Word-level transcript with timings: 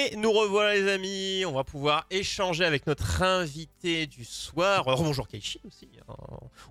Et 0.00 0.16
nous 0.16 0.32
revoilà 0.32 0.74
les 0.74 0.88
amis, 0.88 1.44
on 1.46 1.52
va 1.52 1.64
pouvoir 1.64 2.06
échanger 2.10 2.64
avec 2.64 2.86
notre 2.86 3.22
invité 3.22 4.06
du 4.06 4.24
soir. 4.24 4.86
Euh, 4.88 4.94
bonjour 4.96 5.28
Keishi 5.28 5.60
aussi. 5.66 5.88
hein. 6.08 6.14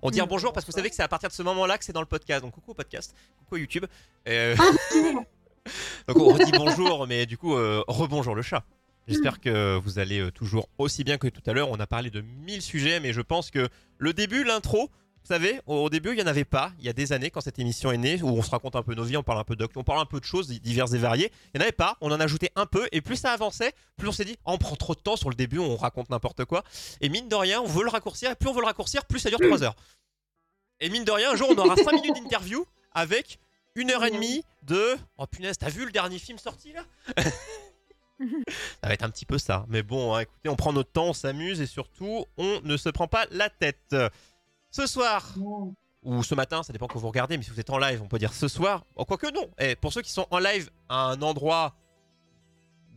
On 0.02 0.10
dit 0.10 0.20
Mm. 0.20 0.26
bonjour 0.26 0.52
parce 0.52 0.64
que 0.66 0.72
vous 0.72 0.76
savez 0.76 0.88
que 0.90 0.96
c'est 0.96 1.02
à 1.02 1.08
partir 1.08 1.28
de 1.28 1.34
ce 1.34 1.42
moment-là 1.44 1.78
que 1.78 1.84
c'est 1.84 1.92
dans 1.92 2.00
le 2.00 2.06
podcast. 2.06 2.42
Donc 2.42 2.52
coucou 2.54 2.72
au 2.72 2.74
podcast, 2.74 3.14
coucou 3.38 3.58
YouTube. 3.58 3.84
Euh, 4.26 4.56
donc 6.08 6.16
on 6.16 6.32
redit 6.32 6.50
bonjour, 6.52 7.06
mais 7.06 7.26
du 7.26 7.38
coup 7.38 7.54
euh, 7.56 7.84
rebonjour 7.86 8.34
le 8.34 8.42
chat. 8.42 8.64
J'espère 9.06 9.40
que 9.40 9.76
vous 9.76 9.98
allez 9.98 10.30
toujours 10.32 10.68
aussi 10.78 11.04
bien 11.04 11.18
que 11.18 11.28
tout 11.28 11.42
à 11.46 11.52
l'heure. 11.52 11.68
On 11.70 11.78
a 11.80 11.86
parlé 11.86 12.10
de 12.10 12.20
mille 12.22 12.62
sujets, 12.62 13.00
mais 13.00 13.12
je 13.12 13.20
pense 13.20 13.50
que 13.50 13.68
le 13.98 14.12
début, 14.12 14.44
l'intro, 14.44 14.88
vous 15.22 15.28
savez, 15.28 15.60
au 15.66 15.90
début, 15.90 16.10
il 16.10 16.16
n'y 16.16 16.22
en 16.22 16.26
avait 16.26 16.44
pas. 16.44 16.72
Il 16.78 16.84
y 16.84 16.88
a 16.88 16.92
des 16.92 17.12
années, 17.12 17.30
quand 17.30 17.40
cette 17.40 17.58
émission 17.58 17.92
est 17.92 17.98
née, 17.98 18.22
où 18.22 18.28
on 18.28 18.42
se 18.42 18.50
raconte 18.50 18.74
un 18.74 18.82
peu 18.82 18.94
nos 18.94 19.04
vies, 19.04 19.16
on 19.16 19.22
parle 19.22 19.38
un 19.38 19.44
peu 19.44 19.56
on 19.76 19.84
parle 19.84 20.00
un 20.00 20.06
peu 20.06 20.18
de 20.18 20.24
choses 20.24 20.48
diverses 20.48 20.92
et 20.92 20.98
variées. 20.98 21.30
Il 21.54 21.58
n'y 21.58 21.60
en 21.60 21.62
avait 21.62 21.72
pas. 21.72 21.96
On 22.00 22.10
en 22.10 22.18
a 22.18 22.24
ajouté 22.24 22.50
un 22.56 22.66
peu. 22.66 22.88
Et 22.92 23.00
plus 23.00 23.16
ça 23.16 23.32
avançait, 23.32 23.74
plus 23.96 24.08
on 24.08 24.12
s'est 24.12 24.24
dit, 24.24 24.36
Ah, 24.44 24.52
on 24.52 24.58
prend 24.58 24.76
trop 24.76 24.94
de 24.94 25.00
temps 25.00 25.16
sur 25.16 25.28
le 25.28 25.34
début, 25.34 25.58
on 25.58 25.76
raconte 25.76 26.10
n'importe 26.10 26.44
quoi. 26.46 26.64
Et 27.00 27.08
mine 27.08 27.28
de 27.28 27.34
rien, 27.34 27.60
on 27.60 27.66
veut 27.66 27.84
le 27.84 27.90
raccourcir. 27.90 28.30
Et 28.30 28.34
plus 28.34 28.48
on 28.48 28.52
veut 28.52 28.60
le 28.60 28.66
raccourcir, 28.66 29.04
plus 29.04 29.18
ça 29.18 29.28
dure 29.28 29.38
3 29.38 29.62
heures. 29.62 29.76
Et 30.80 30.88
mine 30.88 31.04
de 31.04 31.12
rien, 31.12 31.32
un 31.32 31.36
jour, 31.36 31.48
on 31.50 31.58
aura 31.58 31.76
5 31.76 31.92
minutes 31.92 32.16
d'interview 32.22 32.64
avec 32.92 33.38
une 33.74 33.90
heure 33.90 34.04
et 34.04 34.10
demie 34.10 34.42
de. 34.62 34.96
Oh 35.18 35.26
punaise, 35.26 35.58
t'as 35.58 35.68
vu 35.68 35.84
le 35.84 35.92
dernier 35.92 36.18
film 36.18 36.38
sorti 36.38 36.72
là? 36.72 36.84
Ça 38.20 38.88
va 38.88 38.92
être 38.92 39.02
un 39.02 39.10
petit 39.10 39.24
peu 39.24 39.38
ça. 39.38 39.64
Mais 39.68 39.82
bon, 39.82 40.14
hein, 40.14 40.20
écoutez, 40.20 40.48
on 40.48 40.56
prend 40.56 40.72
notre 40.72 40.92
temps, 40.92 41.06
on 41.06 41.12
s'amuse 41.14 41.60
et 41.60 41.66
surtout, 41.66 42.26
on 42.36 42.60
ne 42.62 42.76
se 42.76 42.88
prend 42.90 43.08
pas 43.08 43.26
la 43.30 43.48
tête. 43.48 43.96
Ce 44.70 44.86
soir, 44.86 45.34
ou 46.02 46.22
ce 46.22 46.34
matin, 46.34 46.62
ça 46.62 46.72
dépend 46.72 46.86
quand 46.86 46.98
vous 46.98 47.08
regardez, 47.08 47.36
mais 47.36 47.42
si 47.42 47.50
vous 47.50 47.60
êtes 47.60 47.70
en 47.70 47.78
live, 47.78 48.00
on 48.02 48.08
peut 48.08 48.18
dire 48.18 48.32
ce 48.32 48.48
soir. 48.48 48.84
Oh, 48.96 49.04
quoique 49.04 49.32
non. 49.34 49.50
Et 49.58 49.76
pour 49.76 49.92
ceux 49.92 50.00
qui 50.00 50.12
sont 50.12 50.26
en 50.30 50.38
live 50.38 50.70
à 50.88 51.10
un 51.10 51.20
endroit 51.22 51.74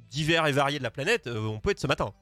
divers 0.10 0.46
et 0.48 0.52
varié 0.52 0.78
de 0.78 0.84
la 0.84 0.92
planète, 0.92 1.28
euh, 1.28 1.40
on 1.40 1.60
peut 1.60 1.72
être 1.72 1.80
ce 1.80 1.88
matin. 1.88 2.14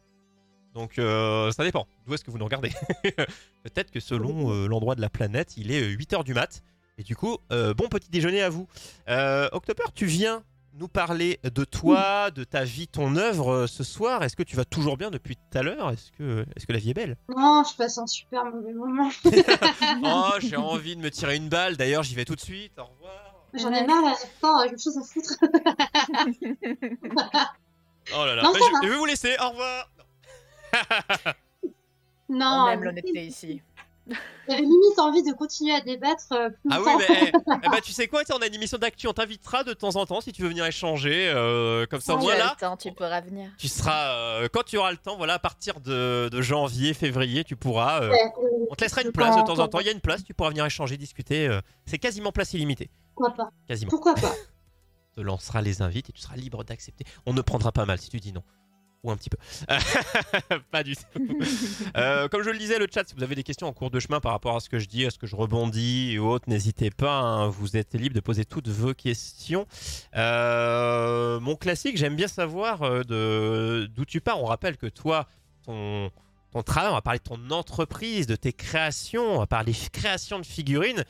Donc 0.73 0.97
euh, 0.97 1.51
ça 1.51 1.63
dépend. 1.63 1.85
D'où 2.05 2.13
est-ce 2.13 2.23
que 2.23 2.31
vous 2.31 2.37
nous 2.37 2.45
regardez? 2.45 2.71
Peut-être 3.63 3.91
que 3.91 3.99
selon 3.99 4.51
euh, 4.51 4.67
l'endroit 4.67 4.95
de 4.95 5.01
la 5.01 5.09
planète, 5.09 5.57
il 5.57 5.71
est 5.71 5.93
8h 5.93 6.23
du 6.23 6.33
mat. 6.33 6.63
Et 6.97 7.03
du 7.03 7.15
coup, 7.15 7.37
bon 7.49 7.87
petit 7.89 8.11
déjeuner 8.11 8.43
à 8.43 8.49
vous. 8.49 8.67
October, 9.07 9.85
tu 9.95 10.05
viens 10.05 10.43
nous 10.73 10.87
parler 10.87 11.39
de 11.43 11.63
toi, 11.65 12.31
de 12.31 12.43
ta 12.43 12.63
vie, 12.63 12.87
ton 12.87 13.15
œuvre 13.15 13.51
euh, 13.51 13.67
ce 13.67 13.83
soir. 13.83 14.23
Est-ce 14.23 14.35
que 14.35 14.43
tu 14.43 14.55
vas 14.55 14.65
toujours 14.65 14.97
bien 14.97 15.11
depuis 15.11 15.35
tout 15.35 15.57
à 15.57 15.63
l'heure? 15.63 15.89
Est-ce 15.91 16.11
que, 16.13 16.45
est 16.55 16.65
que 16.65 16.71
la 16.73 16.79
vie 16.79 16.91
est 16.91 16.93
belle? 16.93 17.17
Non, 17.35 17.63
je 17.69 17.75
passe 17.75 17.97
un 17.97 18.07
super 18.07 18.45
mauvais 18.45 18.73
moment. 18.73 19.09
Oh, 20.03 20.31
j'ai 20.39 20.55
envie 20.55 20.95
de 20.95 21.01
me 21.01 21.11
tirer 21.11 21.35
une 21.35 21.49
balle. 21.49 21.75
D'ailleurs, 21.77 22.03
j'y 22.03 22.15
vais 22.15 22.25
tout 22.25 22.35
de 22.35 22.41
suite. 22.41 22.73
Au 22.79 22.85
revoir. 22.85 23.35
J'en 23.53 23.71
ai 23.73 23.85
marre, 23.85 24.15
j'ai 24.21 24.29
pas 24.39 24.63
quelque 24.67 24.81
chose 24.81 24.97
à 24.97 25.03
foutre. 25.03 25.35
Oh 28.17 28.25
là 28.25 28.35
là. 28.35 28.41
Non, 28.43 28.51
Bah, 28.51 28.59
je, 28.59 28.71
va. 28.73 28.79
je 28.83 28.89
vais 28.89 28.97
vous 28.97 29.05
laisser. 29.05 29.35
Au 29.39 29.49
revoir. 29.49 29.89
Non, 32.29 32.65
On 32.65 32.67
aime 32.69 32.83
l'honnêteté 32.83 33.25
ici. 33.25 33.61
J'avais 34.47 34.61
limite 34.61 34.99
envie 34.99 35.23
de 35.23 35.33
continuer 35.33 35.73
à 35.73 35.81
débattre 35.81 36.31
euh, 36.31 36.49
plus 36.49 36.69
Ah 36.71 36.81
oui, 36.81 36.91
mais 36.97 37.05
eh, 37.09 37.31
eh 37.63 37.69
bah, 37.69 37.81
tu 37.81 37.91
sais 37.91 38.07
quoi, 38.07 38.21
on 38.33 38.37
a 38.41 38.47
une 38.47 38.55
émission 38.55 38.77
d'actu, 38.77 39.07
on 39.07 39.13
t'invitera 39.13 39.63
de 39.63 39.73
temps 39.73 39.95
en 39.95 40.05
temps 40.05 40.21
si 40.21 40.31
tu 40.31 40.41
veux 40.41 40.49
venir 40.49 40.65
échanger. 40.65 41.31
euh, 41.33 41.85
comme 41.85 42.01
ça, 42.01 42.15
au 42.15 42.19
tu 42.19 42.25
le 42.27 42.59
temps, 42.59 42.77
tu 42.77 42.91
pourras 42.91 43.21
venir. 43.21 43.49
tu 43.57 43.67
seras. 43.67 44.13
euh, 44.15 44.47
quand 44.51 44.63
tu 44.63 44.77
auras 44.77 44.91
le 44.91 44.97
temps, 44.97 45.17
voilà, 45.17 45.35
à 45.35 45.39
partir 45.39 45.79
de, 45.79 46.29
de 46.29 46.41
janvier, 46.41 46.93
février, 46.93 47.43
tu 47.43 47.55
pourras. 47.55 48.07
Ouais, 48.09 48.31
on 48.69 48.75
te 48.75 48.83
laissera 48.83 49.01
une 49.03 49.11
place 49.11 49.35
de 49.35 49.41
temps 49.41 49.59
en 49.59 49.67
temps. 49.67 49.79
Il 49.79 49.85
y 49.85 49.89
a 49.89 49.93
une 49.93 50.01
place, 50.01 50.23
tu 50.23 50.33
pourras 50.33 50.49
venir 50.49 50.65
échanger, 50.65 50.97
discuter. 50.97 51.47
euh, 51.47 51.61
c'est 51.85 51.99
quasiment 51.99 52.31
place 52.31 52.53
illimitée. 52.53 52.89
Pourquoi 53.15 53.33
pas 53.35 53.49
Quasiment. 53.67 53.89
Pourquoi 53.89 54.15
pas 54.15 54.33
te 55.15 55.21
lancera 55.21 55.61
les 55.61 55.81
invites 55.81 56.09
et 56.09 56.13
tu 56.13 56.21
seras 56.21 56.35
libre 56.35 56.63
d'accepter. 56.63 57.03
On 57.25 57.33
ne 57.33 57.41
prendra 57.41 57.71
pas 57.71 57.85
mal 57.85 57.99
si 57.99 58.09
tu 58.09 58.19
dis 58.19 58.31
non. 58.31 58.43
Ou 59.03 59.09
un 59.09 59.17
petit 59.17 59.29
peu. 59.31 59.37
pas 60.71 60.83
du 60.83 60.95
tout. 60.95 61.03
Euh, 61.97 62.27
comme 62.27 62.43
je 62.43 62.51
le 62.51 62.57
disais, 62.59 62.77
le 62.77 62.85
chat, 62.93 63.07
si 63.07 63.15
vous 63.15 63.23
avez 63.23 63.33
des 63.33 63.41
questions 63.41 63.67
en 63.67 63.73
cours 63.73 63.89
de 63.89 63.99
chemin 63.99 64.19
par 64.19 64.31
rapport 64.31 64.55
à 64.55 64.59
ce 64.59 64.69
que 64.69 64.77
je 64.77 64.87
dis, 64.87 65.07
à 65.07 65.09
ce 65.09 65.17
que 65.17 65.25
je 65.25 65.35
rebondis 65.35 66.11
et 66.11 66.19
autres, 66.19 66.47
n'hésitez 66.47 66.91
pas. 66.91 67.19
hein, 67.19 67.47
vous 67.49 67.77
êtes 67.77 67.95
libre 67.95 68.13
de 68.13 68.19
poser 68.19 68.45
toutes 68.45 68.67
vos 68.67 68.93
questions. 68.93 69.65
Euh, 70.15 71.39
mon 71.39 71.55
classique, 71.55 71.97
j'aime 71.97 72.15
bien 72.15 72.27
savoir 72.27 72.83
euh, 72.83 73.87
d'où 73.87 74.05
tu 74.05 74.21
pars. 74.21 74.39
On 74.39 74.45
rappelle 74.45 74.77
que 74.77 74.87
toi, 74.87 75.25
ton, 75.65 76.11
ton 76.51 76.61
travail, 76.61 76.91
on 76.91 76.95
va 76.95 77.01
parler 77.01 77.19
de 77.19 77.23
ton 77.23 77.49
entreprise, 77.49 78.27
de 78.27 78.35
tes 78.35 78.53
créations, 78.53 79.35
on 79.35 79.39
va 79.39 79.47
parler 79.47 79.73
création 79.91 80.37
de 80.37 80.45
figurines. 80.45 81.03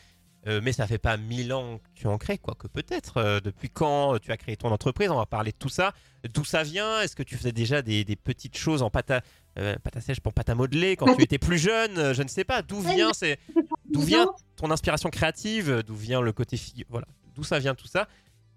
Euh, 0.48 0.60
mais 0.64 0.72
ça 0.72 0.88
fait 0.88 0.98
pas 0.98 1.18
mille 1.18 1.54
ans 1.54 1.78
que 1.78 1.90
tu 1.94 2.08
en 2.08 2.18
crées, 2.18 2.40
quoi 2.40 2.56
que 2.56 2.68
peut-être. 2.68 3.18
Euh, 3.18 3.40
depuis 3.40 3.70
quand 3.70 4.18
tu 4.20 4.32
as 4.32 4.38
créé 4.38 4.58
ton 4.58 4.70
entreprise 4.72 5.10
On 5.12 5.18
va 5.18 5.28
parler 5.28 5.52
de 5.52 5.58
tout 5.58 5.70
ça. 5.70 5.94
D'où 6.34 6.44
ça 6.44 6.64
vient? 6.64 7.02
Est-ce 7.02 7.16
que 7.16 7.22
tu 7.22 7.38
faisais 7.38 7.52
déjà 7.52 7.82
des, 7.84 8.04
des 8.04 8.16
petites 8.16 8.58
choses 8.58 8.82
en 8.82 8.90
pâte 8.90 9.12
à, 9.12 9.22
euh, 9.60 9.76
pâte 9.84 9.98
à 9.98 10.02
sèche 10.02 10.20
pour 10.20 10.34
pâte 10.34 10.50
à 10.50 10.56
modeler 10.56 10.96
quand 10.96 11.16
tu 11.16 11.22
étais 11.22 11.38
plus 11.38 11.60
jeune? 11.60 12.14
Je 12.14 12.24
ne 12.24 12.28
sais 12.28 12.44
pas. 12.44 12.64
D'où 12.64 12.82
vient, 12.82 13.14
c'est, 13.14 13.38
d'où 13.86 14.02
vient 14.02 14.28
ton 14.56 14.72
inspiration 14.72 15.10
créative? 15.12 15.84
D'où 15.86 15.96
vient 15.96 16.22
le 16.22 16.34
côté 16.34 16.58
figure? 16.58 16.86
Voilà. 16.90 17.08
D'où 17.36 17.44
ça 17.44 17.60
vient 17.60 17.76
tout 17.76 17.88
ça? 17.88 18.08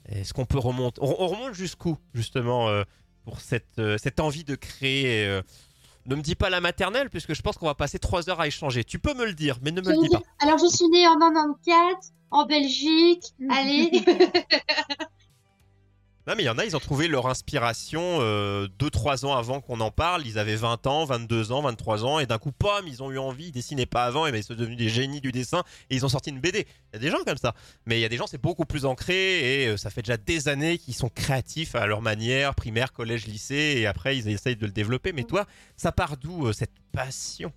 Est-ce 0.09 0.33
qu'on 0.33 0.47
peut 0.47 0.59
remonter 0.59 1.01
on, 1.03 1.22
on 1.22 1.27
remonte 1.28 1.55
jusqu'où 1.55 1.99
justement 2.15 2.71
pour 3.25 3.41
cette, 3.41 3.81
cette 3.99 4.21
envie 4.21 4.45
de 4.45 4.55
créer 4.55 5.41
Ne 6.06 6.16
me 6.16 6.20
dis 6.20 6.34
pas 6.34 6.50
la 6.50 6.60
maternelle 6.60 7.09
puisque 7.09 7.34
je 7.34 7.42
pense 7.42 7.56
qu'on 7.56 7.66
va 7.66 7.75
passer 7.75 7.98
trois 7.98 8.28
heures 8.28 8.41
à 8.41 8.47
échanger. 8.47 8.84
Tu 8.84 8.98
peux 8.98 9.15
me 9.15 9.25
le 9.25 9.32
dire, 9.32 9.59
mais 9.62 9.70
ne 9.70 9.81
me 9.81 9.91
le 9.91 10.03
dis 10.03 10.09
pas. 10.09 10.22
Alors, 10.41 10.59
je 10.59 10.66
suis 10.66 10.87
née 10.88 11.09
en 11.09 11.19
94, 11.19 12.12
en 12.31 12.47
Belgique. 12.47 13.25
Allez 13.50 13.91
Non, 16.26 16.32
mais 16.36 16.42
il 16.42 16.46
y 16.46 16.50
en 16.50 16.56
a, 16.56 16.64
ils 16.64 16.74
ont 16.74 16.80
trouvé 16.80 17.06
leur 17.06 17.26
inspiration 17.26 18.20
2-3 18.20 19.26
ans 19.26 19.36
avant 19.36 19.60
qu'on 19.60 19.80
en 19.80 19.90
parle. 19.90 20.26
Ils 20.26 20.38
avaient 20.38 20.56
20 20.56 20.86
ans, 20.86 21.04
22 21.04 21.52
ans, 21.52 21.60
23 21.60 22.04
ans, 22.06 22.18
et 22.18 22.24
d'un 22.24 22.38
coup, 22.38 22.50
pom, 22.50 22.82
ils 22.86 23.02
ont 23.02 23.10
eu 23.10 23.18
envie, 23.18 23.48
ils 23.48 23.52
dessinaient 23.52 23.84
pas 23.84 24.06
avant, 24.06 24.26
et 24.26 24.32
ben, 24.32 24.38
ils 24.38 24.44
sont 24.44 24.54
devenus 24.54 24.78
des 24.78 24.88
génies 24.88 25.20
du 25.20 25.32
dessin, 25.32 25.64
et 25.90 25.96
ils 25.96 26.06
ont 26.06 26.08
sorti 26.08 26.30
une 26.30 26.40
BD. 26.40 26.66
Il 26.92 26.94
y 26.94 26.96
a 26.96 26.98
des 26.98 27.10
gens 27.10 27.22
comme 27.26 27.36
ça. 27.36 27.54
Mais 27.84 27.98
il 27.98 28.00
y 28.00 28.06
a 28.06 28.08
des 28.08 28.16
gens, 28.16 28.26
c'est 28.26 28.40
beaucoup 28.40 28.64
plus 28.64 28.86
ancré, 28.86 29.64
et 29.64 29.68
euh, 29.68 29.76
ça 29.76 29.90
fait 29.90 30.00
déjà 30.00 30.16
des 30.16 30.48
années 30.48 30.78
qu'ils 30.78 30.94
sont 30.94 31.10
créatifs 31.10 31.74
à 31.74 31.86
leur 31.86 32.00
manière, 32.00 32.54
primaire, 32.54 32.94
collège, 32.94 33.26
lycée, 33.26 33.74
et 33.76 33.86
après, 33.86 34.16
ils 34.16 34.28
essayent 34.28 34.56
de 34.56 34.66
le 34.66 34.72
développer. 34.72 35.12
Mais 35.12 35.24
toi, 35.24 35.44
ça 35.76 35.92
part 35.92 36.16
d'où 36.16 36.46
euh, 36.46 36.54
cette 36.54 36.72
passion? 36.92 37.52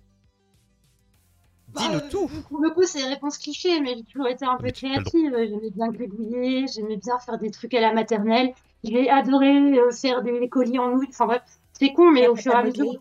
Dis-nous 1.76 1.98
Bah, 1.98 2.04
tout 2.10 2.28
Pour 2.48 2.60
le 2.60 2.70
coup, 2.70 2.82
c'est 2.84 2.98
des 2.98 3.08
réponses 3.08 3.38
clichés, 3.38 3.80
mais 3.80 3.94
j'ai 3.96 4.04
toujours 4.04 4.28
été 4.28 4.44
un 4.44 4.56
peu 4.56 4.70
créative. 4.70 5.34
J'aimais 5.36 5.70
bien 5.70 5.88
gribouiller, 5.88 6.66
j'aimais 6.66 6.96
bien 6.96 7.18
faire 7.18 7.38
des 7.38 7.50
trucs 7.50 7.74
à 7.74 7.80
la 7.80 7.92
maternelle. 7.92 8.52
J'ai 8.84 9.10
adoré 9.10 9.78
euh, 9.78 9.90
faire 9.90 10.22
des 10.22 10.48
colis 10.48 10.78
en 10.78 10.90
nouilles. 10.90 11.08
Enfin 11.10 11.26
bref, 11.26 11.42
c'est 11.72 11.92
con, 11.92 12.10
mais 12.10 12.22
La 12.22 12.30
au 12.30 12.34
pâte 12.34 12.42
fur 12.42 12.52
et 12.52 12.56
à 12.56 12.62
mesure. 12.64 12.92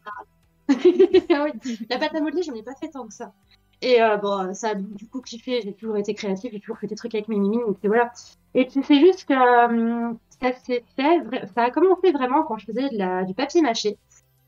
Ah 1.30 1.46
La 1.90 1.98
pâte 1.98 2.16
à 2.16 2.20
modeler, 2.20 2.44
j'en 2.44 2.54
ai 2.54 2.64
pas 2.64 2.76
fait 2.76 2.90
tant 2.90 3.08
que 3.08 3.14
ça. 3.14 3.32
Et 3.82 4.02
euh, 4.02 4.18
bon, 4.18 4.54
ça 4.54 4.70
a 4.70 4.76
du 4.76 5.08
coup 5.08 5.22
kiffé. 5.22 5.62
J'ai 5.64 5.74
toujours 5.74 5.98
été 5.98 6.14
créative, 6.14 6.52
j'ai 6.52 6.60
toujours 6.60 6.78
fait 6.78 6.88
des 6.88 6.96
trucs 6.96 7.16
avec 7.16 7.28
mes 7.28 7.38
mimines. 7.38 7.62
Et 7.84 7.88
voilà. 7.88 8.12
Et 8.54 8.66
puis 8.66 8.82
c'est 8.84 9.00
juste 9.00 9.26
que 9.26 9.34
euh, 9.34 10.14
ça 10.42 10.54
s'est 10.54 10.84
fait, 10.96 11.22
ça 11.56 11.64
a 11.64 11.72
commencé 11.72 12.12
vraiment 12.12 12.44
quand 12.44 12.58
je 12.58 12.66
faisais 12.66 12.90
de 12.90 12.98
la, 12.98 13.24
du 13.24 13.34
papier 13.34 13.62
mâché 13.62 13.98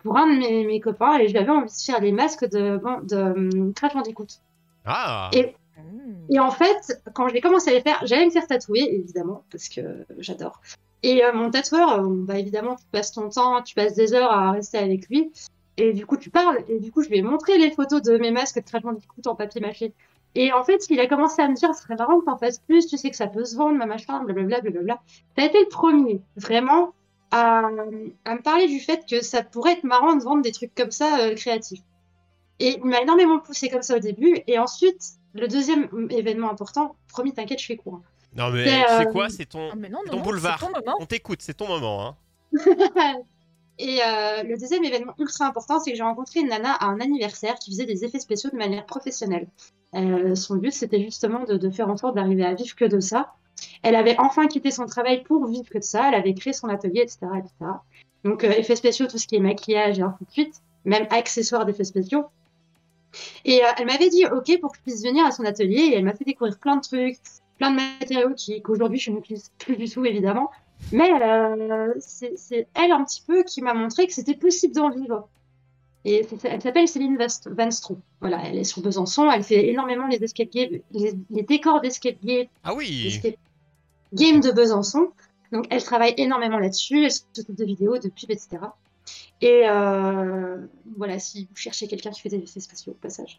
pour 0.03 0.17
un 0.17 0.27
de 0.27 0.37
mes, 0.37 0.65
mes 0.65 0.79
copains 0.79 1.17
et 1.19 1.27
j'avais 1.27 1.49
envie 1.49 1.67
de 1.67 1.71
faire 1.85 1.99
des 2.01 2.11
masques 2.11 2.49
de, 2.49 2.77
bon, 2.77 2.99
de 3.03 3.71
Crash 3.73 3.93
Bandicoot. 3.93 4.27
Ah 4.85 5.29
Et- 5.33 5.55
Mmh. 5.79 6.33
Et 6.33 6.39
en 6.39 6.51
fait, 6.51 7.01
quand 7.13 7.29
j'ai 7.29 7.39
commencé 7.39 7.69
à 7.69 7.73
les 7.73 7.79
faire, 7.81 8.01
j'allais 8.05 8.25
me 8.25 8.31
faire 8.31 8.45
tatouer, 8.45 8.81
évidemment, 8.95 9.43
parce 9.49 9.69
que 9.69 10.05
j'adore. 10.17 10.59
Et 11.03 11.23
euh, 11.23 11.31
mon 11.31 11.49
tatoueur, 11.49 12.01
euh, 12.01 12.07
bah 12.09 12.37
évidemment, 12.37 12.75
tu 12.75 12.83
passes 12.91 13.13
ton 13.13 13.29
temps, 13.29 13.61
tu 13.63 13.75
passes 13.75 13.93
des 13.95 14.13
heures 14.13 14.31
à 14.31 14.51
rester 14.51 14.77
avec 14.77 15.07
lui. 15.07 15.31
Et 15.77 15.93
du 15.93 16.05
coup, 16.05 16.17
tu 16.17 16.29
parles. 16.29 16.59
Et 16.67 16.79
du 16.79 16.91
coup, 16.91 17.01
je 17.01 17.07
lui 17.09 17.19
ai 17.19 17.21
montré 17.21 17.57
les 17.57 17.71
photos 17.71 18.01
de 18.01 18.17
mes 18.17 18.31
masques 18.31 18.57
de 18.59 18.65
traitement 18.65 18.91
d'écoute 18.91 19.25
en 19.27 19.35
papier 19.35 19.61
mâché. 19.61 19.93
Et 20.35 20.51
en 20.51 20.63
fait, 20.65 20.85
il 20.89 20.99
a 20.99 21.07
commencé 21.07 21.41
à 21.41 21.47
me 21.47 21.55
dire, 21.55 21.73
ce 21.73 21.81
serait 21.83 21.95
marrant 21.95 22.19
que 22.19 22.25
t'en 22.25 22.37
fasses 22.37 22.59
plus, 22.59 22.85
tu 22.87 22.97
sais 22.97 23.09
que 23.09 23.15
ça 23.15 23.27
peut 23.27 23.45
se 23.45 23.55
vendre, 23.55 23.77
ma 23.77 23.85
machin, 23.85 24.21
blablabla, 24.25 24.59
blablabla. 24.59 24.99
Ça 25.37 25.43
a 25.43 25.45
été 25.45 25.59
le 25.61 25.69
premier, 25.69 26.21
vraiment, 26.35 26.93
à, 27.31 27.59
à 28.25 28.35
me 28.35 28.41
parler 28.41 28.67
du 28.67 28.79
fait 28.79 29.05
que 29.09 29.21
ça 29.21 29.43
pourrait 29.43 29.73
être 29.73 29.83
marrant 29.83 30.15
de 30.15 30.23
vendre 30.23 30.41
des 30.41 30.51
trucs 30.51 30.73
comme 30.75 30.91
ça, 30.91 31.19
euh, 31.21 31.35
créatifs. 31.35 31.81
Et 32.59 32.77
il 32.77 32.85
m'a 32.85 33.01
énormément 33.01 33.39
poussé 33.39 33.69
comme 33.69 33.81
ça 33.83 33.95
au 33.95 33.99
début. 33.99 34.39
Et 34.47 34.59
ensuite, 34.59 35.01
le 35.33 35.47
deuxième 35.47 35.87
événement 36.09 36.49
important, 36.51 36.95
promis, 37.07 37.33
t'inquiète, 37.33 37.59
je 37.59 37.65
fais 37.65 37.77
court. 37.77 38.01
Non, 38.35 38.51
mais 38.51 38.65
C'est, 38.65 38.91
euh, 38.91 39.11
quoi? 39.11 39.29
C'est 39.29 39.45
ton, 39.45 39.69
Ah, 39.71 39.75
mais 39.77 39.89
non, 39.89 39.99
ton 40.05 40.11
non, 40.11 40.17
non, 40.17 40.23
boulevard. 40.23 40.59
c'est 40.59 40.65
ton 40.65 40.71
moment. 40.79 40.97
On 40.99 41.05
t'écoute, 41.05 41.41
c'est 41.41 41.53
ton 41.55 41.67
moment. 41.67 42.05
Hein. 42.07 42.15
Et 43.81 43.99
euh, 44.03 44.43
le 44.43 44.57
deuxième 44.57 44.83
événement 44.83 45.13
ultra 45.19 45.45
important, 45.45 45.79
c'est 45.79 45.91
que 45.91 45.97
j'ai 45.97 46.03
rencontré 46.03 46.41
une 46.41 46.49
nana 46.49 46.73
à 46.73 46.85
un 46.87 46.99
anniversaire 46.99 47.55
qui 47.55 47.71
faisait 47.71 47.85
des 47.85 48.03
effets 48.03 48.19
spéciaux 48.19 48.49
de 48.51 48.57
manière 48.57 48.85
professionnelle. 48.85 49.47
Euh, 49.95 50.35
son 50.35 50.57
but, 50.57 50.73
c'était 50.73 51.01
justement 51.01 51.45
de, 51.45 51.55
de 51.55 51.69
faire 51.69 51.89
en 51.89 51.95
sorte 51.95 52.15
d'arriver 52.15 52.43
à 52.45 52.53
vivre 52.53 52.75
que 52.75 52.83
de 52.83 52.99
ça. 52.99 53.33
Elle 53.83 53.95
avait 53.95 54.15
enfin 54.19 54.47
quitté 54.47 54.71
son 54.71 54.85
travail 54.85 55.23
pour 55.23 55.45
vivre 55.47 55.69
que 55.69 55.77
de 55.77 55.83
ça. 55.83 56.09
Elle 56.09 56.15
avait 56.15 56.33
créé 56.33 56.53
son 56.53 56.67
atelier, 56.67 57.01
etc. 57.01 57.19
etc. 57.37 57.51
Donc, 58.23 58.43
euh, 58.43 58.51
effets 58.51 58.75
spéciaux, 58.75 59.07
tout 59.07 59.17
ce 59.17 59.27
qui 59.27 59.35
est 59.35 59.39
maquillage 59.39 59.99
et 59.99 60.01
ainsi 60.01 60.25
de 60.25 60.31
suite, 60.31 60.55
même 60.85 61.07
accessoires 61.09 61.65
d'effets 61.65 61.83
spéciaux. 61.85 62.25
Et 63.45 63.63
euh, 63.63 63.67
elle 63.77 63.85
m'avait 63.87 64.09
dit 64.09 64.25
OK 64.25 64.59
pour 64.59 64.71
que 64.71 64.77
je 64.77 64.83
puisse 64.83 65.03
venir 65.03 65.25
à 65.25 65.31
son 65.31 65.45
atelier 65.45 65.81
et 65.81 65.95
elle 65.95 66.05
m'a 66.05 66.13
fait 66.13 66.25
découvrir 66.25 66.59
plein 66.59 66.75
de 66.75 66.81
trucs, 66.81 67.17
plein 67.57 67.71
de 67.71 67.75
matériaux 67.77 68.35
qu'aujourd'hui 68.63 68.99
je 68.99 69.11
n'utilise 69.11 69.51
plus 69.57 69.77
du 69.77 69.89
tout 69.89 70.05
évidemment. 70.05 70.51
Mais 70.91 71.09
euh, 71.21 71.93
c'est 71.99 72.67
elle 72.75 72.91
un 72.91 73.03
petit 73.03 73.23
peu 73.25 73.43
qui 73.43 73.61
m'a 73.61 73.73
montré 73.73 74.05
que 74.07 74.13
c'était 74.13 74.35
possible 74.35 74.75
d'en 74.75 74.89
vivre. 74.89 75.27
Et 76.05 76.25
elle 76.43 76.61
s'appelle 76.61 76.87
Céline 76.87 77.17
Van 77.17 77.71
Stroh. 77.71 77.97
Voilà, 78.21 78.41
elle 78.45 78.57
est 78.57 78.63
sur 78.63 78.81
Besançon, 78.81 79.29
elle 79.29 79.43
fait 79.43 79.67
énormément 79.67 80.07
les 80.07 80.23
escape 80.23 80.49
games, 80.49 80.79
les, 80.91 81.13
les 81.29 81.41
décors 81.43 81.81
d'escape 81.81 82.15
game, 82.23 82.47
Ah 82.63 82.73
oui. 82.73 83.07
escape 83.07 83.35
game 84.13 84.39
de 84.39 84.51
Besançon. 84.51 85.11
Donc 85.51 85.65
elle 85.69 85.83
travaille 85.83 86.13
énormément 86.17 86.59
là-dessus, 86.59 87.05
elle 87.05 87.11
s'occupe 87.11 87.55
de 87.55 87.65
vidéos, 87.65 87.97
de 87.97 88.09
pubs, 88.09 88.29
etc. 88.29 88.59
Et 89.41 89.63
euh, 89.69 90.57
voilà, 90.97 91.17
si 91.17 91.45
vous 91.49 91.55
cherchez 91.55 91.87
quelqu'un 91.87 92.11
qui 92.11 92.21
fait 92.21 92.29
des 92.29 92.43
effets 92.43 92.59
spéciaux 92.59 92.91
au 92.91 92.95
passage. 92.95 93.37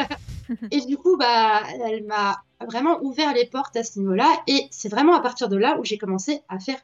et 0.70 0.80
du 0.82 0.96
coup, 0.96 1.16
bah, 1.16 1.62
elle 1.84 2.04
m'a 2.04 2.42
vraiment 2.64 3.02
ouvert 3.02 3.34
les 3.34 3.46
portes 3.46 3.76
à 3.76 3.82
ce 3.82 3.98
niveau-là. 3.98 4.30
Et 4.46 4.68
c'est 4.70 4.88
vraiment 4.88 5.14
à 5.14 5.20
partir 5.20 5.48
de 5.48 5.56
là 5.56 5.78
où 5.78 5.84
j'ai 5.84 5.98
commencé 5.98 6.42
à 6.48 6.60
faire 6.60 6.78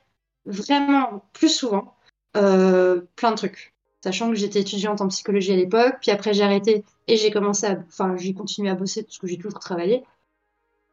vraiment 0.45 1.23
plus 1.33 1.51
souvent 1.51 1.95
euh, 2.37 3.03
plein 3.15 3.31
de 3.31 3.37
trucs. 3.37 3.75
Sachant 4.03 4.29
que 4.31 4.37
j'étais 4.37 4.61
étudiante 4.61 5.01
en 5.01 5.09
psychologie 5.09 5.53
à 5.53 5.57
l'époque, 5.57 5.97
puis 6.01 6.11
après 6.11 6.33
j'ai 6.33 6.45
arrêté 6.45 6.85
et 7.09 7.17
j'ai 7.17 7.31
commencé 7.31 7.67
à, 7.67 7.79
enfin, 7.89 8.17
j'ai 8.17 8.33
continué 8.33 8.71
à 8.71 8.75
bosser 8.75 9.03
parce 9.03 9.19
que 9.19 9.27
j'ai 9.27 9.39
toujours 9.39 9.59
travaillé. 9.59 10.05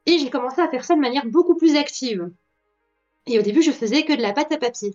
Et 0.05 0.19
j'ai 0.19 0.29
commencé 0.29 0.61
à 0.61 0.69
faire 0.69 0.85
ça 0.85 0.95
de 0.95 0.99
manière 1.01 1.25
beaucoup 1.25 1.55
plus 1.55 1.75
active. 1.75 2.29
Et 3.27 3.39
au 3.39 3.41
début, 3.41 3.61
je 3.63 3.71
faisais 3.71 4.03
que 4.05 4.13
de 4.15 4.21
la 4.21 4.33
pâte 4.33 4.51
à 4.51 4.57
papier. 4.57 4.93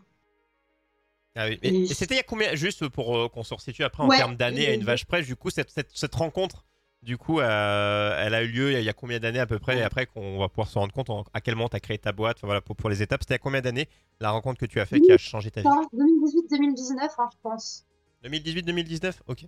Ah 1.36 1.46
oui. 1.48 1.58
Mais- 1.62 1.68
Et- 1.68 1.82
et 1.82 1.94
c'était 1.94 2.14
il 2.14 2.18
y 2.18 2.20
a 2.20 2.24
combien, 2.24 2.54
juste 2.54 2.88
pour 2.88 3.16
euh, 3.16 3.28
qu'on 3.28 3.42
se 3.42 3.54
resitue 3.54 3.82
après 3.84 4.02
en 4.02 4.08
Ouais. 4.08 4.16
termes 4.16 4.36
d'années 4.36 4.66
à 4.68 4.74
une 4.74 4.84
vache 4.84 5.04
près, 5.04 5.22
du 5.22 5.36
coup, 5.36 5.50
cette, 5.50 5.70
cette, 5.70 5.90
cette 5.94 6.14
rencontre, 6.14 6.64
du 7.02 7.16
coup, 7.16 7.40
euh, 7.40 8.14
elle 8.24 8.34
a 8.34 8.42
eu 8.42 8.48
lieu 8.48 8.72
il 8.72 8.84
y 8.84 8.88
a, 8.88 8.92
combien 8.92 9.18
d'années 9.20 9.38
à 9.38 9.46
peu 9.46 9.58
près, 9.58 9.78
et 9.78 9.82
après 9.82 10.06
qu'on 10.06 10.38
va 10.38 10.48
pouvoir 10.48 10.68
se 10.68 10.78
rendre 10.78 10.92
compte 10.92 11.08
en- 11.10 11.24
à 11.32 11.40
quel 11.40 11.54
moment 11.54 11.68
tu 11.68 11.76
as 11.76 11.80
créé 11.80 11.98
ta 11.98 12.12
boîte, 12.12 12.38
enfin, 12.38 12.46
voilà, 12.48 12.60
pour, 12.60 12.76
pour 12.76 12.90
les 12.90 13.00
étapes. 13.02 13.22
C'était 13.22 13.34
a 13.34 13.38
combien 13.38 13.60
d'années 13.60 13.88
la 14.20 14.30
rencontre 14.30 14.58
que 14.60 14.66
tu 14.66 14.80
as 14.80 14.86
fait 14.86 15.00
qui 15.00 15.10
a 15.12 15.18
changé 15.18 15.50
ta 15.50 15.62
vie? 15.62 15.68
2018-2019, 15.92 17.14
hein, 17.18 17.28
je 17.32 17.38
pense. 17.42 17.86
2018-2019 18.22 19.22
Ok. 19.28 19.46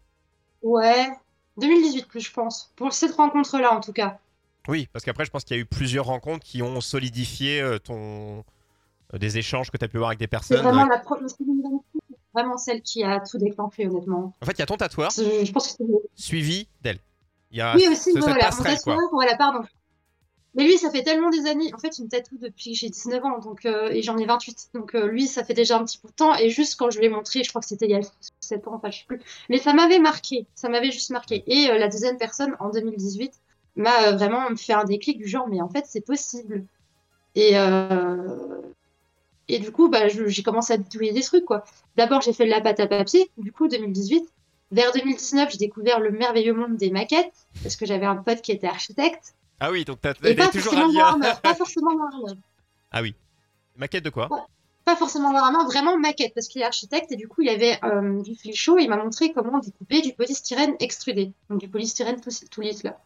Ouais, 0.63 1.09
2018 1.59 2.07
plus, 2.07 2.21
je 2.21 2.33
pense. 2.33 2.73
Pour 2.77 2.93
cette 2.93 3.13
rencontre-là, 3.15 3.75
en 3.75 3.81
tout 3.81 3.93
cas. 3.93 4.19
Oui, 4.69 4.89
parce 4.93 5.05
qu'après, 5.05 5.25
je 5.25 5.31
pense 5.31 5.45
qu'il 5.45 5.57
y 5.57 5.61
a 5.61 5.63
eu 5.63 5.67
plusieurs 5.67 6.07
rencontres 6.07 6.45
qui 6.45 6.63
ont 6.63 6.81
solidifié 6.81 7.61
euh, 7.61 7.79
ton... 7.79 8.45
euh, 9.15 9.19
des 9.19 9.39
échanges 9.39 9.71
que 9.71 9.77
tu 9.77 9.85
as 9.85 9.89
pu 9.89 9.97
avoir 9.97 10.11
avec 10.11 10.19
des 10.19 10.25
C'est 10.25 10.29
personnes. 10.29 10.59
vraiment 10.63 10.87
la 10.87 10.99
pro- 10.99 11.17
c'est 11.27 11.37
vraiment 12.35 12.57
celle 12.57 12.81
qui 12.83 13.03
a 13.05 13.21
tout 13.21 13.39
déclenché, 13.39 13.87
honnêtement. 13.87 14.33
En 14.41 14.47
fait, 14.47 14.53
il 14.53 14.59
y 14.61 14.63
a 14.63 14.67
ton 14.67 14.77
tatoueur 14.77 15.11
Je, 15.17 15.45
je 15.45 15.53
pense 15.53 15.69
que 15.69 15.85
c'est. 15.85 16.23
suivi 16.23 16.69
d'elle. 16.81 16.99
Il 17.51 17.59
y 17.59 17.61
a 17.61 17.75
Oui, 17.77 17.87
aussi, 17.89 18.05
ce- 18.05 18.13
cette 18.13 18.19
voilà, 18.21 18.35
mon 18.37 18.41
passerelle, 18.41 18.79
quoi. 18.83 18.95
tatoueur, 18.95 19.11
voilà, 19.13 19.37
pardon. 19.37 19.67
Mais 20.55 20.65
lui, 20.65 20.77
ça 20.77 20.91
fait 20.91 21.03
tellement 21.03 21.31
des 21.31 21.47
années. 21.47 21.73
En 21.75 21.79
fait, 21.79 21.99
il 21.99 22.05
me 22.05 22.09
tatoue 22.11 22.37
depuis 22.39 22.73
que 22.73 22.79
j'ai 22.79 22.91
19 22.91 23.25
ans, 23.25 23.39
donc, 23.39 23.65
euh, 23.65 23.89
et 23.91 24.03
j'en 24.03 24.19
ai 24.19 24.27
28. 24.27 24.69
Donc, 24.75 24.95
euh, 24.95 25.07
lui, 25.07 25.27
ça 25.27 25.45
fait 25.45 25.55
déjà 25.55 25.79
un 25.79 25.85
petit 25.85 25.97
peu 25.99 26.09
de 26.09 26.13
temps. 26.13 26.35
Et 26.37 26.51
juste 26.51 26.79
quand 26.79 26.91
je 26.91 26.99
lui 26.99 27.07
ai 27.07 27.09
montré, 27.09 27.43
je 27.43 27.49
crois 27.49 27.63
que 27.63 27.67
c'était 27.67 27.87
il 27.87 27.91
y 27.93 27.95
a 27.95 28.01
7 28.41 28.69
ans, 28.69 28.75
enfin, 28.75 28.91
je 28.91 28.99
sais 28.99 29.05
plus. 29.07 29.21
Mais 29.49 29.57
ça 29.57 29.73
m'avait 29.73 29.99
marqué. 29.99 30.47
Ça 30.55 30.69
m'avait 30.69 30.91
juste 30.93 31.09
marqué. 31.11 31.43
Et 31.47 31.71
euh, 31.71 31.79
la 31.79 31.89
deuxième 31.89 32.19
personne, 32.19 32.55
en 32.61 32.69
2018, 32.71 33.33
m'a 33.77 34.09
euh, 34.09 34.13
vraiment 34.13 34.55
fait 34.57 34.73
un 34.73 34.85
déclic 34.85 35.19
du 35.19 35.27
genre, 35.27 35.49
mais 35.49 35.61
en 35.61 35.69
fait, 35.69 35.85
c'est 35.87 36.05
possible. 36.05 36.65
Et, 37.35 37.59
euh, 37.59 38.61
et 39.49 39.59
du 39.59 39.73
coup, 39.73 39.89
bah, 39.89 40.09
j'ai 40.09 40.43
commencé 40.43 40.73
à 40.75 40.77
détouiller 40.77 41.13
des 41.13 41.23
trucs, 41.23 41.45
quoi. 41.45 41.65
D'abord, 41.97 42.21
j'ai 42.21 42.33
fait 42.33 42.45
de 42.45 42.51
la 42.51 42.61
pâte 42.61 42.81
à 42.81 42.87
papier, 42.87 43.31
du 43.39 43.53
coup, 43.53 43.69
2018. 43.69 44.29
Vers 44.71 44.93
2019, 44.93 45.51
j'ai 45.53 45.59
découvert 45.59 46.01
le 46.01 46.11
merveilleux 46.11 46.55
monde 46.55 46.77
des 46.77 46.91
maquettes, 46.91 47.47
parce 47.63 47.77
que 47.77 47.85
j'avais 47.85 48.07
un 48.07 48.17
pote 48.17 48.41
qui 48.41 48.53
était 48.53 48.67
architecte. 48.67 49.35
Ah 49.61 49.71
oui, 49.71 49.85
donc 49.85 50.01
t'as 50.01 50.15
pas 50.15 50.49
toujours 50.49 50.73
forcément 50.73 50.93
Warhammer, 50.93 51.33
pas 51.43 51.55
forcément 51.55 51.95
Warhammer. 51.95 52.41
Ah 52.91 53.03
oui. 53.03 53.15
Maquette 53.77 54.05
de 54.05 54.11
quoi? 54.11 54.29
Pas 54.85 54.97
forcément 54.97 55.31
Warhammer, 55.33 55.65
vraiment 55.67 55.99
maquette, 55.99 56.33
parce 56.35 56.49
qu'il 56.49 56.63
est 56.63 56.65
architecte 56.65 57.13
et 57.13 57.17
du 57.17 57.29
coup 57.29 57.43
il 57.43 57.49
avait 57.51 57.79
euh, 57.85 58.23
du 58.23 58.35
fil 58.35 58.55
chaud 58.55 58.79
et 58.79 58.83
il 58.83 58.89
m'a 58.89 58.97
montré 58.97 59.33
comment 59.33 59.59
découper 59.59 60.01
du 60.01 60.15
polystyrène 60.15 60.75
extrudé. 60.81 61.33
Donc 61.51 61.61
du 61.61 61.69
polystyrène 61.69 62.21
tout, 62.21 62.31
tout 62.51 62.61
lisse 62.63 62.83
là. 62.83 62.99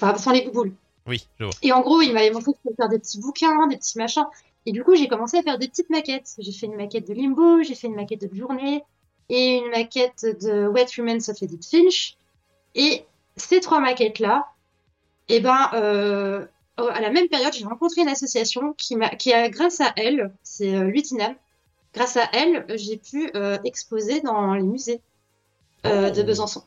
Enfin, 0.00 0.16
sans 0.16 0.32
les 0.32 0.42
bouboules. 0.42 0.72
Oui, 1.06 1.26
je 1.38 1.44
vois. 1.44 1.54
Et 1.62 1.72
en 1.72 1.80
gros, 1.80 2.00
il 2.02 2.12
m'avait 2.12 2.30
montré 2.30 2.52
qu'il 2.52 2.60
fallait 2.64 2.76
faire 2.76 2.88
des 2.88 2.98
petits 2.98 3.18
bouquins, 3.20 3.66
des 3.68 3.76
petits 3.76 3.98
machins. 3.98 4.26
Et 4.66 4.72
du 4.72 4.84
coup, 4.84 4.94
j'ai 4.94 5.08
commencé 5.08 5.38
à 5.38 5.42
faire 5.42 5.58
des 5.58 5.68
petites 5.68 5.90
maquettes. 5.90 6.34
J'ai 6.38 6.52
fait 6.52 6.66
une 6.66 6.76
maquette 6.76 7.08
de 7.08 7.14
Limbo, 7.14 7.62
j'ai 7.62 7.74
fait 7.74 7.86
une 7.86 7.94
maquette 7.96 8.20
de 8.30 8.36
Journée 8.36 8.84
et 9.30 9.56
une 9.58 9.70
maquette 9.70 10.24
de 10.42 10.66
Wet 10.68 10.86
Remains 10.96 11.28
of 11.28 11.42
Edith 11.42 11.64
Finch. 11.66 12.16
Et 12.74 13.04
ces 13.36 13.60
trois 13.60 13.80
maquettes-là, 13.80 14.46
eh 15.28 15.40
ben, 15.40 15.70
euh, 15.74 16.46
à 16.76 17.00
la 17.00 17.10
même 17.10 17.28
période, 17.28 17.52
j'ai 17.52 17.64
rencontré 17.64 18.02
une 18.02 18.08
association 18.08 18.72
qui, 18.74 18.96
m'a, 18.96 19.08
qui 19.10 19.32
a, 19.32 19.48
grâce 19.48 19.80
à 19.80 19.92
elle, 19.96 20.32
c'est 20.42 20.74
euh, 20.74 20.84
Lutinam, 20.84 21.34
grâce 21.94 22.16
à 22.16 22.28
elle, 22.32 22.64
j'ai 22.76 22.96
pu 22.98 23.30
euh, 23.34 23.58
exposer 23.64 24.20
dans 24.20 24.54
les 24.54 24.62
musées 24.62 25.00
euh, 25.86 26.10
de 26.10 26.22
Oh. 26.22 26.26
Besançon. 26.26 26.62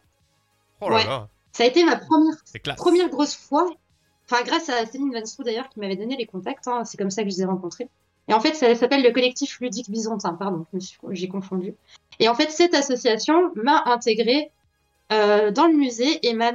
Oh 0.81 0.89
là 0.89 0.95
Ouais. 0.95 1.03
là, 1.05 1.27
Ça 1.51 1.63
a 1.63 1.67
été 1.67 1.83
ma 1.83 1.97
première 1.97 3.09
grosse 3.09 3.35
fois, 3.35 3.69
enfin 4.25 4.43
grâce 4.43 4.69
à 4.69 4.85
Céline 4.85 5.13
Van 5.13 5.25
Stroh 5.25 5.43
d'ailleurs 5.43 5.69
qui 5.69 5.79
m'avait 5.79 5.95
donné 5.95 6.15
les 6.15 6.25
contacts, 6.25 6.67
hein, 6.67 6.85
c'est 6.85 6.97
comme 6.97 7.11
ça 7.11 7.23
que 7.23 7.29
je 7.29 7.35
les 7.35 7.41
ai 7.41 7.45
rencontrés. 7.45 7.89
Et 8.27 8.33
en 8.33 8.39
fait, 8.39 8.53
ça 8.53 8.73
s'appelle 8.75 9.03
le 9.03 9.11
collectif 9.11 9.59
ludique 9.59 9.89
byzantin, 9.89 10.33
pardon, 10.33 10.65
j'ai 11.09 11.27
confondu. 11.27 11.73
Et 12.19 12.29
en 12.29 12.35
fait, 12.35 12.49
cette 12.51 12.73
association 12.73 13.51
m'a 13.55 13.83
intégrée 13.87 14.51
euh, 15.11 15.51
dans 15.51 15.67
le 15.67 15.73
musée 15.73 16.25
et 16.25 16.33
m'a 16.33 16.53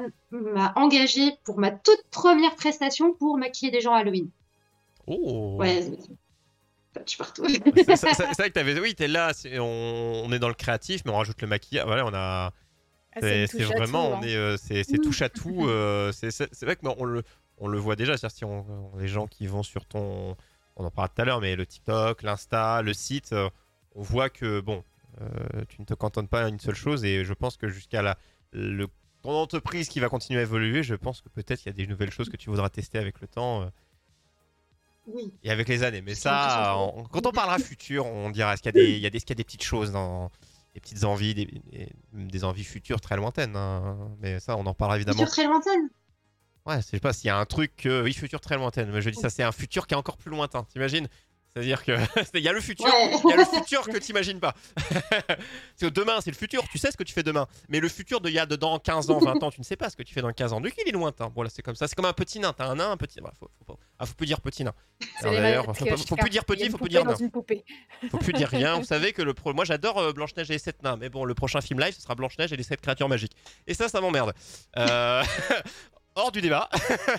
engagée 0.77 1.33
pour 1.45 1.59
ma 1.59 1.71
toute 1.71 2.03
première 2.11 2.55
prestation 2.55 3.13
pour 3.13 3.37
maquiller 3.37 3.71
des 3.71 3.81
gens 3.81 3.93
à 3.93 3.99
Halloween. 3.99 4.31
Oh. 5.07 5.57
Ouais, 5.59 5.83
suis 7.05 7.19
partout. 7.19 7.47
C'est 7.47 8.01
vrai 8.05 8.49
que 8.49 8.53
t'avais. 8.53 8.79
Oui, 8.81 8.95
t'es 8.95 9.09
là, 9.09 9.33
on, 9.59 10.23
on 10.25 10.33
est 10.33 10.39
dans 10.39 10.49
le 10.49 10.55
créatif, 10.55 11.03
mais 11.05 11.11
on 11.11 11.17
rajoute 11.17 11.41
le 11.43 11.49
maquillage. 11.49 11.87
Voilà, 11.87 12.07
on 12.07 12.15
a. 12.15 12.53
Ah, 13.17 13.47
C'est 13.47 13.63
vraiment, 13.65 14.11
tout, 14.11 14.15
on 14.17 14.23
hein. 14.23 14.23
est, 14.27 14.37
euh, 14.37 14.57
c'est 14.57 14.85
c'est 14.85 14.99
touche 14.99 15.23
à 15.23 15.29
tout. 15.29 15.65
euh, 15.69 16.13
c'est 16.13 16.63
vrai 16.63 16.77
que 16.77 16.87
on 16.87 17.05
le, 17.05 17.23
on 17.59 17.69
le 17.69 17.79
voit 17.79 17.97
déjà. 17.97 18.17
C'est-à-dire 18.17 18.37
si 18.37 18.45
on, 18.45 18.67
on- 18.95 18.99
les 18.99 19.09
gens 19.09 19.27
qui 19.27 19.47
vont 19.47 19.63
sur 19.63 19.85
ton, 19.87 20.37
on 20.77 20.85
en 20.85 20.91
parlera 20.91 21.09
tout 21.15 21.23
à 21.23 21.25
l'heure, 21.25 21.41
mais 21.41 21.57
le 21.57 21.65
TikTok, 21.67 22.23
l'Insta, 22.23 22.83
le 22.83 22.93
site, 22.93 23.33
euh, 23.33 23.49
on 23.95 24.03
voit 24.03 24.29
que 24.31 24.61
bon, 24.61 24.85
euh, 25.23 25.65
tu 25.69 25.81
ne 25.81 25.87
te 25.87 25.95
cantonnes 25.95 26.29
pas 26.29 26.45
à 26.45 26.49
une 26.49 26.61
seule 26.61 26.75
chose. 26.75 27.05
Et 27.05 27.25
je 27.25 27.33
pense 27.33 27.57
que 27.57 27.69
jusqu'à 27.69 28.03
la, 28.03 28.19
le, 28.53 28.87
ton 29.23 29.31
entreprise 29.31 29.89
qui 29.89 29.99
va 30.01 30.09
continuer 30.11 30.41
à 30.41 30.43
évoluer, 30.43 30.83
je 30.83 30.95
pense 30.95 31.23
que 31.23 31.29
peut-être 31.31 31.65
il 31.65 31.69
y 31.69 31.71
a 31.71 31.73
des 31.73 31.87
nouvelles 31.87 32.11
choses 32.13 32.29
que 32.29 32.37
tu 32.37 32.51
voudras 32.51 32.69
tester 32.69 32.99
avec 32.99 33.21
le 33.23 33.27
temps. 33.29 33.63
euh, 33.63 33.67
Oui. 35.07 35.33
et 35.45 35.51
avec 35.51 35.69
les 35.69 35.83
années. 35.85 36.03
Mais 36.03 36.15
ça, 36.15 36.75
on- 36.77 37.05
quand 37.05 37.27
on 37.27 37.33
parlera 37.33 37.59
futur, 37.61 38.07
on 38.07 38.31
dira 38.31 38.55
est-ce 38.55 38.63
qu'il 38.63 38.77
y, 38.77 38.99
y, 38.99 39.01
y 39.01 39.07
a 39.07 39.11
des 39.11 39.21
petites 39.45 39.63
choses, 39.63 39.93
dans, 39.93 40.31
des 40.77 40.81
petites 40.81 41.05
envies, 41.05 41.33
des, 41.33 41.63
des- 42.13 42.45
envies 42.45 42.63
futures 42.63 43.01
très 43.01 43.17
lointaines. 43.17 43.57
hein. 43.57 44.11
Mais 44.21 44.41
ça, 44.41 44.59
on 44.59 44.67
en 44.67 44.75
parlera 44.75 44.97
évidemment. 44.97 45.17
Futur 45.21 45.33
très 45.33 45.47
lointaine. 45.47 45.89
Ouais, 46.67 46.77
je 46.77 46.83
sais 46.83 47.01
pas 47.01 47.15
s'il 47.15 47.29
y 47.29 47.31
a 47.31 47.39
un 47.39 47.47
truc, 47.47 47.75
que- 47.77 48.03
oui, 48.03 48.13
futur 48.13 48.41
très 48.43 48.57
lointaine. 48.57 48.91
Mais 48.93 49.01
je 49.01 49.09
dis 49.09 49.19
ça, 49.19 49.31
c'est 49.31 49.43
un 49.43 49.53
futur 49.53 49.87
qui 49.87 49.95
est 49.95 49.97
encore 49.97 50.19
plus 50.19 50.31
lointain. 50.31 50.65
T'imagines 50.65 51.09
C'est-à-dire 51.57 51.83
que 51.83 51.93
il 52.35 52.43
y 52.45 52.49
a 52.49 52.53
le 52.53 52.61
futur, 52.61 52.85
Ouais. 52.85 53.11
il 53.25 53.31
y 53.31 53.33
a 53.33 53.37
le 53.37 53.45
futur 53.47 53.83
que 53.89 53.97
t'imagines 53.97 54.41
pas. 54.41 54.53
Parce 55.01 55.81
que 55.81 55.87
demain, 55.87 56.21
c'est 56.21 56.31
le 56.31 56.37
futur. 56.37 56.63
Tu 56.71 56.77
sais 56.77 56.91
ce 56.91 56.99
que 56.99 57.03
tu 57.03 57.15
fais 57.15 57.23
demain. 57.23 57.47
Mais 57.71 57.81
le 57.81 57.89
futur 57.89 58.21
de 58.21 58.29
il 58.29 58.35
y 58.35 58.39
a 58.39 58.45
dedans 58.45 58.79
15 58.79 59.09
ans, 59.11 59.19
20 59.19 59.43
ans, 59.43 59.51
tu 59.51 59.61
ne 59.61 59.65
sais 59.65 59.77
pas 59.77 59.89
ce 59.89 59.97
que 59.97 60.03
tu 60.03 60.13
fais 60.13 60.21
dans 60.21 60.31
15 60.33 60.53
ans. 60.53 60.61
Donc 60.61 60.75
il 60.85 60.87
est 60.87 60.93
lointain. 60.93 61.33
Voilà, 61.35 61.49
c'est 61.49 61.63
comme 61.63 61.75
ça. 61.75 61.89
C'est 61.89 61.95
comme 61.95 62.05
un 62.05 62.13
petit 62.13 62.41
nain. 62.41 62.53
T'as 62.53 62.67
un 62.67 62.75
nain, 62.75 62.91
un 62.91 62.99
petit. 62.99 63.23
Bah, 63.23 63.33
faut, 63.41 63.49
Ah, 63.99 64.05
faut 64.05 64.13
plus 64.13 64.27
dire 64.27 64.43
petit 64.43 64.65
nain. 64.65 64.75
D'ailleurs, 65.23 65.65
faut, 65.75 65.87
faut 65.97 66.17
plus 66.17 66.29
dire 66.29 66.45
petit, 66.45 66.69
faut 66.69 66.77
plus 66.77 66.91
dire 66.91 67.07
nain. 67.07 67.15
Faut 68.11 68.19
plus 68.19 68.33
dire 68.35 68.49
rien. 68.49 68.77
Vous 68.79 68.85
savez 68.85 69.15
que 69.15 69.23
le 69.23 69.33
pro... 69.33 69.55
moi 69.55 69.65
j'adore 69.65 69.99
euh, 69.99 70.13
Blanche-Neige 70.13 70.51
et 70.51 70.55
les 70.55 70.59
7 70.59 70.83
nains, 70.83 70.97
mais 70.99 71.09
bon, 71.09 71.25
le 71.25 71.35
prochain 71.35 71.63
film 71.63 71.81
live 71.81 71.95
ce 71.95 72.03
sera 72.03 72.15
Blanche-Neige 72.15 72.53
et 72.53 72.57
les 72.57 72.63
7 72.65 72.83
créatures 72.83 73.09
magiques. 73.09 73.33
Et 73.67 73.73
ça, 73.73 73.89
ça 73.89 74.01
m'emmerde. 74.03 74.35
Euh, 74.77 75.23
Hors 76.17 76.33
du 76.33 76.41
débat. 76.41 76.69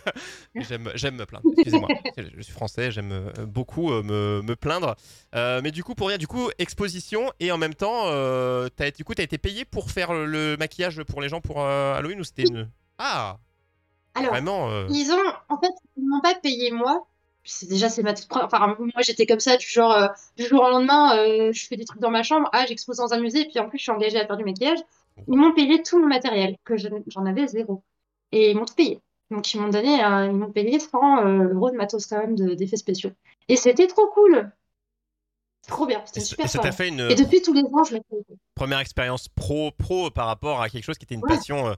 j'aime, 0.55 0.83
me 1.15 1.25
plaindre. 1.25 1.45
Excusez-moi. 1.57 1.87
Je 2.17 2.41
suis 2.41 2.51
français, 2.51 2.91
j'aime 2.91 3.11
euh, 3.11 3.45
beaucoup 3.45 3.91
euh, 3.91 4.01
me, 4.01 4.41
me 4.41 4.55
plaindre. 4.55 4.95
Euh, 5.35 5.61
mais 5.63 5.71
du 5.71 5.83
coup, 5.83 5.93
pour 5.93 6.07
rien, 6.07 6.17
du 6.17 6.27
coup, 6.27 6.49
exposition 6.57 7.31
et 7.39 7.51
en 7.51 7.57
même 7.59 7.75
temps, 7.75 8.05
euh, 8.07 8.67
du 8.97 9.03
coup, 9.03 9.13
t'as 9.13 9.23
été 9.23 9.37
payé 9.37 9.65
pour 9.65 9.91
faire 9.91 10.13
le 10.13 10.57
maquillage 10.57 11.03
pour 11.03 11.21
les 11.21 11.29
gens 11.29 11.41
pour 11.41 11.61
euh, 11.61 11.93
Halloween 11.95 12.19
ou 12.19 12.23
c'était 12.23 12.43
une. 12.43 12.69
Ah, 12.97 13.37
Alors, 14.15 14.31
vraiment. 14.31 14.69
Ils 14.89 15.11
ont, 15.11 15.33
en 15.49 15.59
fait, 15.59 15.71
ils 15.95 16.07
m'ont 16.07 16.21
pas 16.21 16.33
payé 16.35 16.71
moi. 16.71 17.05
Déjà 17.69 17.87
c'est 17.87 18.03
ma 18.03 18.13
toute 18.13 18.27
première- 18.27 18.47
Enfin, 18.47 18.75
moi 18.77 19.01
j'étais 19.03 19.25
comme 19.25 19.39
ça 19.39 19.55
du 19.55 19.65
genre 19.65 20.09
du 20.35 20.43
jour 20.45 20.61
au 20.63 20.69
lendemain, 20.69 21.15
je 21.53 21.65
fais 21.65 21.77
des 21.77 21.85
trucs 21.85 22.01
dans 22.01 22.09
ma 22.11 22.21
chambre, 22.21 22.49
ah 22.51 22.65
j'expose 22.67 22.97
dans 22.97 23.13
un 23.13 23.21
musée, 23.21 23.43
et 23.43 23.47
puis 23.47 23.57
en 23.59 23.69
plus 23.69 23.77
je 23.77 23.83
suis 23.83 23.91
engagée 23.93 24.19
à 24.19 24.27
faire 24.27 24.35
du 24.35 24.43
maquillage. 24.43 24.79
Ils 25.29 25.37
m'ont 25.37 25.53
payé 25.53 25.81
tout 25.81 25.97
mon 25.97 26.07
matériel 26.07 26.57
que 26.65 26.75
je- 26.75 26.89
j'en 27.07 27.25
avais 27.25 27.47
zéro, 27.47 27.83
et 28.31 28.51
ils 28.51 28.57
m'ont 28.57 28.65
tout 28.65 28.75
payé. 28.75 29.01
Donc 29.31 29.53
ils 29.53 29.59
m'ont 29.59 29.69
donné, 29.69 30.01
un- 30.01 30.25
ils 30.25 30.33
m'ont 30.35 30.51
payé 30.51 30.79
100 30.79 31.25
euh, 31.25 31.53
euros 31.53 31.69
de 31.71 31.75
matos 31.75 32.05
quand 32.07 32.17
même 32.19 32.35
de- 32.35 32.53
d'effets 32.53 32.77
spéciaux. 32.77 33.11
Et 33.49 33.55
c'était 33.57 33.87
trop 33.87 34.07
cool, 34.07 34.51
trop 35.67 35.85
bien, 35.85 36.01
c'était 36.05 36.21
super 36.21 36.45
et 36.45 36.47
ça 36.47 36.59
t'a 36.59 36.71
fait 36.71 36.87
une 36.87 37.01
Et 37.01 37.15
depuis 37.15 37.41
tous 37.41 37.53
les 37.53 37.63
ans 37.63 37.83
je 37.83 37.95
le 37.95 38.01
fais. 38.09 38.35
première 38.55 38.79
expérience 38.79 39.27
pro 39.27 39.71
pro 39.71 40.09
par 40.11 40.27
rapport 40.27 40.61
à 40.61 40.69
quelque 40.69 40.83
chose 40.85 40.97
qui 40.97 41.03
était 41.05 41.15
une 41.15 41.23
Ouais. 41.23 41.35
passion 41.35 41.67
euh, 41.67 41.73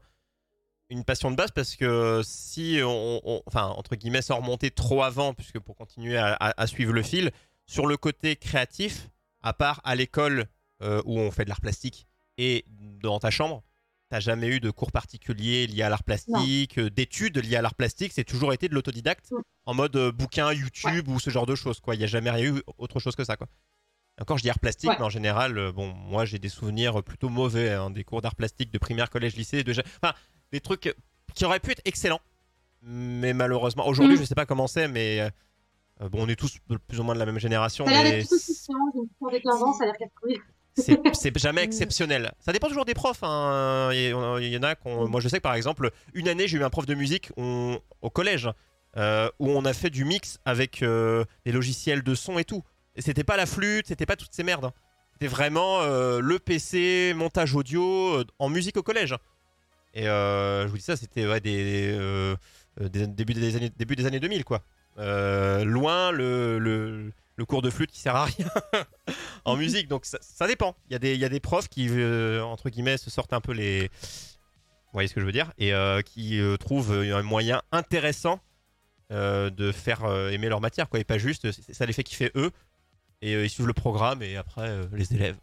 une 0.91 1.03
passion 1.03 1.29
de 1.31 1.35
base 1.35 1.51
parce 1.51 1.75
que 1.75 2.21
si 2.23 2.79
on, 2.83 3.21
on- 3.23 3.41
enfin 3.47 3.65
entre 3.67 3.95
guillemets 3.95 4.21
sans 4.21 4.37
remonter 4.37 4.69
trop 4.71 5.01
avant 5.03 5.33
puisque 5.33 5.59
pour 5.59 5.75
continuer 5.75 6.17
à, 6.17 6.33
à- 6.33 6.61
à 6.61 6.67
suivre 6.67 6.93
le 6.93 7.03
fil 7.03 7.31
sur 7.65 7.85
le 7.87 7.97
côté 7.97 8.35
créatif, 8.35 9.09
à 9.41 9.53
part 9.53 9.81
à 9.83 9.95
l'école 9.95 10.45
euh, 10.81 11.01
où 11.05 11.19
on 11.19 11.29
fait 11.31 11.43
de 11.43 11.49
l'art 11.49 11.61
plastique 11.61 12.07
et 12.37 12.65
dans 13.01 13.19
ta 13.19 13.29
chambre, 13.31 13.63
t'as 14.09 14.19
jamais 14.19 14.47
eu 14.47 14.59
de 14.59 14.71
cours 14.71 14.91
particuliers 14.91 15.67
liés 15.67 15.83
à 15.83 15.89
l'art 15.89 16.03
plastique, 16.03 16.77
euh, 16.79 16.89
d'études 16.89 17.37
liées 17.37 17.55
à 17.57 17.61
l'art 17.61 17.75
plastique? 17.75 18.11
C'est 18.13 18.23
toujours 18.23 18.53
été 18.53 18.67
de 18.67 18.73
l'autodidacte? 18.73 19.31
En 19.65 19.73
mode 19.73 19.95
euh, 19.95 20.11
bouquin, 20.11 20.51
YouTube 20.51 21.07
ou 21.07 21.19
ce 21.19 21.29
genre 21.29 21.45
de 21.45 21.55
choses. 21.55 21.79
Quoi. 21.79 21.95
Il 21.95 21.99
n'y 21.99 22.03
a 22.03 22.07
jamais 22.07 22.31
rien 22.31 22.53
eu 22.55 22.61
autre 22.77 22.99
chose 22.99 23.15
que 23.15 23.23
ça. 23.23 23.37
Quoi. 23.37 23.47
Encore, 24.19 24.37
je 24.37 24.43
dis 24.43 24.49
art 24.49 24.59
plastique, 24.59 24.89
Ouais. 24.89 24.95
mais 24.99 25.05
en 25.05 25.09
général, 25.09 25.57
euh, 25.57 25.71
bon, 25.71 25.93
moi 25.93 26.25
j'ai 26.25 26.39
des 26.39 26.49
souvenirs 26.49 27.01
plutôt 27.03 27.29
mauvais 27.29 27.71
hein, 27.71 27.89
des 27.89 28.03
cours 28.03 28.21
d'art 28.21 28.35
plastique 28.35 28.71
de 28.71 28.77
primaire, 28.77 29.09
collège, 29.09 29.35
lycée, 29.35 29.63
de... 29.63 29.71
enfin, 30.01 30.13
des 30.51 30.59
trucs 30.59 30.93
qui 31.35 31.45
auraient 31.45 31.59
pu 31.61 31.71
être 31.71 31.81
excellents, 31.85 32.19
mais 32.81 33.33
malheureusement, 33.33 33.87
aujourd'hui, 33.87 34.15
Mm. 34.17 34.19
je 34.19 34.23
sais 34.25 34.35
pas 34.35 34.45
comment 34.45 34.67
c'est, 34.67 34.87
mais 34.89 35.21
euh, 36.01 36.09
bon, 36.09 36.25
on 36.25 36.27
est 36.27 36.35
tous 36.35 36.57
de- 36.67 36.75
plus 36.77 36.99
ou 36.99 37.03
moins 37.03 37.13
de 37.13 37.19
la 37.19 37.25
même 37.25 37.39
génération, 37.39 37.85
Ça 37.85 37.91
a 37.91 37.93
l'air 37.93 38.03
mais 38.03 38.11
d'être 38.19 38.27
plutôt 38.27 38.43
différent. 38.53 38.91
J'ai 38.93 38.99
une 38.99 39.29
fille 39.29 39.39
de 39.39 39.43
15 39.43 39.63
ans, 39.63 39.73
ça 39.73 39.83
a 39.83 39.85
l'air 39.87 39.97
casse-couille. 39.97 40.39
C'est 41.13 41.37
jamais 41.37 41.63
exceptionnel. 41.63 42.31
Ça 42.39 42.51
dépend 42.51 42.67
toujours 42.67 42.85
des 42.85 42.93
profs. 42.93 43.23
hein. 43.23 43.89
Il 43.93 44.09
y 44.09 44.13
en- 44.13 44.63
a 44.63 44.75
Moi, 44.85 45.21
je 45.21 45.27
sais 45.29 45.37
que 45.37 45.43
par 45.43 45.55
exemple, 45.55 45.91
une 46.13 46.27
année, 46.27 46.47
j'ai 46.47 46.57
eu 46.57 46.63
un 46.63 46.69
prof 46.69 46.85
de 46.85 46.95
musique 46.95 47.31
au 47.37 48.09
collège 48.11 48.49
euh, 48.97 49.29
où 49.39 49.49
on 49.51 49.65
a 49.65 49.73
fait 49.73 49.89
du 49.89 50.03
mix 50.05 50.39
avec 50.45 50.81
euh, 50.81 51.23
des 51.45 51.51
logiciels 51.51 52.01
de 52.03 52.15
son 52.15 52.39
et 52.39 52.43
tout. 52.45 52.63
Et 52.95 53.01
c'était 53.01 53.23
pas 53.23 53.37
la 53.37 53.45
flûte, 53.45 53.87
c'était 53.87 54.05
pas 54.07 54.15
toutes 54.15 54.33
ces 54.33 54.43
merdes. 54.43 54.65
hein. 54.65 54.73
C'était 55.13 55.27
vraiment 55.27 55.81
euh, 55.81 56.19
le 56.21 56.39
PC, 56.39 57.13
montage 57.15 57.53
audio 57.53 58.23
en 58.39 58.49
musique 58.49 58.77
au 58.77 58.83
collège. 58.83 59.15
Et 59.93 60.03
je 60.03 60.67
vous 60.67 60.77
dis 60.77 60.83
ça, 60.83 60.95
c'était 60.95 61.39
des, 61.39 62.35
début, 62.79 63.33
des 63.33 63.55
années, 63.55 63.71
début 63.77 63.95
des 63.95 64.05
années 64.05 64.19
2000, 64.19 64.43
quoi. 64.45 64.61
Loin 64.97 66.11
le, 66.11 67.11
le 67.39 67.45
cours 67.45 67.61
de 67.61 67.69
flûte 67.69 67.89
qui 67.89 67.99
sert 67.99 68.15
à 68.15 68.25
rien 68.25 68.51
en 69.45 69.55
musique. 69.55 69.87
Donc 69.87 70.05
ça, 70.05 70.47
dépend. 70.47 70.75
Il 70.89 70.93
y, 70.93 71.25
a 71.25 71.29
des, 71.29 71.39
profs 71.39 71.69
qui, 71.69 71.87
euh, 71.89 72.43
entre 72.43 72.69
guillemets, 72.69 72.97
se 72.97 73.09
sortent 73.09 73.33
un 73.33 73.41
peu 73.41 73.53
les. 73.53 73.87
Vous 73.87 74.93
voyez 74.93 75.07
ce 75.07 75.13
que 75.13 75.21
je 75.21 75.25
veux 75.25 75.31
dire 75.31 75.51
Et 75.57 75.73
euh, 75.73 76.01
qui 76.01 76.39
euh, 76.39 76.57
trouvent 76.57 76.91
un 76.91 77.23
moyen 77.23 77.61
intéressant 77.71 78.39
de 79.09 79.71
faire 79.71 80.05
aimer 80.31 80.49
leur 80.49 80.61
matière, 80.61 80.87
quoi. 80.87 80.99
Et 80.99 81.03
pas 81.03 81.17
juste, 81.17 81.47
ça 81.73 81.85
les 81.87 81.93
fait 81.93 82.03
kiffer 82.03 82.31
eux. 82.35 82.51
Et 83.23 83.33
ils 83.33 83.49
suivent 83.49 83.65
le 83.65 83.73
programme 83.73 84.21
et 84.21 84.37
après 84.37 84.81
les 84.93 85.13
élèves. 85.15 85.35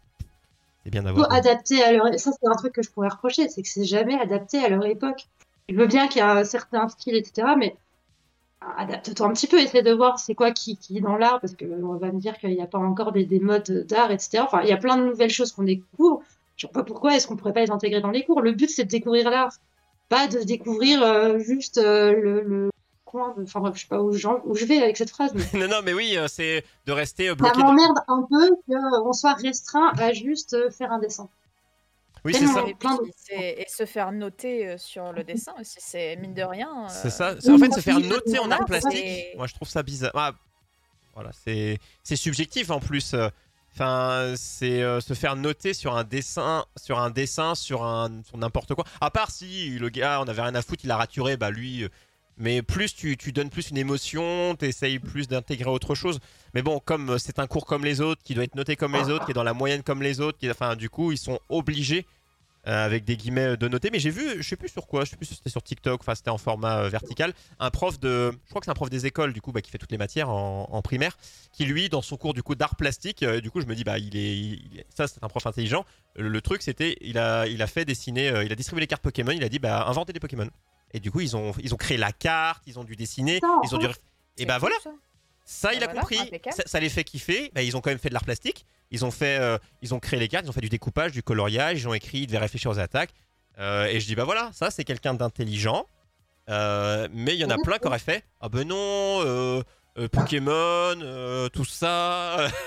C'est 0.83 0.89
bien 0.89 1.03
d'avoir. 1.03 1.33
adapter 1.33 1.83
à 1.83 1.91
leur. 1.91 2.17
Ça, 2.17 2.31
c'est 2.31 2.47
un 2.47 2.55
truc 2.55 2.73
que 2.73 2.81
je 2.81 2.89
pourrais 2.89 3.09
reprocher, 3.09 3.49
c'est 3.49 3.61
que 3.61 3.67
c'est 3.67 3.83
jamais 3.83 4.17
adapté 4.17 4.63
à 4.63 4.69
leur 4.69 4.85
époque. 4.85 5.27
Je 5.67 5.75
veux 5.75 5.87
bien 5.87 6.07
qu'il 6.07 6.19
y 6.19 6.21
a 6.21 6.31
un 6.31 6.45
certain 6.45 6.87
style, 6.87 7.15
etc., 7.15 7.49
mais 7.57 7.75
adapte-toi 8.77 9.27
un 9.27 9.33
petit 9.33 9.47
peu, 9.47 9.59
essaie 9.59 9.83
de 9.83 9.91
voir 9.91 10.19
c'est 10.19 10.35
quoi 10.35 10.51
qui, 10.51 10.77
qui 10.77 10.97
est 10.97 11.01
dans 11.01 11.15
l'art, 11.17 11.39
parce 11.39 11.55
qu'on 11.55 11.95
va 11.97 12.11
me 12.11 12.19
dire 12.19 12.37
qu'il 12.37 12.49
n'y 12.51 12.61
a 12.61 12.67
pas 12.67 12.79
encore 12.79 13.11
des, 13.11 13.25
des 13.25 13.39
modes 13.39 13.85
d'art, 13.87 14.11
etc. 14.11 14.39
Enfin, 14.43 14.61
il 14.63 14.69
y 14.69 14.73
a 14.73 14.77
plein 14.77 14.97
de 14.97 15.03
nouvelles 15.05 15.29
choses 15.29 15.51
qu'on 15.51 15.63
découvre. 15.63 16.21
Je 16.55 16.65
sais 16.65 16.71
pas 16.73 16.83
pourquoi 16.83 17.15
est-ce 17.15 17.27
qu'on 17.27 17.35
pourrait 17.35 17.53
pas 17.53 17.61
les 17.61 17.71
intégrer 17.71 18.01
dans 18.01 18.09
les 18.11 18.25
cours. 18.25 18.41
Le 18.41 18.51
but, 18.51 18.69
c'est 18.69 18.83
de 18.85 18.89
découvrir 18.89 19.29
l'art, 19.29 19.53
pas 20.09 20.27
de 20.27 20.39
découvrir 20.39 21.03
euh, 21.03 21.37
juste 21.37 21.77
euh, 21.77 22.13
le, 22.13 22.41
le 22.41 22.69
coin. 23.05 23.35
de- 23.37 23.43
Enfin, 23.43 23.59
bref, 23.59 23.75
je 23.75 23.81
sais 23.81 23.87
pas 23.87 24.01
où, 24.01 24.11
je 24.11 24.65
vais 24.65 24.81
avec 24.81 24.97
cette 24.97 25.11
phrase, 25.11 25.33
mais 25.35 25.43
non, 25.59 25.67
non, 25.67 25.81
mais 25.83 25.93
oui, 25.93 26.17
euh, 26.17 26.25
c'est 26.27 26.63
de 26.87 26.91
rester 26.91 27.27
ça 27.27 27.35
bloqué. 27.35 27.59
dans- 27.59 27.67
m'emmerde 27.67 27.97
un 28.07 28.25
peu 28.29 28.49
qu'on 28.67 29.13
soit 29.13 29.33
restreint 29.33 29.91
à 29.99 30.13
juste 30.13 30.71
faire 30.71 30.91
un 30.91 30.97
dessin. 30.99 31.29
Oui, 32.27 32.33
c'est 32.33 32.45
ça. 32.47 32.63
Ouais, 32.63 32.71
Et, 32.71 32.75
puis, 32.75 32.89
se 33.67 33.85
faire 33.85 34.11
noter 34.11 34.67
euh, 34.67 34.77
sur 34.77 35.11
le 35.13 35.23
dessin 35.23 35.53
aussi, 35.59 35.77
c'est 35.79 36.15
mine 36.17 36.33
de 36.33 36.43
rien. 36.43 36.87
C'est 36.89 37.07
euh, 37.07 37.09
ça. 37.09 37.35
C'est- 37.39 37.51
En 37.51 37.57
fait, 37.57 37.71
se 37.73 37.79
faire 37.79 37.99
noter 37.99 38.37
en 38.39 38.51
art 38.51 38.65
plastique, 38.65 39.05
moi 39.35 39.47
je 39.47 39.53
trouve 39.53 39.67
ça 39.69 39.81
bizarre. 39.83 40.11
Ah, 40.13 40.33
voilà, 41.13 41.31
c'est 41.45 41.79
c'est 42.03 42.15
subjectif 42.15 42.69
en 42.69 42.79
plus. 42.79 43.13
euh, 43.13 43.29
Enfin, 43.73 44.33
c'est 44.37 44.81
euh, 44.81 44.99
se 45.01 45.13
faire 45.13 45.35
noter 45.35 45.73
sur 45.75 45.95
un 45.95 46.03
dessin, 46.03 46.65
sur 46.83 46.97
un 46.99 47.11
dessin, 47.11 47.53
sur 47.53 47.83
un, 47.83 48.23
sur 48.27 48.35
n'importe 48.37 48.73
quoi. 48.73 48.83
À 49.01 49.11
part 49.11 49.29
si 49.29 49.69
le 49.77 49.89
gars, 49.89 50.19
on 50.19 50.27
avait 50.27 50.41
rien 50.41 50.55
à 50.55 50.63
foutre, 50.63 50.83
il 50.83 50.89
a 50.91 50.97
raturé, 50.97 51.37
bah 51.37 51.51
lui. 51.51 51.83
euh, 51.83 51.89
Mais 52.37 52.63
plus 52.63 52.95
tu, 52.95 53.17
tu 53.17 53.31
donnes 53.31 53.51
plus 53.51 53.69
une 53.69 53.77
émotion, 53.77 54.55
t'essayes 54.55 54.97
plus 54.99 55.27
d'intégrer 55.27 55.69
autre 55.69 55.93
chose. 55.93 56.19
Mais 56.55 56.63
bon, 56.63 56.79
comme 56.79 57.11
euh, 57.11 57.17
c'est 57.19 57.37
un 57.37 57.45
cours 57.45 57.67
comme 57.67 57.85
les 57.85 58.01
autres, 58.01 58.23
qui 58.23 58.33
doit 58.33 58.45
être 58.45 58.55
noté 58.55 58.75
comme 58.75 58.93
les 58.93 59.09
autres, 59.11 59.25
qui 59.25 59.31
est 59.31 59.35
dans 59.35 59.43
la 59.43 59.53
moyenne 59.53 59.83
comme 59.83 60.01
les 60.01 60.21
autres, 60.21 60.39
qui, 60.39 60.49
enfin, 60.49 60.75
du 60.75 60.89
coup, 60.89 61.11
ils 61.11 61.17
sont 61.19 61.39
obligés 61.49 62.07
euh, 62.07 62.16
avec 62.73 63.05
des 63.05 63.17
guillemets 63.17 63.57
de 63.57 63.67
noter. 63.67 63.89
Mais 63.91 63.99
j'ai 63.99 64.09
vu, 64.09 64.41
je 64.41 64.47
sais 64.47 64.55
plus 64.55 64.69
sur 64.69 64.87
quoi, 64.87 65.05
je 65.05 65.11
sais 65.11 65.15
plus 65.17 65.25
si 65.25 65.35
c'était 65.35 65.49
sur 65.49 65.63
TikTok, 65.63 66.01
enfin 66.01 66.15
c'était 66.15 66.29
en 66.29 66.37
format 66.37 66.79
euh, 66.83 66.89
vertical, 66.89 67.33
un 67.59 67.69
prof 67.69 67.99
de, 67.99 68.31
je 68.45 68.49
crois 68.49 68.59
que 68.61 68.65
c'est 68.65 68.71
un 68.71 68.75
prof 68.75 68.89
des 68.89 69.05
écoles 69.05 69.33
du 69.33 69.41
coup, 69.41 69.51
bah, 69.51 69.61
qui 69.61 69.71
fait 69.71 69.77
toutes 69.77 69.91
les 69.91 69.97
matières 69.97 70.29
en, 70.29 70.67
en 70.71 70.81
primaire, 70.81 71.17
qui 71.51 71.65
lui, 71.65 71.89
dans 71.89 72.01
son 72.01 72.17
cours 72.17 72.33
du 72.33 72.43
coup 72.43 72.55
d'art 72.55 72.75
plastique, 72.75 73.23
euh, 73.23 73.41
du 73.41 73.49
coup 73.51 73.61
je 73.61 73.65
me 73.65 73.75
dis 73.75 73.83
bah 73.83 73.97
il 73.97 74.15
est, 74.17 74.37
il 74.37 74.83
ça 74.95 75.07
c'est 75.07 75.23
un 75.23 75.27
prof 75.29 75.45
intelligent. 75.47 75.85
Le, 76.15 76.27
le 76.29 76.41
truc 76.41 76.61
c'était, 76.61 76.97
il 77.01 77.17
a, 77.17 77.47
il 77.47 77.61
a 77.61 77.67
fait 77.67 77.85
dessiner, 77.85 78.29
euh, 78.29 78.43
il 78.43 78.51
a 78.51 78.55
distribué 78.55 78.81
les 78.81 78.87
cartes 78.87 79.03
Pokémon, 79.03 79.31
il 79.31 79.43
a 79.43 79.49
dit 79.49 79.59
bah 79.59 79.85
inventez 79.87 80.13
des 80.13 80.19
Pokémon. 80.19 80.49
Et 80.93 80.99
du 80.99 81.11
coup 81.11 81.21
ils 81.21 81.35
ont, 81.35 81.53
ils 81.61 81.73
ont 81.73 81.77
créé 81.77 81.97
la 81.97 82.11
carte, 82.11 82.63
ils 82.65 82.79
ont 82.79 82.83
dû 82.83 82.95
dessiner, 82.95 83.39
ils 83.63 83.75
ont 83.75 83.77
dû, 83.77 83.85
et 83.87 83.89
c'est 84.37 84.45
bah 84.45 84.57
voilà. 84.57 84.75
ça. 85.45 85.73
Il 85.73 85.81
a 85.83 85.87
Bah 85.87 85.93
voilà, 85.93 86.01
compris. 86.01 86.17
Ça, 86.51 86.63
ça 86.65 86.79
les 86.79 86.89
fait 86.89 87.03
kiffer. 87.05 87.51
Bah, 87.55 87.61
ils 87.63 87.75
ont 87.77 87.81
quand 87.81 87.89
même 87.89 87.99
fait 87.99 88.09
de 88.09 88.13
l'art 88.13 88.25
plastique. 88.25 88.65
Ils 88.91 89.03
ont 89.05 89.11
fait, 89.11 89.37
euh, 89.39 89.57
ils 89.81 89.93
ont 89.93 89.99
créé 89.99 90.19
les 90.19 90.27
cartes. 90.27 90.45
Ils 90.45 90.49
ont 90.49 90.53
fait 90.53 90.61
du 90.61 90.69
découpage, 90.69 91.11
du 91.11 91.21
coloriage. 91.23 91.81
Ils 91.81 91.87
ont 91.87 91.93
écrit. 91.93 92.19
Ils 92.19 92.27
devaient 92.27 92.37
réfléchir 92.37 92.71
aux 92.71 92.79
attaques. 92.79 93.11
Euh, 93.59 93.85
et 93.85 93.99
je 93.99 94.05
dis 94.05 94.15
bah 94.15 94.23
voilà, 94.23 94.51
ça 94.53 94.69
c'est 94.71 94.83
quelqu'un 94.83 95.13
d'intelligent. 95.13 95.85
Euh, 96.49 97.07
mais 97.11 97.33
il 97.33 97.39
y 97.39 97.45
en 97.45 97.49
a 97.49 97.55
Ouais, 97.55 97.63
plein 97.63 97.77
qui 97.79 97.87
auraient 97.87 97.99
fait. 97.99 98.23
Ah 98.39 98.49
ben 98.49 98.67
non, 98.67 99.63
Pokémon, 100.11 101.49
tout 101.53 101.65
ça. 101.65 102.47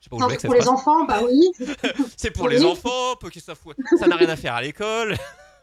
Je 0.00 0.04
sais 0.04 0.10
pas 0.10 0.16
où 0.16 0.20
Non, 0.20 0.36
pour 0.36 0.54
les 0.54 0.68
enfants, 0.68 1.04
bah 1.06 1.20
oui. 1.24 1.50
C'est 2.16 2.30
pour 2.30 2.44
Oui. 2.46 2.52
les 2.54 2.64
enfants, 2.64 3.14
ça 3.40 3.54
fout. 3.54 3.74
Ça 3.98 4.06
n'a 4.06 4.16
rien 4.16 4.28
à 4.28 4.36
faire 4.36 4.54
à 4.54 4.60
l'école. 4.62 5.16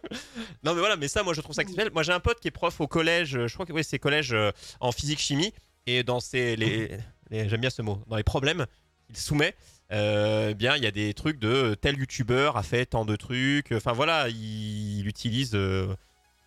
non 0.63 0.73
mais 0.73 0.79
voilà, 0.79 0.95
mais 0.95 1.07
ça 1.07 1.21
moi 1.21 1.35
je 1.35 1.41
trouve 1.41 1.53
ça 1.55 1.61
exceptionnel. 1.61 1.93
Moi 1.93 2.01
j'ai 2.01 2.11
un 2.11 2.19
pote 2.19 2.39
qui 2.39 2.47
est 2.47 2.51
prof 2.51 2.81
au 2.81 2.87
collège, 2.87 3.45
je 3.45 3.53
crois 3.53 3.67
que 3.67 3.71
oui, 3.73 3.83
c'est 3.83 3.99
collège 3.99 4.35
en 4.79 4.91
physique 4.91 5.19
chimie 5.19 5.53
et 5.85 6.01
dans 6.01 6.19
ses 6.19 6.55
les, 6.55 6.97
les- 7.29 7.47
j'aime 7.47 7.61
bien 7.61 7.69
ce 7.69 7.83
mot, 7.83 8.01
dans 8.07 8.15
les 8.15 8.23
problèmes 8.23 8.65
soumet 9.13 9.55
euh, 9.91 10.53
bien 10.53 10.77
il 10.77 10.83
y 10.83 10.87
a 10.87 10.91
des 10.91 11.13
trucs 11.13 11.37
de 11.37 11.49
euh, 11.49 11.75
tel 11.75 11.97
youtubeur 11.97 12.55
a 12.55 12.63
fait 12.63 12.85
tant 12.85 13.03
de 13.03 13.15
trucs, 13.17 13.73
enfin 13.73 13.91
voilà, 13.91 14.29
il, 14.29 14.99
il 14.99 15.07
utilise 15.07 15.51
euh, 15.53 15.93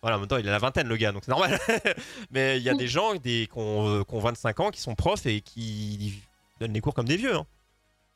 voilà, 0.01 0.17
en 0.17 0.19
même 0.19 0.27
temps, 0.27 0.37
il 0.37 0.47
a 0.47 0.51
la 0.51 0.59
vingtaine, 0.59 0.87
le 0.87 0.97
gars, 0.97 1.11
donc 1.11 1.23
c'est 1.25 1.31
normal. 1.31 1.59
Mais 2.31 2.57
il 2.57 2.63
y 2.63 2.69
a 2.69 2.75
des 2.75 2.87
gens 2.87 3.15
des, 3.15 3.47
qui, 3.51 3.57
ont, 3.57 4.03
qui 4.03 4.13
ont 4.13 4.19
25 4.19 4.59
ans, 4.59 4.69
qui 4.69 4.79
sont 4.79 4.93
profs 4.93 5.25
et 5.25 5.41
qui 5.41 6.21
donnent 6.59 6.73
les 6.73 6.81
cours 6.81 6.93
comme 6.93 7.07
des 7.07 7.17
vieux. 7.17 7.35
hein. 7.35 7.45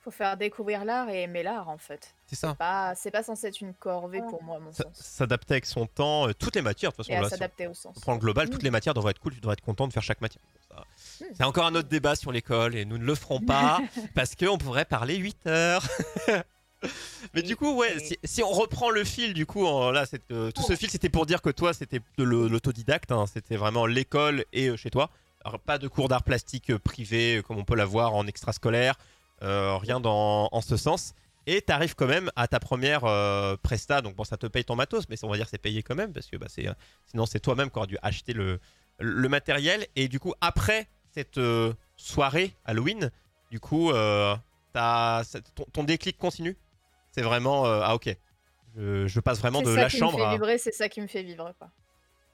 Faut 0.02 0.12
faire 0.12 0.38
découvrir 0.38 0.86
l'art 0.86 1.10
et 1.10 1.24
aimer 1.24 1.44
l'art 1.44 1.68
en 1.68 1.78
fait. 1.78 2.16
C'est 2.26 2.38
ça. 2.38 2.56
C'est 2.96 3.12
pas 3.12 3.22
censé 3.24 3.48
être 3.48 3.60
une 3.60 3.74
corvée 3.74 4.22
pour 4.30 4.42
moi, 4.44 4.56
à 4.56 4.60
mon 4.60 4.72
sens. 4.72 4.86
S'adapter 4.94 5.56
avec 5.56 5.66
son 5.66 5.88
temps, 5.88 6.30
euh, 6.30 6.34
toutes 6.34 6.56
les 6.56 6.62
matières, 6.62 6.92
de 6.92 6.96
toute 6.96 7.08
façon. 7.08 7.28
s'adapter 7.30 7.68
au 7.68 7.74
sens. 7.74 7.94
on 7.98 8.00
prend 8.00 8.14
le 8.14 8.20
global, 8.20 8.48
Mm. 8.48 8.50
toutes 8.52 8.64
les 8.64 8.72
matières 8.72 8.94
devraient 8.94 9.12
être 9.12 9.20
cool, 9.20 9.34
tu 9.34 9.42
devrais 9.42 9.54
être 9.54 9.62
content 9.62 9.88
de 9.88 9.94
faire 9.94 10.02
chaque 10.04 10.22
matière. 10.22 10.42
Mm. 10.72 11.26
C'est 11.36 11.44
encore 11.44 11.66
un 11.66 11.76
autre 11.76 11.90
débat 11.90 12.16
sur 12.16 12.32
l'école 12.32 12.76
et 12.76 12.86
nous 12.86 12.98
ne 12.98 13.04
le 13.04 13.14
ferons 13.16 13.42
pas 13.42 13.80
parce 14.16 14.36
qu'on 14.36 14.58
pourrait 14.58 14.86
parler 14.86 15.18
8 15.18 15.48
heures. 15.48 15.84
Mais 17.34 17.42
du 17.42 17.58
coup, 17.58 17.76
ouais, 17.76 18.00
si, 18.00 18.18
si 18.24 18.42
on 18.42 18.50
reprend 18.52 18.90
le 18.90 19.04
fil, 19.04 19.34
du 19.34 19.46
coup, 19.46 19.66
en- 19.66 19.92
là, 19.92 20.06
euh, 20.32 20.50
tout 20.52 20.62
ce 20.64 20.78
fil, 20.78 20.90
c'était 20.90 21.10
pour 21.10 21.26
dire 21.26 21.42
que 21.42 21.50
toi, 21.50 21.74
c'était 21.74 22.00
de 22.18 22.24
l'autodidacte, 22.24 23.12
hein, 23.12 23.26
c'était 23.28 23.58
vraiment 23.58 23.86
l'école 23.86 24.46
et 24.54 24.70
euh, 24.70 24.78
chez 24.78 24.90
toi. 24.90 25.10
Alors, 25.44 25.60
pas 25.60 25.78
de 25.78 25.90
cours 25.90 26.08
d'art 26.08 26.24
plastique 26.24 26.70
euh, 26.72 26.80
privé 26.80 27.42
comme 27.46 27.58
on 27.58 27.66
peut 27.66 27.76
l'avoir 27.76 28.16
en 28.16 28.28
extrascolaire, 28.28 28.96
rien 29.42 30.00
dans, 30.00 30.50
en 30.52 30.62
ce 30.62 30.78
sens. 30.78 31.14
Et 31.48 31.62
tu 31.62 31.72
arrives 31.74 31.96
quand 31.96 32.06
même 32.06 32.30
à 32.36 32.48
ta 32.48 32.60
première 32.60 33.06
euh, 33.06 33.56
presta, 33.58 34.02
donc 34.02 34.16
bon, 34.16 34.24
ça 34.24 34.38
te 34.38 34.46
paye 34.46 34.64
ton 34.64 34.76
matos, 34.76 35.10
mais 35.10 35.16
on 35.24 35.30
va 35.30 35.38
dire 35.38 35.48
c'est 35.50 35.58
payé 35.58 35.82
quand 35.82 35.96
même 35.96 36.14
parce 36.14 36.28
que 36.28 36.38
bah, 36.38 36.46
c'est, 36.48 36.68
euh, 36.68 36.74
sinon 37.08 37.26
c'est 37.26 37.40
toi-même 37.40 37.72
qui 37.72 37.78
auras 37.78 37.88
dû 37.88 37.98
acheter 38.04 38.34
le, 38.34 38.60
le 39.00 39.30
matériel. 39.30 39.88
Et 39.96 40.08
du 40.10 40.20
coup, 40.20 40.34
après 40.42 40.88
cette 41.12 41.38
euh, 41.40 41.74
soirée 41.96 42.54
Halloween, 42.66 43.10
du 43.50 43.60
coup, 43.60 43.90
euh, 43.92 44.36
ça- 44.76 45.24
ton, 45.56 45.64
ton 45.74 45.84
déclic 45.84 46.18
continue? 46.20 46.56
C'est 47.12 47.24
vraiment 47.24 47.66
euh, 47.66 47.82
ah 47.84 47.96
ok. 47.96 48.16
Je, 48.78 49.08
je 49.08 49.20
passe 49.20 49.40
vraiment 49.40 49.60
C'est 49.60 49.66
de 49.66 49.76
ça 49.76 49.82
la 49.82 49.90
qui 49.90 49.98
chambre 49.98 50.20
me 50.20 50.24
fait 50.24 50.30
à. 50.30 50.32
vibrer, 50.34 50.58
c'est 50.60 50.74
ça 50.74 50.88
qui 50.90 51.02
me 51.02 51.08
fait 51.08 51.24
vivre 51.24 51.52
quoi. 51.58 51.72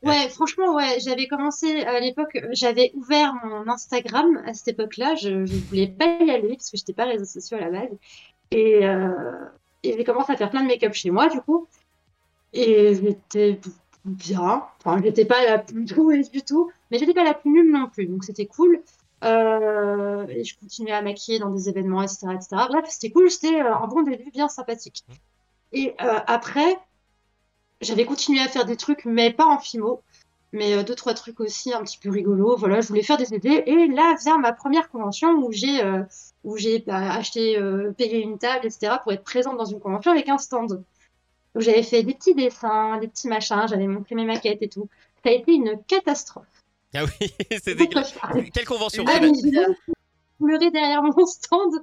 Ouais, 0.06 0.30
franchement, 0.30 0.76
ouais, 0.76 1.00
j'avais 1.00 1.28
commencé 1.28 1.82
à 1.82 2.00
l'époque, 2.00 2.38
j'avais 2.52 2.92
ouvert 2.94 3.34
mon 3.44 3.68
Instagram 3.68 4.40
à 4.46 4.54
cette 4.54 4.68
époque-là, 4.68 5.16
je, 5.16 5.48
je 5.48 5.56
voulais 5.68 5.88
pas 5.88 6.06
y 6.24 6.30
aller 6.30 6.50
parce 6.50 6.70
que 6.70 6.78
j'étais 6.78 6.94
pas 6.94 7.06
réseaux 7.06 7.26
sociaux 7.26 7.58
à 7.58 7.62
la 7.62 7.72
base. 7.72 7.90
Et, 8.52 8.86
euh, 8.86 9.10
et 9.82 9.98
j'ai 9.98 10.04
commencé 10.04 10.32
à 10.32 10.38
faire 10.38 10.52
plein 10.52 10.62
de 10.62 10.68
make-up 10.68 10.94
chez 10.94 11.10
moi, 11.10 11.28
du 11.28 11.42
coup. 11.42 11.68
Et 12.54 12.94
j'étais 12.94 13.60
bien. 14.06 14.64
Enfin, 14.80 15.02
j'étais 15.04 15.26
pas 15.26 15.44
la 15.44 15.58
plus 15.58 15.86
douée 15.96 16.22
du 16.24 16.44
tout, 16.44 16.72
mais 16.92 17.00
j'étais 17.00 17.14
pas 17.14 17.24
la 17.24 17.34
plus 17.34 17.50
nulle 17.52 17.72
non 17.72 17.90
plus, 17.90 18.06
donc 18.06 18.24
c'était 18.24 18.46
cool. 18.46 18.82
Euh, 19.24 20.28
et 20.30 20.44
je 20.44 20.58
continuais 20.60 20.92
à 20.92 21.02
maquiller 21.02 21.40
dans 21.40 21.50
des 21.50 21.68
événements, 21.68 22.04
etc., 22.04 22.28
etc. 22.36 22.50
Bref, 22.70 22.86
c'était 22.90 23.10
cool, 23.10 23.32
c'était 23.32 23.62
euh, 23.62 23.76
un 23.76 23.88
bon 23.88 24.04
début 24.04 24.30
bien 24.30 24.50
sympathique. 24.50 25.04
Et 25.72 25.96
euh, 26.02 26.20
après, 26.28 26.78
j'avais 27.82 28.06
continué 28.06 28.40
à 28.40 28.48
faire 28.48 28.66
des 28.66 28.76
trucs, 28.76 29.06
mais 29.06 29.32
pas 29.32 29.46
en 29.46 29.60
fimo. 29.60 30.02
mais 30.52 30.74
euh, 30.74 30.84
deux, 30.84 30.96
trois 30.96 31.14
trucs 31.14 31.40
aussi 31.40 31.74
un 31.74 31.84
petit 31.84 31.98
peu 31.98 32.10
rigolos. 32.10 32.56
Voilà, 32.58 32.82
je 32.82 32.88
voulais 32.88 33.04
faire 33.04 33.18
des 33.18 33.34
idées. 33.34 33.64
Et 33.66 33.88
là 33.88 34.16
vient 34.24 34.38
ma 34.38 34.54
première 34.54 34.90
convention 34.90 35.34
où 35.34 35.52
j'ai 35.52 35.84
euh, 35.84 36.04
où 36.44 36.58
j'ai 36.58 36.80
bah, 36.80 37.14
acheté, 37.14 37.58
euh, 37.58 37.92
payé 37.92 38.22
une 38.22 38.38
table, 38.38 38.66
etc. 38.66 38.94
pour 39.04 39.12
être 39.12 39.24
présente 39.24 39.58
dans 39.58 39.66
une 39.66 39.80
convention 39.80 40.12
avec 40.12 40.30
un 40.30 40.38
stand. 40.38 40.84
Où 41.56 41.62
j'avais 41.62 41.84
fait 41.84 42.04
des 42.04 42.14
petits 42.14 42.36
dessins, 42.36 42.98
des 43.00 43.08
petits 43.08 43.30
machins, 43.30 43.66
j'avais 43.70 43.88
montré 43.88 44.16
mes 44.16 44.26
maquettes 44.26 44.62
et 44.62 44.68
tout. 44.68 44.90
Ça 45.24 45.30
a 45.30 45.34
été 45.34 45.54
une 45.54 45.82
catastrophe. 45.88 46.46
Ah 46.94 47.04
oui, 47.04 47.34
c'est 47.64 47.76
dégueulasse. 47.76 48.14
Quelle 48.54 48.66
convention 48.66 49.04
Ah, 49.08 49.20
même 49.20 49.34
pleuré 50.40 50.72
derrière 50.72 51.02
mon 51.02 51.26
stand. 51.26 51.82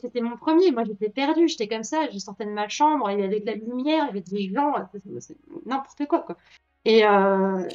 C'était 0.00 0.20
mon 0.20 0.36
premier, 0.36 0.72
moi 0.72 0.84
j'étais 0.84 1.10
perdue, 1.10 1.46
j'étais 1.48 1.68
comme 1.68 1.84
ça, 1.84 2.10
je 2.10 2.18
sortais 2.18 2.44
de 2.44 2.50
ma 2.50 2.68
chambre, 2.68 3.10
il 3.10 3.20
y 3.20 3.22
avait 3.22 3.40
de 3.40 3.46
la 3.46 3.54
lumière, 3.54 4.04
il 4.04 4.06
y 4.06 4.10
avait 4.10 4.20
des 4.20 4.52
gens, 4.52 4.74
c'est- 5.20 5.36
n'importe 5.64 6.06
quoi 6.06 6.20
quoi. 6.22 6.36
Et 6.84 7.04
euh, 7.04 7.68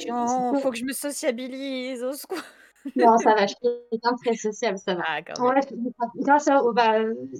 faut 0.60 0.70
que 0.70 0.76
je 0.76 0.84
me 0.84 0.92
sociabilise, 0.92 2.02
au 2.02 2.12
secours. 2.12 2.38
non, 2.96 3.16
ça 3.18 3.34
va, 3.34 3.46
je 3.46 3.54
suis 3.54 4.00
très 4.22 4.36
sociable, 4.36 4.78
ça 4.78 4.94
va. 4.94 5.04
Ah. 5.06 5.42
Ouais, 5.42 5.60
grâce, 6.16 6.48
à, 6.48 6.62
au- 6.62 6.72
bah, 6.72 6.98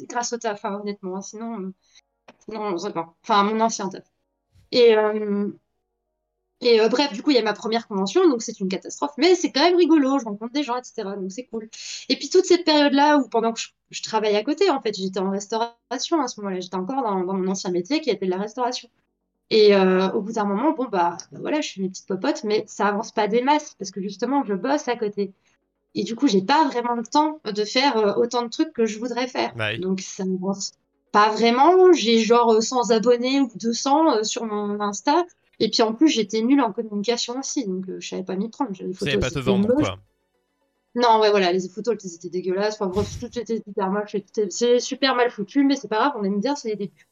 grâce 0.08 0.32
au 0.32 0.38
taf, 0.38 0.64
hein, 0.64 0.80
honnêtement, 0.80 1.20
sinon, 1.20 1.72
sinon, 2.38 2.76
va. 2.76 3.14
Enfin, 3.22 3.42
mon 3.44 3.60
ancien 3.60 3.88
taf. 3.88 4.04
Et, 4.72 4.96
euh, 4.96 5.50
et 6.60 6.80
euh, 6.80 6.88
bref, 6.88 7.12
du 7.12 7.22
coup, 7.22 7.30
il 7.30 7.36
y 7.36 7.38
a 7.38 7.42
ma 7.42 7.52
première 7.52 7.86
convention, 7.86 8.28
donc 8.28 8.42
c'est 8.42 8.58
une 8.60 8.68
catastrophe, 8.68 9.12
mais 9.18 9.34
c'est 9.34 9.52
quand 9.52 9.62
même 9.62 9.76
rigolo, 9.76 10.18
je 10.18 10.24
rencontre 10.24 10.52
des 10.52 10.62
gens, 10.62 10.76
etc. 10.76 11.08
Donc 11.18 11.30
c'est 11.30 11.44
cool. 11.44 11.68
Et 12.08 12.16
puis 12.16 12.30
toute 12.30 12.46
cette 12.46 12.64
période-là 12.64 13.18
où 13.18 13.28
pendant 13.28 13.52
que 13.52 13.60
je, 13.60 13.68
je 13.90 14.02
travaille 14.02 14.36
à 14.36 14.42
côté, 14.42 14.70
en 14.70 14.80
fait, 14.80 14.94
j'étais 14.96 15.20
en 15.20 15.30
restauration 15.30 16.20
à 16.20 16.28
ce 16.28 16.40
moment-là, 16.40 16.60
j'étais 16.60 16.76
encore 16.76 17.02
dans, 17.02 17.24
dans 17.24 17.34
mon 17.34 17.48
ancien 17.48 17.70
métier 17.70 18.00
qui 18.00 18.10
était 18.10 18.26
de 18.26 18.30
la 18.30 18.38
restauration. 18.38 18.88
Et 19.50 19.76
euh, 19.76 20.10
au 20.10 20.22
bout 20.22 20.32
d'un 20.32 20.44
moment, 20.44 20.72
bon, 20.72 20.86
bah, 20.86 21.16
bah, 21.30 21.38
voilà, 21.40 21.60
je 21.60 21.72
fais 21.72 21.80
mes 21.80 21.88
petites 21.88 22.06
popotes, 22.08 22.42
mais 22.42 22.64
ça 22.66 22.88
avance 22.88 23.12
pas 23.12 23.28
des 23.28 23.42
masses, 23.42 23.74
parce 23.78 23.90
que 23.90 24.00
justement, 24.00 24.42
je 24.44 24.54
bosse 24.54 24.88
à 24.88 24.96
côté. 24.96 25.32
Et 25.94 26.04
du 26.04 26.14
coup, 26.14 26.28
j'ai 26.28 26.42
pas 26.42 26.68
vraiment 26.68 26.94
le 26.94 27.04
temps 27.04 27.40
de 27.44 27.64
faire 27.64 27.96
euh, 27.96 28.14
autant 28.16 28.42
de 28.42 28.48
trucs 28.48 28.72
que 28.72 28.84
je 28.84 28.98
voudrais 28.98 29.28
faire. 29.28 29.54
Bah. 29.56 29.76
Donc 29.78 30.00
ça 30.00 30.24
avance 30.24 30.72
pas 31.10 31.30
vraiment. 31.30 31.92
J'ai 31.94 32.18
genre 32.18 32.52
euh, 32.52 32.60
100 32.60 32.90
abonnés 32.90 33.40
ou 33.40 33.50
200 33.54 34.16
euh, 34.18 34.22
sur 34.22 34.44
mon 34.44 34.78
Insta. 34.80 35.24
Et 35.58 35.70
puis 35.70 35.82
en 35.82 35.94
plus, 35.94 36.08
j'étais 36.08 36.42
nulle 36.42 36.60
en 36.60 36.72
communication 36.72 37.38
aussi, 37.38 37.66
donc 37.66 37.88
euh, 37.88 37.96
je 38.00 38.08
savais 38.08 38.22
pas 38.24 38.36
m'y 38.36 38.48
prendre. 38.50 38.70
Les 38.78 38.92
photos, 38.92 39.16
pas 39.16 39.30
te 39.30 39.38
vendre, 39.38 39.74
quoi. 39.74 39.98
Non, 40.94 41.20
ouais, 41.20 41.30
voilà, 41.30 41.52
les 41.52 41.68
photos, 41.68 41.96
elles 42.02 42.14
étaient 42.14 42.30
dégueulasses. 42.30 42.74
Enfin 42.80 42.86
bref, 42.86 43.18
tout 43.20 43.38
était 43.38 43.62
super 43.66 43.90
moche. 43.90 44.16
C'est 44.50 44.80
super 44.80 45.14
mal 45.14 45.30
foutu, 45.30 45.64
mais 45.64 45.76
c'est 45.76 45.88
pas 45.88 45.96
grave, 45.96 46.12
on 46.18 46.24
aime 46.24 46.40
bien, 46.40 46.56
c'est 46.56 46.68
les 46.68 46.76
débuts. 46.76 47.06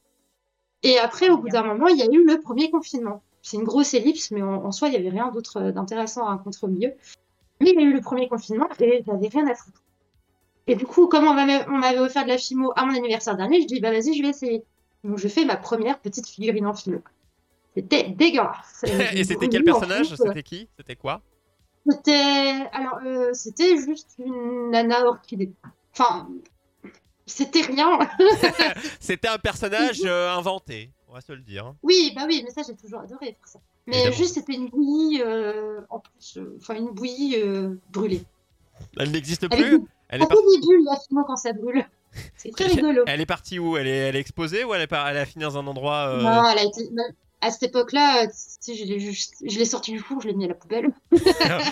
Et 0.83 0.97
après, 0.97 1.29
au 1.29 1.37
bout 1.37 1.49
d'un 1.49 1.63
moment, 1.63 1.87
il 1.87 1.97
y 1.97 2.03
a 2.03 2.07
eu 2.11 2.25
le 2.25 2.39
premier 2.39 2.69
confinement. 2.69 3.21
C'est 3.41 3.57
une 3.57 3.63
grosse 3.63 3.93
ellipse, 3.93 4.31
mais 4.31 4.41
en, 4.41 4.65
en 4.65 4.71
soi, 4.71 4.87
il 4.87 4.95
y 4.95 4.97
avait 4.97 5.09
rien 5.09 5.31
d'autre 5.31 5.57
euh, 5.57 5.71
d'intéressant 5.71 6.25
à 6.25 6.29
raconter 6.29 6.57
au 6.63 6.67
milieu. 6.67 6.93
Mais 7.61 7.71
il 7.71 7.79
y 7.79 7.83
a 7.83 7.87
eu 7.87 7.93
le 7.93 8.01
premier 8.01 8.27
confinement 8.27 8.67
et 8.79 9.03
j'avais 9.05 9.27
rien 9.27 9.47
à 9.47 9.55
foutre. 9.55 9.81
Et 10.67 10.75
du 10.75 10.85
coup, 10.85 11.07
comme 11.07 11.27
on 11.27 11.33
m'avait 11.33 11.99
offert 11.99 12.23
de 12.23 12.29
la 12.29 12.37
fimo 12.39 12.73
à 12.75 12.85
mon 12.85 12.95
anniversaire 12.95 13.37
dernier, 13.37 13.61
je 13.61 13.67
dis, 13.67 13.79
bah 13.79 13.91
vas-y, 13.91 14.15
je 14.15 14.23
vais 14.23 14.29
essayer. 14.29 14.63
Donc 15.03 15.19
je 15.19 15.27
fais 15.27 15.45
ma 15.45 15.55
première 15.55 15.99
petite 15.99 16.27
figurine 16.27 16.65
en 16.65 16.73
filo. 16.73 17.01
C'était 17.75 18.09
dégueulasse. 18.09 18.83
Et 19.13 19.23
c'était 19.23 19.47
quel 19.47 19.63
personnage. 19.63 20.15
C'était 20.15 20.43
qui 20.43 20.69
C'était 20.77 20.95
quoi 20.95 21.21
C'était 21.89 22.67
alors 22.71 22.99
euh, 23.05 23.33
c'était 23.33 23.77
juste 23.77 24.15
une 24.17 24.71
nana 24.71 25.05
orchidée. 25.05 25.51
Enfin, 25.93 26.29
c'était 27.25 27.61
rien. 27.61 27.99
C'était 28.99 29.27
un 29.27 29.37
personnage 29.37 30.01
euh, 30.05 30.29
inventé, 30.29 30.91
on 31.09 31.13
va 31.13 31.21
se 31.21 31.31
le 31.31 31.41
dire. 31.41 31.73
Oui, 31.83 32.13
bah 32.15 32.23
oui, 32.27 32.41
mais 32.43 32.51
ça 32.51 32.61
j'ai 32.67 32.75
toujours 32.75 32.99
adoré 32.99 33.27
faire 33.27 33.47
ça. 33.47 33.59
Mais 33.87 33.97
Évidemment. 33.97 34.17
juste 34.17 34.33
c'était 34.35 34.53
une 34.53 34.69
bouillie 34.69 35.21
euh, 35.21 35.81
en 35.89 35.99
plus, 35.99 36.39
enfin 36.57 36.75
une 36.75 36.91
bouillie 36.91 37.37
brûlée. 37.91 38.23
Elle 38.97 39.11
n'existe 39.11 39.47
plus 39.49 39.81
elle 40.09 40.21
est, 40.21 40.25
fimo 41.07 41.23
quand 41.25 41.35
ça 41.35 41.53
brûle. 41.53 41.85
C'est 42.37 42.51
très 42.51 42.67
rigolo. 42.67 43.03
elle 43.07 43.21
est 43.21 43.25
partie 43.25 43.59
où? 43.59 43.77
Elle 43.77 43.87
est... 43.87 43.97
elle 43.97 44.15
est 44.15 44.19
exposée 44.19 44.63
ou 44.63 44.73
elle, 44.73 44.81
est 44.81 44.87
par- 44.87 45.07
elle 45.07 45.17
a 45.17 45.25
fini 45.25 45.43
dans 45.43 45.57
un 45.57 45.67
endroit 45.67 46.09
euh, 46.09 46.21
Non, 46.21 46.49
elle 46.49 46.59
a 46.59 46.63
été. 46.63 46.87
À 47.45 47.51
cette 47.51 47.63
époque-là, 47.63 48.27
je 48.67 49.57
l'ai 49.59 49.65
sorti 49.65 49.91
du 49.91 49.99
four, 49.99 50.19
je 50.21 50.27
l'ai 50.27 50.33
mis 50.33 50.45
à 50.45 50.49
la 50.49 50.55
poubelle. 50.55 50.89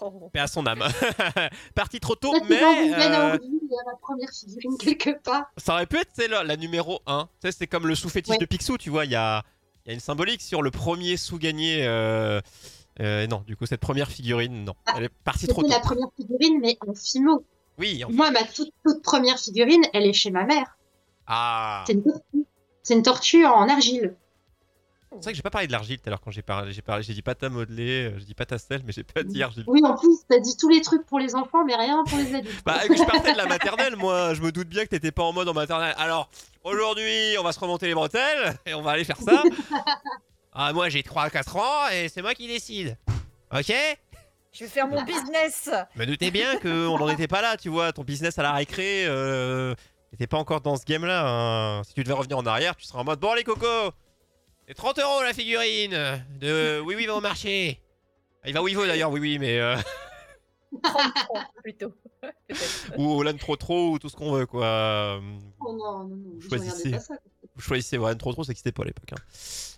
Oh. 0.00 0.28
Paix 0.32 0.40
à 0.40 0.48
son 0.48 0.66
âme. 0.66 0.82
Partie 1.76 2.00
trop 2.00 2.16
tôt, 2.16 2.34
mais 2.50 2.60
euh, 2.60 2.66
en 2.66 2.72
vie, 2.74 2.88
il 2.88 2.90
y 2.90 3.78
a 3.78 3.84
ma 3.86 3.96
première 4.02 4.28
figurine 4.28 4.76
quelque 4.76 5.22
part. 5.22 5.44
ça 5.56 5.74
aurait 5.74 5.86
pu 5.86 5.96
être 5.98 6.10
la, 6.28 6.42
la 6.42 6.56
numéro 6.56 6.98
1. 7.06 7.28
Tu 7.40 7.48
sais, 7.48 7.56
c'est 7.56 7.66
comme 7.68 7.86
le 7.86 7.94
sous-fétiche 7.94 8.32
Ouais. 8.32 8.38
de 8.38 8.44
Picsou, 8.44 8.76
tu 8.76 8.90
vois, 8.90 9.04
il 9.04 9.12
y 9.12 9.14
a, 9.14 9.44
il 9.84 9.88
y 9.88 9.90
a 9.92 9.94
une 9.94 10.00
symbolique 10.00 10.42
sur 10.42 10.62
le 10.62 10.72
premier 10.72 11.16
sous-gagné. 11.16 11.86
euh, 11.86 12.40
euh, 13.00 13.26
non, 13.28 13.44
du 13.46 13.56
coup, 13.56 13.66
cette 13.66 13.80
première 13.80 14.10
figurine, 14.10 14.64
non. 14.64 14.74
Ah, 14.86 14.94
Elle 14.96 15.04
est 15.04 15.12
partie 15.22 15.46
trop 15.46 15.62
C'était 15.62 15.74
tôt. 15.74 15.80
la 15.80 15.84
première 15.86 16.08
figurine, 16.16 16.58
mais 16.60 16.76
en 16.86 16.92
fimo. 16.94 17.44
Oui, 17.78 18.02
en- 18.04 18.10
Moi, 18.10 18.32
ma 18.32 18.42
toute, 18.42 18.72
toute 18.84 19.00
première 19.00 19.38
figurine, 19.38 19.84
elle 19.92 20.06
est 20.06 20.12
chez 20.12 20.32
ma 20.32 20.44
mère. 20.44 20.76
ah. 21.28 21.84
C'est 21.86 21.92
une 21.92 22.02
tortue. 22.02 22.46
C'est 22.82 22.94
une 22.94 23.02
tortue 23.02 23.46
en 23.46 23.68
argile. 23.68 24.16
C'est 25.16 25.22
vrai 25.24 25.32
que 25.32 25.36
j'ai 25.36 25.42
pas 25.42 25.50
parlé 25.50 25.66
de 25.66 25.72
l'argile 25.72 25.98
tout 25.98 26.04
à 26.06 26.10
l'heure 26.10 26.20
quand 26.20 26.30
j'ai 26.30 26.42
parlé. 26.42 26.72
J'ai 26.72 26.82
parlé, 26.82 27.02
j'ai 27.02 27.14
dit 27.14 27.22
pâte 27.22 27.42
à 27.42 27.48
modeler, 27.48 28.10
euh, 28.12 28.18
j'ai 28.18 28.24
dit 28.24 28.34
pâte 28.34 28.52
à 28.52 28.58
sel, 28.58 28.82
mais 28.84 28.92
j'ai 28.92 29.04
pas 29.04 29.22
dit 29.22 29.42
argile. 29.42 29.64
Oui, 29.66 29.80
en 29.84 29.96
plus, 29.96 30.16
t'as 30.28 30.38
dit 30.40 30.56
tous 30.56 30.68
les 30.68 30.80
trucs 30.80 31.06
pour 31.06 31.18
les 31.18 31.34
enfants, 31.34 31.64
mais 31.64 31.76
rien 31.76 32.02
pour 32.06 32.18
les 32.18 32.34
adultes. 32.34 32.62
Bah, 32.64 32.80
je 32.84 33.04
partais 33.06 33.32
de 33.32 33.38
la 33.38 33.46
maternelle, 33.46 33.96
moi. 33.96 34.34
Je 34.34 34.42
me 34.42 34.50
doute 34.52 34.68
bien 34.68 34.84
que 34.84 34.90
t'étais 34.90 35.12
pas 35.12 35.22
en 35.22 35.32
mode 35.32 35.48
en 35.48 35.54
maternelle. 35.54 35.94
Alors, 35.98 36.28
aujourd'hui, 36.64 37.36
on 37.38 37.42
va 37.42 37.52
se 37.52 37.60
remonter 37.60 37.86
les 37.86 37.94
bretelles 37.94 38.56
et 38.66 38.74
on 38.74 38.82
va 38.82 38.92
aller 38.92 39.04
faire 39.04 39.18
ça. 39.18 39.42
Ah, 40.56 40.72
moi, 40.72 40.88
j'ai 40.88 41.02
3 41.02 41.24
à 41.24 41.30
4 41.30 41.56
ans 41.56 41.88
et 41.92 42.08
c'est 42.08 42.22
moi 42.22 42.32
qui 42.32 42.46
décide. 42.46 42.96
Ok? 43.52 43.72
Je 44.52 44.60
vais 44.64 44.70
faire 44.70 44.86
mon 44.86 45.02
business. 45.02 45.68
Me 45.96 46.06
doutez 46.06 46.30
bien 46.30 46.58
qu'on 46.60 46.96
n'en 46.96 47.08
était 47.08 47.26
pas 47.26 47.42
là, 47.42 47.56
tu 47.56 47.68
vois. 47.70 47.92
Ton 47.92 48.04
business 48.04 48.38
à 48.38 48.44
la 48.44 48.52
récré, 48.52 49.04
euh, 49.06 49.74
t'étais 50.12 50.28
pas 50.28 50.36
encore 50.38 50.60
dans 50.60 50.76
ce 50.76 50.84
game-là. 50.84 51.24
hein. 51.26 51.82
Si 51.82 51.92
tu 51.94 52.04
devais 52.04 52.14
revenir 52.14 52.38
en 52.38 52.46
arrière, 52.46 52.76
tu 52.76 52.84
serais 52.84 53.00
en 53.00 53.04
mode 53.04 53.18
Bon, 53.18 53.34
les 53.34 53.42
cocos, 53.42 53.90
c'est 54.66 54.74
30 54.74 54.98
euros 54.98 55.22
la 55.22 55.32
figurine 55.32 55.96
de 56.40 56.80
Oui, 56.80 56.94
oui, 56.96 57.06
va 57.06 57.14
au 57.16 57.20
marché. 57.20 57.80
Ah, 58.42 58.48
Il 58.48 58.54
va 58.54 58.62
où 58.62 58.68
il 58.68 58.76
veut 58.76 58.86
d'ailleurs, 58.86 59.10
oui, 59.10 59.20
oui, 59.20 59.38
mais. 59.38 59.58
euh, 59.60 59.76
33 60.82 61.44
plutôt. 61.62 61.92
Ou 62.98 63.22
Lan 63.22 63.34
trop 63.36 63.56
trop, 63.56 63.90
ou 63.92 63.98
tout 63.98 64.08
ce 64.08 64.16
qu'on 64.16 64.32
veut, 64.32 64.46
quoi. 64.46 65.20
Oh 65.60 65.72
non, 65.72 65.98
non, 66.04 66.16
non, 66.16 66.32
je 66.40 66.48
Choisissez. 66.48 66.72
regardais 66.88 66.90
pas 66.92 67.00
ça. 67.00 67.14
Vous 67.56 67.62
choisissez, 67.62 67.98
ouais, 67.98 68.14
trop 68.16 68.32
trop, 68.32 68.42
ça 68.42 68.50
n'existait 68.50 68.72
pas 68.72 68.82
à 68.82 68.86
l'époque. 68.86 69.12
hein. 69.12 69.22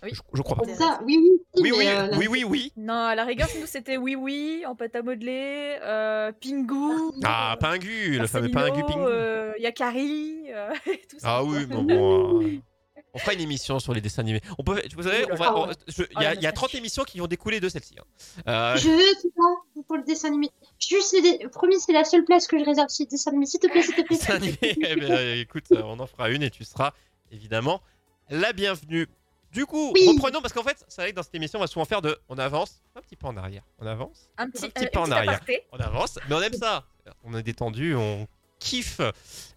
Oui. 0.01 0.09
Je, 0.13 0.21
je 0.33 0.41
crois 0.41 0.55
pas. 0.57 0.63
C'est 0.65 0.75
ça, 0.75 0.99
oui, 1.05 1.19
oui. 1.21 1.29
Oui, 1.61 1.71
oui, 1.77 1.87
euh, 1.87 2.07
oui, 2.17 2.27
oui, 2.27 2.43
oui. 2.43 2.73
Non, 2.77 2.93
à 2.95 3.13
la 3.15 3.23
rigueur, 3.25 3.47
nous, 3.59 3.67
c'était 3.67 3.97
Oui 3.97 4.15
Oui 4.15 4.63
en 4.65 4.75
pâte 4.75 4.95
à 4.95 5.03
modeler, 5.03 5.77
euh, 5.83 6.31
Pingu. 6.41 7.13
Ah, 7.23 7.55
Pingu, 7.59 8.17
le 8.17 8.25
fameux 8.25 8.49
Pingu 8.49 8.81
Pingu. 8.83 9.05
Euh, 9.05 9.53
Yakari, 9.59 10.45
euh, 10.49 10.71
tout 11.09 11.19
ça. 11.19 11.27
Ah 11.37 11.43
oui, 11.43 11.65
mais 11.69 11.75
bon. 11.75 12.41
On 13.13 13.19
fera 13.19 13.33
une 13.33 13.41
émission 13.41 13.79
sur 13.79 13.93
les 13.93 14.01
dessins 14.01 14.21
animés. 14.21 14.41
On 14.57 14.63
peut, 14.63 14.81
vous 14.95 15.03
savez, 15.03 15.25
Ah 15.29 15.33
il 15.33 16.13
Oh 16.15 16.21
y, 16.21 16.25
a- 16.25 16.29
la 16.29 16.33
il 16.35 16.41
y 16.41 16.45
a 16.45 16.49
vache. 16.49 16.53
30 16.55 16.75
émissions 16.75 17.03
qui 17.03 17.19
vont 17.19 17.27
découler 17.27 17.59
de 17.59 17.67
celle-ci. 17.69 17.95
hein. 17.99 18.03
Euh, 18.47 18.75
Je 18.77 18.89
veux, 18.89 19.29
vois, 19.35 19.83
pour 19.87 19.95
le 19.97 20.03
dessin 20.03 20.27
animé. 20.27 20.51
Juste, 20.79 21.15
des- 21.21 21.47
promis, 21.49 21.79
c'est 21.79 21.93
la 21.93 22.03
seule 22.03 22.25
place 22.25 22.45
que 22.47 22.59
je 22.59 22.63
réserve 22.65 22.89
sur 22.89 23.05
le 23.05 23.09
dessin 23.09 23.31
animé. 23.31 23.45
S'il 23.47 23.59
te 23.59 23.67
plaît, 23.67 23.81
s'il 23.81 23.95
te 23.95 24.01
plaît. 24.01 24.07
dessin 24.17 24.35
animé, 24.35 24.57
eh 24.61 24.95
ben, 24.95 25.11
euh, 25.11 25.41
écoute, 25.41 25.65
euh, 25.71 25.81
on 25.83 25.99
en 25.99 26.05
fera 26.07 26.29
une 26.29 26.43
et 26.43 26.49
tu 26.51 26.63
seras 26.63 26.93
évidemment 27.31 27.81
la 28.29 28.53
bienvenue. 28.53 29.07
Du 29.51 29.65
coup, 29.65 29.91
Oui. 29.93 30.05
reprenons 30.09 30.41
parce 30.41 30.53
qu'en 30.53 30.61
fait, 30.63 30.83
c'est 30.89 31.01
vrai 31.01 31.11
que 31.11 31.15
dans 31.15 31.23
cette 31.23 31.33
émission, 31.33 31.57
on 31.57 31.61
va 31.61 31.67
souvent 31.67 31.85
faire 31.85 32.01
de, 32.01 32.15
on 32.29 32.37
avance 32.37 32.81
un 32.95 33.01
petit 33.01 33.15
peu 33.15 33.27
en 33.27 33.37
arrière, 33.37 33.63
on 33.79 33.87
avance, 33.87 34.29
Un 34.37 34.49
petit, 34.49 34.65
Un 34.65 34.69
petit 34.69 34.85
euh, 34.85 34.89
peu 34.91 34.99
en 34.99 35.09
arrière. 35.09 35.33
aparté. 35.35 35.63
on 35.71 35.77
avance, 35.77 36.19
mais 36.27 36.35
on 36.35 36.41
aime 36.41 36.53
ça. 36.53 36.85
On 37.23 37.33
est 37.35 37.41
détendu, 37.43 37.95
on 37.95 38.27
kiffe. 38.59 39.01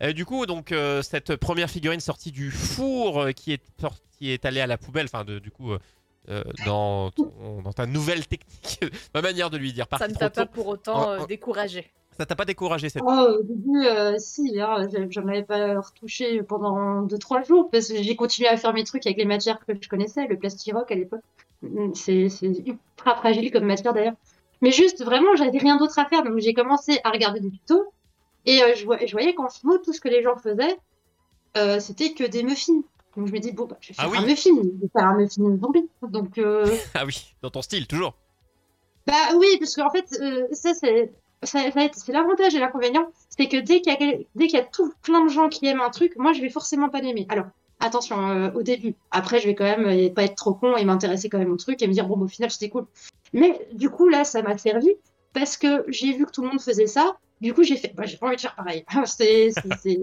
Euh, 0.02 0.12
du 0.12 0.24
coup, 0.24 0.46
donc 0.46 0.72
euh, 0.72 1.02
cette 1.02 1.36
première 1.36 1.70
figurine 1.70 2.00
sortie 2.00 2.32
du 2.32 2.50
four 2.50 3.20
euh, 3.20 3.32
qui 3.32 3.52
est 3.52 3.62
sorti- 3.80 4.00
qui 4.18 4.30
est 4.30 4.44
allée 4.44 4.60
à 4.60 4.66
la 4.66 4.76
poubelle, 4.78 5.06
enfin 5.06 5.24
de- 5.24 5.38
du 5.38 5.50
coup 5.50 5.72
euh, 6.28 6.42
dans, 6.66 7.10
ton- 7.10 7.62
dans 7.64 7.72
ta 7.72 7.86
nouvelle 7.86 8.26
technique, 8.26 8.80
ma 9.14 9.22
manière 9.22 9.50
de 9.50 9.56
lui 9.56 9.72
dire, 9.72 9.86
Ça 9.98 10.06
ne 10.06 10.12
trop 10.12 10.20
t'a 10.20 10.30
pas 10.30 10.46
pour 10.46 10.66
autant 10.68 11.24
découragé. 11.26 11.90
Ça 12.18 12.26
t'a 12.26 12.36
pas 12.36 12.44
découragé 12.44 12.90
cette 12.90 13.02
Oh, 13.04 13.38
au 13.40 13.42
début, 13.42 13.86
euh, 13.86 14.16
si, 14.18 14.60
hein, 14.60 14.86
j'en 15.08 15.26
avais 15.26 15.42
pas 15.42 15.80
retouché 15.80 16.42
pendant 16.42 17.02
2-3 17.06 17.46
jours 17.46 17.70
parce 17.70 17.88
que 17.88 18.02
j'ai 18.02 18.14
continué 18.14 18.46
à 18.48 18.58
faire 18.58 18.74
mes 18.74 18.84
trucs 18.84 19.06
avec 19.06 19.16
les 19.16 19.24
matières 19.24 19.58
que 19.66 19.72
je 19.80 19.88
connaissais, 19.88 20.26
le 20.26 20.36
plastiroc 20.36 20.92
à 20.92 20.94
l'époque. 20.94 21.22
Mm, 21.62 21.94
C'est 21.94 22.28
c'est 22.28 22.46
ultra 22.48 23.16
fragile 23.16 23.50
comme 23.50 23.64
matière 23.64 23.94
d'ailleurs. 23.94 24.14
Mais 24.60 24.70
juste, 24.72 25.02
vraiment, 25.02 25.34
j'avais 25.36 25.56
rien 25.56 25.78
d'autre 25.78 25.98
à 25.98 26.04
faire, 26.04 26.22
donc 26.22 26.38
j'ai 26.38 26.52
commencé 26.52 27.00
à 27.04 27.10
regarder 27.10 27.40
des 27.40 27.50
tutos 27.50 27.86
et 28.46 28.62
euh, 28.62 28.74
je, 28.76 28.84
vois- 28.84 29.04
je 29.04 29.12
voyais 29.12 29.34
qu'en 29.34 29.48
tout 29.84 29.92
ce 29.92 30.00
que 30.00 30.08
les 30.08 30.22
gens 30.22 30.36
faisaient, 30.36 30.78
euh, 31.56 31.80
c'était 31.80 32.12
que 32.12 32.24
des 32.24 32.42
muffins. 32.42 32.82
Donc 33.16 33.26
je 33.26 33.32
me 33.32 33.38
dis, 33.38 33.52
bon, 33.52 33.64
bah, 33.66 33.76
je 33.80 33.88
vais 33.88 33.94
Ah 33.98 34.02
faire 34.02 34.10
oui. 34.12 34.18
un 34.18 34.26
muffin, 34.26 34.50
je 34.56 34.80
vais 34.82 34.88
faire 34.92 35.06
un 35.08 35.16
muffin 35.16 35.58
zombie. 35.60 35.88
Donc, 36.02 36.38
euh, 36.38 36.64
Ah 36.94 37.04
oui, 37.04 37.34
dans 37.42 37.50
ton 37.50 37.62
style 37.62 37.86
toujours. 37.86 38.14
bah 39.06 39.14
oui, 39.36 39.46
parce 39.58 39.74
qu'en 39.74 39.90
fait, 39.90 40.06
euh, 40.20 40.46
ça, 40.52 40.74
c'est 40.74 41.12
ça, 41.42 41.70
ça- 41.72 41.88
c'est 41.92 42.12
l'avantage 42.12 42.54
et 42.54 42.58
l'inconvénient, 42.58 43.06
c'est 43.30 43.48
que 43.48 43.56
dès 43.56 43.80
qu'il 43.80 43.92
y 43.92 43.96
a, 43.96 44.16
dès 44.34 44.46
qu'il 44.46 44.58
y 44.58 44.60
a 44.62 44.64
tout 44.64 44.92
plein 45.02 45.24
de 45.24 45.30
gens 45.30 45.48
qui 45.48 45.66
aiment 45.66 45.80
un 45.80 45.90
truc, 45.90 46.12
moi, 46.16 46.32
je 46.32 46.40
vais 46.40 46.50
forcément 46.50 46.88
pas 46.88 47.00
l'aimer. 47.00 47.26
Alors, 47.30 47.46
Attention, 47.82 48.52
au 48.54 48.62
début. 48.62 48.94
Après, 49.10 49.40
je 49.40 49.46
vais 49.46 49.54
quand 49.54 49.64
même 49.64 50.12
pas 50.12 50.24
être 50.24 50.34
trop 50.34 50.52
con 50.52 50.76
et 50.76 50.84
m'intéresser 50.84 51.30
quand 51.30 51.38
même 51.38 51.50
au 51.50 51.56
truc 51.56 51.80
et 51.80 51.86
me 51.88 51.94
dire, 51.94 52.06
bon, 52.06 52.18
bah, 52.18 52.26
au 52.26 52.28
final, 52.28 52.50
c'était 52.50 52.68
cool. 52.68 52.84
Mais 53.32 53.66
du 53.72 53.88
coup, 53.88 54.06
là, 54.06 54.22
ça 54.24 54.42
m'a 54.42 54.58
servi 54.58 54.90
parce 55.32 55.56
que 55.56 55.86
j'ai 55.88 56.12
vu 56.12 56.26
que 56.26 56.30
tout 56.30 56.42
le 56.42 56.48
monde 56.48 56.60
faisait 56.60 56.86
ça. 56.86 57.16
Du 57.40 57.54
coup, 57.54 57.62
j'ai 57.62 57.76
fait, 57.76 57.92
bah, 57.94 58.04
j'ai 58.06 58.16
pas 58.16 58.26
envie 58.26 58.36
de 58.36 58.40
faire 58.40 58.54
pareil. 58.54 58.84
c'est, 59.06 59.50
c'est, 59.50 59.74
c'est, 59.82 60.00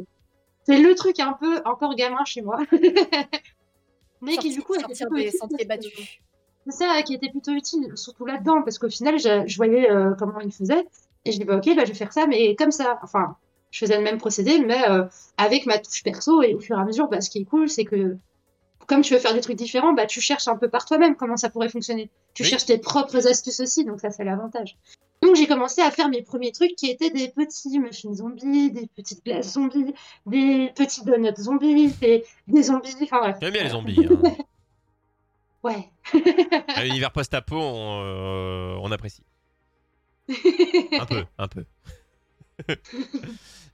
c'est 0.65 0.80
le 0.80 0.95
truc 0.95 1.19
un 1.19 1.34
peu 1.34 1.62
encore 1.65 1.95
gamin 1.95 2.23
chez 2.26 2.41
moi. 2.41 2.60
Mais 4.21 4.38
qui, 4.38 4.52
du 4.54 4.62
coup, 4.63 4.73
était 4.73 4.84
sortir 4.95 5.08
plutôt 5.08 5.21
des 5.21 5.28
utile 5.28 5.39
sentiers 5.39 5.65
parce 5.67 5.80
que- 5.80 5.86
battus. 5.89 6.19
c'est 6.67 6.71
ça 6.86 7.02
qui 7.04 7.13
était 7.13 7.30
plutôt 7.30 7.52
utile, 7.52 7.91
surtout 7.95 8.26
là-dedans, 8.26 8.63
parce 8.63 8.80
qu'au 8.80 8.89
final, 8.89 9.19
je, 9.19 9.43
je 9.45 9.58
voyais 9.58 9.89
euh, 9.91 10.13
comment 10.17 10.39
ils 10.39 10.52
faisaient, 10.52 10.86
et 11.26 11.32
je 11.32 11.38
dis, 11.38 11.45
bah, 11.45 11.58
ok, 11.58 11.76
bah, 11.76 11.84
je 11.86 11.89
vais 11.91 11.93
faire 11.97 12.12
ça, 12.13 12.26
mais 12.26 12.56
comme 12.56 12.71
ça. 12.71 13.00
Enfin, 13.04 13.36
je 13.69 13.80
faisais 13.80 13.97
le 13.97 14.04
même 14.04 14.17
procédé, 14.17 14.60
mais 14.60 14.89
euh, 14.89 15.06
avec 15.38 15.65
ma 15.67 15.78
touche 15.78 16.02
perso, 16.04 16.41
et 16.41 16.56
au 16.56 16.60
fur 16.60 16.78
et 16.78 16.82
à 16.82 16.86
mesure, 16.86 17.08
bah, 17.10 17.21
ce 17.21 17.30
qui 17.30 17.39
est 17.39 17.45
cool, 17.45 17.69
c'est 17.69 17.86
que 17.86 18.17
comme 18.88 19.02
tu 19.02 19.13
veux 19.13 19.19
faire 19.19 19.34
des 19.34 19.41
trucs 19.41 19.58
différents, 19.58 19.93
bah, 19.93 20.06
tu 20.08 20.21
cherches 20.21 20.47
un 20.47 20.56
peu 20.56 20.69
par 20.69 20.86
toi-même 20.86 21.15
comment 21.15 21.36
ça 21.38 21.50
pourrait 21.50 21.69
fonctionner. 21.69 22.10
Tu 22.34 22.43
Oui. 22.43 22.50
cherches 22.50 22.65
tes 22.65 22.78
propres 22.80 23.28
astuces 23.28 23.60
aussi, 23.60 23.84
donc 23.86 24.00
ça, 24.00 24.10
c'est 24.10 24.23
l'avantage. 24.23 24.78
Donc, 25.23 25.36
j'ai 25.36 25.47
commencé 25.47 25.82
à 25.82 25.89
faire 25.91 26.10
mes 26.10 26.21
premiers 26.21 26.51
trucs 26.51 26.75
qui 26.75 26.89
étaient 26.91 27.10
des 27.10 27.30
petits 27.30 27.80
muffins 27.80 28.13
zombies, 28.13 28.71
des 28.71 28.88
petites 28.95 29.25
glaces 29.25 29.53
zombies, 29.53 29.93
des 30.27 30.71
petits 30.75 31.03
donuts 31.03 31.36
zombies, 31.38 31.91
des, 31.93 32.23
des 32.47 32.63
zombies, 32.63 32.95
enfin 33.01 33.19
bref. 33.21 33.38
J'aime 33.41 33.53
bien 33.53 33.63
les 33.63 33.69
zombies. 33.69 34.06
hein. 34.10 34.36
Ouais. 35.63 35.89
À 36.75 36.84
l'univers 36.86 37.12
post-apo, 37.12 37.58
on, 37.60 38.01
euh, 38.06 38.77
on 38.82 38.91
apprécie. 38.91 39.23
Un 40.30 41.06
peu, 41.06 41.25
un 41.38 41.47
peu. 41.47 41.65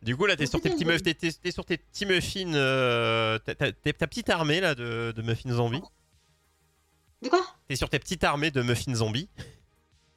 du 0.01 0.15
coup, 0.15 0.25
là, 0.25 0.35
t'es 0.35 0.45
sur 0.45 0.59
tes 0.61 0.69
petits 0.69 0.85
muffins, 0.85 1.03
t'es, 1.03 1.13
t'es- 1.13 1.31
t'es 1.33 1.51
sur 1.51 1.65
tes 1.65 1.77
petits 1.77 2.05
muffins, 2.05 2.53
euh, 2.53 3.37
ta 3.39 3.53
petite 4.07 4.29
armée 4.29 4.59
là 4.61 4.75
de, 4.75 5.13
de 5.15 5.21
muffins 5.21 5.51
zombies. 5.51 5.83
De 7.21 7.29
quoi? 7.29 7.41
T'es 7.67 7.75
sur 7.75 7.89
tes 7.89 7.99
petites 7.99 8.23
armées 8.23 8.49
de 8.49 8.61
muffins 8.61 8.95
zombies. 8.95 9.29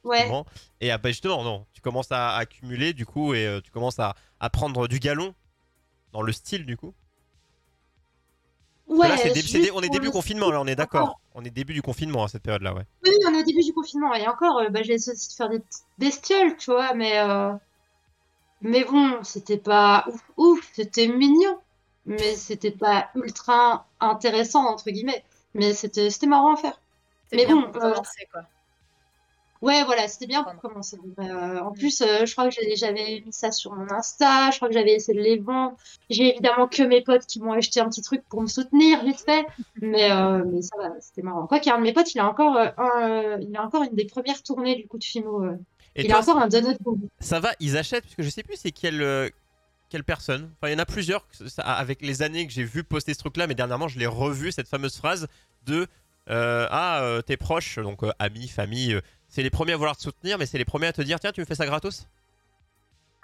Ouais. 0.07 0.43
Et 0.81 0.91
ah, 0.91 0.97
bah, 0.97 1.09
justement, 1.09 1.43
non, 1.43 1.65
tu 1.73 1.81
commences 1.81 2.11
à 2.11 2.35
accumuler 2.35 2.93
du 2.93 3.05
coup 3.05 3.33
et 3.33 3.45
euh, 3.45 3.61
tu 3.61 3.71
commences 3.71 3.99
à, 3.99 4.15
à 4.39 4.49
prendre 4.49 4.87
du 4.87 4.99
galon 4.99 5.33
dans 6.13 6.21
le 6.21 6.31
style 6.31 6.65
du 6.65 6.77
coup. 6.77 6.93
Ouais, 8.87 9.07
là, 9.09 9.15
dé- 9.17 9.71
on 9.73 9.81
est 9.81 9.89
début 9.89 10.05
le- 10.05 10.11
confinement, 10.11 10.49
là, 10.49 10.61
on 10.61 10.65
est 10.67 10.75
d'accord. 10.75 11.19
On 11.35 11.43
est 11.43 11.49
début 11.49 11.73
du 11.73 11.81
confinement 11.81 12.23
à 12.23 12.27
cette 12.29 12.41
période-là, 12.41 12.73
ouais. 12.73 12.83
Oui, 13.03 13.11
on 13.27 13.33
est 13.33 13.41
au 13.41 13.43
début 13.43 13.63
du 13.63 13.73
confinement 13.73 14.13
et 14.13 14.27
encore, 14.27 14.59
euh, 14.59 14.69
bah, 14.69 14.81
j'ai 14.81 14.93
essayé 14.93 15.15
de 15.15 15.35
faire 15.35 15.49
des 15.49 15.59
petites 15.59 15.83
bestioles, 15.97 16.55
tu 16.57 16.71
vois, 16.71 16.93
mais 16.93 17.19
euh, 17.19 17.53
mais 18.61 18.83
bon, 18.83 19.23
c'était 19.23 19.57
pas 19.57 20.05
ouf, 20.07 20.21
ouf, 20.37 20.69
c'était 20.73 21.07
mignon, 21.07 21.59
mais 22.05 22.35
c'était 22.35 22.71
pas 22.71 23.09
ultra 23.15 23.87
intéressant 23.99 24.65
entre 24.67 24.89
guillemets, 24.89 25.23
mais 25.53 25.73
c'était 25.73 26.09
c'était 26.09 26.27
marrant 26.27 26.53
à 26.53 26.57
faire. 26.57 26.81
Mais 27.31 27.45
bon, 27.45 27.71
pour 27.71 27.83
euh, 27.83 27.93
quoi. 28.31 28.41
Ouais, 29.61 29.83
voilà, 29.85 30.07
c'était 30.07 30.27
bien 30.27 30.43
pour 30.43 30.55
commencer. 30.61 30.97
Euh, 31.19 31.59
en 31.59 31.71
plus, 31.71 32.01
euh, 32.01 32.25
je 32.25 32.31
crois 32.33 32.49
que 32.49 32.55
j'avais- 32.75 33.23
mis 33.25 33.33
ça 33.33 33.51
sur 33.51 33.73
mon 33.73 33.89
Insta, 33.91 34.51
je 34.51 34.57
crois 34.57 34.67
que 34.67 34.73
j'avais 34.73 34.93
essayé 34.93 35.17
de 35.17 35.23
les 35.23 35.37
vendre. 35.39 35.75
J'ai 36.09 36.29
évidemment 36.31 36.67
que 36.67 36.83
mes 36.83 37.01
potes 37.01 37.25
qui 37.25 37.39
m'ont 37.41 37.53
acheté 37.53 37.79
un 37.79 37.89
petit 37.89 38.01
truc 38.01 38.21
pour 38.29 38.41
me 38.41 38.47
soutenir, 38.47 39.03
vite 39.03 39.19
fait. 39.19 39.45
Mais, 39.81 40.11
euh, 40.11 40.43
mais 40.45 40.61
ça 40.61 40.75
va, 40.77 40.91
c'était 40.99 41.21
marrant. 41.23 41.47
Quoi 41.47 41.59
qu'il 41.59 41.69
y 41.69 41.73
a 41.73 41.75
un 41.75 41.79
de 41.79 41.83
mes 41.83 41.93
potes, 41.93 42.13
il 42.13 42.19
a 42.19 42.27
encore, 42.29 42.55
un, 42.57 43.39
il 43.39 43.55
a 43.57 43.63
encore 43.65 43.83
une 43.83 43.95
des 43.95 44.05
premières 44.05 44.43
tournées 44.43 44.75
du 44.75 44.87
coup 44.87 44.97
de 44.97 45.03
Fimo. 45.03 45.43
euh. 45.43 45.57
Et 45.95 46.05
il 46.05 46.11
a 46.11 46.21
toi, 46.21 46.33
encore 46.33 46.43
un 46.43 46.47
donut 46.47 46.77
pour 46.83 46.93
lui. 46.93 47.09
ça 47.19 47.39
va, 47.39 47.51
ils 47.59 47.75
achètent, 47.77 48.03
parce 48.03 48.15
que 48.15 48.21
je 48.23 48.29
sais 48.29 48.43
plus 48.43 48.55
c'est 48.57 48.71
quelle, 48.71 49.01
euh, 49.01 49.27
quelle 49.89 50.03
personne. 50.03 50.51
Enfin, 50.61 50.69
il 50.69 50.73
y 50.73 50.75
en 50.75 50.79
a 50.79 50.85
plusieurs, 50.85 51.25
ça- 51.47 51.63
avec 51.63 52.03
les 52.03 52.21
années 52.21 52.45
que 52.45 52.53
j'ai 52.53 52.63
vu 52.63 52.83
poster 52.83 53.13
ce 53.15 53.19
truc-là, 53.19 53.47
mais 53.47 53.55
dernièrement, 53.55 53.87
je 53.87 53.97
l'ai 53.97 54.05
revu, 54.05 54.51
cette 54.51 54.67
fameuse 54.67 54.95
phrase 54.97 55.27
de 55.65 55.87
euh, 56.29 56.67
Ah, 56.69 57.01
euh, 57.03 57.21
tes 57.21 57.37
proches, 57.37 57.79
donc 57.79 58.03
euh, 58.03 58.11
amis, 58.19 58.47
famille, 58.49 58.93
euh, 58.95 59.01
c'est 59.37 59.43
les 59.43 59.51
premiers 59.51 59.73
à 59.73 59.77
vouloir 59.77 59.95
te 59.95 60.01
soutenir, 60.01 60.39
mais 60.39 60.47
c'est 60.47 60.57
les 60.57 60.65
premiers 60.65 60.87
à 60.87 60.93
te 60.93 61.01
dire 61.03 61.19
Tiens, 61.19 61.31
tu 61.31 61.41
me 61.41 61.45
fais 61.45 61.53
ça 61.53 61.67
gratos? 61.67 62.07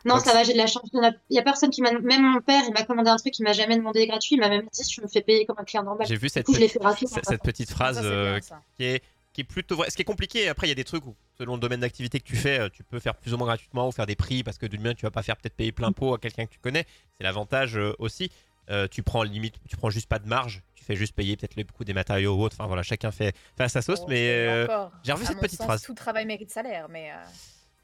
Non, 0.05 0.17
Donc, 0.17 0.25
ça 0.25 0.31
va, 0.31 0.43
j'ai 0.43 0.53
de 0.53 0.59
la 0.59 0.67
chance. 0.67 0.87
Il 0.93 0.97
y 1.31 1.39
en 1.39 1.39
a, 1.41 1.43
personne 1.43 1.71
qui 1.71 1.81
m'a, 1.81 1.91
même 1.91 2.21
mon 2.21 2.39
père, 2.39 2.61
il 2.67 2.71
m'a 2.71 2.83
commandé 2.83 3.09
un 3.09 3.15
truc, 3.15 3.39
il 3.39 3.41
m'a 3.41 3.53
jamais 3.53 3.75
demandé 3.77 4.05
gratuit, 4.05 4.35
il 4.35 4.39
m'a 4.39 4.49
même 4.49 4.67
dit, 4.71 4.83
tu 4.83 5.01
me 5.01 5.07
fais 5.07 5.21
payer 5.21 5.47
comme 5.47 5.55
un 5.57 5.63
client 5.63 5.81
normal. 5.81 6.05
J'ai 6.07 6.15
vu 6.17 6.29
cette, 6.29 6.45
coup, 6.45 6.53
petite- 6.53 7.09
cette- 7.09 7.25
cette 7.27 7.41
petite 7.41 7.71
phrase 7.71 7.95
Ça, 7.99 8.03
euh, 8.03 8.39
bien, 8.39 8.59
qui 8.77 8.83
est, 8.83 9.03
qui 9.33 9.41
est 9.41 9.43
plutôt 9.43 9.75
vrai. 9.75 9.89
Ce 9.89 9.95
qui 9.95 10.03
est 10.03 10.05
compliqué, 10.05 10.47
après, 10.49 10.67
il 10.67 10.69
y 10.69 10.73
a 10.73 10.75
des 10.75 10.83
trucs 10.83 11.03
où, 11.07 11.15
selon 11.39 11.55
le 11.55 11.59
domaine 11.59 11.79
d'activité 11.79 12.19
que 12.19 12.25
tu 12.27 12.35
fais, 12.35 12.59
euh, 12.59 12.69
tu 12.71 12.83
peux 12.83 12.99
faire 12.99 13.15
plus 13.15 13.33
ou 13.33 13.37
moins 13.37 13.47
gratuitement 13.47 13.87
ou 13.87 13.91
faire 13.91 14.05
des 14.05 14.15
prix 14.15 14.43
parce 14.43 14.59
que 14.59 14.67
d'une 14.67 14.83
main, 14.83 14.93
tu 14.93 15.01
vas 15.07 15.09
pas 15.11 15.23
faire 15.23 15.35
peut-être 15.35 15.55
payer 15.55 15.71
plein 15.71 15.91
pot 15.91 16.13
à 16.13 16.19
quelqu'un 16.19 16.45
que 16.45 16.51
tu 16.51 16.59
connais. 16.59 16.85
C'est 17.17 17.23
l'avantage 17.23 17.75
euh, 17.75 17.95
aussi. 17.97 18.29
Euh, 18.69 18.87
tu 18.87 19.01
prends 19.03 19.23
limite, 19.23 19.55
tu 19.67 19.75
prends 19.77 19.89
juste 19.89 20.07
pas 20.07 20.19
de 20.19 20.27
marge, 20.27 20.61
tu 20.83 20.87
fais 20.87 20.95
juste 20.97 21.15
payer 21.15 21.37
peut-être 21.37 21.55
le 21.55 21.63
coût 21.63 21.83
des 21.85 21.93
matériaux 21.93 22.35
ou 22.35 22.41
autre. 22.43 22.55
Enfin 22.59 22.67
voilà, 22.67 22.83
chacun 22.83 23.11
fait, 23.11 23.33
fait 23.57 23.63
à 23.63 23.69
sa 23.69 23.81
sauce. 23.81 24.01
Bon, 24.01 24.07
mais 24.09 24.27
euh, 24.29 24.67
j'ai 25.03 25.13
revu 25.13 25.23
à 25.23 25.27
cette 25.27 25.35
mon 25.37 25.41
petite 25.41 25.57
sens, 25.59 25.65
phrase. 25.67 25.81
Tout 25.81 25.93
travail 25.93 26.25
mérite 26.25 26.51
salaire, 26.51 26.87
mais 26.89 27.11
euh, 27.11 27.15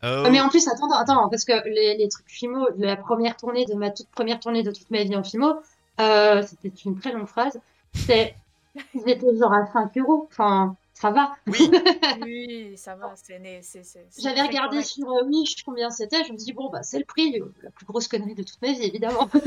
euh, 0.07 0.23
Ah, 0.25 0.29
Mais 0.29 0.41
en 0.41 0.49
plus, 0.49 0.67
attends, 0.67 0.91
attends, 0.91 1.29
parce 1.29 1.45
que 1.45 1.53
les, 1.69 1.95
les 1.97 2.09
trucs 2.09 2.27
Fimo, 2.29 2.69
de 2.71 2.85
la 2.85 2.97
première 2.97 3.37
tournée, 3.37 3.65
de 3.65 3.73
ma 3.73 3.89
toute 3.91 4.09
première 4.09 4.39
tournée 4.39 4.63
de 4.63 4.71
toute 4.71 4.89
ma 4.91 5.03
vie 5.03 5.15
en 5.15 5.23
Fimo, 5.23 5.61
euh, 6.01 6.43
c'était 6.45 6.71
une 6.85 6.99
très 6.99 7.13
longue 7.13 7.27
phrase. 7.27 7.59
C'est, 7.93 8.35
ils 8.93 9.07
étaient 9.09 9.35
genre 9.37 9.53
à 9.53 9.65
5 9.71 9.97
euros. 9.97 10.27
Enfin, 10.31 10.75
ça 10.93 11.11
va. 11.11 11.35
oui, 11.47 11.71
oui, 12.23 12.73
ça 12.77 12.95
va. 12.95 13.13
C'est 13.15 13.39
né- 13.39 13.61
c'est- 13.63 13.83
c'est- 13.83 14.05
c'est 14.09 14.21
J'avais 14.21 14.41
regardé 14.41 14.77
correct. 14.77 14.89
sur 14.89 15.09
euh, 15.09 15.23
Wish 15.25 15.63
combien 15.63 15.89
c'était. 15.89 16.23
Je 16.25 16.33
me 16.33 16.37
dis, 16.37 16.51
bon, 16.53 16.69
bah, 16.69 16.83
c'est 16.83 16.99
le 16.99 17.05
prix. 17.05 17.39
euh, 17.39 17.53
La 17.63 17.71
plus 17.71 17.85
grosse 17.85 18.07
connerie 18.09 18.35
de 18.35 18.43
toute 18.43 18.61
ma 18.61 18.73
vie, 18.73 18.83
évidemment. 18.83 19.29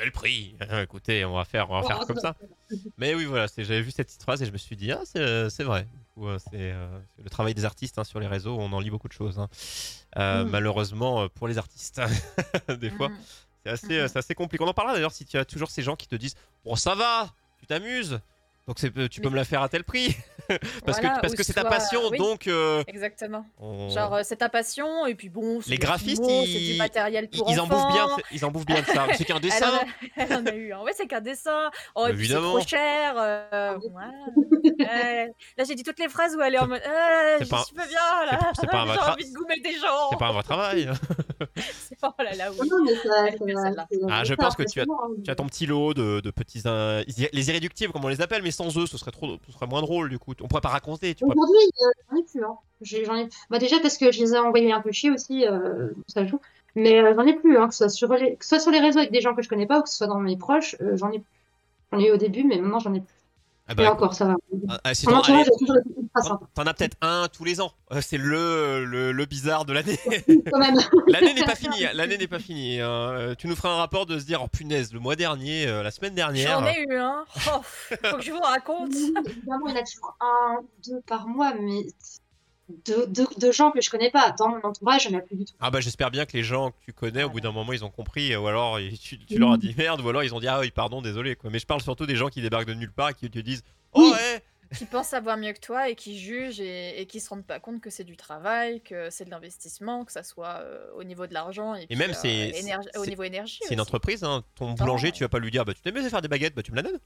c'est 0.00 0.06
le 0.06 0.10
prix. 0.10 0.56
Écoutez, 0.82 1.24
on 1.24 1.34
va 1.34 1.44
faire, 1.44 1.70
on 1.70 1.80
va 1.80 1.86
faire 1.86 1.98
ça 2.00 2.06
comme 2.06 2.18
ça. 2.18 2.34
Mais 2.98 3.14
oui, 3.14 3.24
voilà, 3.26 3.46
c'est- 3.48 3.64
j'avais 3.64 3.82
vu 3.82 3.90
cette 3.90 4.06
petite 4.08 4.22
phrase 4.22 4.42
et 4.42 4.46
je 4.46 4.50
me 4.52 4.58
suis 4.58 4.76
dit, 4.76 4.90
ah, 4.92 5.00
c'est 5.04 5.50
c'est 5.50 5.64
vrai. 5.64 5.86
Euh, 6.18 6.38
c'est 6.38 6.72
euh, 6.72 6.98
c'est 7.16 7.22
le 7.22 7.30
travail 7.30 7.54
des 7.54 7.64
artistes 7.64 7.98
hein, 7.98 8.04
sur 8.04 8.20
les 8.20 8.26
réseaux, 8.26 8.56
on 8.58 8.72
en 8.72 8.80
lit 8.80 8.90
beaucoup 8.90 9.08
de 9.08 9.12
choses. 9.12 9.38
hein. 9.38 9.48
Euh, 10.18 10.44
Mm. 10.44 10.50
Malheureusement, 10.50 11.22
euh, 11.22 11.28
pour 11.28 11.48
les 11.48 11.56
artistes, 11.58 12.00
des 12.80 12.90
fois, 12.90 13.08
Mhm. 13.08 13.16
c'est 13.64 13.70
assez, 13.70 13.86
Mhm. 13.86 13.92
euh, 13.92 14.08
c'est 14.08 14.18
assez 14.18 14.34
compliqué. 14.34 14.64
On 14.64 14.68
en 14.68 14.74
parlera 14.74 14.94
d'ailleurs 14.94 15.12
si 15.12 15.24
tu 15.24 15.36
as 15.38 15.44
toujours 15.44 15.70
ces 15.70 15.82
gens 15.82 15.96
qui 15.96 16.08
te 16.08 16.16
disent, 16.16 16.34
bon, 16.64 16.76
ça 16.76 16.94
va, 16.94 17.32
tu 17.58 17.66
t'amuses. 17.66 18.20
Donc 18.70 18.78
euh, 18.96 19.08
tu 19.08 19.20
peux 19.20 19.28
Mais- 19.28 19.32
me 19.32 19.36
la 19.36 19.44
faire 19.44 19.62
à 19.62 19.68
tel 19.68 19.82
prix 19.82 20.16
parce 20.48 21.00
Voilà, 21.00 21.16
que 21.16 21.20
parce 21.22 21.32
ou 21.32 21.36
que 21.36 21.42
c'est 21.42 21.54
ta 21.54 21.64
passion 21.64 22.02
oui. 22.12 22.18
donc 22.18 22.46
euh, 22.46 22.84
Exactement. 22.86 23.44
on- 23.58 23.88
Genre, 23.90 24.14
euh, 24.14 24.20
c'est 24.22 24.36
ta 24.36 24.48
passion, 24.48 25.06
et 25.06 25.16
puis 25.16 25.28
bon, 25.28 25.60
c'est 25.60 25.70
Les 25.70 25.78
graphistes, 25.78 26.24
c'est 26.24 26.44
ils- 26.44 26.72
du 26.74 26.78
matériel 26.78 27.28
ils, 27.32 27.38
pour 27.40 27.50
ils 27.50 27.58
en 27.58 27.66
bouffent 27.66 27.92
bien 27.92 28.06
ils 28.30 28.44
en 28.44 28.50
bouffent 28.52 28.66
bien 28.66 28.80
de 28.80 28.86
ça 28.86 29.06
c'est 29.16 29.24
qu'un 29.24 29.36
Elle 29.38 29.40
dessin 29.42 29.70
en, 29.70 29.76
a, 29.76 29.84
elle 30.16 30.32
en 30.34 30.46
a 30.46 30.54
eu 30.54 30.72
un. 30.72 30.82
Ouais, 30.82 30.92
c'est 30.94 31.08
qu'un 31.08 31.20
dessin. 31.20 31.70
Oh, 31.96 32.06
et 32.06 32.12
puis 32.14 32.28
c'est 32.28 32.34
trop 32.34 32.60
cher. 32.60 33.14
euh, 33.16 33.76
ouais. 33.76 34.49
Là, 35.56 35.64
j'ai 35.66 35.74
dit 35.74 35.82
toutes 35.82 35.98
les 35.98 36.08
phrases 36.08 36.34
où 36.36 36.40
elle 36.40 36.54
est 36.54 36.58
en 36.58 36.66
mode 36.68 36.80
euh, 36.86 37.36
c'est 37.38 37.44
Je 37.44 37.50
pas- 37.50 37.62
suis 37.64 37.74
pas 37.74 37.86
bien, 37.86 37.96
là. 38.26 38.38
c'est- 38.54 38.60
c'est 38.62 38.66
pas 38.70 38.80
un 38.82 38.86
J'ai 38.92 38.92
vrai 38.98 39.10
envie 39.12 39.30
de 39.30 39.36
goumer 39.36 39.60
des 39.60 39.72
gens. 39.74 40.08
c'est 40.10 40.18
pas 40.18 40.28
un 40.28 40.32
vrai 40.32 40.42
travail 40.42 40.88
C'est 41.88 41.98
pas- 42.00 42.14
Oh 42.18 42.22
là 42.22 42.32
là, 42.34 42.50
oui. 42.52 42.68
non, 42.68 42.84
mais 42.84 42.94
ça, 42.96 43.84
Ah, 44.10 44.24
je 44.24 44.34
pense 44.34 44.56
que 44.56 44.62
tu 44.64 44.80
as- 44.80 44.86
tu 45.24 45.30
as 45.30 45.34
ton 45.34 45.46
petit 45.46 45.66
lot 45.66 45.94
de, 45.94 46.20
de 46.20 46.30
petits 46.30 46.62
euh, 46.66 47.02
les 47.32 47.48
irréductibles 47.48 47.92
comme 47.92 48.04
on 48.04 48.08
les 48.08 48.20
appelle 48.20 48.42
mais 48.42 48.50
sans 48.50 48.76
eux 48.78 48.86
ce 48.86 48.98
serait 48.98 49.10
trop 49.10 49.36
ce 49.46 49.52
serait 49.52 49.66
moins 49.66 49.80
drôle 49.82 50.08
du 50.10 50.18
coup 50.18 50.32
on 50.40 50.48
pourrait 50.48 50.60
pas 50.60 50.68
raconter 50.68 51.14
tu 51.14 51.24
vois 51.24 51.34
Aujourd'hui, 51.34 51.70
euh, 51.82 51.90
j'en 52.10 52.16
ai 52.18 52.22
plus. 52.24 52.44
Hein. 52.44 53.16
Ai... 53.16 53.28
Bah, 53.50 53.58
déjà 53.58 53.78
parce 53.80 53.96
que 53.98 54.10
je 54.12 54.20
les 54.20 54.32
ai 54.34 54.38
envoyés 54.38 54.72
un 54.72 54.80
peu 54.80 54.92
chier 54.92 55.10
aussi, 55.10 55.46
euh, 55.46 55.88
ça 56.08 56.24
joue. 56.26 56.40
Mais 56.74 57.00
euh, 57.02 57.14
j'en 57.14 57.26
ai 57.26 57.34
plus, 57.34 57.56
hein, 57.58 57.68
que, 57.68 57.74
ce 57.74 57.78
soit 57.78 57.88
sur 57.88 58.12
les... 58.14 58.36
que 58.36 58.44
ce 58.44 58.50
soit 58.50 58.60
sur 58.60 58.70
les 58.70 58.80
réseaux 58.80 58.98
avec 58.98 59.10
des 59.12 59.20
gens 59.20 59.34
que 59.34 59.42
je 59.42 59.48
connais 59.48 59.66
pas 59.66 59.78
ou 59.78 59.82
que 59.82 59.88
ce 59.88 59.96
soit 59.96 60.06
dans 60.06 60.18
mes 60.20 60.36
proches, 60.36 60.76
euh, 60.80 60.96
j'en 60.96 61.10
ai 61.10 61.18
plus. 61.18 61.26
J'en 61.92 61.98
ai 61.98 62.08
eu 62.08 62.12
au 62.12 62.16
début, 62.16 62.44
mais 62.44 62.56
maintenant 62.58 62.78
j'en 62.78 62.94
ai 62.94 63.00
plus. 63.00 63.14
Ah 63.70 63.72
Et 63.72 63.76
bah, 63.76 63.92
encore, 63.92 64.14
ça 64.14 64.24
va. 64.26 64.34
ah, 64.68 64.80
ah, 64.82 64.92
t'en- 66.54 66.66
as 66.66 66.74
peut-être 66.74 66.96
un 67.02 67.28
tous 67.32 67.44
les 67.44 67.60
ans 67.60 67.70
Euh, 67.92 68.00
c'est 68.00 68.16
le, 68.18 68.84
le 68.84 69.12
le 69.12 69.24
bizarre 69.26 69.64
de 69.64 69.72
l'année 69.72 69.96
Quand 70.52 70.58
même. 70.58 70.76
l'année 71.06 71.34
n'est 71.34 71.44
pas 71.44 71.54
finie 71.54 71.84
l'année 71.94 72.18
n'est 72.18 72.26
pas 72.26 72.40
finie 72.40 72.80
hein. 72.80 72.88
Euh, 72.90 73.34
tu 73.36 73.46
nous 73.46 73.54
feras 73.54 73.70
un 73.70 73.76
rapport 73.76 74.06
de 74.06 74.18
se 74.18 74.24
dire 74.24 74.42
oh 74.42 74.48
punaise 74.48 74.92
le 74.92 74.98
mois 74.98 75.14
dernier 75.14 75.68
euh, 75.68 75.84
la 75.84 75.92
semaine 75.92 76.14
dernière 76.16 76.58
J'en 76.60 76.66
ai 76.66 76.80
eu 76.88 76.96
un. 76.96 77.24
Oh, 77.46 77.60
faut 77.62 78.16
que 78.16 78.22
je 78.22 78.32
vous 78.32 78.40
raconte. 78.40 78.92
Évidemment, 78.92 79.66
il 79.68 79.74
y 79.74 79.78
en 79.78 79.80
a 79.80 79.84
toujours 79.84 80.16
un, 80.20 80.56
deux 80.84 81.00
par 81.06 81.28
mois, 81.28 81.52
mais 81.60 81.82
de, 82.86 83.04
de, 83.06 83.26
de 83.38 83.52
gens 83.52 83.70
que 83.70 83.80
je 83.80 83.90
connais 83.90 84.10
pas. 84.10 84.32
Dans 84.38 84.48
mon 84.48 84.60
entourage, 84.62 85.04
il 85.06 85.10
n'y 85.10 85.16
en 85.16 85.18
a 85.20 85.22
plus 85.22 85.36
du 85.36 85.44
tout. 85.44 85.54
Ah 85.60 85.70
bah 85.70 85.80
j'espère 85.80 86.10
bien 86.10 86.26
que 86.26 86.36
les 86.36 86.42
gens 86.42 86.70
que 86.70 86.76
tu 86.84 86.92
connais 86.92 87.22
au 87.24 87.28
Ah 87.28 87.32
bout 87.32 87.40
d'un 87.40 87.52
moment 87.52 87.72
ils 87.72 87.84
ont 87.84 87.90
compris 87.90 88.34
ou 88.36 88.46
alors 88.46 88.78
tu, 89.02 89.18
tu 89.18 89.38
leur 89.38 89.52
as 89.52 89.58
dit 89.58 89.74
merde 89.76 90.00
ou 90.00 90.08
alors 90.08 90.22
ils 90.24 90.34
ont 90.34 90.40
dit 90.40 90.48
ah 90.48 90.60
oui 90.60 90.70
pardon 90.70 91.02
désolé 91.02 91.36
quoi 91.36 91.50
mais 91.50 91.58
je 91.58 91.66
parle 91.66 91.80
surtout 91.80 92.06
des 92.06 92.16
gens 92.16 92.28
qui 92.28 92.42
débarquent 92.42 92.68
de 92.68 92.74
nulle 92.74 92.92
part 92.92 93.10
et 93.10 93.14
qui 93.14 93.30
te 93.30 93.38
disent 93.38 93.62
oh 93.92 94.00
Oui. 94.02 94.10
ouais 94.12 94.42
Qui 94.76 94.84
pensent 94.84 95.08
savoir 95.08 95.36
mieux 95.36 95.52
que 95.52 95.58
toi 95.60 95.88
et 95.88 95.96
qui 95.96 96.18
jugent 96.18 96.60
et, 96.60 97.00
et 97.00 97.06
qui 97.06 97.18
se 97.20 97.28
rendent 97.28 97.44
pas 97.44 97.58
compte 97.58 97.80
que 97.80 97.90
c'est 97.90 98.04
du 98.04 98.16
travail, 98.16 98.80
que 98.82 99.10
c'est 99.10 99.24
de 99.24 99.30
l'investissement, 99.30 100.04
que 100.04 100.12
ça 100.12 100.22
soit 100.22 100.60
euh, 100.60 100.86
au 100.96 101.02
niveau 101.02 101.26
de 101.26 101.34
l'argent 101.34 101.74
et, 101.74 101.86
puis, 101.88 101.96
même 101.96 102.12
euh, 102.24 103.00
au 103.00 103.04
niveau 103.06 103.24
énergie. 103.24 103.58
c'est 103.66 103.74
une 103.74 103.80
entreprise 103.80 104.22
hein. 104.22 104.44
ton 104.54 104.72
boulanger 104.74 105.08
ouais. 105.08 105.12
tu 105.12 105.24
vas 105.24 105.28
pas 105.28 105.40
lui 105.40 105.50
dire 105.50 105.64
bah 105.64 105.74
tu 105.74 105.80
t'aimes 105.82 105.94
bien 105.94 106.08
faire 106.08 106.22
des 106.22 106.28
baguettes 106.28 106.54
bah 106.54 106.62
tu 106.62 106.70
me 106.70 106.76
la 106.76 106.82
donnes 106.82 107.00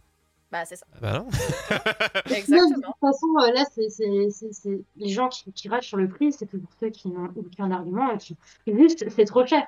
Bah, 0.53 0.65
c'est 0.65 0.77
ça. 0.77 0.87
Ah 0.95 0.99
bah 1.01 1.13
non 1.19 1.27
Non, 2.49 2.69
de 2.71 2.75
toute 2.75 2.95
façon, 3.01 3.27
euh, 3.41 3.53
là, 3.53 3.65
c'est 3.75 3.89
c'est- 3.91 4.31
c'est- 4.31 4.53
c'est- 4.53 4.81
les 4.97 5.09
gens 5.09 5.29
qui, 5.29 5.53
qui 5.53 5.69
rachent 5.69 5.89
sur 5.89 5.97
le 5.97 6.09
prix, 6.09 6.33
c'est 6.33 6.47
toujours 6.47 6.69
ceux 6.79 6.91
qui 6.91 7.09
n'ont 7.09 7.29
aucun 7.37 7.71
argument 7.71 8.13
et 8.13 8.19
qui 8.19 8.37
et 8.67 8.77
juste, 8.77 9.05
c'est 9.11 9.25
trop 9.25 9.45
cher. 9.47 9.67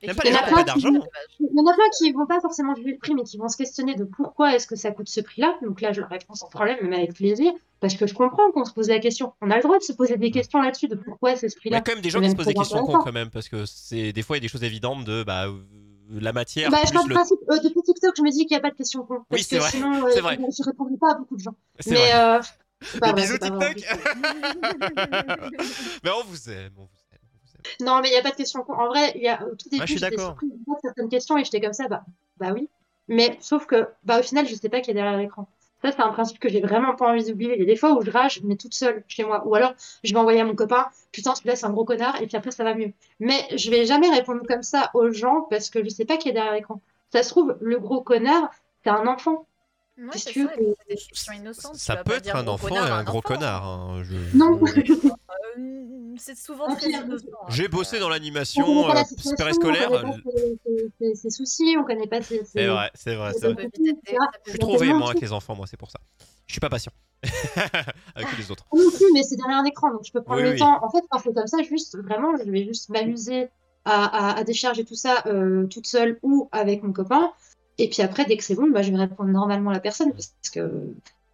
Et 0.00 0.06
Même 0.06 0.14
qui 0.14 0.22
pas 0.22 0.28
les 0.28 0.32
gens 0.32 0.38
payent 0.44 0.46
qui 0.46 0.52
ont 0.52 0.56
pas 0.58 0.64
d'argent. 0.64 0.88
dommage. 0.92 1.08
Il 1.40 1.46
y 1.52 1.60
en 1.60 1.66
a 1.66 1.74
plein 1.74 1.84
qui 1.98 2.12
vont 2.12 2.26
pas 2.26 2.40
forcément 2.40 2.72
juger 2.76 2.92
le 2.92 2.98
prix, 2.98 3.14
mais 3.16 3.24
qui 3.24 3.36
vont 3.36 3.48
se 3.48 3.56
questionner 3.56 3.96
de 3.96 4.04
pourquoi 4.04 4.54
est-ce 4.54 4.68
que 4.68 4.76
ça 4.76 4.92
coûte 4.92 5.08
ce 5.08 5.20
prix-là. 5.20 5.56
Donc 5.64 5.80
là, 5.80 5.92
je 5.92 6.00
leur 6.00 6.08
réponds 6.08 6.34
sans 6.34 6.48
problème, 6.48 6.76
même 6.82 6.92
avec 6.92 7.14
plaisir, 7.14 7.52
parce 7.80 7.96
que 7.96 8.06
je 8.06 8.14
comprends 8.14 8.52
qu'on 8.52 8.64
se 8.64 8.72
pose 8.72 8.86
la 8.90 9.00
question. 9.00 9.32
On 9.40 9.50
a 9.50 9.56
le 9.56 9.62
droit 9.62 9.76
de 9.76 9.82
se 9.82 9.92
poser 9.92 10.16
des 10.16 10.30
questions 10.30 10.60
là-dessus 10.62 10.86
de 10.86 10.94
pourquoi 10.94 11.34
c'est 11.34 11.48
ce 11.48 11.56
Il 11.56 11.58
y 11.58 11.60
prix-là. 11.62 11.78
a 11.78 11.80
quand 11.80 11.94
même 11.94 12.00
des 12.02 12.10
gens 12.10 12.20
qui 12.20 12.30
se 12.30 12.36
posent 12.36 12.46
des 12.46 12.54
questions 12.54 12.84
cons 12.86 12.98
quand 12.98 13.12
même, 13.12 13.30
parce 13.30 13.48
que 13.48 13.66
c'est 13.66 14.12
des 14.12 14.22
fois 14.22 14.36
il 14.36 14.38
y 14.38 14.42
a 14.42 14.46
des 14.46 14.48
choses 14.48 14.62
évidentes 14.62 15.02
de 15.04 15.24
bah, 15.24 15.48
euh, 15.48 15.58
la 16.08 16.32
matière. 16.32 16.70
Bah, 16.70 16.78
je 16.86 16.92
du 17.02 17.08
le- 17.08 17.14
principe, 17.14 17.38
euh, 17.50 17.58
depuis 17.58 17.82
TikTok, 17.82 18.14
je 18.16 18.22
me 18.22 18.30
dis 18.30 18.46
qu'il 18.46 18.54
n'y 18.54 18.56
a 18.56 18.60
pas 18.60 18.70
de 18.70 18.76
questions 18.76 19.04
cons. 19.04 19.22
Oui, 19.30 19.42
c'est 19.42 19.58
vrai, 19.58 19.70
sinon, 19.70 20.06
euh, 20.06 20.20
vrai. 20.20 20.36
je 20.36 20.62
ne 20.62 20.66
répondrai 20.66 20.96
pas 21.00 21.12
à 21.12 21.14
beaucoup 21.14 21.36
de 21.36 21.42
gens. 21.42 21.54
Mais 21.86 21.94
vrai. 21.96 22.14
euh, 22.14 22.40
pas 23.00 23.12
vrai, 23.12 23.22
bisous. 23.22 23.38
TikTok 23.38 23.76
Mais 26.04 26.10
on 26.10 26.24
vous 26.24 26.50
aime, 26.50 26.72
on 26.76 26.82
vous 26.82 27.02
aime. 27.12 27.18
on 27.34 27.38
vous 27.44 27.52
aime. 27.56 27.86
Non, 27.86 28.00
mais 28.00 28.08
il 28.08 28.12
n'y 28.12 28.18
a 28.18 28.22
pas 28.22 28.30
de 28.30 28.36
questions 28.36 28.62
cons. 28.62 28.74
En 28.74 28.88
vrai, 28.88 29.12
il 29.16 29.22
y 29.22 29.28
a, 29.28 29.42
au 29.46 29.54
tout 29.54 29.68
début, 29.68 29.82
je 29.86 29.92
suis 29.92 29.98
j'étais 29.98 30.16
surprise 30.18 30.50
de 30.50 30.56
certaines 30.82 31.08
questions 31.08 31.36
et 31.38 31.44
j'étais 31.44 31.60
comme 31.60 31.72
ça, 31.72 31.88
bah, 31.88 32.04
bah 32.38 32.52
oui. 32.54 32.68
Mais 33.08 33.36
sauf 33.40 33.66
que, 33.66 33.88
bah, 34.04 34.20
au 34.20 34.22
final, 34.22 34.46
je 34.46 34.54
sais 34.54 34.68
pas 34.68 34.80
qui 34.80 34.90
est 34.90 34.94
derrière 34.94 35.16
l'écran. 35.18 35.48
Ça, 35.82 35.92
c'est 35.92 36.00
un 36.02 36.08
principe 36.10 36.38
que 36.40 36.48
j'ai 36.48 36.60
vraiment 36.60 36.94
pas 36.96 37.10
envie 37.12 37.24
d'oublier. 37.24 37.54
Il 37.54 37.60
y 37.60 37.62
a 37.62 37.66
des 37.66 37.76
fois 37.76 37.92
où 37.92 38.02
je 38.02 38.10
rage, 38.10 38.40
mais 38.42 38.56
toute 38.56 38.74
seule 38.74 39.04
chez 39.06 39.22
moi. 39.24 39.46
Ou 39.46 39.54
alors, 39.54 39.74
je 40.02 40.12
vais 40.12 40.18
envoyer 40.18 40.40
à 40.40 40.44
mon 40.44 40.54
copain, 40.56 40.86
putain, 41.12 41.34
celui-là, 41.36 41.54
c'est 41.54 41.66
un 41.66 41.70
gros 41.70 41.84
connard, 41.84 42.20
et 42.20 42.26
puis 42.26 42.36
après, 42.36 42.50
ça 42.50 42.64
va 42.64 42.74
mieux. 42.74 42.92
Mais 43.20 43.38
je 43.56 43.70
vais 43.70 43.84
jamais 43.86 44.10
répondre 44.10 44.42
comme 44.48 44.62
ça 44.64 44.90
aux 44.94 45.10
gens 45.12 45.42
parce 45.50 45.70
que 45.70 45.84
je 45.84 45.88
sais 45.88 46.04
pas 46.04 46.16
qui 46.16 46.28
est 46.30 46.32
derrière 46.32 46.52
l'écran. 46.54 46.80
Ça 47.12 47.22
se 47.22 47.28
trouve, 47.30 47.56
le 47.60 47.78
gros 47.78 48.00
connard, 48.02 48.50
c'est 48.82 48.90
un 48.90 49.06
enfant. 49.06 49.46
Ouais, 49.98 50.06
c'est 50.14 50.32
que- 50.32 50.46
ça, 50.46 50.52
tu 51.72 51.78
Ça 51.78 51.96
peut 51.96 52.12
être 52.12 52.34
un 52.36 52.46
enfant 52.46 52.68
et 52.74 52.78
un 52.78 53.02
gros 53.04 53.18
enfant. 53.18 53.34
connard. 53.34 53.64
hein, 53.66 54.02
je- 54.04 54.36
Non. 54.36 54.60
Euh, 55.56 56.14
c'est 56.16 56.36
souvent 56.36 56.66
Ah, 56.68 56.76
très 56.76 56.92
hein. 56.94 57.06
J'ai 57.48 57.68
bossé 57.68 57.98
dans 57.98 58.06
On 58.06 58.10
l'animation 58.10 58.90
euh, 58.90 58.94
périscolaire. 59.36 59.90
on 59.92 60.00
connaît 60.00 60.88
pas 60.98 61.14
ses, 61.14 61.30
soucis, 61.30 61.76
on 61.78 61.84
connaît 61.84 62.06
pas 62.06 62.22
ses, 62.22 62.44
C'est 62.44 62.66
vrai, 62.66 62.90
c'est 62.94 63.14
vrai, 63.14 63.32
Je 64.44 64.50
suis 64.50 64.58
trop 64.58 64.76
véhément 64.76 65.08
avec 65.08 65.20
les 65.22 65.32
enfants, 65.32 65.54
moi, 65.54 65.66
c'est 65.66 65.76
pour 65.76 65.90
ça. 65.90 66.00
Je 66.46 66.52
suis 66.52 66.60
pas 66.60 66.70
patient. 66.70 66.92
avec 68.14 68.38
les 68.38 68.50
autres. 68.50 68.64
Moi 68.72 68.84
non 68.84 68.90
plus, 68.90 69.06
mais 69.12 69.22
c'est 69.22 69.36
derrière 69.36 69.58
un 69.58 69.64
écran, 69.64 69.90
donc 69.90 70.02
je 70.04 70.12
peux 70.12 70.22
prendre 70.22 70.40
Oui, 70.40 70.46
le 70.46 70.52
oui. 70.54 70.58
temps. 70.58 70.78
En 70.84 70.90
fait, 70.90 71.04
quand 71.10 71.18
c'est 71.18 71.34
comme 71.34 71.46
ça, 71.46 71.62
juste, 71.62 71.96
vraiment, 71.98 72.36
je 72.36 72.50
vais 72.50 72.64
juste 72.64 72.88
m'amuser 72.90 73.48
à, 73.84 74.04
à, 74.34 74.38
à 74.38 74.44
décharger 74.44 74.84
tout 74.84 74.94
ça 74.94 75.22
euh, 75.26 75.66
toute 75.66 75.86
seule 75.86 76.18
ou 76.22 76.48
avec 76.52 76.82
mon 76.82 76.92
copain. 76.92 77.32
Et 77.78 77.88
puis 77.88 78.02
après, 78.02 78.24
dès 78.24 78.36
que 78.36 78.44
c'est 78.44 78.54
bon, 78.54 78.70
bah, 78.70 78.82
je 78.82 78.90
vais 78.90 78.96
répondre 78.96 79.30
normalement 79.30 79.70
à 79.70 79.74
la 79.74 79.80
personne 79.80 80.12
parce 80.12 80.32
que 80.52 80.60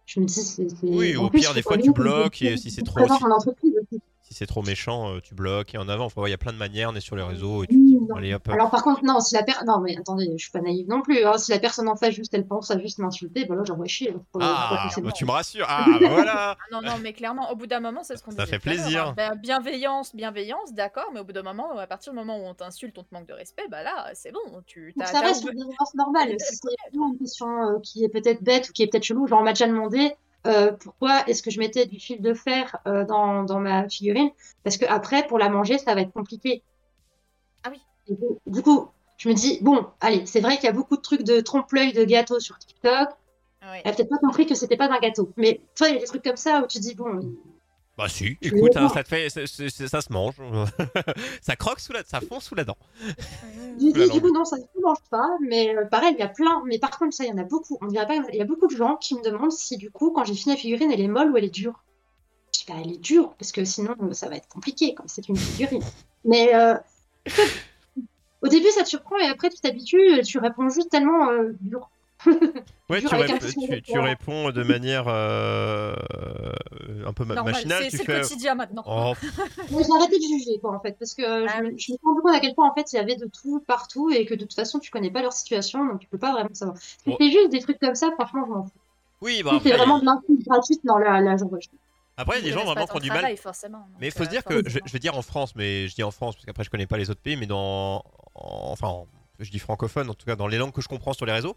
je 0.05 0.19
me 0.19 0.25
dis, 0.25 0.33
c'est. 0.33 0.67
Oui, 0.83 1.15
en 1.17 1.25
au 1.25 1.29
plus, 1.29 1.39
pire, 1.41 1.53
des 1.53 1.61
fois, 1.61 1.77
tu 1.77 1.91
bloques, 1.91 2.41
et 2.41 2.57
si 2.57 2.71
c'est 2.71 2.83
trop- 2.83 2.95
présenter 2.95 3.23
mon 3.25 3.35
entreprise 3.35 3.73
aussi. 3.81 4.01
Si 4.27 4.33
c'est 4.33 4.47
trop 4.47 4.63
méchant, 4.63 5.13
euh, 5.13 5.19
tu 5.21 5.35
bloques 5.35 5.75
et 5.75 5.77
en 5.77 5.87
avant. 5.87 6.05
Enfin, 6.05 6.19
ouais, 6.23 6.29
il 6.29 6.31
y 6.31 6.33
a 6.33 6.39
plein 6.39 6.51
de 6.51 6.57
manières, 6.57 6.89
on 6.91 6.95
est 6.95 6.99
sur 6.99 7.15
les 7.15 7.21
réseaux 7.21 7.63
et 7.63 7.67
tu 7.67 7.75
dis, 7.77 7.99
allez 8.17 8.33
hop. 8.33 8.49
Alors 8.49 8.71
par 8.71 8.81
contre, 8.83 9.03
non, 9.03 9.19
si 9.19 9.35
la 9.35 9.43
personne... 9.43 9.67
Non, 9.67 9.79
mais 9.79 9.95
attendez, 9.95 10.31
je 10.35 10.41
suis 10.41 10.51
pas 10.51 10.61
naïve 10.61 10.87
non 10.87 11.03
plus. 11.03 11.23
hein. 11.23 11.37
Si 11.37 11.51
la 11.51 11.59
personne 11.59 11.87
en 11.87 11.95
face, 11.95 12.15
juste, 12.15 12.33
elle 12.33 12.47
pense 12.47 12.71
à 12.71 12.79
juste 12.79 12.97
m'insulter, 12.97 13.45
bah 13.45 13.53
là, 13.53 13.61
j'envoie 13.63 13.85
chier. 13.85 14.15
Ah, 14.41 14.89
bah, 14.97 15.11
tu 15.11 15.25
me 15.25 15.31
rassures. 15.31 15.67
Ah, 15.69 15.85
bah 16.01 16.07
voilà. 16.09 16.57
Ah 16.59 16.65
non, 16.71 16.81
non, 16.81 16.93
mais 17.03 17.13
clairement, 17.13 17.51
au 17.51 17.55
bout 17.55 17.67
d'un 17.67 17.79
moment, 17.79 18.01
c'est 18.01 18.17
ce 18.17 18.23
qu'on 18.23 18.31
Ça 18.31 18.45
disait 18.45 18.57
fait 18.57 18.59
plaisir. 18.59 19.09
hein. 19.09 19.13
Ben, 19.15 19.35
bienveillance, 19.35 20.15
bienveillance, 20.15 20.73
d'accord, 20.73 21.11
mais 21.13 21.19
au 21.19 21.23
bout 21.23 21.33
d'un 21.33 21.43
moment, 21.43 21.77
à 21.77 21.85
partir 21.85 22.11
du 22.11 22.17
moment 22.17 22.37
où 22.39 22.45
on 22.45 22.55
t'insulte, 22.55 22.97
on 22.97 23.03
te 23.03 23.13
manque 23.13 23.27
de 23.27 23.33
respect, 23.33 23.67
bah 23.69 23.83
là, 23.83 24.09
c'est 24.15 24.31
bon, 24.31 24.39
tu 24.65 24.91
Donc 24.97 25.07
ça 25.07 25.19
reste 25.19 25.43
une 25.43 25.51
bienveillance 25.51 25.93
normale. 25.93 26.35
Si 26.39 26.55
c'est 26.55 26.95
une 26.97 27.17
question 27.19 27.47
euh, 27.47 27.79
qui 27.83 28.03
est 28.03 28.09
peut-être 28.09 28.41
bête 28.43 28.69
ou 28.69 28.73
qui 28.73 28.81
est 28.81 28.87
peut-être 28.87 29.03
chelou, 29.03 29.27
genre 29.27 29.41
on 29.41 29.43
m'a 29.43 29.53
déjà 29.53 29.67
demandé 29.67 30.15
euh, 30.45 30.71
pourquoi 30.71 31.27
est-ce 31.27 31.41
que 31.43 31.51
je 31.51 31.59
mettais 31.59 31.85
du 31.85 31.99
fil 31.99 32.21
de 32.21 32.33
fer 32.33 32.77
euh, 32.87 33.05
dans, 33.05 33.43
dans 33.43 33.59
ma 33.59 33.89
figurine, 33.89 34.29
parce 34.63 34.77
que 34.77 34.85
après 34.85 35.25
pour 35.27 35.39
la 35.39 35.49
manger 35.49 35.77
ça 35.77 35.95
va 35.95 36.01
être 36.01 36.13
compliqué. 36.13 36.63
Ah 37.63 37.69
oui. 37.71 37.81
Et 38.07 38.15
donc, 38.15 38.39
du 38.45 38.61
coup, 38.61 38.87
je 39.17 39.29
me 39.29 39.33
dis 39.33 39.59
bon, 39.61 39.85
allez, 40.01 40.25
c'est 40.25 40.41
vrai 40.41 40.55
qu'il 40.55 40.65
y 40.65 40.69
a 40.69 40.73
beaucoup 40.73 40.97
de 40.97 41.01
trucs 41.01 41.23
de 41.23 41.39
trompe-l'œil 41.41 41.93
de 41.93 42.03
gâteaux 42.03 42.39
sur 42.39 42.57
TikTok. 42.59 43.09
Ouais. 43.61 43.81
Elle 43.83 43.91
a 43.91 43.95
peut-être 43.95 44.09
pas 44.09 44.19
compris 44.19 44.45
que 44.45 44.53
c'était 44.53 44.77
pas 44.77 44.87
d'un 44.87 44.99
gâteau, 44.99 45.31
mais 45.37 45.61
toi 45.75 45.89
il 45.89 45.95
y 45.95 45.97
a 45.97 45.99
des 45.99 46.05
trucs 46.05 46.23
comme 46.23 46.37
ça 46.37 46.61
où 46.63 46.67
tu 46.67 46.79
dis 46.79 46.93
bon, 46.95 47.35
Bah 47.97 48.09
si, 48.09 48.37
écoute, 48.41 48.75
hein, 48.75 48.89
ça 48.89 49.03
te 49.03 49.07
fait, 49.07 49.29
ça 49.29 50.01
se 50.01 50.11
mange, 50.11 50.35
ça 51.41 51.55
croque 51.55 51.79
sous 51.79 51.93
la, 51.93 52.03
ça 52.03 52.19
fond 52.19 52.39
sous 52.41 52.53
la 52.55 52.65
dent. 52.65 52.77
Du, 53.77 53.89
Oula, 53.91 54.05
du- 54.05 54.11
du 54.13 54.21
coup, 54.21 54.31
non, 54.33 54.45
ça 54.45 54.57
ne 54.57 54.61
se 54.63 54.81
mange 54.81 54.97
pas, 55.09 55.29
mais 55.41 55.75
euh, 55.75 55.85
pareil, 55.85 56.13
il 56.17 56.19
y 56.19 56.23
a 56.23 56.29
plein. 56.29 56.61
Mais 56.65 56.79
par 56.79 56.97
contre, 56.97 57.13
ça, 57.13 57.25
il 57.25 57.29
y 57.29 57.33
en 57.33 57.37
a 57.37 57.43
beaucoup. 57.43 57.77
On 57.81 57.87
dirait 57.87 58.07
pas, 58.07 58.15
il 58.31 58.35
y 58.35 58.41
a 58.41 58.45
beaucoup 58.45 58.67
de 58.67 58.75
gens 58.75 58.95
qui 58.95 59.15
me 59.15 59.21
demandent 59.21 59.51
si, 59.51 59.75
du 59.77 59.91
coup, 59.91 60.11
quand 60.11 60.23
j'ai 60.23 60.33
fini 60.33 60.55
la 60.55 60.59
figurine, 60.61 60.91
elle 60.91 61.01
est 61.01 61.07
molle 61.09 61.31
ou 61.31 61.37
elle 61.37 61.43
est 61.43 61.49
dure. 61.53 61.83
Je 62.53 62.59
dis, 62.59 62.65
bah, 62.69 62.75
elle 62.83 62.91
est 62.93 62.97
dure, 63.01 63.33
parce 63.37 63.51
que 63.51 63.65
sinon, 63.65 63.95
ça 64.13 64.29
va 64.29 64.35
être 64.37 64.47
compliqué, 64.47 64.93
comme 64.93 65.07
c'est 65.09 65.27
une 65.27 65.35
figurine. 65.37 65.83
Mais 66.23 66.55
euh, 66.55 66.75
au 68.41 68.47
début, 68.47 68.69
ça 68.69 68.83
te 68.83 68.89
surprend, 68.89 69.17
et 69.17 69.27
après, 69.27 69.49
tu 69.49 69.57
t'habitues, 69.59 70.21
tu 70.23 70.37
réponds 70.39 70.69
juste 70.69 70.89
tellement 70.89 71.29
euh, 71.29 71.51
dur. 71.61 71.89
Ouais, 72.89 73.01
tu, 73.01 73.07
rép- 73.07 73.99
réponds 74.01 74.51
de 74.51 74.63
manière 74.63 75.05
euh, 75.07 75.95
un 77.05 77.13
peu 77.13 77.25
ma- 77.25 77.35
Normal, 77.35 77.53
machinale. 77.53 77.83
c'est 77.85 77.97
c'est 77.97 78.07
le 78.07 78.13
fais. 78.13 78.21
quotidien 78.21 78.55
maintenant. 78.55 78.83
Oh, 78.85 79.13
j'ai 79.69 79.75
arrêté 79.75 80.17
de 80.17 80.23
juger, 80.23 80.59
quoi, 80.61 80.75
en 80.75 80.79
fait, 80.79 80.95
parce 80.99 81.13
que 81.13 81.23
euh, 81.23 81.45
Ah 81.49 81.55
je, 81.57 81.63
me- 81.63 81.67
oui. 81.69 81.69
je 81.69 81.73
me 81.73 81.77
suis 81.79 81.97
rendu 82.03 82.21
compte 82.21 82.35
à 82.35 82.39
quel 82.39 82.53
point, 82.55 82.69
en 82.69 82.73
fait, 82.75 82.93
il 82.93 82.95
y 82.95 82.99
avait 82.99 83.15
de 83.15 83.25
tout 83.27 83.63
partout, 83.67 84.09
et 84.11 84.25
que 84.25 84.33
de 84.35 84.41
toute 84.41 84.53
façon, 84.53 84.79
tu 84.79 84.91
connais 84.91 85.11
pas 85.11 85.21
leur 85.21 85.33
situation, 85.33 85.85
donc 85.85 85.99
tu 85.99 86.07
peux 86.07 86.17
pas 86.17 86.31
vraiment 86.31 86.53
savoir. 86.53 86.77
Si 86.77 86.97
Bon. 87.05 87.17
c'est 87.19 87.31
juste 87.31 87.49
des 87.49 87.59
trucs 87.59 87.79
comme 87.79 87.95
ça, 87.95 88.11
franchement, 88.11 88.43
je 88.47 88.51
m'en 88.51 88.63
fous. 88.65 88.71
oui, 89.21 89.41
bah 89.43 89.59
c'est 89.63 89.71
vraiment 89.71 89.99
de 89.99 90.05
l'insulte 90.05 90.45
gratuite, 90.47 90.81
là, 90.83 91.37
j'en 91.37 91.47
vois. 91.47 91.59
après, 92.17 92.39
il 92.39 92.45
y 92.45 92.47
a 92.47 92.51
des 92.51 92.57
gens 92.57 92.65
vraiment 92.65 92.85
qui 92.85 92.95
ont 92.95 92.99
du 92.99 93.09
mal. 93.09 93.17
travail, 93.19 93.37
Mais 93.99 94.07
il 94.07 94.11
faut 94.11 94.23
se 94.23 94.29
euh, 94.29 94.31
dire 94.31 94.43
que, 94.43 94.61
je, 94.69 94.79
je 94.85 94.91
vais 94.91 94.99
dire 94.99 95.17
en 95.17 95.21
France, 95.21 95.55
mais 95.55 95.87
je 95.87 95.95
dis 95.95 96.03
en 96.03 96.11
France 96.11 96.35
parce 96.35 96.45
qu'après 96.45 96.63
je 96.63 96.69
connais 96.69 96.87
pas 96.87 96.97
les 96.97 97.09
autres 97.09 97.21
pays, 97.21 97.35
mais 97.35 97.47
dans, 97.47 98.03
en- 98.35 98.71
enfin, 98.71 98.87
en- 98.87 99.07
je 99.39 99.51
dis 99.51 99.59
francophone, 99.59 100.09
en 100.09 100.13
tout 100.13 100.25
cas 100.25 100.35
dans 100.35 100.47
les 100.47 100.57
langues 100.57 100.71
que 100.73 100.81
je 100.81 100.87
comprends 100.87 101.13
sur 101.13 101.25
les 101.25 101.31
réseaux, 101.33 101.55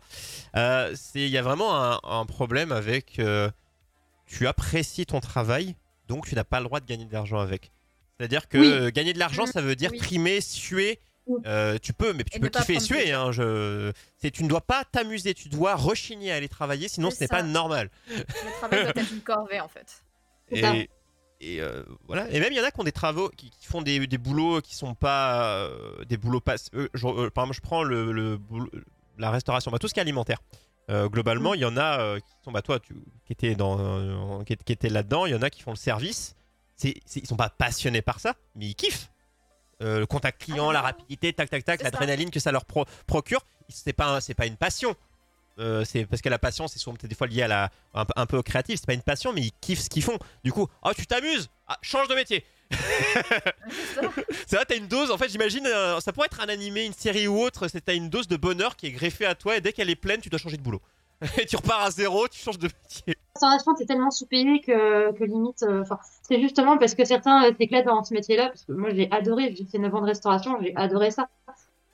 euh, 0.57 0.93
c'est 0.95 1.21
il 1.23 1.29
y 1.31 1.38
a 1.38 1.43
vraiment 1.43 1.75
un, 1.83 2.01
un 2.05 2.27
problème 2.27 2.73
avec, 2.73 3.19
euh, 3.19 3.51
tu 4.27 4.47
apprécies 4.47 5.07
ton 5.07 5.21
travail, 5.21 5.75
donc 6.07 6.27
tu 6.27 6.35
n'as 6.35 6.45
pas 6.45 6.59
le 6.61 6.64
droit 6.67 6.81
de 6.81 6.87
gagner 6.87 7.05
de 7.05 7.12
l'argent 7.12 7.38
avec. 7.38 7.71
C'est-à-dire 8.19 8.49
que 8.49 8.87
Oui. 8.87 8.93
gagner 8.93 9.12
de 9.12 9.19
l'argent, 9.19 9.47
Mhm. 9.47 9.53
ça 9.53 9.61
veut 9.61 9.77
dire 9.77 9.91
Oui. 9.93 9.99
trimer, 9.99 10.41
suer. 10.41 10.99
Euh, 11.45 11.77
tu 11.83 11.93
peux, 11.93 12.14
mais 12.14 12.25
tu 12.25 12.38
Et 12.38 12.41
peux 12.41 12.49
kiffer 12.49 12.77
et 12.77 12.81
suer. 12.81 13.12
Hein, 13.12 13.33
je... 13.33 13.93
c'est- 14.17 14.31
Tu 14.31 14.43
ne 14.45 14.49
dois 14.49 14.62
pas 14.62 14.85
t'amuser, 14.91 15.35
tu 15.35 15.51
dois 15.51 15.75
rechigner 15.77 16.33
à 16.33 16.37
aller 16.37 16.49
travailler, 16.49 16.88
sinon 16.88 17.11
ce 17.11 17.21
n'est 17.21 17.29
pas 17.29 17.43
normal. 17.43 17.91
Le 18.09 18.25
travail 18.59 18.81
doit 18.85 18.93
être 19.03 19.12
une 19.12 19.21
corvée, 19.21 19.61
en 19.61 19.69
fait. 19.69 20.03
Et, 20.51 20.88
et, 21.40 21.61
euh, 21.61 21.83
voilà. 22.07 22.29
Et 22.31 22.40
même 22.40 22.53
il 22.53 22.57
y 22.57 22.61
en 22.61 22.64
a 22.64 22.70
qui 22.70 22.81
ont 22.81 22.85
des 22.85 22.92
travaux, 22.92 23.29
qui, 23.31 23.51
qui 23.51 23.66
font 23.66 23.83
des, 23.83 24.07
des 24.07 24.18
boulots 24.18 24.61
qui 24.61 24.74
sont 24.74 24.94
pas 24.94 25.44
euh, 25.64 26.05
des 26.05 26.16
boulots 26.16 26.40
pas. 26.40 26.57
euh, 26.74 26.88
je- 26.94 27.29
par 27.29 27.44
exemple, 27.44 27.55
je 27.57 27.61
prends 27.61 27.83
le, 27.83 28.12
le 28.12 28.37
boulot- 28.37 28.70
la 29.18 29.31
restauration, 29.31 29.70
bah, 29.70 29.79
tout 29.79 29.88
ce 29.88 29.94
qui 29.94 30.01
est 30.01 30.03
alimentaire. 30.03 30.38
Globalement, 30.90 31.53
il 31.53 31.61
y 31.61 31.66
en 31.66 31.77
a 31.77 32.18
qui 32.18 32.27
sont, 32.42 32.51
bah 32.51 32.62
toi, 32.62 32.81
tu, 32.81 32.94
qui 33.27 33.33
étais 33.35 33.55
dans, 33.55 34.42
qui, 34.44 34.57
qui 34.57 34.88
là-dedans. 34.88 35.27
Il 35.27 35.33
y 35.33 35.35
en 35.35 35.42
a 35.42 35.51
qui 35.51 35.61
font 35.61 35.72
le 35.72 35.77
service. 35.77 36.35
C'est, 36.77 36.94
c'est- 37.05 37.20
ils 37.20 37.27
sont 37.27 37.37
pas 37.37 37.51
passionnés 37.51 38.01
par 38.01 38.20
ça, 38.20 38.35
mais 38.55 38.66
ils 38.68 38.74
kiffent. 38.74 39.11
Le 39.81 40.07
contact 40.07 40.40
client, 40.42 40.70
Ah, 40.70 40.72
la 40.72 40.81
rapidité, 40.81 41.33
tac 41.35 41.51
tac 41.51 41.62
tac, 41.62 41.83
l'adrénaline 41.83 42.31
que 42.31 42.40
ça 42.40 42.53
leur 42.53 42.64
pro- 42.64 42.87
procure. 43.07 43.40
C'est 43.68 43.92
pas, 43.92 44.16
un- 44.16 44.20
c'est 44.20 44.33
pas 44.35 44.46
une 44.46 44.57
passion. 44.57 44.94
Euh, 45.59 45.85
c'est 45.85 46.07
parce 46.07 46.23
que 46.23 46.29
la 46.29 46.38
passion, 46.38 46.68
c'est 46.68 46.79
souvent 46.79 46.97
peut-être 46.97 47.11
des 47.11 47.16
fois 47.16 47.27
lié 47.27 47.42
à 47.42 47.49
la 47.49 47.71
un, 47.94 48.05
peu- 48.05 48.12
un 48.16 48.27
peu 48.27 48.37
au 48.38 48.42
créatif. 48.42 48.77
C'est 48.81 48.87
pas 48.87 48.94
une 48.94 49.03
passion, 49.03 49.33
mais 49.33 49.40
ils 49.42 49.53
kiffent 49.61 49.81
ce 49.81 49.90
qu'ils 49.90 50.03
font. 50.03 50.18
Du 50.44 50.53
coup, 50.53 50.66
oh 50.85 50.90
tu 50.97 51.07
t'amuses, 51.07 51.49
ah, 51.66 51.79
change 51.83 52.09
de 52.09 52.14
métier. 52.14 52.44
C'est 52.71 54.57
vrai, 54.57 54.64
t'as 54.66 54.77
une 54.77 54.88
dose. 54.88 55.11
En 55.11 55.18
fait, 55.18 55.29
j'imagine, 55.29 55.66
euh, 55.66 56.01
ça 56.01 56.12
pourrait 56.12 56.27
être 56.27 56.40
un 56.40 56.49
animé, 56.49 56.85
une 56.85 56.92
série 56.92 57.27
ou 57.27 57.40
autre. 57.40 57.68
C'est 57.68 57.81
t'as 57.81 57.94
une 57.94 58.09
dose 58.11 58.29
de 58.29 58.37
bonheur 58.37 58.77
qui 58.77 58.87
est 58.87 58.92
greffée 58.92 59.27
à 59.27 59.35
toi 59.35 59.57
et 59.57 59.61
dès 59.61 59.73
qu'elle 59.73 59.90
est 59.90 59.97
pleine, 59.97 60.21
tu 60.21 60.29
dois 60.29 60.38
changer 60.38 60.57
de 60.57 60.62
boulot. 60.62 60.81
et 61.38 61.47
tu 61.47 61.57
repars 61.57 61.83
à 61.83 61.90
zéro, 61.90 62.29
tu 62.29 62.38
changes 62.38 62.59
de 62.59 62.68
métier. 62.68 63.16
restauration, 63.35 63.75
t'es 63.75 63.87
tellement 63.87 64.11
sous-payé 64.12 64.61
que, 64.61 65.12
que 65.12 65.25
limite, 65.25 65.64
euh, 65.64 65.83
c'est 66.23 66.40
justement 66.40 66.79
parce 66.79 66.94
que 66.94 67.05
certains 67.05 67.53
s'éclatent 67.57 67.87
dans 67.87 68.05
ce 68.05 68.14
métier-là, 68.14 68.49
parce 68.49 68.64
que 68.64 68.73
moi 68.73 68.90
j'ai 68.90 69.11
adoré, 69.11 69.53
j'ai 69.57 69.64
fait 69.64 69.79
9 69.79 69.92
ans 69.97 70.01
de 70.01 70.07
restauration, 70.07 70.57
j'ai 70.62 70.77
adoré 70.77 71.11
ça. 71.11 71.29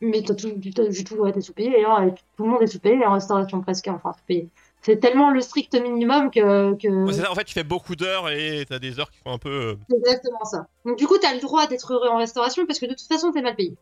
Mais 0.04 0.22
t'as 0.22 0.34
tout- 0.34 0.52
t'as- 0.74 0.90
j'ai 0.90 1.04
toujours 1.04 1.28
été 1.28 1.40
sous-payé, 1.40 1.84
hein, 1.84 2.10
tout 2.36 2.44
le 2.44 2.50
monde 2.50 2.62
est 2.62 2.66
sous-payé 2.66 3.04
en 3.06 3.12
restauration 3.14 3.60
presque, 3.60 3.88
enfin 3.88 4.12
sous-payé. 4.12 4.48
C'est 4.82 4.98
tellement 5.00 5.30
le 5.30 5.40
strict 5.40 5.74
minimum 5.80 6.30
que, 6.30 6.74
que... 6.74 6.88
Ouais, 7.06 7.12
c'est 7.14 7.22
ça, 7.22 7.32
en 7.32 7.34
fait, 7.34 7.44
tu 7.44 7.54
fais 7.54 7.64
beaucoup 7.64 7.96
d'heures 7.96 8.28
et 8.30 8.66
t'as 8.68 8.78
des 8.78 9.00
heures 9.00 9.10
qui 9.10 9.18
font 9.20 9.32
un 9.32 9.38
peu. 9.38 9.48
euh, 9.50 9.74
c'est 9.88 9.96
exactement 9.96 10.44
ça. 10.44 10.66
Donc 10.84 10.98
du 10.98 11.06
coup, 11.06 11.16
t'as 11.16 11.32
le 11.34 11.40
droit 11.40 11.66
d'être 11.66 11.92
heureux 11.92 12.08
en 12.08 12.18
restauration 12.18 12.66
parce 12.66 12.78
que 12.78 12.86
de 12.86 12.90
toute 12.94 13.08
façon, 13.08 13.32
t'es 13.32 13.40
mal 13.40 13.56
payé. 13.56 13.74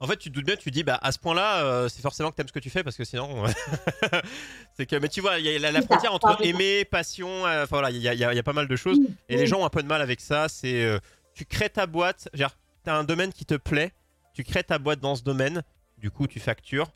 En 0.00 0.06
fait, 0.06 0.16
tu 0.16 0.30
te 0.30 0.34
doutes 0.34 0.46
bien, 0.46 0.56
tu 0.56 0.70
dis, 0.72 0.82
bah, 0.82 0.98
à 1.00 1.12
ce 1.12 1.18
point-là, 1.20 1.64
euh, 1.64 1.88
c'est 1.88 2.02
forcément 2.02 2.30
que 2.30 2.36
t'aimes 2.36 2.48
ce 2.48 2.52
que 2.52 2.58
tu 2.58 2.70
fais 2.70 2.82
parce 2.82 2.96
que 2.96 3.04
sinon. 3.04 3.44
c'est 4.76 4.86
que. 4.86 4.96
Mais 4.96 5.08
tu 5.08 5.20
vois, 5.20 5.38
il 5.38 5.46
y 5.46 5.54
a 5.54 5.58
la, 5.58 5.70
la 5.70 5.80
C'est 5.80 5.86
ça, 5.88 5.94
frontière 5.94 6.14
entre 6.14 6.44
aimer, 6.44 6.84
passion, 6.84 7.28
euh, 7.46 7.64
enfin 7.64 7.76
voilà, 7.76 7.90
il 7.90 7.98
y, 7.98 8.08
a- 8.08 8.14
il 8.14 8.18
y 8.20 8.24
a 8.24 8.32
il 8.32 8.36
y 8.36 8.38
a 8.38 8.42
pas 8.42 8.52
mal 8.52 8.68
de 8.68 8.76
choses. 8.76 8.98
Et 9.28 9.36
les 9.36 9.46
gens 9.46 9.60
ont 9.60 9.64
un 9.64 9.70
peu 9.70 9.82
de 9.82 9.88
mal 9.88 10.00
avec 10.02 10.20
ça. 10.20 10.48
C'est. 10.48 10.82
euh, 10.82 10.98
tu 11.34 11.44
crées 11.44 11.70
ta 11.70 11.86
boîte, 11.86 12.28
genre, 12.34 12.50
t'as 12.84 12.94
un 12.96 13.04
domaine 13.04 13.32
qui 13.32 13.44
te 13.46 13.54
plaît, 13.54 13.92
tu 14.32 14.44
crées 14.44 14.64
ta 14.64 14.78
boîte 14.78 15.00
dans 15.00 15.16
ce 15.16 15.22
domaine, 15.22 15.62
du 15.98 16.10
coup, 16.10 16.26
tu 16.26 16.40
factures, 16.40 16.90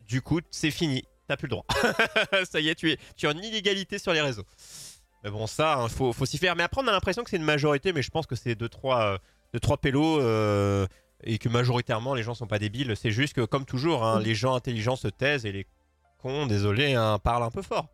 du 0.00 0.22
coup, 0.22 0.40
c'est 0.50 0.70
fini, 0.70 1.04
t'as 1.28 1.36
plus 1.36 1.46
le 1.46 1.50
droit. 1.50 1.66
ça 2.50 2.60
y 2.60 2.68
est, 2.68 2.74
tu 2.74 2.90
es, 2.90 2.98
tu 3.16 3.26
en 3.26 3.32
illégalité 3.32 3.98
sur 3.98 4.12
les 4.12 4.20
réseaux. 4.20 4.44
Mais 5.24 5.30
bon, 5.30 5.46
ça, 5.46 5.78
il 5.84 5.90
faut, 5.90 6.12
s'y 6.26 6.38
faire. 6.38 6.56
Mais 6.56 6.64
après, 6.64 6.82
on 6.82 6.88
a 6.88 6.92
l'impression 6.92 7.22
que 7.22 7.30
c'est 7.30 7.36
une 7.36 7.44
majorité, 7.44 7.92
mais 7.92 8.02
je 8.02 8.10
pense 8.10 8.26
que 8.26 8.34
c'est 8.34 8.54
2-3 8.54 8.56
deux, 8.56 8.68
trois, 8.68 9.02
euh, 9.54 9.58
trois 9.60 9.76
pélos. 9.76 10.20
euh, 10.20 10.86
et 11.24 11.38
que 11.38 11.48
majoritairement 11.48 12.14
les 12.14 12.22
gens 12.22 12.34
sont 12.34 12.46
pas 12.46 12.58
débiles. 12.58 12.94
C'est 12.96 13.10
juste 13.10 13.34
que, 13.34 13.42
comme 13.42 13.64
toujours, 13.64 14.04
hein, 14.04 14.20
les 14.20 14.34
gens 14.34 14.54
intelligents 14.54 14.96
se 14.96 15.08
taisent 15.08 15.46
et 15.46 15.52
les 15.52 15.66
cons, 16.18 16.46
désolé, 16.46 16.94
hein, 16.94 17.18
parlent 17.18 17.44
un 17.44 17.50
peu 17.50 17.62
fort. 17.62 17.88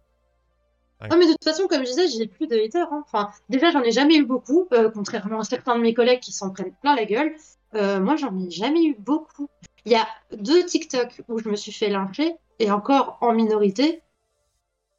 Non, 1.01 1.17
mais 1.17 1.27
de 1.27 1.33
toute 1.33 1.45
façon, 1.45 1.69
comme 1.69 1.83
je 1.85 1.91
disais, 1.91 2.09
j'ai 2.09 2.27
plus 2.27 2.49
de 2.49 2.57
haters. 2.57 2.93
hein. 2.93 3.05
Enfin, 3.07 3.31
déjà, 3.49 3.71
j'en 3.71 3.83
ai 3.83 3.93
jamais 3.93 4.17
eu 4.17 4.25
beaucoup, 4.25 4.67
euh, 4.73 4.91
contrairement 4.93 5.41
à 5.41 5.45
certains 5.45 5.77
de 5.77 5.81
mes 5.81 5.95
collègues 5.95 6.19
qui 6.19 6.33
s'en 6.33 6.51
prennent 6.51 6.75
plein 6.83 6.97
la 6.97 7.05
gueule. 7.05 7.33
Euh, 7.75 8.01
moi, 8.01 8.17
j'en 8.17 8.37
ai 8.39 8.51
jamais 8.51 8.85
eu 8.85 8.97
beaucoup. 8.99 9.49
Il 9.85 9.93
y 9.93 9.97
a 9.97 10.07
deux 10.33 10.65
TikTok 10.65 11.23
où 11.29 11.39
je 11.39 11.49
me 11.49 11.57
suis 11.57 11.73
fait 11.73 11.89
lyncher, 11.89 12.35
et 12.59 12.71
encore 12.71 13.19
en 13.21 13.33
minorité, 13.33 14.03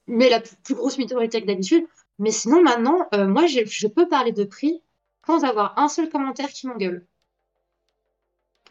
mais 0.07 0.29
la 0.29 0.39
plus, 0.39 0.75
grosse 0.75 0.97
minorité 0.97 1.41
que 1.41 1.47
d'habitude. 1.47 1.85
Mais 2.17 2.31
sinon, 2.31 2.61
maintenant, 2.61 3.07
euh, 3.13 3.27
moi, 3.27 3.45
je 3.47 3.87
peux 3.87 4.07
parler 4.07 4.31
de 4.31 4.43
prix 4.43 4.81
sans 5.25 5.43
avoir 5.43 5.77
un 5.77 5.87
seul 5.87 6.09
commentaire 6.09 6.49
qui 6.49 6.67
m'engueule. 6.67 7.05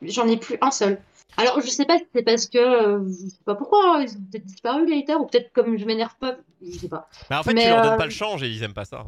J'en 0.02 0.26
ai 0.26 0.36
plus 0.36 0.58
un 0.60 0.70
seul. 0.70 1.00
Alors, 1.36 1.60
je 1.60 1.68
sais 1.68 1.84
pas 1.84 1.98
si 1.98 2.04
c'est 2.14 2.22
parce 2.22 2.46
que, 2.46 2.58
euh, 2.58 3.04
je 3.06 3.28
sais 3.28 3.44
pas 3.44 3.54
pourquoi, 3.54 4.00
ils 4.02 4.16
ont 4.16 4.20
peut-être 4.30 4.44
disparu 4.44 4.86
les 4.86 4.98
haters, 4.98 5.20
ou 5.20 5.26
peut-être 5.26 5.52
comme 5.52 5.76
je 5.76 5.84
m'énerve 5.84 6.16
pas, 6.18 6.36
je 6.62 6.78
sais 6.78 6.88
pas. 6.88 7.08
Mais 7.30 7.36
en 7.36 7.42
fait, 7.42 7.54
Mais, 7.54 7.62
tu 7.62 7.68
leur 7.68 7.82
donnes 7.82 7.98
pas 7.98 8.04
le 8.04 8.10
change 8.10 8.42
et 8.42 8.48
ils 8.48 8.62
aiment 8.62 8.74
pas 8.74 8.84
ça. 8.84 9.06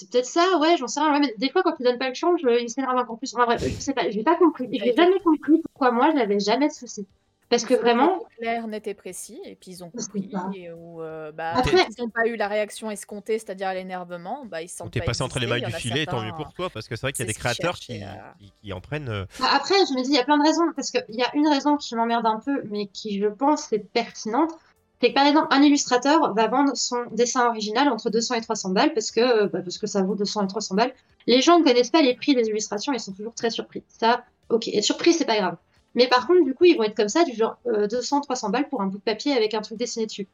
C'est 0.00 0.10
peut-être 0.10 0.24
ça, 0.26 0.56
ouais, 0.58 0.76
j'en 0.78 0.86
sais 0.88 0.98
rien. 1.00 1.12
Ouais, 1.12 1.20
mais 1.20 1.34
des 1.36 1.50
fois, 1.50 1.62
quand 1.62 1.74
ils 1.78 1.84
donnent 1.84 1.98
pas 1.98 2.08
le 2.08 2.14
change, 2.14 2.40
euh, 2.44 2.58
ils 2.58 2.70
s'énervent 2.70 2.96
encore 2.96 3.18
plus. 3.18 3.34
Enfin, 3.34 3.44
bref, 3.44 3.62
je 3.62 3.68
sais 3.80 3.92
pas, 3.92 4.08
j'ai 4.10 4.22
pas 4.22 4.36
compris. 4.36 4.66
J'ai 4.72 4.94
jamais 4.96 5.20
compris 5.20 5.60
pourquoi 5.62 5.90
moi, 5.92 6.10
j'avais 6.16 6.40
jamais 6.40 6.68
de 6.68 6.72
soucis. 6.72 7.06
Parce 7.50 7.64
que 7.64 7.74
vraiment, 7.74 8.22
clair, 8.38 8.68
net 8.68 8.86
et 8.86 8.94
précis, 8.94 9.40
et 9.44 9.56
puis 9.56 9.72
ils 9.72 9.82
ont 9.84 9.90
Je 9.92 10.06
compris, 10.06 10.30
et 10.62 10.70
où, 10.72 11.02
euh, 11.02 11.32
bah, 11.32 11.54
Après- 11.56 11.84
ils 11.90 12.00
n'ont 12.00 12.08
pas 12.08 12.26
eu 12.28 12.36
la 12.36 12.46
réaction 12.46 12.92
escomptée, 12.92 13.40
c'est-à-dire 13.40 13.74
l'énervement, 13.74 14.44
bah, 14.46 14.62
ils 14.62 14.68
sentent 14.68 14.92
t'es 14.92 15.00
pas 15.00 15.06
passé 15.06 15.22
entre 15.24 15.40
les 15.40 15.48
mailles 15.48 15.64
du 15.64 15.72
filet, 15.72 16.06
tant 16.06 16.22
mieux 16.22 16.30
pour 16.32 16.52
toi, 16.52 16.70
parce 16.70 16.86
que 16.86 16.94
c'est 16.94 17.02
vrai 17.02 17.12
qu'il 17.12 17.26
y 17.26 17.28
a 17.28 17.32
des 17.32 17.34
créateurs 17.38 17.74
qui, 17.74 18.02
euh, 18.04 18.06
qui, 18.38 18.52
qui 18.62 18.72
en 18.72 18.80
prennent. 18.80 19.08
euh, 19.08 19.26
bah, 19.40 19.48
après, 19.52 19.74
je 19.74 19.94
me 19.98 20.02
dis, 20.04 20.10
il 20.10 20.14
y 20.14 20.18
a 20.20 20.24
plein 20.24 20.38
de 20.38 20.44
raisons. 20.44 20.62
Parce 20.76 20.92
qu'il 20.92 21.04
y 21.16 21.22
a 21.22 21.30
une 21.34 21.48
raison 21.48 21.76
qui 21.76 21.94
m'emmerde 21.96 22.24
un 22.24 22.38
peu, 22.38 22.62
mais 22.70 22.86
qui, 22.86 23.18
je 23.18 23.26
pense, 23.26 23.72
est 23.72 23.80
pertinente. 23.80 24.52
C'est 25.00 25.10
que 25.10 25.14
par 25.14 25.26
exemple, 25.26 25.48
un 25.50 25.62
illustrateur 25.62 26.34
va 26.34 26.46
vendre 26.48 26.76
son 26.76 27.04
dessin 27.12 27.46
original 27.48 27.88
entre 27.88 28.10
200 28.10 28.34
et 28.34 28.40
300 28.42 28.70
balles 28.70 28.92
parce 28.92 29.10
que, 29.10 29.46
bah, 29.46 29.60
parce 29.62 29.78
que 29.78 29.86
ça 29.86 30.02
vaut 30.02 30.14
200 30.14 30.44
et 30.44 30.46
300 30.48 30.74
balles. 30.74 30.92
Les 31.26 31.40
gens 31.40 31.58
ne 31.58 31.64
connaissent 31.64 31.90
pas 31.90 32.02
les 32.02 32.14
prix 32.14 32.34
des 32.34 32.48
illustrations, 32.48 32.92
ils 32.92 33.00
sont 33.00 33.12
toujours 33.12 33.34
très 33.34 33.50
surpris. 33.50 33.82
Ça, 33.88 34.24
ok. 34.50 34.68
Être 34.68 34.84
surpris, 34.84 35.14
c'est 35.14 35.24
pas 35.24 35.38
grave. 35.38 35.56
Mais 35.94 36.06
par 36.06 36.26
contre, 36.26 36.44
du 36.44 36.54
coup, 36.54 36.66
ils 36.66 36.76
vont 36.76 36.84
être 36.84 36.96
comme 36.96 37.08
ça, 37.08 37.24
du 37.24 37.34
genre 37.34 37.56
euh, 37.66 37.86
200, 37.86 38.20
300 38.20 38.50
balles 38.50 38.68
pour 38.68 38.82
un 38.82 38.86
bout 38.86 38.98
de 38.98 39.02
papier 39.02 39.32
avec 39.32 39.54
un 39.54 39.62
truc 39.62 39.78
dessiné 39.78 40.06
dessus. 40.06 40.28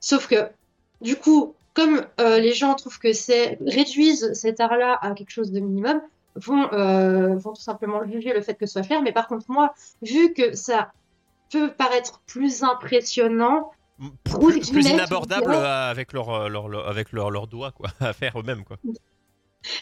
Sauf 0.00 0.26
que, 0.26 0.48
du 1.00 1.16
coup, 1.16 1.54
comme 1.74 2.04
euh, 2.20 2.38
les 2.40 2.54
gens 2.54 2.74
trouvent 2.74 2.98
que 2.98 3.12
c'est 3.12 3.58
réduisent 3.64 4.32
cet 4.32 4.60
art-là 4.60 4.98
à 5.00 5.12
quelque 5.12 5.30
chose 5.30 5.52
de 5.52 5.60
minimum, 5.60 6.00
vont, 6.34 6.72
euh, 6.72 7.36
vont 7.36 7.52
tout 7.52 7.62
simplement 7.62 8.04
juger 8.04 8.32
le 8.32 8.42
fait 8.42 8.54
que 8.54 8.66
ce 8.66 8.72
soit 8.74 8.82
cher. 8.82 9.02
Mais 9.02 9.12
par 9.12 9.28
contre, 9.28 9.46
moi, 9.48 9.74
vu 10.02 10.32
que 10.32 10.54
ça 10.54 10.92
peut 11.50 11.70
paraître 11.70 12.20
plus 12.26 12.62
impressionnant, 12.62 13.70
plus, 14.24 14.60
plus 14.60 14.60
guillemets, 14.60 14.90
inabordable 14.94 15.42
tu 15.46 15.48
dirais. 15.50 15.64
euh, 15.64 15.90
avec 15.90 16.12
leurs 16.12 16.30
euh, 16.30 16.48
leur, 16.48 16.68
leur- 16.68 16.88
avec 16.88 17.12
doigts 17.48 17.72
quoi, 17.72 17.88
à 18.00 18.12
faire 18.12 18.38
eux-mêmes 18.38 18.64
quoi. 18.64 18.76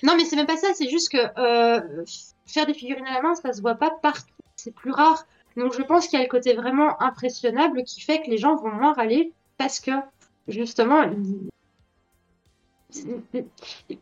Non, 0.03 0.15
mais 0.17 0.25
c'est 0.25 0.37
même 0.37 0.47
pas 0.47 0.57
ça, 0.57 0.69
c'est 0.75 0.89
juste 0.89 1.11
que 1.11 1.19
euh, 1.39 2.05
faire 2.47 2.67
des 2.67 2.75
figurines 2.75 3.07
à 3.07 3.13
la 3.15 3.23
main, 3.23 3.35
ça 3.35 3.53
se 3.53 3.61
voit 3.61 3.75
pas 3.75 3.91
partout, 3.91 4.33
c'est 4.57 4.75
plus 4.75 4.91
rare. 4.91 5.27
Donc 5.57 5.75
je 5.75 5.83
pense 5.83 6.09
qu'il 6.09 6.19
y 6.19 6.23
a 6.23 6.25
le 6.25 6.31
côté 6.31 6.55
vraiment 6.55 7.01
impressionnable 7.03 7.83
qui 7.85 8.01
fait 8.01 8.23
que 8.23 8.31
les 8.31 8.39
gens 8.39 8.57
vont 8.57 8.71
moins 8.71 8.95
râler 8.95 9.33
parce 9.59 9.81
que 9.81 9.91
justement, 10.49 11.03
ils- 11.03 11.49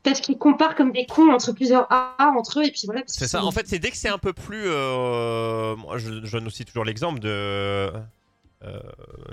parce 0.03 0.21
qu'ils 0.21 0.39
comparent 0.39 0.75
comme 0.77 0.93
des 0.93 1.07
cons 1.07 1.33
entre 1.33 1.53
plusieurs 1.53 1.87
A 1.93 2.33
entre 2.37 2.61
eux 2.61 2.65
et 2.65 2.71
puis 2.71 2.83
voilà. 2.85 3.03
C'est 3.07 3.27
ça. 3.27 3.45
En 3.45 3.51
fait, 3.51 3.67
c'est 3.67 3.79
dès 3.79 3.91
que 3.91 3.97
c'est 3.97 4.09
un 4.09 4.19
peu 4.19 4.33
plus. 4.33 4.65
euh, 4.67 5.75
moi, 5.77 5.99
je, 5.99 6.25
je 6.25 6.33
donne 6.37 6.47
aussi 6.47 6.65
toujours 6.65 6.85
l'exemple 6.85 7.19
de 7.19 7.91
euh, 8.65 8.81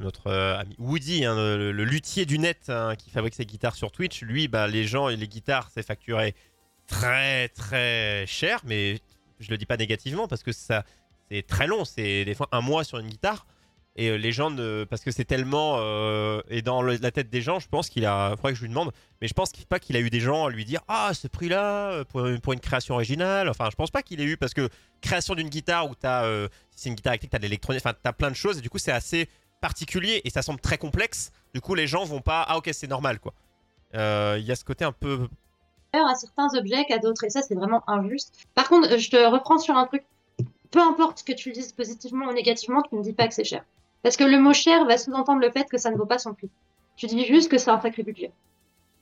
notre 0.01 0.27
euh, 0.27 0.57
ami 0.57 0.75
Woody, 0.77 1.25
hein, 1.25 1.35
le, 1.35 1.71
luthier 1.71 2.25
du 2.25 2.37
net 2.37 2.69
hein, 2.69 2.95
qui 2.97 3.09
fabrique 3.09 3.35
ses 3.35 3.45
guitares 3.45 3.75
sur 3.75 3.91
Twitch. 3.91 4.21
Lui, 4.23 4.47
bah, 4.47 4.67
les 4.67 4.85
gens 4.85 5.09
et 5.09 5.15
les 5.15 5.27
guitares, 5.27 5.69
c'est 5.73 5.85
facturé 5.85 6.35
très 6.87 7.49
très 7.49 8.25
cher, 8.27 8.61
mais 8.65 8.99
je 9.39 9.49
le 9.49 9.57
dis 9.57 9.65
pas 9.65 9.77
négativement 9.77 10.27
parce 10.27 10.43
que 10.43 10.51
ça, 10.51 10.83
c'est 11.29 11.45
très 11.45 11.67
long. 11.67 11.85
C'est 11.85 12.25
des 12.25 12.33
fois 12.33 12.49
un 12.51 12.61
mois 12.61 12.83
sur 12.83 12.97
une 12.97 13.07
guitare. 13.07 13.45
Et 13.97 14.09
euh, 14.09 14.15
les 14.15 14.31
gens 14.31 14.49
ne. 14.49 14.85
Parce 14.85 15.03
que 15.03 15.11
c'est 15.11 15.25
tellement. 15.25 15.77
et 16.49 16.61
dans 16.61 16.81
la 16.81 17.11
tête 17.11 17.29
des 17.29 17.41
gens, 17.41 17.59
je 17.59 17.67
pense 17.67 17.89
qu'il 17.89 18.05
a. 18.05 18.31
Faudrait 18.37 18.53
que 18.53 18.57
je 18.57 18.63
lui 18.63 18.69
demande. 18.69 18.91
Mais 19.21 19.27
je 19.27 19.33
pense 19.33 19.51
pas 19.51 19.79
qu'il 19.79 19.95
a 19.97 19.99
eu 19.99 20.09
des 20.09 20.21
gens 20.21 20.45
à 20.45 20.49
lui 20.49 20.65
dire 20.65 20.81
Ah, 20.87 21.11
ce 21.13 21.27
prix-là, 21.27 22.05
pour, 22.05 22.25
pour 22.41 22.53
une 22.53 22.59
création 22.59 22.95
originale. 22.95 23.49
Enfin, 23.49 23.69
je 23.69 23.75
pense 23.75 23.91
pas 23.91 24.01
qu'il 24.01 24.21
ait 24.21 24.25
eu. 24.25 24.37
Parce 24.37 24.53
que 24.53 24.69
création 25.01 25.35
d'une 25.35 25.49
guitare 25.49 25.89
où 25.89 25.93
euh, 26.05 26.47
si 26.69 26.70
c'est 26.81 26.89
une 26.89 26.95
guitare 26.95 27.13
électrique, 27.13 27.31
t'as 27.31 27.37
de 27.37 27.43
l'électronique. 27.43 27.81
Enfin, 27.85 27.95
t'as 28.01 28.11
plein 28.11 28.29
de 28.31 28.35
choses. 28.35 28.57
Et 28.57 28.61
du 28.61 28.69
coup, 28.69 28.79
c'est 28.79 28.91
assez 28.91 29.29
particulier. 29.61 30.21
Et 30.23 30.29
ça 30.31 30.41
semble 30.41 30.59
très 30.59 30.77
complexe. 30.79 31.31
Du 31.53 31.61
coup, 31.61 31.75
les 31.75 31.85
gens 31.85 32.03
vont 32.05 32.21
pas 32.21 32.41
Ah, 32.47 32.57
ok, 32.57 32.69
c'est 32.73 32.87
normal, 32.87 33.19
quoi. 33.19 33.33
Euh, 33.93 34.37
Il 34.39 34.45
y 34.45 34.51
a 34.51 34.55
ce 34.55 34.65
côté 34.65 34.83
un 34.83 34.91
peu. 34.91 35.27
à 35.93 36.15
certains 36.15 36.47
objets 36.57 36.85
qu'à 36.85 36.97
d'autres, 36.97 37.25
et 37.25 37.29
ça 37.29 37.41
c'est 37.41 37.53
vraiment 37.55 37.83
injuste. 37.87 38.33
Par 38.55 38.67
contre, 38.69 38.97
je 38.97 39.09
te 39.09 39.17
reprends 39.17 39.59
sur 39.59 39.75
un 39.75 39.85
truc. 39.85 40.03
Peu 40.71 40.79
importe 40.81 41.23
que 41.23 41.33
tu 41.33 41.49
le 41.49 41.55
dises 41.55 41.73
positivement 41.73 42.27
ou 42.27 42.33
négativement, 42.33 42.81
tu 42.81 42.95
ne 42.95 43.03
dis 43.03 43.11
pas 43.13 43.27
que 43.27 43.33
c'est 43.33 43.43
cher. 43.43 43.63
Parce 44.01 44.15
que 44.15 44.23
le 44.23 44.39
mot 44.39 44.53
cher 44.53 44.85
va 44.85 44.97
sous-entendre 44.97 45.41
le 45.41 45.51
fait 45.51 45.69
que 45.69 45.77
ça 45.77 45.91
ne 45.91 45.97
vaut 45.97 46.05
pas 46.05 46.17
son 46.17 46.33
prix. 46.33 46.49
Tu 46.95 47.07
dis 47.07 47.25
juste 47.25 47.51
que 47.51 47.57
c'est 47.57 47.69
un 47.69 47.79
sacré 47.81 48.03
budget. 48.03 48.31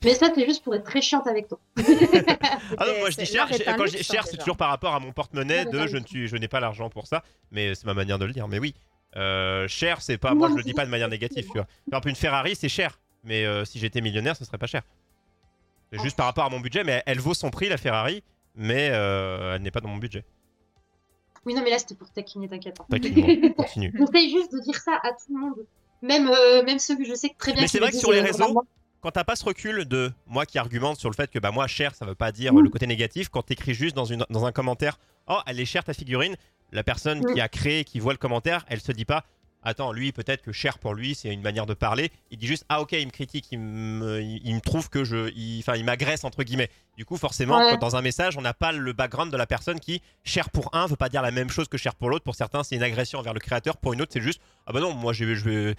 Mais 0.04 0.14
ça, 0.14 0.30
c'est 0.34 0.46
juste 0.46 0.64
pour 0.64 0.74
être 0.74 0.84
très 0.84 1.02
chiante 1.02 1.26
avec 1.26 1.48
toi. 1.48 1.58
Ah 2.78 2.86
non, 2.86 2.98
moi 3.00 3.10
je 3.10 3.16
dis 3.18 3.26
cher. 3.26 3.46
Quand 3.48 3.84
je 3.86 3.90
dis 3.90 3.96
luxe, 3.98 4.10
cher, 4.10 4.26
c'est 4.26 4.36
toujours 4.38 4.56
par 4.56 4.68
rapport 4.70 4.94
à 4.94 5.00
mon 5.00 5.12
porte-monnaie 5.12 5.66
de 5.66 5.86
je 5.86 5.96
ne 5.98 6.06
suis, 6.06 6.26
je 6.28 6.36
n'ai 6.36 6.48
pas 6.48 6.60
l'argent 6.60 6.88
pour 6.88 7.06
ça. 7.06 7.22
Mais 7.50 7.74
c'est 7.74 7.84
ma 7.84 7.94
manière 7.94 8.18
de 8.18 8.24
le 8.24 8.32
dire. 8.32 8.48
Mais 8.48 8.58
oui, 8.58 8.74
Euh, 9.16 9.66
cher, 9.68 10.00
c'est 10.02 10.18
pas. 10.18 10.34
Moi, 10.34 10.48
je 10.50 10.54
le 10.54 10.62
dis 10.62 10.72
pas 10.72 10.84
de 10.86 10.90
manière 10.90 11.08
négative. 11.08 11.44
Tu 11.46 11.52
vois. 11.52 11.64
Par 11.64 11.98
exemple, 11.98 12.08
une 12.10 12.14
Ferrari, 12.16 12.54
c'est 12.54 12.68
cher. 12.68 12.98
Mais 13.24 13.44
euh, 13.44 13.64
si 13.64 13.78
j'étais 13.80 14.00
millionnaire, 14.00 14.36
ce 14.36 14.44
serait 14.44 14.56
pas 14.58 14.68
cher. 14.68 14.82
C'est 15.92 15.98
juste 16.00 16.16
par 16.16 16.26
rapport 16.26 16.44
à 16.44 16.48
mon 16.48 16.60
budget, 16.60 16.84
mais 16.84 17.02
elle 17.06 17.18
vaut 17.18 17.34
son 17.34 17.50
prix 17.50 17.68
la 17.68 17.76
Ferrari, 17.76 18.22
mais 18.54 18.88
euh, 18.92 19.56
elle 19.56 19.62
n'est 19.62 19.72
pas 19.72 19.80
dans 19.80 19.88
mon 19.88 19.96
budget. 19.98 20.24
Oui, 21.44 21.54
non, 21.54 21.62
mais 21.62 21.70
là, 21.70 21.78
c'était 21.78 21.96
pour 21.96 22.08
taquiner, 22.12 22.48
t'inquiète. 22.48 22.78
hein. 22.80 22.86
Taquine-moi, 22.88 23.50
continue. 23.56 23.92
J'essaye 23.98 24.30
juste 24.30 24.52
de 24.52 24.60
dire 24.60 24.76
ça 24.76 24.92
à 25.02 25.10
tout 25.10 25.34
le 25.34 25.40
monde. 25.40 25.66
Même, 26.02 26.28
euh, 26.28 26.62
même 26.62 26.78
ceux 26.78 26.96
que 26.96 27.04
je 27.04 27.14
sais 27.14 27.30
que 27.30 27.36
très 27.36 27.52
bien. 27.52 27.62
Mais 27.62 27.68
c'est 27.68 27.80
vrai 27.80 27.90
que 27.90 27.96
sur 27.96 28.12
les 28.12 28.20
réseaux. 28.20 28.62
Quand 29.00 29.10
t'as 29.12 29.24
pas 29.24 29.34
ce 29.36 29.44
recul 29.44 29.86
de 29.86 30.12
moi 30.26 30.44
qui 30.46 30.58
argumente 30.58 30.98
sur 30.98 31.08
le 31.10 31.14
fait 31.14 31.30
que 31.30 31.38
bah 31.38 31.50
moi 31.50 31.66
cher 31.66 31.94
ça 31.94 32.04
veut 32.04 32.14
pas 32.14 32.32
dire 32.32 32.52
Mm. 32.52 32.60
le 32.60 32.68
côté 32.70 32.86
négatif, 32.86 33.28
quand 33.30 33.42
t'écris 33.42 33.74
juste 33.74 33.96
dans, 33.96 34.04
une, 34.04 34.24
dans 34.30 34.44
un 34.44 34.52
commentaire 34.52 34.98
oh 35.26 35.38
elle 35.46 35.58
est 35.60 35.64
chère 35.64 35.84
ta 35.84 35.94
figurine, 35.94 36.36
la 36.72 36.82
personne 36.84 37.20
Mm. 37.20 37.34
qui 37.34 37.40
a 37.40 37.48
créé, 37.48 37.84
qui 37.84 37.98
voit 37.98 38.12
le 38.12 38.18
commentaire, 38.18 38.64
elle 38.68 38.80
se 38.80 38.92
dit 38.92 39.04
pas 39.06 39.24
attends 39.62 39.92
lui 39.92 40.12
peut-être 40.12 40.42
que 40.42 40.52
cher 40.52 40.78
pour 40.78 40.94
lui 40.94 41.14
c'est 41.14 41.28
une 41.28 41.42
manière 41.42 41.66
de 41.66 41.74
parler, 41.74 42.10
il 42.30 42.38
dit 42.38 42.46
juste 42.46 42.64
ah 42.68 42.80
ok 42.80 42.92
il 42.92 43.06
me 43.06 43.10
critique, 43.10 43.46
il 43.52 43.58
me, 43.58 44.20
il, 44.22 44.40
il 44.44 44.54
me 44.54 44.60
trouve 44.60 44.88
que 44.88 45.04
je, 45.04 45.28
enfin 45.60 45.76
il, 45.76 45.84
m'agresse 45.84 46.24
entre 46.24 46.42
guillemets. 46.42 46.70
Du 46.96 47.04
coup 47.04 47.16
forcément 47.16 47.58
Ouais. 47.58 47.70
quand 47.72 47.78
dans 47.78 47.96
un 47.96 48.02
message 48.02 48.36
on 48.36 48.42
n'a 48.42 48.52
pas 48.54 48.72
le 48.72 48.92
background 48.92 49.32
de 49.32 49.36
la 49.36 49.46
personne 49.46 49.80
qui 49.80 50.02
cher 50.24 50.50
pour 50.50 50.74
un 50.74 50.86
veut 50.86 50.96
pas 50.96 51.08
dire 51.08 51.22
la 51.22 51.30
même 51.30 51.48
chose 51.50 51.68
que 51.68 51.78
cher 51.78 51.94
pour 51.94 52.10
l'autre. 52.10 52.24
Pour 52.24 52.34
certains 52.34 52.62
c'est 52.62 52.76
une 52.76 52.82
agression 52.82 53.18
envers 53.18 53.32
le 53.34 53.40
créateur, 53.40 53.76
pour 53.76 53.92
une 53.92 54.02
autre 54.02 54.12
c'est 54.12 54.20
juste 54.20 54.40
ah 54.66 54.72
bah 54.72 54.80
non 54.80 54.92
moi 54.94 55.12
je, 55.12 55.34
je 55.34 55.70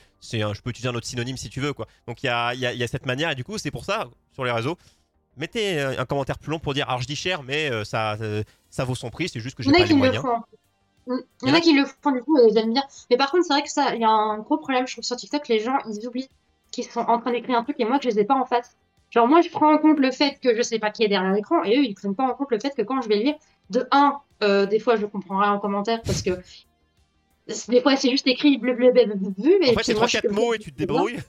un- 0.42 0.54
je 0.54 0.62
peux 0.62 0.70
utiliser 0.72 0.90
un 0.90 0.96
autre 0.96 1.08
synonyme 1.08 1.38
si 1.38 1.50
tu 1.50 1.60
veux 1.62 1.74
quoi. 1.74 1.88
Donc 2.08 2.24
il 2.24 2.28
y 2.28 2.30
a, 2.30 2.54
y 2.56 2.66
a- 2.66 2.74
y 2.74 2.84
a 2.84 2.88
cette 2.88 3.06
manière 3.06 3.30
et 3.32 3.36
du 3.36 3.44
coup 3.44 3.58
c'est 3.58 3.72
pour 3.72 3.86
ça 3.86 4.08
sur 4.34 4.46
les 4.46 4.52
réseaux 4.52 4.78
mettez 5.38 5.80
euh, 5.80 6.00
un 6.00 6.06
commentaire 6.06 6.38
plus 6.40 6.52
long 6.52 6.60
pour 6.60 6.74
dire 6.74 6.88
alors 6.90 7.02
je 7.02 7.08
dis 7.08 7.16
cher 7.16 7.42
mais 7.44 7.70
euh, 7.72 7.84
ça 7.86 8.14
euh, 8.22 8.44
ça 8.70 8.84
vaut 8.84 8.96
son 8.96 9.10
prix 9.10 9.30
c'est 9.30 9.40
juste 9.40 9.56
que 9.56 9.64
j'ai 9.64 9.72
pas 9.72 9.80
les 9.80 9.88
le 9.88 9.96
moyens. 9.96 10.24
Il 11.08 11.50
y 11.50 11.52
en 11.52 11.54
a 11.54 11.60
qui 11.60 11.74
le 11.74 11.86
font 11.86 12.12
du 12.12 12.22
coup 12.22 12.38
et 12.38 12.54
j'aime 12.54 12.74
bien. 12.74 12.84
Mais 13.10 13.18
par 13.18 13.32
contre, 13.32 13.46
c'est 13.46 13.54
vrai 13.54 13.64
que 13.64 13.72
ça, 13.72 13.96
il 13.96 14.02
y 14.02 14.06
a 14.06 14.10
un 14.10 14.40
gros 14.40 14.58
problème, 14.58 14.88
je 14.88 14.94
trouve, 14.94 15.04
sur 15.04 15.16
TikTok, 15.16 15.48
les 15.48 15.60
gens, 15.60 15.78
ils 15.90 16.08
oublient 16.08 16.30
qu'ils 16.72 16.86
sont 16.86 17.02
en 17.02 17.20
train 17.20 17.32
d'écrire 17.32 17.58
un 17.58 17.64
truc 17.64 17.76
et 17.80 17.86
moi 17.86 17.98
que 17.98 18.04
je 18.04 18.10
les 18.10 18.20
ai 18.20 18.24
pas 18.24 18.36
en 18.36 18.46
face. 18.46 18.78
Genre, 19.10 19.28
moi, 19.28 19.42
je 19.42 19.50
prends 19.50 19.74
en 19.74 19.78
compte 19.78 20.00
le 20.00 20.12
fait 20.12 20.40
que 20.42 20.56
je 20.56 20.62
sais 20.62 20.80
pas 20.80 20.90
qui 20.90 21.04
est 21.04 21.10
derrière 21.10 21.34
l'écran 21.34 21.64
et 21.64 21.78
eux, 21.78 21.84
ils 21.84 21.96
prennent 21.96 22.16
pas 22.16 22.24
en 22.26 22.34
compte 22.34 22.52
le 22.52 22.60
fait 22.60 22.74
que 22.76 22.82
quand 22.82 23.02
je 23.02 23.10
vais 23.10 23.18
lire, 23.18 23.36
de 23.70 23.86
un, 23.92 24.20
euh, 24.44 24.66
des 24.66 24.80
fois, 24.80 24.96
je 24.96 25.06
comprends 25.06 25.38
rien 25.40 25.54
en 25.54 25.60
commentaire 25.60 26.02
parce 26.04 26.22
que 26.22 26.32
des 27.68 27.82
fois, 27.82 27.96
c'est 27.96 28.10
juste 28.10 28.28
écrit 28.28 28.58
blablabla. 28.58 29.04
En 29.04 29.74
fait 29.74 29.84
c'est 29.84 29.94
3-4 29.94 30.32
mots 30.32 30.54
et 30.54 30.60
tu 30.60 30.72
te 30.72 30.78
débrouilles. 30.78 31.20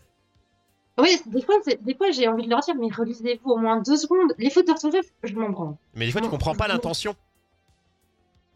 Oui, 0.98 1.20
des 1.26 1.42
fois, 1.42 1.54
des 1.80 1.94
fois 1.94 2.10
j'ai 2.10 2.28
envie 2.28 2.44
de 2.44 2.50
leur 2.50 2.60
dire, 2.60 2.74
mais 2.74 2.88
relisez-vous 2.94 3.50
au 3.50 3.56
moins 3.56 3.80
deux 3.80 3.96
secondes. 3.96 4.34
Les 4.38 4.50
fautes 4.50 4.66
d'orthographe, 4.66 5.06
je 5.24 5.34
m'en 5.34 5.48
branle. 5.48 5.74
Mais 5.94 6.04
des 6.06 6.12
fois 6.12 6.20
tu 6.20 6.28
comprends 6.28 6.54
pas 6.54 6.68
l'intention. 6.68 7.16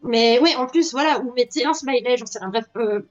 Mais 0.07 0.39
oui, 0.41 0.55
en 0.57 0.65
plus, 0.67 0.91
voilà, 0.91 1.19
ou 1.19 1.33
mettez 1.33 1.65
un 1.65 1.73
smiley, 1.73 2.17
j'en 2.17 2.25
sais 2.25 2.39
rien. 2.39 2.49
Bref, 2.49 2.65
euh, 2.77 3.01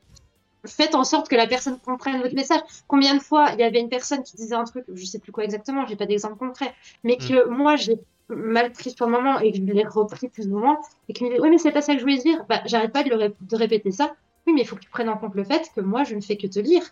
faites 0.64 0.94
en 0.94 1.04
sorte 1.04 1.28
que 1.28 1.36
la 1.36 1.46
personne 1.46 1.78
comprenne 1.78 2.20
votre 2.20 2.34
message. 2.34 2.60
Combien 2.88 3.14
de 3.14 3.20
fois 3.20 3.50
il 3.52 3.60
y 3.60 3.62
avait 3.62 3.80
une 3.80 3.88
personne 3.88 4.22
qui 4.22 4.36
disait 4.36 4.54
un 4.54 4.64
truc, 4.64 4.84
je 4.92 5.04
sais 5.04 5.18
plus 5.18 5.30
quoi 5.32 5.44
exactement, 5.44 5.86
j'ai 5.86 5.96
pas 5.96 6.06
d'exemple 6.06 6.36
concret, 6.36 6.74
mais 7.04 7.16
que 7.16 7.48
moi 7.48 7.76
j'ai 7.76 7.98
mal 8.28 8.72
pris 8.72 8.90
sur 8.90 9.06
le 9.06 9.12
moment 9.12 9.38
et 9.38 9.52
que 9.52 9.58
je 9.58 9.62
l'ai 9.62 9.84
repris 9.86 10.28
plus 10.28 10.48
ou 10.48 10.58
moins, 10.58 10.78
et 11.08 11.12
qui 11.12 11.22
me 11.24 11.30
dit, 11.30 11.40
oui, 11.40 11.50
mais 11.50 11.58
c'est 11.58 11.70
pas 11.70 11.82
ça 11.82 11.92
que 11.92 11.98
je 11.98 12.04
voulais 12.04 12.18
dire. 12.18 12.44
Bah, 12.48 12.60
j'arrête 12.64 12.92
pas 12.92 13.04
de, 13.04 13.10
le 13.10 13.16
ré- 13.16 13.34
de 13.40 13.56
répéter 13.56 13.92
ça. 13.92 14.14
Oui, 14.46 14.52
mais 14.54 14.62
il 14.62 14.66
faut 14.66 14.74
que 14.74 14.80
tu 14.80 14.90
prennes 14.90 15.08
en 15.08 15.16
compte 15.16 15.34
le 15.36 15.44
fait 15.44 15.70
que 15.76 15.80
moi 15.80 16.02
je 16.04 16.14
ne 16.16 16.20
fais 16.20 16.36
que 16.36 16.46
te 16.48 16.58
lire. 16.58 16.82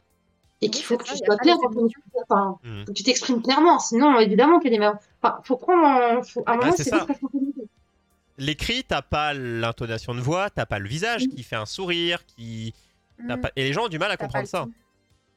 Et 0.61 0.71
qu'il 0.71 0.85
faut 0.85 0.97
que 0.97 1.05
tu 1.05 1.17
sois 1.17 1.37
clair 1.37 1.57
les 1.57 1.63
dans 1.63 1.75
ton 1.75 1.89
enfin, 2.31 2.59
Hmm. 2.63 2.81
faut 2.87 2.93
que 2.93 2.97
tu 2.97 3.03
t'exprimes 3.03 3.43
clairement, 3.43 3.81
sinon 3.81 4.19
évidemment 4.21 4.61
qu'il 4.61 4.73
y 4.73 4.77
a 4.77 4.79
des. 4.79 4.87
Enfin, 5.21 5.39
faut 5.43 5.57
prendre. 5.57 6.25
Faut... 6.25 6.43
À 6.47 6.53
un 6.53 6.55
Ah, 6.55 6.57
moment, 6.59 6.73
c'est 6.77 6.85
c'est 6.85 6.91
ça. 6.91 6.97
votre 6.99 7.09
responsabilité. 7.09 7.54
L'écrit, 8.39 8.85
t'as 8.85 9.03
pas 9.03 9.33
l'intonation 9.35 10.15
de 10.15 10.21
voix, 10.21 10.51
t'as 10.51 10.67
pas 10.67 10.79
le 10.79 10.89
visage 10.89 11.27
Mm. 11.27 11.29
qui 11.31 11.43
fait 11.43 11.57
un 11.57 11.67
sourire, 11.67 12.25
qui. 12.27 12.75
Mm, 13.19 13.37
pas- 13.41 13.51
Et 13.57 13.65
les 13.65 13.73
gens 13.73 13.85
ont 13.85 13.89
du 13.89 13.99
mal 13.99 14.11
à 14.11 14.17
comprendre 14.17 14.45
le 14.45 14.49
ça. 14.49 14.67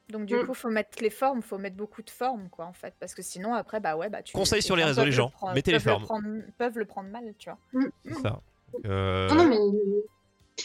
Donc 0.09 0.25
du 0.25 0.35
Mm. 0.35 0.45
coup, 0.47 0.53
faut 0.53 0.69
mettre 0.69 1.01
les 1.01 1.09
formes, 1.09 1.41
faut 1.41 1.57
mettre 1.57 1.75
beaucoup 1.75 2.01
de 2.01 2.09
formes, 2.09 2.47
quoi, 2.49 2.65
en 2.65 2.73
fait, 2.73 2.93
parce 2.99 3.13
que 3.13 3.21
sinon 3.21 3.53
après, 3.53 3.79
bah 3.79 3.95
ouais, 3.97 4.09
bah 4.09 4.21
tu. 4.23 4.33
Conseil 4.33 4.61
sur 4.61 4.75
les 4.75 4.83
réseaux, 4.85 5.01
les 5.01 5.07
le 5.07 5.11
gens, 5.11 5.29
prendre- 5.29 5.53
mettez 5.53 5.71
les 5.71 5.77
peuvent 5.79 5.85
le 5.87 5.91
formes. 5.91 6.03
prendre- 6.05 6.41
peuvent 6.57 6.77
le 6.77 6.85
prendre 6.85 7.09
mal, 7.09 7.33
tu 7.37 7.49
vois. 7.49 7.59
C'est 8.05 8.21
ça. 8.21 8.41
Euh, 8.85 9.27
Non, 9.29 9.35
non, 9.35 9.47
mais. 9.49 9.57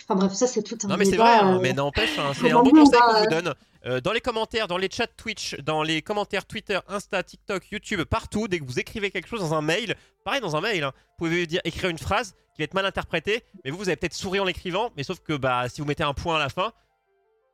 Enfin 0.04 0.14
bref, 0.14 0.32
ça 0.32 0.46
c'est 0.46 0.62
tout 0.62 0.78
un 0.84 0.88
Non 0.88 0.96
mais 0.96 1.04
c'est 1.04 1.16
vrai, 1.16 1.34
hein, 1.36 1.56
euh, 1.56 1.60
mais 1.60 1.72
n'empêche, 1.74 2.18
hein, 2.18 2.32
c'est 2.34 2.50
un 2.50 2.62
bon 2.62 2.70
conseil 2.70 2.98
qu'on 3.00 3.12
vous 3.12 3.24
euh, 3.26 3.26
donne. 3.42 3.54
Euh, 3.84 4.00
dans 4.00 4.12
les 4.12 4.20
commentaires, 4.20 4.68
dans 4.68 4.78
les 4.78 4.88
chats 4.90 5.08
Twitch, 5.08 5.56
dans 5.56 5.82
les 5.82 6.02
commentaires 6.02 6.46
Twitter, 6.46 6.78
Insta, 6.88 7.22
TikTok, 7.22 7.70
YouTube, 7.70 8.02
partout, 8.04 8.46
dès 8.46 8.60
que 8.60 8.64
vous 8.64 8.78
écrivez 8.78 9.10
quelque 9.10 9.28
chose 9.28 9.40
dans 9.40 9.54
un 9.54 9.62
mail, 9.62 9.96
pareil 10.24 10.40
dans 10.40 10.54
un 10.54 10.60
mail, 10.60 10.84
hein, 10.84 10.92
vous 10.94 11.26
pouvez 11.26 11.46
dire 11.46 11.60
écrire 11.64 11.90
une 11.90 11.98
phrase 11.98 12.34
qui 12.54 12.60
va 12.60 12.64
être 12.64 12.74
mal 12.74 12.86
interprétée, 12.86 13.42
mais 13.64 13.70
vous, 13.70 13.78
vous 13.78 13.88
avez 13.88 13.96
peut-être 13.96 14.14
souri 14.14 14.38
en 14.38 14.44
l'écrivant, 14.44 14.92
mais 14.96 15.02
sauf 15.02 15.18
que 15.18 15.32
bah 15.32 15.68
si 15.68 15.80
vous 15.80 15.86
mettez 15.86 16.04
un 16.04 16.14
point 16.14 16.36
à 16.36 16.38
la 16.38 16.48
fin, 16.48 16.72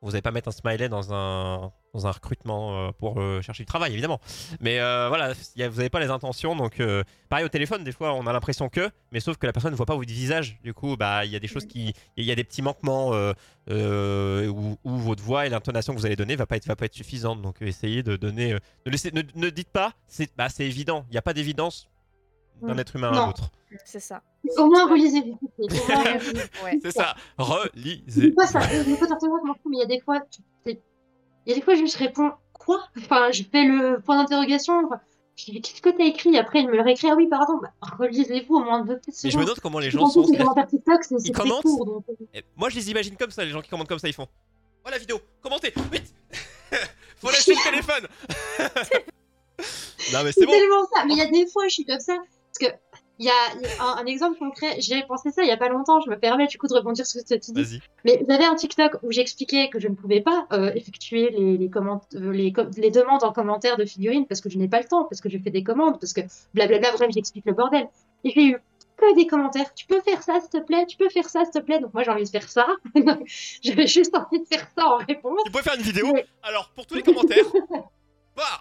vous 0.01 0.11
n'allez 0.11 0.21
pas 0.21 0.31
mettre 0.31 0.47
un 0.47 0.51
smiley 0.51 0.89
dans 0.89 1.13
un 1.13 1.71
dans 1.93 2.07
un 2.07 2.11
recrutement 2.11 2.87
euh, 2.87 2.91
pour 2.91 3.19
euh, 3.19 3.41
chercher 3.41 3.63
du 3.63 3.67
travail 3.67 3.91
évidemment. 3.91 4.19
Mais 4.59 4.79
euh, 4.79 5.07
voilà, 5.09 5.33
vous 5.33 5.77
n'avez 5.77 5.89
pas 5.89 5.99
les 5.99 6.09
intentions, 6.09 6.55
donc 6.55 6.79
euh, 6.79 7.03
pareil 7.29 7.45
au 7.45 7.49
téléphone, 7.49 7.83
des 7.83 7.91
fois 7.91 8.13
on 8.13 8.27
a 8.27 8.33
l'impression 8.33 8.69
que, 8.69 8.89
mais 9.11 9.19
sauf 9.19 9.37
que 9.37 9.45
la 9.45 9.53
personne 9.53 9.71
ne 9.71 9.75
voit 9.75 9.85
pas 9.85 9.95
votre 9.95 10.09
visage. 10.09 10.59
Du 10.63 10.73
coup, 10.73 10.95
bah 10.95 11.25
il 11.25 11.31
y 11.31 11.35
a 11.35 11.39
des 11.39 11.47
choses 11.47 11.65
qui, 11.65 11.93
il 12.15 12.25
y 12.25 12.31
a 12.31 12.35
des 12.35 12.43
petits 12.43 12.61
manquements 12.61 13.09
où, 13.09 14.77
votre 14.83 15.23
voix 15.23 15.45
et 15.45 15.49
l'intonation 15.49 15.93
que 15.93 15.99
vous 15.99 16.05
allez 16.05 16.15
donner 16.15 16.35
va 16.35 16.45
pas 16.45 16.57
être 16.57 16.65
va 16.65 16.75
pas 16.75 16.85
être 16.85 16.93
suffisante. 16.93 17.41
Donc 17.41 17.61
essayez 17.61 18.03
de 18.03 18.15
donner, 18.15 18.53
ne, 18.85 18.91
laissez, 18.91 19.11
ne, 19.11 19.21
ne 19.35 19.49
dites 19.49 19.71
pas, 19.71 19.93
c'est 20.07 20.29
bah 20.37 20.49
c'est 20.49 20.65
évident. 20.65 21.05
Il 21.09 21.13
n'y 21.13 21.17
a 21.17 21.21
pas 21.23 21.33
d'évidence 21.33 21.89
d'un 22.61 22.73
Mm. 22.75 22.79
être 22.79 22.95
humain 22.95 23.11
à 23.11 23.25
l'autre. 23.27 23.49
C'est 23.85 23.99
ça. 23.99 24.21
Au 24.57 24.65
moins 24.65 24.87
relisez 24.89 25.21
moins, 25.23 25.37
Ouais. 26.63 26.79
C'est 26.81 26.91
ça. 26.91 27.15
Relisez. 27.37 28.33
fois, 28.33 28.47
ça, 28.47 28.59
mais 28.61 29.77
il 29.77 29.79
y 29.79 29.81
a 29.83 29.85
des 29.85 29.99
fois, 30.01 30.19
il 30.65 30.77
y 31.45 31.51
a 31.51 31.55
des 31.55 31.61
fois, 31.61 31.75
je, 31.75 31.97
réponds 31.97 32.31
quoi? 32.53 32.81
Enfin, 32.97 33.31
je 33.31 33.43
fais 33.43 33.63
le 33.63 33.99
point 34.01 34.17
d'interrogation. 34.17 34.81
enfin, 34.85 34.99
Je 35.35 35.45
dis 35.51 35.61
qu'est-ce 35.61 35.81
que 35.81 35.89
t'as 35.89 36.03
écrit? 36.03 36.37
Après, 36.37 36.59
il 36.61 36.67
me 36.67 36.75
le 36.75 36.81
réécrit. 36.81 37.09
Ah 37.11 37.15
oui, 37.15 37.27
pardon. 37.27 37.59
Bah, 37.61 37.71
relisez-vous 37.97 38.55
au 38.55 38.63
moins 38.63 38.83
deux 38.83 38.97
petites 38.97 39.15
Mais 39.23 39.29
je 39.29 39.33
secondes. 39.33 39.41
me 39.41 39.45
demande 39.45 39.59
comment 39.61 39.79
les 39.79 39.91
gens 39.91 40.07
sont. 40.07 40.23
TikTok, 40.23 41.01
très 41.01 41.31
commentent 41.33 41.61
court. 41.63 41.85
Donc... 41.85 42.03
euh, 42.09 42.25
Eh, 42.33 42.43
Moi, 42.57 42.69
je 42.69 42.75
les 42.75 42.89
imagine 42.91 43.15
comme 43.17 43.31
ça, 43.31 43.45
les 43.45 43.51
gens 43.51 43.61
qui 43.61 43.69
commentent 43.69 43.87
comme 43.87 43.99
ça, 43.99 44.07
ils 44.07 44.13
font. 44.13 44.27
Oh 44.85 44.89
la 44.89 44.97
vidéo, 44.97 45.19
commentez, 45.41 45.73
vite 45.91 46.13
Faut 47.17 47.27
lâcher 47.27 47.53
le 47.53 47.69
téléphone 47.69 48.07
Non 50.13 50.23
mais 50.23 50.31
c'est 50.31 50.39
C'est 50.41 50.45
bon 50.45 50.51
tellement 50.53 50.85
ça. 50.95 51.05
Mais 51.05 51.13
il 51.13 51.17
y 51.17 51.21
a 51.21 51.29
des 51.29 51.45
fois, 51.47 51.67
je 51.67 51.73
suis 51.73 51.85
comme 51.85 51.99
ça. 51.99 52.17
Parce 52.59 52.71
que 52.71 52.77
il 53.21 53.25
y 53.25 53.29
a, 53.29 53.83
un, 53.83 53.97
un 53.97 54.05
exemple 54.05 54.39
concret. 54.39 54.79
J'ai 54.79 55.03
pensé 55.03 55.29
ça 55.31 55.43
il 55.43 55.47
y 55.49 55.51
a 55.51 55.57
pas 55.57 55.67
longtemps. 55.67 55.99
Je 55.99 56.09
me 56.09 56.17
permets 56.17 56.47
du 56.47 56.57
coup 56.57 56.67
de 56.67 56.73
rebondir 56.73 57.05
sur 57.05 57.19
ce 57.19 57.25
que 57.25 57.39
tu 57.39 57.51
dis. 57.51 57.81
Mais 58.05 58.23
j'avais 58.27 58.45
un 58.45 58.55
TikTok 58.55 58.97
où 59.03 59.11
j'expliquais 59.11 59.69
que 59.69 59.77
je 59.77 59.89
ne 59.89 59.95
pouvais 59.95 60.21
pas 60.21 60.47
euh, 60.53 60.71
effectuer 60.73 61.29
les, 61.31 61.69
euh, 61.75 62.31
les, 62.31 62.91
demandes 62.91 63.23
en 63.25 63.33
commentaire 63.33 63.75
de 63.75 63.83
figurines 63.83 64.25
parce 64.25 64.39
que 64.39 64.49
je 64.49 64.57
n'ai 64.57 64.69
pas 64.69 64.79
le 64.79 64.87
temps, 64.87 65.03
parce 65.03 65.19
que 65.19 65.27
je 65.27 65.37
fais 65.37 65.49
des 65.49 65.63
commandes, 65.63 65.99
parce 65.99 66.13
que 66.13 66.21
blablabla, 66.53 66.93
bref, 66.93 67.11
j'explique 67.11 67.45
le 67.45 67.53
bordel. 67.53 67.89
Et 68.23 68.31
j'ai 68.31 68.45
eu 68.45 68.57
que 68.95 69.15
des 69.15 69.27
commentaires. 69.27 69.73
Tu 69.73 69.85
peux 69.85 69.99
faire 70.01 70.23
ça, 70.23 70.39
s'il 70.39 70.49
te 70.49 70.65
plaît? 70.65 70.85
Tu 70.85 70.95
peux 70.95 71.09
faire 71.09 71.29
ça, 71.29 71.43
s'il 71.43 71.53
te 71.53 71.65
plaît? 71.65 71.79
Donc 71.79 71.93
moi, 71.93 72.03
j'ai 72.03 72.11
envie 72.11 72.23
de 72.23 72.29
faire 72.29 72.47
ça. 72.49 72.67
J'avais 73.61 73.87
juste 73.87 74.15
envie 74.15 74.39
de 74.39 74.47
faire 74.47 74.65
ça 74.77 74.85
en 74.87 74.97
réponse. 74.97 75.41
Tu 75.45 75.51
pouvez 75.51 75.63
faire 75.63 75.75
une 75.75 75.81
vidéo? 75.81 76.15
Alors, 76.43 76.69
pour 76.73 76.85
tous 76.85 76.95
les 76.95 77.03
commentaires, 77.03 77.45
bah, 78.37 78.59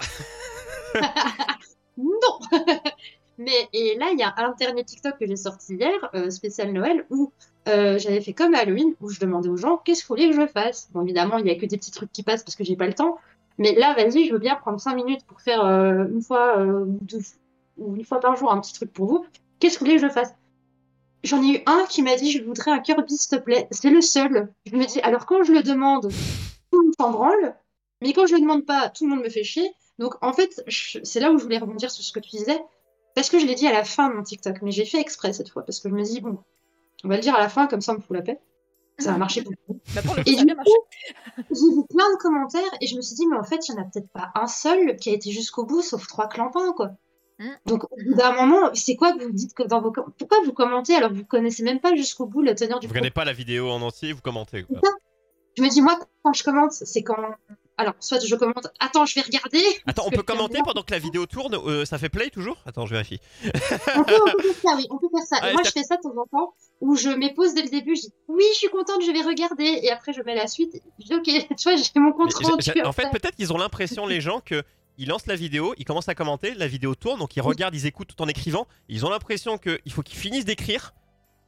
Non 1.97 2.39
Mais 3.39 3.69
et 3.73 3.97
là, 3.97 4.11
il 4.13 4.19
y 4.19 4.23
a 4.23 4.35
un 4.37 4.53
dernier 4.59 4.85
TikTok 4.85 5.19
que 5.19 5.27
j'ai 5.27 5.37
sorti 5.37 5.77
hier, 5.77 6.11
euh, 6.15 6.29
spécial 6.31 6.73
Noël, 6.73 7.07
où 7.11 7.33
euh, 7.69 7.99
j'avais 7.99 8.21
fait 8.21 8.33
comme 8.33 8.55
Halloween, 8.55 8.95
où 9.01 9.11
je 9.11 9.21
demandais 9.21 9.49
aux 9.49 9.57
gens 9.57 9.77
qu'est-ce 9.79 10.05
qu'il 10.05 10.17
fallait 10.17 10.31
que 10.31 10.37
je 10.37 10.47
fasse? 10.47 10.89
Bon, 10.93 11.03
évidemment, 11.03 11.39
il 11.39 11.47
y 11.47 11.51
a 11.51 11.55
que 11.55 11.67
des 11.67 11.77
petits 11.77 11.93
trucs 11.93 12.13
qui 12.13 12.23
passent 12.23 12.43
parce 12.43 12.57
que 12.57 12.65
j'ai 12.65 12.77
pas 12.77 12.87
le 12.87 12.95
temps. 12.95 13.19
Mais 13.57 13.75
là, 13.75 13.95
vas-y, 13.95 14.27
je 14.27 14.33
veux 14.33 14.39
bien 14.39 14.57
prendre 14.57 14.81
5 14.81 14.95
minutes 14.95 15.25
pour 15.27 15.41
faire 15.41 15.65
euh, 15.65 16.07
une 16.09 16.23
fois 16.23 16.63
ou 17.79 17.97
une 17.97 18.05
fois 18.05 18.21
par 18.21 18.37
jour 18.37 18.53
un 18.53 18.61
petit 18.61 18.73
truc 18.73 18.93
pour 18.93 19.07
vous. 19.07 19.27
Qu'est-ce 19.61 19.75
que 19.75 19.81
vous 19.81 19.87
voulez 19.87 20.01
que 20.01 20.07
je 20.07 20.13
fasse? 20.13 20.35
J'en 21.25 21.43
ai 21.43 21.57
eu 21.57 21.63
un 21.67 21.85
qui 21.89 22.03
m'a 22.03 22.17
dit 22.17 22.31
je 22.31 22.43
voudrais 22.43 22.71
un 22.71 22.79
Kirby 22.79 23.17
s'il 23.17 23.39
te 23.39 23.43
plaît. 23.43 23.67
C'est 23.71 23.91
le 23.91 24.01
seul. 24.01 24.53
Je 24.67 24.77
me 24.77 24.85
dis 24.85 25.01
alors 25.01 25.27
quand 25.27 25.43
je 25.43 25.53
le 25.53 25.63
demande, 25.63 26.09
tout 26.71 26.79
le 26.79 26.85
monde 26.85 26.95
s'en 26.99 27.11
branle. 27.11 27.57
Mais 28.01 28.13
quand 28.13 28.27
je 28.27 28.35
le 28.35 28.41
demande 28.41 28.65
pas, 28.65 28.89
tout 28.89 29.05
le 29.05 29.11
monde 29.11 29.25
me 29.25 29.29
fait 29.29 29.43
chier. 29.43 29.69
Donc 29.99 30.15
en 30.23 30.33
fait, 30.33 30.63
c'est 30.69 31.21
là 31.21 31.33
où 31.33 31.39
je 31.39 31.43
voulais 31.43 31.59
rebondir 31.59 31.91
sur 31.91 32.05
ce 32.05 32.13
que 32.13 32.21
tu 32.21 32.31
disais. 32.31 32.61
Parce 33.15 33.31
que 33.31 33.39
je 33.39 33.47
l'ai 33.47 33.55
dit 33.55 33.67
à 33.67 33.73
la 33.73 33.85
fin 33.85 34.09
de 34.11 34.15
mon 34.15 34.23
TikTok, 34.23 34.63
mais 34.63 34.71
j'ai 34.71 34.85
fait 34.85 35.01
exprès 35.01 35.33
cette 35.33 35.49
fois, 35.49 35.65
parce 35.65 35.81
que 35.81 35.89
je 35.89 35.95
me 35.95 36.03
dis, 36.03 36.21
bon, 36.21 36.39
on 37.05 37.09
va 37.09 37.17
le 37.17 37.23
dire 37.23 37.35
à 37.35 37.41
la 37.41 37.49
fin, 37.49 37.67
comme 37.67 37.81
ça 37.81 37.93
on 37.93 37.97
me 37.97 38.01
fout 38.01 38.17
la 38.17 38.23
paix. 38.23 38.41
Ça 39.01 39.13
va 39.13 39.19
marcher 39.19 39.43
pour 39.43 39.53
tout. 39.67 39.81
Bah, 39.95 40.03
pour 40.03 40.15
coup, 40.17 40.21
Et 40.27 40.35
du 40.35 40.45
marché. 40.45 40.73
J'ai 41.37 41.75
vu 41.75 41.85
plein 41.89 42.11
de 42.13 42.19
commentaires 42.21 42.71
et 42.81 42.87
je 42.89 42.97
me 42.97 43.01
suis 43.01 43.15
dit, 43.15 43.27
mais 43.29 43.37
en 43.37 43.45
fait, 43.45 43.69
il 43.69 43.75
n'y 43.75 43.79
en 43.81 43.83
a 43.83 43.85
peut-être 43.87 44.11
pas 44.11 44.31
un 44.35 44.49
seul 44.49 44.97
qui 44.97 45.11
a 45.11 45.13
été 45.13 45.31
jusqu'au 45.31 45.65
bout, 45.65 45.83
sauf 45.83 46.07
trois 46.09 46.29
clampins, 46.29 46.73
quoi. 46.73 46.91
Mm. 47.39 47.51
Donc, 47.67 47.85
au 47.85 47.97
bout 48.05 48.15
d'un 48.15 48.33
moment, 48.35 48.75
c'est 48.75 48.97
quoi 48.97 49.13
que 49.13 49.23
vous 49.23 49.31
dites 49.31 49.55
que 49.55 49.63
dans 49.63 49.81
vos 49.81 49.93
com- 49.93 50.13
Pourquoi 50.19 50.39
vous 50.45 50.53
commentez 50.53 50.97
alors 50.97 51.11
que 51.11 51.15
vous 51.15 51.25
connaissez 51.25 51.63
même 51.63 51.79
pas 51.79 51.95
jusqu'au 51.95 52.27
bout 52.27 52.43
la 52.43 52.55
teneur 52.57 52.81
du 52.81 52.89
vous 52.89 52.93
propos 52.93 52.99
regardez 53.05 53.15
pas 53.15 53.25
la 53.25 53.33
vidéo 53.33 53.71
en 53.71 53.81
entier, 53.83 54.13
vous 54.13 54.21
commentez. 54.21 54.65
Quoi. 54.65 54.81
Je 55.57 55.63
me 55.63 55.69
dis, 55.69 55.81
moi, 55.81 55.97
quand 56.25 56.33
je 56.33 56.43
commente, 56.43 56.73
c'est 56.73 57.03
quand. 57.03 57.17
Alors, 57.79 57.95
soit 58.01 58.19
je 58.25 58.35
commente, 58.35 58.67
attends, 58.81 59.07
je 59.07 59.15
vais 59.15 59.21
regarder. 59.21 59.63
Attends, 59.87 60.03
on 60.07 60.11
peut 60.11 60.25
commenter 60.25 60.59
pendant 60.65 60.83
que 60.83 60.91
la 60.91 60.99
vidéo 60.99 61.27
tourne 61.27 61.55
euh, 61.55 61.85
Ça 61.85 61.97
fait 61.97 62.09
play 62.09 62.29
toujours? 62.29 62.57
Attends, 62.67 62.87
je 62.87 62.93
vérifie. 62.93 63.21
On 63.97 64.03
peut, 64.03 64.15
on 64.27 64.33
peut 64.33 64.53
faire 64.53 64.71
ça, 64.71 64.77
oui, 64.77 64.87
on 64.91 64.99
peut 64.99 65.09
faire 65.15 65.27
ça. 65.27 65.37
Ah, 65.41 65.51
Et 65.51 65.53
moi, 65.53 65.63
je 65.65 65.71
fais 65.71 65.85
ça 65.85 65.97
de 65.97 66.03
temps 66.03 66.21
en 66.21 66.27
temps, 66.27 66.55
où 66.81 66.97
je 66.97 67.09
m'épose 67.09 67.55
dès 67.55 67.63
le 67.63 67.69
début, 67.69 67.95
je 67.95 68.03
dis 68.03 68.13
oui, 68.27 68.43
je 68.53 68.59
suis 68.59 68.69
contente, 68.69 69.01
je 69.07 69.13
vais 69.13 69.23
regarder, 69.23 69.81
et 69.83 69.91
après 69.93 70.13
je 70.13 70.21
mets 70.23 70.35
la 70.35 70.49
suite. 70.49 70.83
Je 70.99 71.05
dis 71.05 71.15
ok, 71.15 71.25
tu 71.57 71.63
vois, 71.71 71.77
j'ai 71.77 72.01
mon 72.01 72.13
compte 72.13 72.35
rendu. 72.35 72.83
en 72.85 72.93
fait, 72.93 73.11
peut-être 73.11 73.37
qu'ils 73.37 73.53
ont 73.53 73.59
l'impression, 73.59 74.07
les 74.07 74.21
gens, 74.21 74.41
que 74.41 74.65
ils 74.99 75.07
lancent 75.07 75.27
la 75.27 75.37
vidéo, 75.37 75.75
ils 75.79 75.85
commencent 75.85 76.09
à 76.09 76.17
commenter, 76.17 76.55
la 76.55 76.67
vidéo 76.67 76.97
tourne, 76.97 77.21
donc 77.21 77.37
ils 77.37 77.41
regardent, 77.41 77.77
ils 77.77 77.87
écoutent 77.87 78.09
tout 78.09 78.21
en 78.21 78.27
écrivant. 78.27 78.67
Ils 78.89 79.07
ont 79.07 79.11
l'impression 79.11 79.57
qu'il 79.57 79.93
faut 79.93 80.03
qu'ils 80.03 80.19
finissent 80.19 80.45
d'écrire 80.45 80.93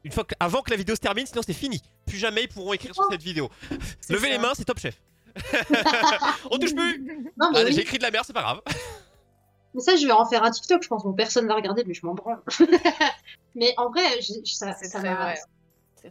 une 0.04 0.12
fois 0.12 0.24
que, 0.24 0.34
avant 0.38 0.62
que 0.62 0.70
la 0.70 0.76
vidéo 0.76 0.94
se 0.94 1.00
termine, 1.00 1.26
sinon 1.26 1.42
c'est 1.44 1.52
fini. 1.52 1.82
Plus 2.06 2.16
jamais 2.16 2.44
ils 2.44 2.48
pourront 2.48 2.72
écrire 2.72 2.94
sur 2.94 3.04
cette 3.10 3.22
vidéo. 3.22 3.50
Levez 4.08 4.28
ça. 4.28 4.28
les 4.28 4.38
mains, 4.38 4.52
c'est 4.54 4.64
top 4.64 4.78
chef. 4.78 5.00
On 6.50 6.58
touche 6.58 6.74
plus. 6.74 7.04
Non, 7.36 7.50
mais, 7.52 7.58
Allez, 7.58 7.70
oui. 7.70 7.74
j'ai 7.76 7.82
écrit 7.82 7.98
de 7.98 8.02
la 8.02 8.10
merde, 8.10 8.24
c'est 8.26 8.32
pas 8.32 8.42
grave. 8.42 8.60
mais 9.74 9.80
ça, 9.80 9.96
je 9.96 10.06
vais 10.06 10.12
en 10.12 10.24
faire 10.26 10.42
un 10.44 10.50
TikTok, 10.50 10.82
je 10.82 10.88
pense. 10.88 11.02
Bon, 11.04 11.12
personne 11.12 11.46
va 11.46 11.54
regarder, 11.54 11.84
mais 11.84 11.94
je 11.94 12.04
m'en 12.06 12.14
branle. 12.14 12.40
mais 13.54 13.74
en 13.76 13.90
vrai, 13.90 14.02
je- 14.20 14.32
je- 14.44 14.54
ça, 14.54 14.66
m'a. 15.02 15.34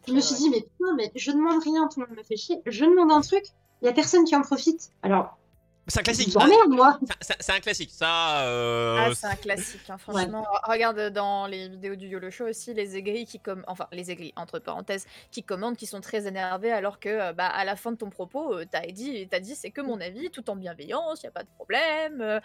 Je 0.07 0.13
me 0.13 0.19
suis 0.21 0.35
vrai. 0.35 0.43
dit, 0.43 0.49
mais 0.51 0.61
putain, 0.61 0.95
mais 0.95 1.11
je 1.15 1.31
demande 1.31 1.63
rien, 1.63 1.87
tout 1.87 1.99
le 2.01 2.07
monde 2.07 2.17
me 2.17 2.23
fait 2.23 2.37
chier. 2.37 2.61
Je 2.67 2.85
demande 2.85 3.11
un 3.11 3.21
truc, 3.21 3.43
il 3.81 3.85
y 3.85 3.89
a 3.89 3.93
personne 3.93 4.23
qui 4.23 4.35
en 4.35 4.41
profite. 4.41 4.91
Alors, 5.01 5.38
C'est 5.87 5.99
un 6.01 6.03
classique. 6.03 6.29
vous 6.29 6.37
emmerde, 6.37 6.69
moi. 6.69 6.99
C'est- 7.21 7.51
un 7.51 7.59
classique. 7.59 7.89
Ça. 7.91 8.41
euh, 8.43 8.95
Ah, 8.99 9.09
c'est 9.15 9.25
un 9.25 9.35
classique, 9.35 9.89
hein, 9.89 9.97
franchement. 9.97 10.45
Regarde 10.67 11.09
dans 11.09 11.47
les 11.47 11.67
vidéos 11.67 11.95
du 11.95 12.07
YOLO 12.07 12.29
Show 12.29 12.45
aussi, 12.47 12.73
les 12.75 12.95
aigris 12.95 13.25
qui 13.25 13.39
com... 13.39 13.63
enfin 13.67 13.87
les 13.91 14.11
aigris 14.11 14.31
entre 14.35 14.59
parenthèses 14.59 15.07
qui 15.31 15.41
commentent, 15.41 15.77
qui 15.77 15.87
sont 15.87 15.99
très 16.01 16.27
énervés 16.27 16.71
alors 16.71 16.99
que 16.99 17.09
euh, 17.09 17.33
bah, 17.33 17.47
à 17.47 17.65
la 17.65 17.75
fin 17.75 17.91
de 17.91 17.97
ton 17.97 18.09
propos, 18.11 18.53
euh, 18.53 18.65
t'as 18.69 18.81
dit, 18.85 19.27
t'as 19.31 19.39
dit 19.39 19.55
c'est 19.55 19.71
que 19.71 19.81
mon 19.81 19.99
avis, 19.99 20.29
tout 20.29 20.47
en 20.51 20.55
bienveillance, 20.55 21.23
y 21.23 21.27
a 21.27 21.31
pas 21.31 21.41
de 21.43 21.49
problème. 21.55 22.21
euh, 22.21 22.39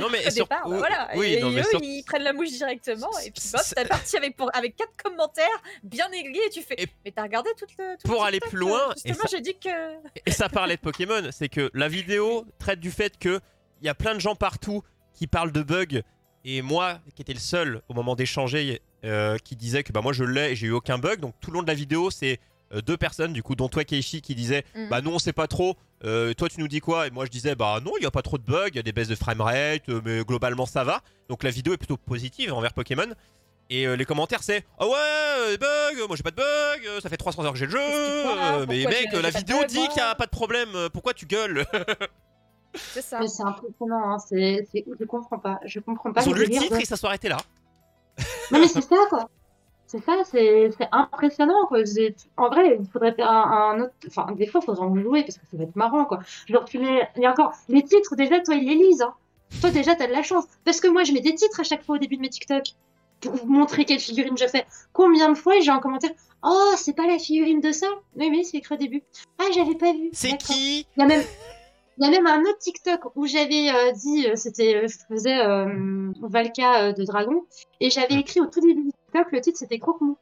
Non 0.00 0.08
mais 0.10 0.18
au 0.26 0.30
sur- 0.30 0.44
départ, 0.44 0.62
bah, 0.64 0.70
oui, 0.70 0.78
voilà. 0.78 1.08
oui, 1.16 1.34
et 1.34 1.40
non, 1.40 1.50
mais 1.50 1.60
eux, 1.62 1.64
sur- 1.64 1.82
ils 1.82 2.04
prennent 2.04 2.22
la 2.22 2.32
mouche 2.32 2.50
directement 2.50 3.10
et 3.24 3.32
puis 3.32 3.42
bof, 3.52 3.74
t'es 3.74 3.84
parti 3.84 4.16
avec 4.16 4.36
pour... 4.36 4.50
avec 4.54 4.76
quatre 4.76 4.92
commentaires 5.02 5.62
bien 5.82 6.08
aigris 6.12 6.38
et 6.46 6.50
tu 6.50 6.62
fais. 6.62 6.74
Et- 6.78 6.86
Mais 7.04 7.10
t'as 7.10 7.22
regardé 7.22 7.50
toute 7.58 7.70
le. 7.78 7.96
tout 7.96 8.06
le 8.06 8.12
Pour 8.12 8.24
aller 8.24 8.38
plus 8.38 8.58
loin, 8.58 8.90
Justement, 8.94 9.14
ça- 9.26 9.28
j'ai 9.36 9.40
dit 9.40 9.56
que. 9.58 9.68
Et 10.24 10.30
ça 10.30 10.48
parlait 10.48 10.76
de 10.76 10.80
Pokémon, 10.80 11.22
c'est 11.32 11.48
que 11.48 11.68
la 11.74 11.88
vidéo 11.88 12.43
traite 12.58 12.80
du 12.80 12.90
fait 12.90 13.18
que 13.18 13.40
il 13.80 13.86
y 13.86 13.88
a 13.88 13.94
plein 13.94 14.14
de 14.14 14.20
gens 14.20 14.34
partout 14.34 14.82
qui 15.12 15.26
parlent 15.26 15.52
de 15.52 15.62
bugs 15.62 16.02
et 16.44 16.62
moi 16.62 16.98
qui 17.14 17.22
étais 17.22 17.32
le 17.34 17.38
seul 17.38 17.82
au 17.88 17.94
moment 17.94 18.14
d'échanger 18.16 18.80
euh, 19.04 19.36
qui 19.38 19.56
disait 19.56 19.82
que 19.82 19.92
bah 19.92 20.00
moi 20.02 20.12
je 20.12 20.24
l'ai 20.24 20.52
et 20.52 20.56
j'ai 20.56 20.66
eu 20.68 20.72
aucun 20.72 20.98
bug. 20.98 21.20
Donc 21.20 21.34
tout 21.40 21.50
le 21.50 21.56
long 21.56 21.62
de 21.62 21.68
la 21.68 21.74
vidéo 21.74 22.10
c'est 22.10 22.40
euh, 22.72 22.80
deux 22.80 22.96
personnes 22.96 23.32
du 23.32 23.42
coup 23.42 23.54
dont 23.54 23.68
toi 23.68 23.84
Keishi 23.84 24.22
qui 24.22 24.34
disait 24.34 24.64
Mm. 24.74 24.88
bah 24.88 25.00
nous 25.00 25.10
on 25.10 25.18
sait 25.18 25.32
pas 25.32 25.46
trop. 25.46 25.76
Euh, 26.04 26.34
toi 26.34 26.48
tu 26.48 26.60
nous 26.60 26.68
dis 26.68 26.80
quoi? 26.80 27.06
Et 27.06 27.10
moi 27.10 27.24
je 27.26 27.30
disais 27.30 27.54
bah 27.54 27.80
non 27.84 27.92
il 27.98 28.02
y 28.02 28.06
a 28.06 28.10
pas 28.10 28.22
trop 28.22 28.38
de 28.38 28.42
bugs 28.44 28.68
il 28.68 28.76
y 28.76 28.78
a 28.78 28.82
des 28.82 28.92
baisses 28.92 29.08
de 29.08 29.14
framerate 29.14 29.88
mais 30.04 30.22
globalement 30.24 30.66
ça 30.66 30.84
va. 30.84 31.00
Donc 31.28 31.42
la 31.42 31.50
vidéo 31.50 31.72
est 31.74 31.78
plutôt 31.78 31.96
positive 31.96 32.52
envers 32.52 32.72
Pokémon. 32.72 33.06
Et 33.70 33.86
euh, 33.86 33.96
les 33.96 34.04
commentaires 34.04 34.42
c'est 34.42 34.64
ah 34.78 34.86
ouais 34.86 34.92
euh, 34.94 35.56
bugs 35.56 36.06
moi 36.06 36.16
j'ai 36.16 36.22
pas 36.22 36.30
de 36.30 36.36
bugs 36.36 36.86
euh, 36.86 37.00
ça 37.00 37.08
fait 37.08 37.16
300 37.16 37.44
heures 37.44 37.52
que 37.52 37.58
j'ai 37.58 37.64
le 37.64 37.70
jeu 37.70 37.78
mais 38.68 38.84
mec 38.84 39.10
la 39.12 39.30
vidéo 39.30 39.60
bug, 39.60 39.68
dit 39.68 39.88
qu'il 39.88 39.96
y 39.96 40.00
a 40.00 40.14
pas 40.14 40.26
de 40.26 40.30
problème 40.30 40.68
pourquoi 40.92 41.14
tu 41.14 41.24
gueules? 41.24 41.64
C'est 42.74 43.02
ça. 43.02 43.18
Mais 43.20 43.28
c'est 43.28 43.42
impressionnant, 43.44 44.10
hein. 44.14 44.18
c'est, 44.18 44.66
c'est- 44.72 44.84
je 44.98 45.04
comprends 45.04 45.38
pas. 45.38 45.60
Je 45.64 45.80
comprends 45.80 46.12
pas 46.12 46.22
Ils 46.22 46.28
ont 46.28 46.32
le 46.32 46.38
lu 46.38 46.42
le 46.42 46.46
délire 46.48 46.62
titre 46.62 46.76
de- 46.76 46.82
et 46.82 46.84
ça 46.84 46.96
soit 46.96 47.08
arrêté 47.10 47.28
là. 47.28 47.38
Non, 48.50 48.58
mais 48.60 48.68
c'est 48.68 48.80
ça, 48.82 48.96
quoi. 49.08 49.28
C'est 49.86 50.02
ça, 50.02 50.12
c'est, 50.24 50.70
c'est 50.76 50.88
impressionnant, 50.92 51.66
quoi. 51.68 51.78
En 52.36 52.48
vrai, 52.48 52.78
il 52.80 52.86
faudrait 52.88 53.12
faire 53.14 53.30
un, 53.30 53.70
un 53.76 53.80
autre. 53.82 53.92
Enfin, 54.08 54.32
des 54.32 54.46
fois, 54.46 54.60
il 54.62 54.66
faudrait 54.66 54.84
en 54.86 54.96
jouer 54.96 55.22
parce 55.22 55.38
que 55.38 55.46
ça 55.50 55.56
va 55.56 55.64
être 55.64 55.76
marrant, 55.76 56.04
quoi. 56.04 56.20
Genre, 56.46 56.64
tu 56.64 56.78
mets. 56.78 57.08
Il 57.16 57.22
y 57.22 57.26
a 57.26 57.30
encore. 57.32 57.52
Les 57.68 57.82
titres, 57.82 58.16
déjà, 58.16 58.40
toi, 58.40 58.54
ils 58.54 58.66
les 58.66 58.74
lisent, 58.74 59.02
hein. 59.02 59.14
Toi, 59.60 59.70
déjà, 59.70 59.94
t'as 59.94 60.06
de 60.08 60.12
la 60.12 60.22
chance. 60.22 60.44
Parce 60.64 60.80
que 60.80 60.88
moi, 60.88 61.04
je 61.04 61.12
mets 61.12 61.20
des 61.20 61.34
titres 61.34 61.60
à 61.60 61.62
chaque 61.62 61.84
fois 61.84 61.96
au 61.96 61.98
début 61.98 62.16
de 62.16 62.22
mes 62.22 62.28
TikTok. 62.30 62.64
pour 63.20 63.32
vous 63.36 63.46
montrer 63.46 63.84
quelle 63.84 64.00
figurine 64.00 64.36
je 64.36 64.46
fais. 64.46 64.66
Combien 64.92 65.28
de 65.30 65.34
fois 65.34 65.54
j'ai 65.60 65.70
en 65.70 65.78
commentaire 65.80 66.10
Oh, 66.42 66.72
c'est 66.76 66.94
pas 66.94 67.06
la 67.06 67.18
figurine 67.18 67.60
de 67.60 67.72
ça 67.72 67.86
Oui, 68.16 68.28
oui, 68.30 68.44
c'est 68.44 68.58
écrit 68.58 68.74
au 68.74 68.78
début. 68.78 69.02
Ah, 69.38 69.44
j'avais 69.54 69.76
pas 69.76 69.92
vu. 69.92 70.10
C'est 70.12 70.36
qui? 70.36 70.86
Il 70.96 71.00
y 71.00 71.02
a 71.02 71.06
même. 71.06 71.22
Il 71.98 72.04
y 72.04 72.08
a 72.08 72.10
même 72.10 72.26
un 72.26 72.40
autre 72.42 72.58
TikTok 72.58 73.14
où 73.14 73.26
j'avais 73.26 73.70
euh, 73.70 73.92
dit, 73.92 74.26
euh, 74.28 74.36
c'était, 74.36 74.74
euh, 74.74 74.88
je 74.88 74.98
faisais 75.08 75.38
euh, 75.38 76.12
Valka 76.22 76.92
de 76.92 77.04
Dragon, 77.04 77.44
et 77.80 77.90
j'avais 77.90 78.16
écrit 78.16 78.40
au 78.40 78.46
tout 78.46 78.60
début 78.60 78.82
du 78.82 78.90
TikTok, 78.90 79.32
le 79.32 79.40
titre 79.40 79.58
c'était 79.58 79.78
Croque-mou. 79.78 80.16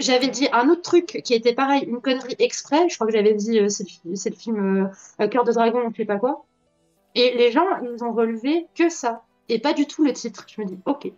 J'avais 0.00 0.26
dit 0.26 0.48
un 0.52 0.68
autre 0.70 0.82
truc 0.82 1.20
qui 1.24 1.34
était 1.34 1.54
pareil, 1.54 1.84
une 1.84 2.00
connerie 2.00 2.34
exprès, 2.40 2.88
je 2.88 2.96
crois 2.96 3.06
que 3.06 3.12
j'avais 3.12 3.34
dit, 3.34 3.60
c'est 3.70 3.86
le, 4.04 4.36
film 4.36 4.90
Cœur 5.30 5.44
de 5.44 5.52
Dragon, 5.52 5.88
je 5.92 5.96
sais 5.96 6.04
pas 6.04 6.16
quoi. 6.16 6.44
Et 7.14 7.36
les 7.36 7.52
gens, 7.52 7.66
ils 7.80 8.02
ont 8.02 8.12
relevé 8.12 8.66
que 8.74 8.88
ça, 8.88 9.22
et 9.48 9.60
pas 9.60 9.72
du 9.72 9.86
tout 9.86 10.04
le 10.04 10.12
titre. 10.12 10.46
Je 10.48 10.60
me 10.60 10.66
dis, 10.66 10.78
ok. 10.84 11.12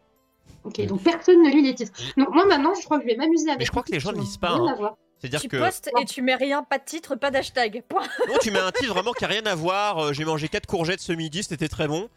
Ok, 0.65 0.85
donc 0.87 1.03
personne 1.03 1.43
ne 1.43 1.49
lit 1.49 1.63
les 1.63 1.75
titres. 1.75 1.93
Donc 2.19 2.29
moi 2.35 2.45
maintenant, 2.45 2.75
je 2.75 2.85
crois 2.85 2.99
que 2.99 3.05
je 3.05 3.09
vais 3.09 3.17
m'amuser 3.17 3.51
avec 3.51 3.65
je 3.65 3.71
crois 3.71 3.83
que 3.83 3.93
les 3.93 4.01
gens 4.01 4.13
ne 4.13 4.19
lisent 4.19 4.37
pas, 4.37 4.51
hein. 4.51 4.95
À 5.23 5.29
voir. 5.29 5.29
C'est-à 5.29 5.31
dire 5.31 5.41
Tu 5.41 5.49
que 5.49 5.57
postes 5.57 5.91
et 6.01 6.05
tu 6.05 6.23
mets 6.23 6.35
rien, 6.35 6.63
pas 6.63 6.79
de 6.79 6.85
titre, 6.85 7.15
pas 7.17 7.31
d'hashtag. 7.31 7.83
Point. 7.89 8.03
non, 8.29 8.37
tu 8.41 8.51
mets 8.51 8.59
un 8.59 8.73
titre 8.73 8.93
vraiment 8.93 9.13
qui 9.13 9.25
a 9.25 9.29
rien 9.29 9.45
à 9.47 9.55
voir. 9.55 9.99
euh, 9.99 10.13
J'ai 10.13 10.25
mangé 10.25 10.49
4 10.49 10.67
courgettes 10.67 11.01
ce 11.01 11.13
midi, 11.13 11.43
c'était 11.43 11.69
très 11.69 11.89
bon. 11.89 12.09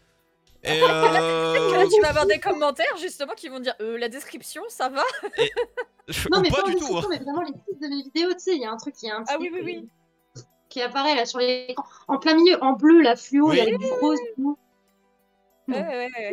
Et 0.62 0.80
euh, 0.82 1.86
tu 1.88 2.00
vas 2.02 2.08
avoir 2.10 2.26
des 2.26 2.38
commentaires 2.38 2.96
justement 3.00 3.32
qui 3.34 3.48
vont 3.48 3.60
dire 3.60 3.74
euh, 3.80 3.96
la 3.98 4.08
description, 4.10 4.62
ça 4.68 4.88
va 4.90 5.02
Non, 6.30 6.40
mais 6.42 6.50
pas 6.50 6.62
pas 6.62 6.68
du 6.68 6.76
tout. 6.76 6.98
hein. 6.98 7.02
mais 7.08 7.18
vraiment 7.18 7.40
les 7.42 7.52
titres 7.52 7.80
de 7.80 7.86
mes 7.88 8.02
vidéos, 8.02 8.32
tu 8.32 8.38
sais, 8.40 8.54
il 8.56 8.60
y 8.62 8.66
a 8.66 8.70
un 8.70 8.76
truc 8.76 8.94
qui 8.94 9.06
est 9.06 9.10
un 9.12 9.24
Ah 9.28 9.36
oui, 9.40 9.48
oui, 9.52 9.60
oui. 9.64 9.88
qui 10.68 10.82
apparaît 10.82 11.14
là 11.14 11.24
sur 11.24 11.38
l'écran. 11.38 11.84
En 12.08 12.18
plein 12.18 12.34
milieu, 12.34 12.62
en 12.62 12.72
bleu, 12.74 13.00
la 13.00 13.16
fluo, 13.16 13.52
il 13.52 13.58
y 13.58 13.60
a 13.60 13.66
du 13.66 13.76
rose. 14.00 14.18
Ouais, 14.18 14.34
Non. 14.38 14.56
ouais, 15.68 16.10
ouais. 16.14 16.32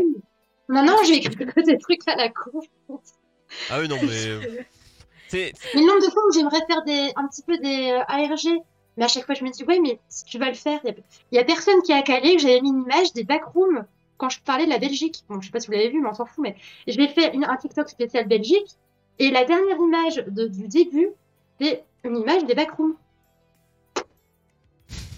Maintenant, 0.68 0.98
j'ai 1.06 1.16
écrit 1.18 1.36
que 1.36 1.62
des 1.62 1.78
trucs 1.78 2.06
à 2.08 2.16
la 2.16 2.28
con. 2.30 2.60
Ah 3.70 3.80
oui, 3.80 3.88
non, 3.88 3.98
mais. 4.04 4.66
Mais 5.74 5.82
le 5.82 5.88
nombre 5.88 6.06
de 6.06 6.12
fois 6.12 6.22
où 6.28 6.32
j'aimerais 6.34 6.62
faire 6.68 6.84
des, 6.84 7.12
un 7.16 7.28
petit 7.28 7.42
peu 7.44 7.58
des 7.58 7.92
euh, 7.92 8.02
ARG, 8.08 8.62
mais 8.98 9.06
à 9.06 9.08
chaque 9.08 9.26
fois 9.26 9.36
je 9.36 9.44
me 9.44 9.50
dis, 9.52 9.64
ouais, 9.64 9.80
mais 9.80 10.00
si 10.10 10.24
tu 10.26 10.38
vas 10.40 10.48
le 10.50 10.56
faire, 10.56 10.80
il 10.84 10.96
y, 11.32 11.40
a- 11.40 11.44
personne 11.44 11.82
qui 11.84 11.94
a 11.94 12.02
calé 12.02 12.36
que 12.36 12.42
j'avais 12.42 12.62
mis 12.62 12.70
une 12.70 12.84
image 12.84 13.14
des 13.14 13.24
backrooms 13.24 13.86
quand 14.18 14.30
je 14.30 14.40
parlais 14.42 14.66
de 14.66 14.70
la 14.72 14.80
Belgique. 14.80 15.24
Bon, 15.30 15.40
je 15.40 15.46
sais 15.48 15.52
pas 15.52 15.60
si 15.60 15.68
vous 15.68 15.74
l'avez 15.74 15.90
vu, 15.90 16.02
mais 16.02 16.10
on 16.10 16.14
s'en 16.14 16.26
fout, 16.26 16.44
mais 16.44 16.56
je 16.88 16.98
vais 16.98 17.08
faire 17.08 17.32
un 17.36 17.58
TikTok 17.58 17.90
spécial 17.90 18.28
Belgique, 18.28 18.68
et 19.20 19.30
la 19.32 19.44
dernière 19.46 19.78
image 19.78 20.16
de- 20.28 20.48
du 20.48 20.68
début, 20.68 21.10
c'est 21.60 21.84
une 22.04 22.18
image 22.18 22.46
des 22.46 22.56
backrooms. 22.56 22.96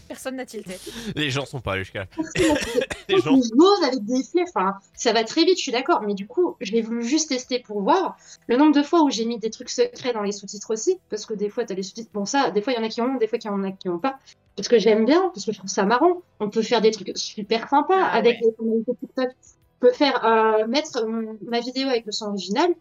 Personne 0.10 0.38
n'a 0.38 0.46
tilté. 0.46 0.76
Les 1.16 1.30
gens 1.30 1.46
sont 1.46 1.62
pas 1.62 1.74
allés 1.74 1.84
jusqu'à. 1.84 2.08
Les 2.36 2.44
Les 3.16 3.22
gens. 3.22 3.36
j'ose 3.36 3.84
avec 3.86 4.04
des 4.04 4.22
effets, 4.22 4.44
enfin, 4.48 4.74
ça 4.96 5.14
va 5.14 5.24
très 5.24 5.46
vite, 5.46 5.58
je 5.58 5.62
suis 5.62 5.72
d'accord, 5.72 6.02
mais 6.02 6.16
du 6.16 6.26
coup, 6.26 6.58
je 6.62 6.72
l'ai 6.72 6.82
voulu 6.82 7.06
juste 7.06 7.30
tester 7.30 7.60
pour 7.60 7.84
voir 7.84 8.18
le 8.48 8.58
nombre 8.58 8.74
de 8.74 8.82
fois 8.82 9.04
où 9.04 9.12
j'ai 9.12 9.26
mis 9.26 9.38
des 9.38 9.52
trucs 9.52 9.70
secrets 9.70 10.12
dans 10.12 10.24
les 10.24 10.32
sous-titres 10.32 10.74
aussi, 10.74 11.00
parce 11.12 11.28
que 11.28 11.36
des 11.36 11.50
fois, 11.50 11.64
t'as 11.64 11.76
les 11.76 11.84
sous-titres, 11.84 12.10
bon, 12.12 12.26
ça, 12.26 12.50
des 12.50 12.62
fois, 12.64 12.74
il 12.74 12.78
y 12.78 12.80
en 12.80 12.84
a 12.84 12.90
qui 12.90 13.02
en 13.02 13.06
ont, 13.06 13.18
des 13.18 13.28
fois, 13.28 13.38
il 13.40 13.46
y 13.46 13.50
en 13.50 13.64
a 13.64 13.72
qui 13.72 13.88
en 13.88 13.94
ont 13.94 14.00
pas, 14.00 14.18
parce 14.56 14.68
que 14.68 14.80
j'aime 14.80 15.06
bien, 15.06 15.30
parce 15.34 15.46
que 15.46 15.52
je 15.52 15.60
trouve 15.60 15.70
ça 15.70 15.86
marrant, 15.86 16.24
on 16.40 16.50
peut 16.50 16.64
faire 16.64 16.82
des 16.82 16.90
trucs 16.90 17.16
super 17.16 17.70
sympas 17.70 18.02
Ah 18.02 18.12
avec 18.14 18.40
les 18.42 18.96
TikTok, 19.00 19.30
je 19.40 19.88
peux 19.88 19.94
faire, 19.94 20.26
euh, 20.26 20.66
mettre 20.66 21.06
ma 21.48 21.60
vidéo 21.60 21.88
avec 21.88 22.08
le 22.08 22.12
son 22.12 22.30
original, 22.30 22.74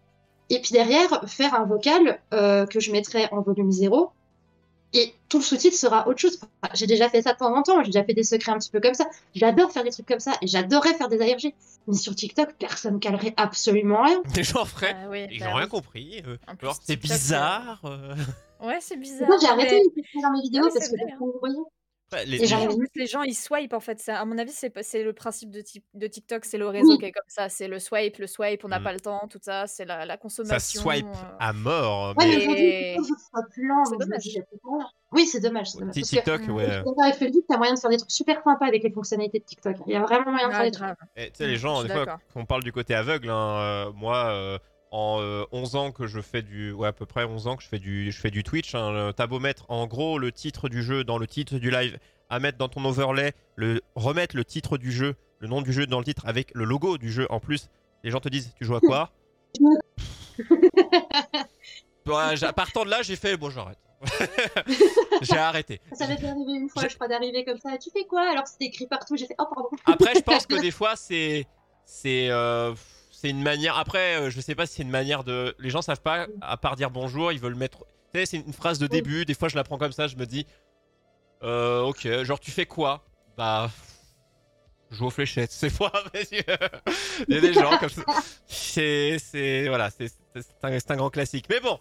et 0.49 0.61
puis 0.63 0.71
derrière, 0.73 1.29
faire 1.29 1.55
un 1.55 1.67
vocal 1.67 2.21
euh, 2.33 2.65
que 2.65 2.81
je 2.81 2.91
mettrai 2.91 3.29
en 3.33 3.43
volume 3.43 3.71
0, 3.71 4.13
et 4.95 5.15
tout 5.29 5.39
le 5.39 5.45
sous-titre 5.45 5.77
sera 5.77 6.09
autre 6.09 6.19
chose. 6.19 6.39
Enfin, 6.63 6.73
j'ai 6.75 6.87
déjà 6.87 7.09
fait 7.09 7.21
ça 7.23 7.33
de 7.35 7.39
temps 7.39 7.55
en 7.55 7.63
temps, 7.63 7.81
j'ai 7.83 7.91
déjà 7.91 8.05
fait 8.05 8.15
des 8.15 8.23
secrets 8.23 8.53
un 8.53 8.59
petit 8.59 8.71
peu 8.71 8.81
comme 8.81 8.95
ça. 8.95 9.07
J'adore 9.35 9.71
faire 9.71 9.85
des 9.85 9.91
trucs 9.91 10.07
comme 10.07 10.21
ça 10.21 10.33
et 10.41 10.47
j'adorerais 10.47 10.95
faire 10.95 11.09
des 11.09 11.21
ARG. 11.21 11.53
Mais 11.87 11.95
sur 11.95 12.15
TikTok, 12.15 12.55
personne 12.59 12.99
calerait 13.01 13.35
absolument 13.37 14.03
rien. 14.03 14.23
Les 14.37 14.45
gens 14.45 14.65
feraient. 14.65 14.97
Ah 15.05 15.09
oui, 15.11 15.27
Ils 15.31 15.41
bah 15.41 15.51
ont 15.51 15.55
rien 15.55 15.65
oui. 15.65 15.71
compris. 15.71 16.23
euh, 16.27 16.37
En 16.47 16.55
plus, 16.57 16.67
alors, 16.67 16.79
c'est 16.83 16.97
bizarre. 16.97 17.81
euh. 17.85 18.15
Ouais, 18.63 18.79
c'est 18.81 18.97
bizarre. 18.97 19.29
Moi, 19.29 19.37
j'ai 19.41 19.47
arrêté 19.49 19.77
mais- 19.97 20.03
de 20.03 20.07
faire 20.09 20.23
dans 20.23 20.33
mes 20.37 20.43
vidéos 20.43 20.63
parce 20.73 20.89
que 20.89 20.97
vrai, 20.97 21.05
personne 21.07 21.29
Ouais, 22.13 22.25
les- 22.25 22.39
les 22.39 22.47
gens- 22.47 22.63
En 22.67 22.75
plus, 22.77 22.89
les 22.95 23.07
gens 23.07 23.23
ils 23.23 23.35
swipe 23.35 23.73
en 23.75 23.81
fait. 23.81 23.99
ça- 24.01 24.19
À 24.21 24.25
mon 24.25 24.39
avis, 24.39 24.51
c'est 24.53 24.71
pas- 24.71 24.83
c'est 24.83 25.03
le 25.03 25.13
principe 25.13 25.51
de, 25.51 25.63
de 25.95 26.07
TikTok, 26.07 26.45
c'est 26.47 26.57
le 26.57 26.67
réseau 26.67 26.93
Oui. 26.93 26.99
qui 26.99 27.05
est 27.05 27.13
comme 27.13 27.23
ça. 27.29 27.49
C'est 27.51 27.69
le 27.69 27.79
swipe, 27.79 28.17
le 28.19 28.27
swipe, 28.27 28.65
on 28.65 28.69
n'a 28.69 28.81
Mm. 28.81 28.85
pas 28.85 28.93
le 28.95 29.01
temps, 29.01 29.29
tout 29.29 29.39
ça. 29.43 29.67
C'est 29.67 29.85
la, 29.85 30.07
la 30.07 30.15
Ça 30.15 30.19
consommation. 30.19 30.81
swipe 30.81 31.07
euh. 31.07 31.37
à 31.39 31.53
mort. 31.53 32.15
Ouais, 32.17 32.27
mais 32.27 32.37
mais 32.37 32.43
aujourd'hui, 32.43 32.95
trouve 32.97 33.17
ça 33.35 33.43
plus 33.53 33.67
lent. 33.69 33.85
C'est 33.85 33.97
rien. 33.97 34.87
Oui, 35.13 35.27
c'est 35.27 35.41
dommage. 35.41 35.69
c'est 35.71 35.79
dommage. 35.79 35.95
Parce 35.95 36.11
que 36.11 36.17
TikTok, 36.17 36.47
Mm. 36.47 36.51
ouais. 36.53 36.83
avec 37.03 37.15
Felix, 37.17 37.39
t'as 37.49 37.57
moyen 37.57 37.75
de 37.75 37.79
faire 37.79 37.91
des 37.91 37.97
trucs 37.97 38.11
super 38.11 38.43
sympas 38.43 38.67
avec 38.67 38.83
les 38.83 38.91
fonctionnalités 38.91 39.39
de 39.41 39.45
TikTok. 39.45 39.77
Il 39.87 39.93
y 39.93 39.97
a 39.97 40.01
vraiment 40.03 40.31
moyen 40.33 40.49
de 40.49 40.53
faire 40.53 40.61
Ah, 40.63 40.65
des 40.65 40.71
trucs. 40.71 40.89
tu 41.17 41.23
sais, 41.35 41.47
les 41.47 41.55
Mm, 41.55 41.59
gens, 41.59 41.83
des 41.83 41.89
fois, 41.91 42.19
on 42.35 42.45
parle 42.45 42.63
du 42.63 42.73
côté 42.73 42.95
aveugle, 42.95 43.31
hein, 43.31 43.59
euh, 43.89 43.93
moi, 43.95 44.27
euh, 44.33 44.59
en 44.91 45.21
euh, 45.21 45.45
11 45.53 45.77
ans 45.77 45.93
que 45.93 46.07
je 46.07 46.21
fais 46.21 46.43
du. 46.43 46.73
Ouais, 46.73 46.89
à 46.89 46.93
peu 46.93 47.07
près 47.07 47.25
11 47.25 47.47
ans 47.47 47.57
que 47.57 47.63
je 47.63 47.69
fais 47.69 47.79
du, 47.79 48.11
je 48.11 48.21
fais 48.21 48.31
du 48.31 48.43
Twitch, 48.43 48.75
hein, 48.75 49.13
t'as 49.17 49.27
beau 49.27 49.39
mettre 49.39 49.65
en 49.69 49.87
gros 49.87 50.19
le 50.19 50.33
titre 50.33 50.69
du 50.69 50.83
jeu 50.83 51.05
dans 51.05 51.19
le 51.19 51.27
titre 51.27 51.57
du 51.59 51.71
live, 51.71 51.99
à 52.31 52.41
mettre 52.41 52.59
dans 52.59 52.69
ton 52.69 52.85
overlay, 52.85 53.33
le, 53.57 53.81
remettre 53.95 54.37
le 54.37 54.45
titre 54.45 54.79
du 54.79 54.93
jeu, 54.93 55.15
le 55.41 55.49
nom 55.49 55.63
du 55.63 55.73
jeu 55.73 55.87
dans 55.87 55.99
le 55.99 56.05
titre 56.05 56.23
avec 56.27 56.51
le 56.55 56.65
logo 56.65 56.99
du 56.99 57.11
jeu 57.13 57.27
en 57.31 57.41
plus, 57.41 57.69
les 58.05 58.11
gens 58.11 58.21
te 58.21 58.29
disent 58.29 58.53
Tu 58.57 58.65
joues 58.65 58.77
à 58.77 58.81
quoi? 58.81 59.11
Ouais, 62.07 62.37
j'ai- 62.37 62.53
Partant 62.53 62.85
de 62.85 62.91
là, 62.91 63.03
j'ai 63.03 63.17
fait 63.17 63.37
Bon, 63.37 63.51
j'arrête. 63.51 63.79
j'ai 65.23 65.37
arrêté. 65.37 65.81
Ça 65.93 66.07
m'est 66.07 66.25
arrivé 66.25 66.53
une 66.53 66.69
fois, 66.69 66.87
je 66.89 66.95
crois, 66.95 67.09
d'arriver 67.09 67.45
comme 67.45 67.59
ça. 67.59 67.77
Tu 67.79 67.91
fais 67.91 68.05
quoi? 68.05 68.31
Alors 68.31 68.47
c'était 68.47 68.67
écrit 68.67 68.87
partout. 68.87 69.17
J'ai 69.17 69.27
fait, 69.27 69.35
oh, 69.39 69.45
pardon. 69.53 69.69
Après, 69.85 70.15
je 70.15 70.21
pense 70.21 70.47
que 70.47 70.61
des 70.61 70.71
fois, 70.71 70.95
c'est 70.97 71.47
c'est 71.85 72.29
euh, 72.31 72.75
c'est 73.21 73.31
une 73.31 73.43
manière. 73.43 73.77
Après, 73.77 74.15
euh, 74.17 74.31
je 74.31 74.41
sais 74.41 74.55
pas 74.55 74.65
si 74.67 74.75
c'est 74.77 74.83
une 74.83 74.91
manière 74.91 75.25
de. 75.25 75.57
Les 75.59 75.71
gens 75.71 75.83
savent 75.83 76.01
pas, 76.01 76.29
à 76.41 76.57
part 76.57 76.77
dire 76.77 76.91
bonjour, 76.91 77.33
ils 77.33 77.41
veulent 77.41 77.57
mettre. 77.57 77.79
Tu 78.15 78.21
sais, 78.21 78.27
c'est 78.27 78.37
une 78.37 78.53
phrase 78.53 78.79
de 78.79 78.87
début. 78.87 79.25
Des 79.25 79.35
fois, 79.35 79.49
je 79.49 79.57
la 79.57 79.65
prends 79.65 79.77
comme 79.77 79.91
ça. 79.93 80.07
Je 80.07 80.15
me 80.17 80.25
dis, 80.25 80.47
euh, 81.43 81.81
ok, 81.81 82.23
genre 82.23 82.39
tu 82.39 82.53
fais 82.53 82.65
quoi? 82.67 83.05
Bah, 83.37 83.71
je 84.91 84.97
joue 84.97 85.07
aux 85.07 85.11
fléchettes. 85.11 85.51
C'est 85.51 85.77
moi. 85.81 85.91
vas-y. 86.15 86.45
Il 87.29 87.35
y 87.35 87.39
a 87.39 87.41
des 87.41 87.53
gens 87.53 87.77
comme 87.79 87.89
ça. 87.89 88.03
C'est 88.47 89.19
c'est 89.19 89.67
voilà, 89.67 89.91
c'est 89.91 90.09
c'est 90.37 90.47
un, 90.65 90.79
c'est 90.79 90.91
un 90.93 90.97
grand 90.97 91.11
classique. 91.11 91.47
Mais 91.51 91.59
bon, 91.59 91.81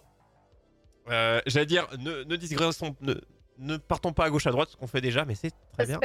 euh, 1.08 1.40
j'allais 1.46 1.66
dire, 1.66 1.86
ne 2.00 2.24
ne 2.24 2.36
digressons- 2.36 2.96
ne 3.00 3.14
ne 3.60 3.76
partons 3.76 4.12
pas 4.12 4.24
à 4.24 4.30
gauche 4.30 4.46
à 4.46 4.50
droite, 4.50 4.70
ce 4.70 4.76
qu'on 4.76 4.86
fait 4.88 5.00
déjà, 5.00 5.24
mais 5.24 5.34
c'est 5.36 5.52
très 5.72 5.86
bien. 5.86 5.98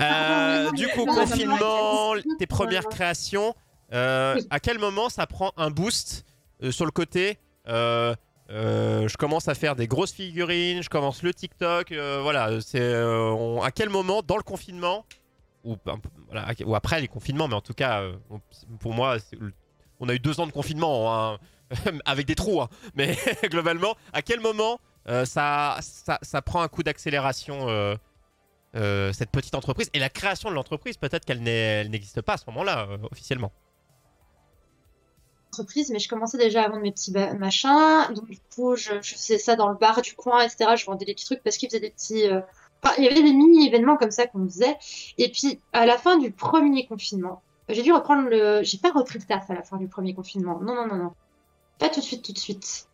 Euh, 0.00 0.70
du 0.72 0.88
coup, 0.88 1.06
confinement, 1.06 2.14
tes 2.38 2.46
premières 2.46 2.86
créations, 2.88 3.54
euh, 3.94 4.40
à 4.50 4.60
quel 4.60 4.78
moment 4.78 5.08
ça 5.08 5.26
prend 5.26 5.52
un 5.56 5.70
boost 5.70 6.24
euh, 6.62 6.72
sur 6.72 6.84
le 6.84 6.90
côté 6.90 7.38
euh, 7.68 8.14
Je 8.48 9.16
commence 9.16 9.46
à 9.48 9.54
faire 9.54 9.76
des 9.76 9.86
grosses 9.86 10.12
figurines, 10.12 10.82
je 10.82 10.88
commence 10.88 11.22
le 11.22 11.32
TikTok, 11.32 11.92
voilà. 11.92 12.60
C'est 12.60 12.94
à 12.94 13.70
quel 13.70 13.88
moment 13.88 14.22
dans 14.22 14.36
le 14.36 14.42
confinement 14.42 15.06
ou, 15.64 15.76
après 16.74 17.00
les 17.00 17.08
confinements, 17.08 17.48
mais 17.48 17.54
en 17.54 17.62
tout 17.62 17.72
cas, 17.72 18.02
pour 18.80 18.92
moi, 18.92 19.16
on 19.98 20.08
a 20.10 20.14
eu 20.14 20.18
deux 20.18 20.40
ans 20.40 20.46
de 20.46 20.52
confinement 20.52 21.32
hein, 21.32 21.38
avec 22.04 22.26
des 22.26 22.34
trous, 22.34 22.60
hein. 22.60 22.68
mais 22.94 23.16
globalement, 23.44 23.96
à 24.12 24.20
quel 24.20 24.40
moment 24.40 24.78
ça, 25.24 25.78
prend 26.44 26.60
un 26.60 26.68
coup 26.68 26.82
d'accélération 26.82 27.96
cette 28.74 29.30
petite 29.30 29.54
entreprise 29.54 29.88
et 29.94 30.00
la 30.00 30.10
création 30.10 30.50
de 30.50 30.54
l'entreprise, 30.54 30.98
peut-être 30.98 31.24
qu'elle 31.24 31.42
n'existe 31.42 32.20
pas 32.20 32.34
à 32.34 32.36
ce 32.36 32.44
moment-là 32.48 32.88
officiellement. 33.10 33.52
Mais 35.90 35.98
je 35.98 36.08
commençais 36.08 36.38
déjà 36.38 36.64
à 36.64 36.68
vendre 36.68 36.82
mes 36.82 36.92
petits 36.92 37.12
machins. 37.12 38.06
Donc, 38.14 38.26
du 38.26 38.38
coup, 38.54 38.76
je, 38.76 38.92
je 39.02 39.14
faisais 39.14 39.38
ça 39.38 39.56
dans 39.56 39.68
le 39.68 39.76
bar 39.76 40.02
du 40.02 40.14
coin, 40.14 40.40
etc. 40.42 40.76
Je 40.76 40.86
vendais 40.86 41.04
des 41.04 41.14
petits 41.14 41.26
trucs 41.26 41.42
parce 41.42 41.56
qu'ils 41.56 41.68
faisaient 41.68 41.80
des 41.80 41.90
petits. 41.90 42.28
euh, 42.28 42.40
enfin, 42.82 42.94
il 42.98 43.04
y 43.04 43.08
avait 43.08 43.22
des 43.22 43.32
mini-événements 43.32 43.96
comme 43.96 44.10
ça 44.10 44.26
qu'on 44.26 44.44
faisait. 44.44 44.76
Et 45.18 45.30
puis, 45.30 45.60
à 45.72 45.86
la 45.86 45.98
fin 45.98 46.18
du 46.18 46.30
premier 46.30 46.86
confinement, 46.86 47.42
j'ai 47.68 47.82
dû 47.82 47.92
reprendre 47.92 48.28
le. 48.28 48.62
J'ai 48.62 48.78
pas 48.78 48.90
repris 48.90 49.18
le 49.18 49.24
taf 49.24 49.50
à 49.50 49.54
la 49.54 49.62
fin 49.62 49.76
du 49.76 49.88
premier 49.88 50.14
confinement. 50.14 50.60
Non, 50.60 50.74
non, 50.74 50.86
non, 50.86 50.96
non. 50.96 51.12
Pas 51.78 51.88
tout 51.88 52.00
de 52.00 52.04
suite, 52.04 52.24
tout 52.24 52.32
de 52.32 52.38
suite. 52.38 52.88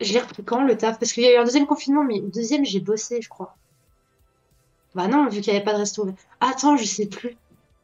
Je 0.00 0.12
l'ai 0.12 0.20
repris 0.20 0.42
quand 0.42 0.62
le 0.62 0.76
taf? 0.76 0.98
Parce 0.98 1.12
qu'il 1.12 1.22
y 1.22 1.26
a 1.26 1.34
eu 1.34 1.36
un 1.36 1.44
deuxième 1.44 1.66
confinement, 1.66 2.04
mais 2.04 2.20
au 2.20 2.28
deuxième, 2.28 2.64
j'ai 2.64 2.80
bossé, 2.80 3.20
je 3.20 3.28
crois. 3.28 3.56
Bah 4.94 5.06
non, 5.06 5.28
vu 5.28 5.40
qu'il 5.40 5.52
n'y 5.52 5.56
avait 5.56 5.64
pas 5.64 5.74
de 5.74 5.78
resto. 5.78 6.08
Attends, 6.40 6.76
je 6.76 6.84
sais 6.84 7.06
plus. 7.06 7.36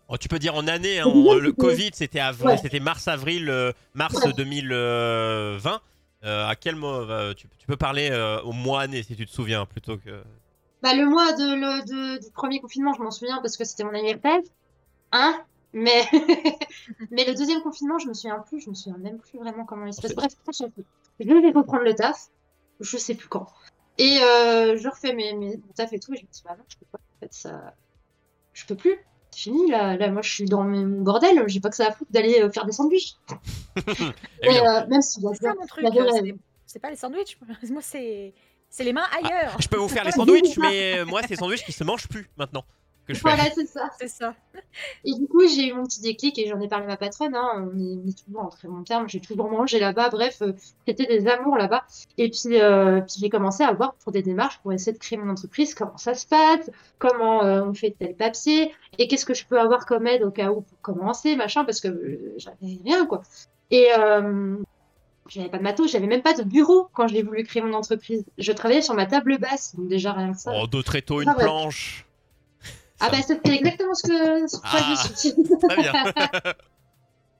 Oh, 0.09 0.17
tu 0.17 0.29
peux 0.29 0.39
dire 0.39 0.55
en 0.55 0.67
année, 0.69 1.01
hein, 1.01 1.07
on- 1.07 1.35
le 1.35 1.53
Covid 1.53 1.91
c'était 1.93 2.21
avril, 2.21 2.47
Ouais. 2.49 2.57
c'était 2.59 2.81
mars-avril, 2.81 3.49
euh, 3.51 3.73
mars 3.95 4.15
Ouais. 4.25 4.33
2020. 4.33 5.81
Euh, 6.25 6.47
à 6.49 6.57
quel 6.57 6.77
mois 6.77 7.09
euh, 7.11 7.35
tu, 7.35 7.47
tu 7.59 7.67
peux 7.67 7.77
parler 7.77 8.09
euh, 8.11 8.41
au 8.43 8.53
mois 8.53 8.81
année 8.83 9.03
si 9.03 9.15
tu 9.17 9.27
te 9.27 9.31
souviens 9.31 9.67
plutôt 9.67 9.97
que. 9.99 10.23
Bah, 10.83 10.95
le 10.95 11.05
mois 11.07 11.33
de, 11.33 11.55
le, 11.55 11.85
de- 12.17 12.25
du 12.25 12.31
premier 12.33 12.61
confinement, 12.61 12.93
je 12.95 13.03
m'en 13.03 13.11
souviens 13.11 13.39
parce 13.43 13.57
que 13.57 13.65
c'était 13.65 13.85
mon 13.85 13.95
anniversaire. 13.95 14.41
Hein? 15.13 15.41
Mais... 15.73 16.03
mais 17.11 17.25
le 17.27 17.35
deuxième 17.35 17.61
confinement, 17.63 17.99
je 17.99 18.09
me 18.09 18.15
souviens 18.15 18.39
plus. 18.49 18.61
Je 18.61 18.71
me 18.71 18.75
souviens 18.75 18.99
même 18.99 19.19
plus 19.19 19.39
vraiment 19.39 19.65
comment 19.65 19.87
il 19.87 19.93
se 19.93 20.01
passe. 20.01 20.15
Bref. 20.15 20.33
Je 21.21 21.27
vais 21.27 21.51
reprendre 21.53 21.83
le 21.85 21.95
taf. 21.95 22.27
Je 22.81 22.97
sais 22.97 23.15
plus 23.15 23.29
quand. 23.29 23.47
Et 23.99 24.19
euh, 24.23 24.77
je 24.77 24.89
refais 24.89 25.13
mes, 25.15 25.33
mes 25.35 25.57
mon 25.57 25.73
taf 25.75 25.93
et 25.93 25.99
tout. 25.99 26.13
Et 26.15 26.17
je 26.19 26.23
me 26.23 26.29
dis, 26.31 26.43
bah 26.45 26.55
non, 26.59 26.65
je 26.69 26.77
peux 26.77 26.87
pas. 26.91 26.99
En 26.99 27.21
fait, 27.21 27.33
ça. 27.33 27.75
Je 28.53 28.65
peux 28.67 28.75
plus. 28.75 28.97
C'est 29.37 29.43
fini, 29.51 29.71
là, 29.71 29.97
là, 29.97 30.11
moi, 30.11 30.23
je 30.23 30.31
suis 30.31 30.45
dans 30.47 30.63
mon 30.65 31.03
bordel, 31.03 31.43
j'ai 31.47 31.61
pas 31.61 31.69
que 31.69 31.77
ça 31.77 31.89
à 31.89 31.93
foutre 31.93 32.11
d'aller 32.11 32.41
euh, 32.41 32.51
faire 32.51 32.65
des 32.65 32.73
sandwichs. 32.73 33.17
Mais, 34.43 34.61
euh, 34.61 34.87
même 34.87 35.03
si 35.03 35.21
C'est 35.21 35.43
ça 35.43 35.55
mon 35.59 35.67
truc. 35.67 35.85
euh, 35.85 36.33
c'est- 36.67 36.79
pas 36.79 36.91
les 36.91 36.97
sandwichs. 36.97 37.39
Moi, 37.71 37.83
c'est 37.83 38.33
c'est 38.69 38.85
les 38.85 38.93
mains 38.93 39.07
ailleurs. 39.23 39.57
Je 39.61 39.69
peux 39.69 39.77
vous 39.77 39.89
faire 39.89 40.05
les 40.05 40.11
Ah, 40.13 40.17
sandwichs, 40.17 40.57
mais 40.59 41.05
moi, 41.05 41.21
c'est 41.23 41.31
les 41.31 41.37
sandwichs 41.37 41.65
qui 41.65 41.73
se 41.73 41.85
mangent 41.85 42.09
plus 42.09 42.29
maintenant 42.37 42.65
que 43.07 43.15
je 43.15 43.21
fais. 43.21 43.29
Voilà, 43.29 43.45
c'est 43.55 43.67
ça. 43.67 43.91
C'est 43.99 44.09
ça. 44.09 44.35
Et 45.05 45.15
du 45.15 45.27
coup, 45.27 45.47
j'ai 45.47 45.69
eu 45.69 45.73
mon 45.73 45.85
petit 45.85 46.01
déclic 46.01 46.39
et 46.39 46.47
j'en 46.49 46.61
ai 46.61 46.69
parlé 46.69 46.85
à 46.85 46.89
ma 46.89 46.97
patronne. 46.97 47.35
Hein, 47.35 47.71
on, 47.73 47.79
est, 47.79 47.97
on 48.05 48.09
est 48.09 48.25
toujours 48.25 48.43
en 48.43 48.49
très 48.49 48.69
bon 48.69 48.83
terme. 48.83 49.09
J'ai 49.09 49.21
toujours 49.21 49.49
mangé 49.51 49.79
là-bas. 49.79 50.11
Bref, 50.11 50.43
euh, 50.43 50.53
c'était 50.87 51.07
des 51.07 51.29
amours 51.29 51.57
là-bas. 51.57 51.85
Et 52.19 52.29
puis, 52.31 52.61
euh, 52.61 53.01
puis 53.01 53.17
j'ai 53.21 53.31
commencé 53.31 53.63
à 53.63 53.73
voir 53.73 53.95
pour 53.95 54.13
des 54.13 54.23
démarches 54.23 54.59
pour 54.63 54.73
essayer 54.73 54.93
de 54.93 54.99
créer 54.99 55.19
mon 55.19 55.31
entreprise, 55.31 55.75
comment 55.75 55.97
ça 55.97 56.15
se 56.15 56.27
passe, 56.27 56.71
comment 56.99 57.45
euh, 57.45 57.63
on 57.65 57.75
fait 57.75 57.95
tel 57.99 58.15
papier 58.15 58.73
et 58.99 59.09
qu'est-ce 59.09 59.25
que 59.27 59.35
je 59.35 59.47
peux 59.47 59.59
avoir 59.61 59.87
comme 59.87 60.07
aide 60.07 60.23
au 60.23 60.31
cas 60.31 60.51
où 60.51 60.63
pour 60.63 60.81
commencer, 60.83 61.37
machin, 61.37 61.65
parce 61.65 61.81
que 61.81 61.89
euh, 61.89 62.35
j'avais 62.39 62.79
rien, 62.85 63.07
quoi. 63.07 63.23
Et 63.71 63.89
euh, 63.99 64.57
j'avais 65.29 65.49
pas 65.49 65.59
de 65.59 65.63
matos, 65.65 65.91
j'avais 65.91 66.07
même 66.07 66.23
pas 66.23 66.35
de 66.35 66.43
bureau 66.45 66.89
quand 66.93 67.09
j'ai 67.09 67.23
voulu 67.23 67.43
créer 67.45 67.63
mon 67.63 67.75
entreprise. 67.75 68.25
Je 68.39 68.53
travaillais 68.53 68.83
sur 68.83 68.95
ma 68.95 69.07
table 69.07 69.39
basse, 69.39 69.75
donc 69.75 69.89
déjà 69.89 70.13
rien 70.13 70.33
que 70.33 70.39
ça. 70.39 70.53
Oh, 70.55 70.67
deux 70.67 70.83
tréteaux, 70.83 71.21
une 71.21 71.29
Ah 71.29 71.37
ouais. 71.37 71.45
planche. 71.45 72.07
Ah 73.01 73.11
bah 73.11 73.19
c'était 73.27 73.55
exactement 73.55 73.95
ce 73.95 74.03
que 74.09 74.47
ce 74.49 74.57
je 74.57 74.63
Ah. 74.65 75.05
me 75.11 75.17
suis 75.17 75.33
dit. 75.35 75.49
Très 75.69 75.77
bien. 75.77 75.93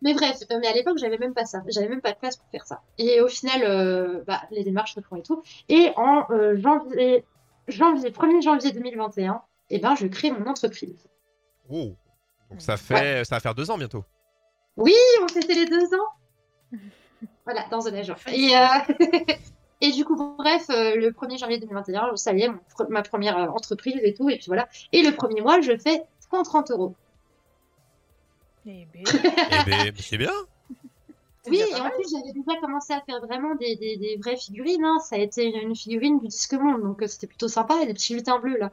Mais 0.03 0.13
bref, 0.13 0.37
mais 0.61 0.67
à 0.69 0.75
l'époque, 0.75 0.99
j'avais 0.99 1.17
même 1.17 1.33
pas 1.33 1.47
ça. 1.47 1.63
J'avais 1.69 1.89
même 1.89 2.03
pas 2.03 2.13
de 2.13 2.19
place 2.19 2.37
pour 2.37 2.47
faire 2.51 2.67
ça. 2.67 2.83
Et 2.99 3.23
au 3.23 3.29
final, 3.29 3.63
euh, 3.65 4.23
bah, 4.27 4.43
les 4.51 4.63
démarches 4.63 4.95
se 4.95 5.01
font 5.01 5.17
et 5.17 5.23
tout. 5.23 5.43
Et 5.71 5.91
en 5.97 6.27
euh, 6.31 6.57
janvier, 6.59 7.25
janvier, 7.67 8.11
1er 8.11 8.43
janvier 8.43 8.73
2021, 8.73 9.41
eh 9.71 9.79
ben, 9.79 9.95
je 9.97 10.07
crée 10.07 10.31
mon 10.31 10.47
entreprise. 10.47 11.09
Oh. 11.71 11.95
Donc 12.51 12.61
ça 12.61 12.77
fait, 12.77 13.25
ça 13.25 13.37
va 13.37 13.41
faire 13.41 13.55
deux 13.55 13.71
ans 13.71 13.79
bientôt. 13.79 14.05
Oui, 14.77 14.95
on 15.23 15.29
fêtait 15.29 15.55
les 15.55 15.67
deux 15.67 15.87
ans. 15.87 16.79
Voilà, 17.47 17.65
dans 17.71 17.89
un 17.89 17.95
âge. 17.95 18.13
Et, 18.33 18.55
euh, 18.55 18.95
et 19.81 19.93
du 19.93 20.05
coup, 20.05 20.17
bref, 20.39 20.69
euh, 20.71 20.97
le 20.97 21.11
1er 21.11 21.39
janvier 21.39 21.59
2021, 21.59 22.17
ça 22.17 22.33
y 22.33 22.43
est, 22.43 22.49
mon 22.49 22.59
ma 22.89 23.03
première 23.03 23.37
euh, 23.39 23.47
entreprise 23.49 24.01
et 24.03 24.15
tout. 24.15 24.29
Et 24.31 24.37
puis 24.37 24.47
voilà. 24.47 24.69
Et 24.93 25.03
le 25.03 25.15
premier 25.15 25.41
mois, 25.43 25.61
je 25.61 25.77
fais 25.77 26.03
130 26.31 26.71
euros. 26.71 26.95
Eh 28.67 28.87
ben, 28.93 29.05
Eh 29.07 29.71
ben, 29.71 29.95
c'est 29.99 30.19
bien. 30.19 30.33
Oui, 31.49 31.61
et 31.61 31.75
en 31.81 31.91
plus, 31.91 32.11
j'avais 32.11 32.33
déjà 32.33 32.61
commencé 32.61 32.93
à 32.93 33.01
faire 33.03 33.21
vraiment 33.21 33.55
des, 33.55 33.77
des, 33.77 33.97
des 33.97 34.17
vraies 34.17 34.37
figurines. 34.37 34.85
hein. 34.85 34.99
Ça 34.99 35.17
a 35.17 35.19
été 35.21 35.45
une, 35.45 35.77
figurine 35.77 36.19
du 36.19 36.27
Disque 36.27 36.55
Monde, 36.55 36.83
donc 36.83 37.03
euh, 37.03 37.07
c'était 37.07 37.29
plutôt 37.29 37.49
sympa. 37.49 37.77
Et 37.83 37.87
des 37.87 37.95
petits 37.95 38.15
lutins 38.15 38.39
bleus, 38.41 38.59
là. 38.59 38.71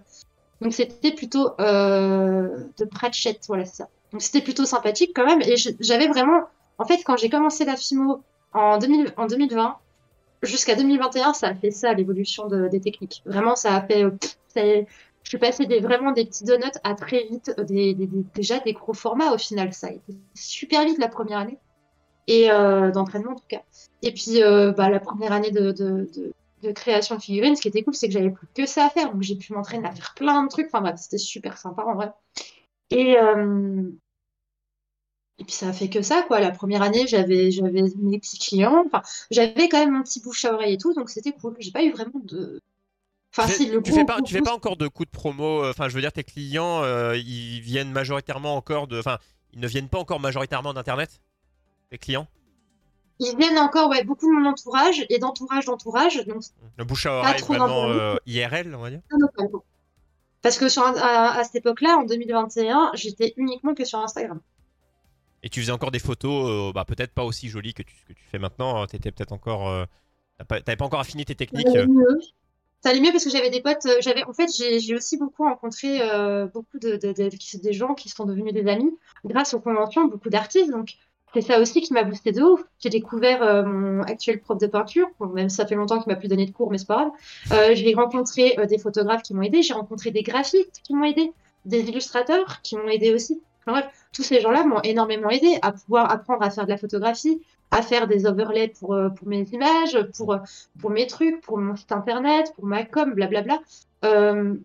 Donc 0.62 0.74
c'était 0.74 1.12
plutôt 1.12 1.49
euh, 1.60 2.64
de 2.78 2.86
Pratchett, 2.86 3.43
voilà, 3.47 3.66
c'est 3.66 3.76
ça. 3.76 3.89
Donc 4.12 4.22
c'était 4.22 4.41
plutôt 4.41 4.66
sympathique 4.66 5.12
quand 5.16 5.26
même. 5.26 5.41
Et 5.41 5.56
j'avais 5.80 6.08
vraiment. 6.08 6.43
En 6.80 6.86
fait, 6.86 7.04
quand 7.04 7.18
j'ai 7.18 7.30
commencé 7.30 7.66
la 7.66 7.76
FIMO 7.76 8.22
en, 8.54 8.78
2000, 8.78 9.14
en 9.18 9.28
2020, 9.28 9.78
jusqu'à 10.44 10.76
2021, 10.76 11.34
ça 11.34 11.48
a 11.48 11.56
fait 11.56 11.72
ça, 11.72 11.94
l'évolution 11.94 12.48
de- 12.48 12.68
des 12.68 12.82
techniques. 12.82 13.22
Vraiment, 13.26 13.56
ça 13.56 13.76
a 13.76 13.82
fait. 13.82 14.04
euh, 14.04 14.12
je 15.24 15.30
suis 15.30 15.38
passée 15.38 15.66
des, 15.66 15.80
vraiment 15.80 16.12
des 16.12 16.26
petits 16.26 16.44
donuts 16.44 16.66
à 16.84 16.96
très 16.96 17.24
vite, 17.24 17.54
euh, 17.58 17.94
déjà 18.36 18.60
des 18.60 18.74
gros 18.74 18.94
formats 18.94 19.32
au 19.34 19.38
final. 19.38 19.74
Ça 19.74 19.88
a 19.88 19.91
été 19.91 20.14
super 20.34 20.84
vite 20.86 20.98
la 21.00 21.08
première 21.08 21.39
année 21.39 21.58
et 22.28 22.52
euh, 22.52 22.91
d'entraînement 22.91 23.32
en 23.32 23.36
tout 23.36 23.48
cas. 23.48 23.62
Et 24.02 24.12
puis 24.14 24.41
bah, 24.76 24.89
la 24.89 25.00
première 25.00 25.32
année 25.32 25.52
de, 25.52 25.74
création 26.76 27.16
de 27.16 27.22
figurines, 27.22 27.56
ce 27.56 27.62
qui 27.62 27.70
était 27.70 27.84
cool, 27.84 27.96
c'est 27.96 28.08
que 28.08 28.14
j'avais 28.14 28.32
plus 28.32 28.48
que 28.54 28.66
ça 28.66 28.86
à 28.86 28.89
faire, 28.89 29.14
donc 29.14 29.22
j'ai 29.22 29.36
pu 29.36 29.54
m'entraîner 29.54 29.88
à 29.88 29.91
faire 29.91 30.14
plein 30.16 30.44
de 30.44 30.50
trucs. 30.50 30.68
Enfin 30.68 30.82
bref, 30.82 30.96
c'était 30.98 31.18
super 31.18 31.58
sympa 31.58 31.84
en 31.84 31.96
vrai. 31.96 32.12
Et 32.91 33.16
et 35.40 35.44
puis 35.44 35.54
ça 35.54 35.68
a 35.70 35.74
fait 35.74 35.90
que 35.90 36.02
ça 36.02 36.24
quoi. 36.28 36.40
La 36.40 36.52
première 36.52 36.82
année, 36.82 37.08
j'avais 37.08 37.52
j'avais 37.52 37.84
mes 37.98 38.20
petits 38.20 38.38
clients. 38.40 38.84
Enfin, 38.86 39.02
j'avais 39.32 39.68
quand 39.70 39.80
même 39.80 39.92
mon 39.94 40.04
petit 40.04 40.22
bouche 40.22 40.46
à 40.46 40.54
oreille 40.54 40.74
et 40.74 40.78
tout, 40.78 40.94
donc 40.94 41.10
c'était 41.10 41.32
cool. 41.32 41.56
J'ai 41.60 41.72
pas 41.72 41.84
eu 41.84 41.92
vraiment 41.92 42.20
de. 42.24 42.62
Enfin, 43.36 43.48
Tu 43.48 43.54
si 43.56 43.66
fais- 43.68 43.74
le 43.74 43.82
tu 43.82 43.92
gros 43.92 44.00
fais 44.02 44.06
pas, 44.06 44.18
coup 44.18 44.24
tu 44.24 44.34
fais 44.36 44.42
pas 44.42 44.54
encore 44.54 44.78
de 44.78 44.88
coups 44.88 45.10
de 45.12 45.18
promo. 45.18 45.64
euh, 45.64 45.72
Enfin, 45.72 45.90
je 45.90 45.96
veux 45.96 46.02
dire, 46.02 46.12
tes 46.12 46.24
clients, 46.24 46.84
euh, 46.84 47.18
ils 47.18 47.62
viennent 47.62 47.92
majoritairement 47.92 48.56
encore 48.56 48.88
de. 48.88 49.00
Enfin, 49.00 49.18
ils 49.54 49.60
ne 49.60 49.68
viennent 49.68 49.90
pas 49.90 49.98
encore 50.00 50.20
majoritairement 50.20 50.74
d'internet. 50.74 51.20
Tes 51.90 51.98
clients? 51.98 52.28
Ils 53.20 53.36
viennent 53.38 53.58
encore, 53.60 53.90
ouais, 53.90 54.04
beaucoup 54.04 54.28
de 54.28 54.32
mon 54.40 54.50
entourage 54.50 55.06
et 55.10 55.18
d'entourage 55.20 55.66
d'entourage, 55.66 56.26
donc 56.28 56.44
Le 56.78 56.84
bouche 56.84 57.06
à 57.06 57.14
oreille 57.20 57.42
vraiment 57.42 57.68
d'internet. 57.88 58.02
euh, 58.02 58.18
IRL, 58.26 58.76
on 58.76 58.80
va 58.82 58.90
dire? 58.90 59.02
Parce 60.42 60.58
que 60.58 60.68
sur, 60.68 60.84
à 60.84 61.44
cette 61.44 61.56
époque-là, 61.56 61.98
en 61.98 62.04
2021, 62.04 62.92
j'étais 62.96 63.34
uniquement 63.38 63.74
que 63.76 63.86
sur 63.86 64.00
Instagram. 64.00 64.42
Et 65.44 65.50
tu 65.50 65.60
faisais 65.62 65.72
encore 65.72 65.91
des 65.91 66.00
photos, 66.00 66.50
euh, 66.50 66.72
bah, 66.74 66.86
peut-être 66.86 67.12
pas 67.14 67.24
aussi 67.26 67.50
jolies 67.50 67.74
que 67.74 67.84
tu, 67.84 67.94
que 68.08 68.14
tu 68.14 68.24
fais 68.32 68.39
maintenant. 68.39 68.86
Tu 68.88 68.96
étais 68.96 69.12
peut-être 69.12 69.34
encore. 69.34 69.68
euh, 69.70 69.86
pas- 70.48 70.62
T'avais 70.62 70.78
pas 70.78 70.86
encore 70.86 71.02
affiné 71.02 71.26
tes 71.26 71.36
techniques. 71.36 71.68
Ça 71.68 71.74
allait 71.80 71.88
mieux. 71.88 72.20
Ça 72.82 72.89
allait 72.89 73.00
mieux 73.02 73.12
parce 73.12 73.24
que 73.24 73.30
j'avais 73.30 73.50
des 73.50 73.62
potes. 73.62 73.86
euh, 73.86 73.98
J'avais, 74.02 74.24
en 74.26 74.34
fait, 74.34 74.48
j'ai 74.58 74.96
aussi 74.96 75.18
beaucoup 75.18 75.44
rencontré 75.44 76.00
euh, 76.02 76.48
beaucoup 76.48 76.80
de, 76.80 76.96
de- 76.98 77.12
de- 77.14 77.30
qui- 77.36 77.60
des 77.60 77.74
gens 77.74 77.94
qui 77.94 78.10
sont 78.10 78.26
devenus 78.26 78.54
des 78.54 78.68
amis 78.68 78.91
grâce 79.26 79.54
aux 79.54 79.60
conventions, 79.60 80.06
beaucoup 80.08 80.30
d'artistes. 80.30 80.72
Donc, 80.72 80.96
c'est 81.34 81.41
ça 81.41 81.60
aussi 81.60 81.82
qui 81.82 81.94
m'a 81.94 82.04
boosté 82.04 82.32
de 82.32 82.41
ouf. 82.41 82.62
J'ai 82.80 82.89
découvert 82.89 83.66
mon 83.66 84.02
actuel 84.04 84.39
prof 84.39 84.58
de 84.60 84.68
peinture, 84.68 85.08
bon, 85.20 85.28
même 85.28 85.50
ça 85.50 85.66
fait 85.66 85.76
longtemps 85.76 86.00
qu'il 86.02 86.12
m'a 86.12 86.16
plus 86.18 86.28
donné 86.28 86.46
de 86.46 86.52
cours, 86.52 86.70
mais 86.72 86.78
c'est 86.78 86.88
pas 86.88 87.12
grave. 87.50 87.76
J'ai 87.76 87.94
rencontré 87.96 88.56
des 88.68 88.78
photographes 88.78 89.24
qui 89.24 89.34
m'ont 89.34 89.41
aidé. 89.44 89.62
J'ai 89.64 89.74
rencontré 89.74 90.12
des 90.12 90.22
graphistes 90.24 90.80
qui 90.84 90.94
m'ont 90.94 91.06
aidé, 91.06 91.32
des 91.66 91.82
illustrateurs 91.82 92.62
qui 92.62 92.76
m'ont 92.78 92.88
aidé 92.89 93.14
aussi. 93.14 93.41
Enfin, 93.66 93.80
bref, 93.80 94.05
tous 94.11 94.24
ces 94.24 94.41
gens-là 94.41 94.66
m'ont 94.66 94.82
énormément 94.82 95.30
aidé 95.30 95.57
à 95.61 95.72
pouvoir 95.72 96.11
apprendre 96.11 96.43
à 96.43 96.49
faire 96.49 96.66
de 96.66 96.70
la 96.70 96.78
photographie, 96.78 97.41
à 97.72 97.82
faire 97.82 98.07
des 98.07 98.26
overlays 98.26 98.74
pour, 98.80 98.93
euh, 98.93 99.09
mes 99.26 99.43
images, 99.51 99.97
pour, 100.16 100.34
euh, 100.34 100.39
pour 100.80 100.91
mes 100.91 101.07
trucs, 101.07 101.41
pour 101.41 101.57
mon 101.57 101.76
site 101.76 101.91
internet, 101.91 102.53
pour 102.55 102.66
ma 102.66 102.84
com, 102.84 103.14
blablabla. 103.14 103.59
Euh, 104.05 104.55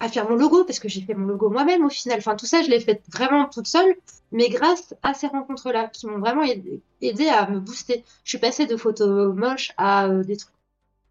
à 0.00 0.08
faire 0.08 0.28
mon 0.28 0.36
logo, 0.36 0.64
parce 0.64 0.80
que 0.80 0.88
j'ai 0.88 1.00
fait 1.00 1.14
mon 1.14 1.26
logo 1.26 1.48
moi-même 1.50 1.84
au 1.84 1.88
final. 1.88 2.18
Enfin, 2.18 2.34
tout 2.34 2.46
ça, 2.46 2.62
je 2.62 2.68
l'ai 2.68 2.80
fait 2.80 3.00
vraiment 3.12 3.48
toute 3.48 3.68
seule, 3.68 3.94
mais 4.32 4.48
grâce 4.48 4.94
à 5.02 5.14
ces 5.14 5.28
rencontres-là 5.28 5.86
qui 5.88 6.06
m'ont 6.08 6.18
vraiment 6.18 6.42
aidé, 6.42 7.28
à 7.28 7.48
me 7.48 7.60
booster. 7.60 8.04
Je 8.24 8.30
suis 8.30 8.38
passée 8.38 8.66
de 8.66 8.76
photos 8.76 9.34
moches 9.34 9.72
à 9.78 10.08
des 10.08 10.36
trucs 10.36 10.52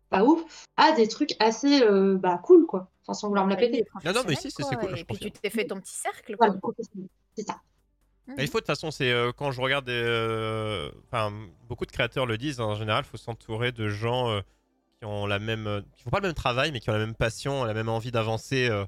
pas 0.10 0.24
ouf, 0.24 0.68
à 0.78 0.92
des 0.92 1.08
trucs 1.08 1.36
assez 1.40 1.82
bah, 2.20 2.40
cool, 2.44 2.66
quoi. 2.66 2.88
Enfin, 3.06 3.14
sans 3.14 3.28
vouloir 3.28 3.46
me 3.46 3.52
la 3.52 3.58
péter. 3.58 3.86
Non, 4.06 4.14
non, 4.14 4.22
mais 4.28 4.36
si, 4.36 4.50
c'est- 4.50 4.64
c'est 4.64 4.76
quoi, 4.76 4.88
cool, 4.88 4.96
je 4.96 5.02
Et 5.02 5.06
puis 5.06 5.18
tu 5.18 5.32
t'es 5.32 5.50
fait 5.50 5.66
ton 5.66 5.80
petit 5.80 5.94
cercle. 5.94 6.36
quoi. 6.38 6.56
C'est 7.36 7.44
ça. 7.46 7.60
Mais 8.28 8.44
il 8.46 8.48
faut 8.48 8.54
de 8.54 8.62
toute 8.62 8.68
façon, 8.68 8.90
c'est 8.92 9.12
euh, 9.12 9.32
quand 9.36 9.52
je 9.52 9.60
regarde, 9.60 9.86
des, 9.86 9.92
euh, 9.92 10.90
beaucoup 11.68 11.86
de 11.86 11.92
créateurs 11.92 12.26
le 12.26 12.38
disent 12.38 12.62
en 12.62 12.76
général, 12.76 13.04
il 13.06 13.10
faut 13.10 13.18
s'entourer 13.18 13.72
de 13.74 13.90
gens 13.90 14.30
euh, 14.30 14.40
qui 15.00 15.06
ont 15.06 15.26
la 15.26 15.40
même, 15.40 15.68
euh, 15.68 15.82
qui 15.96 16.04
font 16.04 16.10
pas 16.10 16.20
le 16.22 16.28
même 16.28 16.34
travail, 16.34 16.72
mais 16.72 16.80
qui 16.80 16.90
ont 16.90 16.94
la 16.94 17.00
même 17.00 17.16
passion, 17.16 17.66
la 17.66 17.74
même 17.74 17.90
envie 17.90 18.12
d'avancer. 18.12 18.70
euh, 18.70 18.86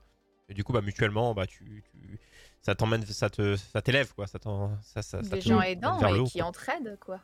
et 0.48 0.54
du 0.54 0.64
coup, 0.64 0.72
bah 0.72 0.82
mutuellement, 0.82 1.34
bah 1.34 1.48
tu, 1.48 1.84
tu- 1.92 2.20
ça 2.62 2.76
t'emmène, 2.76 3.06
ça 3.06 3.30
te, 3.30 3.58
ça 3.58 3.82
t'élève 3.82 4.14
quoi, 4.14 4.26
ça 4.28 4.40
ça, 4.82 5.02
ça, 5.02 5.22
Des 5.22 5.42
gens 5.42 5.60
aidants 5.62 6.00
et 6.16 6.24
qui 6.24 6.40
quoi. 6.40 6.48
entraident, 6.48 6.98
quoi. 7.02 7.20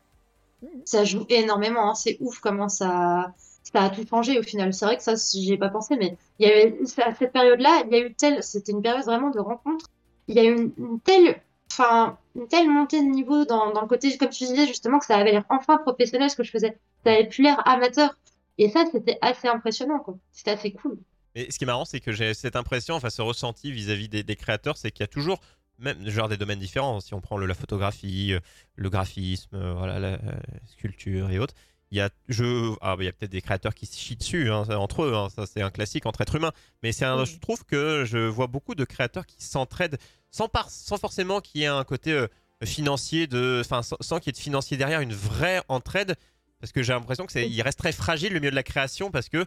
ça 0.86 1.06
joue 1.06 1.26
énormément. 1.30 1.92
hein. 1.92 1.96
C'est 1.96 2.18
ouf 2.20 2.39
comment 2.39 2.68
ça, 2.68 3.34
ça 3.64 3.84
a 3.84 3.89
tout 3.89 4.05
changé 4.07 4.39
au 4.39 4.43
final. 4.43 4.74
C'est 4.74 4.86
vrai 4.86 4.97
que 4.97 5.03
ça, 5.03 5.14
j'y 5.16 5.53
ai 5.53 5.57
pas 5.57 5.70
pensé, 5.70 5.95
mais 5.97 6.18
il 6.39 6.47
y 6.47 6.51
avait 6.51 6.78
à 7.03 7.14
cette 7.14 7.32
période-là, 7.32 7.84
il 7.86 7.95
y 7.95 7.99
a 7.99 8.05
eu 8.05 8.14
telle, 8.14 8.43
c'était 8.43 8.72
une 8.72 8.82
période 8.82 9.05
vraiment 9.05 9.30
de 9.30 9.39
rencontre. 9.39 9.86
Il 10.28 10.36
y 10.36 10.39
a 10.39 10.43
eu 10.43 10.74
une, 10.78 10.99
telle, 10.99 11.41
enfin, 11.72 12.18
une 12.36 12.47
telle 12.47 12.70
montée 12.70 13.01
de 13.01 13.07
niveau 13.07 13.45
dans, 13.45 13.70
le 13.70 13.88
côté, 13.88 14.18
comme 14.18 14.30
tu 14.30 14.45
disais 14.45 14.68
justement, 14.68 14.99
que 14.99 15.05
ça 15.05 15.18
avait 15.18 15.32
l'air 15.32 15.45
enfin 15.49 15.78
professionnel 15.78 16.30
ce 16.30 16.36
que 16.36 16.43
je 16.43 16.51
faisais. 16.51 16.78
Ça 17.03 17.14
avait 17.14 17.28
plus 17.28 17.43
l'air 17.43 17.62
amateur. 17.68 18.18
Et 18.57 18.70
ça, 18.70 18.86
c'était 18.91 19.18
assez 19.22 19.47
impressionnant. 19.47 20.03
C'était 20.32 20.51
assez 20.51 20.72
cool. 20.72 20.99
Mais 21.36 21.49
ce 21.49 21.57
qui 21.57 21.64
est 21.64 21.68
marrant, 21.68 21.86
c'est 21.86 21.99
que 21.99 22.12
j'ai 22.12 22.34
cette 22.34 22.55
impression, 22.55 22.95
enfin 22.95 23.09
ce 23.09 23.22
ressenti 23.22 23.72
vis-à-vis 23.72 24.09
des, 24.09 24.36
créateurs, 24.36 24.78
c'est 24.78 24.91
qu'il 24.91 25.01
y 25.01 25.05
a 25.05 25.07
toujours, 25.07 25.39
même 25.80 26.07
genre 26.09 26.28
des 26.28 26.38
domaines 26.38 26.59
différents. 26.59 26.99
Si 26.99 27.14
on 27.14 27.22
prend 27.22 27.38
la 27.38 27.53
photographie, 27.53 28.34
euh, 28.34 28.39
le 28.76 28.89
graphisme, 28.89 29.55
euh, 29.55 29.74
voilà, 29.74 29.99
la, 29.99 30.07
euh, 30.07 30.39
sculpture 30.66 31.32
et 31.32 31.39
autres, 31.39 31.55
il 31.92 31.98
y 31.98 32.02
a, 32.02 32.10
je, 32.30 32.74
ah, 32.82 32.96
bah, 32.96 33.04
il 33.04 33.06
y 33.06 33.10
a 33.10 33.12
peut-être 33.12 33.32
des 33.32 33.42
créateurs 33.42 33.74
qui 33.76 33.86
se 33.86 33.98
chient 33.98 34.16
dessus 34.16 34.50
hein, 34.50 34.64
entre 34.78 35.04
eux. 35.04 35.14
hein, 35.14 35.28
ça, 35.30 35.46
c'est 35.46 35.62
un 35.62 35.70
classique 35.72 36.06
entre 36.06 36.22
êtres 36.22 36.36
humains. 36.36 36.54
Mais 36.84 36.92
c'est 36.92 37.06
un, 37.06 37.20
Oui. 37.20 37.26
je 37.26 37.38
trouve 37.39 37.66
que 37.66 38.06
je 38.06 38.18
vois 38.18 38.48
beaucoup 38.48 38.76
de 38.76 38.86
créateurs 38.86 39.26
qui 39.26 39.44
s'entraident 39.44 39.98
sans, 40.32 40.48
par- 40.48 40.70
sans 40.70 40.98
forcément 40.98 41.42
qu'il 41.42 41.62
y 41.62 41.64
ait 41.66 41.68
un 41.68 41.84
côté 41.84 42.12
euh, 42.14 42.28
financier 42.64 43.28
de, 43.28 43.62
enfin, 43.66 43.82
sans, 43.84 43.98
sans 44.00 44.20
qu'il 44.20 44.28
y 44.28 44.30
ait 44.30 44.39
de 44.39 44.44
financier 44.44 44.78
derrière, 44.78 45.02
une 45.02 45.14
vraie 45.14 45.62
entraide. 45.68 46.16
Parce 46.60 46.72
que 46.72 46.84
j'ai 46.84 46.94
l'impression 46.94 47.26
que 47.26 47.32
c'est, 47.32 47.50
il 47.50 47.62
reste 47.62 47.80
très 47.80 47.92
fragile 47.92 48.34
le 48.34 48.39
milieu 48.39 48.52
de 48.52 48.56
la 48.56 48.64
création 48.64 49.10
parce 49.12 49.30
que, 49.30 49.46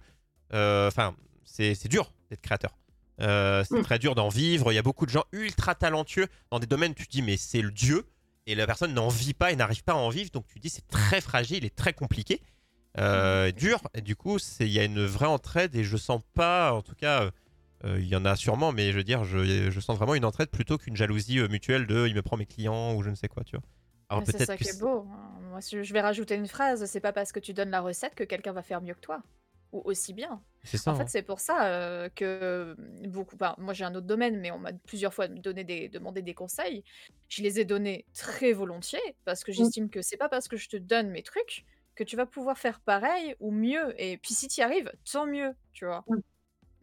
euh, 0.53 0.88
enfin, 0.88 1.14
c'est 1.45 1.74
c'est 1.76 1.88
dur 1.88 2.12
d'être 2.30 2.42
créateur. 2.42 2.76
Euh, 3.20 3.62
c'est 3.68 3.78
Mm. 3.78 3.82
très 3.84 3.99
dur 4.01 4.14
d'en 4.16 4.28
vivre. 4.28 4.72
Il 4.72 4.74
y 4.74 4.78
a 4.78 4.82
beaucoup 4.82 5.07
de 5.07 5.11
gens 5.12 5.22
ultra 5.32 5.76
talentueux 5.76 6.26
dans 6.51 6.59
des 6.59 6.66
domaines 6.66 6.90
où 6.90 6.95
tu 6.95 7.07
te 7.07 7.12
dis 7.12 7.22
mais 7.22 7.36
c'est 7.36 7.62
le 7.62 7.70
dieu 7.70 8.05
et 8.47 8.55
la 8.55 8.66
personne 8.66 8.95
n'en 8.95 9.09
vit 9.09 9.34
pas 9.34 9.53
et 9.53 9.57
n'arrive 9.57 9.84
pas 9.84 9.92
à 9.92 9.97
en 9.97 10.09
vivre. 10.09 10.30
Donc 10.30 10.47
tu 10.47 10.59
dis 10.59 10.68
c'est 10.68 10.86
très 10.88 11.20
fragile 11.20 11.64
et 11.64 11.70
très 11.70 11.92
compliqué, 11.92 12.40
euh, 12.99 13.51
dur. 13.53 13.80
Et 13.95 14.01
du 14.01 14.16
coup 14.16 14.38
il 14.61 14.68
y 14.68 14.78
a 14.78 14.84
une 14.84 15.05
vraie 15.05 15.26
entraide 15.26 15.74
et 15.74 15.84
je 15.84 15.97
sens 15.97 16.20
pas 16.34 16.72
en 16.72 16.82
tout 16.82 16.95
cas 16.95 17.22
euh, 17.22 17.30
euh, 17.84 17.99
il 18.01 18.07
y 18.09 18.16
en 18.16 18.24
a 18.24 18.34
sûrement, 18.36 18.72
mais 18.72 18.92
je 18.92 18.97
veux 18.97 19.05
dire, 19.05 19.24
je, 19.24 19.70
je 19.70 19.80
sens 19.80 19.97
vraiment 19.99 20.14
une 20.14 20.24
entraide 20.24 20.49
plutôt 20.51 20.78
qu'une 20.78 20.97
jalousie 20.97 21.38
euh, 21.38 21.49
mutuelle 21.49 21.86
de 21.86 22.07
il 22.07 22.14
me 22.14 22.22
prend 22.22 22.36
mes 22.38 22.47
clients 22.47 22.95
ou 22.95 23.03
je 23.03 23.11
ne 23.11 23.14
sais 23.14 23.28
quoi, 23.28 23.45
tu 23.45 23.57
vois. 23.57 23.64
Alors 24.09 24.22
C'est 24.26 24.45
ça 24.45 24.57
que 24.57 24.62
qui 24.62 24.70
est 24.70 24.80
beau. 24.80 25.07
hein. 25.11 25.30
Moi, 25.51 25.61
je 25.61 25.92
vais 25.92 26.01
rajouter 26.01 26.34
une 26.34 26.49
phrase, 26.49 26.84
c'est 26.86 27.01
pas 27.01 27.12
parce 27.12 27.30
que 27.30 27.40
tu 27.40 27.53
donnes 27.53 27.70
la 27.70 27.80
recette 27.80 28.14
que 28.14 28.24
quelqu'un 28.24 28.53
va 28.53 28.62
faire 28.62 28.80
mieux 28.80 28.95
que 28.95 29.01
toi. 29.01 29.22
Ou 29.74 29.82
aussi 29.86 30.14
bien. 30.14 30.40
c'est 30.62 30.76
ça. 30.78 30.92
En 30.92 30.94
hein. 30.94 30.98
fait, 30.98 31.08
c'est 31.08 31.22
pour 31.22 31.40
ça 31.40 31.66
euh, 31.66 32.08
que 32.14 32.76
beaucoup. 33.08 33.36
moi, 33.58 33.74
j'ai 33.74 33.84
un 33.84 33.92
autre 33.96 34.06
domaine, 34.06 34.38
mais 34.38 34.52
on 34.52 34.58
m'a 34.58 34.72
plusieurs 34.86 35.12
fois 35.12 35.26
donné 35.26 35.64
des, 35.64 35.88
demandé 35.88 36.22
des 36.22 36.32
conseils. 36.32 36.84
Je 37.28 37.42
les 37.42 37.58
ai 37.58 37.64
donnés 37.64 38.06
très 38.14 38.52
volontiers 38.52 39.00
parce 39.24 39.42
que 39.42 39.50
j'estime 39.50 39.90
que 39.90 40.00
c'est 40.00 40.16
pas 40.16 40.28
parce 40.28 40.46
que 40.46 40.56
je 40.56 40.68
te 40.68 40.76
donne 40.76 41.10
mes 41.10 41.22
trucs 41.24 41.64
que 41.96 42.04
tu 42.04 42.14
vas 42.14 42.24
pouvoir 42.26 42.56
faire 42.56 42.78
pareil 42.80 43.34
ou 43.40 43.50
mieux. 43.50 44.00
Et 44.00 44.16
puis, 44.16 44.32
si 44.32 44.46
tu 44.46 44.60
y 44.60 44.62
arrives, 44.62 44.92
tant 45.12 45.26
mieux, 45.26 45.54
tu 45.72 45.86
vois. 45.86 46.04
Mm. 46.06 46.18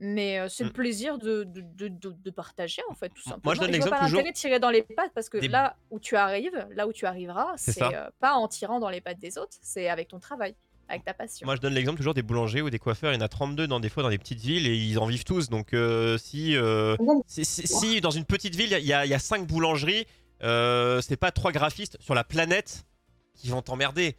Mais 0.03 0.39
euh, 0.39 0.49
c'est 0.49 0.63
Mm. 0.65 0.67
le 0.67 0.73
plaisir 0.73 1.17
de, 1.17 1.43
de, 1.45 1.61
de- 1.61 1.87
de- 1.87 2.11
de 2.11 2.31
partager, 2.31 2.81
en 2.89 2.95
fait, 2.95 3.09
tout 3.09 3.21
simplement. 3.21 3.41
Moi, 3.45 3.53
je 3.55 3.59
donne 3.61 3.71
l'exemple 3.71 3.95
pas 3.97 4.03
toujours 4.05 4.23
de 4.23 4.31
tirer 4.31 4.59
dans 4.59 4.69
les 4.71 4.81
pattes 4.83 5.11
parce 5.13 5.29
que 5.29 5.37
des- 5.37 5.47
là 5.47 5.77
où 5.91 5.99
tu 5.99 6.17
arrives, 6.17 6.67
là 6.71 6.87
où 6.87 6.91
tu 6.91 7.05
arriveras, 7.05 7.53
C'est 7.55 7.81
euh, 7.81 8.09
pas 8.19 8.33
en 8.33 8.49
tirant 8.49 8.79
dans 8.81 8.89
les 8.89 8.99
pattes 8.99 9.19
des 9.19 9.37
autres, 9.37 9.55
c'est 9.61 9.87
avec 9.87 10.09
ton 10.09 10.19
travail, 10.19 10.55
avec 10.91 11.03
ta 11.05 11.13
passion. 11.13 11.45
Moi, 11.45 11.55
je 11.55 11.61
donne 11.61 11.73
l'exemple 11.73 11.97
toujours 11.97 12.13
des 12.13 12.21
boulangers 12.21 12.61
ou 12.61 12.69
des 12.69 12.79
coiffeurs. 12.79 13.11
Il 13.11 13.15
y 13.15 13.17
en 13.17 13.21
a 13.25 13.27
32 13.27 13.67
dans 13.67 13.79
des 13.79 13.89
fois 13.89 14.03
dans 14.03 14.09
des 14.09 14.17
petites 14.17 14.39
villes 14.39 14.67
et 14.67 14.75
ils 14.75 14.99
en 14.99 15.05
vivent 15.05 15.23
tous. 15.23 15.49
Donc, 15.49 15.73
euh, 15.73 16.17
si, 16.17 16.55
euh, 16.55 16.95
si, 17.27 17.45
si- 17.45 17.67
si 17.67 18.01
dans 18.01 18.11
une 18.11 18.25
petite 18.25 18.55
ville, 18.55 18.75
il 18.79 18.85
y 18.85 18.93
a, 18.93 19.05
il 19.05 19.09
y 19.09 19.13
a 19.13 19.19
5 19.19 19.47
boulangeries, 19.47 20.05
euh, 20.43 21.01
c'est 21.01 21.17
pas 21.17 21.31
trois 21.31 21.51
graphistes 21.51 21.97
sur 21.99 22.13
la 22.15 22.23
planète 22.23 22.85
qui 23.35 23.49
vont 23.49 23.61
t'emmerder. 23.61 24.15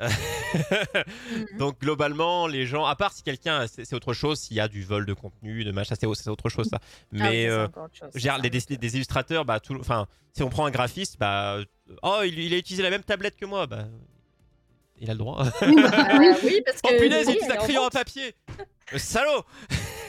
Mhm. 0.00 0.08
Donc, 1.58 1.80
globalement, 1.80 2.46
les 2.46 2.66
gens, 2.66 2.84
à 2.84 2.96
part 2.96 3.12
si 3.12 3.22
quelqu'un, 3.22 3.66
c'est 3.66 3.92
autre 3.94 4.12
chose, 4.12 4.38
s'il 4.40 4.56
y 4.56 4.60
a 4.60 4.68
du 4.68 4.82
vol 4.82 5.06
de 5.06 5.12
contenu, 5.14 5.64
de 5.64 5.70
machin, 5.72 5.94
c'est 5.98 6.06
autre 6.06 6.48
chose 6.48 6.68
ça. 6.68 6.78
Ah 6.82 6.86
Mais 7.12 7.46
euh, 7.48 7.64
autre 7.66 7.88
chose, 7.92 8.40
les, 8.42 8.50
des, 8.50 8.76
des 8.76 8.94
illustrateurs, 8.96 9.44
bah, 9.44 9.60
tout, 9.60 9.76
enfin, 9.80 10.06
si 10.34 10.42
on 10.42 10.48
prend 10.50 10.66
un 10.66 10.70
graphiste, 10.70 11.16
bah, 11.18 11.58
oh, 12.02 12.20
il, 12.24 12.38
il 12.38 12.52
a 12.52 12.58
utilisé 12.58 12.82
la 12.82 12.90
même 12.90 13.02
tablette 13.04 13.36
que 13.36 13.46
moi, 13.46 13.66
bah, 13.66 13.86
il 15.00 15.10
a 15.10 15.14
le 15.14 15.18
droit. 15.18 15.42
Oui, 15.62 15.76
bah, 15.82 15.90
Euh, 15.94 16.18
oui. 16.18 16.28
oui, 16.44 16.62
parce 16.64 16.78
oh 16.84 16.88
que 16.88 16.98
punaise, 16.98 17.28
il 17.28 17.52
en 17.52 17.56
crayon 17.56 17.80
à 17.80 17.84
vente. 17.84 17.92
papier 17.92 18.34
Le 18.92 18.98
salaud 18.98 19.42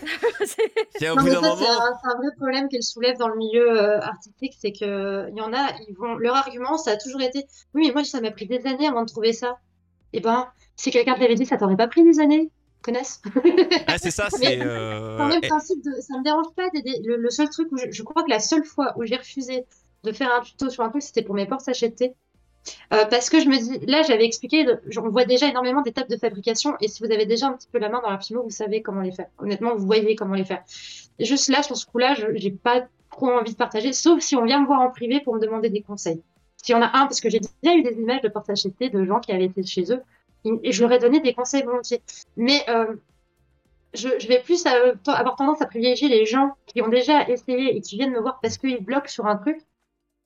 C'est- 0.46 1.08
un, 1.08 1.16
vrai 1.16 2.32
problème 2.38 2.70
qu'elle 2.70 2.84
soulève 2.84 3.18
dans 3.18 3.28
le 3.28 3.36
milieu 3.36 3.70
euh, 3.82 4.00
artistique, 4.00 4.54
c'est 4.60 4.72
que 4.72 5.28
il 5.30 5.38
y 5.38 5.42
en 5.42 5.54
a, 5.54 5.72
ils 5.88 5.96
vont, 5.96 6.16
leur 6.16 6.36
argument, 6.36 6.78
ça 6.78 6.92
a 6.92 6.98
toujours 6.98 7.22
été, 7.22 7.46
oui, 7.74 7.88
mais 7.88 7.94
moi, 7.94 8.04
ça 8.04 8.22
m'a 8.22 8.32
pris 8.32 8.46
des 8.46 8.66
années 8.68 8.88
avant 8.88 9.02
de 9.02 9.10
trouver 9.10 9.34
ça. 9.34 9.58
Eh 10.14 10.20
ben, 10.20 10.48
si 10.76 10.92
quelqu'un 10.92 11.16
te 11.16 11.20
l'avait 11.22 11.36
dit, 11.36 11.46
ça 11.46 11.58
t'aurait 11.58 11.76
pas 11.76 11.88
pris 11.88 12.04
des 12.04 12.20
années, 12.20 12.50
connaisse. 12.84 13.22
Ah, 13.88 13.98
c'est 13.98 14.12
ça, 14.12 14.30
c'est. 14.32 14.38
C'est 14.38 14.62
euh, 14.62 15.18
le 15.18 15.28
même 15.28 15.40
eh, 15.44 15.48
principe 15.48 15.84
de, 15.84 15.92
ça 16.00 16.18
me 16.18 16.24
dérange 16.24 16.54
pas 16.56 16.70
d'aider. 16.70 17.02
Le, 17.04 17.18
le 17.18 17.30
seul 17.30 17.50
truc 17.50 17.68
où 17.72 17.78
je, 17.78 17.86
je 17.92 18.04
crois 18.04 18.24
que 18.24 18.30
la 18.30 18.40
seule 18.40 18.64
fois 18.64 18.94
où 18.98 19.04
j'ai 19.04 19.18
refusé 19.18 19.66
de 20.04 20.12
faire 20.12 20.32
un 20.34 20.42
tuto 20.42 20.70
sur 20.70 20.84
un 20.84 20.90
truc, 20.90 21.02
c'était 21.02 21.24
pour 21.24 21.36
mes 21.36 21.46
portes 21.46 21.66
thé. 21.98 22.14
Euh, 22.94 23.06
parce 23.06 23.30
que 23.30 23.40
je 23.40 23.48
me 23.48 23.58
dis, 23.58 23.86
là, 23.86 24.02
j'avais 24.04 24.26
expliqué, 24.26 24.66
on 24.98 25.10
voit 25.10 25.26
déjà 25.26 25.48
énormément 25.48 25.82
d'étapes 25.82 26.10
de 26.10 26.18
fabrication, 26.18 26.76
et 26.82 26.88
si 26.88 27.04
vous 27.04 27.12
avez 27.12 27.26
déjà 27.26 27.48
un 27.48 27.54
petit 27.54 27.68
peu 27.72 27.80
la 27.80 27.90
main 27.90 28.02
dans 28.02 28.10
la 28.10 28.20
philo, 28.20 28.44
vous 28.44 28.50
savez 28.50 28.82
comment 28.82 29.02
les 29.02 29.12
faire. 29.12 29.28
Honnêtement, 29.40 29.76
vous 29.76 29.86
voyez 29.86 30.16
comment 30.16 30.36
les 30.36 30.46
faire. 30.46 30.64
Juste 31.20 31.50
là, 31.50 31.64
sur 31.64 31.76
ce 31.78 31.86
coup-là, 31.86 32.16
j'ai 32.36 32.52
pas 32.52 32.88
trop 33.12 33.32
envie 33.32 33.52
de 33.52 33.58
partager, 33.58 33.94
sauf 33.94 34.22
si 34.22 34.36
on 34.36 34.44
vient 34.44 34.62
me 34.62 34.68
voir 34.68 34.82
en 34.82 34.90
privé 34.90 35.22
pour 35.22 35.36
me 35.36 35.40
demander 35.40 35.70
des 35.70 35.82
conseils. 35.82 36.22
S'il 36.58 36.76
y 36.76 36.78
en 36.78 36.82
a 36.82 36.88
un, 36.88 37.06
parce 37.06 37.22
que 37.22 37.30
j'ai 37.30 37.40
déjà 37.40 37.76
eu 37.76 37.84
des 37.84 38.00
images 38.00 38.22
de 38.22 38.30
porte 38.30 38.48
sachets 38.48 38.90
de 38.90 39.06
gens 39.06 39.20
qui 39.20 39.32
avaient 39.32 39.46
été 39.46 39.64
chez 39.64 39.92
eux, 39.92 40.02
et 40.64 40.72
je 40.72 40.82
leur 40.82 40.92
ai 40.92 41.00
donné 41.00 41.20
des 41.20 41.34
conseils 41.34 41.64
volontiers. 41.64 42.02
Mais 42.36 42.64
euh, 42.70 42.96
je, 43.94 44.28
vais 44.28 44.40
plus 44.40 44.66
euh, 44.66 44.94
avoir 45.08 45.36
tendance 45.36 45.62
à 45.62 45.66
privilégier 45.66 46.08
les 46.10 46.26
gens 46.26 46.52
qui 46.66 46.82
ont 46.82 46.88
déjà 46.88 47.28
essayé 47.28 47.76
et 47.76 47.82
qui 47.82 47.98
viennent 47.98 48.12
me 48.12 48.20
voir 48.20 48.40
parce 48.42 48.58
qu'ils 48.58 48.84
bloquent 48.84 49.10
sur 49.10 49.26
un 49.26 49.36
truc, 49.36 49.60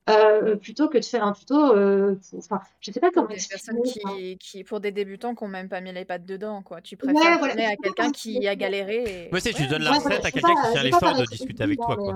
euh, 0.10 0.56
plutôt 0.56 0.90
que 0.90 0.98
de 0.98 1.04
faire 1.06 1.24
un 1.24 1.32
tuto. 1.34 1.56
euh, 1.76 2.16
pour- 2.30 2.40
Enfin, 2.40 2.62
je 2.80 2.92
sais 2.92 3.00
pas 3.00 3.08
Pour 3.08 3.24
comment 3.24 3.28
des 3.28 3.36
expliquer. 3.36 3.64
personnes 3.66 3.82
enfin. 4.08 4.16
qui, 4.18 4.38
qui, 4.38 4.64
pour 4.64 4.80
des 4.80 4.92
débutants 4.92 5.36
qui 5.36 5.44
n'ont 5.44 5.50
même 5.50 5.70
pas 5.70 5.80
mis 5.82 5.92
les 5.94 6.06
pattes 6.06 6.26
dedans, 6.26 6.62
quoi. 6.64 6.82
Tu 6.82 6.96
Ouais, 6.96 7.14
préfères 7.14 7.38
voilà, 7.40 7.54
donner 7.54 7.66
à 7.66 7.70
sais 7.72 7.76
pas 7.78 7.84
quelqu'un 7.84 8.04
comment 8.04 8.12
qui 8.12 8.30
expliquer. 8.32 8.48
a 8.50 8.56
galéré. 8.56 9.28
et- 9.28 9.34
Ouais, 9.34 9.40
c'est, 9.40 9.54
tu 9.54 9.62
Ouais, 9.62 9.68
donnes 9.68 9.84
la 9.84 9.92
Ouais, 9.92 9.98
recette 9.98 10.12
voilà, 10.12 10.26
à 10.28 10.32
quelqu'un 10.32 10.48
pas- 10.56 10.62
qui 10.62 10.68
je 10.68 10.72
fait 10.72 10.78
vais 10.80 10.84
l'effort 10.86 11.00
pas 11.02 11.08
de 11.08 11.12
paraître 11.14 11.32
discuter 11.32 11.64
avec 11.64 11.78
toi, 11.80 11.96
évident, 11.96 12.04
quoi. 12.04 12.14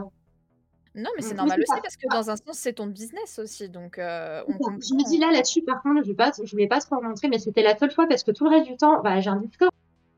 mais, 0.95 1.01
Non, 1.01 1.09
mais 1.17 1.21
c'est 1.21 1.33
Mm, 1.33 1.37
normal 1.37 1.57
c'est 1.67 1.73
aussi 1.73 1.81
parce 1.81 1.97
que 1.97 2.07
dans 2.09 2.29
un 2.29 2.35
sens, 2.37 2.57
c'est 2.57 2.71
ton 2.73 2.87
business 2.87 3.37
aussi. 3.37 3.67
Donc, 3.67 3.99
euh, 3.99 4.41
on 4.47 4.51
Je 4.53 4.57
me 4.57 4.59
comprend. 4.63 5.09
dis 5.09 5.17
là, 5.17 5.29
là-dessus, 5.31 5.61
par 5.61 5.81
contre, 5.83 6.01
je 6.03 6.07
vais 6.07 6.13
pas, 6.15 6.31
je 6.41 6.55
vais 6.55 6.67
pas 6.67 6.79
trop 6.79 7.01
montrer, 7.01 7.27
mais 7.27 7.37
c'était 7.37 7.63
la 7.63 7.77
seule 7.77 7.91
fois 7.91 8.07
parce 8.07 8.23
que 8.23 8.31
tout 8.31 8.45
le 8.45 8.51
reste 8.51 8.67
du 8.67 8.77
temps, 8.77 9.01
bah, 9.01 9.19
j'ai 9.19 9.29
un 9.29 9.35
Discord. 9.35 9.69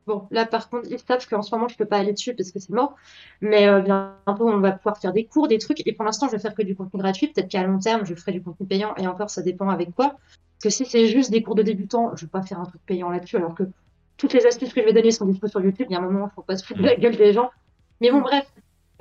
Bon, 0.08 0.26
là, 0.30 0.46
par 0.46 0.70
contre, 0.70 0.88
ils 0.90 0.98
savent 0.98 1.28
qu'en 1.28 1.42
ce 1.42 1.54
moment, 1.54 1.68
je 1.68 1.76
peux 1.76 1.84
pas 1.84 1.98
aller 1.98 2.14
dessus 2.14 2.34
parce 2.34 2.50
que 2.50 2.58
c'est 2.58 2.72
mort. 2.72 2.96
Mais 3.42 3.68
euh, 3.68 3.80
bientôt, 3.82 4.48
on 4.48 4.58
va 4.58 4.72
pouvoir 4.72 4.96
faire 4.96 5.12
des 5.12 5.26
cours, 5.26 5.48
des 5.48 5.58
trucs. 5.58 5.86
Et 5.86 5.92
pour 5.92 6.02
l'instant, 6.06 6.28
je 6.28 6.32
vais 6.32 6.38
faire 6.38 6.54
que 6.54 6.62
du 6.62 6.74
contenu 6.74 6.98
gratuit. 6.98 7.26
Peut-être 7.26 7.48
qu'à 7.48 7.62
long 7.62 7.78
terme, 7.78 8.06
je 8.06 8.14
ferai 8.14 8.32
du 8.32 8.42
contenu 8.42 8.66
payant. 8.66 8.94
Et 8.96 9.06
encore, 9.06 9.28
ça 9.28 9.42
dépend 9.42 9.68
avec 9.68 9.94
quoi. 9.94 10.16
Parce 10.62 10.62
que 10.62 10.70
si 10.70 10.86
c'est 10.86 11.08
juste 11.08 11.30
des 11.30 11.42
cours 11.42 11.54
de 11.54 11.62
débutants, 11.62 12.16
je 12.16 12.24
vais 12.24 12.30
pas 12.30 12.40
faire 12.40 12.58
un 12.58 12.64
truc 12.64 12.80
payant 12.86 13.10
là-dessus. 13.10 13.36
Alors 13.36 13.54
que 13.54 13.64
toutes 14.16 14.32
les 14.32 14.46
astuces 14.46 14.72
que 14.72 14.80
je 14.80 14.86
vais 14.86 14.94
donner 14.94 15.10
sont 15.10 15.26
disponibles 15.26 15.50
sur 15.50 15.60
YouTube. 15.60 15.86
Il 15.90 15.92
y 15.92 15.96
a 15.96 15.98
un 15.98 16.02
moment, 16.02 16.30
faut 16.34 16.40
pas 16.40 16.56
se 16.56 16.64
foutre 16.64 16.80
de 16.80 16.86
la 16.86 16.96
gueule 16.96 17.16
des 17.16 17.34
gens. 17.34 17.50
Mais 18.00 18.10
bon, 18.10 18.22
bref. 18.22 18.46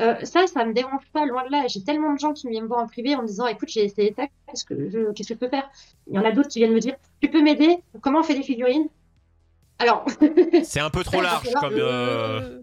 Euh, 0.01 0.15
ça, 0.23 0.45
ça 0.45 0.65
me 0.65 0.73
dérange 0.73 1.09
pas, 1.13 1.25
loin 1.25 1.45
de 1.45 1.51
là. 1.53 1.67
J'ai 1.67 1.83
tellement 1.85 2.13
de 2.13 2.19
gens 2.19 2.33
qui 2.33 2.49
viennent 2.49 2.63
me 2.63 2.67
voir 2.67 2.83
en 2.83 2.87
privé 2.87 3.15
en 3.15 3.21
me 3.21 3.27
disant, 3.27 3.47
écoute, 3.47 3.69
j'ai 3.69 3.85
essayé 3.85 4.13
ça, 4.13 4.27
qu'est-ce 4.45 4.65
que 4.65 4.75
je 4.75 5.33
peux 5.35 5.47
faire? 5.47 5.71
Il 6.07 6.15
y 6.15 6.19
en 6.19 6.25
a 6.25 6.31
d'autres 6.33 6.49
qui 6.49 6.59
viennent 6.59 6.73
me 6.73 6.81
dire, 6.81 6.95
tu 7.21 7.29
peux 7.29 7.41
m'aider? 7.41 7.77
Comment 8.01 8.19
on 8.19 8.23
fait 8.23 8.35
des 8.35 8.43
figurines? 8.43 8.89
Alors, 9.79 10.05
C'est 10.63 10.79
un 10.79 10.89
peu 10.89 11.03
trop 11.03 11.21
large 11.21 11.47
comme, 11.59 11.73
euh, 11.73 12.39
Euh, 12.41 12.61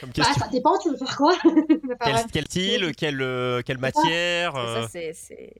comme 0.00 0.10
bah, 0.10 0.14
question. 0.14 0.34
ça 0.34 0.48
dépend, 0.48 0.78
tu 0.78 0.90
veux 0.90 0.96
faire 0.96 1.16
quoi? 1.16 1.34
Quel, 2.32 2.44
style, 2.46 2.94
quelle, 2.96 3.22
euh, 3.22 3.62
quelle 3.64 3.78
matière 3.78 4.56
euh, 4.56 4.82
Ça, 4.82 4.88
c'est. 4.88 5.12
c'est- 5.14 5.54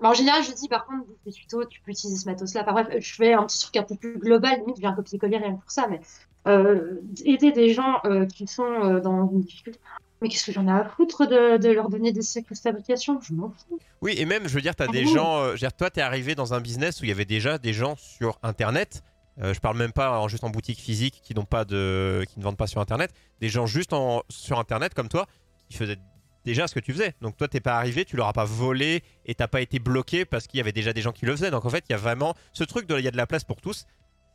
Bah, 0.00 0.10
en 0.10 0.14
général, 0.14 0.42
je 0.44 0.52
dis, 0.52 0.68
par 0.68 0.86
contre, 0.86 1.04
des 1.26 1.32
tutos, 1.32 1.64
tu 1.66 1.80
peux 1.82 1.90
utiliser 1.90 2.18
ce 2.18 2.26
matos-là. 2.28 2.62
Enfin, 2.62 2.72
bref, 2.72 2.86
je 3.00 3.14
fais 3.14 3.32
un 3.34 3.44
petit 3.44 3.60
truc 3.60 3.76
un 3.76 3.82
peu 3.82 3.96
plus 3.96 4.18
global, 4.18 4.58
limite, 4.60 4.76
je 4.76 4.80
viens 4.80 4.92
copier-coller 4.94 5.36
rien 5.38 5.54
que 5.56 5.60
pour 5.60 5.70
ça, 5.70 5.86
mais 5.90 6.00
euh, 6.48 7.00
aider 7.24 7.52
des 7.52 7.74
gens 7.74 8.00
euh, 8.06 8.24
qui 8.26 8.46
sont 8.46 8.62
euh, 8.64 9.00
dans 9.00 9.28
une 9.30 9.42
difficulté. 9.42 9.78
Mais 10.22 10.28
qu'est-ce 10.28 10.46
que 10.46 10.52
j'en 10.52 10.66
ai 10.68 10.70
à 10.70 10.84
foutre 10.84 11.26
de, 11.26 11.56
de 11.58 11.68
leur 11.70 11.88
donner 11.88 12.12
des 12.12 12.22
secrets 12.22 12.54
de 12.54 12.60
fabrication? 12.60 13.20
Je 13.22 13.32
m'en 13.34 13.50
fous. 13.50 13.78
Oui, 14.02 14.14
et 14.16 14.24
même, 14.26 14.48
je 14.48 14.54
veux 14.54 14.60
dire, 14.62 14.74
tu 14.76 14.82
as 14.82 14.86
Ah 14.88 14.92
des 14.92 15.04
gens. 15.06 15.38
euh, 15.40 15.46
je 15.48 15.52
veux 15.52 15.58
dire, 15.58 15.72
toi, 15.74 15.90
tu 15.90 16.00
es 16.00 16.02
arrivé 16.02 16.34
dans 16.34 16.54
un 16.54 16.60
business 16.60 17.00
où 17.00 17.04
il 17.04 17.08
y 17.08 17.12
avait 17.12 17.24
déjà 17.26 17.58
des 17.58 17.72
gens 17.74 17.94
sur 17.96 18.38
Internet. 18.42 19.02
Euh, 19.42 19.54
je 19.54 19.60
parle 19.60 19.76
même 19.78 19.92
pas 19.92 20.18
en, 20.20 20.28
juste 20.28 20.44
en 20.44 20.50
boutique 20.50 20.78
physique 20.80 21.20
qui, 21.22 21.34
n'ont 21.34 21.44
pas 21.44 21.64
de, 21.64 22.24
qui 22.28 22.38
ne 22.38 22.44
vendent 22.44 22.56
pas 22.56 22.66
sur 22.66 22.80
Internet. 22.80 23.12
Des 23.40 23.48
gens 23.48 23.66
juste 23.66 23.92
en, 23.92 24.22
sur 24.28 24.58
Internet 24.58 24.94
comme 24.94 25.08
toi 25.08 25.26
qui 25.68 25.76
faisaient 25.76 25.98
déjà 26.44 26.66
ce 26.68 26.74
que 26.74 26.80
tu 26.80 26.92
faisais. 26.92 27.14
Donc 27.20 27.36
toi, 27.36 27.48
t'es 27.48 27.60
pas 27.60 27.76
arrivé, 27.76 28.04
tu 28.04 28.16
leur 28.16 28.26
as 28.28 28.32
pas 28.32 28.44
volé 28.44 29.02
et 29.26 29.34
t'as 29.34 29.48
pas 29.48 29.60
été 29.60 29.78
bloqué 29.78 30.24
parce 30.24 30.46
qu'il 30.46 30.58
y 30.58 30.60
avait 30.60 30.72
déjà 30.72 30.92
des 30.92 31.02
gens 31.02 31.12
qui 31.12 31.26
le 31.26 31.32
faisaient. 31.36 31.50
Donc 31.50 31.64
en 31.64 31.70
fait, 31.70 31.84
il 31.88 31.92
y 31.92 31.94
a 31.94 31.98
vraiment 31.98 32.34
ce 32.52 32.64
truc 32.64 32.86
de 32.86 32.98
il 32.98 33.04
y 33.04 33.08
a 33.08 33.10
de 33.10 33.16
la 33.16 33.26
place 33.26 33.44
pour 33.44 33.60
tous. 33.60 33.86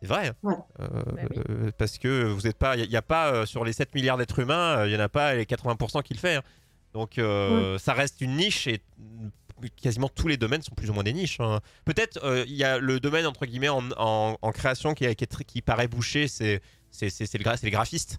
C'est 0.02 0.08
vrai. 0.08 0.28
hein. 0.28 0.34
Ouais. 0.44 0.56
Euh, 0.82 0.88
Bah 1.06 1.22
oui. 1.32 1.42
euh, 1.50 1.72
parce 1.78 1.98
que 1.98 2.26
vous 2.26 2.48
êtes 2.48 2.58
pas, 2.58 2.76
il 2.78 2.88
n'y 2.90 2.96
a, 2.96 3.02
pas 3.02 3.32
euh, 3.34 3.46
sur 3.46 3.64
les 3.66 3.74
7 3.74 3.96
milliards 3.96 4.18
d'êtres 4.18 4.40
humains, 4.40 4.80
euh, 4.80 4.88
il 4.88 4.94
y 4.94 4.96
en 4.98 5.00
a 5.00 5.10
pas 5.10 5.34
les 5.36 5.46
80% 5.46 6.04
qui 6.04 6.14
le 6.14 6.20
fait. 6.20 6.36
hein. 6.36 6.44
Donc 6.94 7.18
euh, 7.18 7.78
ça 7.80 7.94
reste 7.94 8.22
une 8.22 8.36
niche 8.38 8.68
et 8.68 8.82
quasiment 9.82 10.10
tous 10.10 10.28
les 10.28 10.38
domaines 10.38 10.62
sont 10.62 10.76
plus 10.76 10.90
ou 10.90 10.94
moins 10.94 11.04
des 11.04 11.14
niches. 11.14 11.40
hein. 11.40 11.60
Peut-être 11.86 12.20
euh, 12.24 12.44
il 12.48 12.56
y 12.56 12.64
a 12.64 12.78
le 12.80 13.00
domaine 13.00 13.26
entre 13.26 13.46
guillemets 13.46 13.70
en, 13.70 13.84
en- 13.98 14.38
en 14.42 14.52
création 14.52 14.94
qui, 14.94 15.06
paraît 15.62 15.88
bouché, 15.88 16.28
c'est 16.28 16.62
le 17.02 17.08
gra- 17.44 17.60
les 17.64 17.72
graphistes. 17.72 18.18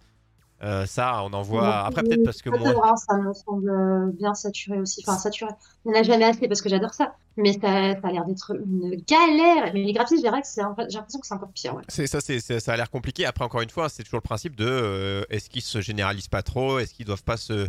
Euh, 0.63 0.87
ça, 0.87 1.23
on 1.23 1.35
en 1.35 1.43
voit. 1.43 1.85
Après, 1.85 2.03
peut-être 2.03 2.25
parce 2.25 2.41
que 2.41 2.49
moi. 2.49 2.95
Ça 2.97 3.19
me 3.19 3.31
semble 3.35 4.13
bien 4.13 4.33
saturé 4.33 4.81
aussi. 4.81 5.05
Enfin, 5.07 5.19
saturé. 5.19 5.51
Il 5.85 5.93
n'y 5.93 5.99
en 5.99 6.01
a 6.01 6.03
jamais 6.03 6.25
assez 6.25 6.49
parce 6.49 6.63
que 6.63 6.71
j'adore 6.71 6.95
ça. 6.95 7.15
Mais 7.37 7.53
ça, 7.53 7.61
ça 7.61 8.09
a 8.09 8.11
l'air 8.11 8.25
d'être 8.25 8.55
une 8.65 8.97
galère. 9.07 9.71
Mais 9.75 9.83
les 9.83 9.93
graphistes, 9.93 10.23
je 10.25 10.27
dirais 10.27 10.41
que 10.41 10.47
c'est 10.49 10.63
un- 10.63 10.75
j'ai 10.89 10.97
l'impression 10.97 11.21
que 11.21 11.27
c'est 11.27 11.35
encore 11.35 11.51
pire. 11.53 11.75
Ouais. 11.75 11.83
C'est 11.89 12.07
ça, 12.07 12.23
c'est 12.23 12.41
c'est- 12.41 12.59
ça 12.61 12.73
a 12.73 12.77
l'air 12.79 12.91
compliqué. 12.91 13.27
Après, 13.27 13.45
encore 13.45 13.61
une 13.61 13.69
fois, 13.69 13.91
c'est 13.91 14.03
toujours 14.03 14.17
le 14.17 14.23
principe 14.23 14.57
de 14.57 14.65
euh, 14.67 15.25
est-ce 15.29 15.51
qu'ils 15.51 15.61
se 15.61 15.83
généralisent 15.83 16.29
pas 16.29 16.43
trop, 16.43 16.79
est-ce 16.79 16.95
qu'ils 16.95 17.05
doivent 17.05 17.23
pas 17.25 17.37
se, 17.37 17.69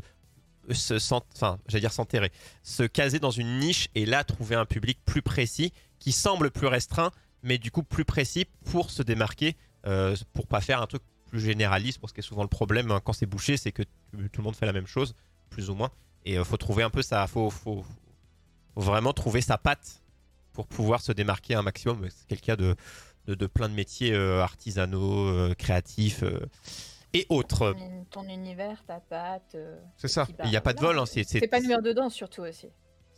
se 0.71 0.99
s'en- 0.99 1.23
enfin, 1.35 1.59
j'allais 1.67 1.81
dire 1.81 1.93
s'enterrer, 1.93 2.31
se 2.63 2.83
caser 2.83 3.19
dans 3.19 3.31
une 3.31 3.59
niche 3.59 3.89
et 3.95 4.05
là 4.05 4.23
trouver 4.23 4.55
un 4.55 4.65
public 4.65 4.99
plus 5.05 5.21
précis 5.21 5.73
qui 5.99 6.11
semble 6.11 6.51
plus 6.51 6.67
restreint, 6.67 7.11
mais 7.43 7.57
du 7.57 7.71
coup 7.71 7.83
plus 7.83 8.05
précis 8.05 8.45
pour 8.65 8.91
se 8.91 9.03
démarquer, 9.03 9.55
euh, 9.85 10.15
pour 10.33 10.47
pas 10.47 10.61
faire 10.61 10.81
un 10.81 10.87
truc 10.87 11.01
plus 11.27 11.39
généraliste. 11.39 11.99
Parce 11.99 12.13
que 12.13 12.21
souvent 12.21 12.43
le 12.43 12.49
problème 12.49 12.91
hein, 12.91 13.01
quand 13.03 13.13
c'est 13.13 13.25
bouché, 13.25 13.57
c'est 13.57 13.71
que 13.71 13.83
tout 13.83 14.41
le 14.41 14.43
monde 14.43 14.55
fait 14.55 14.65
la 14.65 14.73
même 14.73 14.87
chose, 14.87 15.15
plus 15.49 15.69
ou 15.69 15.75
moins. 15.75 15.91
Et 16.25 16.37
euh, 16.37 16.43
faut 16.43 16.57
trouver 16.57 16.83
un 16.83 16.89
peu 16.89 17.01
ça, 17.01 17.25
faut, 17.27 17.49
faut, 17.49 17.85
vraiment 18.75 19.13
trouver 19.13 19.41
sa 19.41 19.57
patte 19.57 20.01
pour 20.53 20.67
pouvoir 20.67 21.01
se 21.01 21.11
démarquer 21.11 21.55
un 21.55 21.61
maximum. 21.61 22.07
C'est 22.09 22.55
de, 22.55 22.75
de, 23.25 23.35
de 23.35 23.47
plein 23.47 23.69
de 23.69 23.73
métiers 23.73 24.13
euh, 24.13 24.41
artisanaux, 24.41 25.27
euh, 25.27 25.53
créatifs 25.55 26.23
euh, 26.23 26.39
et 27.13 27.25
autres. 27.29 27.73
Ton, 27.73 28.05
ton 28.23 28.23
univers, 28.29 28.83
ta 28.85 28.99
patte. 28.99 29.55
euh, 29.55 29.77
C'est 29.97 30.07
ça. 30.07 30.27
Il 30.43 30.49
n'y 30.49 30.57
a 30.57 30.61
pas 30.61 30.73
de 30.73 30.79
vol. 30.81 30.97
hein, 30.99 31.05
c'est- 31.05 31.23
c'est- 31.23 31.39
T'épanouir 31.39 31.81
dedans, 31.81 32.09
surtout 32.09 32.41
aussi. 32.43 32.69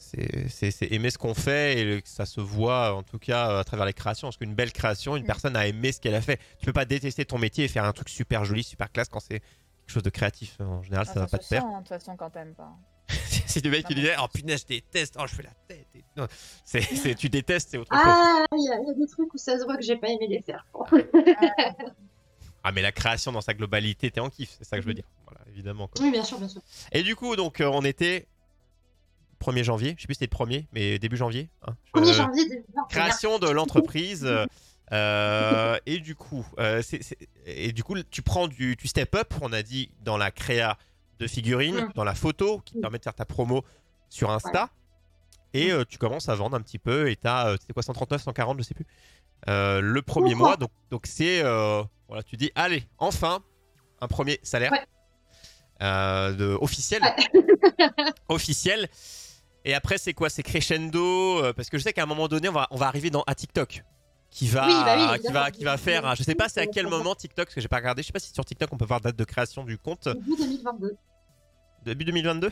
c'est 0.02 0.48
c'est- 0.48 0.72
c'est 0.72 0.92
aimer 0.94 1.10
ce 1.10 1.18
qu'on 1.18 1.34
fait 1.34 1.78
et 1.80 1.84
le- 1.84 2.00
que 2.00 2.08
ça 2.08 2.26
se 2.26 2.40
voit 2.40 2.94
en 2.96 3.04
tout 3.04 3.20
cas 3.20 3.60
à 3.60 3.64
travers 3.66 3.86
les 3.86 3.94
créations. 3.94 4.28
Parce 4.28 4.38
qu'une 4.38 4.56
belle 4.56 4.72
création, 4.72 5.18
une 5.18 5.24
Mm. 5.24 5.28
personne 5.28 5.56
a 5.58 5.68
aimé 5.68 5.92
ce 5.92 6.00
qu'elle 6.00 6.16
a 6.16 6.22
fait. 6.22 6.40
Tu 6.60 6.66
peux 6.68 6.74
pas 6.74 6.86
détester 6.86 7.26
ton 7.26 7.38
métier 7.38 7.66
et 7.66 7.68
faire 7.68 7.84
un 7.84 7.92
truc 7.92 8.08
super 8.10 8.46
joli, 8.46 8.64
super 8.64 8.92
classe 8.92 9.10
quand 9.10 9.20
c'est 9.20 9.40
quelque 9.40 9.44
chose 9.88 10.04
de 10.04 10.10
créatif. 10.10 10.56
En 10.62 10.82
général, 10.84 11.06
Ah, 11.10 11.14
ça 11.14 11.20
va 11.20 11.28
pas 11.28 11.38
te 11.38 11.46
faire. 11.46 11.66
hein, 11.66 11.74
De 11.74 11.78
toute 11.80 11.88
façon, 11.90 12.16
quand 12.16 12.30
t'aimes 12.30 12.54
pas. 12.56 12.72
si 13.48 13.60
le 13.62 13.72
mec 13.72 13.86
qui 13.88 13.94
Non, 13.96 14.00
disait 14.02 14.16
Oh 14.24 14.28
punaise, 14.32 14.62
je 14.62 14.68
déteste, 14.68 15.16
oh 15.20 15.24
je 15.28 15.34
fais 15.36 15.44
la 15.44 15.50
tête. 15.68 15.88
et- 15.96 16.04
Non, 16.16 16.28
c'est, 16.64 16.82
c'est- 16.82 17.16
tu 17.16 17.28
détestes, 17.28 17.70
c'est 17.72 17.78
autre 17.78 17.92
chose. 17.92 18.04
Ah, 18.06 18.46
il 18.54 18.62
y, 18.62 18.66
y 18.88 18.92
a 18.92 18.94
des 18.94 19.08
trucs 19.08 19.34
où 19.34 19.38
ça 19.38 19.58
se 19.60 19.66
voit 19.66 19.76
que 19.78 19.84
j'ai 19.84 19.98
pas 19.98 20.08
aimé 20.10 20.28
les 20.30 20.42
faire. 20.42 20.66
Ah, 22.64 22.72
mais 22.72 22.82
la 22.82 22.92
création 22.92 23.32
dans 23.32 23.42
sa 23.42 23.54
globalité, 23.54 24.12
t'es 24.12 24.20
en 24.20 24.30
kiff, 24.30 24.56
c'est 24.58 24.64
ça 24.66 24.76
que 24.78 24.82
je 24.82 24.88
veux 24.88 24.94
dire. 24.94 25.06
Voilà, 25.26 25.42
évidemment. 25.50 25.88
quoi. 25.88 26.04
oui, 26.04 26.12
bien 26.12 26.24
sûr, 26.24 26.38
bien 26.40 26.48
sûr. 26.50 26.62
Et 26.92 27.04
du 27.04 27.16
coup, 27.16 27.36
donc, 27.36 27.62
euh, 27.62 27.70
on 27.72 27.84
était 27.86 28.28
1er 29.40 29.64
janvier, 29.64 29.96
je 29.98 30.02
sais 30.02 30.08
plus 30.08 30.16
si 30.16 30.20
c'était 30.20 30.36
le 30.38 30.46
1er, 30.46 30.66
mais 30.74 31.00
début 31.00 31.16
janvier. 31.18 31.50
hein. 31.66 31.76
1er 31.94 32.10
Euh, 32.10 32.14
janvier 32.14 32.44
2021. 32.50 32.84
création 32.90 33.40
de 33.40 33.50
l'entreprise. 33.50 34.26
euh, 34.26 34.46
euh, 34.92 35.78
et 35.86 36.00
du 36.00 36.16
coup, 36.16 36.46
euh, 36.60 36.82
et 37.46 37.72
du 37.72 37.84
coup, 37.84 37.96
tu 38.04 38.22
prends 38.22 38.48
du, 38.48 38.76
tu 38.76 38.88
step 38.88 39.16
up. 39.16 39.34
On 39.42 39.54
a 39.54 39.62
dit 39.64 39.92
dans 40.04 40.18
la 40.18 40.32
créa 40.32 40.78
de 41.20 41.28
figurines, 41.28 41.86
Mm. 41.86 41.92
dans 41.96 42.04
la 42.04 42.16
photo 42.16 42.60
qui 42.66 42.74
te 42.74 42.78
Mm. 42.80 42.82
permet 42.82 42.98
de 42.98 43.04
faire 43.04 43.14
ta 43.14 43.26
promo 43.26 43.64
sur 44.10 44.32
Insta. 44.32 44.70
Et 45.54 45.72
euh, 45.72 45.84
tu 45.88 45.98
commences 45.98 46.28
à 46.30 46.36
vendre 46.36 46.56
un 46.58 46.62
petit 46.62 46.80
peu. 46.80 47.10
Et 47.10 47.16
t'as, 47.16 47.56
c'était 47.58 47.74
quoi, 47.74 47.82
139, 47.84 48.22
140, 48.22 48.58
je 48.60 48.64
sais 48.64 48.74
plus. 48.74 48.86
Euh, 49.48 49.80
le 49.82 50.02
premier 50.02 50.36
mois. 50.36 50.58
Donc, 50.58 50.72
donc 50.92 51.06
c'est, 51.06 51.42
euh, 51.44 51.82
voilà, 52.08 52.24
tu 52.24 52.36
dis, 52.36 52.52
allez, 52.56 52.84
enfin, 52.98 53.40
un 54.02 54.08
premier 54.08 54.40
salaire 54.44 54.72
Ouais. 54.72 54.86
euh, 55.82 56.34
de, 56.34 56.46
officiel, 56.62 57.02
officiel. 58.30 58.88
Et 59.66 59.74
après, 59.74 59.98
c'est 59.98 60.14
quoi? 60.14 60.30
C'est 60.30 60.44
crescendo 60.44 61.42
Parce 61.56 61.70
que 61.70 61.78
je 61.78 61.84
sais 61.84 61.94
qu'à 61.94 62.04
un 62.04 62.08
moment 62.08 62.28
donné, 62.28 62.50
on 62.50 62.54
va, 62.54 62.68
on 62.72 62.78
va 62.78 62.88
arriver 62.88 63.10
dans, 63.10 63.24
à 63.28 63.36
TikTok. 63.36 63.84
Qui 64.32 64.48
va, 64.48 64.68
Oui, 64.68 64.74
bah 64.86 64.96
oui, 65.14 65.20
qui 65.20 65.32
va, 65.34 65.50
qui 65.52 65.64
va 65.64 65.78
faire. 65.78 66.06
hein, 66.06 66.14
Je 66.16 66.22
sais 66.24 66.36
pas 66.36 66.50
c'est 66.50 66.62
à 66.62 66.68
quel 66.68 66.86
moment 66.88 67.16
TikTok, 67.16 67.46
parce 67.48 67.56
que 67.56 67.62
j'ai 67.62 67.68
pas 67.68 67.78
regardé. 67.78 68.04
Je 68.04 68.08
sais 68.08 68.14
pas 68.14 68.20
si 68.20 68.32
sur 68.32 68.46
TikTok 68.46 68.70
on 68.72 68.78
peut 68.78 68.86
voir 68.86 69.02
date 69.02 69.16
de 69.16 69.24
création 69.24 69.64
du 69.64 69.78
compte. 69.80 70.08
Début 70.08 70.36
2022. 70.38 70.98
Début 71.84 72.06
2022 72.06 72.52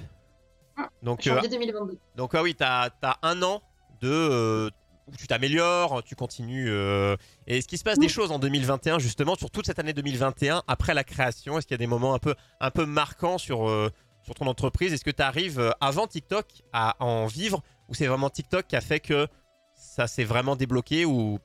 Ah, 0.75 0.89
Donc, 1.03 1.21
Janvier 1.21 1.49
2022. 1.49 1.99
donc 2.15 2.33
ah 2.33 2.41
oui, 2.41 2.55
t'as 2.55 2.89
as 3.03 3.19
un 3.21 3.41
an 3.43 3.61
de 4.01 4.71
où 5.07 5.15
tu 5.17 5.27
t'améliores, 5.27 6.03
tu 6.03 6.15
continues. 6.15 6.69
euh, 6.69 7.15
et 7.47 7.57
est-ce 7.57 7.67
qu'il 7.67 7.77
se 7.77 7.83
passe 7.83 7.97
des 7.99 8.09
choses 8.09 8.31
en 8.31 8.39
2021 8.39 8.99
justement 8.99 9.35
sur 9.35 9.49
toute 9.51 9.65
cette 9.65 9.79
année 9.79 9.93
2021 9.93 10.63
après 10.67 10.93
la 10.93 11.03
création 11.03 11.57
Est-ce 11.57 11.65
qu'il 11.67 11.73
y 11.75 11.79
a 11.79 11.85
des 11.85 11.87
moments 11.87 12.13
un 12.13 12.19
peu 12.19 12.35
un 12.59 12.71
peu 12.71 12.85
marquants 12.85 13.37
sur 13.37 13.69
euh, 13.69 13.89
sur 14.23 14.35
ton 14.35 14.47
entreprise? 14.47 14.91
Est-ce 14.93 15.05
que 15.05 15.11
tu 15.11 15.23
arrives 15.23 15.73
avant 15.79 16.07
TikTok 16.07 16.45
à 16.73 16.95
en 17.03 17.25
vivre 17.27 17.61
ou 17.89 17.93
c'est 17.93 18.07
vraiment 18.07 18.29
TikTok 18.29 18.67
qui 18.67 18.75
a 18.75 18.81
fait 18.81 18.99
que 18.99 19.27
ça 19.75 20.07
s'est 20.07 20.23
vraiment 20.25 20.55
débloqué 20.55 21.05
ou 21.05 21.39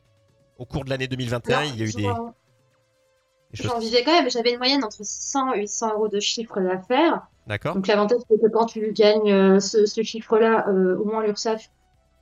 au 0.59 0.65
cours 0.65 0.85
de 0.85 0.91
l'année 0.91 1.07
2021 1.07 1.59
Alors, 1.59 1.71
il 1.73 1.79
y 1.79 1.83
a 1.83 1.87
eu 1.87 1.93
des, 1.93 2.03
j'en- 2.03 2.35
des 3.53 3.57
choses? 3.57 3.67
J'en 3.71 3.79
vivais 3.79 4.03
quand 4.05 4.13
même, 4.13 4.31
j'avais 4.31 4.53
une 4.53 4.59
moyenne 4.59 4.83
entre 4.85 5.05
600 5.05 5.53
et 5.55 5.61
800 5.61 5.93
euros 5.95 6.09
de 6.09 6.19
chiffre 6.21 6.61
d'affaires. 6.61 7.27
D'accord 7.47 7.75
Donc 7.75 7.87
l'avantage, 7.87 8.19
c'est 8.29 8.41
que 8.41 8.49
quand 8.53 8.67
tu 8.67 8.93
gagnes 8.93 9.31
euh, 9.33 9.61
ce, 9.61 9.85
ce 9.87 10.03
chiffre-là, 10.03 10.67
euh, 10.69 10.97
au 10.99 11.05
moins 11.05 11.23
l'URSSAF 11.25 11.69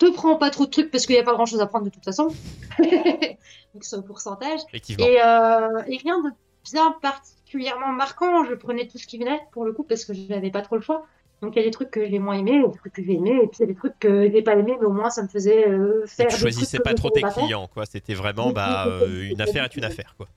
te 0.01 0.13
prend 0.13 0.37
pas 0.37 0.51
trop 0.51 0.67
de 0.67 0.71
trucs 0.71 0.91
parce 0.91 1.07
qu'il 1.07 1.15
n'y 1.15 1.21
a 1.21 1.25
pas 1.25 1.33
grand-chose 1.33 1.61
à 1.61 1.67
prendre 1.67 1.85
de 1.85 1.91
toute 1.91 2.05
façon. 2.05 2.29
Donc 2.79 3.83
c'est 3.83 3.97
au 3.97 4.03
pourcentage. 4.03 4.61
Effectivement. 4.69 5.07
Et, 5.07 5.21
euh, 5.23 5.83
et 5.87 5.99
rien 5.99 6.21
de 6.23 6.31
bien 6.65 6.95
particulièrement 7.01 7.93
marquant. 7.93 8.45
Je 8.45 8.55
prenais 8.55 8.87
tout 8.87 8.99
ce 8.99 9.07
qui 9.07 9.19
venait 9.19 9.41
pour 9.53 9.65
le 9.65 9.73
coup 9.73 9.85
parce 9.85 10.05
que 10.05 10.15
je 10.15 10.23
n'avais 10.23 10.51
pas 10.51 10.63
trop 10.63 10.77
le 10.77 10.83
choix. 10.83 11.07
Donc 11.43 11.55
il 11.57 11.61
y 11.61 11.63
a 11.63 11.65
des 11.65 11.71
trucs 11.71 11.91
que 11.91 12.07
j'ai 12.07 12.19
moins 12.19 12.35
aimés, 12.35 12.63
des 12.63 12.79
trucs 12.79 12.93
que 12.93 13.03
j'ai 13.03 13.15
aimés, 13.15 13.41
et 13.43 13.47
puis 13.47 13.59
il 13.59 13.61
y 13.61 13.63
a 13.63 13.67
des 13.67 13.75
trucs 13.75 13.99
que 13.99 14.31
j'ai 14.31 14.43
pas 14.43 14.57
aimés, 14.57 14.77
mais 14.79 14.87
au 14.87 14.93
moins 14.93 15.09
ça 15.09 15.23
me 15.23 15.29
faisait 15.29 15.67
euh, 15.69 16.05
Et 16.05 16.07
faire. 16.07 16.27
tu 16.29 16.35
des 16.35 16.41
choisissais 16.41 16.77
trucs 16.77 16.87
que 16.87 16.91
pas 16.91 16.95
trop 16.95 17.09
tes 17.09 17.23
clients 17.23 17.67
quoi. 17.73 17.87
C'était 17.87 18.13
vraiment 18.13 18.51
bah, 18.53 18.85
euh, 18.87 19.31
une 19.31 19.41
affaire 19.41 19.65
est 19.65 19.75
une 19.75 19.85
affaire 19.85 20.15
quoi. 20.19 20.29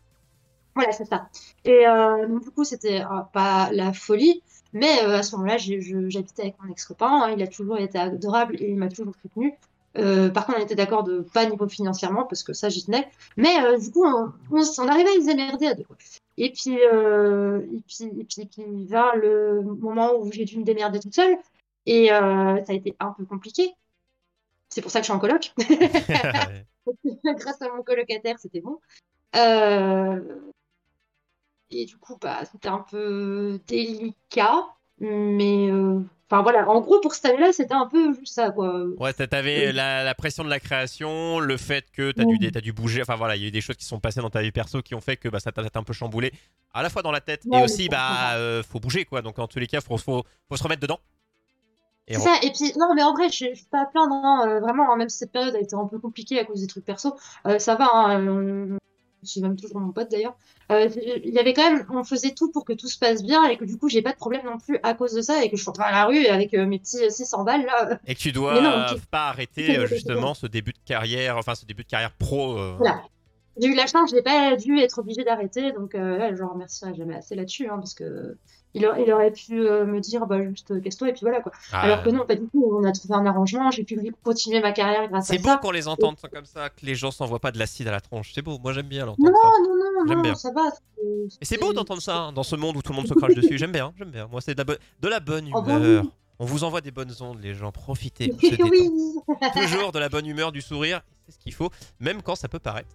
Voilà, 0.75 0.91
c'est 0.91 1.05
ça. 1.05 1.27
Et 1.65 1.87
euh, 1.87 2.27
donc, 2.27 2.43
du 2.43 2.49
coup, 2.51 2.63
c'était 2.63 3.01
euh, 3.01 3.21
pas 3.31 3.69
la 3.71 3.93
folie, 3.93 4.41
mais 4.73 5.03
euh, 5.03 5.17
à 5.17 5.23
ce 5.23 5.35
moment-là, 5.35 5.57
j'habitais 5.57 6.41
avec 6.41 6.55
mon 6.61 6.71
ex-copain. 6.71 7.23
hein, 7.23 7.33
il 7.35 7.41
a 7.41 7.47
toujours 7.47 7.77
été 7.77 7.97
adorable 7.97 8.55
et 8.59 8.69
il 8.69 8.75
m'a 8.75 8.89
toujours 8.89 9.13
soutenu. 9.21 9.53
Euh, 9.95 10.29
par 10.29 10.45
contre, 10.45 10.59
on 10.59 10.63
était 10.63 10.75
d'accord 10.75 11.03
de 11.03 11.19
pas 11.19 11.45
niveau 11.45 11.67
financièrement 11.67 12.25
parce 12.25 12.43
que 12.43 12.53
ça, 12.53 12.69
j'y 12.69 12.83
tenais. 12.83 13.07
Mais 13.37 13.63
euh, 13.63 13.77
du 13.77 13.91
coup, 13.91 14.03
on, 14.03 14.33
on, 14.51 14.61
on 14.79 14.87
arrivait 14.87 15.09
à 15.09 15.17
les 15.17 15.29
émerder 15.29 15.67
à 15.67 15.73
deux. 15.75 15.85
Et 16.37 16.51
puis, 16.51 16.79
euh, 16.91 17.61
et 17.61 17.81
puis, 17.87 18.05
et 18.19 18.23
puis, 18.23 18.41
et 18.41 18.45
puis, 18.45 18.63
le 19.21 19.61
moment 19.61 20.13
où 20.17 20.31
j'ai 20.31 20.45
dû 20.45 20.57
me 20.57 20.63
démerder 20.63 20.99
toute 20.99 21.13
seule. 21.13 21.37
Et 21.85 22.07
ça 22.07 22.63
a 22.69 22.73
été 22.73 22.95
un 22.99 23.11
peu 23.11 23.25
compliqué. 23.25 23.73
C'est 24.69 24.81
pour 24.81 24.89
ça 24.89 24.99
que 24.99 25.03
je 25.03 25.11
suis 25.11 25.13
en 25.13 25.19
coloc. 25.19 25.53
Grâce 27.23 27.61
à 27.61 27.69
mon 27.75 27.83
colocataire, 27.83 28.39
c'était 28.39 28.61
bon. 28.61 28.79
Et 31.73 31.85
du 31.85 31.97
coup, 31.97 32.17
bah, 32.21 32.39
c'était 32.51 32.69
un 32.69 32.85
peu 32.89 33.59
délicat. 33.67 34.63
Mais 34.99 35.69
euh, 35.71 35.99
enfin 36.29 36.43
voilà, 36.43 36.69
en 36.69 36.79
gros, 36.79 36.99
pour 37.01 37.13
cette 37.15 37.25
année-là, 37.25 37.51
c'était 37.51 37.73
un 37.73 37.87
peu 37.87 38.13
juste 38.13 38.33
ça, 38.35 38.51
quoi. 38.51 38.85
Ouais, 38.99 39.11
t'a- 39.11 39.27
t'avais 39.27 39.67
Oui. 39.67 39.73
la, 39.73 40.03
la 40.03 40.15
pression 40.15 40.43
de 40.43 40.49
la 40.49 40.59
création, 40.59 41.39
le 41.39 41.57
fait 41.57 41.85
que 41.91 42.11
t'as 42.11 42.25
dû, 42.25 42.37
t'as 42.51 42.61
dû 42.61 42.71
bouger. 42.73 43.01
Enfin 43.01 43.15
voilà, 43.15 43.35
il 43.35 43.41
y 43.41 43.45
a 43.45 43.47
eu 43.47 43.51
des 43.51 43.59
choses 43.61 43.75
qui 43.75 43.85
sont 43.85 43.99
passées 43.99 44.21
dans 44.21 44.29
ta 44.29 44.41
vie 44.41 44.51
perso 44.51 44.81
qui 44.81 44.93
ont 44.95 45.01
fait 45.01 45.17
que 45.17 45.27
bah, 45.29 45.39
ça 45.39 45.51
t'a 45.51 45.63
un 45.73 45.83
peu 45.83 45.93
chamboulé, 45.93 46.31
à 46.73 46.83
la 46.83 46.89
fois 46.89 47.01
dans 47.01 47.11
la 47.11 47.21
tête 47.21 47.41
Ouais, 47.45 47.59
et 47.59 47.63
aussi 47.63 47.89
bah 47.89 48.33
euh, 48.35 48.61
faut 48.63 48.79
bouger 48.79 49.03
quoi. 49.03 49.21
Donc 49.21 49.39
en 49.39 49.47
tous 49.47 49.59
les 49.59 49.67
cas, 49.67 49.81
faut, 49.81 49.97
faut, 49.97 50.23
faut 50.47 50.55
se 50.57 50.63
remettre 50.63 50.81
dedans. 50.81 50.99
Et 52.07 52.15
C'est 52.15 52.19
ça, 52.21 52.35
et 52.43 52.51
puis, 52.51 52.73
non, 52.77 52.93
mais 52.95 53.01
en 53.03 53.13
vrai, 53.13 53.29
je, 53.29 53.45
je 53.51 53.55
suis 53.55 53.65
pas 53.65 53.83
à 53.83 53.85
plaindre, 53.85 54.13
hein, 54.13 54.45
euh, 54.47 54.59
vraiment, 54.59 54.91
hein, 54.91 54.97
même 54.97 55.07
si 55.07 55.17
cette 55.19 55.31
période 55.31 55.55
a 55.55 55.59
été 55.59 55.73
un 55.75 55.87
peu 55.87 55.99
compliquée 55.99 56.37
à 56.37 56.43
cause 56.43 56.59
des 56.59 56.67
trucs 56.67 56.83
perso, 56.83 57.15
euh, 57.47 57.59
ça 57.59 57.75
va, 57.75 57.87
hein, 57.93 58.77
c'est 59.25 59.41
même 59.41 59.55
toujours 59.55 59.79
mon 59.79 59.91
pote 59.91 60.09
d'ailleurs. 60.11 60.35
Euh, 60.71 60.87
Il 61.23 61.33
y 61.33 61.39
avait 61.39 61.53
quand 61.53 61.69
même, 61.71 61.85
on 61.91 62.03
faisait 62.03 62.31
tout 62.31 62.51
pour 62.51 62.63
que 62.65 62.73
tout 62.73 62.87
se 62.87 62.97
passe 62.97 63.21
bien 63.23 63.45
et 63.45 63.57
que 63.57 63.65
du 63.65 63.77
coup, 63.77 63.89
j'ai 63.89 64.01
pas 64.01 64.11
de 64.11 64.17
problème 64.17 64.45
non 64.45 64.57
plus 64.57 64.79
à 64.83 64.93
cause 64.93 65.13
de 65.13 65.21
ça 65.21 65.43
et 65.43 65.49
que 65.49 65.57
je 65.57 65.63
suis 65.63 65.71
pas 65.73 65.85
à 65.85 65.91
la 65.91 66.05
rue 66.05 66.25
avec 66.27 66.53
euh, 66.53 66.65
mes 66.65 66.79
petits 66.79 67.09
600 67.11 67.43
balles 67.43 67.65
là. 67.65 67.99
Et 68.07 68.15
que 68.15 68.19
tu 68.19 68.31
dois 68.31 68.53
Mais 68.55 68.61
non, 68.61 68.69
euh, 68.71 68.93
tu- 68.95 69.01
pas 69.07 69.27
arrêter 69.29 69.77
euh, 69.77 69.85
justement 69.87 70.33
ce 70.33 70.47
début 70.47 70.71
de 70.73 70.79
carrière, 70.85 71.37
enfin 71.37 71.55
ce 71.55 71.65
début 71.65 71.83
de 71.83 71.89
carrière 71.89 72.11
pro. 72.11 72.57
euh, 72.57 72.75
Voilà. 72.77 73.01
J'ai 73.61 73.67
eu 73.67 73.75
la 73.75 73.85
chance, 73.85 74.09
j'ai 74.09 74.23
pas 74.23 74.55
dû 74.55 74.79
être 74.79 74.97
obligée 74.99 75.23
d'arrêter, 75.23 75.73
donc 75.73 75.93
euh, 75.93 76.17
là, 76.17 76.33
je 76.33 76.41
remercierai 76.41 76.95
jamais 76.95 77.15
assez 77.15 77.35
là-dessus, 77.35 77.67
hein, 77.69 77.75
parce 77.77 77.93
que 77.93 78.35
il, 78.73 78.85
a- 78.85 78.99
il 78.99 79.11
aurait 79.11 79.31
pu 79.31 79.59
euh, 79.59 79.85
me 79.85 79.99
dire, 79.99 80.25
bah 80.25 80.41
juste 80.43 80.71
euh, 80.71 80.79
casse-toi 80.79 81.09
et 81.09 81.11
puis 81.13 81.21
voilà 81.21 81.41
quoi. 81.41 81.51
ah, 81.71 81.81
Alors 81.81 82.03
que 82.03 82.09
non, 82.09 82.25
pas 82.25 82.35
du 82.35 82.47
tout, 82.47 82.65
on 82.79 82.83
a 82.83 82.91
trouvé 82.91 83.13
un 83.15 83.25
arrangement, 83.25 83.69
j'ai 83.71 83.83
pu 83.83 83.99
continuer 84.23 84.61
ma 84.61 84.71
carrière 84.71 85.07
grâce 85.09 85.29
à 85.29 85.33
C'est 85.33 85.39
beau 85.41 85.49
ça. 85.49 85.57
qu'on 85.57 85.71
les 85.71 85.87
entende 85.87 86.15
comme 86.33 86.45
ça, 86.45 86.69
que 86.69 86.85
les 86.85 86.95
gens 86.95 87.11
s'envoient 87.11 87.39
pas 87.39 87.51
de 87.51 87.59
l'acide 87.59 87.87
à 87.87 87.91
la 87.91 88.01
tronche. 88.01 88.31
C'est 88.33 88.41
beau, 88.41 88.57
moi 88.59 88.73
j'aime 88.73 88.87
bien 88.87 89.05
Non, 89.05 89.15
l'entendre 89.17 89.37
ça. 89.41 89.49
non, 89.61 89.75
non, 89.75 90.07
J'aime 90.07 90.17
non, 90.17 90.23
bien. 90.23 90.35
ça 90.35 90.51
va. 90.51 90.61
c'est- 90.71 91.37
Et 91.41 91.45
c'est 91.45 91.57
beau 91.59 91.73
d'entendre 91.73 92.01
ça 92.01 92.17
hein, 92.17 92.33
dans 92.33 92.43
ce 92.43 92.55
monde 92.55 92.77
où 92.77 92.81
tout 92.81 92.91
le 92.91 92.97
monde 92.97 93.07
se 93.07 93.13
crache 93.13 93.35
dessus. 93.35 93.57
J'aime 93.57 93.71
bien, 93.71 93.93
j'aime 93.97 94.09
bien. 94.11 94.27
Moi 94.27 94.41
c'est 94.41 94.53
de 94.53 94.59
la, 94.59 94.63
bonne- 94.65 94.77
de 95.01 95.07
la 95.07 95.19
bonne 95.19 95.49
Oh, 95.53 95.61
bah 95.61 95.77
humeur. 95.77 96.03
oui. 96.03 96.09
On 96.39 96.45
vous 96.45 96.63
envoie 96.63 96.81
des 96.81 96.91
bonnes 96.91 97.13
ondes, 97.21 97.39
les 97.41 97.53
gens. 97.53 97.71
Profitez. 97.71 98.33
oui. 98.41 98.89
Toujours 99.55 99.91
de 99.91 99.99
la 99.99 100.09
bonne 100.09 100.25
humeur, 100.25 100.51
du 100.51 100.61
sourire. 100.61 101.01
C'est 101.25 101.33
ce 101.35 101.37
qu'il 101.39 101.53
faut, 101.53 101.69
même 101.99 102.21
quand 102.23 102.35
ça 102.35 102.47
peut 102.49 102.59
paraître. 102.59 102.89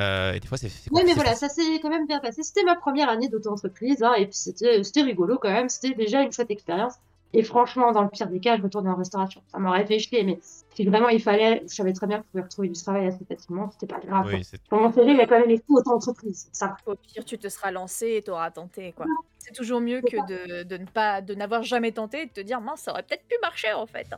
Euh, 0.00 0.32
et 0.32 0.40
des 0.40 0.48
fois 0.48 0.58
c'est. 0.58 0.70
Oui, 0.90 1.02
mais 1.04 1.14
voilà, 1.14 1.34
ça 1.34 1.48
s'est 1.48 1.78
quand 1.80 1.90
même 1.90 2.06
bien 2.06 2.20
passé. 2.20 2.42
C'était 2.42 2.64
ma 2.64 2.76
première 2.76 3.08
année 3.08 3.28
d'auto-entreprise, 3.28 4.02
hein, 4.02 4.14
et 4.14 4.26
puis 4.26 4.36
c'était 4.36 4.82
c'était 4.82 5.02
rigolo 5.02 5.38
quand 5.38 5.50
même. 5.50 5.68
C'était 5.68 5.94
déjà 5.94 6.22
une 6.22 6.32
chouette 6.32 6.50
expérience. 6.50 6.94
Et 7.32 7.44
franchement, 7.44 7.92
dans 7.92 8.02
le 8.02 8.08
pire 8.08 8.26
des 8.26 8.40
cas, 8.40 8.56
je 8.56 8.62
retournais 8.62 8.90
en 8.90 8.96
restauration. 8.96 9.40
Ça 9.52 9.58
m'aurait 9.60 9.86
fait 9.86 10.00
chier, 10.00 10.24
mais 10.24 10.40
si 10.74 10.84
vraiment 10.84 11.08
il 11.10 11.22
fallait, 11.22 11.62
je 11.68 11.72
savais 11.72 11.92
très 11.92 12.08
bien 12.08 12.18
que 12.18 12.24
je 12.24 12.30
pouvais 12.32 12.42
retrouver 12.42 12.68
du 12.68 12.82
travail 12.82 13.06
assez 13.06 13.24
facilement. 13.24 13.70
C'était 13.70 13.86
pas 13.86 14.00
grave. 14.04 14.26
Oui, 14.26 14.42
c'est- 14.42 14.60
Pour 14.68 14.80
mon 14.80 14.92
CV, 14.92 15.12
il 15.12 15.16
y 15.16 15.20
a 15.20 15.28
quand 15.28 15.38
même 15.38 15.48
écrit 15.50 15.64
auto-entreprise. 15.68 16.48
Ça 16.52 16.66
va. 16.66 16.76
Au 16.86 16.96
pire, 16.96 17.24
tu 17.24 17.38
te 17.38 17.48
seras 17.48 17.70
lancé 17.70 18.14
et 18.16 18.22
t'auras 18.22 18.50
tenté, 18.50 18.92
quoi. 18.96 19.06
C'est 19.38 19.52
toujours 19.54 19.80
mieux 19.80 20.00
que 20.00 20.16
de, 20.26 20.64
de 20.64 20.76
ne 20.76 20.86
pas, 20.86 21.20
de 21.20 21.34
n'avoir 21.36 21.62
jamais 21.62 21.92
tenté 21.92 22.22
et 22.22 22.26
de 22.26 22.32
te 22.32 22.40
dire, 22.40 22.60
mince, 22.60 22.80
ça 22.80 22.90
aurait 22.90 23.04
peut-être 23.04 23.24
pu 23.28 23.36
marcher 23.42 23.72
en 23.74 23.86
fait. 23.86 24.08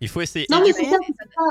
Il 0.00 0.08
faut 0.08 0.20
essayer. 0.20 0.46
Non, 0.50 0.60
mais 0.60 0.72
c'est 0.72 0.84
ça. 0.84 0.96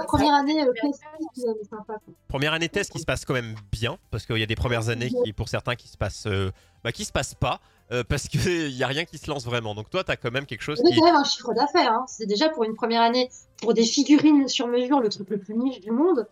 Première 0.08 0.34
année, 0.36 0.62
euh, 0.64 0.72
classique, 0.74 1.04
euh, 1.40 1.54
sympa. 1.70 1.96
première 2.28 2.54
année 2.54 2.70
test 2.70 2.92
qui 2.92 3.00
se 3.00 3.06
passe 3.06 3.26
quand 3.26 3.34
même 3.34 3.56
bien, 3.72 3.98
parce 4.12 4.26
qu'il 4.26 4.38
y 4.38 4.44
a 4.44 4.48
des 4.48 4.56
premières 4.56 4.90
années 4.90 5.10
qui, 5.24 5.34
pour 5.34 5.50
certains, 5.50 5.76
qui 5.76 5.88
se 5.88 5.98
passent, 5.98 6.26
euh, 6.28 6.52
bah, 6.84 6.92
qui 6.92 7.04
se 7.06 7.12
passent 7.12 7.36
pas, 7.36 7.60
euh, 7.92 8.04
parce 8.08 8.28
qu'il 8.28 8.42
y 8.72 8.84
a 8.84 8.88
rien 8.88 9.06
qui 9.06 9.18
se 9.18 9.30
lance 9.30 9.46
vraiment. 9.46 9.76
Donc 9.76 9.90
toi, 9.90 10.04
t'as 10.04 10.16
quand 10.16 10.32
même 10.32 10.46
quelque 10.46 10.62
chose 10.64 10.78
C'était 10.78 10.94
qui. 10.94 11.00
quand 11.00 11.06
même 11.06 11.16
un 11.16 11.24
chiffre 11.24 11.54
d'affaires. 11.54 11.92
Hein. 11.92 12.06
C'est 12.08 12.26
déjà 12.26 12.50
pour 12.50 12.64
une 12.64 12.76
première 12.76 13.02
année, 13.02 13.30
pour 13.62 13.74
des 13.74 13.84
figurines 13.86 14.48
sur 14.48 14.68
mesure, 14.68 15.00
le 15.02 15.10
truc 15.10 15.30
le 15.30 15.38
plus 15.38 15.56
niche 15.56 15.82
du 15.82 15.92
monde. 15.92 16.28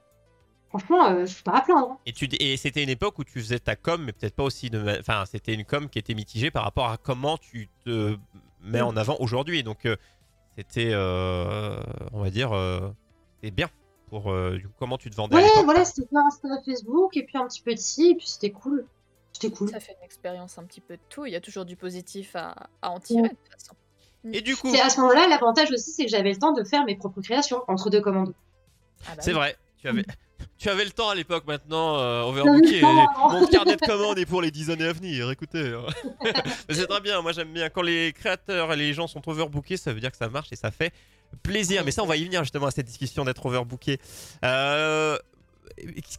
Franchement, 0.70 1.06
euh, 1.12 1.26
je 1.28 1.34
suis 1.34 1.44
pas 1.44 1.58
à 1.58 1.62
plaindre. 1.62 1.90
hein. 1.92 1.98
Et, 2.08 2.14
tu, 2.14 2.28
et 2.40 2.58
c'était 2.58 2.82
une 2.82 2.90
époque 2.90 3.20
où 3.20 3.24
tu 3.24 3.40
faisais 3.40 3.60
ta 3.60 3.76
com, 3.76 4.02
mais 4.04 4.12
peut-être 4.12 4.34
pas 4.36 4.44
aussi 4.44 4.72
de. 4.72 4.98
Enfin, 5.00 5.24
c'était 5.30 5.54
une 5.54 5.66
com 5.66 5.88
qui 5.88 6.00
était 6.00 6.16
mitigée 6.16 6.50
par 6.50 6.64
rapport 6.64 6.90
à 6.90 6.98
comment 6.98 7.38
tu 7.38 7.70
te 7.86 8.18
mets 8.64 8.82
en 8.82 8.98
avant 8.98 9.16
aujourd'hui. 9.20 9.62
Donc, 9.62 9.86
euh, 9.86 9.98
c'était, 10.58 10.92
euh, 10.94 11.82
on 12.12 12.22
va 12.22 12.30
dire, 12.30 12.54
euh, 12.54 12.90
c'était 13.36 13.52
bien 13.52 13.70
pour 14.10 14.32
euh, 14.32 14.58
du 14.58 14.68
coup, 14.68 14.74
comment 14.80 14.98
tu 14.98 15.10
te 15.10 15.16
vendais. 15.16 15.36
Ouais, 15.36 15.64
voilà, 15.64 15.86
c'était 15.86 16.16
Insta, 16.16 16.48
Facebook, 16.66 17.18
et 17.18 17.24
puis 17.24 17.38
un 17.38 17.48
petit 17.48 17.62
peu 17.62 17.74
d'ici, 17.74 18.12
et 18.12 18.16
puis 18.16 18.28
c'était 18.28 18.52
cool. 18.52 18.86
C'était 19.34 19.50
cool. 19.56 19.70
Ça 19.70 19.80
fait 19.80 19.96
une 20.00 20.06
expérience 20.06 20.58
un 20.60 20.64
petit 20.64 20.82
peu 20.82 20.96
de 20.96 21.02
tout. 21.10 21.26
Il 21.26 21.32
y 21.32 21.36
a 21.36 21.42
toujours 21.42 21.66
du 21.66 21.76
positif 21.76 22.36
à, 22.36 22.70
à 22.82 22.92
en 22.92 23.00
tirer, 23.00 23.24
de 23.24 23.28
toute 23.30 23.52
façon. 23.52 23.74
Et 24.32 24.42
du 24.42 24.56
coup, 24.56 24.70
C'est 24.72 24.80
à 24.80 24.90
ce 24.90 25.02
moment-là, 25.02 25.28
l'avantage 25.28 25.72
aussi, 25.72 25.92
c'est 25.92 26.06
que 26.06 26.12
j'avais 26.12 26.32
le 26.32 26.38
temps 26.38 26.54
de 26.54 26.64
faire 26.64 26.86
mes 26.86 26.96
propres 26.96 27.22
créations 27.22 27.64
entre 27.68 27.90
deux 27.90 28.00
commandes. 28.00 28.34
Ah 29.06 29.16
bah 29.16 29.22
c'est 29.22 29.32
oui. 29.32 29.38
vrai, 29.38 29.58
tu 29.84 29.90
avais, 29.90 30.06
tu 30.58 30.70
avais 30.70 30.86
le 30.86 30.92
temps 30.92 31.10
à 31.10 31.16
l'époque, 31.16 31.46
maintenant, 31.46 32.00
euh, 32.00 32.24
overbooké. 32.24 32.82
Mon 32.82 33.46
carnet 33.48 33.76
de 33.76 33.86
commandes 33.86 34.18
est 34.18 34.26
pour 34.26 34.42
les 34.42 34.50
10 34.50 34.72
années 34.72 34.86
à 34.86 34.94
venir, 34.94 35.30
écoutez. 35.30 35.74
Hein. 36.26 36.42
c'est 36.70 36.88
très 36.88 37.02
bien, 37.02 37.22
moi 37.22 37.32
j'aime 37.34 37.52
bien. 37.52 37.70
Quand 37.70 37.82
les 37.82 38.14
créateurs 38.14 38.72
et 38.72 38.76
les 38.76 38.94
gens 38.94 39.08
sont 39.08 39.28
overbookés, 39.28 39.78
ça 39.78 39.92
veut 39.92 40.00
dire 40.00 40.12
que 40.12 40.18
ça 40.18 40.30
marche 40.30 40.50
et 40.52 40.56
ça 40.56 40.72
fait 40.72 40.94
plaisir. 41.42 41.84
Mais 41.84 41.92
ça, 41.92 42.04
on 42.04 42.06
va 42.06 42.16
y 42.16 42.24
venir 42.24 42.44
justement 42.44 42.68
à 42.68 42.72
cette 42.72 42.86
discussion 42.86 43.26
d'être 43.26 43.46
overbooké. 43.46 44.00
Euh, 44.46 45.18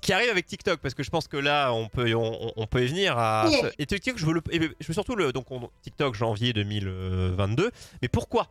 qui 0.01 0.13
arrive 0.13 0.31
avec 0.31 0.47
TikTok 0.47 0.81
parce 0.81 0.95
que 0.95 1.03
je 1.03 1.11
pense 1.11 1.29
que 1.29 1.37
là 1.37 1.73
on 1.73 1.89
peut 1.89 2.13
on, 2.15 2.67
peut 2.67 2.83
y 2.83 2.89
venir 2.89 3.17
à 3.17 3.47
et 3.79 3.87
TikTok 3.87 4.19
je 4.19 4.27
veux 4.27 4.33
le 4.33 4.43
je 4.51 4.87
veux 4.87 4.95
surtout 4.95 5.15
le 5.15 5.33
donc 5.33 5.47
TikTok 5.83 6.15
janvier 6.15 6.53
2022 6.53 7.71
mais 8.03 8.09
pourquoi? 8.09 8.49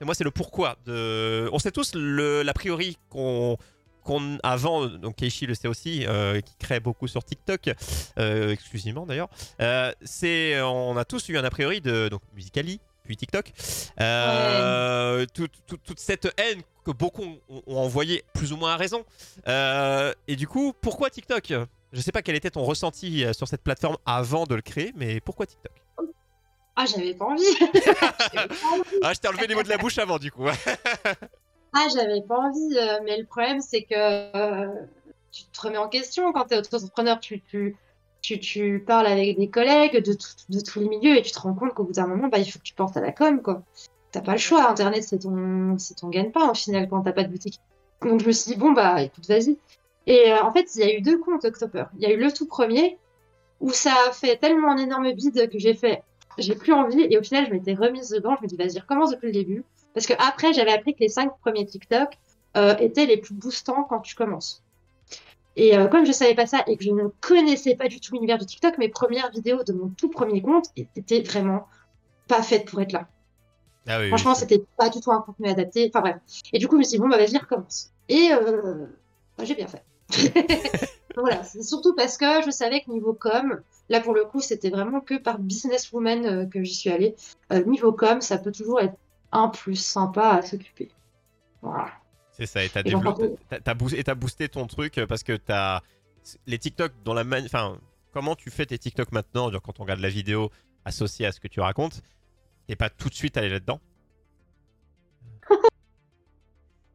Et 0.00 0.04
moi 0.04 0.14
c'est 0.14 0.24
le 0.24 0.32
pourquoi 0.32 0.76
de 0.86 1.48
on 1.52 1.60
sait 1.60 1.70
tous 1.70 1.94
l'a 1.94 2.52
priori 2.52 2.98
qu'on 3.10 3.56
qu'on 4.04 4.38
avant 4.42 4.86
donc 4.86 5.16
Keishi 5.16 5.46
le 5.46 5.54
sait 5.54 5.68
aussi 5.68 6.06
euh, 6.06 6.40
qui 6.40 6.54
crée 6.58 6.80
beaucoup 6.80 7.08
sur 7.08 7.24
TikTok 7.24 7.70
euh, 8.18 8.52
exclusivement 8.52 9.06
d'ailleurs 9.06 9.28
euh, 9.60 9.92
c'est 10.02 10.60
on 10.60 10.96
a 10.96 11.04
tous 11.04 11.28
eu 11.28 11.38
un 11.38 11.44
a 11.44 11.50
priori 11.50 11.80
de 11.80 12.08
donc 12.08 12.20
Musicali 12.34 12.80
puis 13.02 13.16
TikTok 13.16 13.52
toute 15.34 15.98
cette 15.98 16.32
haine 16.38 16.62
que 16.84 16.90
beaucoup 16.90 17.24
ont 17.48 17.76
envoyé 17.78 18.24
plus 18.34 18.52
ou 18.52 18.58
moins 18.58 18.74
à 18.74 18.76
raison. 18.76 19.04
Et 20.26 20.36
du 20.36 20.46
coup, 20.46 20.74
pourquoi 20.82 21.08
TikTok? 21.08 21.52
Je 21.92 22.00
sais 22.00 22.12
pas 22.12 22.20
quel 22.20 22.34
était 22.34 22.50
ton 22.50 22.62
ressenti 22.62 23.24
sur 23.32 23.48
cette 23.48 23.62
plateforme 23.62 23.96
avant 24.04 24.44
de 24.44 24.54
le 24.54 24.62
créer, 24.62 24.92
mais 24.96 25.20
pourquoi 25.20 25.46
TikTok? 25.46 25.72
Ah, 26.76 26.86
j'avais 26.90 27.14
pas 27.14 27.26
envie. 27.26 27.42
ah, 29.02 29.12
je 29.14 29.20
t'ai 29.20 29.28
enlevé 29.28 29.46
les 29.46 29.54
mots 29.54 29.62
de 29.62 29.68
la 29.68 29.78
bouche 29.78 29.98
avant, 29.98 30.18
du 30.18 30.30
coup. 30.30 30.46
Ah, 31.74 31.86
j'avais 31.94 32.22
pas 32.22 32.38
envie, 32.38 32.78
euh, 32.78 33.00
mais 33.04 33.18
le 33.18 33.26
problème, 33.26 33.60
c'est 33.60 33.82
que 33.82 34.66
tu 35.32 35.44
te 35.44 35.60
remets 35.60 35.78
en 35.78 35.88
question 35.88 36.32
quand 36.32 36.46
tu 36.46 36.54
es 36.54 36.58
entrepreneur. 36.58 37.18
Tu, 37.20 37.40
tu, 37.40 37.76
tu, 38.22 38.38
tu, 38.38 38.84
parles 38.86 39.06
avec 39.06 39.36
des 39.38 39.50
collègues 39.50 40.02
de, 40.02 40.16
de, 40.48 40.60
tous 40.60 40.80
les 40.80 40.88
milieux 40.88 41.16
et 41.16 41.22
tu 41.22 41.32
te 41.32 41.38
rends 41.40 41.54
compte 41.54 41.74
qu'au 41.74 41.84
bout 41.84 41.92
d'un 41.92 42.06
moment, 42.06 42.28
bah, 42.28 42.38
il 42.38 42.50
faut 42.50 42.58
que 42.58 42.64
tu 42.64 42.74
penses 42.74 42.96
à 42.96 43.00
la 43.00 43.12
com, 43.12 43.42
quoi 43.42 43.62
t'as 44.14 44.20
pas 44.20 44.32
le 44.32 44.38
choix. 44.38 44.70
Internet, 44.70 45.02
c'est 45.02 45.18
ton, 45.18 45.76
ton 46.00 46.08
gagne-pain 46.08 46.48
au 46.48 46.54
final 46.54 46.88
quand 46.88 47.02
t'as 47.02 47.12
pas 47.12 47.24
de 47.24 47.28
boutique. 47.28 47.60
Donc 48.02 48.20
je 48.20 48.26
me 48.26 48.32
suis 48.32 48.52
dit, 48.52 48.58
bon, 48.58 48.72
bah 48.72 49.02
écoute, 49.02 49.26
vas-y. 49.26 49.58
Et 50.06 50.32
euh, 50.32 50.42
en 50.42 50.52
fait, 50.52 50.74
il 50.76 50.80
y 50.80 50.84
a 50.84 50.94
eu 50.96 51.00
deux 51.00 51.18
comptes 51.18 51.44
Octoper. 51.44 51.86
Il 51.98 52.02
y 52.02 52.06
a 52.06 52.12
eu 52.12 52.18
le 52.18 52.32
tout 52.32 52.46
premier 52.46 52.98
où 53.60 53.70
ça 53.70 53.92
a 54.08 54.12
fait 54.12 54.36
tellement 54.36 54.70
un 54.70 54.76
énorme 54.76 55.12
bide 55.12 55.50
que 55.50 55.58
j'ai 55.58 55.74
fait, 55.74 56.02
j'ai 56.38 56.54
plus 56.54 56.72
envie. 56.72 57.06
Et 57.10 57.18
au 57.18 57.22
final, 57.22 57.46
je 57.46 57.52
m'étais 57.52 57.74
remise 57.74 58.10
dedans. 58.10 58.36
Je 58.38 58.44
me 58.44 58.48
dis, 58.48 58.56
vas-y, 58.56 58.78
recommence 58.78 59.10
depuis 59.10 59.26
le 59.26 59.32
début. 59.32 59.64
Parce 59.94 60.06
que 60.06 60.14
après, 60.18 60.52
j'avais 60.52 60.72
appris 60.72 60.94
que 60.94 61.00
les 61.00 61.08
cinq 61.08 61.32
premiers 61.40 61.64
TikTok 61.64 62.18
euh, 62.56 62.76
étaient 62.78 63.06
les 63.06 63.16
plus 63.16 63.34
boostants 63.34 63.84
quand 63.84 64.00
tu 64.00 64.14
commences. 64.14 64.62
Et 65.56 65.78
euh, 65.78 65.86
comme 65.86 66.04
je 66.04 66.12
savais 66.12 66.34
pas 66.34 66.46
ça 66.46 66.64
et 66.66 66.76
que 66.76 66.84
je 66.84 66.90
ne 66.90 67.08
connaissais 67.20 67.76
pas 67.76 67.86
du 67.86 68.00
tout 68.00 68.14
l'univers 68.14 68.38
de 68.38 68.44
TikTok, 68.44 68.76
mes 68.78 68.88
premières 68.88 69.30
vidéos 69.30 69.62
de 69.62 69.72
mon 69.72 69.88
tout 69.88 70.08
premier 70.08 70.42
compte 70.42 70.66
étaient 70.76 71.22
vraiment 71.22 71.68
pas 72.26 72.42
faites 72.42 72.68
pour 72.68 72.80
être 72.80 72.92
là. 72.92 73.08
Ah 73.86 74.00
Franchement, 74.08 74.34
c'était 74.34 74.64
pas 74.76 74.88
du 74.88 75.00
tout 75.00 75.12
un 75.12 75.20
contenu 75.20 75.48
adapté. 75.48 75.90
Enfin 75.92 76.00
bref. 76.00 76.16
Et 76.52 76.58
du 76.58 76.68
coup, 76.68 76.76
je 76.76 76.78
me 76.78 76.82
suis 76.84 76.96
dit, 76.96 76.98
bon, 76.98 77.08
bah 77.08 77.18
vas-y, 77.18 77.36
recommence. 77.36 77.92
Et 78.08 78.30
euh, 78.32 78.86
bah, 79.36 79.44
j'ai 79.44 79.54
bien 79.54 79.66
fait. 79.66 79.84
voilà, 81.16 81.42
c'est 81.44 81.62
surtout 81.62 81.94
parce 81.94 82.16
que 82.16 82.42
je 82.44 82.50
savais 82.50 82.80
que 82.80 82.90
niveau 82.90 83.14
com, 83.14 83.60
là 83.88 84.00
pour 84.00 84.14
le 84.14 84.24
coup, 84.24 84.40
c'était 84.40 84.70
vraiment 84.70 85.00
que 85.00 85.14
par 85.14 85.38
businesswoman 85.38 86.26
euh, 86.26 86.46
que 86.46 86.62
j'y 86.62 86.74
suis 86.74 86.90
allée. 86.90 87.14
Euh, 87.52 87.62
niveau 87.64 87.92
com, 87.92 88.20
ça 88.20 88.38
peut 88.38 88.52
toujours 88.52 88.80
être 88.80 88.94
un 89.34 89.48
plus 89.48 89.76
sympa 89.76 90.30
à 90.30 90.42
s'occuper. 90.42 90.90
Voilà. 91.60 91.92
C'est 92.32 92.46
ça, 92.46 92.64
et 92.64 92.68
t'as 92.68 92.82
développé, 92.82 93.36
boosté, 93.76 94.14
boosté 94.14 94.48
ton 94.48 94.66
truc 94.66 95.00
parce 95.08 95.22
que 95.22 95.36
t'as 95.36 95.82
les 96.46 96.58
TikTok 96.58 96.92
dans 97.04 97.14
la 97.14 97.22
man... 97.22 97.44
enfin, 97.44 97.78
comment 98.12 98.34
tu 98.34 98.50
fais 98.50 98.66
tes 98.66 98.78
TikTok 98.78 99.12
maintenant, 99.12 99.50
quand 99.60 99.78
on 99.78 99.82
regarde 99.82 100.00
la 100.00 100.08
vidéo 100.08 100.50
associée 100.84 101.26
à 101.26 101.32
ce 101.32 101.40
que 101.40 101.48
tu 101.48 101.60
racontes, 101.60 102.02
et 102.68 102.76
pas 102.76 102.90
tout 102.90 103.08
de 103.08 103.14
suite 103.14 103.36
aller 103.36 103.50
là-dedans? 103.50 103.80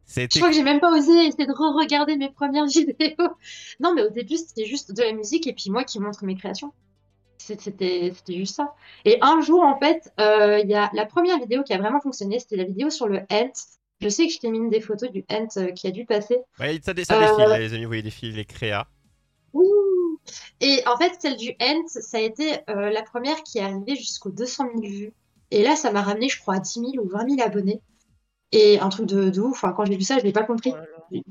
Je 0.07 0.39
crois 0.39 0.49
que 0.49 0.55
j'ai 0.55 0.63
même 0.63 0.79
pas 0.79 0.91
osé 0.91 1.27
essayer 1.27 1.45
de 1.45 1.51
re-regarder 1.51 2.17
mes 2.17 2.31
premières 2.31 2.65
vidéos. 2.67 3.37
Non, 3.79 3.93
mais 3.93 4.01
au 4.01 4.09
début, 4.09 4.37
c'était 4.37 4.65
juste 4.65 4.91
de 4.91 5.03
la 5.03 5.13
musique 5.13 5.45
et 5.45 5.53
puis 5.53 5.69
moi 5.69 5.83
qui 5.83 5.99
montre 5.99 6.25
mes 6.25 6.35
créations. 6.35 6.73
C'était 7.57 8.13
juste 8.27 8.55
ça. 8.55 8.73
Et 9.05 9.17
un 9.21 9.41
jour, 9.41 9.63
en 9.63 9.77
fait, 9.79 10.11
euh, 10.19 10.59
il 10.59 10.69
y 10.69 10.75
a 10.75 10.89
la 10.93 11.05
première 11.05 11.39
vidéo 11.39 11.63
qui 11.63 11.73
a 11.73 11.77
vraiment 11.77 12.01
fonctionné, 12.01 12.39
c'était 12.39 12.57
la 12.57 12.65
vidéo 12.65 12.89
sur 12.89 13.07
le 13.07 13.21
Ent. 13.31 13.51
Je 14.01 14.09
sais 14.09 14.27
que 14.27 14.33
je 14.33 14.39
t'ai 14.39 14.49
mis 14.49 14.69
des 14.69 14.81
photos 14.81 15.11
du 15.11 15.25
Ent 15.29 15.47
euh, 15.57 15.71
qui 15.71 15.87
a 15.87 15.91
dû 15.91 16.05
passer. 16.05 16.37
Ouais, 16.59 16.79
ça, 16.83 16.93
ça 16.93 16.93
défile, 16.93 17.15
euh, 17.17 17.57
les 17.57 17.73
amis, 17.73 17.83
vous 17.83 17.89
voyez 17.89 18.03
défiler 18.03 18.31
les 18.31 18.45
créas. 18.45 18.87
Et 20.61 20.83
en 20.85 20.97
fait, 20.97 21.13
celle 21.19 21.37
du 21.37 21.55
Ent, 21.61 21.87
ça 21.87 22.17
a 22.17 22.21
été 22.21 22.59
la 22.67 23.01
première 23.01 23.41
qui 23.43 23.57
est 23.57 23.63
arrivée 23.63 23.95
jusqu'aux 23.95 24.29
200 24.29 24.65
000 24.75 24.87
vues. 24.87 25.13
Et 25.51 25.63
là, 25.63 25.75
ça 25.75 25.91
m'a 25.91 26.01
ramené, 26.01 26.29
je 26.29 26.39
crois, 26.39 26.55
à 26.55 26.59
10 26.59 26.73
000 26.93 27.03
ou 27.03 27.09
20 27.09 27.29
000 27.35 27.41
abonnés. 27.41 27.81
Et 28.51 28.79
un 28.79 28.89
truc 28.89 29.05
de, 29.05 29.29
de 29.29 29.41
ouf. 29.41 29.51
Enfin, 29.51 29.73
quand 29.73 29.85
j'ai 29.85 29.95
vu 29.95 30.03
ça, 30.03 30.19
je 30.19 30.23
n'ai 30.23 30.31
pas 30.31 30.43
compris. 30.43 30.73
Oh 30.75 31.21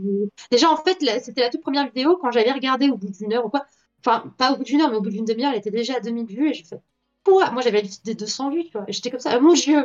Déjà, 0.51 0.71
en 0.71 0.77
fait, 0.77 0.99
c'était 1.21 1.41
la 1.41 1.51
toute 1.51 1.61
première 1.61 1.87
vidéo. 1.87 2.19
Quand 2.21 2.31
j'avais 2.31 2.53
regardé 2.53 2.91
au 2.91 2.97
bout 2.97 3.11
d'une 3.11 3.33
heure 3.33 3.47
ou 3.47 3.51
quoi, 3.51 3.65
enfin, 4.01 4.33
pas 4.39 4.53
au 4.53 4.57
bout 4.57 4.65
d'une 4.65 4.81
heure, 4.81 4.91
mais 4.91 4.97
au 4.97 5.01
bout 5.03 5.11
d'une 5.11 5.25
demi-heure, 5.25 5.53
elle 5.53 5.59
était 5.59 5.71
déjà 5.71 5.97
à 5.97 6.01
2000 6.01 6.27
vues. 6.27 6.51
Et 6.51 6.55
j'ai 6.55 6.65
fait, 6.65 6.81
quoi 7.25 7.51
Moi, 7.51 7.63
j'avais 7.63 7.83
des 8.05 8.15
200 8.15 8.51
vues, 8.51 8.65
tu 8.65 8.73
vois. 8.73 8.85
J'étais 8.89 9.11
comme 9.11 9.21
ça, 9.21 9.39
mon 9.41 9.55
Dieu 9.55 9.85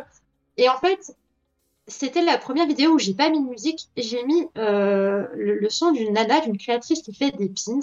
Et 0.57 0.70
en 0.70 0.78
fait, 0.78 1.16
c'était 1.88 2.24
la 2.24 2.38
première 2.38 2.68
vidéo 2.68 2.93
où 2.93 2.99
j'ai 2.99 3.14
pas 3.14 3.30
mis 3.30 3.43
de 3.43 3.49
musique. 3.49 3.89
J'ai 3.97 4.24
mis 4.24 4.47
euh, 4.57 5.28
le, 5.36 5.70
son 5.70 5.91
d'une 5.91 6.14
nana, 6.14 6.41
d'une 6.41 6.57
créatrice 6.57 7.01
qui 7.01 7.14
fait 7.14 7.32
des 7.32 7.49
pins. 7.49 7.80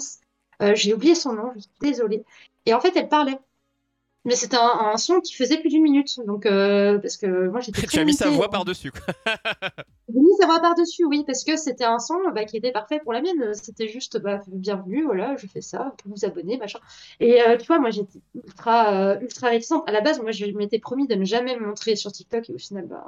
Euh, 0.61 0.75
j'ai 0.75 0.93
oublié 0.93 1.15
son 1.15 1.33
nom, 1.33 1.51
je 1.55 1.61
suis 1.61 1.69
désolée. 1.81 2.23
Et 2.65 2.73
en 2.73 2.79
fait, 2.79 2.95
elle 2.95 3.09
parlait 3.09 3.39
mais 4.23 4.35
c'était 4.35 4.57
un, 4.57 4.97
son 4.97 5.19
qui 5.19 5.33
faisait 5.33 5.59
plus 5.59 5.69
d'une 5.69 5.81
minute. 5.81 6.19
Donc, 6.25 6.45
euh, 6.45 6.99
parce 6.99 7.17
que 7.17 7.47
moi 7.49 7.59
j'étais. 7.59 7.81
tu 7.87 7.99
as 7.99 8.03
mis 8.03 8.13
sa 8.13 8.29
voix 8.29 8.49
par-dessus. 8.49 8.91
J'ai 10.13 10.19
mis 10.19 10.35
sa 10.39 10.45
voix 10.45 10.59
par-dessus, 10.59 11.05
oui, 11.05 11.23
parce 11.25 11.43
que 11.43 11.55
c'était 11.55 11.85
un 11.85 11.97
son 11.97 12.17
bah, 12.35 12.43
qui 12.43 12.57
était 12.57 12.71
parfait 12.71 12.99
pour 12.99 13.13
la 13.13 13.21
mienne. 13.21 13.53
C'était 13.53 13.87
juste, 13.87 14.19
bah, 14.19 14.41
bienvenue, 14.47 15.05
voilà, 15.05 15.37
je 15.37 15.47
fais 15.47 15.61
ça, 15.61 15.95
vous 16.03 16.15
vous 16.15 16.25
abonner, 16.25 16.57
machin. 16.57 16.79
Et 17.19 17.41
euh, 17.41 17.57
tu 17.57 17.65
vois, 17.67 17.79
moi 17.79 17.91
j'étais 17.91 18.19
ultra, 18.35 18.93
euh, 18.93 19.19
ultra 19.21 19.47
réticente. 19.47 19.87
À 19.87 19.91
la 19.91 20.01
base, 20.01 20.21
moi 20.21 20.31
je 20.31 20.45
m'étais 20.47 20.79
promis 20.79 21.07
de 21.07 21.15
ne 21.15 21.23
jamais 21.23 21.57
me 21.57 21.65
montrer 21.65 21.95
sur 21.95 22.11
TikTok 22.11 22.49
et 22.49 22.53
au 22.53 22.57
final, 22.57 22.87
bah. 22.87 23.05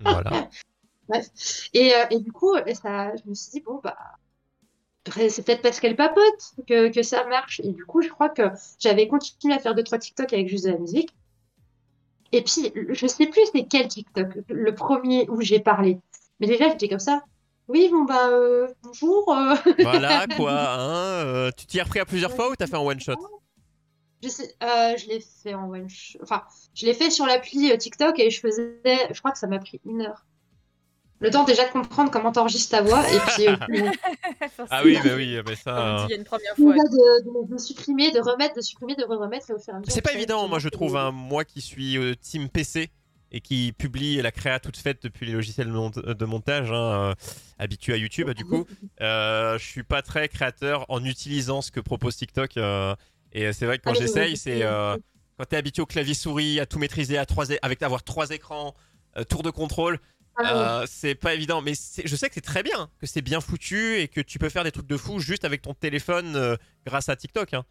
Voilà. 0.00 0.48
Bref. 1.08 1.26
Et, 1.74 1.92
et, 2.10 2.18
du 2.20 2.32
coup, 2.32 2.54
ça, 2.72 3.14
je 3.16 3.28
me 3.28 3.34
suis 3.34 3.50
dit, 3.50 3.60
bon, 3.60 3.78
bah, 3.82 3.96
c'est 5.12 5.44
peut-être 5.44 5.62
parce 5.62 5.80
qu'elle 5.80 5.96
papote 5.96 6.54
que, 6.66 6.88
que, 6.88 7.02
ça 7.02 7.24
marche. 7.26 7.60
Et 7.60 7.72
du 7.72 7.84
coup, 7.84 8.02
je 8.02 8.08
crois 8.08 8.28
que 8.28 8.42
j'avais 8.78 9.06
continué 9.06 9.54
à 9.54 9.58
faire 9.58 9.74
deux, 9.74 9.82
trois 9.82 9.98
TikTok 9.98 10.32
avec 10.32 10.48
juste 10.48 10.64
de 10.64 10.70
la 10.70 10.78
musique. 10.78 11.10
Et 12.32 12.42
puis, 12.42 12.72
je 12.88 13.06
sais 13.06 13.26
plus 13.26 13.42
c'est 13.52 13.64
quel 13.64 13.88
TikTok, 13.88 14.28
le 14.48 14.74
premier 14.74 15.28
où 15.28 15.40
j'ai 15.40 15.60
parlé. 15.60 15.98
Mais 16.40 16.46
déjà, 16.46 16.68
j'étais 16.68 16.88
comme 16.88 16.98
ça. 16.98 17.22
Oui, 17.68 17.88
bon, 17.90 18.04
bah, 18.04 18.28
euh, 18.28 18.68
bonjour. 18.82 19.32
Euh. 19.32 19.54
Voilà, 19.78 20.26
quoi. 20.36 20.52
Hein, 20.78 21.26
euh, 21.26 21.50
tu 21.56 21.66
t'y 21.66 21.80
as 21.80 21.84
repris 21.84 22.00
à 22.00 22.04
plusieurs 22.04 22.34
fois 22.34 22.50
ou 22.50 22.56
t'as 22.56 22.66
fait 22.66 22.76
en 22.76 22.86
one 22.86 23.00
shot? 23.00 23.14
Je, 24.22 24.28
sais, 24.28 24.54
je 24.60 25.08
l'ai 25.08 25.20
fait 25.20 25.54
en 25.54 25.70
one 25.70 25.88
shot. 25.88 26.18
Enfin, 26.22 26.42
je 26.74 26.86
l'ai 26.86 26.94
fait 26.94 27.10
sur 27.10 27.26
l'appli 27.26 27.76
TikTok 27.78 28.18
et 28.18 28.30
je 28.30 28.40
faisais. 28.40 28.80
Je 28.84 29.18
crois 29.18 29.32
que 29.32 29.38
ça 29.38 29.46
m'a 29.46 29.58
pris 29.58 29.80
une 29.86 30.02
heure 30.02 30.24
le 31.20 31.30
temps 31.30 31.44
déjà 31.44 31.66
de 31.66 31.72
comprendre 31.72 32.10
comment 32.10 32.32
t'enregistres 32.32 32.70
ta 32.70 32.82
voix 32.82 33.02
et 33.08 33.18
puis 33.18 33.48
euh, 33.48 33.56
ah 34.70 34.82
oui 34.84 34.98
bah 35.02 35.10
oui 35.16 35.38
mais 35.46 35.56
ça 35.56 36.06
il 36.08 36.10
y 36.10 36.14
a 36.14 36.16
une 36.16 36.24
première 36.24 36.54
fois 36.56 36.74
de, 36.74 37.58
supprimer 37.58 38.10
de 38.10 38.20
remettre 38.20 38.54
de 38.56 38.60
supprimer 38.60 38.94
de 38.96 39.04
remettre 39.04 39.50
et 39.50 39.54
au 39.54 39.58
fur 39.58 39.74
et 39.74 39.76
à 39.76 39.80
c'est 39.88 40.02
pas 40.02 40.12
évident 40.12 40.48
moi 40.48 40.58
je 40.58 40.68
trouve 40.68 40.96
un 40.96 41.12
moi 41.12 41.44
qui 41.44 41.60
suis 41.60 41.96
euh, 41.96 42.14
team 42.14 42.48
PC 42.48 42.90
et 43.30 43.40
qui 43.40 43.72
publie 43.72 44.20
la 44.22 44.30
créa 44.30 44.60
toute 44.60 44.76
faite 44.76 45.02
depuis 45.02 45.26
les 45.26 45.32
logiciels 45.32 45.68
de 45.68 46.24
montage 46.24 46.70
hein, 46.70 47.10
euh, 47.10 47.14
habitué 47.58 47.94
à 47.94 47.96
YouTube 47.96 48.30
du 48.30 48.44
coup 48.44 48.66
je 49.00 49.56
suis 49.58 49.84
pas 49.84 50.02
très 50.02 50.28
créateur 50.28 50.84
en 50.88 51.04
utilisant 51.04 51.62
ce 51.62 51.70
que 51.70 51.80
propose 51.80 52.16
TikTok 52.16 52.56
et 53.32 53.52
c'est 53.52 53.66
vrai 53.66 53.78
que 53.78 53.84
quand 53.84 53.92
ah, 53.92 54.00
j'essaye 54.00 54.36
c'est 54.36 54.62
quand 55.36 55.44
t'es 55.46 55.56
habitué 55.56 55.82
au 55.82 55.86
clavier 55.86 56.14
souris 56.14 56.60
à 56.60 56.66
tout 56.66 56.78
maîtriser 56.78 57.18
à 57.18 57.26
trois 57.26 57.46
avec 57.62 57.82
avoir 57.82 58.02
trois 58.02 58.30
écrans 58.30 58.74
tour 59.28 59.44
de 59.44 59.50
contrôle 59.50 60.00
ah 60.36 60.80
euh, 60.80 60.86
c'est 60.88 61.14
pas 61.14 61.34
évident, 61.34 61.62
mais 61.62 61.72
je 61.72 62.16
sais 62.16 62.28
que 62.28 62.34
c'est 62.34 62.40
très 62.40 62.62
bien, 62.62 62.88
que 63.00 63.06
c'est 63.06 63.22
bien 63.22 63.40
foutu 63.40 63.98
et 63.98 64.08
que 64.08 64.20
tu 64.20 64.38
peux 64.38 64.48
faire 64.48 64.64
des 64.64 64.72
trucs 64.72 64.86
de 64.86 64.96
fou 64.96 65.20
juste 65.20 65.44
avec 65.44 65.62
ton 65.62 65.74
téléphone 65.74 66.34
euh, 66.36 66.56
grâce 66.86 67.08
à 67.08 67.16
TikTok. 67.16 67.54
Hein. 67.54 67.64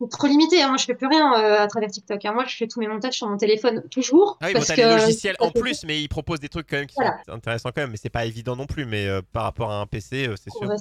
C'est 0.00 0.10
trop 0.10 0.28
limité, 0.28 0.62
hein. 0.62 0.68
moi 0.68 0.76
je 0.76 0.84
fais 0.84 0.94
plus 0.94 1.08
rien 1.08 1.32
euh, 1.34 1.60
à 1.60 1.66
travers 1.66 1.90
TikTok. 1.90 2.24
Hein. 2.24 2.32
Moi 2.32 2.44
je 2.46 2.56
fais 2.56 2.68
tous 2.68 2.78
mes 2.78 2.86
montages 2.86 3.14
sur 3.14 3.28
mon 3.28 3.36
téléphone 3.36 3.82
toujours. 3.90 4.38
Ah 4.40 4.46
oui, 4.46 4.52
parce 4.52 4.68
bon, 4.68 4.74
des 4.76 4.84
logiciels 4.84 5.36
en 5.40 5.50
plus, 5.50 5.84
mais 5.84 6.00
ils 6.00 6.08
proposent 6.08 6.40
des 6.40 6.48
trucs 6.48 6.68
quand 6.68 6.76
même 6.76 6.86
qui 6.86 6.94
sont 6.94 7.32
intéressants 7.32 7.70
quand 7.74 7.82
même, 7.82 7.90
mais 7.90 7.96
c'est 7.96 8.10
pas 8.10 8.24
évident 8.24 8.54
non 8.54 8.66
plus. 8.66 8.84
Mais 8.84 9.08
par 9.32 9.44
rapport 9.44 9.70
à 9.70 9.80
un 9.80 9.86
PC, 9.86 10.30
c'est 10.36 10.50
sûr. 10.50 10.72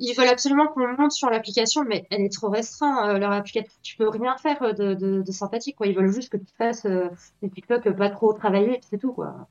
Ils 0.00 0.14
veulent 0.16 0.28
absolument 0.28 0.68
qu'on 0.68 0.86
monte 0.96 1.12
sur 1.12 1.30
l'application, 1.30 1.84
mais 1.84 2.06
elle 2.10 2.22
est 2.22 2.32
trop 2.32 2.48
restreinte 2.48 3.18
leur 3.18 3.32
application. 3.32 3.70
Tu 3.82 3.96
peux 3.96 4.08
rien 4.08 4.36
faire 4.38 4.74
de, 4.74 4.94
de, 4.94 5.32
sympathique, 5.32 5.76
quoi. 5.76 5.86
Ils 5.86 5.96
veulent 5.96 6.12
juste 6.12 6.30
que 6.30 6.36
tu 6.36 6.52
fasses 6.58 6.84
des 6.84 7.50
TikTok 7.50 7.90
pas 7.96 8.10
trop 8.10 8.32
travailler, 8.32 8.80
c'est 8.90 8.98
tout, 8.98 9.12
quoi. 9.12 9.48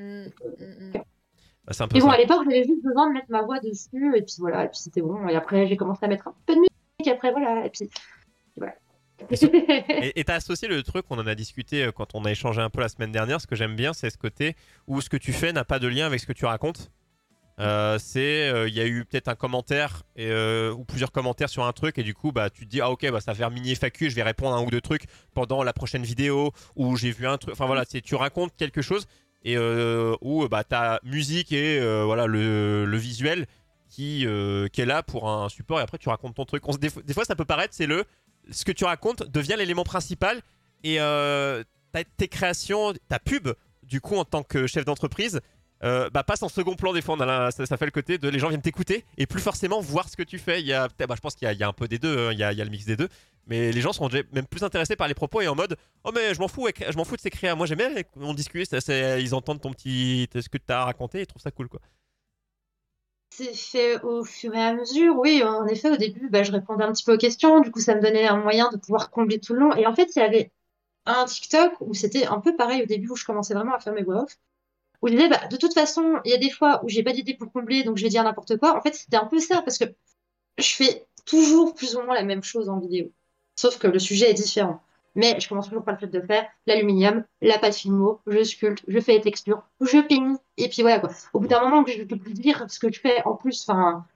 Mm, 0.00 0.24
mm, 0.58 0.88
mm. 0.88 0.92
Bah, 0.92 1.72
c'est 1.72 1.82
un 1.82 1.88
peu 1.88 1.98
Et 1.98 2.00
bon, 2.00 2.08
ça. 2.08 2.14
à 2.14 2.18
l'époque, 2.18 2.42
j'avais 2.44 2.64
juste 2.64 2.82
besoin 2.82 3.08
de 3.08 3.14
mettre 3.14 3.30
ma 3.30 3.42
voix 3.42 3.60
dessus, 3.60 4.16
et 4.16 4.22
puis 4.22 4.34
voilà, 4.38 4.64
et 4.64 4.68
puis 4.68 4.78
c'était 4.78 5.02
bon. 5.02 5.28
Et 5.28 5.36
après, 5.36 5.66
j'ai 5.66 5.76
commencé 5.76 6.04
à 6.04 6.08
mettre 6.08 6.28
un 6.28 6.34
peu 6.46 6.54
de 6.54 6.60
musique, 6.60 7.06
et 7.06 7.10
après, 7.10 7.30
voilà, 7.30 7.66
et 7.66 7.70
puis 7.70 7.88
voilà. 8.56 8.74
Et 9.30 10.24
t'as 10.24 10.36
associé 10.36 10.66
le 10.66 10.82
truc, 10.82 11.04
on 11.10 11.18
en 11.18 11.26
a 11.26 11.34
discuté 11.34 11.84
euh, 11.84 11.92
quand 11.92 12.14
on 12.14 12.24
a 12.24 12.30
échangé 12.30 12.62
un 12.62 12.70
peu 12.70 12.80
la 12.80 12.88
semaine 12.88 13.12
dernière. 13.12 13.38
Ce 13.38 13.46
que 13.46 13.54
j'aime 13.54 13.76
bien, 13.76 13.92
c'est 13.92 14.08
ce 14.08 14.16
côté 14.16 14.56
où 14.86 15.02
ce 15.02 15.10
que 15.10 15.18
tu 15.18 15.34
fais 15.34 15.52
n'a 15.52 15.62
pas 15.62 15.78
de 15.78 15.86
lien 15.88 16.06
avec 16.06 16.20
ce 16.20 16.26
que 16.26 16.32
tu 16.32 16.46
racontes. 16.46 16.90
Euh, 17.60 17.98
c'est, 17.98 18.48
euh, 18.48 18.68
il 18.68 18.74
y 18.74 18.80
a 18.80 18.86
eu 18.86 19.04
peut-être 19.04 19.28
un 19.28 19.34
commentaire 19.34 20.02
et, 20.16 20.30
euh, 20.30 20.72
ou 20.72 20.84
plusieurs 20.84 21.12
commentaires 21.12 21.50
sur 21.50 21.64
un 21.64 21.72
truc 21.72 21.98
et 21.98 22.02
du 22.02 22.14
coup, 22.14 22.32
bah, 22.32 22.48
tu 22.48 22.64
te 22.64 22.70
dis 22.70 22.80
ah 22.80 22.90
ok, 22.90 23.10
bah 23.10 23.20
ça 23.20 23.32
va 23.32 23.36
faire 23.36 23.50
mini 23.50 23.74
FAQ, 23.74 24.08
je 24.08 24.16
vais 24.16 24.22
répondre 24.22 24.56
à 24.56 24.58
un 24.58 24.62
ou 24.64 24.70
deux 24.70 24.80
trucs 24.80 25.04
pendant 25.34 25.62
la 25.62 25.74
prochaine 25.74 26.02
vidéo 26.02 26.52
où 26.74 26.96
j'ai 26.96 27.10
vu 27.10 27.26
un 27.26 27.36
truc. 27.36 27.52
Enfin 27.52 27.66
voilà, 27.66 27.84
c'est 27.86 28.00
tu 28.00 28.14
racontes 28.14 28.56
quelque 28.56 28.80
chose 28.80 29.06
et 29.42 29.56
euh, 29.56 30.14
où 30.20 30.46
bah 30.48 30.64
t'as 30.64 30.98
musique 31.02 31.52
et 31.52 31.78
euh, 31.80 32.04
voilà 32.04 32.26
le, 32.26 32.84
visuel 32.96 33.46
qui, 33.88 34.26
euh, 34.26 34.68
qui 34.68 34.80
est 34.82 34.86
là 34.86 35.02
pour 35.02 35.28
un 35.30 35.48
support 35.48 35.80
et 35.80 35.82
après 35.82 35.98
tu 35.98 36.08
racontes 36.08 36.34
ton 36.34 36.44
truc. 36.44 36.62
Des, 36.78 36.90
fois- 36.90 37.24
ça 37.24 37.34
peut 37.36 37.44
paraître, 37.44 37.74
c'est 37.74 37.86
le 37.86 38.04
ce 38.50 38.64
que 38.64 38.72
tu 38.72 38.84
racontes 38.84 39.22
devient 39.30 39.54
l'élément 39.58 39.84
principal 39.84 40.40
et 40.84 40.96
ta- 40.96 42.04
tes 42.16 42.28
créations, 42.28 42.92
ta 43.08 43.18
pub, 43.18 43.48
du 43.82 44.00
coup, 44.00 44.16
en 44.16 44.24
tant 44.24 44.42
que 44.42 44.66
chef 44.66 44.84
d'entreprise, 44.84 45.40
euh, 45.82 46.10
bah, 46.10 46.22
passe 46.24 46.42
en 46.42 46.48
second 46.48 46.74
plan 46.76 46.92
des 46.92 47.02
fois. 47.02 47.16
On 47.18 47.20
a 47.20 47.50
ça, 47.50 47.76
fait 47.76 47.84
le 47.86 47.90
côté 47.90 48.18
de 48.18 48.28
les 48.28 48.38
gens 48.38 48.48
viennent 48.48 48.62
t'écouter 48.62 49.04
et 49.18 49.26
plus 49.26 49.40
forcément 49.40 49.80
voir 49.80 50.08
ce 50.08 50.16
que 50.16 50.22
tu 50.22 50.38
fais. 50.38 50.60
Il 50.60 50.66
y 50.66 50.72
a, 50.72 50.88
bah, 50.88 51.14
je 51.14 51.20
pense 51.20 51.34
qu'il 51.34 51.50
y, 51.50 51.62
a- 51.62 51.68
un 51.68 51.72
peu 51.72 51.88
des 51.88 51.98
deux, 51.98 52.18
hein, 52.18 52.32
il, 52.32 52.38
y 52.38 52.44
a, 52.44 52.52
il 52.52 52.58
y 52.58 52.60
a 52.60 52.64
le 52.64 52.70
mix 52.70 52.84
des 52.84 52.96
deux, 52.96 53.08
mais 53.46 53.72
les 53.72 53.80
gens 53.80 53.92
sont 53.92 54.08
même 54.32 54.46
plus 54.46 54.62
intéressés 54.62 54.96
par 54.96 55.08
les 55.08 55.14
propos 55.14 55.40
et 55.40 55.48
en 55.48 55.54
mode 55.54 55.76
Oh, 56.04 56.10
mais 56.14 56.34
je 56.34 56.40
m'en 56.40 56.48
fous, 56.48 56.68
je 56.88 56.96
m'en 56.96 57.04
fous 57.04 57.16
de 57.16 57.20
ces 57.20 57.30
créas. 57.30 57.54
Moi, 57.54 57.66
j'aime 57.66 57.78
bien, 57.78 57.90
on 58.16 58.34
discute, 58.34 58.70
ils 58.88 59.34
entendent 59.34 59.60
ton 59.60 59.72
petit, 59.72 60.28
ce 60.34 60.48
que 60.48 60.58
tu 60.58 60.72
as 60.72 60.84
raconté 60.84 61.20
ils 61.20 61.26
trouvent 61.26 61.42
ça 61.42 61.50
cool 61.50 61.68
quoi. 61.68 61.80
C'est 63.32 63.54
fait 63.54 64.00
au 64.02 64.24
fur 64.24 64.54
et 64.54 64.60
à 64.62 64.74
mesure, 64.74 65.16
oui. 65.18 65.42
En 65.42 65.66
effet, 65.66 65.90
au 65.90 65.96
début, 65.96 66.28
bah, 66.28 66.42
je 66.42 66.52
répondais 66.52 66.84
un 66.84 66.92
petit 66.92 67.04
peu 67.04 67.14
aux 67.14 67.18
questions. 67.18 67.60
Du 67.60 67.70
coup, 67.70 67.80
ça 67.80 67.94
me 67.94 68.00
donnait 68.02 68.26
un 68.26 68.36
moyen 68.36 68.70
de 68.70 68.76
pouvoir 68.76 69.10
combler 69.10 69.40
tout 69.40 69.54
le 69.54 69.60
long. 69.60 69.74
Et 69.76 69.86
en 69.86 69.94
fait, 69.94 70.14
il 70.16 70.18
y 70.18 70.22
avait 70.22 70.52
un 71.06 71.24
TikTok 71.26 71.74
où 71.80 71.94
c'était 71.94 72.26
un 72.26 72.40
peu 72.40 72.56
pareil 72.56 72.82
au 72.82 72.86
début, 72.86 73.08
où 73.10 73.16
je 73.16 73.24
commençais 73.24 73.54
vraiment 73.54 73.74
à 73.74 73.80
faire 73.80 73.92
mes 73.94 74.02
voix 74.02 74.24
off. 74.24 74.38
Où 75.02 75.08
je 75.08 75.14
disais, 75.14 75.28
bah, 75.28 75.46
de 75.50 75.56
toute 75.56 75.74
façon, 75.74 76.20
il 76.24 76.30
y 76.30 76.34
a 76.34 76.38
des 76.38 76.50
fois 76.50 76.84
où 76.84 76.88
j'ai 76.88 77.02
pas 77.02 77.12
d'idée 77.12 77.34
pour 77.34 77.50
combler, 77.52 77.84
donc 77.84 77.96
je 77.96 78.02
vais 78.02 78.08
dire 78.10 78.24
n'importe 78.24 78.56
quoi. 78.58 78.76
En 78.76 78.82
fait, 78.82 78.94
c'était 78.94 79.16
un 79.16 79.26
peu 79.26 79.38
ça, 79.38 79.62
parce 79.62 79.78
que 79.78 79.84
je 80.58 80.74
fais 80.74 81.06
toujours 81.24 81.74
plus 81.74 81.96
ou 81.96 82.02
moins 82.02 82.14
la 82.14 82.24
même 82.24 82.42
chose 82.42 82.68
en 82.68 82.78
vidéo. 82.78 83.10
Sauf 83.56 83.78
que 83.78 83.86
le 83.86 83.98
sujet 83.98 84.30
est 84.30 84.34
différent. 84.34 84.80
Mais 85.14 85.40
je 85.40 85.48
commence 85.48 85.68
toujours 85.68 85.84
par 85.84 85.94
le 85.94 86.00
fait 86.00 86.06
de 86.06 86.20
faire 86.20 86.46
l'aluminium, 86.66 87.24
la 87.40 87.58
pâte 87.58 87.74
filmo, 87.74 88.20
je 88.26 88.44
sculpte, 88.44 88.84
je 88.86 89.00
fais 89.00 89.14
les 89.14 89.20
textures, 89.20 89.62
je 89.80 89.98
peigne, 89.98 90.36
et 90.56 90.68
puis 90.68 90.82
voilà 90.82 91.00
quoi. 91.00 91.10
Au 91.32 91.40
bout 91.40 91.48
d'un 91.48 91.60
moment 91.68 91.84
je 91.86 92.04
peux 92.04 92.16
plus 92.16 92.32
dire 92.32 92.64
ce 92.68 92.78
que 92.78 92.86
tu 92.86 93.00
fais 93.00 93.22
en 93.24 93.34
plus, 93.34 93.66
enfin, 93.68 94.06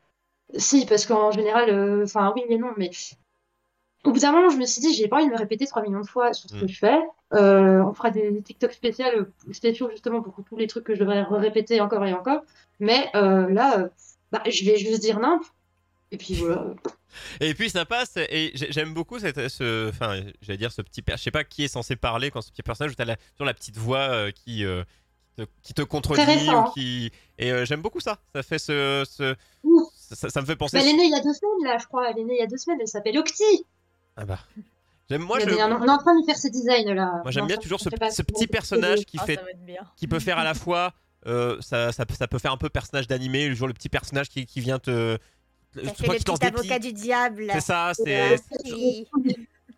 si, 0.57 0.87
parce 0.87 1.07
qu'en 1.07 1.33
général, 1.33 1.71
euh, 1.71 2.05
enfin, 2.05 2.33
oui 2.37 2.43
mais 2.49 2.59
non, 2.59 2.71
mais 2.77 2.91
au 4.05 4.13
bout 4.13 4.19
d'un 4.21 4.33
moment, 4.33 4.51
je 4.51 4.57
me 4.57 4.67
suis 4.67 4.81
dit, 4.81 4.95
j'ai 4.95 5.09
pas 5.09 5.17
envie 5.17 5.27
de 5.27 5.33
me 5.33 5.39
répéter 5.39 5.67
3 5.67 5.83
millions 5.83 6.01
de 6.01 6.07
fois 6.07 6.33
sur 6.33 6.49
ce 6.51 6.55
que 6.57 6.65
Mm. 6.65 6.69
je 6.69 6.79
fais. 6.79 6.99
Euh, 7.33 7.83
on 7.83 7.93
fera 7.95 8.11
des, 8.11 8.43
TikTok 8.43 8.73
spéciales, 8.73 9.27
spéciaux 9.53 9.89
justement 9.91 10.23
pour 10.23 10.35
tous 10.49 10.57
les 10.57 10.67
trucs 10.67 10.85
que 10.85 10.95
je 10.95 11.01
devrais 11.01 11.23
répéter 11.23 11.81
encore 11.81 12.05
et 12.05 12.13
encore. 12.13 12.43
Mais 12.81 13.09
euh, 13.15 13.49
là, 13.51 13.79
euh, 13.81 13.89
bah, 14.31 14.43
je 14.49 14.65
vais 14.65 14.77
juste 14.77 15.01
dire 15.01 15.19
nimp. 15.21 15.43
Et 16.13 16.17
puis 16.17 16.35
voilà. 16.35 16.67
Et 17.41 17.55
puis 17.55 17.71
ça 17.71 17.85
passe, 17.85 18.17
et 18.17 18.53
j'ai- 18.55 18.71
j'aime 18.71 18.93
beaucoup 18.95 19.19
cette, 19.19 19.49
ce, 19.49 19.89
enfin, 19.89 20.21
j'allais 20.43 20.59
dire 20.59 20.71
ce 20.71 20.83
petit, 20.83 21.03
je 21.09 21.17
sais 21.17 21.31
pas 21.31 21.43
qui 21.45 21.65
est 21.65 21.69
censé 21.69 21.97
parler 21.97 22.31
quand 22.31 22.41
ce 22.43 22.51
petit 22.51 22.63
personnage 22.63 22.95
t'as 22.97 23.05
la, 23.05 23.17
sur 23.37 23.45
la 23.45 23.55
petite 23.55 23.77
voix 23.79 23.99
euh, 24.11 24.31
qui, 24.31 24.65
euh, 24.65 24.85
te, 25.37 25.43
qui 25.63 25.75
te 25.75 25.83
contredit 25.83 26.49
ou 26.51 26.65
qui, 26.73 27.11
et 27.39 27.51
euh, 27.53 27.65
j'aime 27.65 27.81
beaucoup 27.83 28.01
ça. 28.01 28.19
Ça 28.35 28.43
fait 28.45 28.59
ce, 28.59 29.05
ça, 29.97 30.29
ça 30.31 30.41
me 30.41 30.47
fait 30.47 30.55
penser. 30.57 30.77
Bah, 30.77 30.83
elle 30.85 30.91
est 30.91 30.97
née 30.97 31.05
il 31.05 31.11
y 31.11 31.15
a 31.15 31.21
deux 31.23 31.33
semaines, 31.33 31.65
là, 31.73 31.79
je 31.79 31.87
crois. 31.87 32.11
Elle 32.11 32.19
est 32.19 32.25
née 32.25 32.35
il 32.35 32.41
y 32.41 32.45
a 32.45 32.47
deux 32.47 32.59
semaines. 32.59 32.79
Elle 32.81 32.89
s'appelle 32.89 33.19
Octi. 33.19 33.43
Ah 34.17 34.25
bah. 34.25 34.39
J'aime 35.11 35.23
moi, 35.23 35.39
je, 35.39 35.47
on 35.51 35.51
est 35.87 35.91
en 35.91 35.99
train 35.99 36.19
de 36.19 36.25
faire 36.25 36.37
ses 36.37 36.49
designs, 36.51 36.95
là. 36.95 37.21
moi 37.23 37.31
j'aime 37.31 37.47
bien 37.47 37.59
toujours 37.59 37.79
ce, 37.79 37.91
petit 37.91 38.45
on- 38.45 38.47
personnage 38.47 39.05
qui 39.05 39.19
Ah, 39.21 39.27
fait, 39.27 39.41
qui 39.97 40.07
peut 40.09 40.19
faire 40.19 40.39
à 40.39 40.45
la 40.45 40.55
fois, 40.55 40.95
euh, 41.27 41.61
ça, 41.61 41.93
ça, 41.93 42.05
ça 42.19 42.27
peut 42.27 42.39
faire 42.39 42.53
un 42.53 42.57
peu 42.57 42.71
personnage 42.71 43.07
d'animé, 43.07 43.49
toujours 43.51 43.69
le 43.69 43.75
petit 43.75 43.91
personnage 43.91 44.31
qui, 44.31 44.47
qui 44.47 44.61
vient 44.61 44.79
te, 44.79 45.19
Ça 45.75 45.81
fait 45.83 46.05
soit 46.05 46.15
le 46.15 46.19
qui 46.21 46.25
te 46.25 46.47
avocat 46.47 46.79
du 46.79 46.93
diable. 46.95 47.49
C'est 47.53 47.61
ça, 47.61 47.93
Euh, 48.07 48.37
c'est 48.65 49.07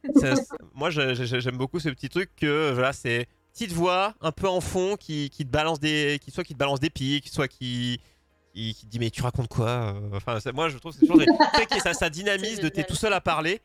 moi, 0.75 0.91
je- 0.91 1.15
je- 1.15 1.41
j'aime 1.41 1.57
beaucoup 1.57 1.81
ce 1.81 1.89
petit 1.89 2.09
truc 2.09 2.31
que 2.37 2.71
voilà, 2.73 2.93
c'est 2.93 3.27
petite 3.53 3.73
voix 3.73 4.15
un 4.21 4.31
peu 4.33 4.49
en 4.49 4.61
fond 4.61 4.97
qui, 4.97 5.31
qui 5.31 5.45
te 5.45 5.51
balance 5.51 5.81
des, 5.81 6.21
qui 6.23 6.31
soit 6.31 6.45
qui 6.45 6.53
te 6.55 6.59
balance 6.59 6.79
des 6.79 6.91
pics, 6.91 7.29
soit 7.29 7.49
qui 7.49 8.01
qui, 8.55 8.73
qui 8.75 8.87
te 8.87 8.91
dit 8.91 8.99
mais 8.99 9.11
tu 9.11 9.23
racontes 9.23 9.49
quoi 9.49 9.69
euh, 9.69 10.11
Enfin, 10.15 10.39
c'est- 10.41 10.53
moi 10.53 10.69
je 10.69 10.79
trouve 10.79 10.93
que 10.93 10.99
c'est 11.01 11.07
toujours 11.07 11.19
des- 11.19 11.81
ça, 11.81 11.93
ça 11.95 12.09
dynamise 12.11 12.57
C'est 12.57 12.63
de 12.63 12.69
t'es 12.69 12.85
tout 12.85 12.95
seul 12.95 13.13
à 13.13 13.21
parler 13.21 13.61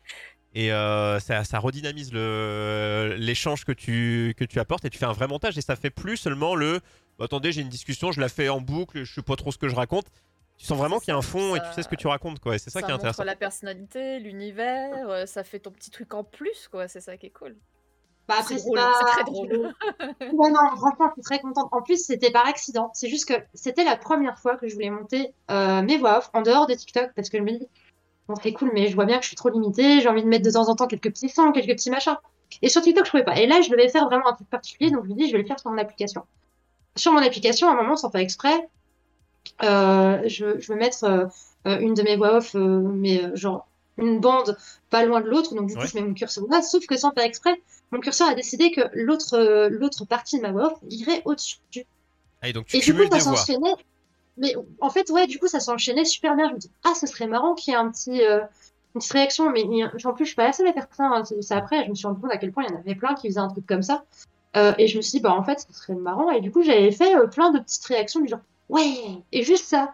et 0.54 0.72
euh, 0.72 1.20
ça, 1.20 1.44
ça 1.44 1.60
redynamise 1.60 2.12
le 2.12 3.16
l'échange 3.18 3.64
que 3.66 3.72
tu 3.72 4.34
que 4.38 4.44
tu 4.44 4.60
apportes 4.60 4.84
et 4.86 4.90
tu 4.90 4.98
fais 4.98 5.06
un 5.06 5.14
vrai 5.14 5.28
montage 5.28 5.58
et 5.58 5.62
ça 5.62 5.76
fait 5.76 5.90
plus 5.90 6.18
seulement 6.18 6.56
le 6.56 6.82
bah, 7.18 7.26
attendez 7.26 7.52
j'ai 7.52 7.62
une 7.62 7.70
discussion, 7.70 8.12
je 8.12 8.20
la 8.20 8.30
fais 8.30 8.50
en 8.50 8.62
boucle, 8.62 9.04
je 9.04 9.14
sais 9.14 9.22
pas 9.22 9.36
trop 9.36 9.52
ce 9.52 9.58
que 9.58 9.70
je 9.70 9.76
raconte. 9.76 10.06
Tu 10.58 10.68
sens 10.68 10.78
vraiment 10.78 11.00
qu'il 11.00 11.10
y 11.10 11.12
a 11.12 11.18
un 11.18 11.24
ça, 11.24 11.30
fond 11.30 11.56
et 11.56 11.60
tu 11.60 11.74
sais 11.74 11.82
ce 11.82 11.88
que 11.88 11.96
tu 11.96 12.06
racontes 12.06 12.40
quoi. 12.40 12.54
Et 12.54 12.60
c'est 12.60 12.70
ça, 12.70 12.84
qui 12.84 12.92
est 12.92 12.94
intéressant. 12.94 13.24
la 13.24 13.36
personnalité, 13.36 14.20
l'univers, 14.20 15.10
euh, 15.10 15.26
ça 15.26 15.44
fait 15.44 15.58
ton 15.58 15.72
petit 15.72 15.90
truc 15.90 16.14
en 16.14 16.24
plus, 16.24 16.68
quoi. 16.68 16.88
C'est 16.88 17.02
ça 17.02 17.18
qui 17.18 17.26
est 17.26 17.32
cool. 17.32 17.56
Bah, 18.28 18.36
après, 18.40 18.60
C'est 18.60 18.72
pas... 18.72 18.94
très 19.08 19.24
drôle. 19.24 19.50
Ouais, 20.22 20.52
non, 20.52 20.76
franchement, 20.78 21.08
je 21.10 21.14
suis 21.14 21.22
très 21.24 21.40
contente. 21.40 21.68
En 21.72 21.82
plus, 21.82 22.06
c'était 22.06 22.32
par 22.32 22.46
accident. 22.46 22.92
C'est 22.94 23.10
juste 23.10 23.28
que 23.28 23.34
c'était 23.56 23.84
la 23.84 23.98
première 23.98 24.38
fois 24.38 24.56
que 24.56 24.68
je 24.68 24.76
voulais 24.76 24.92
monter 24.92 25.34
euh, 25.50 25.82
mes 25.82 25.98
voix 25.98 26.20
off 26.20 26.30
en 26.34 26.44
dehors 26.44 26.68
de 26.68 26.76
TikTok 26.76 27.12
parce 27.16 27.30
que 27.30 27.40
je 27.40 27.44
me 27.44 27.58
dis, 27.58 27.68
c'est 28.42 28.54
cool, 28.54 28.72
mais 28.74 28.88
je 28.88 28.96
vois 28.96 29.06
bien 29.06 29.18
que 29.18 29.24
je 29.24 29.28
suis 29.28 29.36
trop 29.36 29.50
limitée. 29.50 30.02
J'ai 30.02 30.08
envie 30.10 30.24
de 30.24 30.28
mettre 30.28 30.46
de 30.46 30.52
temps 30.52 30.70
en 30.70 30.76
temps 30.76 30.88
quelques 30.88 31.10
petits 31.10 31.30
sons, 31.30 31.52
quelques 31.52 31.76
petits 31.76 31.90
machins. 31.90 32.18
Et 32.62 32.70
sur 32.70 32.82
TikTok, 32.82 33.06
je 33.06 33.12
pouvais 33.12 33.24
pas. 33.24 33.40
Et 33.40 33.48
là, 33.48 33.62
je 33.62 33.70
devais 33.70 33.88
faire 33.90 34.06
vraiment 34.06 34.28
un 34.28 34.34
truc 34.34 34.50
particulier, 34.50 34.92
donc 34.92 35.06
je 35.06 35.10
me 35.10 35.16
dis, 35.16 35.28
je 35.28 35.32
vais 35.34 35.42
le 35.42 35.48
faire 35.48 35.60
sur 35.60 35.72
mon 35.72 35.78
application. 35.78 36.24
Sur 36.96 37.14
mon 37.14 37.20
application, 37.20 37.70
à 37.70 37.72
un 37.72 37.76
moment, 37.76 37.96
sans 37.96 38.10
faire 38.12 38.22
exprès, 38.22 38.68
euh, 39.64 40.22
je, 40.26 40.60
je 40.60 40.74
vais 40.74 40.80
mettre 40.80 41.04
euh, 41.04 41.26
euh, 41.68 41.80
une 41.80 41.94
de 41.94 42.02
mes 42.04 42.16
voix 42.18 42.38
off, 42.38 42.56
euh, 42.56 42.60
mais 42.60 43.36
genre 43.36 43.68
une 43.98 44.20
bande 44.20 44.58
pas 44.90 45.06
loin 45.06 45.22
de 45.22 45.28
l'autre, 45.28 45.54
donc 45.56 45.68
du 45.68 45.76
coup, 45.76 45.82
Ouais. 45.82 45.88
je 45.88 45.96
mets 45.96 46.04
mon 46.06 46.14
curseur 46.14 46.46
là, 46.50 46.62
sauf 46.62 46.86
que 46.88 46.98
sans 46.98 47.12
faire 47.12 47.24
exprès, 47.24 47.62
mon 47.92 48.00
curseur 48.00 48.28
a 48.30 48.34
décidé 48.36 48.72
que 48.72 48.82
l'autre 48.94 49.68
l'autre 49.70 50.06
partie 50.06 50.38
de 50.38 50.42
ma 50.42 50.52
voix 50.52 50.74
off 50.74 50.80
irait 50.90 51.22
au-dessus. 51.26 51.58
Ah, 52.42 52.50
et 52.50 52.54
donc 52.54 52.66
tu 52.66 52.78
Et 52.78 52.80
du 52.80 52.94
coup, 52.94 53.04
ça. 53.20 53.36
Mais 54.38 54.56
en 54.80 54.90
fait, 54.90 55.10
ouais, 55.10 55.28
du 55.28 55.40
coup, 55.40 55.48
ça 55.48 55.60
s'enchaînait 55.60 56.06
super 56.06 56.36
bien. 56.36 56.50
Je 56.50 56.54
me 56.54 56.60
dis, 56.60 56.72
ah, 56.84 56.94
ce 56.96 57.06
serait 57.08 57.28
marrant 57.28 57.54
qu'il 57.54 57.74
y 57.74 57.76
ait 57.76 57.80
un 57.80 57.90
petit, 57.92 58.22
euh, 58.24 58.40
une 58.96 59.00
petite 59.00 59.12
réaction. 59.14 59.52
Mais 59.52 59.64
en 60.06 60.14
plus, 60.14 60.26
je 60.26 60.30
suis 60.30 60.36
pas 60.36 60.46
la 60.46 60.54
seule 60.54 60.68
à 60.68 60.74
faire 60.74 60.88
ça. 60.92 61.04
hein. 61.06 61.24
C'est 61.26 61.42
c'est 61.42 61.54
après, 61.54 61.84
je 61.86 61.90
me 61.90 61.96
suis 61.96 62.08
rendu 62.08 62.22
compte 62.22 62.32
à 62.32 62.38
quel 62.38 62.52
point 62.52 62.64
il 62.64 62.72
y 62.72 62.76
en 62.76 62.80
avait 62.80 62.96
plein 62.96 63.14
qui 63.16 63.28
faisaient 63.28 63.40
un 63.40 63.50
truc 63.50 63.66
comme 63.68 63.84
ça. 63.84 64.04
Euh, 64.58 64.74
et 64.78 64.88
je 64.88 64.98
me 64.98 65.02
suis 65.02 65.12
dit, 65.18 65.20
bah, 65.22 65.34
en 65.34 65.44
fait, 65.44 65.60
ce 65.60 65.74
serait 65.74 65.96
marrant. 65.96 66.30
Et 66.32 66.42
du 66.42 66.52
coup, 66.52 66.62
j'avais 66.64 66.92
fait 66.92 67.16
euh, 67.16 67.28
plein 67.28 67.52
de 67.52 67.60
petites 67.60 67.86
réactions 67.86 68.20
du 68.22 68.28
genre, 68.28 68.42
ouais, 68.70 68.94
et 69.32 69.44
juste 69.44 69.66
ça. 69.66 69.94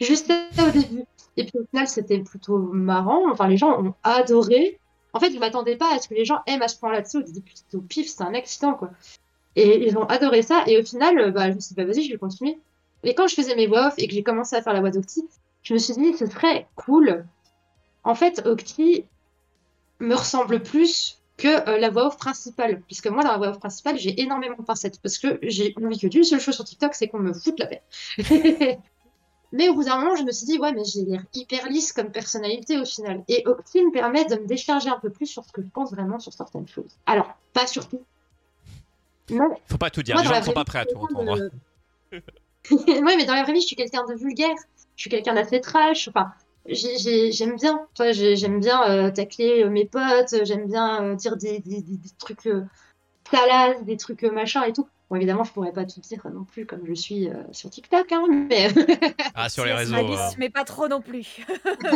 Juste 0.00 0.32
ça 0.52 0.64
au 0.66 0.70
début. 0.70 1.04
Et 1.36 1.44
puis 1.44 1.58
au 1.60 1.64
final, 1.66 1.86
c'était 1.88 2.18
plutôt 2.18 2.58
marrant. 2.58 3.30
Enfin, 3.30 3.46
les 3.48 3.56
gens 3.56 3.80
ont 3.80 3.94
adoré. 4.02 4.78
En 5.12 5.20
fait, 5.20 5.30
je 5.32 5.38
m'attendais 5.38 5.76
pas 5.76 5.94
à 5.94 5.98
ce 5.98 6.08
que 6.08 6.14
les 6.14 6.24
gens 6.24 6.40
aiment 6.46 6.62
à 6.62 6.68
ce 6.68 6.76
point 6.78 6.90
là-dessus. 6.92 7.18
Au 7.18 7.22
début, 7.22 7.52
c'était 7.54 7.76
au 7.76 7.80
pif, 7.82 8.08
c'était 8.08 8.24
un 8.24 8.34
accident, 8.34 8.74
quoi. 8.74 8.90
Et 9.54 9.86
ils 9.86 9.96
ont 9.98 10.04
adoré 10.04 10.42
ça. 10.42 10.64
Et 10.66 10.80
au 10.80 10.84
final, 10.84 11.30
bah, 11.32 11.50
je 11.50 11.54
me 11.56 11.60
suis 11.60 11.74
dit, 11.74 11.80
bah, 11.80 11.84
vas-y, 11.84 12.02
je 12.04 12.12
vais 12.12 12.18
continuer. 12.18 12.58
Et 13.04 13.14
quand 13.14 13.26
je 13.26 13.34
faisais 13.34 13.54
mes 13.56 13.66
voix 13.66 13.88
off 13.88 13.94
et 13.98 14.06
que 14.08 14.14
j'ai 14.14 14.22
commencé 14.22 14.54
à 14.56 14.62
faire 14.62 14.72
la 14.72 14.80
voix 14.80 14.90
d'Octi, 14.90 15.24
je 15.62 15.74
me 15.74 15.78
suis 15.78 15.94
dit, 15.94 16.14
ce 16.16 16.26
serait 16.26 16.66
cool. 16.76 17.26
En 18.04 18.14
fait, 18.14 18.42
Octi 18.46 19.04
me 20.00 20.14
ressemble 20.14 20.62
plus 20.62 21.18
que 21.36 21.68
euh, 21.68 21.78
la 21.78 21.90
voix 21.90 22.06
off 22.08 22.16
principale. 22.18 22.80
Puisque 22.82 23.06
moi, 23.08 23.22
dans 23.24 23.32
la 23.32 23.38
voix 23.38 23.48
off 23.48 23.58
principale, 23.58 23.98
j'ai 23.98 24.20
énormément 24.20 24.56
de 24.58 24.62
pincettes. 24.64 25.00
Parce 25.02 25.18
que 25.18 25.38
j'ai 25.42 25.74
envie 25.82 25.98
que 25.98 26.06
d'une 26.06 26.24
seule 26.24 26.40
chose 26.40 26.54
sur 26.54 26.64
TikTok, 26.64 26.94
c'est 26.94 27.08
qu'on 27.08 27.18
me 27.18 27.32
foute 27.32 27.58
la 27.58 27.66
paix. 27.66 27.82
Mais 29.54 29.68
au 29.68 29.74
bout 29.74 29.84
d'un 29.84 29.98
moment, 29.98 30.16
je 30.16 30.22
me 30.22 30.32
suis 30.32 30.46
dit, 30.46 30.58
ouais, 30.58 30.72
mais 30.72 30.82
j'ai 30.82 31.02
l'air 31.04 31.22
hyper 31.34 31.68
lisse 31.68 31.92
comme 31.92 32.10
personnalité 32.10 32.78
au 32.80 32.86
final. 32.86 33.22
Et 33.28 33.46
Octi 33.46 33.84
me 33.84 33.92
permet 33.92 34.24
de 34.24 34.36
me 34.36 34.46
décharger 34.46 34.88
un 34.88 34.98
peu 34.98 35.10
plus 35.10 35.26
sur 35.26 35.44
ce 35.44 35.52
que 35.52 35.60
je 35.60 35.66
pense 35.68 35.90
vraiment 35.92 36.18
sur 36.18 36.32
certaines 36.32 36.66
choses. 36.66 36.96
Alors, 37.04 37.34
pas 37.52 37.66
sur 37.66 37.86
tout. 37.86 38.02
Mais 39.28 39.36
Faut 39.66 39.76
pas 39.76 39.90
tout 39.90 40.02
dire, 40.02 40.14
moi, 40.14 40.22
les 40.22 40.28
gens 40.30 40.38
ne 40.40 40.44
sont 40.46 40.52
pas 40.52 40.64
prêts 40.64 40.78
à 40.78 40.86
tout 40.86 40.96
entendre. 40.96 41.36
quelqu'un 41.36 41.50
de- 42.12 42.22
ouais, 42.70 43.16
mais 43.16 43.24
dans 43.24 43.34
la 43.34 43.42
vraie 43.42 43.52
vie, 43.52 43.60
je 43.60 43.66
suis 43.66 43.76
quelqu'un 43.76 44.04
de 44.06 44.14
vulgaire. 44.14 44.54
Je 44.96 45.02
suis 45.02 45.10
quelqu'un 45.10 45.34
d'assez 45.34 45.60
trash. 45.60 46.08
Enfin, 46.08 46.32
j'ai- 46.66 46.98
j'ai- 46.98 47.32
j'aime 47.32 47.56
bien. 47.56 47.86
Tu 47.94 48.02
vois, 48.02 48.12
j'ai- 48.12 48.36
j'aime 48.36 48.60
bien 48.60 48.82
euh, 48.88 49.10
tacler 49.10 49.64
euh, 49.64 49.70
mes 49.70 49.84
potes. 49.86 50.44
J'aime 50.44 50.66
bien 50.66 51.02
euh, 51.02 51.14
dire 51.14 51.36
des, 51.36 51.58
des, 51.60 51.80
des, 51.82 51.96
des 51.96 52.10
trucs 52.18 52.46
euh, 52.46 52.62
salaces, 53.30 53.82
des 53.84 53.96
trucs 53.96 54.24
euh, 54.24 54.30
machin 54.30 54.62
et 54.64 54.72
tout. 54.72 54.86
Bon, 55.10 55.16
évidemment, 55.16 55.44
je 55.44 55.52
pourrais 55.52 55.72
pas 55.72 55.84
tout 55.84 56.00
dire 56.00 56.26
non 56.32 56.44
plus 56.44 56.64
comme 56.64 56.86
je 56.86 56.94
suis 56.94 57.28
euh, 57.28 57.34
sur 57.52 57.68
TikTok, 57.68 58.10
hein, 58.12 58.24
mais... 58.48 58.68
Ah, 59.34 59.48
sur 59.50 59.64
les 59.64 59.72
réseaux. 59.74 59.92
Euh, 59.94 60.30
mais 60.38 60.48
pas 60.48 60.64
trop 60.64 60.88
non 60.88 61.00
plus. 61.02 61.44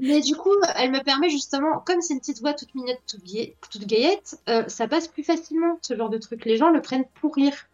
Mais 0.00 0.20
du 0.20 0.36
coup, 0.36 0.54
elle 0.76 0.92
me 0.92 1.02
permet 1.02 1.28
justement, 1.28 1.80
comme 1.84 2.00
c'est 2.02 2.14
une 2.14 2.20
petite 2.20 2.40
voix 2.40 2.52
toute 2.54 2.72
mignonne, 2.76 2.96
toute, 3.08 3.24
gaie- 3.24 3.56
toute 3.72 3.84
gaillette, 3.84 4.38
euh, 4.48 4.62
ça 4.68 4.86
passe 4.86 5.08
plus 5.08 5.24
facilement, 5.24 5.78
ce 5.82 5.96
genre 5.96 6.08
de 6.10 6.18
truc. 6.18 6.44
Les 6.44 6.56
gens 6.56 6.70
le 6.70 6.80
prennent 6.80 7.06
pour 7.20 7.34
rire. 7.34 7.67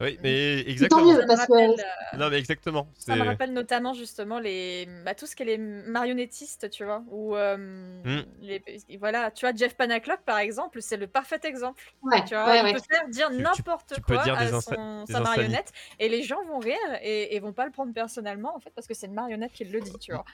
Oui, 0.00 0.18
mais 0.22 0.62
Tant 0.64 0.70
exactement. 0.70 1.04
mieux, 1.04 1.14
Ça 1.16 1.22
me 1.22 1.26
parce 1.26 1.46
que 1.46 1.52
rappelle, 1.52 1.70
euh, 2.14 2.16
Non, 2.18 2.30
mais 2.30 2.38
exactement. 2.38 2.88
Ça 2.98 3.16
me 3.16 3.22
rappelle 3.22 3.52
notamment 3.52 3.92
justement 3.92 4.38
les 4.38 4.88
bah, 5.04 5.14
tout 5.14 5.26
ce 5.26 5.36
qui 5.36 5.42
est 5.42 5.46
les 5.46 5.58
marionnettistes, 5.58 6.70
tu 6.70 6.84
vois, 6.84 7.02
ou 7.08 7.36
euh, 7.36 7.56
Mm. 7.58 8.24
les- 8.40 8.62
voilà, 8.98 9.30
tu 9.30 9.44
vois 9.46 9.54
Jeff 9.54 9.74
Panaclock 9.76 10.20
par 10.24 10.38
exemple, 10.38 10.80
c'est 10.80 10.96
le 10.96 11.06
parfait 11.06 11.40
exemple. 11.44 11.82
ouais, 12.02 12.22
Tu 12.26 12.34
vois, 12.34 12.46
ouais, 12.46 12.60
il 12.60 12.64
ouais. 12.64 12.72
peut 12.72 12.80
faire 12.90 13.08
dire 13.08 13.30
n'importe 13.30 14.00
quoi 14.06 14.22
à 14.22 14.60
son- 14.60 15.04
sa 15.06 15.20
marionnette 15.20 15.70
et 15.98 16.08
les 16.08 16.22
gens 16.22 16.42
vont 16.46 16.58
rire 16.60 16.76
et, 17.02 17.36
et 17.36 17.40
vont 17.40 17.52
pas 17.52 17.66
le 17.66 17.70
prendre 17.72 17.92
personnellement 17.92 18.56
en 18.56 18.60
fait 18.60 18.70
parce 18.74 18.86
que 18.86 18.94
c'est 18.94 19.06
une 19.06 19.14
marionnette 19.14 19.52
qui 19.52 19.64
le 19.64 19.80
dit, 19.80 19.92
tu 20.00 20.12
vois. 20.12 20.24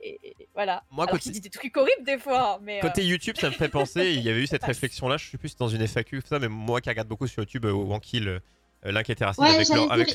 Et, 0.00 0.18
et 0.22 0.48
voilà. 0.54 0.82
Moi, 0.90 1.04
Alors 1.04 1.12
côté- 1.12 1.24
qu'il 1.24 1.32
dit 1.32 1.40
des 1.40 1.50
trucs 1.50 1.76
horribles 1.76 2.04
des 2.04 2.18
fois, 2.18 2.58
mais 2.62 2.78
euh, 2.78 2.80
Côté 2.82 3.04
YouTube, 3.04 3.36
ça 3.38 3.48
me 3.48 3.54
fait 3.54 3.68
penser, 3.68 4.12
il 4.14 4.22
y 4.22 4.30
avait 4.30 4.40
eu 4.42 4.46
cette 4.46 4.64
réflexion-là, 4.64 5.16
je 5.18 5.30
sais 5.30 5.36
plus 5.38 5.48
si 5.48 5.52
c'est 5.58 5.58
dans 5.64 5.68
une 5.68 5.82
FAQ, 5.86 6.22
ça, 6.24 6.38
mais 6.38 6.48
moi 6.48 6.80
qui 6.80 6.88
regarde 6.88 7.08
beaucoup 7.08 7.26
sur 7.26 7.42
YouTube, 7.42 7.66
euh, 7.66 7.72
Wankill, 7.72 8.40
euh, 8.84 8.92
l'un 8.92 9.02
qui 9.02 9.12
était 9.12 9.24
raciste 9.24 9.40
Ouais, 9.46 9.54
avec, 9.54 9.68
leur- 9.68 9.92
avec 9.92 10.08
et 10.08 10.12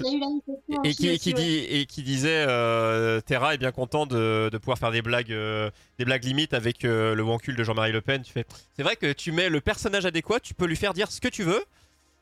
qui, 0.93 1.09
aussi, 1.09 1.19
qui 1.19 1.29
ouais. 1.29 1.33
dit 1.41 1.57
et 1.69 1.85
qui 1.85 2.03
disait 2.03 2.45
euh, 2.47 3.21
Terra 3.21 3.53
est 3.53 3.57
bien 3.57 3.71
content 3.71 4.05
de, 4.05 4.49
de 4.51 4.57
pouvoir 4.57 4.77
faire 4.77 4.91
des 4.91 5.01
blagues 5.01 5.31
euh, 5.31 5.69
des 5.99 6.05
blagues 6.05 6.23
limites 6.25 6.53
avec 6.53 6.83
euh, 6.85 7.15
le 7.15 7.23
Wankul 7.23 7.55
de 7.55 7.63
Jean-Marie 7.63 7.91
Le 7.91 8.01
Pen. 8.01 8.21
Tu 8.23 8.31
fais 8.33 8.45
c'est 8.75 8.83
vrai 8.83 8.95
que 8.95 9.13
tu 9.13 9.31
mets 9.31 9.49
le 9.49 9.61
personnage 9.61 10.05
adéquat, 10.05 10.39
tu 10.39 10.53
peux 10.53 10.65
lui 10.65 10.75
faire 10.75 10.93
dire 10.93 11.11
ce 11.11 11.21
que 11.21 11.29
tu 11.29 11.43
veux 11.43 11.63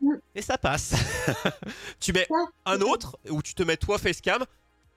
Mm. 0.01 0.11
et 0.35 0.41
ça 0.41 0.57
passe. 0.57 0.93
tu 2.01 2.11
mets 2.11 2.27
un 2.65 2.81
autre 2.81 3.17
où 3.29 3.41
tu 3.41 3.53
te 3.53 3.63
mets 3.63 3.77
toi 3.77 3.97
facecam, 3.97 4.43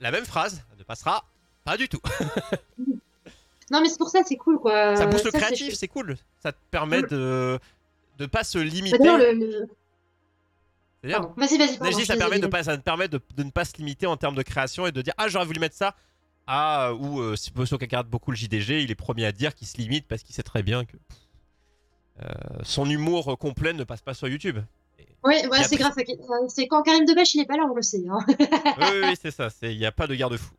la 0.00 0.10
même 0.10 0.24
phrase 0.24 0.64
ne 0.76 0.82
passera 0.82 1.24
pas 1.64 1.76
du 1.76 1.88
tout. 1.88 2.00
Non, 3.70 3.82
mais 3.82 3.88
c'est 3.90 3.98
pour 3.98 4.08
ça, 4.08 4.20
c'est 4.26 4.36
cool, 4.36 4.58
quoi. 4.58 4.96
ça 4.96 5.06
booste 5.06 5.26
le 5.26 5.30
créatif, 5.30 5.74
c'est 5.74 5.88
cool. 5.88 6.16
Ça 6.42 6.52
te 6.52 6.58
permet 6.70 7.02
Mm. 7.02 7.06
de 7.08 7.58
de 8.18 8.26
pas 8.26 8.42
se 8.42 8.58
Bah, 8.58 8.64
limiter. 8.64 8.98
Le, 8.98 9.32
le- 9.34 9.68
Pardon. 11.10 11.32
Vas-y, 11.36 11.58
vas-y. 11.58 11.78
Pardon, 11.78 11.98
ça, 12.04 12.16
permet 12.16 12.38
de 12.38 12.46
pas, 12.46 12.62
ça 12.64 12.76
permet 12.78 13.08
de, 13.08 13.20
de 13.36 13.42
ne 13.44 13.50
pas 13.50 13.64
se 13.64 13.76
limiter 13.78 14.06
en 14.06 14.16
termes 14.16 14.34
de 14.34 14.42
création 14.42 14.86
et 14.86 14.92
de 14.92 15.00
dire 15.02 15.14
Ah, 15.18 15.28
j'aurais 15.28 15.46
voulu 15.46 15.60
mettre 15.60 15.76
ça. 15.76 15.94
Ah, 16.46 16.92
ou 16.98 17.20
euh, 17.20 17.36
si 17.36 17.50
Bosso 17.52 17.76
qui 17.78 17.84
regarde 17.84 18.08
beaucoup 18.08 18.30
le 18.30 18.36
JDG, 18.36 18.82
il 18.82 18.90
est 18.90 18.94
premier 18.94 19.26
à 19.26 19.32
dire 19.32 19.54
qu'il 19.54 19.66
se 19.68 19.76
limite 19.76 20.06
parce 20.08 20.22
qu'il 20.22 20.34
sait 20.34 20.42
très 20.42 20.62
bien 20.62 20.84
que 20.86 20.92
pff, 20.96 21.18
euh, 22.24 22.32
son 22.62 22.88
humour 22.88 23.38
complet 23.38 23.72
ne 23.74 23.84
passe 23.84 24.00
pas 24.00 24.14
sur 24.14 24.28
YouTube. 24.28 24.58
Oui, 25.24 25.34
ouais, 25.50 25.64
c'est 25.64 25.76
grave. 25.76 25.92
C'est 26.48 26.66
quand 26.68 26.82
Karim 26.82 27.04
Debache, 27.04 27.34
il 27.34 27.40
est 27.42 27.46
pas 27.46 27.56
là, 27.56 27.64
on 27.70 27.74
le 27.74 27.82
sait. 27.82 28.02
Hein. 28.10 28.18
oui, 28.28 29.00
oui, 29.04 29.14
c'est 29.20 29.30
ça. 29.30 29.48
Il 29.62 29.76
n'y 29.78 29.84
a 29.86 29.92
pas 29.92 30.06
de 30.06 30.14
garde-fou. 30.14 30.54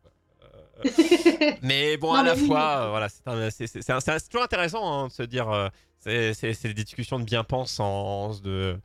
Euh, 0.84 1.52
mais 1.62 1.96
bon, 1.96 2.08
Non, 2.12 2.20
à 2.20 2.22
la 2.22 2.34
oui, 2.34 2.46
fois, 2.46 2.82
oui. 2.84 2.90
voilà, 2.90 3.08
c'est 3.08 3.26
un- 3.26 3.50
c'est- 3.50 3.66
c'est- 3.66 3.82
c'est 3.82 3.92
un- 3.92 4.00
c'est 4.00 4.12
un- 4.12 4.18
c'est 4.18 4.28
toujours 4.28 4.44
intéressant 4.44 4.82
hein, 5.04 5.06
de 5.08 5.12
se 5.12 5.22
dire. 5.22 5.50
euh, 5.50 5.68
c'est 5.98 6.34
c'est- 6.34 6.54
c'est 6.54 6.68
des 6.72 6.84
discussions 6.84 7.18
de 7.18 7.24
bien-pensance, 7.24 8.40
de, 8.42 8.78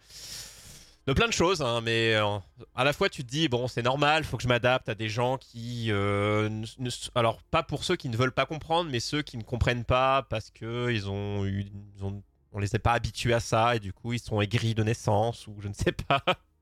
de 1.07 1.13
plein 1.13 1.27
de 1.27 1.33
choses, 1.33 1.61
hein, 1.61 1.81
mais 1.81 2.15
euh, 2.15 2.39
à 2.73 2.83
la 2.83 2.91
fois 2.93 3.09
tu 3.09 3.23
te 3.23 3.29
dis, 3.29 3.47
bon, 3.47 3.67
c'est 3.67 3.83
normal, 3.83 4.23
faut 4.23 4.37
que 4.37 4.43
je 4.43 4.47
m'adapte 4.47 4.89
à 4.89 4.95
des 4.95 5.09
gens 5.09 5.37
qui. 5.37 5.87
euh, 5.91 6.49
ne- 6.49 6.65
ne- 6.79 6.89
alors, 7.15 7.41
pas 7.43 7.63
pour 7.63 7.83
ceux 7.83 7.95
qui 7.95 8.09
ne 8.09 8.17
veulent 8.17 8.31
pas 8.33 8.45
comprendre, 8.47 8.89
mais 8.91 8.99
ceux 8.99 9.21
qui 9.21 9.37
ne 9.37 9.43
comprennent 9.43 9.85
pas 9.85 10.23
parce 10.29 10.49
que 10.51 10.91
ils 10.91 11.09
ont 11.09 11.45
eu. 11.45 11.65
ils 11.97 12.03
ont- 12.05 12.23
on 12.53 12.59
les 12.59 12.73
a 12.75 12.79
pas 12.79 12.93
habitués 12.93 13.33
à 13.33 13.41
ça 13.41 13.75
et 13.75 13.79
du 13.81 13.91
coup 13.91 14.13
ils 14.13 14.19
sont 14.19 14.39
aigris 14.39 14.73
de 14.75 14.81
naissance 14.83 15.45
ou 15.47 15.55
je 15.59 15.67
ne 15.67 15.73
sais 15.73 15.91
pas. 15.91 16.23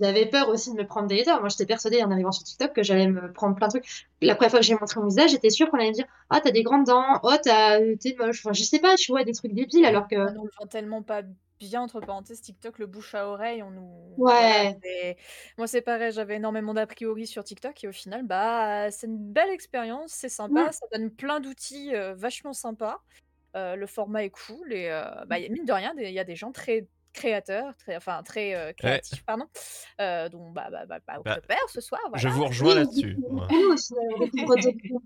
J'avais 0.00 0.26
peur 0.26 0.48
aussi 0.48 0.72
de 0.72 0.76
me 0.76 0.86
prendre 0.86 1.06
des 1.08 1.20
haters. 1.20 1.40
Moi, 1.40 1.48
j'étais 1.48 1.66
persuadée 1.66 2.02
en 2.02 2.10
arrivant 2.10 2.32
sur 2.32 2.42
TikTok 2.44 2.72
que 2.74 2.82
j'allais 2.82 3.06
me 3.08 3.32
prendre 3.32 3.54
plein 3.54 3.68
de 3.68 3.72
trucs. 3.78 4.06
La 4.20 4.34
première 4.34 4.50
fois 4.50 4.60
que 4.60 4.66
j'ai 4.66 4.74
montré 4.74 4.98
mon 5.00 5.06
visage, 5.06 5.30
j'étais 5.30 5.50
sûre 5.50 5.70
qu'on 5.70 5.78
allait 5.78 5.90
me 5.90 5.94
dire 5.94 6.06
Ah, 6.30 6.40
t'as 6.40 6.50
des 6.50 6.62
grandes 6.64 6.86
dents, 6.86 7.20
oh, 7.22 7.32
t'as... 7.42 7.78
t'es 8.00 8.16
moche. 8.18 8.44
Enfin, 8.44 8.52
je 8.52 8.62
sais 8.64 8.80
pas, 8.80 8.96
tu 8.96 9.12
vois, 9.12 9.24
des 9.24 9.32
trucs 9.32 9.52
débiles 9.54 9.84
alors 9.84 10.08
que. 10.08 10.16
on 10.16 10.32
nous 10.32 10.44
le 10.46 10.50
vend 10.58 10.66
tellement 10.66 11.02
pas 11.02 11.22
bien 11.68 11.82
entre 11.82 12.00
parenthèses 12.00 12.40
TikTok 12.40 12.78
le 12.78 12.86
bouche 12.86 13.14
à 13.14 13.28
oreille 13.28 13.62
on 13.62 13.70
nous 13.70 14.14
Ouais. 14.18 14.76
c'est- 14.82 15.16
moi 15.58 15.66
c'est 15.66 15.80
pareil 15.82 16.12
j'avais 16.12 16.36
énormément 16.36 16.74
d'a 16.74 16.86
priori 16.86 17.26
sur 17.26 17.42
TikTok 17.44 17.82
et 17.84 17.88
au 17.88 17.92
final 17.92 18.22
bah 18.24 18.90
c'est 18.90 19.06
une 19.06 19.18
belle 19.18 19.50
expérience 19.50 20.12
c'est 20.12 20.28
sympa 20.28 20.70
ça 20.72 20.86
donne 20.92 21.10
plein 21.10 21.40
d'outils 21.40 21.94
euh, 21.94 22.14
vachement 22.14 22.52
sympas. 22.52 23.00
Euh, 23.56 23.76
le 23.76 23.86
format 23.86 24.24
est 24.24 24.30
cool 24.30 24.72
et 24.72 24.88
euh, 24.90 25.04
bah, 25.26 25.38
y 25.38 25.46
a- 25.46 25.48
mine 25.48 25.64
de 25.64 25.72
rien 25.72 25.94
il 25.96 26.10
y 26.10 26.18
a 26.18 26.24
des 26.24 26.34
gens 26.34 26.50
très 26.50 26.88
créateurs 27.14 27.74
très 27.76 27.96
enfin 27.96 28.22
très 28.22 28.54
euh, 28.54 28.72
créatifs 28.74 29.24
pardon 29.24 29.46
euh, 30.00 30.28
dont 30.28 30.50
bah 30.50 30.68
bah 30.70 30.84
bah, 30.86 30.98
bah, 31.06 31.18
Bah, 31.24 31.56
ce 31.68 31.80
soir 31.80 32.00
Je 32.14 32.28
vous 32.28 32.44
rejoins 32.44 32.74
là-dessus. 32.74 33.16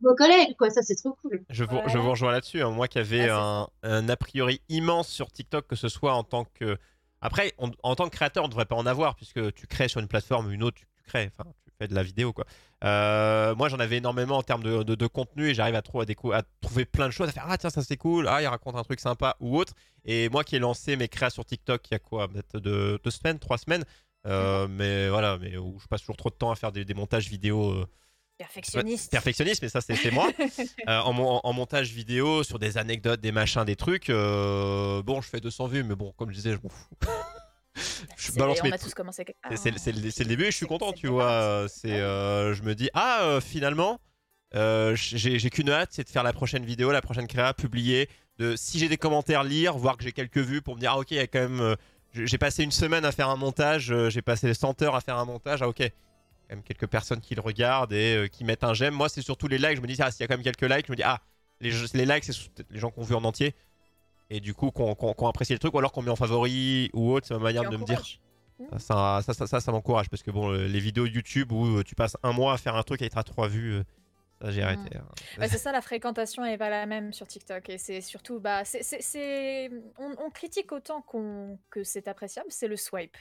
vos 0.03 0.15
collègues, 0.15 0.57
quoi. 0.57 0.71
Ça, 0.71 0.83
c'est 0.83 0.97
trop 0.97 1.17
cool. 1.23 1.45
Je 1.51 1.65
vous, 1.65 1.77
Ouais. 1.77 1.83
je 1.89 1.99
vous 1.99 2.11
rejoins 2.11 2.33
là-dessus. 2.33 2.63
hein. 2.63 2.71
Moi 2.71 2.89
qui 2.89 2.99
avais 2.99 3.29
Ah, 3.29 3.67
un, 3.83 3.91
un 3.91 4.09
a 4.09 4.17
priori 4.17 4.61
immense 4.69 5.09
sur 5.09 5.31
TikTok, 5.31 5.67
que 5.67 5.77
ce 5.77 5.89
soit 5.89 6.15
en 6.15 6.25
tant 6.25 6.45
que. 6.45 6.79
Après, 7.21 7.53
on- 7.59 7.71
en 7.83 7.95
tant 7.97 8.05
que 8.09 8.15
créateur, 8.15 8.45
on 8.45 8.47
ne 8.47 8.51
devrait 8.53 8.65
pas 8.67 8.77
en 8.77 8.87
avoir, 8.87 9.17
puisque 9.17 9.53
tu 9.55 9.67
crées 9.67 9.89
sur 9.89 10.01
une 10.01 10.09
plateforme 10.09 10.47
ou 10.47 10.51
une 10.51 10.63
autre, 10.63 10.77
tu, 10.79 10.87
tu 10.97 11.03
crées, 11.03 11.31
enfin, 11.37 11.51
tu 11.65 11.68
fais 11.79 11.89
de 11.89 11.95
la 11.95 12.03
vidéo, 12.03 12.33
quoi. 12.33 12.45
Euh, 12.85 13.55
moi, 13.55 13.69
j'en 13.69 13.79
avais 13.79 13.97
énormément 13.99 14.37
en 14.39 14.43
termes 14.43 14.63
de, 14.63 14.83
de- 14.83 14.95
de 14.95 15.07
contenu 15.07 15.49
et 15.49 15.55
j'arrive 15.55 15.75
à, 15.77 15.83
trouver 15.83 16.85
plein 16.85 17.07
de 17.07 17.13
choses, 17.13 17.29
à 17.29 17.33
faire 17.33 17.47
Ah, 17.49 17.59
tiens, 17.59 17.71
ça 17.71 17.83
c'est 17.83 17.97
cool, 17.97 18.29
ah, 18.29 18.43
il 18.43 18.47
raconte 18.47 18.77
un 18.77 18.83
truc 18.85 19.01
sympa 19.01 19.37
ou 19.41 19.57
autre. 19.57 19.73
Et 20.05 20.29
moi 20.29 20.45
qui 20.45 20.57
ai 20.57 20.59
lancé 20.59 20.97
mes 20.97 21.09
créas 21.09 21.31
sur 21.31 21.45
TikTok 21.45 21.89
il 21.91 21.95
y 21.95 21.97
a 21.97 21.99
quoi 21.99 22.29
Peut-être 22.29 22.59
deux, 22.59 22.99
deux 23.03 23.11
semaines, 23.11 23.39
trois 23.39 23.59
semaines. 23.59 23.85
euh, 24.27 24.67
mais 24.69 25.09
voilà, 25.09 25.39
mais 25.39 25.57
où 25.57 25.79
je 25.81 25.87
passe 25.87 26.01
toujours 26.03 26.17
trop 26.17 26.31
de 26.31 26.35
temps 26.35 26.51
à 26.51 26.57
faire 26.57 26.73
des, 26.73 26.85
des 26.85 26.95
montages 26.95 27.29
vidéo 27.29 27.71
euh, 27.73 27.87
perfectionniste 28.39 29.11
perfectionniste, 29.11 29.63
mais 29.63 29.69
ça 29.69 29.81
c'est 29.81 30.11
moi. 30.11 30.29
Euh, 30.89 31.01
en, 31.01 31.41
en 31.45 31.53
montage 31.53 31.93
vidéo, 31.93 32.43
sur 32.45 32.59
des 32.59 32.79
anecdotes, 32.79 33.21
des 33.21 33.33
machins, 33.33 33.65
des 33.65 33.77
trucs. 33.77 34.09
euh, 34.09 35.03
bon, 35.03 35.21
je 35.21 35.29
fais 35.29 35.41
200 35.41 35.67
vues, 35.67 35.85
mais 35.85 35.95
bon, 35.97 36.13
comme 36.17 36.31
je 36.31 36.35
disais, 36.37 36.53
je 36.53 36.59
m'en 36.63 36.71
fous. 36.71 36.89
Je 38.17 38.31
C'est- 38.33 38.39
balance 38.39 38.59
on 38.63 38.65
mes 38.67 38.73
a 38.73 38.79
tous 38.79 38.95
commencé 38.95 39.25
quelque 39.25 39.41
part 39.41 39.53
c'est- 39.53 39.71
C'est 39.73 39.79
c'est 39.79 39.93
le, 39.93 40.11
c'est 40.11 40.23
le 40.25 40.29
début 40.29 40.45
et 40.45 40.51
je 40.51 40.57
suis 40.57 40.65
C'est- 40.65 40.69
content, 40.69 40.91
c'est 40.91 40.97
tu 41.01 41.07
vois. 41.09 41.25
départ. 41.25 41.43
euh, 41.43 41.69
C'est, 41.69 41.93
euh, 41.93 42.55
je 42.55 42.63
me 42.63 42.75
dis, 42.75 42.91
ah, 42.95 43.21
euh, 43.23 43.41
finalement, 43.41 43.99
euh, 44.55 44.95
j'ai 44.97 45.39
j'ai 45.39 45.51
qu'une 45.51 45.71
hâte, 45.71 45.91
c'est 45.93 46.05
de 46.05 46.09
faire 46.11 46.23
la 46.23 46.33
prochaine 46.33 46.65
vidéo, 46.65 46.91
la 46.93 47.03
prochaine 47.03 47.27
créa, 47.27 47.55
publier. 47.55 48.09
De, 48.39 48.55
si 48.57 48.79
j'ai 48.79 48.89
des 48.89 48.97
commentaires, 48.97 49.43
lire, 49.45 49.77
voir 49.77 49.97
que 49.97 50.05
j'ai 50.05 50.13
quelques 50.13 50.39
vues 50.39 50.63
pour 50.63 50.77
me 50.77 50.81
dire, 50.81 50.93
ah, 50.93 50.99
ok, 50.99 51.11
il 51.11 51.17
y 51.17 51.21
a 51.21 51.27
quand 51.27 51.41
même. 51.41 51.61
euh, 51.61 51.75
j'ai 52.15 52.39
passé 52.39 52.63
une 52.65 52.71
semaine 52.73 53.05
à 53.05 53.13
faire 53.13 53.29
un 53.29 53.37
montage, 53.37 53.93
j'ai 54.09 54.23
passé 54.23 54.55
100 54.55 54.81
heures 54.83 54.95
à 54.95 55.01
faire 55.01 55.19
un 55.19 55.25
montage, 55.25 55.61
ah, 55.63 55.69
ok. 55.69 55.79
Quand 56.49 56.55
même 56.57 56.63
quelques 56.63 56.87
personnes 56.87 57.21
qui 57.21 57.35
le 57.35 57.43
regardent 57.43 57.93
et 57.93 58.15
euh, 58.17 58.27
qui 58.29 58.43
mettent 58.45 58.65
un 58.65 58.73
j'aime. 58.73 58.95
Moi, 58.95 59.11
c'est 59.11 59.21
surtout 59.21 59.49
les 59.49 59.59
likes. 59.59 59.77
Je 59.77 59.83
me 59.83 59.87
dis, 59.87 59.97
ah, 60.01 60.11
s'il 60.11 60.21
y 60.21 60.25
a 60.25 60.29
quand 60.29 60.35
même 60.35 60.43
quelques 60.45 60.63
likes, 60.63 60.87
je 60.87 60.93
me 60.93 60.97
dis, 60.97 61.03
ah, 61.03 61.21
les, 61.61 61.71
les 61.93 62.07
likes, 62.07 62.25
c'est 62.25 62.33
les 62.71 62.79
gens 62.81 62.91
qui 62.91 62.99
ont 63.01 63.03
vu 63.03 63.15
en 63.15 63.25
entier. 63.25 63.55
Et 64.31 64.41
du 64.41 64.55
coup, 64.55 64.71
qui 64.71 64.83
ont 64.83 65.29
apprécié 65.29 65.55
le 65.55 65.59
truc, 65.59 65.73
ou 65.75 65.79
alors 65.79 65.93
qu'on 65.93 66.03
met 66.03 66.11
en 66.11 66.17
favori 66.17 66.91
ou 66.93 67.13
autre, 67.13 67.27
c'est 67.27 67.35
ma 67.35 67.41
manière 67.41 67.69
de 67.71 67.77
me 67.77 67.85
dire. 67.85 68.03
Ça, 68.79 69.21
ça, 69.25 69.33
ça, 69.35 69.47
ça, 69.47 69.61
ça 69.61 69.73
m'encourage 69.73 70.09
parce 70.11 70.23
que 70.23 70.33
bon, 70.33 70.51
euh, 70.53 70.67
les 70.67 70.81
vidéos 70.81 71.07
YouTube 71.07 71.53
où 71.53 71.79
euh, 71.79 71.85
tu 71.85 71.95
passes 71.95 72.17
un 72.25 72.33
mois 72.33 72.53
à 72.55 72.59
faire 72.59 72.75
un 72.75 72.83
truc 72.83 73.01
et 73.03 73.09
tu 73.09 73.17
as 73.17 73.23
trois 73.23 73.47
vues, 73.47 73.75
euh, 73.75 73.83
ça 74.43 74.51
j'ai 74.51 74.63
Mm. 74.63 74.65
arrêté. 74.65 74.97
hein. 74.99 75.05
Ouais, 75.39 75.49
c'est 75.49 75.59
ça, 75.59 75.71
la 75.71 75.81
fréquentation 75.81 76.45
est 76.45 76.59
pas 76.59 76.69
la 76.69 76.85
même 76.85 77.13
sur 77.13 77.27
TikTok. 77.29 77.69
Et 77.71 77.79
c'est 77.79 78.01
surtout, 78.01 78.41
bah, 78.41 78.65
c'est, 78.65 78.83
c'est- 78.83 79.01
c'est- 79.01 79.71
On, 79.99 80.13
on 80.27 80.31
critique 80.31 80.73
autant 80.73 81.03
qu'on, 81.03 81.57
que 81.71 81.85
c'est 81.85 82.09
appréciable, 82.09 82.49
c'est 82.51 82.67
le 82.69 82.77
swipe. 82.77 83.17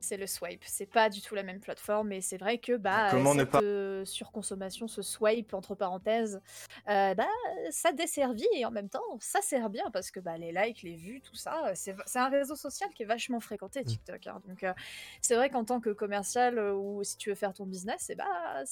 C'est 0.00 0.16
le 0.16 0.26
swipe. 0.26 0.62
C'est 0.64 0.86
pas 0.86 1.08
du 1.10 1.20
tout 1.20 1.34
la 1.34 1.42
même 1.42 1.58
plateforme. 1.60 2.12
Et 2.12 2.20
c'est 2.20 2.36
vrai 2.36 2.58
que 2.58 2.76
bah, 2.76 3.08
Comment 3.10 3.34
ne 3.34 3.40
cette 3.40 3.50
pas- 3.50 3.60
euh, 3.62 4.04
surconsommation, 4.04 4.86
ce 4.88 5.02
swipe, 5.02 5.54
entre 5.54 5.74
parenthèses, 5.74 6.40
euh, 6.88 7.14
bah, 7.14 7.26
ça 7.70 7.92
desservit 7.92 8.46
et 8.54 8.64
en 8.64 8.70
même 8.70 8.88
temps, 8.88 9.00
ça 9.20 9.40
sert 9.42 9.70
bien 9.70 9.90
parce 9.92 10.10
que 10.10 10.20
bah, 10.20 10.38
les 10.38 10.52
likes, 10.52 10.82
les 10.82 10.94
vues, 10.94 11.20
tout 11.20 11.34
ça, 11.34 11.72
c'est, 11.74 11.96
c'est 12.06 12.18
un 12.20 12.28
réseau 12.28 12.54
social 12.54 12.88
qui 12.94 13.02
est 13.02 13.06
vachement 13.06 13.40
fréquenté, 13.40 13.84
TikTok. 13.84 14.26
hein. 14.28 14.40
Donc, 14.46 14.62
euh, 14.62 14.72
c'est 15.20 15.34
vrai 15.34 15.50
qu'en 15.50 15.64
tant 15.64 15.80
que 15.80 15.90
commercial 15.90 16.58
euh, 16.58 16.74
ou 16.74 17.02
si 17.02 17.16
tu 17.16 17.30
veux 17.30 17.34
faire 17.34 17.52
ton 17.52 17.66
business, 17.66 18.08
et 18.10 18.14
bah, 18.14 18.24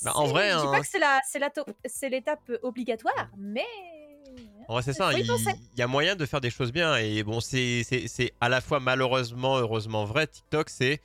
Bah, 0.03 0.13
en 0.15 0.27
vrai, 0.27 0.51
je 0.53 0.57
dis 0.59 0.67
hein. 0.67 0.71
pas 0.71 0.81
que 0.81 0.87
c'est, 0.87 0.99
la, 1.01 1.21
c'est, 1.27 1.39
la 1.41 1.51
to- 1.51 1.65
c'est 1.85 2.09
l'étape 2.09 2.51
obligatoire, 2.63 3.31
mais 3.37 3.67
vrai, 4.69 4.83
c'est 4.83 4.93
ça, 4.93 5.13
y 5.13 5.21
il 5.21 5.27
il 5.75 5.79
y 5.79 5.83
a 5.83 5.87
moyen 5.87 6.17
de 6.17 6.27
faire 6.27 6.41
des 6.41 6.51
choses 6.51 6.73
bien. 6.73 6.97
Et 6.97 7.23
bon, 7.23 7.41
c'est 7.41 7.83
à 8.41 8.49
la 8.49 8.61
fois 8.61 8.81
malheureusement, 8.81 9.57
heureusement 9.59 10.05
vrai. 10.05 10.27
TikTok, 10.27 10.71
c'est 10.71 11.01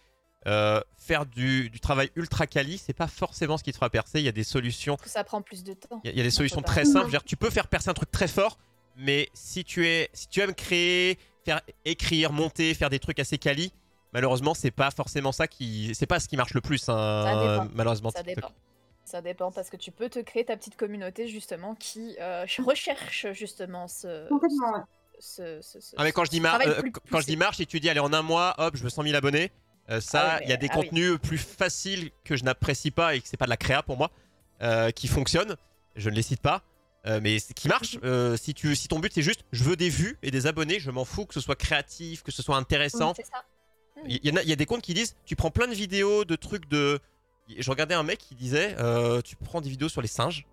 euh, 0.48 0.82
faire 0.98 1.26
du, 1.26 1.70
du 1.70 1.80
travail 1.80 2.10
ultra 2.16 2.48
quali, 2.48 2.78
c'est 2.78 2.94
pas 2.94 3.08
forcément 3.08 3.58
ce 3.58 3.64
qui 3.64 3.72
te 3.72 3.78
fera 3.78 3.90
percer. 3.90 4.20
Il 4.20 4.26
y 4.26 4.30
a 4.30 4.32
des 4.32 4.44
solutions 4.44 4.98
ça 5.06 5.24
prend 5.24 5.42
plus 5.42 5.64
de 5.64 5.74
temps. 5.74 6.02
Il 6.04 6.08
y 6.08 6.10
a- 6.10 6.14
il 6.14 6.18
y, 6.18 6.22
a 6.22 6.24
des 6.24 6.32
solutions 6.32 6.62
très 6.62 6.86
simples. 6.86 7.10
Dire, 7.10 7.24
tu 7.24 7.38
peux 7.38 7.50
faire 7.50 7.68
percer 7.68 7.90
un 7.90 7.94
truc 7.94 8.10
très 8.12 8.28
fort, 8.28 8.58
mais 8.96 9.30
si 9.34 9.64
tu, 9.64 9.88
es, 9.88 10.10
si 10.14 10.28
tu 10.28 10.40
aimes 10.42 10.56
créer, 10.56 11.20
faire 11.46 11.62
écrire, 11.86 12.32
monter, 12.32 12.74
faire 12.74 12.90
des 12.90 13.00
trucs 13.00 13.20
assez 13.20 13.38
quali, 13.38 13.72
malheureusement, 14.14 14.54
c'est 14.54 14.72
pas 14.72 14.90
forcément 14.92 15.32
ça 15.32 15.48
qui. 15.48 15.94
C'est 15.96 16.08
pas 16.08 16.20
ce 16.20 16.28
qui 16.28 16.38
marche 16.38 16.54
le 16.54 16.62
plus, 16.62 16.90
hein, 16.90 17.24
Ça 17.26 17.32
dépend. 17.64 17.68
malheureusement. 17.76 18.10
Ça 18.12 18.24
TikTok. 18.24 18.36
dépend. 18.36 18.52
Ça 19.06 19.22
dépend 19.22 19.52
parce 19.52 19.70
que 19.70 19.78
tu 19.78 19.92
peux 19.92 20.10
te 20.10 20.20
créer 20.20 20.46
ta 20.46 20.56
petite 20.56 20.76
communauté 20.78 21.28
justement 21.28 21.76
qui 21.76 22.16
euh, 22.22 22.46
recherche 22.66 23.28
justement 23.34 23.88
ce, 23.88 24.28
ce, 25.20 25.60
ce- 25.62 25.80
ce- 25.80 25.96
Ah, 25.98 26.04
mais 26.04 26.12
quand 26.12 26.26
je 26.26 26.30
dis, 26.32 26.40
euh, 26.44 26.82
quand 27.12 27.20
je 27.22 27.26
dis 27.26 27.38
marche 27.38 27.60
et 27.60 27.66
tu 27.66 27.80
dis, 27.80 27.90
allez, 27.90 28.00
en 28.00 28.14
un 28.14 28.22
mois, 28.22 28.56
hop, 28.58 28.76
je 28.76 28.84
veux 28.84 28.90
100 28.90 29.04
000 29.04 29.16
abonnés, 29.16 29.52
euh, 29.90 30.00
ça, 30.02 30.34
Ah 30.34 30.38
oui, 30.40 30.46
il 30.46 30.50
y 30.50 30.54
a 30.54 30.58
des 30.58 30.68
ah 30.70 30.78
oui. 30.78 30.86
contenus 30.86 31.18
plus 31.22 31.38
faciles 31.38 32.12
que 32.24 32.36
je 32.38 32.44
n'apprécie 32.44 32.92
pas 32.92 33.16
et 33.16 33.22
que 33.22 33.28
c'est 33.28 33.38
pas 33.38 33.46
de 33.46 33.50
la 33.50 33.58
créa 33.58 33.84
pour 33.84 33.98
moi, 33.98 34.12
euh, 34.62 34.92
qui 34.92 35.08
fonctionnent. 35.08 35.56
Je 35.96 36.10
ne 36.10 36.16
les 36.16 36.22
cite 36.22 36.42
pas. 36.42 36.62
euh, 37.08 37.20
mais 37.22 37.38
qui 37.56 37.68
marchent. 37.68 37.98
Si, 38.38 38.54
tu, 38.54 38.76
si 38.76 38.88
ton 38.88 39.00
but 39.00 39.12
c'est 39.14 39.22
juste 39.24 39.44
je 39.52 39.64
veux 39.64 39.76
des 39.76 39.90
vues 39.90 40.18
et 40.22 40.30
des 40.32 40.46
abonnés, 40.48 40.80
je 40.80 40.92
m'en 40.92 41.04
fous 41.06 41.26
que 41.26 41.34
ce 41.34 41.40
soit 41.42 41.56
créatif, 41.56 42.22
que 42.24 42.32
ce 42.32 42.42
soit 42.44 42.56
intéressant. 42.58 43.14
Il 44.06 44.20
y, 44.24 44.30
a, 44.36 44.42
il 44.44 44.50
y 44.50 44.54
a 44.54 44.56
des 44.56 44.66
comptes 44.66 44.82
qui 44.82 44.94
disent 44.94 45.16
tu 45.26 45.36
prends 45.36 45.52
plein 45.52 45.68
de 45.68 45.74
vidéos 45.74 46.26
de 46.26 46.36
trucs 46.36 46.68
de. 46.70 47.00
Je 47.58 47.70
regardais 47.70 47.96
un 47.96 48.04
mec 48.04 48.20
qui 48.20 48.36
disait 48.36 48.76
tu 49.24 49.36
prends 49.36 49.62
des 49.62 49.70
vidéos 49.70 49.90
sur 49.90 50.02
les 50.02 50.08
singes, 50.08 50.46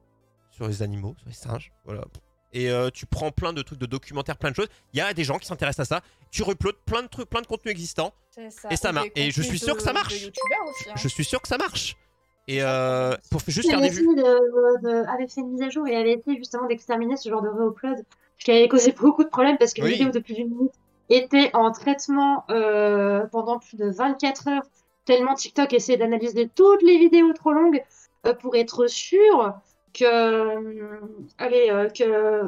sur 0.50 0.66
les 0.66 0.82
animaux, 0.82 1.14
sur 1.18 1.28
les 1.28 1.34
singes, 1.34 1.70
voilà. 1.84 2.05
Et 2.52 2.70
tu 2.94 3.06
prends 3.06 3.30
plein 3.30 3.52
de 3.52 3.62
trucs 3.62 3.78
de 3.78 3.86
documentaires, 3.86 4.36
plein 4.38 4.50
de 4.50 4.56
choses. 4.56 4.68
Il 4.94 4.98
y 4.98 5.00
a 5.02 5.12
des 5.14 5.24
gens 5.24 5.38
qui 5.38 5.46
s'intéressent 5.46 5.86
à 5.90 5.96
ça. 5.96 6.02
Tu 6.30 6.42
uploades 6.42 6.76
plein 6.86 7.02
de 7.02 7.09
trucs, 7.09 7.28
plein 7.30 7.42
de 7.42 7.46
contenus 7.46 7.72
existants. 7.72 8.12
Ça. 8.51 8.69
Et 8.70 8.77
ça 8.77 8.93
marche. 8.93 9.09
Et 9.16 9.31
je 9.31 9.43
suis 9.43 9.59
sûr 9.59 9.77
que 9.77 9.82
ça 9.82 9.93
marche. 9.93 10.15
aussi, 10.15 10.31
hein. 10.89 10.93
Je 10.97 11.09
suis 11.09 11.24
sûr 11.24 11.40
que 11.43 11.48
ça 11.48 11.59
marche. 11.59 11.97
Et 12.47 12.62
euh, 12.62 13.15
pour 13.31 13.40
juste 13.47 13.66
Il 13.69 13.70
faire 13.73 13.81
des 13.81 13.90
vues. 13.90 14.06
de- 14.06 14.82
de- 14.82 15.06
avait 15.12 15.28
fait 15.28 15.40
une 15.43 15.51
mise 15.52 15.62
à 15.62 15.69
jour 15.70 15.86
et 15.86 15.94
avait 15.97 16.12
essayé 16.15 16.36
justement 16.39 16.66
d'exterminer 16.66 17.16
ce 17.16 17.28
genre 17.28 17.43
de 17.43 17.48
re-upload. 17.48 18.05
Ce 18.39 18.44
qui 18.44 18.51
avait 18.52 18.69
causé 18.69 18.93
beaucoup 18.98 19.23
de 19.24 19.28
problèmes 19.28 19.59
parce 19.59 19.74
que 19.74 19.82
Oui. 19.82 19.90
les 19.90 19.94
vidéos 19.97 20.12
de 20.12 20.19
plus 20.20 20.35
d'une 20.35 20.48
minute 20.51 20.73
étaient 21.10 21.51
en 21.55 21.73
traitement 21.73 22.44
euh, 22.51 23.27
pendant 23.32 23.59
plus 23.59 23.77
de 23.77 23.90
24 23.90 24.48
heures. 24.48 24.62
Tellement 25.05 25.35
TikTok 25.35 25.73
essayait 25.73 25.98
d'analyser 25.98 26.48
toutes 26.55 26.82
les 26.82 26.98
vidéos 26.98 27.32
trop 27.32 27.52
longues 27.52 27.82
euh, 28.27 28.35
pour 28.35 28.56
être 28.56 28.86
sûr 28.86 29.55
que. 29.93 30.05
euh, 30.05 31.01
allez, 31.39 31.69
euh, 31.70 31.89
que. 31.90 32.44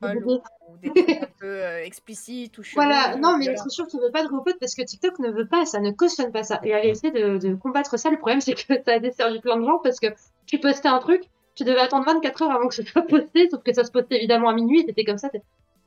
Pas 0.00 0.14
de 0.14 0.24
ou 0.24 0.78
des 0.82 0.92
trucs 0.92 1.22
un 1.22 1.28
peu 1.38 1.46
euh, 1.46 1.84
explicites 1.84 2.58
ou 2.58 2.62
chelous. 2.62 2.74
Voilà, 2.74 3.16
non, 3.16 3.36
mais 3.38 3.46
être 3.46 3.70
sûr 3.70 3.86
qu'il 3.86 4.00
ne 4.00 4.06
veut 4.06 4.12
pas 4.12 4.22
de 4.22 4.28
re-upload 4.28 4.58
parce 4.58 4.74
que 4.74 4.82
TikTok 4.82 5.18
ne 5.20 5.30
veut 5.30 5.46
pas, 5.46 5.64
ça 5.64 5.80
ne 5.80 5.90
cautionne 5.90 6.32
pas 6.32 6.42
ça. 6.42 6.60
Et 6.64 6.70
elle 6.70 6.86
essaie 6.86 7.10
de, 7.10 7.38
de 7.38 7.54
combattre 7.54 7.98
ça. 7.98 8.10
Le 8.10 8.18
problème, 8.18 8.40
c'est 8.40 8.54
que 8.54 8.74
ça 8.84 8.92
a 8.92 8.98
desservi 8.98 9.40
plein 9.40 9.56
de 9.56 9.64
gens 9.64 9.78
parce 9.82 10.00
que 10.00 10.08
tu 10.46 10.58
postais 10.58 10.88
un 10.88 10.98
truc, 10.98 11.22
tu 11.54 11.64
devais 11.64 11.80
attendre 11.80 12.04
24 12.06 12.42
heures 12.42 12.50
avant 12.52 12.68
que 12.68 12.74
ce 12.74 12.82
soit 12.82 13.02
posté, 13.06 13.48
sauf 13.50 13.62
que 13.62 13.72
ça 13.72 13.84
se 13.84 13.90
postait 13.90 14.16
évidemment 14.16 14.48
à 14.48 14.54
minuit, 14.54 14.84
c'était 14.86 15.04
comme 15.04 15.18
ça, 15.18 15.30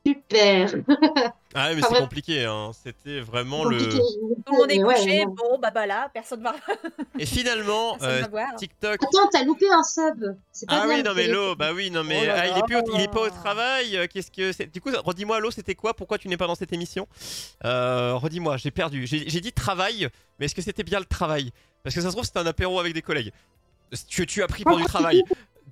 super. 0.06 0.70
Ah 1.54 1.70
ouais, 1.70 1.76
mais 1.76 1.82
Ah 1.84 1.88
c'est 1.92 2.00
compliqué. 2.00 2.46
Hein. 2.46 2.72
C'était 2.84 3.20
vraiment 3.20 3.64
le. 3.66 3.78
Tout 3.78 3.98
le 4.54 4.58
monde 4.58 4.72
est 4.72 4.84
ouais, 4.84 4.96
couché, 4.96 5.26
bon 5.26 5.58
bah 5.62 5.72
bah 5.72 5.86
là, 5.86 6.10
personne 6.14 6.42
va, 6.44 6.56
Et 7.18 7.26
finalement, 7.26 7.98
euh. 8.02 8.24
TikTok. 8.58 9.04
Attends, 9.04 9.28
t'as 9.32 9.44
loupé 9.44 9.66
un 9.72 9.84
sub. 9.84 10.36
C'est 10.52 10.68
pas 10.68 10.82
Ah 10.82 10.88
bien 10.88 10.98
oui, 10.98 11.04
non 11.04 11.14
mais 11.16 11.28
l'eau, 11.28 11.56
bah 11.56 11.72
oui, 11.74 11.92
non 11.92 12.04
mais 12.04 12.20
Oh 12.22 12.26
là 12.26 12.36
ah, 12.38 12.48
il 12.48 12.58
est 12.58 12.64
plus, 12.64 12.76
au, 12.78 12.96
il 12.96 13.02
est 13.02 13.12
pas 13.12 13.22
au 13.22 13.30
travail. 13.30 13.98
euh, 13.98 14.08
Qu'est-ce 14.12 14.32
que 14.32 14.52
c'est? 14.52 14.68
Du 14.72 14.82
coup, 14.82 14.90
redis-moi 15.04 15.40
l'eau, 15.40 15.52
c'était 15.52 15.76
quoi? 15.76 15.94
Pourquoi 15.94 16.18
tu 16.18 16.28
n'es 16.28 16.38
pas 16.38 16.48
dans 16.48 16.56
cette 16.56 16.74
émission? 16.74 17.08
Euh, 17.66 18.14
Redis-moi, 18.16 18.58
j'ai 18.58 18.72
perdu. 18.72 19.06
J'ai 19.08 19.42
dit 19.42 19.52
travail, 19.54 20.08
mais 20.40 20.46
est-ce 20.46 20.56
que 20.56 20.62
c'était 20.62 20.84
bien 20.84 21.00
le 21.00 21.06
travail? 21.06 21.52
Parce 21.84 21.96
que 21.96 22.02
ça 22.02 22.08
se 22.08 22.14
trouve 22.14 22.26
c'était 22.26 22.40
un 22.40 22.46
apéro 22.48 22.80
avec 22.80 22.94
des 22.94 23.02
collègues. 23.02 23.32
Tu, 24.08 24.26
tu 24.28 24.44
as 24.44 24.48
pris 24.48 24.64
pour 24.64 24.78
du 24.78 24.86
travail. 24.86 25.24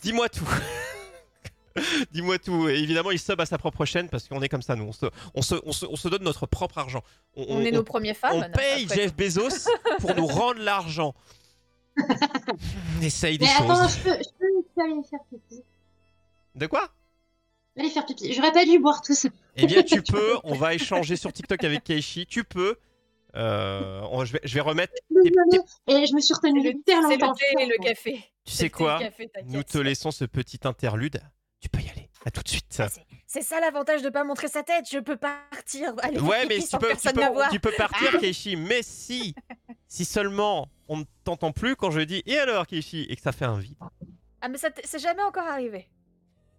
Dis-moi 0.02 0.28
tout. 0.30 0.48
Dis-moi 2.12 2.40
tout. 2.40 2.68
Et 2.70 2.76
évidemment, 2.80 3.12
il 3.12 3.20
sub 3.20 3.40
à 3.42 3.46
sa 3.46 3.58
propre 3.58 3.86
chaîne 3.86 4.10
parce 4.10 4.28
qu'on 4.28 4.42
est 4.42 4.50
comme 4.50 4.62
ça, 4.62 4.76
nous. 4.76 4.86
On 4.86 4.92
se, 4.92 5.06
on 5.36 5.42
se, 5.42 5.56
on 5.66 5.72
se, 5.72 5.86
on 5.86 5.96
se 5.96 6.08
donne 6.08 6.24
notre 6.24 6.46
propre 6.46 6.78
argent. 6.78 7.04
On 7.36 7.62
est 7.62 7.72
nos 7.72 7.84
premiers 7.84 8.14
fans. 8.14 8.30
on 8.34 8.42
paye 8.52 8.84
après- 8.86 8.96
Jeff 8.96 9.16
Bezos 9.16 9.70
pour 10.00 10.16
nous 10.16 10.28
rendre 10.28 10.60
l'argent. 10.60 11.14
On 11.98 13.02
essaye 13.02 13.38
des 13.40 13.46
Mais 13.46 13.52
attends, 13.52 13.84
choses. 13.88 13.98
je 13.98 14.04
peux, 14.04 14.10
je 14.12 14.30
peux, 14.38 14.46
je 14.56 14.74
peux 14.76 14.82
aller 14.84 15.04
faire 15.10 15.20
pipi. 15.32 15.64
De 16.56 16.68
quoi? 16.68 16.90
Aller 17.78 17.90
faire 17.90 18.06
pipi. 18.06 18.34
J'aurais 18.34 18.52
pas 18.52 18.66
dû 18.66 18.78
boire 18.80 19.02
tout 19.02 19.16
ça. 19.16 19.30
Eh 19.56 19.66
bien, 19.66 19.82
tu 19.84 20.02
peux. 20.04 20.36
On 20.44 20.54
va 20.56 20.76
échanger 20.76 21.16
sur 21.16 21.34
TikTok 21.34 21.64
avec 21.64 21.84
Keishi. 21.84 22.28
Tu 22.28 22.44
peux. 22.44 22.76
Euh, 23.36 24.02
on- 24.12 24.26
je, 24.26 24.34
vais, 24.34 24.42
je 24.44 24.54
vais 24.54 24.62
remettre. 24.62 24.94
Et 25.88 26.06
je 26.06 26.16
me 26.16 26.22
suis 26.22 26.34
retenue 26.36 26.64
le, 26.64 26.70
le 26.72 26.84
thé 26.84 26.92
et 27.60 27.66
le 27.66 27.84
café. 27.84 28.24
Tu 28.46 28.52
sais 28.54 28.64
le 28.66 28.70
quoi? 28.70 29.00
le. 29.02 29.26
Nous 29.46 29.64
te 29.64 29.78
laissons 29.80 30.12
ce 30.12 30.26
petit 30.26 30.60
interlude. 30.66 31.20
Tu 31.60 31.70
peux 31.70 31.80
y 31.82 31.90
aller. 31.90 32.10
À 32.26 32.32
tout 32.32 32.42
de 32.44 32.48
suite. 32.50 32.66
Ah, 32.80 32.88
c'est- 33.26 33.42
ça 33.42 33.60
l'avantage 33.60 34.02
de 34.02 34.10
pas 34.10 34.24
montrer 34.24 34.48
sa 34.48 34.64
tête. 34.64 34.86
Je 34.92 35.00
peux 35.00 35.18
partir. 35.18 35.94
Aller 36.02 36.20
Ouais, 36.20 36.46
mais 36.48 36.56
pipi 36.58 36.68
tu 36.70 36.78
peux, 36.78 36.92
tu, 36.96 37.10
tu 37.52 37.60
peux 37.60 37.72
partir, 37.78 38.20
Keishi. 38.20 38.56
Mais 38.56 38.82
si, 38.84 39.34
si 39.88 40.06
seulement 40.06 40.68
on 40.88 40.98
ne 40.98 41.04
t'entend 41.24 41.52
plus 41.52 41.76
quand 41.76 41.92
je 41.92 42.02
dis 42.02 42.22
et 42.26 42.38
alors, 42.40 42.68
Keishi, 42.68 43.04
et 43.10 43.16
que 43.16 43.22
ça 43.22 43.32
fait 43.32 43.46
un 43.46 43.58
vide. 43.58 43.78
Ah 44.42 44.50
mais 44.50 44.58
ça 44.58 44.70
c'est 44.84 45.00
jamais 45.00 45.24
encore 45.24 45.48
arrivé. 45.48 45.88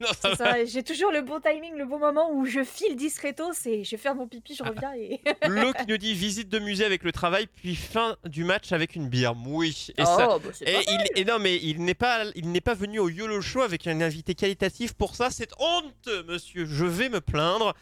Non, 0.01 0.09
C'est 0.23 0.37
ça, 0.37 0.65
J'ai 0.65 0.83
toujours 0.83 1.11
le 1.11 1.23
bon 1.23 1.41
timing, 1.41 1.75
le 1.75 1.85
bon 1.85 1.99
moment 1.99 2.31
où 2.33 2.45
je 2.47 2.63
file 2.65 2.95
discreto. 2.97 3.53
C'est 3.53 3.83
je 3.85 3.91
vais 3.93 3.97
faire 3.97 4.15
mon 4.15 4.29
pipi, 4.29 4.55
je 4.55 4.63
reviens 4.63 4.93
et. 4.95 5.21
L'eau 5.49 5.73
qui 5.73 5.87
nous 5.89 5.97
dit 5.99 6.15
visite 6.15 6.49
de 6.49 6.59
musée 6.59 6.85
avec 6.85 7.03
le 7.03 7.11
travail, 7.13 7.47
puis 7.47 7.75
fin 7.75 8.17
du 8.25 8.45
match 8.45 8.73
avec 8.73 8.95
une 8.95 9.09
bière. 9.09 9.35
Oui. 9.47 9.89
Et 9.97 10.05
ça, 10.05 10.29
oh, 10.31 10.39
bah, 10.39 10.51
c'est 10.53 10.69
Et, 10.69 10.73
pas- 10.75 10.81
il, 11.15 11.21
et 11.21 11.25
non, 11.25 11.39
mais 11.41 11.57
il 11.57 11.85
n'est 11.85 11.95
pas, 11.95 12.25
il 12.35 12.51
n'est 12.53 12.61
pas 12.61 12.75
venu 12.75 12.99
au 13.01 13.09
YOLO 13.09 13.41
Show 13.41 13.63
avec 13.63 13.87
un 13.87 14.01
invité 14.01 14.35
qualitatif. 14.35 14.93
Pour 14.95 15.17
ça, 15.17 15.31
c'est 15.31 15.51
honteux, 15.59 16.23
monsieur. 16.25 16.65
Je 16.67 16.85
vais 16.85 17.09
me 17.09 17.21
plaindre 17.21 17.75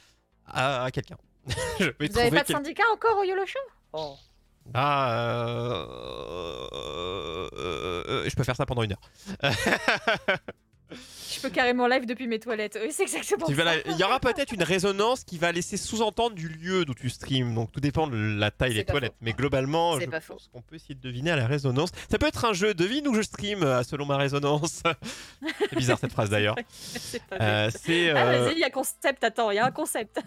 à, 0.46 0.84
à 0.84 0.90
quelqu'un. 0.90 1.16
Vous 1.78 1.84
avez 1.84 2.08
trouver 2.08 2.30
pas 2.30 2.42
de 2.44 2.48
syndicat 2.52 2.84
encore 2.92 3.18
au 3.18 3.24
YOLO 3.24 3.44
Show? 3.46 3.58
Oh. 3.92 4.16
Ah, 4.74 5.12
euh, 5.12 5.86
euh, 6.72 7.48
euh, 7.52 8.04
euh, 8.08 8.28
je 8.28 8.34
peux 8.34 8.42
faire 8.42 8.56
ça 8.56 8.66
pendant 8.66 8.82
une 8.82 8.92
heure. 8.92 9.50
Je 10.90 11.40
peux 11.40 11.50
carrément 11.50 11.86
live 11.88 12.06
depuis 12.06 12.26
mes 12.26 12.38
toilettes. 12.38 12.78
Oui, 12.80 12.90
c'est 12.92 13.02
exactement 13.02 13.46
Tu 13.46 13.54
ça. 13.56 13.74
Il 13.86 13.96
y 13.96 14.04
aura 14.04 14.20
peut-être 14.20 14.52
une 14.52 14.62
résonance 14.62 15.24
qui 15.24 15.36
va 15.38 15.50
laisser 15.52 15.76
sous-entendre 15.76 16.36
du 16.36 16.48
lieu 16.48 16.84
d'où 16.84 16.94
tu 16.94 17.10
streams. 17.10 17.54
Donc 17.54 17.72
tout 17.72 17.80
dépend 17.80 18.06
de 18.06 18.16
la 18.16 18.50
taille 18.50 18.74
des 18.74 18.84
toilettes. 18.84 19.12
faux. 19.12 19.18
Mais 19.20 19.32
globalement, 19.32 19.98
je 19.98 20.06
pense 20.06 20.48
qu'on 20.52 20.62
peut 20.62 20.76
essayer 20.76 20.94
de 20.94 21.00
deviner 21.00 21.32
à 21.32 21.36
la 21.36 21.46
résonance. 21.46 21.90
Ça 22.10 22.18
peut 22.18 22.26
être 22.26 22.44
un 22.44 22.52
jeu 22.52 22.72
devine 22.74 23.08
où 23.08 23.14
je 23.14 23.22
stream 23.22 23.62
euh, 23.62 23.82
selon 23.82 24.06
ma 24.06 24.16
résonance. 24.16 24.82
c'est 25.70 25.76
bizarre 25.76 25.98
cette 25.98 26.12
phrase 26.12 26.30
d'ailleurs. 26.30 26.56
C'est 26.68 27.22
pas 27.24 27.36
Euh, 27.40 27.70
Ah, 27.70 28.26
euh, 28.28 28.44
vas-y, 28.44 28.54
il 28.54 28.60
y 28.60 28.64
a 28.64 28.70
concept. 28.70 29.24
Attends, 29.24 29.50
il 29.50 29.56
y 29.56 29.58
a 29.58 29.66
un 29.66 29.70
concept. 29.72 30.20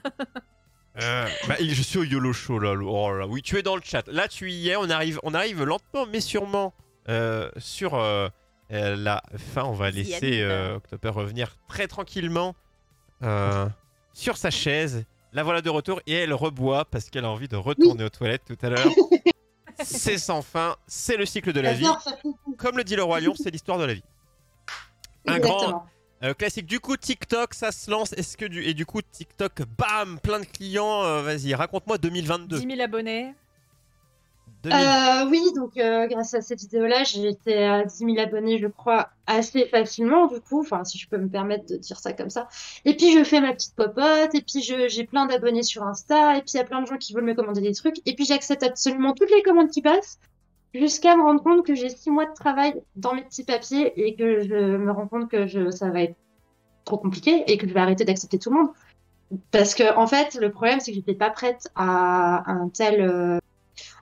Euh, 1.02 1.28
bah, 1.48 1.56
je 1.60 1.82
suis 1.82 1.98
au 2.00 2.04
YOLO 2.04 2.34
Show 2.34 2.60
là. 2.60 2.74
Oh 2.74 3.12
là 3.12 3.20
là. 3.20 3.28
Oui, 3.28 3.42
tu 3.42 3.58
es 3.58 3.64
dans 3.64 3.76
le 3.76 3.82
chat. 3.84 4.06
Là, 4.08 4.28
tu 4.28 4.52
y 4.52 4.70
es. 4.70 4.76
On 4.76 4.90
arrive, 4.90 5.20
on 5.24 5.34
arrive 5.34 5.64
lentement 5.64 6.06
mais 6.12 6.20
sûrement 6.20 6.74
euh, 7.08 7.50
sur 7.58 7.94
euh, 8.72 8.96
la 8.96 9.24
fin. 9.38 9.64
On 9.64 9.74
va 9.74 9.92
laisser 9.92 10.42
euh, 10.42 10.76
Octoper 10.78 11.10
revenir 11.10 11.56
très 11.68 11.88
tranquillement 11.88 12.56
euh, 13.24 13.68
sur 14.14 14.38
sa 14.38 14.52
chaise. 14.52 15.06
La 15.34 15.44
voilà 15.44 15.62
de 15.62 15.70
retour 15.70 16.02
et 16.08 16.14
elle 16.14 16.34
reboit 16.34 16.86
parce 16.86 17.10
qu'elle 17.10 17.26
a 17.26 17.30
envie 17.30 17.48
de 17.48 17.56
retourner 17.56 18.04
aux 18.04 18.10
toilettes 18.10 18.46
tout 18.46 18.58
à 18.66 18.70
l'heure. 18.70 18.92
c'est 19.84 20.18
sans 20.18 20.42
fin. 20.42 20.76
C'est 20.88 21.18
le 21.18 21.26
cycle 21.26 21.54
de 21.54 21.60
la 21.62 21.74
vie. 21.74 21.88
Comme 22.58 22.78
le 22.78 22.84
dit 22.84 22.96
le 22.96 23.04
roi 23.04 23.20
lion, 23.20 23.34
c'est 23.36 23.52
l'histoire 23.52 23.78
de 23.78 23.86
la 23.86 23.94
vie. 23.94 24.04
Un 25.28 25.38
grand, 25.40 25.54
Exactement. 25.58 25.86
euh, 26.24 26.34
classique. 26.34 26.66
Du 26.66 26.80
coup, 26.80 26.98
TikTok, 26.98 27.54
ça 27.54 27.72
se 27.72 27.92
lance. 27.92 28.14
Est-ce 28.14 28.38
que 28.38 28.46
du 28.46 28.64
et 28.64 28.74
du 28.74 28.86
coup 28.86 29.02
TikTok, 29.02 29.62
bam, 29.78 30.20
plein 30.20 30.40
de 30.40 30.46
clients. 30.46 31.04
euh, 31.04 31.22
Vas-y, 31.22 31.54
raconte-moi 31.54 31.98
2022. 32.00 32.60
10 32.60 32.66
000 32.68 32.82
abonnés. 32.82 33.34
2000. 34.64 34.78
Euh, 34.78 35.30
oui, 35.30 35.42
donc 35.56 35.78
euh, 35.78 36.08
grâce 36.08 36.34
à 36.34 36.42
cette 36.42 36.60
vidéo-là, 36.60 37.04
été 37.24 37.64
à 37.64 37.84
10 37.84 37.98
000 37.98 38.20
abonnés, 38.20 38.60
je 38.60 38.68
crois, 38.68 39.10
assez 39.26 39.66
facilement, 39.66 40.28
du 40.28 40.42
coup, 40.42 40.62
enfin, 40.62 40.84
si 40.84 40.98
je 40.98 41.08
peux 41.08 41.18
me 41.18 41.30
permettre 41.30 41.66
de 41.68 41.78
dire 41.78 41.98
ça 41.98 42.12
comme 42.12 42.30
ça. 42.30 42.50
Et 42.84 42.96
puis, 42.96 43.14
je 43.18 43.24
fais 43.24 43.40
ma 43.40 43.54
petite 43.54 43.76
popote, 43.76 44.36
et 44.36 44.42
puis, 44.42 44.62
j'ai 44.62 45.04
plein 45.06 45.26
d'abonnés 45.28 45.64
sur 45.64 45.84
Insta, 45.84 46.38
et 46.38 46.42
puis, 46.42 46.52
il 46.56 46.58
y 46.58 46.60
a 46.60 46.66
plein 46.66 46.82
de 46.82 46.88
gens 46.88 46.98
qui 46.98 47.14
veulent 47.14 47.24
me 47.24 47.36
commander 47.36 47.62
des 47.62 47.74
trucs, 47.74 47.98
et 48.06 48.16
puis, 48.16 48.26
j'accepte 48.26 48.64
absolument 48.64 49.14
toutes 49.14 49.32
les 49.32 49.42
commandes 49.44 49.70
qui 49.70 49.82
passent, 49.82 50.20
jusqu'à 50.74 51.16
me 51.16 51.24
rendre 51.24 51.42
compte 51.42 51.66
que 51.66 51.74
j'ai 51.76 51.90
6 51.90 52.12
mois 52.12 52.26
de 52.26 52.34
travail 52.34 52.74
dans 52.96 53.14
mes 53.14 53.24
petits 53.24 53.44
papiers, 53.46 53.94
et 53.96 54.16
que 54.16 54.42
je 54.42 54.78
me 54.78 54.92
rends 54.92 55.08
compte 55.08 55.30
que 55.30 55.72
ça 55.72 55.90
va 55.90 56.02
être 56.02 56.16
trop 56.84 56.98
compliqué, 56.98 57.44
et 57.48 57.58
que 57.58 57.68
je 57.68 57.74
vais 57.74 57.80
arrêter 57.80 58.04
d'accepter 58.04 58.40
tout 58.40 58.50
le 58.50 58.58
monde. 58.58 58.70
Parce 59.52 59.76
que, 59.76 59.96
en 59.96 60.08
fait, 60.08 60.36
le 60.36 60.52
problème, 60.52 60.80
c'est 60.80 60.92
que 60.92 60.96
j'étais 60.96 61.14
pas 61.14 61.30
prête 61.30 61.70
à 61.76 62.52
un 62.52 62.68
tel 62.70 63.02
euh, 63.02 63.40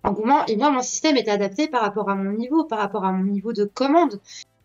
engouement. 0.03 0.45
Et 0.47 0.55
moi, 0.55 0.71
mon 0.71 0.81
système 0.81 1.17
était 1.17 1.31
adapté 1.31 1.67
par 1.67 1.81
rapport 1.81 2.09
à 2.09 2.15
mon 2.15 2.31
niveau, 2.31 2.63
par 2.65 2.79
rapport 2.79 3.05
à 3.05 3.11
mon 3.11 3.23
niveau 3.23 3.53
de 3.53 3.65
commande. 3.65 4.19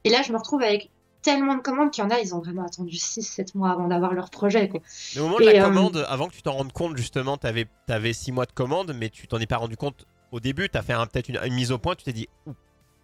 Et 0.04 0.10
là, 0.10 0.22
je 0.22 0.32
me 0.32 0.38
retrouve 0.38 0.62
avec 0.62 0.90
tellement 1.22 1.54
de 1.54 1.60
commandes 1.60 1.90
qu'il 1.92 2.02
y 2.02 2.06
en 2.06 2.10
a, 2.10 2.18
ils 2.18 2.34
ont 2.34 2.40
vraiment 2.40 2.64
attendu 2.64 2.96
6-7 2.96 3.56
mois 3.56 3.70
avant 3.70 3.86
d'avoir 3.86 4.12
leur 4.12 4.28
projet. 4.30 4.68
Quoi. 4.68 4.80
Mais 5.14 5.20
au 5.20 5.24
moment 5.28 5.38
de 5.38 5.44
la 5.44 5.62
euh, 5.62 5.68
commande, 5.68 6.04
avant 6.08 6.26
que 6.28 6.34
tu 6.34 6.42
t'en 6.42 6.52
rendes 6.52 6.72
compte, 6.72 6.96
justement, 6.96 7.36
tu 7.38 7.46
avais 7.88 8.12
6 8.12 8.32
mois 8.32 8.46
de 8.46 8.52
commande, 8.52 8.92
mais 8.98 9.08
tu 9.08 9.28
t'en 9.28 9.38
es 9.38 9.46
pas 9.46 9.58
rendu 9.58 9.76
compte 9.76 10.04
au 10.32 10.40
début. 10.40 10.68
Tu 10.68 10.76
as 10.76 10.82
fait 10.82 10.94
un- 10.94 11.06
peut-être 11.06 11.28
une, 11.28 11.38
une 11.44 11.54
mise 11.54 11.70
au 11.70 11.78
point, 11.78 11.94
tu 11.94 12.02
t'es 12.04 12.12
dit. 12.12 12.28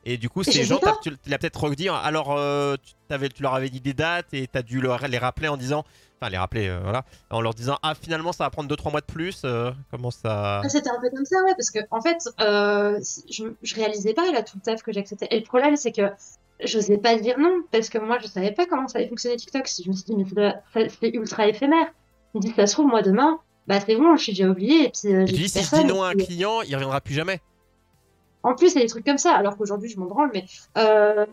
Et 0.04 0.16
du 0.16 0.28
coup, 0.30 0.42
ces 0.42 0.52
je 0.52 0.62
gens, 0.62 0.80
tu 1.02 1.10
l'as 1.26 1.38
peut-être 1.38 1.62
redire. 1.62 1.94
Alors, 1.94 2.34
euh, 2.36 2.76
tu, 3.08 3.42
leur 3.42 3.54
avais 3.54 3.68
dit 3.68 3.80
des 3.80 3.92
dates 3.94 4.32
et 4.32 4.46
tu 4.46 4.58
as 4.58 4.62
dû 4.62 4.80
leur- 4.80 5.06
les 5.06 5.18
rappeler 5.18 5.48
en 5.48 5.56
disant. 5.56 5.84
Enfin, 6.20 6.30
les 6.30 6.38
rappeler, 6.38 6.68
euh, 6.68 6.80
voilà. 6.82 7.04
En 7.30 7.40
leur 7.40 7.54
disant 7.54 7.78
Ah, 7.82 7.94
finalement, 7.94 8.32
ça 8.32 8.44
va 8.44 8.50
prendre 8.50 8.68
2-3 8.68 8.90
mois 8.90 9.00
de 9.00 9.06
plus. 9.06 9.42
euh, 9.44 9.70
comment 9.90 10.10
ça. 10.10 10.60
Ah, 10.64 10.68
C'était 10.68 10.88
un 10.90 11.00
peu 11.00 11.10
comme 11.10 11.24
ça, 11.24 11.36
ouais, 11.44 11.52
parce 11.56 11.70
que 11.70 11.78
en 11.90 12.00
fait, 12.00 12.18
je, 13.30 13.44
je 13.62 13.74
réalisais 13.74 14.14
pas 14.14 14.30
là 14.32 14.42
tout 14.42 14.56
le 14.56 14.62
taf 14.62 14.82
que 14.82 14.92
j'acceptais. 14.92 15.28
Et 15.30 15.38
le 15.38 15.44
problème, 15.44 15.76
c'est 15.76 15.92
que 15.92 16.02
j'osais 16.64 16.98
pas 16.98 17.16
dire 17.18 17.38
non, 17.38 17.62
parce 17.70 17.88
que 17.88 17.98
moi, 17.98 18.18
je 18.20 18.26
savais 18.26 18.50
pas 18.52 18.66
comment 18.66 18.88
ça 18.88 18.98
allait 18.98 19.08
fonctionner 19.08 19.36
TikTok. 19.36 19.68
Je 19.84 19.88
me 19.88 19.94
suis 19.94 20.04
dit, 20.04 20.16
mais 20.16 20.84
c'est 21.00 21.08
ultra 21.14 21.46
éphémère. 21.46 21.86
Je 22.34 22.38
me 22.38 22.42
dis, 22.42 22.52
ça 22.56 22.66
se 22.66 22.72
trouve, 22.72 22.86
moi, 22.86 23.02
demain, 23.02 23.38
bah 23.68 23.78
c'est 23.84 23.94
bon, 23.96 24.16
je 24.16 24.22
suis 24.24 24.32
déjà 24.32 24.48
oubliée. 24.48 24.86
Et 24.86 24.90
puis, 24.90 25.08
Et 25.12 25.24
plus 25.24 25.48
Si 25.52 25.62
je 25.62 25.76
dis 25.76 25.84
non 25.84 26.02
à 26.02 26.08
un 26.08 26.14
puis- 26.14 26.26
client, 26.26 26.62
il 26.62 26.74
reviendra 26.74 27.00
plus 27.00 27.14
jamais. 27.14 27.40
En 28.48 28.54
plus, 28.54 28.72
il 28.72 28.76
y 28.76 28.78
a 28.78 28.82
des 28.82 28.88
trucs 28.88 29.04
comme 29.04 29.18
ça, 29.18 29.34
alors 29.34 29.58
qu'aujourd'hui, 29.58 29.90
je 29.90 30.00
m'en 30.00 30.06
branle, 30.06 30.30
mais 30.32 30.46
euh, 30.78 31.26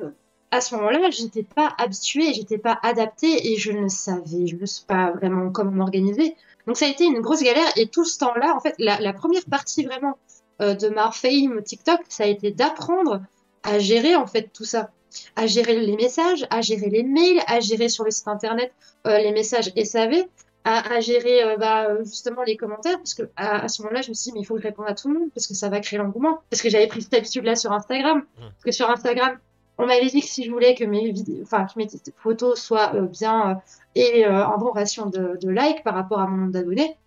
à 0.51 0.59
ce 0.59 0.75
moment-là, 0.75 1.09
j'étais 1.11 1.43
pas 1.43 1.73
habituée, 1.77 2.33
j'étais 2.33 2.57
pas 2.57 2.77
adaptée 2.83 3.53
et 3.53 3.57
je 3.57 3.71
ne 3.71 3.87
savais 3.87 4.47
juste 4.47 4.85
pas 4.85 5.11
vraiment 5.11 5.49
comment 5.49 5.71
m'organiser. 5.71 6.35
Donc 6.67 6.75
ça 6.75 6.87
a 6.87 6.89
été 6.89 7.05
une 7.05 7.21
grosse 7.21 7.41
galère 7.41 7.71
et 7.77 7.87
tout 7.87 8.03
ce 8.03 8.19
temps-là, 8.19 8.53
en 8.53 8.59
fait, 8.59 8.75
la, 8.79 8.99
la 8.99 9.13
première 9.13 9.45
partie 9.45 9.85
vraiment 9.85 10.17
euh, 10.61 10.73
de 10.73 10.89
ma 10.89 11.09
fame 11.11 11.61
TikTok, 11.63 12.01
ça 12.09 12.25
a 12.25 12.27
été 12.27 12.51
d'apprendre 12.51 13.21
à 13.63 13.79
gérer 13.79 14.15
en 14.15 14.27
fait 14.27 14.51
tout 14.53 14.65
ça, 14.65 14.89
à 15.37 15.47
gérer 15.47 15.79
les 15.79 15.95
messages, 15.95 16.45
à 16.49 16.59
gérer 16.59 16.89
les 16.89 17.03
mails, 17.03 17.41
à 17.47 17.61
gérer 17.61 17.87
sur 17.87 18.03
le 18.03 18.11
site 18.11 18.27
internet 18.27 18.73
euh, 19.07 19.19
les 19.19 19.31
messages 19.31 19.71
SAV, 19.81 20.25
à, 20.65 20.95
à 20.95 20.99
gérer 20.99 21.43
euh, 21.43 21.55
bah, 21.57 21.95
justement 22.03 22.43
les 22.43 22.57
commentaires, 22.57 22.97
parce 22.97 23.13
que 23.13 23.23
à, 23.37 23.63
à 23.63 23.67
ce 23.69 23.81
moment-là, 23.83 24.01
je 24.01 24.09
me 24.09 24.13
suis 24.13 24.31
dit 24.31 24.33
mais 24.33 24.41
il 24.41 24.45
faut 24.45 24.55
que 24.55 24.61
je 24.61 24.67
réponde 24.67 24.87
à 24.87 24.93
tout 24.95 25.07
le 25.07 25.17
monde 25.19 25.29
parce 25.33 25.47
que 25.47 25.53
ça 25.53 25.69
va 25.69 25.79
créer 25.79 25.97
l'engouement, 25.99 26.39
parce 26.49 26.61
que 26.61 26.69
j'avais 26.69 26.87
pris 26.87 27.01
cette 27.03 27.13
habitude-là 27.13 27.55
sur 27.55 27.71
Instagram, 27.71 28.23
parce 28.37 28.63
que 28.65 28.71
sur 28.71 28.89
Instagram, 28.89 29.37
on 29.77 29.85
m'avait 29.85 30.07
dit 30.07 30.21
que 30.21 30.27
si 30.27 30.43
je 30.43 30.51
voulais 30.51 30.73
que 30.73 30.83
mes 30.83 31.11
vidéos, 31.11 31.43
enfin 31.43 31.65
que 31.65 31.73
mes 31.77 31.87
photos 32.17 32.59
soient 32.59 32.93
euh, 32.95 33.01
bien 33.03 33.51
euh, 33.51 33.53
et 33.95 34.25
euh, 34.25 34.45
en 34.45 34.57
bon 34.57 34.71
ratio 34.71 35.05
de, 35.09 35.37
de 35.41 35.49
likes 35.49 35.83
par 35.83 35.93
rapport 35.95 36.19
à 36.19 36.27
mon 36.27 36.37
nombre 36.37 36.51
d'abonnés, 36.53 36.97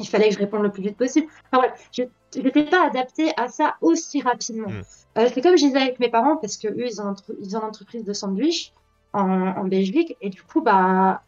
il 0.00 0.06
fallait 0.06 0.28
que 0.28 0.34
je 0.34 0.38
réponde 0.40 0.62
le 0.62 0.70
plus 0.70 0.82
vite 0.82 0.96
possible. 0.96 1.26
Enfin 1.52 1.62
voilà, 1.62 1.74
je 1.92 2.02
n'étais 2.40 2.64
pas 2.64 2.86
adaptée 2.86 3.32
à 3.36 3.48
ça 3.48 3.76
aussi 3.80 4.20
rapidement. 4.20 4.68
Mm. 4.68 4.82
Euh, 5.18 5.28
c'est 5.32 5.40
comme 5.40 5.56
je 5.56 5.64
disais 5.66 5.78
avec 5.78 5.98
mes 5.98 6.08
parents 6.10 6.36
parce 6.36 6.56
que 6.56 6.68
eux 6.68 6.86
ils 6.86 7.00
ont 7.00 7.06
entre- 7.06 7.34
ils 7.40 7.56
ont 7.56 7.60
une 7.60 7.66
entreprise 7.66 8.04
de 8.04 8.12
sandwich 8.12 8.72
en, 9.12 9.22
en 9.28 9.64
Belgique 9.64 10.16
et 10.20 10.28
du 10.28 10.42
coup 10.42 10.60
bah 10.60 11.22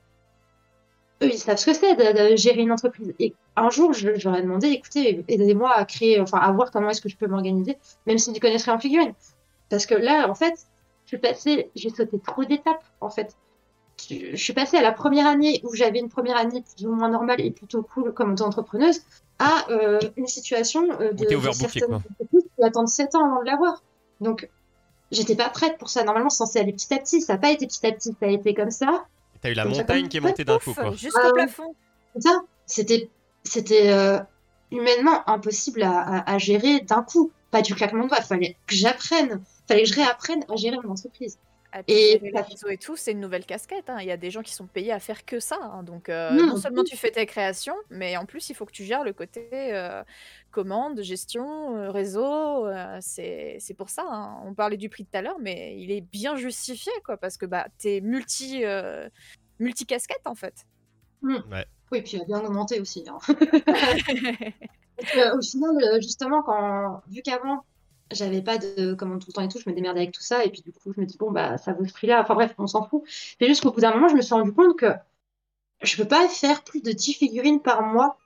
eux 1.23 1.29
ils 1.33 1.39
savent 1.39 1.57
ce 1.59 1.67
que 1.67 1.75
c'est 1.75 1.95
de, 1.95 2.33
de 2.33 2.37
gérer 2.37 2.61
une 2.63 2.73
entreprise. 2.73 3.13
Et 3.19 3.35
un 3.57 3.71
jour 3.71 3.93
je, 3.93 4.15
je 4.15 4.29
leur 4.29 4.39
ai 4.39 4.43
demandé 4.43 4.69
écoutez 4.69 5.25
aidez-moi 5.29 5.73
à 5.73 5.85
créer 5.85 6.21
enfin 6.21 6.39
à 6.39 6.51
voir 6.53 6.71
comment 6.71 6.91
est-ce 6.91 7.01
que 7.01 7.09
je 7.09 7.17
peux 7.17 7.27
m'organiser 7.27 7.77
même 8.07 8.19
si 8.19 8.33
tu 8.33 8.41
connaisserais 8.41 8.73
en 8.73 8.79
figurine 8.79 9.15
parce 9.69 9.87
que 9.87 9.95
là 9.95 10.29
en 10.29 10.35
fait 10.35 10.55
je 11.05 11.09
suis 11.09 11.19
passée 11.19 11.71
j'ai 11.75 11.91
sauté 11.91 12.19
trop 12.19 12.45
d'étapes 12.45 12.85
en 13.01 13.11
fait 13.11 13.37
je 14.09 14.31
je 14.33 14.37
suis 14.37 14.53
passée 14.55 14.77
à 14.79 14.83
la 14.83 14.93
première 14.93 15.27
année 15.27 15.61
où 15.65 15.75
j'avais 15.75 15.99
une 15.99 16.09
première 16.09 16.37
année 16.37 16.63
plus 16.77 16.87
ou 16.87 16.95
moins 16.95 17.11
normale 17.11 17.41
et 17.41 17.51
plutôt 17.51 17.83
cool 17.83 18.13
comme 18.15 18.35
entrepreneuse 18.41 19.03
à 19.41 19.71
euh, 19.71 19.99
une 20.17 20.27
situation 20.27 20.87
euh, 21.01 21.13
de, 21.13 21.25
de 21.25 21.53
certaines 21.53 21.95
entreprises 21.95 22.45
qui 22.57 22.65
attendent 22.65 22.89
7 22.89 23.15
ans 23.15 23.25
avant 23.25 23.41
de 23.41 23.47
l'avoir. 23.47 23.83
Donc, 24.21 24.49
j'étais 25.11 25.35
pas 25.35 25.49
prête 25.49 25.79
pour 25.79 25.89
ça. 25.89 26.05
Normalement, 26.05 26.29
c'est 26.29 26.39
censé 26.39 26.61
aller 26.61 26.73
petit 26.73 26.93
à 26.93 26.99
petit. 26.99 27.23
Ça 27.23 27.35
n'a 27.35 27.39
pas 27.39 27.51
été 27.51 27.67
petit 27.67 27.85
à 27.87 27.93
petit. 27.93 28.15
Ça 28.21 28.27
a 28.27 28.29
été 28.29 28.55
comme 28.55 28.71
ça. 28.71 29.07
T'as 29.43 29.51
eu 29.51 29.55
la 29.55 29.65
Comme 29.65 29.73
montagne 29.73 30.09
qui 30.09 30.17
est 30.19 30.21
montée 30.21 30.45
d'un 30.45 30.59
coup, 30.59 30.75
quoi. 30.75 30.93
Jusqu'au 30.93 31.21
Ah 31.25 31.31
plafond. 31.33 31.75
Ça, 32.19 32.43
c'était, 32.67 33.09
c'était 33.45 33.91
euh, 33.91 34.19
humainement 34.71 35.29
impossible 35.29 35.83
à, 35.83 36.01
à, 36.01 36.35
à 36.35 36.39
gérer 36.39 36.81
d'un 36.81 37.03
coup. 37.03 37.33
Pas 37.51 37.62
du 37.62 37.75
claquement 37.75 38.05
de 38.05 38.09
doigts. 38.09 38.21
Fallait 38.21 38.57
que 38.67 38.75
j'apprenne. 38.75 39.43
Fallait 39.67 39.83
que 39.83 39.89
je 39.89 39.95
réapprenne 39.95 40.45
à 40.49 40.57
gérer 40.57 40.77
mon 40.85 40.91
entreprise. 40.93 41.39
Puis 41.73 41.95
Et 41.95 42.19
les 42.19 42.31
réseaux 42.41 42.69
et 42.69 42.79
tout, 42.79 42.97
c'est 42.97 43.13
une 43.13 43.21
nouvelle 43.21 43.47
casquette. 43.47 43.89
hein. 43.91 43.99
Il 44.01 44.07
y 44.07 44.11
a 44.11 44.17
des 44.17 44.31
gens 44.31 44.43
qui 44.43 44.53
sont 44.53 44.67
payés 44.67 44.93
à 44.93 44.99
faire 44.99 45.25
que 45.25 45.39
ça. 45.39 45.57
hein. 45.63 45.83
Donc, 45.85 46.09
euh, 46.09 46.35
Non, 46.37 46.47
non 46.47 46.53
en 46.55 46.57
seulement 46.57 46.83
plus. 46.83 46.91
tu 46.91 46.97
fais 46.97 47.11
tes 47.13 47.27
créations, 47.27 47.77
mais 47.91 48.17
en 48.17 48.27
plus, 48.27 48.51
il 48.51 48.55
faut 48.55 48.67
que 48.67 48.73
tu 48.73 48.85
gères 48.85 49.05
le 49.05 49.13
côté 49.13 49.49
euh, 49.53 50.03
commande, 50.51 51.01
gestion, 51.03 51.77
euh, 51.77 51.91
réseau. 51.91 52.67
euh, 52.67 52.99
c'est 53.01 53.57
c'est 53.61 53.75
pour 53.75 53.89
ça. 53.91 54.05
hein. 54.09 54.41
On 54.45 54.55
parlait 54.55 54.77
du 54.77 54.89
prix 54.89 55.05
tout 55.05 55.17
à 55.17 55.23
l'heure, 55.23 55.39
mais 55.41 55.77
il 55.81 55.91
est 55.93 56.01
bien 56.01 56.35
justifié, 56.37 56.93
quoi, 57.05 57.17
parce 57.17 57.37
que 57.37 57.47
bah, 57.47 57.67
tu 57.79 57.89
es 57.89 58.01
multi, 58.01 58.65
euh, 58.65 59.09
multi-casquette, 59.61 60.27
en 60.27 60.35
fait. 60.35 60.67
Oui, 61.93 62.03
puis 62.03 62.13
il 62.17 62.23
a 62.23 62.25
bien 62.25 62.41
augmenté 62.45 62.81
aussi. 62.81 63.05
hein. 63.09 63.19
Parce 64.97 65.13
que, 65.13 65.37
au 65.39 65.41
final, 65.41 66.01
justement, 66.03 66.43
quand, 66.43 67.03
vu 67.09 67.23
qu'avant, 67.23 67.65
j'avais 68.12 68.43
pas 68.43 68.59
de 68.59 68.95
commande 68.95 69.20
tout 69.20 69.28
le 69.28 69.32
temps 69.32 69.43
et 69.43 69.49
tout, 69.49 69.59
je 69.65 69.69
me 69.69 69.74
démerdais 69.74 70.01
avec 70.01 70.12
tout 70.12 70.23
ça, 70.23 70.45
et 70.45 70.51
puis 70.51 70.62
du 70.62 70.73
coup, 70.73 70.93
je 70.95 71.01
me 71.01 71.07
dis, 71.07 71.16
bon, 71.19 71.31
bah, 71.31 71.59
ça 71.59 71.73
vaut 71.73 71.87
ce 71.87 71.93
prix-là. 71.93 72.20
Enfin 72.23 72.35
bref, 72.35 72.55
on 72.59 72.66
s'en 72.66 72.87
fout. 72.89 73.03
C'est 73.09 73.47
juste 73.47 73.62
qu'au 73.62 73.73
bout 73.73 73.81
d'un 73.81 73.93
moment, 73.95 74.09
je 74.09 74.16
me 74.16 74.23
suis 74.23 74.35
rendu 74.35 74.53
compte 74.53 74.77
que 74.78 74.93
je 75.82 75.97
peux 75.97 76.09
pas 76.09 76.28
faire 76.28 76.62
plus 76.65 76.82
de 76.82 76.93
10 76.93 77.15
figurines 77.15 77.61
par 77.61 77.82
mois. 77.82 78.19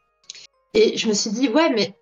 Et 0.74 0.96
je 0.96 1.08
me 1.08 1.14
suis 1.14 1.30
dit, 1.30 1.48
ouais, 1.48 1.70
mais 1.70 1.94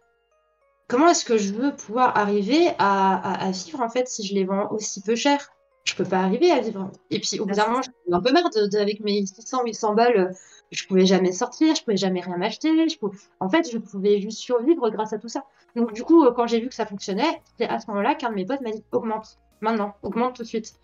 comment 0.88 1.09
est-ce 1.09 1.24
que 1.24 1.38
je 1.38 1.52
veux 1.52 1.74
pouvoir 1.74 2.16
arriver 2.16 2.68
à, 2.78 3.16
à, 3.16 3.46
à 3.46 3.50
vivre, 3.50 3.80
en 3.80 3.88
fait, 3.88 4.09
si 4.09 4.26
je 4.26 4.34
les 4.34 4.44
vends 4.44 4.70
aussi 4.70 5.02
peu 5.02 5.14
cher? 5.16 5.50
Je 5.84 5.94
peux 5.94 6.04
pas 6.04 6.20
arriver 6.20 6.50
à 6.50 6.60
vivre. 6.60 6.90
Et 7.10 7.18
puis, 7.20 7.40
au 7.40 7.46
bout 7.46 7.54
d'un 7.54 7.66
moment, 7.66 7.82
j'en 7.82 8.12
ai 8.12 8.14
un 8.14 8.20
peu 8.22 8.32
marre 8.32 8.50
de, 8.50 8.66
de- 8.68 8.78
avec 8.78 9.00
mes 9.00 9.26
600, 9.26 9.64
800 9.64 9.94
balles, 9.94 10.34
je 10.72 10.86
pouvais 10.86 11.06
jamais 11.06 11.32
sortir, 11.32 11.74
je 11.74 11.84
pouvais 11.84 11.96
jamais 11.96 12.20
rien 12.20 12.36
m'acheter, 12.38 12.88
je 12.88 12.98
pouvais- 12.98 13.18
en 13.40 13.48
fait, 13.48 13.70
je 13.70 13.78
pouvais 13.78 14.20
juste 14.20 14.38
survivre 14.38 14.88
grâce 14.90 15.12
à 15.12 15.18
tout 15.18 15.28
ça. 15.28 15.44
Donc, 15.76 15.92
du 15.92 16.02
coup, 16.02 16.24
euh, 16.24 16.32
quand 16.32 16.46
j'ai 16.46 16.60
vu 16.60 16.68
que 16.68 16.74
ça 16.74 16.86
fonctionnait, 16.86 17.42
c'est 17.58 17.68
à 17.68 17.78
ce 17.78 17.86
moment-là 17.88 18.14
qu'un 18.14 18.30
de 18.30 18.34
mes 18.34 18.46
potes 18.46 18.62
m'a 18.62 18.70
dit 18.70 18.82
augmente, 18.90 19.38
maintenant, 19.60 19.94
augmente 20.02 20.36
tout 20.36 20.42
de 20.42 20.48
suite. 20.48 20.74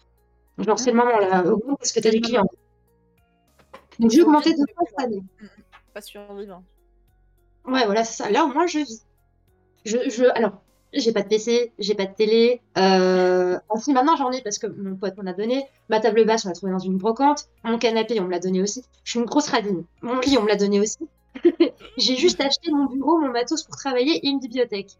Genre, 0.58 0.78
c'est 0.78 0.90
le 0.90 0.96
moment 0.98 1.18
là, 1.18 1.44
augmente 1.46 1.78
parce 1.78 1.92
que 1.92 2.00
t'as 2.00 2.10
des 2.10 2.20
clients. 2.20 2.48
Donc, 3.98 4.10
j'ai 4.10 4.22
augmenté 4.22 4.54
deux 4.54 4.64
fois 4.74 4.86
cette 4.88 5.00
année. 5.00 5.22
Pas 5.94 6.00
survivre. 6.00 6.62
Ouais, 7.64 7.84
voilà, 7.86 8.04
c'est 8.04 8.22
ça. 8.22 8.30
Là, 8.30 8.44
au 8.44 8.48
moins, 8.48 8.66
je 8.66 8.80
vis. 8.80 9.06
Je, 9.84 9.96
je, 10.10 10.24
alors, 10.34 10.62
j'ai 10.92 11.12
pas 11.12 11.22
de 11.22 11.28
PC, 11.28 11.72
j'ai 11.78 11.94
pas 11.94 12.06
de 12.06 12.14
télé. 12.14 12.60
Euh... 12.78 13.58
Ah, 13.70 13.78
si, 13.80 13.92
maintenant 13.92 14.16
j'en 14.16 14.30
ai 14.32 14.40
parce 14.42 14.58
que 14.58 14.66
mon 14.66 14.96
pote 14.96 15.16
m'en 15.16 15.30
a 15.30 15.32
donné. 15.34 15.64
Ma 15.88 16.00
table 16.00 16.24
basse, 16.24 16.44
on 16.44 16.48
l'a 16.48 16.54
trouvée 16.54 16.72
dans 16.72 16.78
une 16.78 16.96
brocante. 16.96 17.48
Mon 17.64 17.78
canapé, 17.78 18.18
on 18.20 18.24
me 18.24 18.30
l'a 18.30 18.38
donné 18.40 18.62
aussi. 18.62 18.82
Je 19.04 19.10
suis 19.10 19.20
une 19.20 19.26
grosse 19.26 19.48
radine. 19.48 19.84
Mon 20.02 20.18
lit, 20.20 20.36
on 20.38 20.42
me 20.42 20.48
l'a 20.48 20.56
donné 20.56 20.80
aussi. 20.80 20.98
j'ai 21.98 22.16
juste 22.16 22.40
acheté 22.40 22.70
mon 22.70 22.86
bureau, 22.86 23.18
mon 23.18 23.28
matos 23.30 23.62
pour 23.62 23.76
travailler 23.76 24.16
et 24.24 24.28
une 24.28 24.40
bibliothèque. 24.40 24.90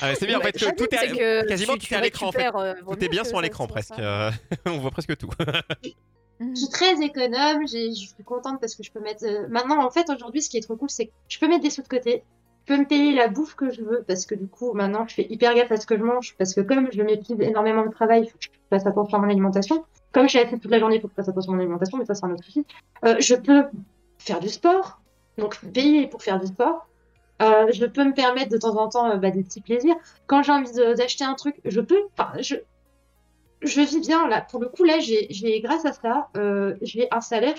Ah, 0.00 0.14
c'est 0.14 0.26
bien, 0.26 0.36
en 0.36 0.40
Ouais, 0.40 0.52
fait, 0.52 0.52
que 0.52 0.74
tout 0.76 0.84
est, 0.84 1.08
que 1.12 1.46
quasiment 1.48 1.74
tu- 1.74 1.86
tout 1.88 1.94
est 1.94 1.96
à 1.96 2.00
l'écran, 2.00 2.28
en 2.28 2.32
fait. 2.32 2.50
euh, 2.54 2.74
Tout 2.88 3.04
est 3.04 3.08
bien 3.08 3.24
sur 3.24 3.40
l'écran 3.40 3.66
presque. 3.66 3.98
euh, 3.98 4.30
On 4.66 4.78
voit 4.78 4.90
presque 4.90 5.16
tout. 5.16 5.28
Mhm. 6.38 6.54
Je 6.54 6.60
suis 6.60 6.68
très 6.68 7.00
économe, 7.02 7.66
je 7.66 7.92
suis 7.94 8.24
contente 8.24 8.60
parce 8.60 8.74
que 8.74 8.82
je 8.82 8.90
peux 8.92 9.00
mettre. 9.00 9.24
euh, 9.24 9.46
Maintenant, 9.48 9.82
en 9.84 9.90
fait, 9.90 10.08
aujourd'hui, 10.10 10.42
ce 10.42 10.50
qui 10.50 10.58
est 10.58 10.60
trop 10.60 10.76
cool, 10.76 10.90
c'est 10.90 11.06
que 11.06 11.12
je 11.28 11.38
peux 11.38 11.48
mettre 11.48 11.62
des 11.62 11.70
sous 11.70 11.82
de 11.82 11.88
côté. 11.88 12.24
Peux 12.66 12.76
me 12.76 12.84
payer 12.84 13.14
la 13.14 13.28
bouffe 13.28 13.54
que 13.54 13.70
je 13.70 13.82
veux 13.82 14.04
parce 14.06 14.26
que 14.26 14.34
du 14.34 14.48
coup, 14.48 14.72
maintenant, 14.72 15.06
je 15.06 15.14
fais 15.14 15.26
hyper 15.30 15.54
gaffe 15.54 15.70
à 15.70 15.76
ce 15.76 15.86
que 15.86 15.96
je 15.96 16.02
mange 16.02 16.34
parce 16.36 16.52
que 16.52 16.60
comme 16.60 16.88
je 16.92 17.00
m'épuise 17.00 17.40
énormément 17.40 17.82
au 17.82 17.88
travail, 17.90 18.24
il 18.24 18.28
faut 18.28 18.38
que 18.38 18.44
je 18.44 18.50
fasse 18.70 18.86
attention 18.86 19.18
à 19.18 19.20
mon 19.20 19.28
alimentation. 19.30 19.84
Comme 20.12 20.28
j'ai 20.28 20.40
assez 20.40 20.58
toute 20.58 20.70
la 20.70 20.80
journée, 20.80 20.96
il 20.96 21.00
faut 21.00 21.06
que 21.06 21.12
je 21.12 21.22
fasse 21.22 21.28
attention 21.28 21.52
à 21.52 21.56
mon 21.56 21.60
alimentation, 21.60 21.98
mais 21.98 22.04
ça, 22.04 22.14
c'est 22.14 22.24
un 22.26 22.32
autre 22.32 22.42
souci. 22.42 22.66
Euh, 23.04 23.16
je 23.20 23.34
peux 23.36 23.64
faire 24.18 24.40
du 24.40 24.48
sport, 24.48 25.00
donc 25.38 25.60
payer 25.72 26.08
pour 26.08 26.22
faire 26.22 26.40
du 26.40 26.46
sport. 26.46 26.88
Euh, 27.40 27.70
je 27.70 27.84
peux 27.84 28.02
me 28.02 28.14
permettre 28.14 28.50
de 28.50 28.56
temps 28.56 28.76
en 28.76 28.88
temps 28.88 29.10
euh, 29.10 29.16
bah, 29.16 29.30
des 29.30 29.44
petits 29.44 29.60
plaisirs. 29.60 29.94
Quand 30.26 30.42
j'ai 30.42 30.52
envie 30.52 30.72
d'acheter 30.72 31.24
un 31.24 31.34
truc, 31.34 31.60
je 31.64 31.80
peux. 31.80 32.00
Enfin, 32.18 32.32
je, 32.40 32.56
je 33.62 33.80
vis 33.80 34.00
bien 34.00 34.26
là. 34.26 34.40
Pour 34.40 34.60
le 34.60 34.68
coup, 34.68 34.82
là, 34.82 34.98
j'ai, 34.98 35.60
grâce 35.60 35.84
à 35.84 35.92
ça, 35.92 36.30
j'ai 36.82 37.06
un 37.12 37.20
salaire 37.20 37.54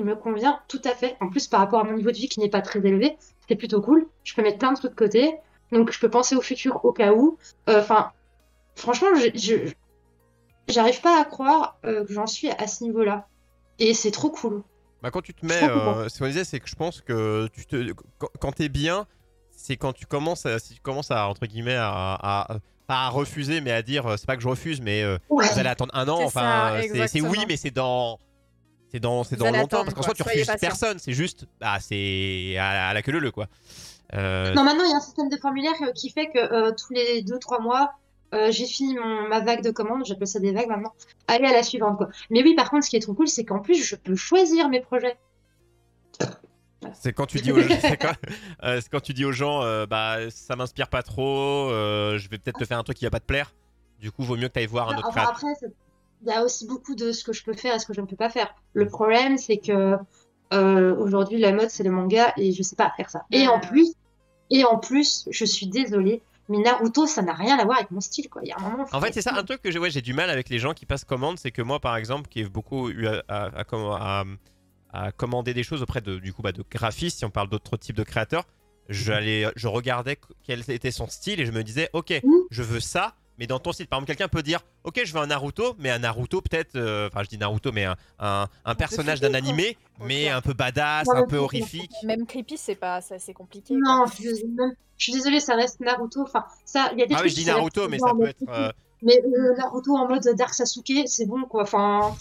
qui 0.00 0.06
me 0.06 0.16
convient 0.16 0.60
tout 0.68 0.80
à 0.84 0.94
fait. 0.94 1.16
En 1.20 1.28
plus, 1.28 1.46
par 1.46 1.60
rapport 1.60 1.80
à 1.80 1.84
mon 1.84 1.92
niveau 1.94 2.10
de 2.10 2.16
vie 2.16 2.28
qui 2.28 2.40
n'est 2.40 2.48
pas 2.48 2.62
très 2.62 2.78
élevé, 2.80 3.16
c'est 3.48 3.56
plutôt 3.56 3.80
cool. 3.82 4.06
Je 4.24 4.34
peux 4.34 4.42
mettre 4.42 4.58
plein 4.58 4.72
de 4.72 4.76
trucs 4.78 4.92
de 4.92 4.96
côté, 4.96 5.34
donc 5.72 5.90
je 5.92 5.98
peux 6.00 6.08
penser 6.10 6.34
au 6.36 6.40
futur 6.40 6.84
au 6.84 6.92
cas 6.92 7.12
où. 7.12 7.36
Euh, 7.68 7.80
Enfin, 7.80 8.12
franchement, 8.76 9.08
je, 9.14 9.70
j'arrive 10.68 11.00
pas 11.00 11.20
à 11.20 11.24
croire 11.24 11.78
euh, 11.84 12.04
que 12.04 12.12
j'en 12.12 12.26
suis 12.26 12.48
à 12.50 12.66
ce 12.66 12.84
niveau-là. 12.84 13.26
Et 13.78 13.94
c'est 13.94 14.10
trop 14.10 14.30
cool. 14.30 14.62
Bah, 15.02 15.10
quand 15.10 15.22
tu 15.22 15.32
te 15.34 15.44
mets, 15.46 15.62
euh, 15.64 16.08
ce 16.08 16.18
qu'on 16.18 16.26
disait, 16.26 16.44
c'est 16.44 16.60
que 16.60 16.68
je 16.68 16.74
pense 16.74 17.00
que 17.00 17.48
tu 17.52 17.64
te, 17.66 17.92
quand, 18.40 18.52
t'es 18.52 18.68
bien, 18.68 19.06
c'est 19.50 19.76
quand 19.76 19.92
tu 19.94 20.06
commences, 20.06 20.44
à, 20.46 20.58
si 20.58 20.74
tu 20.74 20.80
commences 20.80 21.10
à 21.10 21.26
entre 21.28 21.46
guillemets 21.46 21.76
à, 21.76 21.88
à- 22.20 22.58
pas 22.86 23.02
à 23.06 23.08
refuser, 23.08 23.60
mais 23.60 23.70
à 23.72 23.82
dire, 23.82 24.06
euh, 24.06 24.16
c'est 24.16 24.26
pas 24.26 24.36
que 24.36 24.42
je 24.42 24.48
refuse, 24.48 24.80
mais 24.80 25.02
euh, 25.02 25.16
Ouais. 25.30 25.46
vous 25.50 25.58
allez 25.58 25.68
attendre 25.68 25.94
un 25.94 26.08
an. 26.08 26.20
Enfin, 26.22 26.80
c'est- 27.06 27.20
oui, 27.22 27.38
mais 27.48 27.56
c'est 27.56 27.70
dans, 27.70 28.18
c'est 28.92 29.00
dans, 29.00 29.24
c'est 29.24 29.36
dans 29.36 29.50
longtemps, 29.50 29.82
parce 29.84 29.94
qu'en 29.94 30.02
soi, 30.02 30.14
tu 30.14 30.22
refuses 30.22 30.46
patient. 30.46 30.58
personne. 30.68 30.98
C'est 30.98 31.12
juste, 31.12 31.46
bah, 31.60 31.78
c'est 31.80 32.56
à, 32.58 32.88
à 32.88 32.94
la 32.94 33.02
queue 33.02 33.12
leu 33.12 33.30
quoi. 33.30 33.46
Euh, 34.14 34.52
Non, 34.54 34.64
maintenant, 34.64 34.84
il 34.84 34.90
y 34.90 34.92
a 34.92 34.96
un 34.96 35.00
système 35.00 35.28
de 35.28 35.36
formulaire 35.36 35.72
euh, 35.82 35.92
qui 35.92 36.10
fait 36.10 36.26
que 36.30 36.38
euh, 36.38 36.72
tous 36.72 36.92
les 36.92 37.22
2-3 37.22 37.62
mois, 37.62 37.92
euh, 38.34 38.50
j'ai 38.50 38.66
fini 38.66 38.94
mon- 38.96 39.28
ma 39.28 39.40
vague 39.40 39.62
de 39.62 39.70
commandes, 39.70 40.04
j'appelle 40.04 40.26
ça 40.26 40.40
des 40.40 40.52
vagues 40.52 40.68
maintenant, 40.68 40.92
aller 41.28 41.46
à 41.46 41.52
la 41.52 41.62
suivante. 41.62 41.96
Quoi. 41.96 42.08
Mais 42.30 42.42
oui, 42.42 42.54
par 42.56 42.70
contre, 42.70 42.84
ce 42.84 42.90
qui 42.90 42.96
est 42.96 43.00
trop 43.00 43.14
cool, 43.14 43.28
c'est 43.28 43.44
qu'en 43.44 43.60
plus, 43.60 43.82
je 43.84 43.94
peux 43.96 44.16
choisir 44.16 44.68
mes 44.68 44.80
projets. 44.80 45.16
C'est 46.94 47.12
quand 47.12 47.26
tu 47.26 47.38
dis 47.40 47.52
aux, 47.52 47.60
c'est 47.80 47.96
quand, 47.96 48.12
euh, 48.64 48.80
c'est 48.80 48.88
quand 48.90 49.00
tu 49.00 49.12
dis 49.12 49.24
aux 49.24 49.32
gens, 49.32 49.62
euh, 49.62 49.86
bah 49.86 50.16
ça 50.30 50.56
m'inspire 50.56 50.88
pas 50.88 51.02
trop, 51.02 51.70
euh, 51.70 52.18
je 52.18 52.28
vais 52.28 52.38
peut-être 52.38 52.58
te 52.58 52.64
faire 52.64 52.78
un 52.78 52.82
truc 52.82 52.96
qui 52.96 53.04
va 53.04 53.10
pas 53.10 53.20
te 53.20 53.26
plaire. 53.26 53.52
Du 54.00 54.10
coup, 54.10 54.22
vaut 54.24 54.36
mieux 54.36 54.48
que 54.48 54.54
tu 54.54 54.60
ailles 54.60 54.66
voir 54.66 54.88
un 54.88 54.96
autre 54.96 55.08
Enfin, 55.08 55.20
créateur. 55.26 55.36
après, 55.36 55.54
c'est- 55.60 55.74
il 56.22 56.28
y 56.28 56.32
a 56.32 56.44
aussi 56.44 56.66
beaucoup 56.66 56.94
de 56.94 57.12
ce 57.12 57.24
que 57.24 57.32
je 57.32 57.42
peux 57.44 57.54
faire 57.54 57.74
et 57.74 57.78
ce 57.78 57.86
que 57.86 57.94
je 57.94 58.00
ne 58.00 58.06
peux 58.06 58.16
pas 58.16 58.30
faire. 58.30 58.54
Le 58.74 58.86
problème, 58.86 59.38
c'est 59.38 59.58
que 59.58 59.96
euh, 60.52 60.96
aujourd'hui, 60.96 61.38
la 61.38 61.52
mode, 61.52 61.70
c'est 61.70 61.82
le 61.84 61.90
manga 61.90 62.32
et 62.36 62.52
je 62.52 62.62
sais 62.62 62.76
pas 62.76 62.92
faire 62.96 63.08
ça. 63.10 63.24
Et 63.30 63.46
en 63.46 63.60
plus, 63.60 63.92
et 64.50 64.64
en 64.64 64.78
plus, 64.78 65.26
je 65.30 65.44
suis 65.44 65.66
désolée, 65.68 66.22
mais 66.48 66.58
Naruto, 66.58 67.06
ça 67.06 67.22
n'a 67.22 67.34
rien 67.34 67.58
à 67.58 67.64
voir 67.64 67.78
avec 67.78 67.90
mon 67.92 68.00
style, 68.00 68.28
quoi. 68.28 68.42
Il 68.44 68.48
y 68.48 68.52
a 68.52 68.56
un 68.58 68.68
moment. 68.70 68.84
En 68.92 69.00
fait, 69.00 69.12
c'est 69.14 69.22
ça 69.22 69.32
un 69.34 69.44
truc 69.44 69.62
que 69.62 69.70
j'ai 69.70 69.78
ouais, 69.78 69.90
j'ai 69.90 70.02
du 70.02 70.12
mal 70.12 70.28
avec 70.28 70.48
les 70.48 70.58
gens 70.58 70.74
qui 70.74 70.86
passent 70.86 71.04
commande, 71.04 71.38
c'est 71.38 71.52
que 71.52 71.62
moi, 71.62 71.78
par 71.78 71.96
exemple, 71.96 72.28
qui 72.28 72.40
ai 72.40 72.44
beaucoup 72.48 72.90
eu 72.90 73.06
à, 73.06 73.22
à- 73.28 73.58
à 73.60 73.62
comm- 73.62 73.96
à- 73.98 74.24
à 74.92 75.12
commander 75.12 75.54
des 75.54 75.62
choses 75.62 75.82
auprès 75.82 76.00
de, 76.00 76.18
du 76.18 76.32
coup, 76.32 76.42
bah, 76.42 76.50
de 76.50 76.64
graphistes, 76.68 77.18
si 77.18 77.24
on 77.24 77.30
parle 77.30 77.48
d'autres 77.48 77.76
types 77.76 77.94
de 77.94 78.02
créateurs, 78.02 78.44
j'allais, 78.88 79.46
je 79.54 79.68
regardais 79.68 80.18
quel 80.42 80.68
était 80.68 80.90
son 80.90 81.06
style 81.06 81.38
et 81.40 81.46
je 81.46 81.52
me 81.52 81.62
disais, 81.62 81.88
ok, 81.92 82.10
Mhm. 82.24 82.32
je 82.50 82.62
veux 82.64 82.80
ça, 82.80 83.14
mais 83.40 83.48
dans 83.48 83.58
ton 83.58 83.72
style. 83.72 83.88
Par 83.88 83.96
exemple, 83.98 84.06
quelqu'un 84.08 84.28
peut 84.28 84.42
dire 84.44 84.60
Ok, 84.84 85.00
je 85.04 85.12
veux 85.12 85.18
un 85.18 85.26
Naruto, 85.26 85.74
mais 85.80 85.90
un 85.90 85.98
Naruto 85.98 86.40
peut-être. 86.40 86.76
euh, 86.76 87.08
Enfin, 87.08 87.24
je 87.24 87.28
dis 87.28 87.38
Naruto, 87.38 87.72
mais 87.72 87.84
un, 87.86 87.96
un, 88.20 88.46
un 88.64 88.74
personnage 88.76 89.20
d'un 89.20 89.34
animé, 89.34 89.76
mais 90.04 90.28
un 90.28 90.40
peu 90.42 90.52
badass, 90.52 91.08
Ouais, 91.08 91.16
un 91.18 91.26
peu 91.26 91.38
horrifique. 91.38 91.90
Même 92.04 92.24
creepy, 92.26 92.56
c'est 92.56 92.76
pas, 92.76 93.00
c'est 93.00 93.16
assez 93.16 93.34
compliqué. 93.34 93.74
Non, 93.76 94.04
je, 94.06 94.12
suis 94.34 94.44
même- 94.46 94.74
je 94.96 95.02
suis 95.04 95.12
désolée, 95.12 95.40
ça 95.40 95.56
reste 95.56 95.80
Naruto. 95.80 96.22
Enfin, 96.22 96.44
ça, 96.64 96.90
il 96.92 97.00
y 97.00 97.02
a 97.02 97.06
des 97.06 97.14
Ah 97.14 97.18
trucs 97.18 97.30
oui, 97.30 97.36
je 97.36 97.40
dis 97.42 97.46
Naruto, 97.46 97.88
mais 97.88 97.98
ça 97.98 98.12
peut 98.16 98.28
être. 98.28 98.42
euh, 98.48 98.70
Mais 99.02 99.20
le 99.24 99.56
Naruto 99.56 99.96
en 99.96 100.06
mode 100.08 100.22
Dark 100.36 100.54
Sasuke, 100.54 100.92
c'est 101.06 101.26
bon 101.26 101.42
quoi. 101.44 101.62
Enfin, 101.62 102.14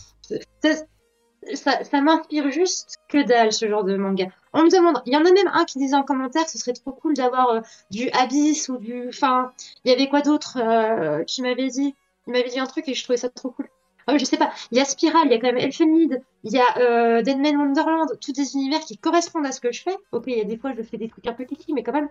ça, 1.53 2.01
m'inspire 2.01 2.51
juste 2.51 2.99
que 3.07 3.23
dalle 3.23 3.53
ce 3.53 3.67
genre 3.67 3.83
de 3.83 3.95
manga. 3.95 4.27
On 4.53 4.63
me 4.63 4.69
demande, 4.69 5.01
il 5.05 5.13
y 5.13 5.17
en 5.17 5.25
a 5.25 5.31
même 5.31 5.49
un 5.53 5.65
qui 5.65 5.79
disait 5.79 5.95
en 5.95 6.03
commentaire 6.03 6.47
ce 6.49 6.57
serait 6.57 6.73
trop 6.73 6.91
cool 6.91 7.13
d'avoir 7.13 7.49
euh, 7.49 7.61
du 7.91 8.09
Abyss 8.11 8.69
ou 8.69 8.77
du. 8.77 9.07
Enfin, 9.09 9.51
il 9.85 9.91
y 9.91 9.93
avait 9.93 10.09
quoi 10.09 10.21
d'autre 10.21 10.57
euh, 10.61 11.23
qui 11.23 11.41
m'avait 11.41 11.67
dit? 11.67 11.95
Il 12.27 12.33
m'avait 12.33 12.49
dit 12.49 12.59
un 12.59 12.65
truc 12.65 12.87
et 12.87 12.93
je 12.93 13.03
trouvais 13.03 13.17
ça 13.17 13.29
trop 13.29 13.51
cool. 13.51 13.67
Ah 14.07 14.13
oui, 14.13 14.19
je 14.19 14.25
sais 14.25 14.37
pas, 14.37 14.51
il 14.71 14.77
y 14.77 14.81
a 14.81 14.85
Spiral, 14.85 15.21
il 15.25 15.31
y 15.31 15.35
a 15.35 15.37
quand 15.37 15.47
même 15.47 15.57
Elfenlied, 15.57 16.23
il 16.43 16.51
y 16.51 16.59
a 16.59 16.77
euh, 16.79 17.21
Deadman 17.21 17.55
Wonderland, 17.57 18.17
tous 18.19 18.31
des 18.31 18.55
univers 18.55 18.79
qui 18.79 18.97
correspondent 18.97 19.45
à 19.45 19.51
ce 19.51 19.61
que 19.61 19.71
je 19.71 19.83
fais. 19.83 19.95
Ok, 20.11 20.23
il 20.27 20.37
y 20.37 20.41
a 20.41 20.45
des 20.45 20.57
fois 20.57 20.73
je 20.75 20.81
fais 20.81 20.97
des 20.97 21.09
trucs 21.09 21.27
un 21.27 21.33
peu 21.33 21.45
kiki, 21.45 21.73
mais 21.73 21.83
quand 21.83 21.93
même. 21.93 22.09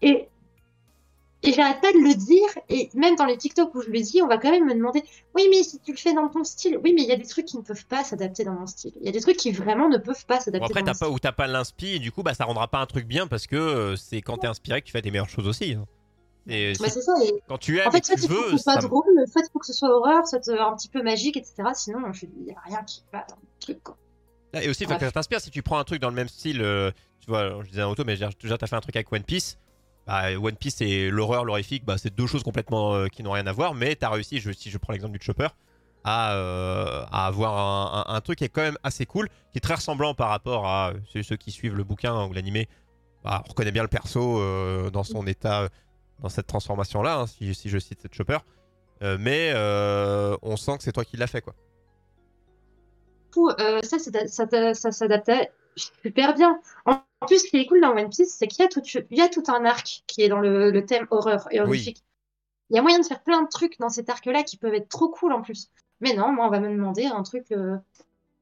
Et 0.00 0.28
et 1.42 1.52
j'arrête 1.52 1.80
pas 1.80 1.92
de 1.92 1.98
le 1.98 2.14
dire, 2.14 2.48
et 2.68 2.90
même 2.94 3.14
dans 3.16 3.24
les 3.24 3.36
TikTok 3.36 3.74
où 3.74 3.82
je 3.82 3.90
le 3.90 4.00
dis, 4.00 4.20
on 4.22 4.26
va 4.26 4.38
quand 4.38 4.50
même 4.50 4.64
me 4.66 4.74
demander 4.74 5.02
Oui, 5.34 5.46
mais 5.50 5.62
si 5.62 5.78
tu 5.80 5.92
le 5.92 5.96
fais 5.96 6.12
dans 6.12 6.28
ton 6.28 6.42
style, 6.44 6.78
oui, 6.82 6.92
mais 6.94 7.02
il 7.02 7.08
y 7.08 7.12
a 7.12 7.16
des 7.16 7.26
trucs 7.26 7.46
qui 7.46 7.56
ne 7.56 7.62
peuvent 7.62 7.86
pas 7.86 8.02
s'adapter 8.04 8.44
dans 8.44 8.54
mon 8.54 8.66
style. 8.66 8.92
Il 9.00 9.06
y 9.06 9.08
a 9.08 9.12
des 9.12 9.20
trucs 9.20 9.36
qui 9.36 9.52
vraiment 9.52 9.88
ne 9.88 9.98
peuvent 9.98 10.26
pas 10.26 10.36
Bon, 10.38 10.40
s'adapter 10.44 10.64
après, 10.66 10.80
dans 10.82 10.92
t'as 10.92 11.04
mon 11.06 11.10
pas, 11.12 11.14
ou 11.14 11.18
t'as 11.18 11.32
pas 11.32 11.46
l'inspi, 11.46 11.94
et 11.94 11.98
du 12.00 12.10
coup, 12.12 12.22
bah, 12.22 12.34
ça 12.34 12.44
rendra 12.44 12.66
pas 12.68 12.78
un 12.80 12.86
truc 12.86 13.06
bien 13.06 13.26
parce 13.28 13.46
que 13.46 13.56
euh, 13.56 13.96
c'est 13.96 14.20
quand 14.20 14.38
t'es 14.38 14.46
inspiré 14.48 14.80
que 14.82 14.86
tu 14.86 14.92
fais 14.92 15.02
des 15.02 15.10
meilleures 15.10 15.28
choses 15.28 15.46
aussi. 15.46 15.74
hein. 15.74 15.86
Et 16.50 16.72
Bah, 16.80 16.88
c'est 16.88 17.02
ça. 17.02 17.12
et 17.22 17.34
quand 17.46 17.58
tu 17.58 17.78
aimes, 17.78 17.88
En 17.88 17.90
fait, 17.90 17.98
et 17.98 18.02
soit 18.04 18.16
tu 18.16 18.22
il 18.22 18.28
faut 18.28 18.34
que 18.34 18.44
veux, 18.46 18.56
ce 18.56 18.62
soit 18.62 18.74
ça- 18.74 18.80
drôle, 18.80 19.04
soit 19.30 19.42
il 19.46 19.50
faut 19.52 19.58
que 19.58 19.66
ce 19.66 19.72
soit 19.74 19.90
horreur, 19.94 20.26
soit 20.26 20.48
euh, 20.48 20.58
un 20.60 20.74
petit 20.76 20.88
peu 20.88 21.02
magique, 21.02 21.36
etc. 21.36 21.54
Sinon, 21.74 21.98
il 22.22 22.44
n'y 22.46 22.52
a 22.52 22.60
rien 22.64 22.82
qui 22.84 23.02
va 23.12 23.24
dans 23.28 23.36
le 23.36 23.60
truc. 23.60 23.82
Quoi. 23.82 23.96
Ah, 24.54 24.64
Et 24.64 24.68
aussi, 24.70 24.84
faut 24.84 24.88
Bref. 24.88 25.00
que 25.00 25.04
ça 25.06 25.12
t'inspire. 25.12 25.40
Si 25.42 25.50
tu 25.50 25.62
prends 25.62 25.78
un 25.78 25.84
truc 25.84 26.00
dans 26.00 26.08
le 26.08 26.14
même 26.14 26.28
style, 26.28 26.62
euh, 26.62 26.90
tu 27.20 27.26
vois, 27.30 27.62
je 27.62 27.68
disais 27.68 27.82
un 27.82 27.88
auto, 27.88 28.02
mais 28.06 28.14
déjà, 28.14 28.30
déjà, 28.40 28.56
t'as 28.56 28.66
fait 28.66 28.76
un 28.76 28.80
truc 28.80 28.96
avec 28.96 29.12
One 29.12 29.22
Piece. 29.24 29.58
Bah, 30.08 30.30
One 30.42 30.56
Piece 30.56 30.80
et 30.80 31.10
l'horreur, 31.10 31.44
l'horrifique, 31.44 31.84
bah, 31.84 31.98
c'est 31.98 32.14
deux 32.14 32.26
choses 32.26 32.42
complètement 32.42 32.94
euh, 32.94 33.08
qui 33.08 33.22
n'ont 33.22 33.32
rien 33.32 33.46
à 33.46 33.52
voir. 33.52 33.74
Mais 33.74 33.94
t'as 33.94 34.08
réussi, 34.08 34.40
je, 34.40 34.50
si 34.52 34.70
je 34.70 34.78
prends 34.78 34.94
l'exemple 34.94 35.12
du 35.18 35.22
Chopper, 35.22 35.48
à, 36.02 36.32
euh, 36.32 37.04
avoir 37.12 38.08
un, 38.08 38.20
truc 38.22 38.38
qui 38.38 38.44
est 38.44 38.48
quand 38.48 38.62
même 38.62 38.78
assez 38.82 39.04
cool, 39.04 39.28
qui 39.52 39.58
est 39.58 39.60
très 39.60 39.74
ressemblant 39.74 40.14
par 40.14 40.30
rapport 40.30 40.66
à 40.66 40.94
ceux, 41.12 41.36
qui 41.36 41.50
suivent 41.50 41.76
le 41.76 41.84
bouquin 41.84 42.24
ou 42.24 42.32
l'animé. 42.32 42.68
Bah, 43.22 43.42
on 43.44 43.50
reconnaît 43.50 43.70
bien 43.70 43.82
le 43.82 43.88
perso 43.88 44.40
euh, 44.40 44.88
dans 44.88 45.04
son 45.04 45.26
état, 45.26 45.68
dans 46.20 46.30
cette 46.30 46.46
transformation-là, 46.46 47.20
hein, 47.20 47.26
si, 47.26 47.52
je 47.52 47.78
cite 47.78 48.00
cette 48.00 48.14
Chopper. 48.14 48.38
Mais 49.02 49.52
on 50.40 50.56
sent 50.56 50.78
que 50.78 50.84
c'est 50.84 50.92
toi 50.92 51.04
qui 51.04 51.18
l'as 51.18 51.26
fait, 51.26 51.42
quoi. 51.42 51.54
Ça, 53.82 53.98
ça, 53.98 54.74
ça 54.74 54.90
s'adaptait 54.90 55.52
super 55.76 56.34
bien. 56.34 56.58
En 56.86 57.02
en 57.20 57.26
plus, 57.26 57.40
ce 57.40 57.48
qui 57.48 57.56
est 57.56 57.66
cool 57.66 57.80
dans 57.80 57.96
One 57.96 58.10
Piece, 58.10 58.34
c'est 58.38 58.46
qu'il 58.46 58.62
y, 58.62 58.66
a 58.66 58.68
tout- 58.68 58.82
il 59.10 59.18
y 59.18 59.20
a 59.20 59.28
tout 59.28 59.42
un 59.48 59.64
arc 59.64 60.02
qui 60.06 60.22
est 60.22 60.28
dans 60.28 60.38
le, 60.40 60.70
le 60.70 60.86
thème 60.86 61.06
horreur 61.10 61.46
et 61.50 61.60
horrifique. 61.60 62.04
Il 62.70 62.76
y 62.76 62.78
a 62.78 62.82
moyen 62.82 62.98
de 63.00 63.04
faire 63.06 63.22
plein 63.22 63.42
de 63.42 63.48
trucs 63.48 63.78
dans 63.78 63.88
cet 63.88 64.08
arc-là 64.10 64.42
qui 64.42 64.56
peuvent 64.56 64.74
être 64.74 64.88
trop 64.88 65.08
cool 65.08 65.32
en 65.32 65.42
plus. 65.42 65.70
Mais 66.00 66.14
non, 66.14 66.32
moi, 66.32 66.46
on 66.46 66.50
va 66.50 66.60
me 66.60 66.68
demander 66.70 67.06
un 67.06 67.22
truc. 67.22 67.50
Euh... 67.52 67.76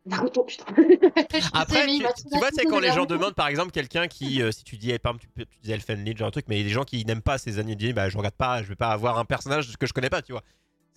Naruto, 0.04 0.44
putain. 0.44 0.64
Après, 1.52 1.86
il 1.88 2.02
tu, 2.16 2.22
tu 2.30 2.38
vois, 2.38 2.50
c'est 2.52 2.64
quand 2.64 2.78
les 2.78 2.88
gens 2.88 2.96
Naruto. 2.96 3.14
demandent, 3.16 3.34
par 3.34 3.48
exemple, 3.48 3.72
quelqu'un 3.72 4.06
qui, 4.06 4.40
euh, 4.40 4.52
si 4.52 4.62
tu 4.62 4.76
dis, 4.76 4.96
par 4.98 5.14
exemple, 5.14 5.32
tu, 5.36 5.46
tu 5.46 5.58
disais 5.60 5.74
Elfen 5.74 6.04
Lied, 6.04 6.16
genre 6.16 6.28
un 6.28 6.30
truc, 6.30 6.46
mais 6.48 6.62
les 6.62 6.68
gens 6.68 6.84
qui 6.84 7.04
n'aiment 7.04 7.22
pas 7.22 7.38
ces 7.38 7.58
animés, 7.58 7.76
disent, 7.76 7.94
bah, 7.94 8.08
je 8.08 8.16
regarde 8.16 8.34
pas, 8.36 8.62
je 8.62 8.68
vais 8.68 8.76
pas 8.76 8.90
avoir 8.90 9.18
un 9.18 9.24
personnage 9.24 9.76
que 9.76 9.86
je 9.86 9.92
connais 9.92 10.10
pas, 10.10 10.22
tu 10.22 10.32
vois. 10.32 10.42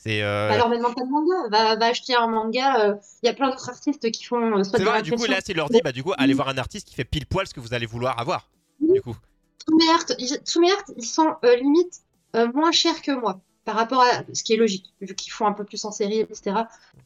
C'est. 0.01 0.23
euh, 0.23 0.47
Bah 0.47 0.55
alors, 0.55 0.69
maintenant, 0.69 0.93
pas 0.93 1.03
de 1.03 1.09
manga. 1.09 1.49
Va, 1.51 1.75
va 1.75 1.85
acheter 1.87 2.15
un 2.15 2.27
manga. 2.27 2.79
euh, 2.85 2.95
Il 3.21 3.25
y 3.27 3.29
a 3.29 3.33
plein 3.33 3.49
d'autres 3.49 3.69
artistes 3.69 4.09
qui 4.11 4.23
font 4.23 4.57
euh, 4.59 4.63
c'est 4.63 4.81
vrai, 4.81 5.01
du 5.01 5.11
coup, 5.11 5.25
là, 5.25 5.39
c'est 5.45 5.53
leur 5.53 5.69
dit, 5.69 5.81
bah, 5.83 5.91
du 5.91 6.03
coup, 6.03 6.13
allez 6.17 6.33
voir 6.33 6.47
un 6.47 6.57
artiste 6.57 6.87
qui 6.87 6.95
fait 6.95 7.03
pile 7.03 7.25
poil 7.25 7.45
ce 7.47 7.53
que 7.53 7.59
vous 7.59 7.73
allez 7.73 7.85
vouloir 7.85 8.17
avoir. 8.19 8.49
Du 8.79 9.01
coup. 9.01 9.15
Ils- 10.17 11.05
sont 11.05 11.35
euh, 11.43 11.55
limite 11.57 11.99
euh, 12.35 12.51
moins 12.53 12.71
chers 12.71 13.01
que 13.01 13.11
moi 13.11 13.39
par 13.65 13.75
rapport 13.75 14.01
à 14.01 14.23
ce 14.33 14.41
qui 14.43 14.53
est 14.53 14.57
logique, 14.57 14.93
vu 15.01 15.13
qu'ils 15.13 15.31
font 15.31 15.45
un 15.45 15.51
peu 15.53 15.63
plus 15.63 15.83
en 15.85 15.91
série, 15.91 16.19
etc. 16.21 16.55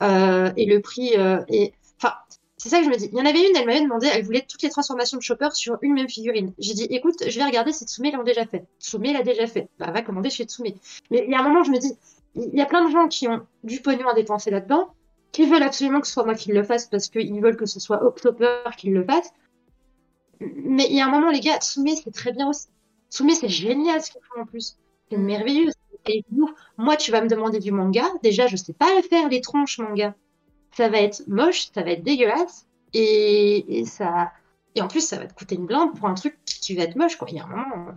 Euh, 0.02 0.52
et 0.56 0.66
le 0.66 0.80
prix 0.80 1.14
euh, 1.18 1.44
est. 1.50 1.74
Enfin, 1.98 2.14
c'est 2.58 2.70
ça 2.70 2.78
que 2.80 2.86
je 2.86 2.90
me 2.90 2.96
dis. 2.96 3.10
Il 3.12 3.18
y 3.18 3.22
en 3.22 3.26
avait 3.26 3.50
une, 3.50 3.58
elle 3.58 3.66
m'avait 3.66 3.82
demandé, 3.82 4.08
elle 4.14 4.24
voulait 4.24 4.46
toutes 4.48 4.62
les 4.62 4.70
transformations 4.70 5.18
de 5.18 5.24
Chopper 5.24 5.50
sur 5.54 5.78
une 5.82 5.94
même 5.94 6.08
figurine. 6.08 6.54
J'ai 6.60 6.74
dit, 6.74 6.84
écoute, 6.90 7.16
je 7.28 7.38
vais 7.38 7.44
regarder 7.44 7.74
si 7.74 7.84
Tsumé 7.86 8.12
l'ont 8.12 8.24
déjà 8.24 8.46
fait. 8.46 8.64
Tsumé 8.80 9.12
l'a 9.12 9.24
déjà 9.24 9.46
fait. 9.48 9.68
Bah, 9.80 9.92
va 9.92 10.02
commander 10.04 10.30
chez 10.30 10.46
Tsumé. 10.46 10.76
Mais 11.12 11.26
il 11.28 11.32
y 11.32 11.36
a 11.36 11.40
un 11.42 11.44
moment, 11.44 11.64
je 11.64 11.72
me 11.72 11.80
dis, 11.80 11.98
il 12.36 12.56
y 12.56 12.62
a 12.62 12.66
plein 12.66 12.86
de 12.86 12.92
gens 12.92 13.08
qui 13.08 13.28
ont 13.28 13.46
du 13.64 13.82
pognon 13.82 14.08
à 14.08 14.14
dépenser 14.14 14.52
là-dedans, 14.52 14.94
qui 15.32 15.46
veulent 15.46 15.64
absolument 15.64 16.02
que 16.02 16.08
ce 16.08 16.14
soit 16.14 16.26
moi 16.26 16.36
qui 16.36 16.52
le 16.52 16.64
fasse 16.64 16.88
parce 16.88 17.10
qu'ils 17.10 17.42
veulent 17.42 17.58
que 17.58 17.66
ce 17.66 17.80
soit 17.80 18.04
October 18.04 18.62
qui 18.78 18.90
le 18.90 19.04
fasse. 19.04 19.32
Mais 20.40 20.88
il 20.90 20.96
y 20.96 21.02
a 21.02 21.08
un 21.08 21.12
moment, 21.12 21.30
les 21.30 21.40
gars, 21.40 21.58
Tsumé, 21.60 21.96
c'est 21.96 22.12
très 22.12 22.32
bien 22.32 22.50
aussi. 22.50 22.68
Tsumé, 23.10 23.36
c'est 23.36 23.50
génial 23.50 24.02
ce 24.02 24.12
qu'ils 24.12 24.22
font 24.24 24.42
en 24.42 24.46
plus. 24.46 24.78
C'est 25.10 25.18
merveilleux. 25.18 25.70
c'est 26.06 26.24
ouf. 26.38 26.52
Moi, 26.78 26.96
tu 26.98 27.12
vas 27.12 27.22
me 27.22 27.28
demander 27.28 27.60
du 27.60 27.72
manga. 27.72 28.04
Déjà, 28.22 28.48
je 28.48 28.56
sais 28.56 28.74
pas 28.74 28.94
le 28.96 29.02
faire, 29.02 29.30
les 29.30 29.42
tronches 29.42 29.80
manga. 29.80 30.16
Ça 30.76 30.90
va 30.90 31.00
être 31.00 31.24
moche, 31.28 31.70
ça 31.74 31.84
va 31.84 31.92
être 31.92 32.04
dégueulasse. 32.04 32.68
Et, 32.94 33.80
et 33.80 33.86
ça. 33.86 34.32
Et 34.76 34.82
en 34.82 34.88
plus, 34.88 35.02
ça 35.02 35.18
va 35.18 35.28
te 35.28 35.34
coûter 35.34 35.56
une 35.56 35.66
blinde 35.66 35.96
pour 35.98 36.08
un 36.08 36.16
truc 36.16 36.38
qui 36.46 36.76
va 36.76 36.84
être 36.84 36.96
moche, 36.96 37.16
quoi. 37.16 37.28
Il 37.30 37.38
y 37.38 37.40
a 37.40 37.46
un 37.46 37.48
moment. 37.48 37.94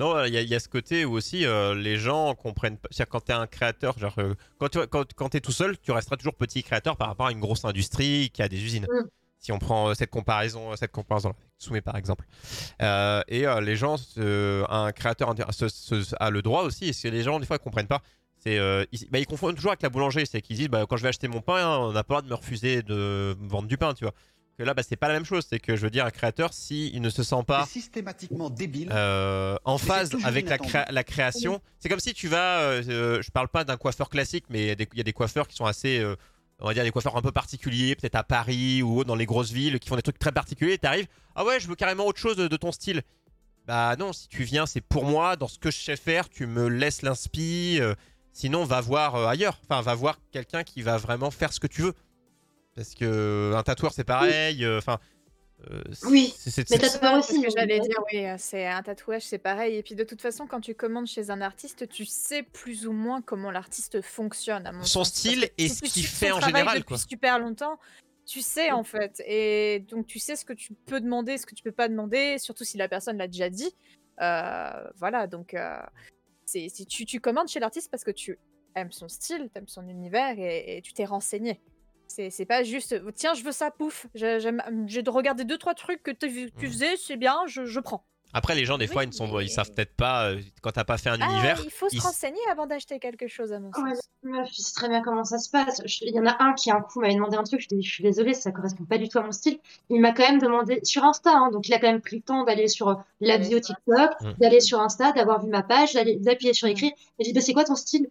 Euh, 0.00 0.04
Non, 0.04 0.24
il 0.24 0.32
y, 0.32 0.36
a- 0.36 0.42
il 0.42 0.48
y 0.48 0.54
a 0.54 0.60
ce 0.60 0.68
côté 0.68 1.04
où 1.04 1.12
aussi 1.12 1.44
euh, 1.46 1.74
les 1.74 1.96
gens 1.96 2.34
comprennent 2.34 2.76
pas. 2.78 2.88
C'est-à-dire, 2.90 3.10
quand 3.10 3.20
t'es 3.20 3.32
un 3.32 3.46
créateur, 3.46 3.98
genre, 3.98 4.14
euh, 4.18 4.34
quand 4.58 4.68
tu 4.68 4.78
quand, 4.88 5.12
quand 5.14 5.28
t'es 5.30 5.40
tout 5.40 5.52
seul, 5.52 5.78
tu 5.78 5.92
resteras 5.92 6.16
toujours 6.16 6.34
petit 6.34 6.62
créateur 6.62 6.96
par 6.96 7.08
rapport 7.08 7.26
à 7.26 7.32
une 7.32 7.40
grosse 7.40 7.64
industrie 7.64 8.30
qui 8.32 8.42
a 8.42 8.48
des 8.48 8.62
usines. 8.62 8.86
Mm. 8.90 9.06
Si 9.38 9.50
on 9.52 9.58
prend 9.58 9.88
euh, 9.90 9.94
cette 9.94 10.10
comparaison, 10.10 10.74
cette 10.76 10.92
comparaison 10.92 11.30
avec 11.30 11.38
Tsumé 11.58 11.80
par 11.80 11.96
exemple. 11.96 12.24
Euh, 12.80 13.22
et 13.28 13.46
euh, 13.46 13.60
les 13.60 13.74
gens, 13.76 13.96
un 14.16 14.92
créateur 14.92 15.28
inter- 15.30 15.44
se- 15.50 15.68
se- 15.68 16.14
a 16.20 16.30
le 16.30 16.42
droit 16.42 16.62
aussi, 16.62 16.86
et 16.88 16.92
ce 16.92 17.02
que 17.04 17.08
les 17.08 17.22
gens 17.22 17.40
des 17.40 17.46
fois 17.46 17.56
ils 17.60 17.64
comprennent 17.64 17.88
pas, 17.88 18.02
c'est 18.38 18.58
euh, 18.58 18.84
ils, 18.92 19.08
bah, 19.10 19.18
ils 19.18 19.26
confondent 19.26 19.54
toujours 19.56 19.72
avec 19.72 19.82
la 19.82 19.88
boulangerie, 19.88 20.26
c'est 20.26 20.40
qu'ils 20.42 20.56
disent 20.56 20.68
bah, 20.68 20.84
quand 20.88 20.96
je 20.96 21.02
vais 21.02 21.08
acheter 21.08 21.26
mon 21.28 21.40
pain, 21.40 21.56
hein, 21.56 21.78
on 21.78 21.92
n'a 21.92 22.04
pas 22.04 22.14
le 22.16 22.22
droit 22.22 22.22
de 22.22 22.28
me 22.28 22.34
refuser 22.34 22.82
de 22.82 23.36
me 23.40 23.48
vendre 23.48 23.66
du 23.68 23.76
pain, 23.76 23.94
tu 23.94 24.04
vois. 24.04 24.14
Là, 24.64 24.74
bah, 24.74 24.82
c'est 24.82 24.96
pas 24.96 25.08
la 25.08 25.14
même 25.14 25.24
chose, 25.24 25.44
c'est 25.48 25.58
que 25.60 25.76
je 25.76 25.82
veux 25.82 25.90
dire, 25.90 26.04
un 26.06 26.10
créateur, 26.10 26.52
s'il 26.52 27.00
ne 27.00 27.10
se 27.10 27.22
sent 27.22 27.42
pas 27.46 27.66
systématiquement 27.66 28.50
débile. 28.50 28.88
euh, 28.92 29.56
en 29.64 29.78
phase 29.78 30.14
avec 30.24 30.44
la, 30.46 30.56
inattendu. 30.56 30.70
créa- 30.70 30.86
la 30.90 31.04
création. 31.04 31.60
C'est 31.80 31.88
comme 31.88 32.00
si 32.00 32.14
tu 32.14 32.28
vas, 32.28 32.60
euh, 32.60 33.20
je 33.22 33.30
parle 33.30 33.48
pas 33.48 33.64
d'un 33.64 33.76
coiffeur 33.76 34.08
classique, 34.08 34.44
mais 34.50 34.62
il 34.62 34.66
y 34.68 34.70
a 34.70 34.74
des- 34.74 34.88
il 34.92 34.98
y, 34.98 35.00
a 35.00 35.04
des 35.04 35.12
coiffeurs 35.12 35.46
qui 35.48 35.56
sont 35.56 35.64
assez, 35.66 35.98
euh, 35.98 36.16
on 36.60 36.66
va 36.66 36.74
dire 36.74 36.84
des 36.84 36.90
coiffeurs 36.90 37.16
un 37.16 37.22
peu 37.22 37.32
particuliers, 37.32 37.96
peut-être 37.96 38.14
à 38.16 38.24
Paris 38.24 38.82
ou 38.82 39.04
dans 39.04 39.14
les 39.16 39.26
grosses 39.26 39.50
villes, 39.52 39.78
qui 39.80 39.88
font 39.88 39.96
des 39.96 40.02
trucs 40.02 40.18
très 40.18 40.32
particuliers. 40.32 40.74
Et 40.74 40.78
t'arrives, 40.78 41.06
ah 41.34 41.44
ouais, 41.44 41.58
je 41.60 41.66
veux 41.68 41.74
carrément 41.74 42.06
autre 42.06 42.18
chose 42.20 42.36
de, 42.36 42.46
de 42.48 42.56
ton 42.56 42.72
style. 42.72 43.02
Bah 43.66 43.94
non, 43.96 44.12
si 44.12 44.28
tu 44.28 44.42
viens, 44.44 44.66
c'est 44.66 44.80
pour 44.80 45.04
moi, 45.04 45.36
dans 45.36 45.46
ce 45.48 45.58
que 45.58 45.70
je 45.70 45.78
sais 45.80 45.96
faire, 45.96 46.28
tu 46.28 46.46
me 46.46 46.68
laisses 46.68 47.02
l'inspi. 47.02 47.78
euh, 47.80 47.94
sinon, 48.32 48.64
va 48.64 48.80
voir 48.80 49.14
ailleurs. 49.28 49.60
Enfin, 49.68 49.82
va 49.82 49.94
voir 49.94 50.18
quelqu'un 50.32 50.64
qui 50.64 50.82
va 50.82 50.96
vraiment 50.96 51.30
faire 51.30 51.52
ce 51.52 51.60
que 51.60 51.66
tu 51.68 51.82
veux. 51.82 51.94
Parce 52.74 52.94
que 52.94 53.52
un 53.54 53.62
tatoueur, 53.62 53.92
c'est 53.92 54.04
pareil. 54.04 54.64
euh, 54.64 54.78
Enfin. 54.78 54.98
euh, 55.70 55.82
Oui, 56.04 56.32
c'est- 56.36 56.50
c'est- 56.50 56.68
mais 56.70 56.78
c'est- 56.78 56.92
t'as 56.92 56.98
peur 56.98 57.22
C'est 57.22 57.34
ce 57.34 57.38
aussi. 57.38 57.46
que 57.46 57.50
j'allais 57.56 57.78
dire, 57.80 58.02
oui, 58.12 58.24
euh, 58.26 58.34
c'est 58.38 58.66
un 58.66 58.82
tatouage, 58.82 59.22
c'est 59.22 59.38
pareil. 59.38 59.76
Et 59.76 59.82
puis 59.82 59.94
de 59.94 60.02
toute 60.04 60.20
façon, 60.20 60.46
quand 60.46 60.60
tu 60.60 60.74
commandes 60.74 61.06
chez 61.06 61.30
un 61.30 61.40
artiste, 61.40 61.88
tu 61.88 62.04
sais 62.04 62.42
plus 62.42 62.86
ou 62.86 62.92
moins 62.92 63.22
comment 63.22 63.50
l'artiste 63.50 64.00
fonctionne. 64.02 64.66
À 64.66 64.72
mon 64.72 64.82
Son 64.82 65.04
sens. 65.04 65.08
Style 65.14 65.48
et 65.58 65.68
si 65.68 65.74
ce 65.76 65.84
tu 65.84 65.90
qu'il 65.90 66.06
fait 66.06 66.32
en 66.32 66.40
général, 66.40 66.78
Depuis 66.78 66.88
quoi. 66.88 66.98
super 66.98 67.38
longtemps, 67.38 67.78
tu 68.26 68.40
sais 68.40 68.70
en 68.72 68.82
fait. 68.84 69.22
Et 69.26 69.80
donc 69.88 70.06
tu 70.06 70.18
sais 70.18 70.34
ce 70.34 70.44
que 70.44 70.52
tu 70.54 70.72
peux 70.74 71.00
demander, 71.00 71.38
ce 71.38 71.46
que 71.46 71.54
tu 71.54 71.62
peux 71.62 71.70
pas 71.72 71.88
demander, 71.88 72.38
surtout 72.38 72.64
si 72.64 72.76
la 72.76 72.88
personne 72.88 73.18
l'a 73.18 73.28
déjà 73.28 73.48
dit. 73.50 73.72
Euh, 74.20 74.70
voilà, 74.96 75.26
donc 75.28 75.54
euh, 75.54 75.78
c'est 76.44 76.68
si 76.68 76.86
tu, 76.86 77.04
tu 77.06 77.20
commandes 77.20 77.48
chez 77.48 77.60
l'artiste 77.60 77.90
parce 77.90 78.02
que 78.04 78.10
tu 78.10 78.38
aimes 78.74 78.90
son 78.92 79.08
style, 79.08 79.48
tu 79.52 79.58
aimes 79.58 79.68
son 79.68 79.86
univers 79.88 80.38
et, 80.38 80.78
et 80.78 80.82
tu 80.82 80.92
t'es 80.92 81.04
renseigné. 81.04 81.60
C'est 82.14 82.28
c'est 82.30 82.44
pas 82.44 82.62
juste, 82.62 82.94
tiens, 83.14 83.32
je 83.32 83.42
veux 83.42 83.52
ça, 83.52 83.70
pouf. 83.70 84.06
J'ai 84.14 84.38
j'aime- 84.38 84.62
j'ai 84.86 85.02
de 85.02 85.08
regarder 85.10 85.44
deux, 85.44 85.56
trois 85.56 85.72
trucs 85.74 86.02
que 86.02 86.10
tu 86.10 86.26
Mhm. 86.28 86.50
faisais, 86.70 86.96
c'est 86.98 87.16
bien, 87.16 87.36
je, 87.46 87.64
je 87.64 87.80
prends. 87.80 88.04
Après, 88.34 88.54
les 88.54 88.64
gens, 88.64 88.78
des 88.78 88.86
Oui, 88.86 88.92
fois, 88.92 89.04
ils, 89.04 89.08
ne 89.08 89.12
sont, 89.12 89.28
mais- 89.30 89.44
ils 89.44 89.50
savent 89.50 89.70
peut-être 89.72 89.94
pas, 89.94 90.30
euh, 90.30 90.40
quand 90.62 90.72
t'as 90.72 90.84
pas 90.84 90.96
fait 90.96 91.10
un 91.10 91.18
Ah, 91.20 91.30
univers. 91.30 91.60
il 91.64 91.70
faut 91.70 91.88
se 91.90 91.96
ils 91.96 92.00
renseigner 92.00 92.40
avant 92.50 92.66
d'acheter 92.66 92.98
quelque 92.98 93.28
chose, 93.28 93.52
à 93.52 93.60
mon 93.60 93.68
Ouais, 93.68 93.94
sens. 93.94 94.08
meuf, 94.22 94.48
je 94.50 94.62
sais 94.62 94.72
très 94.74 94.88
bien 94.88 95.02
comment 95.02 95.24
ça 95.24 95.38
se 95.38 95.50
passe. 95.50 95.82
Je- 95.84 95.98
Il 96.06 96.14
y 96.14 96.20
en 96.20 96.26
a 96.26 96.42
un 96.42 96.54
qui, 96.54 96.70
un 96.70 96.80
coup, 96.80 97.00
m'avait 97.00 97.14
demandé 97.14 97.36
un 97.36 97.42
truc. 97.44 97.60
Je 97.60 97.68
lui 97.68 97.76
ai 97.76 97.78
dit, 97.80 97.86
je 97.86 97.92
suis 97.92 98.04
désolée, 98.04 98.32
ça 98.34 98.50
correspond 98.50 98.84
pas 98.84 98.96
du 98.98 99.08
tout 99.10 99.18
à 99.18 99.22
mon 99.22 99.32
style. 99.32 99.58
Il 99.90 100.00
m'a 100.00 100.12
quand 100.12 100.22
même 100.26 100.40
demandé 100.40 100.80
sur 100.82 101.04
Insta, 101.04 101.30
hein, 101.30 101.50
donc 101.50 101.68
il 101.68 101.74
a 101.74 101.78
quand 101.78 101.88
même 101.92 102.00
pris 102.00 102.16
le 102.16 102.22
temps 102.22 102.44
d'aller 102.44 102.68
sur 102.68 102.88
euh, 102.88 102.94
la 103.20 103.36
bio 103.38 103.58
TikTok, 103.60 104.10
Mm. 104.22 104.32
d'aller 104.38 104.60
sur 104.60 104.80
Insta, 104.80 105.12
d'avoir 105.12 105.42
vu 105.44 105.50
ma 105.50 105.62
page, 105.62 105.92
d'appuyer 105.94 106.54
sur 106.54 106.68
Mm. 106.68 106.70
écrire. 106.70 106.92
Et 107.18 107.24
j'ai 107.24 107.32
dit, 107.32 107.34
bah, 107.34 107.40
c'est 107.42 107.52
quoi 107.54 107.64
ton 107.64 107.74
style? 107.74 108.08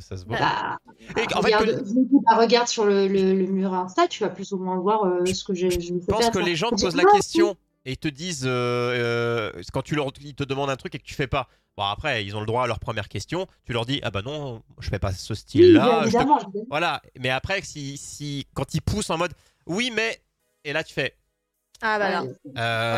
Ça 0.00 0.16
se 0.16 0.24
voit. 0.24 0.38
bah, 0.38 0.78
Et 1.16 1.22
en 1.34 1.42
fait, 1.42 1.54
regarde, 1.54 1.66
que- 1.66 2.24
bah, 2.24 2.36
regarde 2.36 2.68
sur 2.68 2.84
le, 2.84 3.06
le- 3.08 3.34
le 3.34 3.46
mur 3.46 3.72
Insta, 3.74 4.06
tu 4.08 4.22
vas 4.22 4.30
plus 4.30 4.52
ou 4.52 4.58
moins 4.58 4.78
voir 4.78 5.04
euh, 5.04 5.24
ce 5.26 5.44
que 5.44 5.54
j'ai. 5.54 5.70
je 5.70 5.80
je 5.80 5.92
pense 6.06 6.22
faire, 6.22 6.30
que 6.32 6.40
ça. 6.40 6.44
les 6.46 6.56
gens 6.56 6.70
te 6.70 6.80
posent 6.80 6.96
la 6.96 7.02
Non, 7.04 7.10
question. 7.14 7.56
et 7.84 7.92
ils 7.92 7.96
te 7.98 8.08
disent 8.08 8.44
euh, 8.46 9.50
euh, 9.56 9.62
quand 9.72 9.82
tu 9.82 9.94
leur 9.94 10.08
ils 10.22 10.34
te 10.34 10.44
demandent 10.44 10.70
un 10.70 10.76
truc 10.76 10.94
et 10.94 10.98
que 10.98 11.04
tu 11.04 11.14
fais 11.14 11.26
pas. 11.26 11.48
Bon 11.76 11.84
après 11.84 12.24
ils 12.24 12.34
ont 12.34 12.40
le 12.40 12.46
droit 12.46 12.64
à 12.64 12.66
leur 12.66 12.78
première 12.80 13.08
question. 13.08 13.46
Tu 13.66 13.72
leur 13.74 13.84
dis 13.84 14.00
ah 14.02 14.10
bah 14.10 14.22
non 14.22 14.62
je 14.80 14.88
fais 14.88 14.98
pas 14.98 15.12
ce 15.12 15.34
style-là. 15.34 16.04
te- 16.10 16.58
Voilà. 16.70 17.02
Mais 17.20 17.28
après 17.28 17.60
si, 17.62 17.96
si 17.98 18.46
quand 18.54 18.72
ils 18.74 18.80
poussent 18.80 19.10
en 19.10 19.18
mode 19.18 19.32
oui 19.66 19.92
mais 19.94 20.18
et 20.64 20.72
là 20.72 20.82
tu 20.82 20.94
fais. 20.94 21.14
Ah 21.82 21.98
bah 21.98 22.08
là, 22.10 22.22
on 22.22 22.28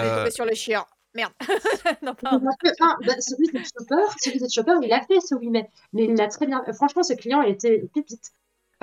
est 0.07 0.17
tombé 0.19 0.31
sur 0.31 0.45
le 0.45 0.55
chien. 0.55 0.85
Merde. 1.19 1.33
non, 2.03 2.15
Il 2.23 2.29
a 2.29 2.53
fait 2.63 2.75
un, 2.81 2.97
bah, 3.05 3.21
celui 3.21 3.49
de 3.49 3.59
Chopper, 3.59 4.07
celui 4.21 4.39
de 4.39 4.49
Chopper, 4.49 4.75
il 4.83 4.93
a 4.93 5.01
fait 5.05 5.21
ce 5.21 5.35
oui 5.35 5.49
mais, 5.51 5.69
mais 5.93 6.05
il 6.05 6.15
l'a 6.15 6.29
très 6.29 6.47
bien. 6.47 6.63
Franchement, 6.75 7.03
ce 7.03 7.15
client 7.15 7.43
il 7.43 7.53
était 7.53 7.89
pépite. 7.93 8.31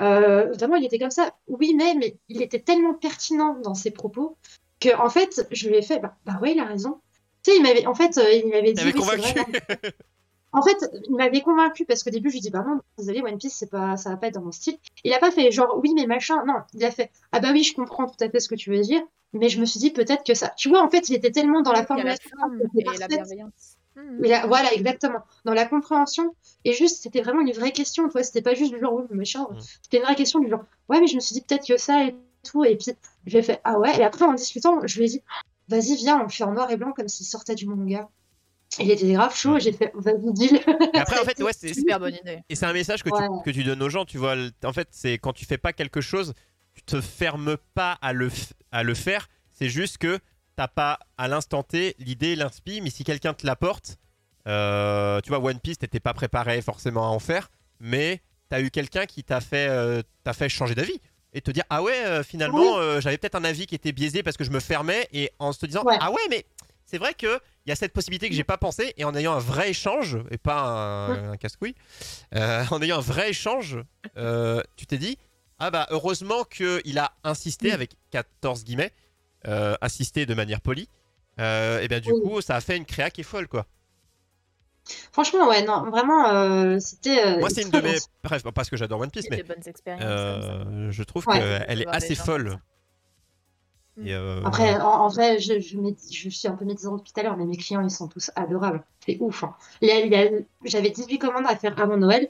Euh, 0.02 0.48
notamment, 0.48 0.76
il 0.76 0.84
était 0.84 0.98
comme 0.98 1.10
ça, 1.10 1.34
oui 1.48 1.74
mais, 1.74 1.94
mais 1.94 2.18
il 2.28 2.42
était 2.42 2.60
tellement 2.60 2.92
pertinent 2.92 3.58
dans 3.60 3.74
ses 3.74 3.90
propos 3.90 4.36
que 4.80 4.94
en 4.96 5.08
fait, 5.08 5.46
je 5.50 5.68
lui 5.68 5.76
ai 5.76 5.82
fait, 5.82 5.98
bah, 5.98 6.16
bah 6.26 6.38
ouais, 6.42 6.52
il 6.52 6.60
a 6.60 6.64
raison. 6.64 7.00
Tu 7.42 7.52
sais, 7.52 7.56
il 7.56 7.62
m'avait, 7.62 7.86
en 7.86 7.94
fait, 7.94 8.18
euh, 8.18 8.30
il 8.32 8.48
m'avait 8.48 8.72
dit, 8.72 8.82
T'avais 8.82 8.92
oui, 8.92 9.02
c'est 9.02 9.34
convaincu. 9.34 9.40
En 10.56 10.62
fait, 10.62 10.90
il 11.06 11.14
m'avait 11.14 11.42
convaincu 11.42 11.84
parce 11.84 12.02
qu'au 12.02 12.08
début, 12.08 12.30
je 12.30 12.36
lui 12.36 12.40
dis, 12.40 12.48
bah 12.48 12.64
non, 12.66 12.80
désolé, 12.96 13.20
One 13.20 13.36
Piece, 13.36 13.56
c'est 13.56 13.70
pas, 13.70 13.98
ça 13.98 14.08
va 14.08 14.16
pas 14.16 14.28
être 14.28 14.34
dans 14.34 14.42
mon 14.42 14.52
style. 14.52 14.78
Il 15.04 15.12
a 15.12 15.18
pas 15.18 15.30
fait 15.30 15.50
genre, 15.50 15.78
oui, 15.82 15.92
mais 15.94 16.06
machin. 16.06 16.42
Non, 16.46 16.54
il 16.72 16.82
a 16.82 16.90
fait, 16.90 17.10
ah 17.32 17.40
bah 17.40 17.50
oui, 17.52 17.62
je 17.62 17.74
comprends 17.74 18.06
tout 18.06 18.24
à 18.24 18.30
fait 18.30 18.40
ce 18.40 18.48
que 18.48 18.54
tu 18.54 18.70
veux 18.70 18.80
dire, 18.80 19.02
mais 19.34 19.50
je 19.50 19.60
me 19.60 19.66
suis 19.66 19.78
dit 19.78 19.90
peut-être 19.90 20.24
que 20.24 20.32
ça. 20.32 20.54
Tu 20.56 20.70
vois, 20.70 20.82
en 20.82 20.88
fait, 20.88 21.10
il 21.10 21.14
était 21.14 21.30
tellement 21.30 21.60
dans 21.60 21.72
la 21.72 21.84
formulation. 21.84 22.30
forme 22.40 22.58
et 22.74 22.98
la 22.98 23.06
bienveillance. 23.06 23.76
Mais 24.18 24.28
là, 24.28 24.46
voilà, 24.46 24.72
exactement. 24.72 25.20
Dans 25.44 25.52
la 25.52 25.66
compréhension. 25.66 26.34
Et 26.64 26.72
juste, 26.72 27.02
c'était 27.02 27.20
vraiment 27.20 27.42
une 27.42 27.52
vraie 27.52 27.72
question. 27.72 28.04
Tu 28.04 28.12
vois, 28.12 28.22
c'était 28.22 28.40
pas 28.40 28.54
juste 28.54 28.72
du 28.72 28.80
genre, 28.80 28.94
oui, 28.94 29.04
mais 29.10 29.16
machin. 29.16 29.46
Mm. 29.50 29.60
C'était 29.82 29.98
une 29.98 30.04
vraie 30.04 30.14
question 30.14 30.40
du 30.40 30.48
genre, 30.48 30.64
ouais, 30.88 31.00
mais 31.00 31.06
je 31.06 31.16
me 31.16 31.20
suis 31.20 31.34
dit 31.34 31.42
peut-être 31.42 31.66
que 31.66 31.76
ça 31.76 32.02
et 32.04 32.16
tout. 32.44 32.64
Et 32.64 32.76
puis, 32.76 32.92
j'ai 33.26 33.42
fait, 33.42 33.60
ah 33.64 33.78
ouais. 33.78 33.94
Et 33.98 34.04
après, 34.04 34.24
en 34.24 34.32
discutant, 34.32 34.80
je 34.86 34.98
lui 34.98 35.04
ai 35.04 35.08
dit, 35.08 35.22
vas-y, 35.68 35.96
viens, 35.96 36.18
on 36.20 36.22
le 36.22 36.28
fait 36.30 36.44
en 36.44 36.52
noir 36.52 36.70
et 36.70 36.78
blanc 36.78 36.92
comme 36.92 37.08
s'il 37.08 37.26
sortait 37.26 37.54
du 37.54 37.66
manga. 37.66 38.08
Il 38.78 38.90
était 38.90 39.12
grave 39.12 39.34
chaud. 39.36 39.56
Et 39.56 39.60
j'ai 39.60 39.72
fait, 39.72 39.90
vas-y, 39.94 40.32
dis-le. 40.32 40.58
Et 40.94 40.98
après 40.98 41.18
en 41.20 41.24
fait 41.24 41.40
ouais 41.42 41.52
c'est 41.56 41.72
Super 41.74 41.98
bonne 42.00 42.14
idée. 42.14 42.40
Et 42.48 42.54
c'est 42.54 42.66
un 42.66 42.72
message 42.72 43.02
que, 43.02 43.10
Ouais. 43.10 43.26
tu, 43.44 43.50
que 43.50 43.56
tu 43.56 43.64
donnes 43.64 43.82
aux 43.82 43.88
gens, 43.90 44.04
tu 44.04 44.18
vois. 44.18 44.34
En 44.64 44.72
fait, 44.72 44.88
c'est 44.90 45.14
quand 45.18 45.32
tu 45.32 45.44
fais 45.46 45.58
pas 45.58 45.72
quelque 45.72 46.00
chose, 46.00 46.34
tu 46.74 46.82
te 46.82 47.00
fermes 47.00 47.56
pas 47.74 47.96
à 48.02 48.12
le, 48.12 48.30
à 48.72 48.82
le 48.82 48.94
faire. 48.94 49.28
C'est 49.52 49.68
juste 49.70 49.98
que 49.98 50.18
t'as 50.56 50.68
pas 50.68 50.98
à 51.16 51.28
l'instant 51.28 51.62
T 51.62 51.94
l'idée, 51.98 52.36
l'inspi, 52.36 52.80
mais 52.80 52.90
si 52.90 53.04
quelqu'un 53.04 53.32
te 53.34 53.46
l'apporte, 53.46 53.96
euh, 54.46 55.20
tu 55.22 55.30
vois, 55.30 55.38
One 55.40 55.58
Piece, 55.60 55.78
t'étais 55.78 56.00
pas 56.00 56.14
préparé 56.14 56.60
forcément 56.62 57.04
à 57.04 57.08
en 57.08 57.18
faire, 57.18 57.50
mais 57.80 58.20
t'as 58.48 58.60
eu 58.60 58.70
quelqu'un 58.70 59.06
qui 59.06 59.24
t'a 59.24 59.40
fait, 59.40 59.68
euh, 59.68 60.02
t'a 60.24 60.32
fait 60.32 60.48
changer 60.48 60.74
d'avis. 60.74 61.00
Et 61.32 61.40
te 61.42 61.50
dire, 61.50 61.64
ah 61.68 61.82
ouais, 61.82 62.04
euh, 62.06 62.22
finalement, 62.22 62.58
Oui. 62.76 62.78
euh, 62.78 63.00
j'avais 63.00 63.18
peut-être 63.18 63.34
un 63.34 63.44
avis 63.44 63.66
qui 63.66 63.74
était 63.74 63.92
biaisé 63.92 64.22
parce 64.22 64.36
que 64.36 64.44
je 64.44 64.50
me 64.50 64.60
fermais, 64.60 65.08
et 65.12 65.30
en 65.38 65.52
se 65.52 65.66
disant, 65.66 65.82
Ouais. 65.84 65.96
ah 66.00 66.10
ouais, 66.10 66.20
mais 66.30 66.46
c'est 66.86 66.98
vrai 66.98 67.12
que 67.14 67.40
il 67.66 67.70
y 67.70 67.72
a 67.72 67.76
cette 67.76 67.92
possibilité 67.92 68.28
que 68.28 68.34
j'ai 68.34 68.44
pas 68.44 68.58
pensé, 68.58 68.94
et 68.96 69.04
en 69.04 69.14
ayant 69.16 69.32
un 69.34 69.38
vrai 69.40 69.70
échange, 69.70 70.18
et 70.30 70.38
pas 70.38 70.60
un, 70.60 71.32
un 71.32 71.36
casse-couille, 71.36 71.74
euh, 72.34 72.64
en 72.70 72.80
ayant 72.80 72.98
un 72.98 73.00
vrai 73.00 73.30
échange, 73.30 73.78
euh, 74.16 74.62
tu 74.76 74.86
t'es 74.86 74.98
dit 74.98 75.18
ah 75.58 75.70
bah 75.70 75.86
heureusement 75.90 76.44
qu'il 76.44 76.98
a 76.98 77.12
insisté 77.24 77.68
Oui. 77.68 77.72
avec 77.72 77.96
14 78.10 78.62
guillemets, 78.64 78.92
euh, 79.48 79.74
insisté 79.80 80.26
de 80.26 80.34
manière 80.34 80.60
polie. 80.60 80.88
Euh, 81.40 81.80
et 81.80 81.88
bien 81.88 82.00
du 82.00 82.12
Oui. 82.12 82.20
coup 82.22 82.40
ça 82.40 82.56
a 82.56 82.60
fait 82.60 82.76
une 82.76 82.84
créa 82.86 83.10
qui 83.10 83.20
est 83.22 83.24
folle 83.24 83.48
quoi. 83.48 83.66
Franchement, 85.12 85.48
ouais, 85.48 85.64
non, 85.64 85.90
vraiment, 85.90 86.28
euh, 86.30 86.78
c'était. 86.78 87.18
euh, 87.24 87.40
Moi 87.40 87.50
c'est 87.50 87.62
une 87.62 87.70
de 87.70 87.80
mes 87.80 87.98
bref 88.22 88.42
pas 88.44 88.52
parce 88.52 88.70
que 88.70 88.76
j'adore 88.76 89.00
One 89.00 89.10
Piece 89.10 89.26
mais 89.30 89.38
des 89.38 89.42
bonnes 89.42 89.62
expériences. 89.66 90.04
comme 90.04 90.08
ça. 90.08 90.18
euh, 90.70 90.90
je 90.92 91.02
trouve 91.02 91.26
Ouais. 91.26 91.38
qu'elle 91.66 91.82
est 91.82 91.88
assez 91.88 92.14
gens 92.14 92.24
folle. 92.24 92.58
Et, 94.04 94.14
euh, 94.14 94.42
Après, 94.44 94.78
en, 94.80 94.86
en 95.04 95.08
vrai, 95.08 95.38
je, 95.38 95.58
je, 95.58 95.78
mets- 95.78 95.96
je 96.12 96.28
suis 96.28 96.48
un 96.48 96.52
peu 96.54 96.64
médisante 96.64 96.98
depuis 96.98 97.12
tout 97.12 97.20
à 97.20 97.22
l'heure, 97.22 97.36
mais 97.36 97.46
mes 97.46 97.56
clients, 97.56 97.80
ils 97.82 97.90
sont 97.90 98.08
tous 98.08 98.30
adorables. 98.36 98.84
C'est 99.04 99.16
ouf. 99.20 99.44
hein. 99.44 99.54
J'avais 100.64 100.90
18 100.90 101.18
commandes 101.18 101.46
à 101.48 101.56
faire 101.56 101.78
avant 101.80 101.96
Noël, 101.96 102.28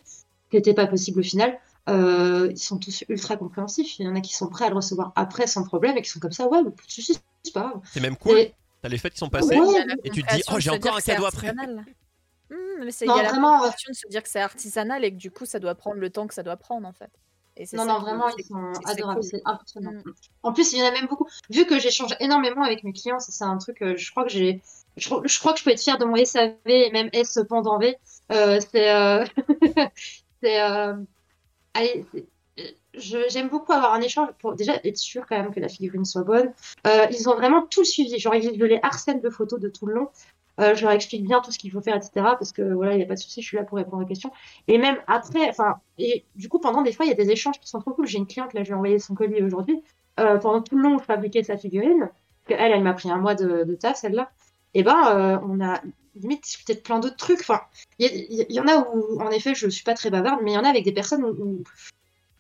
qui 0.51 0.56
n'était 0.56 0.74
pas 0.74 0.86
possible 0.86 1.20
au 1.20 1.22
final. 1.22 1.59
Euh, 1.88 2.48
ils 2.51 2.59
sont 2.59 2.78
tous 2.78 3.05
ultra 3.09 3.36
compréhensifs. 3.36 3.98
Il 3.98 4.06
y 4.06 4.09
en 4.09 4.14
a 4.16 4.20
qui 4.20 4.34
sont 4.34 4.48
prêts 4.48 4.66
à 4.66 4.70
le 4.70 4.76
recevoir 4.76 5.12
après 5.16 5.47
sans 5.47 5.64
problème 5.64 5.97
et 5.97 6.02
qui 6.02 6.10
sont 6.10 6.20
comme 6.20 6.32
ça, 6.32 6.47
ouais, 6.48 6.62
mais 6.62 6.70
pas 6.70 6.82
de 6.86 6.90
soucis, 6.90 7.18
c'est 7.43 7.52
pas 7.55 7.60
grave. 7.60 7.80
c'est 7.93 8.01
même 8.01 8.16
cool. 8.16 8.38
Et- 8.38 8.55
T'as 8.82 8.88
les 8.88 8.98
fêtes 8.98 9.14
qui 9.14 9.18
sont 9.20 9.28
passées. 9.30 9.59
Ouais. 9.59 9.84
Et 10.05 10.10
tu 10.10 10.22
te 10.22 10.34
dis, 10.34 10.43
oh, 10.52 10.56
j'ai 10.59 10.70
encore 10.70 10.97
un 10.97 11.01
cadeau 11.01 11.24
après. 11.24 11.48
artisanal. 11.48 11.84
Mmh, 12.51 12.55
mais 12.84 12.90
c'est- 12.93 13.06
il 13.06 13.09
Non, 13.09 13.16
y 13.16 13.20
a 13.20 13.22
la 13.24 13.28
vraiment, 13.30 13.66
de 13.66 13.72
se 13.93 14.06
dire 14.09 14.22
que 14.22 14.28
c'est 14.28 14.40
artisanal 14.40 15.05
et 15.05 15.10
que 15.10 15.16
du 15.16 15.30
coup 15.32 15.47
ça 15.47 15.59
doit 15.59 15.74
prendre 15.74 15.97
le 15.97 16.10
temps 16.10 16.26
que 16.28 16.34
ça 16.34 16.43
doit 16.44 16.56
prendre 16.56 16.86
en 16.86 16.93
fait. 16.93 17.10
Et 17.59 17.65
Non, 17.73 17.85
non, 17.87 17.99
vraiment, 18.01 18.28
ils 18.37 18.45
sont 18.45 18.73
c'est 18.85 18.91
adorables. 18.93 19.20
cool. 19.20 19.28
C'est 19.31 19.43
impressionnant. 19.45 19.93
Mm. 19.93 20.03
En 20.43 20.53
plus, 20.53 20.73
il 20.73 20.78
y 20.78 20.83
en 20.83 20.87
a 20.87 20.91
même 20.91 21.07
beaucoup. 21.07 21.27
Vu 21.51 21.65
que 21.66 21.78
j'échange 21.78 22.15
énormément 22.20 22.62
avec 22.62 22.85
mes 22.85 22.93
clients, 22.93 23.19
ça, 23.19 23.33
c'est 23.33 23.45
un 23.45 23.57
truc, 23.59 23.81
euh, 23.83 23.97
je 23.97 24.11
crois 24.11 24.24
que 24.24 24.31
j'ai. 24.31 24.61
Je, 24.97 25.07
crois- 25.09 25.23
je 25.24 25.39
crois 25.39 25.53
que 25.53 25.59
je 25.59 25.65
peux 25.65 25.70
être 25.70 25.83
fière 25.83 25.99
de 25.99 26.05
mon 26.05 26.16
SAV 26.16 26.55
et 26.66 26.91
même 26.91 27.09
S 27.12 27.39
pendant 27.49 27.78
V. 27.78 27.97
Euh, 28.33 28.61
c'est. 28.73 28.91
euh, 28.95 29.24
c'est. 30.43 30.61
euh, 30.62 30.95
Allez, 31.74 32.05
j'aime 32.95 33.49
beaucoup 33.49 33.73
avoir 33.73 33.93
un 33.93 34.01
échange 34.01 34.31
pour 34.39 34.55
déjà 34.55 34.74
être 34.85 34.97
sûr 34.97 35.27
quand 35.28 35.37
même 35.37 35.53
que 35.53 35.61
la 35.61 35.69
figurine 35.69 36.05
soit 36.07 36.23
bonne. 36.23 36.53
Euh, 36.87 37.07
ils 37.11 37.28
ont 37.28 37.35
vraiment 37.35 37.62
tout 37.62 37.85
suivi. 37.85 38.19
Genre, 38.19 38.35
ils- 38.35 38.59
je 38.59 38.65
les 38.65 38.81
harcèle 38.83 39.20
de 39.20 39.28
photos 39.31 39.61
de 39.61 39.69
tout 39.69 39.87
le 39.87 39.95
long. 39.95 40.09
Euh, 40.61 40.74
je 40.74 40.83
leur 40.83 40.93
explique 40.93 41.24
bien 41.24 41.41
tout 41.41 41.53
ce 41.53 41.59
qu'il 41.59 41.70
faut 41.70 41.81
faire, 41.81 41.97
etc. 41.97 42.11
Parce 42.15 42.53
que 42.53 42.62
voilà, 42.62 42.95
il 42.95 42.97
n'y 42.99 43.03
a 43.03 43.07
pas 43.07 43.15
de 43.15 43.19
souci, 43.19 43.43
je 43.43 43.47
suis 43.47 43.57
là 43.57 43.65
pour 43.65 43.77
répondre 43.78 44.03
aux 44.03 44.07
questions. 44.07 44.31
Et 44.69 44.78
même 44.78 44.97
après, 45.07 45.49
enfin, 45.49 45.77
et 45.99 46.24
du 46.35 46.49
coup, 46.49 46.59
pendant 46.59 46.83
des 46.83 46.93
fois, 46.93 47.05
il 47.07 47.09
y 47.09 47.12
a 47.12 47.16
des 47.16 47.31
échanges 47.31 47.61
qui 47.61 47.69
sont 47.69 47.81
trop 47.81 47.93
cool. 47.93 48.07
J'ai 48.07 48.19
une 48.19 48.27
cliente, 48.27 48.55
là, 48.55 48.62
je 48.62 48.69
lui 48.69 48.73
ai 48.73 48.77
envoyé 48.77 48.99
son 48.99 49.15
colis 49.15 49.43
aujourd'hui. 49.43 49.83
Euh, 50.19 50.39
pendant 50.39 50.62
tout 50.62 50.77
le 50.77 50.83
long 50.83 50.99
je 50.99 51.05
fabriquais 51.05 51.43
sa 51.43 51.59
figurine, 51.59 52.09
elle, 52.49 52.73
elle 52.73 52.83
m'a 52.83 52.95
pris 52.95 53.11
un 53.11 53.19
mois 53.19 53.35
de, 53.35 53.74
taf, 53.74 53.99
celle-là. 53.99 54.31
Et 54.74 54.83
ben, 54.83 54.97
euh, 55.09 55.39
on 55.49 55.61
a 55.61 55.81
limite 56.15 56.43
discuté 56.45 56.74
de 56.74 56.81
plein 56.81 56.99
d'autres 56.99 57.16
trucs. 57.16 57.41
Enfin, 57.41 57.61
il 57.99 58.47
y, 58.49 58.61
en 58.61 58.66
a 58.66 58.89
où, 58.89 59.20
en 59.20 59.31
effet, 59.31 59.55
je 59.55 59.69
suis 59.69 59.85
pas 59.85 59.95
très 59.95 60.11
bavarde, 60.11 60.41
mais 60.43 60.53
il 60.53 60.55
y 60.55 60.59
en 60.59 60.65
a 60.65 60.69
avec 60.69 60.85
des 60.85 60.93
personnes 60.93 61.24
où- 61.24 61.62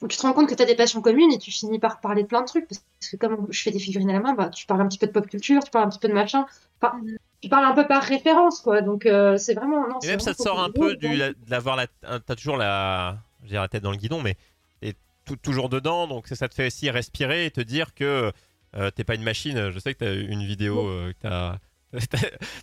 où 0.02 0.08
tu 0.08 0.16
te 0.16 0.22
rends 0.22 0.32
compte 0.32 0.48
que 0.48 0.54
tu 0.54 0.62
as 0.62 0.66
des 0.66 0.74
passions 0.76 1.00
communes 1.00 1.32
et 1.32 1.38
tu 1.38 1.50
finis 1.50 1.78
par 1.78 2.00
parler 2.00 2.22
de 2.22 2.28
plein 2.28 2.42
de 2.42 2.46
trucs. 2.46 2.66
Parce 2.68 2.82
que 3.10 3.16
comme 3.16 3.46
je 3.50 3.62
fais 3.62 3.70
des 3.70 3.78
figurines 3.78 4.10
à 4.10 4.14
la 4.14 4.20
main, 4.20 4.34
bah, 4.34 4.48
tu 4.50 4.66
parles 4.66 4.80
un 4.82 4.88
petit 4.88 4.98
peu 4.98 5.06
de 5.06 5.12
pop 5.12 5.26
culture, 5.26 5.62
tu 5.64 5.70
parles 5.70 5.86
un 5.86 5.88
petit 5.88 5.98
peu 5.98 6.08
de 6.08 6.12
machin. 6.14 6.46
Enfin, 6.80 6.98
Mhm. 6.98 7.16
tu 7.42 7.48
parles 7.48 7.64
un 7.64 7.72
peu 7.74 7.86
par 7.86 8.02
référence, 8.02 8.60
quoi. 8.60 8.82
Donc, 8.82 9.06
euh, 9.06 9.36
c'est 9.38 9.54
vraiment. 9.54 9.86
Non, 9.88 9.98
Et 10.00 10.08
même 10.08 10.20
ça 10.20 10.34
te 10.34 10.42
sort 10.42 10.60
un 10.60 10.70
peu 10.70 10.80
cool. 10.80 10.96
du 10.96 11.16
la- 11.16 11.32
d'avoir 11.48 11.76
la 11.76 11.86
t'as 12.20 12.34
toujours 12.36 12.56
la 12.56 13.16
je 13.44 13.54
la 13.54 13.68
tête 13.68 13.82
dans 13.82 13.92
le 13.92 13.96
guidon 13.96 14.20
mais 14.22 14.36
t'es 14.80 14.94
tout- 15.24 15.36
toujours 15.36 15.68
dedans 15.68 16.06
donc 16.08 16.26
ça, 16.28 16.48
te 16.48 16.54
fait 16.54 16.66
aussi 16.66 16.90
respirer 16.90 17.46
et 17.46 17.50
te 17.50 17.60
dire 17.60 17.94
que 17.94 18.32
euh, 18.76 18.90
t'es 18.90 19.04
pas 19.04 19.14
une 19.14 19.22
machine. 19.22 19.70
Je 19.70 19.78
sais 19.78 19.94
que 19.94 20.00
t'as 20.00 20.14
une 20.14 20.44
vidéo 20.44 20.86
euh, 20.86 21.12
que 21.12 21.18
t'as 21.22 21.58
ta, 22.10 22.18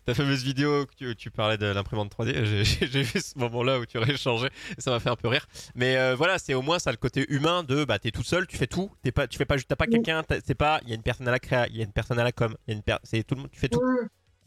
ta 0.05 0.13
fameuse 0.13 0.43
vidéo 0.43 0.85
que 0.85 0.93
tu, 0.95 1.15
tu 1.15 1.31
parlais 1.31 1.57
de 1.57 1.65
l'imprimante 1.67 2.11
3D, 2.11 2.45
j'ai- 2.45 2.63
j'ai 2.87 3.01
vu 3.03 3.19
ce 3.19 3.37
moment-là 3.39 3.79
où 3.79 3.85
tu 3.85 3.97
aurais 3.97 4.17
changé, 4.17 4.47
et 4.77 4.81
ça 4.81 4.91
m'a 4.91 4.99
fait 4.99 5.09
un 5.09 5.15
peu 5.15 5.27
rire. 5.27 5.47
Mais 5.75 5.97
euh, 5.97 6.15
voilà, 6.15 6.39
c'est 6.39 6.53
au 6.53 6.61
moins 6.61 6.79
ça 6.79 6.91
le 6.91 6.97
côté 6.97 7.25
humain 7.29 7.63
de 7.63 7.85
bah 7.85 7.99
t'es 7.99 8.11
tout 8.11 8.23
seul, 8.23 8.47
tu 8.47 8.57
fais 8.57 8.67
tout, 8.67 8.91
t'es 9.01 9.11
pas, 9.11 9.27
tu 9.27 9.37
fais 9.37 9.45
pas, 9.45 9.55
t'as 9.57 9.75
pas 9.75 9.87
quelqu'un, 9.87 10.23
c'est 10.45 10.55
pas, 10.55 10.79
il 10.83 10.89
y 10.89 10.91
a 10.91 10.95
une 10.95 11.03
personne 11.03 11.27
à 11.27 11.31
la 11.31 11.39
créa, 11.39 11.67
il 11.67 11.77
y 11.77 11.81
a 11.81 11.83
une 11.83 11.91
personne 11.93 12.19
à 12.19 12.23
la 12.23 12.31
com, 12.31 12.55
il 12.67 12.71
y 12.71 12.73
a 12.75 12.77
une 12.77 12.97
c'est 13.03 13.23
tout 13.23 13.35
le 13.35 13.41
monde, 13.41 13.51
tu 13.51 13.59
fais 13.59 13.69
tout. 13.69 13.81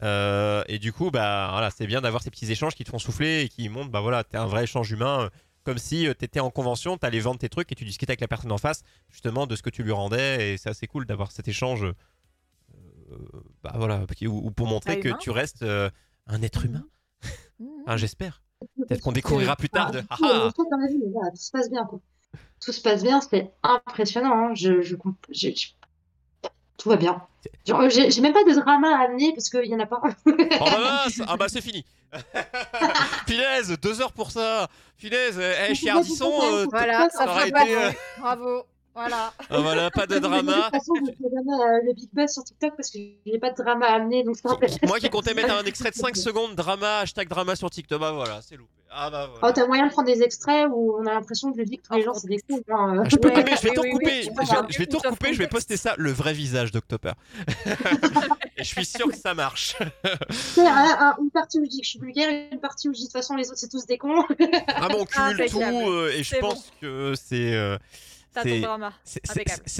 Euh, 0.03 0.63
et 0.67 0.77
du 0.77 0.93
coup, 0.93 1.09
bah 1.09 1.47
voilà, 1.51 1.71
c'est 1.71 1.87
bien 1.87 2.01
d'avoir 2.01 2.21
ces 2.21 2.29
petits 2.29 2.51
échanges 2.51 2.75
qui 2.75 2.83
te 2.83 2.89
font 2.89 2.99
souffler 2.99 3.41
et 3.41 3.49
qui 3.49 3.67
montrent, 3.69 3.89
bah 3.89 4.01
voilà, 4.01 4.23
t'es 4.23 4.37
un 4.37 4.45
vrai 4.45 4.65
échange 4.65 4.91
humain, 4.91 5.21
euh, 5.23 5.29
comme 5.63 5.79
si 5.79 6.07
euh, 6.07 6.13
t'étais 6.13 6.39
en 6.39 6.51
convention, 6.51 6.97
t'allais 6.97 7.19
vendre 7.19 7.39
tes 7.39 7.49
trucs 7.49 7.71
et 7.71 7.75
tu 7.75 7.83
discutais 7.83 8.11
avec 8.11 8.21
la 8.21 8.27
personne 8.27 8.51
en 8.51 8.59
face, 8.59 8.83
justement, 9.09 9.47
de 9.47 9.55
ce 9.55 9.63
que 9.63 9.71
tu 9.71 9.81
lui 9.83 9.91
rendais, 9.91 10.53
et 10.53 10.57
c'est 10.57 10.69
assez 10.69 10.85
cool 10.87 11.05
d'avoir 11.07 11.31
cet 11.31 11.47
échange, 11.47 11.83
euh, 11.83 13.15
voilà, 13.75 14.01
ou, 14.23 14.27
ou 14.47 14.51
pour 14.51 14.67
montrer 14.67 14.99
que 14.99 15.09
humain. 15.09 15.17
tu 15.19 15.29
restes 15.31 15.63
euh, 15.63 15.89
un 16.27 16.41
être 16.41 16.65
humain. 16.65 16.83
Mhm. 17.59 17.67
Enfin, 17.85 17.97
j'espère. 17.97 18.41
Peut-être 18.77 19.01
qu'on 19.01 19.11
découvrira 19.11 19.55
plus 19.55 19.69
tard 19.69 19.91
de- 19.91 20.03
Ah, 20.09 20.17
tout, 20.17 20.65
se 21.35 21.51
passe 21.51 21.69
bien. 21.69 21.87
Tout 22.59 22.71
se 22.71 22.81
passe 22.81 23.03
bien, 23.03 23.21
c'est 23.21 23.51
impressionnant. 23.63 24.33
hein. 24.49 24.53
Je, 24.55 24.81
je, 24.81 24.95
comp- 24.95 25.15
je- 25.31 25.49
je- 25.49 25.67
Tout 26.77 26.89
va 26.89 26.95
bien. 26.95 27.21
J'ai 27.65 28.21
même 28.21 28.33
pas 28.33 28.43
de 28.43 28.59
drama 28.59 28.97
à 28.99 29.05
amener 29.05 29.31
parce 29.33 29.49
qu'il 29.49 29.65
y 29.65 29.75
en 29.75 29.79
a 29.79 29.85
pas. 29.85 30.01
Oh 30.25 30.31
bah 30.59 30.79
mince 31.05 31.21
Ah 31.27 31.37
bah 31.37 31.45
c'est 31.49 31.61
fini 31.61 31.85
Finesse, 33.27 33.69
deux 33.81 34.01
heures 34.01 34.13
pour 34.13 34.31
ça 34.31 34.67
Finesse, 34.97 35.37
eh, 35.69 35.75
chez 35.75 35.89
Ardisson, 35.89 36.31
euh, 36.43 36.65
Voilà, 36.71 37.09
ça 37.09 37.25
ça 37.25 37.31
aurait 37.31 37.49
été, 37.49 37.75
euh. 37.77 37.91
Bravo. 38.19 38.63
Voilà. 38.97 39.31
ah, 39.49 39.59
voilà, 39.59 39.91
pas 39.91 40.07
de 40.07 40.15
De 40.15 40.19
drama. 40.19 40.53
toute 40.63 40.71
façon, 40.79 40.93
je 40.99 41.11
fais 41.11 41.29
jamais 41.35 41.63
euh, 41.63 41.79
le 41.85 41.93
big 41.93 42.09
buzz 42.13 42.31
sur 42.33 42.43
TikTok 42.43 42.75
parce 42.75 42.89
que 42.89 42.97
j'ai 43.25 43.37
pas 43.39 43.51
de 43.51 43.55
drama 43.55 43.85
à 43.85 43.93
amener. 43.95 44.23
Donc. 44.23 44.37
Moi 44.83 44.99
qui 44.99 45.09
comptais 45.09 45.33
mettre 45.35 45.53
un 45.53 45.63
extrait 45.65 45.91
de 45.91 45.95
5 45.95 46.15
secondes, 46.17 46.55
drama, 46.55 46.99
hashtag 46.99 47.27
drama 47.27 47.55
sur 47.55 47.69
TikTok, 47.69 47.99
bah 48.01 48.11
voilà, 48.11 48.39
c'est 48.41 48.55
loupé. 48.55 48.71
Ah 48.89 49.09
bah 49.11 49.29
Oh, 49.29 49.37
voilà. 49.41 49.53
t'as 49.53 49.67
moyen 49.67 49.85
de 49.87 49.91
prendre 49.91 50.07
des 50.11 50.23
extraits 50.23 50.65
où 50.73 50.95
on 50.97 51.05
a 51.05 51.13
l'impression 51.13 51.51
que 51.51 51.59
je 51.59 51.63
dis 51.65 51.77
que 51.77 51.83
tous 51.85 51.93
les 51.93 52.01
En 52.07 52.13
gens 52.13 52.19
c'est 52.19 52.27
des 52.29 52.39
cons. 52.49 52.61
hein. 52.69 53.03
Je 53.09 53.17
peux 53.17 53.27
Ouais, 53.27 53.33
couper, 53.43 53.51
je 53.57 53.61
vais 53.63 53.69
oui, 53.69 53.75
tout 53.75 53.81
oui, 53.83 53.91
oui, 53.93 54.21
je, 54.69 54.77
vais 54.79 54.85
tout 54.87 54.97
recouper, 54.97 55.33
je 55.33 55.37
vais 55.39 55.47
poster 55.47 55.75
ça, 55.75 55.93
le 55.97 56.09
vrai 56.11 56.31
visage 56.33 56.71
d'Octoper. 56.71 57.11
Et 58.57 58.63
je 58.63 58.67
suis 58.67 58.85
sûr 58.85 59.07
que 59.07 59.15
ça 59.17 59.33
marche. 59.33 59.75
Une 60.57 61.29
partie 61.31 61.59
où 61.59 61.65
je 61.65 61.69
dis 61.69 61.79
que 61.81 61.85
je 61.85 61.89
suis 61.91 61.99
vulgaire, 61.99 62.29
une 62.51 62.59
partie 62.59 62.87
où 62.89 62.93
je 62.93 62.97
dis 62.97 63.03
de 63.03 63.07
toute 63.07 63.13
façon 63.13 63.35
les 63.35 63.49
autres 63.49 63.59
c'est 63.59 63.69
tous 63.69 63.85
des 63.85 63.97
cons. 63.97 64.23
Ah 64.67 64.87
bon, 64.89 64.99
on 65.01 65.05
cumule 65.05 65.35
tout 65.49 65.57
Impeccable. 65.61 65.85
euh, 65.85 66.11
et 66.13 66.23
je 66.23 66.35
pense 66.37 66.71
que 66.81 67.13
c'est 67.15 67.53
euh, 67.53 67.77
T'as 68.43 68.49
c'est- 68.49 68.61
ton 68.61 68.67
drama. 68.67 68.93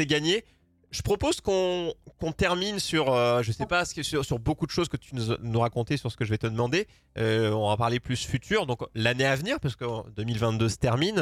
gagné. 0.05 0.43
je 0.91 1.01
propose 1.01 1.41
qu'on 1.41 1.93
qu'on 2.19 2.31
termine 2.31 2.79
sur, 2.79 3.13
euh, 3.13 3.43
je 3.43 3.51
sais 3.51 3.65
pas, 3.67 3.83
sur, 3.85 4.23
sur 4.25 4.39
beaucoup 4.39 4.65
de 4.65 4.71
choses 4.71 4.87
que 4.89 4.97
tu 4.97 5.13
nous, 5.15 5.35
nous 5.43 5.59
racontais 5.59 5.97
sur 5.97 6.11
ce 6.11 6.17
que 6.17 6.25
je 6.25 6.29
vais 6.31 6.37
te 6.37 6.47
demander. 6.47 6.87
Euh, 7.17 7.51
on 7.51 7.69
va 7.69 7.77
parler 7.77 7.99
plus 7.99 8.25
futur, 8.25 8.65
donc 8.65 8.79
l'année 8.95 9.25
à 9.25 9.35
venir, 9.35 9.59
parce 9.59 9.75
que 9.75 9.85
2022 10.11 10.69
se 10.69 10.77
termine. 10.77 11.19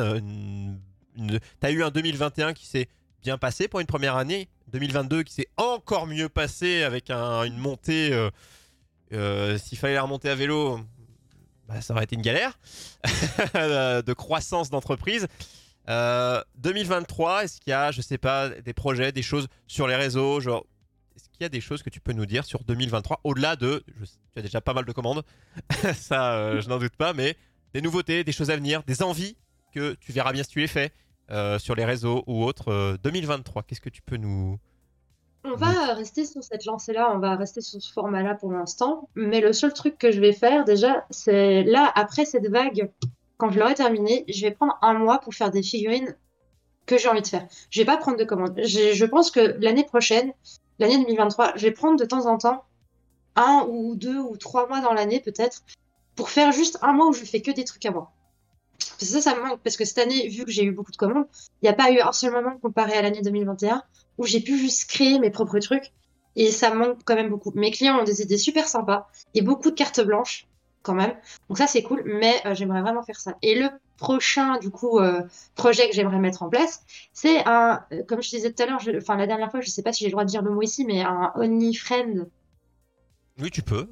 Une- 1.17 1.39
T'as 1.59 1.71
eu 1.71 1.81
un 1.83 1.89
2021 1.91 2.53
qui 2.53 2.65
s'est 2.67 2.87
bien 3.23 3.37
passé 3.37 3.67
pour 3.67 3.79
une 3.79 3.87
première 3.87 4.15
année, 4.17 4.47
2022 4.71 5.23
qui 5.23 5.33
s'est 5.33 5.47
encore 5.57 6.07
mieux 6.07 6.29
passé 6.29 6.83
avec 6.83 7.09
un- 7.09 7.43
une 7.43 7.57
montée. 7.57 8.13
euh, 8.13 8.29
euh, 9.13 9.57
S'il 9.57 9.77
fallait 9.77 9.93
la 9.95 10.03
remonter 10.03 10.29
à 10.29 10.35
vélo, 10.35 10.79
bah, 11.67 11.81
ça 11.81 11.93
aurait 11.93 12.03
été 12.03 12.15
une 12.15 12.21
galère 12.21 12.59
de 13.53 14.13
croissance 14.13 14.69
d'entreprise. 14.69 15.27
Euh, 15.89 16.41
2023, 16.57 17.43
est-ce 17.43 17.59
qu'il 17.59 17.71
y 17.71 17.73
a, 17.73 17.91
je 17.91 18.01
sais 18.01 18.17
pas, 18.17 18.49
des 18.49 18.73
projets, 18.73 19.11
des 19.11 19.21
choses 19.21 19.47
sur 19.67 19.87
les 19.87 19.95
réseaux, 19.95 20.39
genre, 20.39 20.65
est-ce 21.15 21.29
qu'il 21.29 21.41
y 21.41 21.45
a 21.45 21.49
des 21.49 21.61
choses 21.61 21.83
que 21.83 21.89
tu 21.89 21.99
peux 21.99 22.13
nous 22.13 22.25
dire 22.25 22.43
sur 22.43 22.63
2023 22.63 23.21
au-delà 23.23 23.55
de, 23.55 23.83
je 23.99 24.05
tu 24.05 24.39
as 24.39 24.41
déjà 24.41 24.61
pas 24.61 24.73
mal 24.73 24.85
de 24.85 24.91
commandes, 24.91 25.23
ça, 25.95 26.33
euh, 26.33 26.61
je 26.61 26.67
n'en 26.67 26.77
doute 26.77 26.95
pas, 26.95 27.13
mais 27.13 27.37
des 27.73 27.81
nouveautés, 27.81 28.23
des 28.23 28.31
choses 28.31 28.51
à 28.51 28.55
venir, 28.55 28.83
des 28.83 29.01
envies 29.01 29.37
que 29.71 29.95
tu 29.99 30.11
verras 30.11 30.33
bien 30.33 30.43
si 30.43 30.49
tu 30.49 30.59
les 30.59 30.67
fais 30.67 30.91
euh, 31.31 31.57
sur 31.59 31.75
les 31.75 31.85
réseaux 31.85 32.23
ou 32.27 32.43
autres. 32.43 32.69
Euh, 32.69 32.97
2023, 33.03 33.63
qu'est-ce 33.63 33.81
que 33.81 33.89
tu 33.89 34.01
peux 34.01 34.17
nous, 34.17 34.59
On 35.43 35.55
va 35.55 35.93
rester 35.93 36.25
sur 36.25 36.43
cette 36.43 36.65
lancée-là, 36.65 37.11
on 37.13 37.19
va 37.19 37.35
rester 37.35 37.61
sur 37.61 37.81
ce 37.81 37.91
format-là 37.93 38.35
pour 38.35 38.51
l'instant. 38.51 39.09
Mais 39.15 39.41
le 39.41 39.53
seul 39.53 39.73
truc 39.73 39.97
que 39.97 40.11
je 40.11 40.19
vais 40.19 40.33
faire 40.33 40.65
déjà, 40.65 41.05
c'est 41.09 41.63
là, 41.63 41.91
après 41.95 42.25
cette 42.25 42.47
vague, 42.47 42.91
quand 43.37 43.51
je 43.51 43.59
l'aurai 43.59 43.75
terminée, 43.75 44.25
je 44.27 44.41
vais 44.41 44.51
prendre 44.51 44.77
un 44.81 44.93
mois 44.93 45.19
pour 45.19 45.33
faire 45.33 45.51
des 45.51 45.63
figurines 45.63 46.15
que 46.85 46.97
j'ai 46.97 47.09
envie 47.09 47.21
de 47.21 47.27
faire. 47.27 47.47
Je 47.69 47.81
vais 47.81 47.85
pas 47.85 47.97
prendre 47.97 48.17
de 48.17 48.23
commandes. 48.23 48.59
Je 48.63 49.05
pense 49.05 49.31
que 49.31 49.55
l'année 49.59 49.83
prochaine, 49.83 50.33
l'année 50.79 50.97
2023, 50.97 51.53
je 51.55 51.63
vais 51.63 51.71
prendre 51.71 51.99
de 51.99 52.05
temps 52.05 52.25
en 52.27 52.37
temps 52.37 52.63
un 53.35 53.65
ou 53.69 53.95
deux 53.95 54.19
ou 54.19 54.37
trois 54.37 54.67
mois 54.67 54.81
dans 54.81 54.93
l'année 54.93 55.19
peut-être 55.19 55.63
pour 56.15 56.29
faire 56.29 56.51
juste 56.51 56.77
un 56.81 56.93
mois 56.93 57.07
où 57.07 57.13
je 57.13 57.25
fais 57.25 57.41
que 57.41 57.51
des 57.51 57.65
trucs 57.65 57.85
à 57.85 57.91
moi. 57.91 58.11
Parce 58.79 58.97
que 58.99 59.05
ça, 59.05 59.21
ça 59.21 59.35
me 59.35 59.41
manque 59.41 59.59
parce 59.61 59.77
que 59.77 59.85
cette 59.85 59.97
année, 59.97 60.27
vu 60.29 60.45
que 60.45 60.51
j'ai 60.51 60.63
eu 60.63 60.71
beaucoup 60.71 60.91
de 60.91 60.97
commandes, 60.97 61.25
il 61.61 61.65
n'y 61.65 61.69
a 61.69 61.73
pas 61.73 61.91
eu 61.91 61.99
un 61.99 62.11
seul 62.11 62.31
moment 62.31 62.57
comparé 62.61 62.93
à 62.93 63.01
l'année 63.01 63.21
2021 63.21 63.83
où 64.17 64.25
j'ai 64.25 64.39
pu 64.39 64.57
juste 64.57 64.89
créer 64.89 65.19
mes 65.19 65.31
propres 65.31 65.59
trucs. 65.59 65.91
Et 66.37 66.51
ça 66.51 66.69
me 66.73 66.79
manque 66.79 66.99
quand 67.05 67.15
même 67.15 67.29
beaucoup. 67.29 67.51
Mes 67.55 67.71
clients 67.71 67.99
ont 67.99 68.03
des 68.03 68.21
idées 68.21 68.37
super 68.37 68.67
sympas 68.67 69.07
et 69.33 69.41
beaucoup 69.41 69.71
de 69.71 69.75
cartes 69.75 70.01
blanches 70.01 70.47
quand 70.85 70.93
même. 70.93 71.13
Donc 71.49 71.57
ça 71.57 71.67
c'est 71.67 71.83
cool, 71.83 72.03
mais 72.05 72.35
euh, 72.45 72.53
j'aimerais 72.55 72.81
vraiment 72.81 73.03
faire 73.03 73.19
ça. 73.19 73.35
Et 73.41 73.55
le 73.59 73.67
prochain 73.97 74.57
du 74.59 74.69
coup 74.69 74.99
euh, 74.99 75.21
projet 75.55 75.89
que 75.89 75.95
j'aimerais 75.95 76.19
mettre 76.19 76.43
en 76.43 76.49
place, 76.49 76.83
c'est 77.11 77.45
un, 77.47 77.83
euh, 77.91 78.03
comme 78.07 78.21
je 78.21 78.29
disais 78.29 78.53
tout 78.53 78.61
à 78.63 78.67
l'heure, 78.67 78.79
enfin 78.97 79.15
la 79.17 79.27
dernière 79.27 79.49
fois, 79.51 79.61
je 79.61 79.69
sais 79.69 79.81
pas 79.83 79.91
si 79.91 80.03
j'ai 80.03 80.07
le 80.07 80.11
droit 80.11 80.23
de 80.23 80.29
dire 80.29 80.41
le 80.41 80.51
mot 80.51 80.61
ici, 80.61 80.85
mais 80.85 81.01
un 81.01 81.33
Only 81.35 81.73
Friend. 81.75 82.29
Oui, 83.39 83.49
tu 83.51 83.61
peux. 83.61 83.89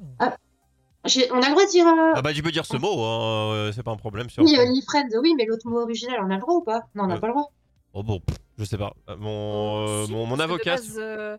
J'ai- 1.06 1.30
On 1.32 1.42
a 1.42 1.46
le 1.48 1.50
droit 1.50 1.66
de 1.66 1.70
dire 1.70 1.86
euh, 1.86 2.12
Ah 2.14 2.22
bah 2.22 2.32
tu 2.32 2.42
peux 2.42 2.50
dire 2.50 2.64
ce 2.64 2.78
mot, 2.78 3.02
hein, 3.02 3.52
euh, 3.52 3.72
c'est 3.72 3.82
pas 3.82 3.90
un 3.90 3.96
problème 3.96 4.30
sur. 4.30 4.42
oui 4.42 4.56
Only 4.58 4.80
Friend, 4.82 5.14
oui, 5.22 5.34
mais 5.36 5.44
l'autre 5.44 5.68
mot 5.68 5.80
original, 5.82 6.18
on 6.22 6.30
a 6.30 6.34
le 6.36 6.40
droit 6.40 6.54
ou 6.54 6.62
pas? 6.62 6.84
Non, 6.94 7.04
on 7.04 7.06
n'a 7.08 7.16
Euh, 7.16 7.20
pas 7.20 7.26
le 7.26 7.34
droit. 7.34 7.50
Oh 7.92 8.02
bon, 8.02 8.20
pff, 8.20 8.38
je 8.58 8.64
sais 8.64 8.78
pas. 8.78 8.94
Mon, 9.18 9.86
euh, 9.86 10.06
Si, 10.06 10.12
mon, 10.12 10.24
mon 10.26 10.36
parce 10.36 10.48
que 10.48 10.52
avocat. 10.52 10.76
De 10.76 10.80
base, 10.80 10.96
euh, 10.98 11.36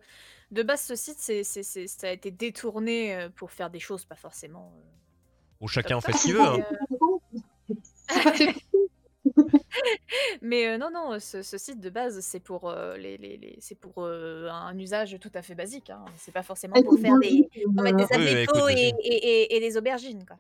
de 0.52 0.64
base, 0.64 0.82
ce 0.84 0.95
site, 0.95 1.18
c'est, 1.18 1.44
ça 1.44 2.07
a 2.07 2.11
été 2.11 2.30
détourné 2.30 3.27
pour 3.36 3.49
faire 3.52 3.72
des 3.72 3.80
choses 3.80 4.06
pas 4.06 4.15
forcément. 4.15 4.72
euh, 4.77 4.82
Ou 5.65 5.67
chacun 5.67 5.99
fait 5.99 6.11
Ah, 6.13 6.17
ce 6.17 6.23
qu'il 6.25 6.35
veut. 6.35 6.41
hein. 6.41 6.63
Mais 10.43 10.67
euh, 10.67 10.77
non, 10.77 10.89
non, 10.93 11.19
ce, 11.19 11.41
ce 11.41 11.57
site 11.57 11.79
de 11.79 11.89
base, 11.89 12.19
c'est 12.19 12.39
pour, 12.39 12.69
euh, 12.69 12.95
les, 12.97 13.17
les- 13.17 13.37
les- 13.37 13.57
c'est 13.59 13.73
pour 13.73 13.93
euh, 14.03 14.47
un 14.49 14.77
usage 14.77 15.17
tout 15.19 15.31
à 15.33 15.41
fait 15.41 15.55
basique. 15.55 15.89
Hein. 15.89 16.05
C'est 16.17 16.31
pas 16.31 16.43
forcément 16.43 16.75
pour 16.83 16.99
faire 16.99 17.17
des, 17.19 17.49
pour 17.63 17.81
mettre 17.83 17.97
des 17.97 18.03
Oui, 18.03 18.29
abricots 18.29 18.67
écoute, 18.67 18.77
et, 18.77 18.93
et- 19.03 19.41
et- 19.53 19.55
et 19.57 19.59
des 19.59 19.75
aubergines. 19.75 20.23
Quoi. 20.25 20.37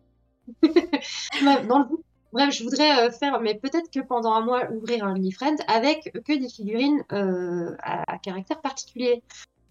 Dans 1.67 1.79
le 1.79 1.85
but. 1.85 1.99
Bref, 2.31 2.53
je 2.53 2.63
voudrais 2.63 3.07
euh, 3.07 3.11
faire, 3.11 3.41
mais 3.41 3.55
peut-être 3.55 3.89
que 3.89 4.01
pendant 4.01 4.33
un 4.33 4.41
mois, 4.45 4.69
ouvrir 4.71 5.05
un 5.05 5.13
OnlyFriend 5.15 5.55
avec 5.67 6.11
que 6.23 6.37
des 6.37 6.49
figurines 6.49 7.03
euh, 7.13 7.75
à, 7.81 8.13
à 8.13 8.17
caractère 8.19 8.61
particulier. 8.61 9.23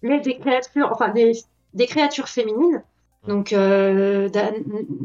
Mais 0.03 0.21
des 0.21 0.37
créatures, 0.39 0.91
enfin 0.91 1.11
des, 1.11 1.33
des 1.75 1.87
créatures 1.87 2.29
féminines. 2.29 2.83
Donc, 3.27 3.53
euh, 3.53 4.29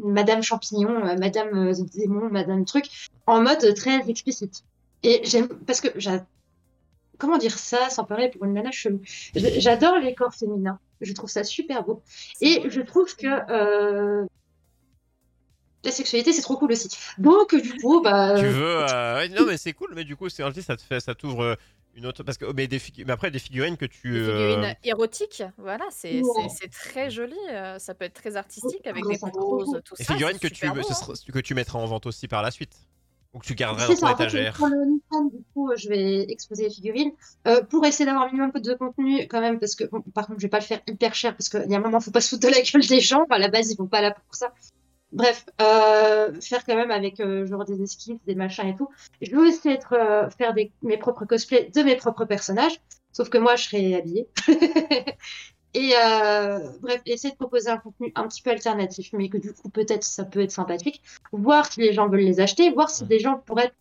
Madame 0.03 0.43
Champignon, 0.43 1.05
euh, 1.05 1.15
Madame 1.17 1.69
euh, 1.69 1.73
Démon, 1.95 2.29
Madame 2.29 2.65
Truc, 2.65 2.85
en 3.25 3.41
mode 3.41 3.73
très 3.75 4.09
explicite. 4.09 4.63
Et 5.03 5.21
j'aime, 5.23 5.47
parce 5.65 5.79
que 5.79 5.87
comment 7.17 7.37
dire 7.37 7.57
ça 7.57 7.89
sans 7.89 8.03
parler 8.03 8.29
pour 8.29 8.45
une 8.45 8.53
nana 8.53 8.71
chelou? 8.71 9.01
J'adore 9.35 9.99
les 9.99 10.13
corps 10.13 10.33
féminins. 10.33 10.79
Je 11.01 11.13
trouve 11.13 11.29
ça 11.29 11.43
super 11.43 11.83
beau. 11.83 12.01
Et 12.41 12.69
je 12.69 12.81
trouve 12.81 13.15
que 13.15 13.27
euh, 13.27 14.25
la 15.83 15.91
sexualité, 15.91 16.33
c'est 16.33 16.41
trop 16.41 16.57
cool 16.57 16.73
aussi. 16.73 16.89
Donc, 17.17 17.55
du 17.55 17.73
coup, 17.79 18.01
bah. 18.01 18.35
Tu 18.37 18.45
euh, 18.45 18.49
veux 18.49 18.93
euh, 18.93 19.15
ouais, 19.15 19.29
Non 19.29 19.45
mais 19.45 19.57
c'est 19.57 19.73
cool, 19.73 19.93
mais 19.95 20.03
du 20.03 20.15
coup 20.15 20.27
c'est 20.29 20.43
ça 20.61 20.75
te 20.75 20.81
fait, 20.81 20.99
ça 20.99 21.15
t'ouvre 21.15 21.43
euh, 21.43 21.55
une 21.95 22.05
autre 22.05 22.23
parce 22.23 22.37
que 22.37 22.45
mais 22.53 22.67
des 22.67 22.79
figu- 22.79 23.03
mais 23.05 23.13
après 23.13 23.31
des 23.31 23.39
figurines 23.39 23.75
que 23.77 23.85
tu. 23.85 24.11
Des 24.13 24.19
euh, 24.19 24.53
figurines 24.55 24.75
érotiques, 24.83 25.43
voilà, 25.57 25.85
c'est, 25.91 26.21
Ouais. 26.21 26.47
très 26.71 27.09
joli. 27.09 27.35
euh, 27.51 27.77
ça 27.79 27.93
peut 27.93 28.05
être 28.05 28.13
très 28.13 28.35
artistique 28.35 28.85
avec 28.87 29.03
des 29.07 29.17
beau. 29.17 29.65
tout 29.83 29.95
Des 29.95 30.03
ça. 30.03 30.13
figurines 30.13 30.39
que 30.39 30.47
tu, 30.47 30.67
beau, 30.69 30.81
ce 30.83 30.93
hein. 30.93 31.31
que 31.33 31.39
tu 31.39 31.53
mettras 31.55 31.79
en 31.79 31.85
vente 31.85 32.05
aussi 32.05 32.27
par 32.27 32.41
la 32.41 32.51
suite. 32.51 32.73
Ou 33.31 33.37
que 33.37 33.45
tu 33.45 33.53
garderas 33.53 33.85
C'est 33.85 33.93
dans 33.93 33.99
ton 33.99 34.05
ça, 34.07 34.13
en 34.13 34.17
fait, 34.17 34.23
étagère. 34.23 34.53
pour 34.55 34.67
le 34.69 35.29
du 35.29 35.43
coup, 35.53 35.69
je 35.77 35.87
vais 35.87 36.21
exposer 36.31 36.63
les 36.63 36.71
figurines 36.71 37.11
euh, 37.47 37.61
pour 37.63 37.85
essayer 37.85 38.05
d'avoir 38.05 38.23
un 38.23 38.27
minimum 38.31 38.51
de 38.55 38.73
contenu 38.73 39.27
quand 39.27 39.39
même, 39.39 39.59
parce 39.59 39.75
que 39.75 39.83
bon, 39.83 40.01
par 40.01 40.25
contre, 40.25 40.39
je 40.39 40.45
vais 40.45 40.49
pas 40.49 40.57
le 40.57 40.65
faire 40.65 40.81
hyper 40.87 41.13
cher 41.13 41.35
parce 41.37 41.47
qu'il 41.47 41.69
y 41.69 41.75
a 41.75 41.77
un 41.77 41.81
moment, 41.81 41.99
faut 41.99 42.09
pas 42.09 42.21
se 42.21 42.29
foutre 42.29 42.47
de 42.47 42.51
la 42.51 42.59
gueule 42.61 42.87
des 42.87 42.99
gens. 42.99 43.25
À 43.29 43.37
la 43.37 43.49
base, 43.49 43.69
ils 43.71 43.77
vont 43.77 43.85
pas 43.85 44.01
là 44.01 44.11
pour 44.11 44.33
ça. 44.33 44.51
Bref, 45.11 45.45
euh, 45.59 46.39
faire 46.39 46.63
quand 46.65 46.75
même 46.75 46.91
avec 46.91 47.19
euh, 47.19 47.45
genre 47.47 47.65
des 47.65 47.81
esquisses, 47.81 48.19
des 48.27 48.35
machins 48.35 48.67
et 48.67 48.75
tout. 48.75 48.89
Je 49.21 49.31
veux 49.31 49.47
aussi 49.47 49.69
être 49.69 49.93
euh, 49.93 50.29
faire 50.29 50.53
des, 50.53 50.71
mes 50.83 50.97
propres 50.97 51.25
cosplays 51.25 51.71
de 51.73 51.81
mes 51.81 51.95
propres 51.95 52.25
personnages, 52.25 52.79
sauf 53.11 53.29
que 53.29 53.39
moi, 53.39 53.55
je 53.55 53.63
serai 53.65 53.95
habillée. 53.95 54.27
Et 55.75 55.93
bref, 56.81 57.01
essayer 57.05 57.31
de 57.31 57.37
proposer 57.37 57.69
un 57.69 57.77
contenu 57.77 58.11
un 58.15 58.27
petit 58.27 58.41
peu 58.41 58.49
alternatif, 58.49 59.11
mais 59.13 59.29
que 59.29 59.37
du 59.37 59.53
coup 59.53 59.69
peut-être 59.69 60.03
ça 60.03 60.25
peut 60.25 60.39
être 60.39 60.51
sympathique. 60.51 61.03
Voir 61.31 61.71
si 61.71 61.79
les 61.81 61.93
gens 61.93 62.09
veulent 62.09 62.21
les 62.21 62.39
acheter, 62.39 62.71
voir 62.71 62.89
si 62.89 63.05
des 63.05 63.19
gens 63.19 63.37
pourraient 63.45 63.71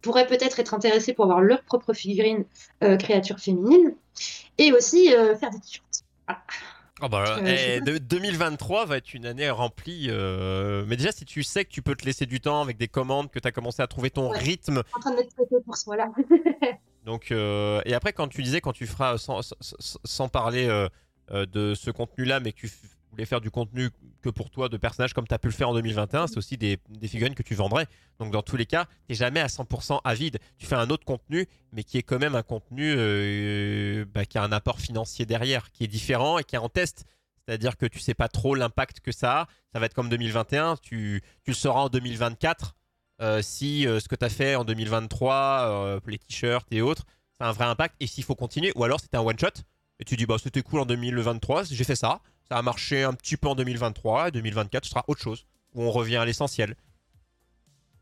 pourraient 0.00 0.28
peut-être 0.28 0.60
être 0.60 0.74
intéressés 0.74 1.12
pour 1.12 1.24
avoir 1.24 1.40
leur 1.40 1.64
propre 1.64 1.92
figurine 1.92 2.44
créature 2.80 3.40
féminine, 3.40 3.96
et 4.58 4.72
aussi 4.72 5.08
faire 5.08 5.50
des 5.50 5.58
t-shirts. 5.58 6.04
Oh 7.04 7.08
bah, 7.10 7.36
Euh, 7.38 7.44
eh, 7.44 7.80
je 7.86 7.98
2023 7.98 8.86
va 8.86 8.96
être 8.96 9.12
une 9.12 9.26
année 9.26 9.50
remplie. 9.50 10.06
euh, 10.08 10.84
Mais 10.86 10.96
déjà, 10.96 11.12
si 11.12 11.24
tu 11.26 11.42
sais 11.42 11.64
que 11.66 11.70
tu 11.70 11.82
peux 11.82 11.94
te 11.94 12.04
laisser 12.06 12.24
du 12.24 12.40
temps 12.40 12.62
avec 12.62 12.78
des 12.78 12.88
commandes, 12.88 13.30
que 13.30 13.38
tu 13.38 13.46
as 13.46 13.52
commencé 13.52 13.82
à 13.82 13.86
trouver 13.86 14.10
ton 14.10 14.30
Ouais. 14.30 14.38
rythme. 14.38 14.82
En 14.96 15.00
train 15.00 15.10
de 15.10 15.16
mettre 15.16 15.34
pour 15.64 15.76
ce 15.76 15.84
mois-là. 15.86 16.10
Donc, 17.04 17.30
euh, 17.30 17.82
Et 17.84 17.92
après, 17.94 18.14
quand 18.14 18.28
tu 18.28 18.42
disais, 18.42 18.62
quand 18.62 18.72
tu 18.72 18.86
feras, 18.86 19.18
sans, 19.18 19.42
sans- 19.42 19.54
sans- 19.60 19.98
sans 20.04 20.28
parler 20.30 20.66
euh, 20.66 20.88
de 21.46 21.74
ce 21.74 21.90
contenu-là, 21.90 22.40
mais 22.40 22.52
que 22.52 22.60
tu 22.60 22.70
voulais 23.14 23.26
faire 23.26 23.40
du 23.40 23.50
contenu 23.50 23.90
que 24.22 24.28
pour 24.28 24.50
toi, 24.50 24.68
de 24.68 24.76
personnages 24.76 25.14
comme 25.14 25.26
tu 25.26 25.34
as 25.34 25.38
pu 25.38 25.48
le 25.48 25.52
faire 25.52 25.68
en 25.68 25.74
2021, 25.74 26.26
c'est 26.26 26.38
aussi 26.38 26.56
des, 26.56 26.78
figurines 27.06 27.34
que 27.34 27.42
tu 27.42 27.54
vendrais. 27.54 27.86
Donc 28.18 28.32
dans 28.32 28.42
tous 28.42 28.56
les 28.56 28.66
cas, 28.66 28.84
tu 28.84 28.92
n'es 29.10 29.14
jamais 29.14 29.40
à 29.40 29.46
100% 29.46 30.00
avide. 30.04 30.38
Tu 30.58 30.66
fais 30.66 30.76
un 30.76 30.90
autre 30.90 31.04
contenu, 31.04 31.46
mais 31.72 31.82
qui 31.84 31.98
est 31.98 32.02
quand 32.02 32.18
même 32.18 32.34
un 32.34 32.42
contenu 32.42 32.94
euh, 32.96 34.04
bah, 34.12 34.24
qui 34.24 34.38
a 34.38 34.42
un 34.42 34.52
apport 34.52 34.80
financier 34.80 35.26
derrière, 35.26 35.70
qui 35.72 35.84
est 35.84 35.88
différent 35.88 36.38
et 36.38 36.44
qui 36.44 36.56
est 36.56 36.58
en 36.58 36.68
test. 36.68 37.04
C'est-à-dire 37.46 37.76
que 37.76 37.86
tu 37.86 37.98
sais 37.98 38.14
pas 38.14 38.28
trop 38.28 38.54
l'impact 38.54 39.00
que 39.00 39.12
ça 39.12 39.40
a. 39.40 39.48
Ça 39.72 39.78
va 39.78 39.86
être 39.86 39.94
comme 39.94 40.08
2021, 40.08 40.76
tu, 40.76 41.22
tu 41.42 41.50
le 41.50 41.56
sauras 41.56 41.80
en 41.80 41.88
2024 41.88 42.74
euh, 43.20 43.42
si 43.42 43.86
euh, 43.86 44.00
ce 44.00 44.08
que 44.08 44.16
tu 44.16 44.24
as 44.24 44.28
fait 44.28 44.56
en 44.56 44.64
2023, 44.64 45.34
euh, 45.34 46.00
les 46.06 46.18
t-shirts 46.18 46.66
et 46.72 46.82
autres, 46.82 47.04
ça 47.38 47.46
a 47.46 47.48
un 47.48 47.52
vrai 47.52 47.64
impact 47.64 47.94
et 48.00 48.06
s'il 48.06 48.24
faut 48.24 48.34
continuer. 48.34 48.72
Ou 48.74 48.84
alors 48.84 49.00
c'était 49.00 49.16
un 49.16 49.22
one-shot 49.22 49.62
et 50.00 50.04
tu 50.04 50.16
dis 50.16 50.26
bah 50.26 50.36
c'était 50.42 50.62
cool 50.62 50.80
en 50.80 50.86
2023, 50.86 51.64
j'ai 51.64 51.84
fait 51.84 51.96
ça, 51.96 52.20
ça 52.50 52.58
a 52.58 52.62
marché 52.62 53.04
un 53.04 53.12
petit 53.14 53.36
peu 53.36 53.48
en 53.48 53.54
2023 53.54 54.28
et 54.28 54.30
2024 54.32 54.84
ce 54.84 54.90
sera 54.90 55.04
autre 55.08 55.20
chose 55.20 55.46
où 55.74 55.82
on 55.82 55.90
revient 55.90 56.16
à 56.16 56.24
l'essentiel. 56.24 56.76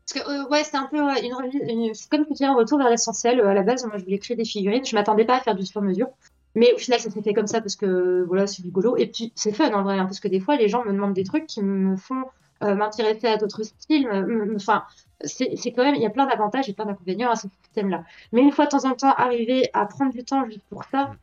Parce 0.07 0.25
que, 0.25 0.29
euh, 0.31 0.47
ouais, 0.49 0.63
c'était 0.63 0.77
un 0.77 0.87
peu 0.87 1.01
ouais, 1.01 1.25
une, 1.25 1.69
une- 1.69 1.93
c'est 1.93 2.09
comme 2.09 2.25
tu 2.25 2.33
dis, 2.33 2.45
un 2.45 2.53
retour 2.55 2.77
vers 2.77 2.89
l'essentiel. 2.89 3.39
Euh, 3.39 3.47
À 3.47 3.53
la 3.53 3.63
base, 3.63 3.85
moi, 3.85 3.97
je 3.97 4.03
voulais 4.03 4.19
créer 4.19 4.35
des 4.35 4.43
figurines. 4.45 4.85
Je 4.85 4.95
m'attendais 4.95 5.23
pas 5.25 5.37
à 5.37 5.39
faire 5.39 5.55
du 5.55 5.65
sur-mesure. 5.65 6.07
Mais 6.55 6.71
au 6.73 6.77
final, 6.77 6.99
ça 6.99 7.09
s'est 7.09 7.21
fait 7.21 7.33
comme 7.33 7.47
ça 7.47 7.61
parce 7.61 7.75
que, 7.77 8.23
voilà, 8.27 8.45
c'est 8.45 8.61
rigolo. 8.63 8.97
Et 8.97 9.07
puis, 9.07 9.31
c'est 9.35 9.53
fun, 9.53 9.71
en 9.73 9.81
vrai, 9.83 9.97
hein, 9.97 10.05
parce 10.05 10.19
que 10.19 10.27
des 10.27 10.39
fois, 10.41 10.55
les 10.57 10.67
gens 10.67 10.83
me 10.83 10.91
demandent 10.91 11.13
des 11.13 11.23
trucs 11.23 11.47
qui 11.47 11.63
me 11.63 11.95
font 11.95 12.25
euh, 12.63 12.75
m'intéresser 12.75 13.27
à 13.27 13.37
d'autres 13.37 13.63
styles. 13.63 14.07
Enfin, 14.55 14.83
c'est 15.23 15.55
c'est 15.55 15.71
quand 15.71 15.83
même, 15.83 15.95
il 15.95 16.01
y 16.01 16.05
a 16.05 16.09
plein 16.09 16.27
d'avantages 16.27 16.67
et 16.69 16.73
plein 16.73 16.85
d'inconvénients 16.85 17.31
à 17.31 17.35
ce 17.37 17.47
système-là. 17.63 18.03
Mais 18.33 18.41
une 18.41 18.51
fois 18.51 18.65
de 18.65 18.71
temps 18.71 18.85
en 18.85 18.93
temps, 18.95 19.13
arriver 19.15 19.69
à 19.73 19.85
prendre 19.85 20.11
du 20.13 20.23
temps 20.25 20.45
juste 20.45 20.61
pour 20.69 20.83
ça, 20.91 21.05
Mm. 21.05 21.17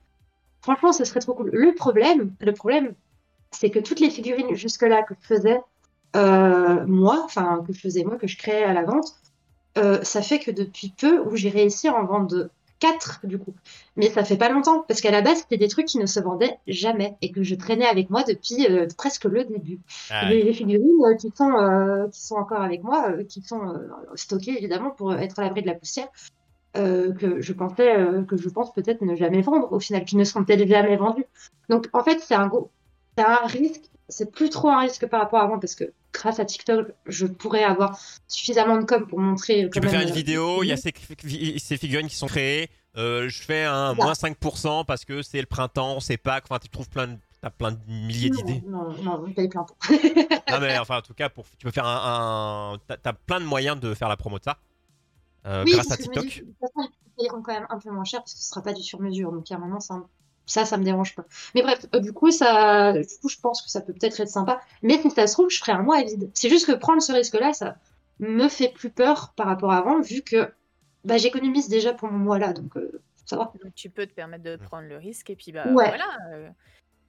franchement, 0.62 0.92
ce 0.92 1.04
serait 1.04 1.20
trop 1.20 1.34
cool. 1.34 1.50
Le 1.52 1.74
problème, 1.74 2.32
le 2.40 2.52
problème, 2.52 2.94
c'est 3.50 3.70
que 3.70 3.78
toutes 3.78 4.00
les 4.00 4.10
figurines 4.10 4.54
jusque-là 4.54 5.02
que 5.02 5.14
je 5.20 5.26
faisais, 5.26 5.60
euh, 6.16 6.86
moi, 6.86 7.22
enfin, 7.24 7.64
que 7.66 7.72
je 7.72 7.80
faisais 7.80 8.04
moi, 8.04 8.16
que 8.16 8.26
je 8.26 8.36
créais 8.36 8.64
à 8.64 8.72
la 8.72 8.84
vente, 8.84 9.14
euh, 9.78 10.02
ça 10.02 10.22
fait 10.22 10.38
que 10.38 10.50
depuis 10.50 10.92
peu, 10.96 11.20
où 11.20 11.36
j'ai 11.36 11.50
réussi 11.50 11.88
à 11.88 11.94
en 11.94 12.04
vendre 12.04 12.50
4 12.80 13.20
du 13.24 13.38
coup. 13.38 13.54
Mais 13.96 14.10
ça 14.10 14.24
fait 14.24 14.36
pas 14.36 14.48
longtemps, 14.48 14.84
parce 14.88 15.00
qu'à 15.00 15.10
la 15.10 15.22
base, 15.22 15.38
c'était 15.38 15.58
des 15.58 15.68
trucs 15.68 15.86
qui 15.86 15.98
ne 15.98 16.06
se 16.06 16.18
vendaient 16.18 16.58
jamais 16.66 17.16
et 17.22 17.30
que 17.30 17.42
je 17.42 17.54
traînais 17.54 17.86
avec 17.86 18.10
moi 18.10 18.24
depuis 18.24 18.66
euh, 18.68 18.88
presque 18.96 19.26
le 19.26 19.44
début. 19.44 19.78
Ah, 20.10 20.28
Les, 20.28 20.42
les 20.42 20.52
figurines 20.52 21.04
euh, 21.04 21.14
qui 21.14 21.30
sont, 21.34 21.52
euh, 21.52 22.08
qui 22.08 22.20
sont 22.20 22.36
encore 22.36 22.62
avec 22.62 22.82
moi, 22.82 23.12
qui 23.28 23.42
sont 23.42 23.60
stockées 24.14 24.56
évidemment 24.56 24.90
pour 24.90 25.14
être 25.14 25.38
à 25.38 25.42
l'abri 25.42 25.62
de 25.62 25.66
la 25.66 25.74
poussière, 25.74 26.08
que 26.74 27.40
je 27.40 27.52
pensais, 27.52 27.94
que 28.28 28.36
je 28.36 28.48
pense 28.48 28.72
peut-être 28.72 29.02
ne 29.02 29.14
jamais 29.16 29.42
vendre 29.42 29.72
au 29.72 29.80
final, 29.80 30.04
qui 30.04 30.16
ne 30.16 30.24
seront 30.24 30.44
peut-être 30.44 30.66
jamais 30.66 30.96
vendus. 30.96 31.26
Donc 31.68 31.88
en 31.92 32.02
fait, 32.02 32.20
c'est 32.20 32.34
un 32.34 32.46
gros, 32.46 32.70
c'est 33.20 33.26
un 33.26 33.46
risque, 33.46 33.82
c'est 34.08 34.32
plus 34.32 34.50
trop 34.50 34.68
un 34.68 34.80
risque 34.80 35.06
par 35.06 35.20
rapport 35.20 35.40
à 35.40 35.44
avant 35.44 35.58
parce 35.58 35.74
que 35.74 35.92
grâce 36.12 36.40
à 36.40 36.44
TikTok, 36.44 36.88
je 37.06 37.26
pourrais 37.26 37.64
avoir 37.64 37.98
suffisamment 38.28 38.78
de 38.78 38.84
com 38.84 39.06
pour 39.06 39.18
montrer. 39.18 39.68
Tu 39.72 39.80
peux 39.80 39.88
faire 39.88 40.00
une 40.00 40.10
euh, 40.10 40.12
vidéo, 40.12 40.62
il 40.62 40.68
y 40.68 40.72
a 40.72 40.76
ces, 40.76 40.92
ces 41.58 41.76
figurines 41.76 42.08
qui 42.08 42.16
sont 42.16 42.26
créées. 42.26 42.70
euh, 42.96 43.28
je 43.28 43.42
fais 43.42 43.64
un 43.64 43.94
moins 43.94 44.12
5% 44.12 44.84
parce 44.84 45.04
que 45.04 45.22
c'est 45.22 45.40
le 45.40 45.46
printemps, 45.46 46.00
c'est 46.00 46.16
Pâques. 46.16 46.44
Enfin, 46.48 46.58
tu 46.58 46.68
trouves 46.68 46.88
plein 46.88 47.08
de, 47.08 47.16
t'as 47.40 47.50
plein 47.50 47.72
de 47.72 47.78
milliers 47.86 48.30
d'idées. 48.30 48.62
Non, 48.66 48.90
non, 49.02 49.22
plein. 49.32 49.66
Non, 50.50 50.60
mais 50.60 50.78
enfin, 50.78 50.98
en 50.98 51.02
tout 51.02 51.14
cas, 51.14 51.28
pour, 51.28 51.44
tu 51.58 51.64
peux 51.64 51.70
faire 51.70 51.86
un. 51.86 52.74
un 52.74 52.96
t'as, 52.96 53.12
plein 53.12 53.40
de 53.40 53.44
moyens 53.44 53.78
de 53.78 53.94
faire 53.94 54.08
la 54.08 54.16
promo 54.16 54.38
de 54.38 54.44
ça 54.44 54.58
euh, 55.46 55.62
Oui, 55.64 55.72
grâce 55.72 55.90
à 55.90 55.96
TikTok. 55.96 56.42
ils 57.18 57.28
quand 57.28 57.42
même 57.48 57.66
un 57.68 57.78
peu 57.78 57.90
moins 57.90 58.04
cher 58.04 58.20
parce 58.20 58.34
que 58.34 58.40
ce 58.40 58.48
sera 58.48 58.62
pas 58.62 58.72
du 58.72 58.82
sur-mesure. 58.82 59.30
Donc, 59.30 59.50
à 59.52 59.56
un 59.56 59.58
moment, 59.58 59.78
ça, 59.78 60.02
ça, 60.50 60.64
ça 60.64 60.76
me 60.76 60.84
dérange 60.84 61.14
pas. 61.14 61.24
Mais 61.54 61.62
bref, 61.62 61.86
euh, 61.94 62.00
du 62.00 62.12
coup, 62.12 62.30
ça, 62.30 62.92
du 62.92 63.06
coup, 63.20 63.28
je 63.28 63.38
pense 63.40 63.62
que 63.62 63.70
ça 63.70 63.80
peut 63.80 63.92
peut-être 63.92 64.18
être 64.20 64.28
sympa. 64.28 64.60
Mais 64.82 65.00
si 65.00 65.10
ça 65.10 65.26
se 65.26 65.32
trouve, 65.34 65.48
je 65.50 65.58
ferai 65.58 65.72
un 65.72 65.82
mois 65.82 65.98
à 65.98 66.02
vide. 66.02 66.30
C'est 66.34 66.48
juste 66.48 66.66
que 66.66 66.72
prendre 66.72 67.00
ce 67.00 67.12
risque-là, 67.12 67.52
ça 67.52 67.76
me 68.18 68.48
fait 68.48 68.68
plus 68.68 68.90
peur 68.90 69.32
par 69.36 69.46
rapport 69.46 69.70
à 69.72 69.78
avant, 69.78 70.00
vu 70.00 70.22
que 70.22 70.52
bah, 71.04 71.16
j'économise 71.18 71.68
déjà 71.68 71.94
pour 71.94 72.10
mon 72.10 72.18
mois-là. 72.18 72.52
Donc, 72.52 72.76
euh, 72.76 73.00
ça 73.24 73.36
va. 73.36 73.52
Donc 73.62 73.74
tu 73.74 73.90
peux 73.90 74.06
te 74.06 74.12
permettre 74.12 74.44
de 74.44 74.56
prendre 74.56 74.88
le 74.88 74.96
risque 74.96 75.30
et 75.30 75.36
puis 75.36 75.52
bah 75.52 75.72
Ouais. 75.72 75.88
voilà. 75.88 76.16
euh, 76.32 76.48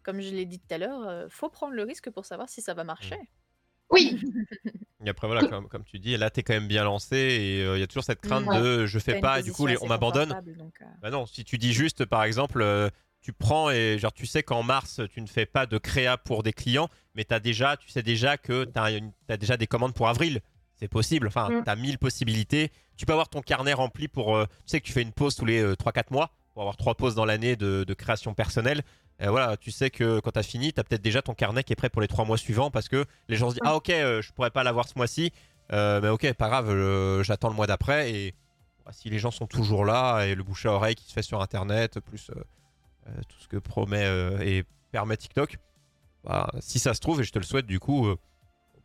comme 0.03 0.21
je 0.21 0.29
l'ai 0.31 0.45
dit 0.45 0.59
tout 0.59 0.73
à 0.73 0.77
l'heure, 0.77 1.07
euh, 1.07 1.27
faut 1.29 1.49
prendre 1.49 1.73
le 1.73 1.83
risque 1.83 2.09
pour 2.11 2.25
savoir 2.25 2.47
si 2.49 2.61
ça 2.61 2.73
va 2.73 2.83
marcher. 2.83 3.17
Oui, 3.89 4.19
Et 5.05 5.09
après, 5.09 5.27
voilà, 5.27 5.47
comme, 5.49 5.67
comme 5.67 5.83
tu 5.83 5.99
dis, 5.99 6.15
là, 6.15 6.29
t'es 6.29 6.43
quand 6.43 6.53
même 6.53 6.67
bien 6.67 6.83
lancé 6.83 7.15
et 7.17 7.63
euh, 7.65 7.75
il 7.77 7.79
y 7.81 7.83
a 7.83 7.87
toujours 7.87 8.03
cette 8.03 8.21
crainte 8.21 8.45
Ouais. 8.47 8.57
de 8.61 8.85
je 8.85 8.99
fais 8.99 9.19
pas 9.19 9.39
et 9.39 9.43
du 9.43 9.51
coup, 9.51 9.65
les- 9.67 9.77
on 9.81 9.87
m'abandonne. 9.87 10.31
euh, 10.31 10.85
Bah 11.01 11.09
non, 11.09 11.25
si 11.25 11.43
tu 11.43 11.57
dis 11.57 11.73
juste, 11.73 12.05
par 12.05 12.23
exemple, 12.23 12.61
euh, 12.61 12.89
tu 13.21 13.33
prends 13.33 13.69
et 13.69 13.97
genre 13.99 14.13
tu 14.13 14.25
sais 14.25 14.43
qu'en 14.43 14.63
mars, 14.63 14.99
tu 15.13 15.21
ne 15.21 15.27
fais 15.27 15.45
pas 15.45 15.65
de 15.65 15.77
créa 15.77 16.17
pour 16.17 16.43
des 16.43 16.53
clients, 16.53 16.89
mais 17.15 17.31
as 17.31 17.39
déjà, 17.39 17.77
tu 17.77 17.89
sais 17.89 18.01
déjà 18.03 18.37
que 18.37 18.65
tu 18.65 18.79
as, 19.29 19.37
déjà 19.37 19.57
des 19.57 19.67
commandes 19.67 19.93
pour 19.93 20.07
avril. 20.09 20.41
C'est 20.75 20.87
possible, 20.87 21.27
enfin, 21.27 21.49
Mm. 21.49 21.63
tu 21.63 21.69
as 21.69 21.75
mille 21.75 21.97
possibilités. 21.99 22.71
Tu 22.97 23.05
peux 23.05 23.13
avoir 23.13 23.29
ton 23.29 23.41
carnet 23.41 23.73
rempli 23.73 24.07
pour. 24.07 24.35
euh, 24.35 24.45
tu 24.45 24.51
sais 24.71 24.81
que 24.81 24.85
tu 24.87 24.91
fais 24.93 25.03
une 25.03 25.11
pause 25.11 25.35
tous 25.35 25.45
les 25.45 25.61
3-4 25.75 26.11
mois 26.11 26.31
pour 26.53 26.63
avoir 26.63 26.75
trois 26.77 26.95
pauses 26.95 27.13
dans 27.15 27.25
l'année 27.25 27.55
de, 27.55 27.83
de 27.83 27.93
création 27.93 28.33
personnelle. 28.33 28.81
Euh, 29.21 29.29
voilà, 29.29 29.55
tu 29.57 29.69
sais 29.71 29.91
que 29.91 30.19
quand 30.19 30.31
tu 30.31 30.39
as 30.39 30.43
fini, 30.43 30.73
tu 30.73 30.79
as 30.79 30.83
peut-être 30.83 31.01
déjà 31.03 31.21
ton 31.21 31.35
carnet 31.35 31.63
qui 31.63 31.73
est 31.73 31.75
prêt 31.75 31.89
pour 31.89 32.01
les 32.01 32.07
trois 32.07 32.25
mois 32.25 32.37
suivants 32.37 32.71
parce 32.71 32.89
que 32.89 33.05
les 33.29 33.35
gens 33.35 33.49
se 33.49 33.53
disent 33.55 33.61
Mm. 33.63 33.67
Ah, 33.67 33.75
ok, 33.75 33.89
euh, 33.91 34.21
je 34.23 34.31
pourrais 34.33 34.49
pas 34.49 34.63
l'avoir 34.63 34.87
ce 34.87 34.93
mois-ci, 34.95 35.31
euh, 35.71 36.01
mais 36.01 36.09
ok, 36.09 36.33
pas 36.33 36.49
grave, 36.49 36.69
euh, 36.71 37.21
j'attends 37.21 37.49
le 37.49 37.55
mois 37.55 37.67
d'après. 37.67 38.11
Et 38.11 38.33
bah, 38.83 38.91
si 38.91 39.11
les 39.11 39.19
gens 39.19 39.29
sont 39.29 39.45
toujours 39.45 39.85
là 39.85 40.23
et 40.25 40.33
le 40.33 40.41
bouche 40.41 40.65
à 40.65 40.71
oreille 40.73 40.95
qui 40.95 41.05
se 41.05 41.13
fait 41.13 41.21
sur 41.21 41.39
internet, 41.43 41.99
plus 41.99 42.31
euh, 42.31 42.33
euh, 42.39 42.43
tout 43.27 43.37
ce 43.39 43.47
que 43.47 43.57
promet 43.57 44.05
euh, 44.05 44.39
et 44.39 44.63
permet 44.91 45.17
TikTok, 45.17 45.57
bah, 46.23 46.49
si 46.59 46.79
ça 46.79 46.93
se 46.93 46.99
trouve, 46.99 47.21
et 47.21 47.23
je 47.23 47.31
te 47.31 47.39
le 47.39 47.45
souhaite 47.45 47.65
du 47.65 47.79
coup, 47.79 48.07
euh, 48.07 48.17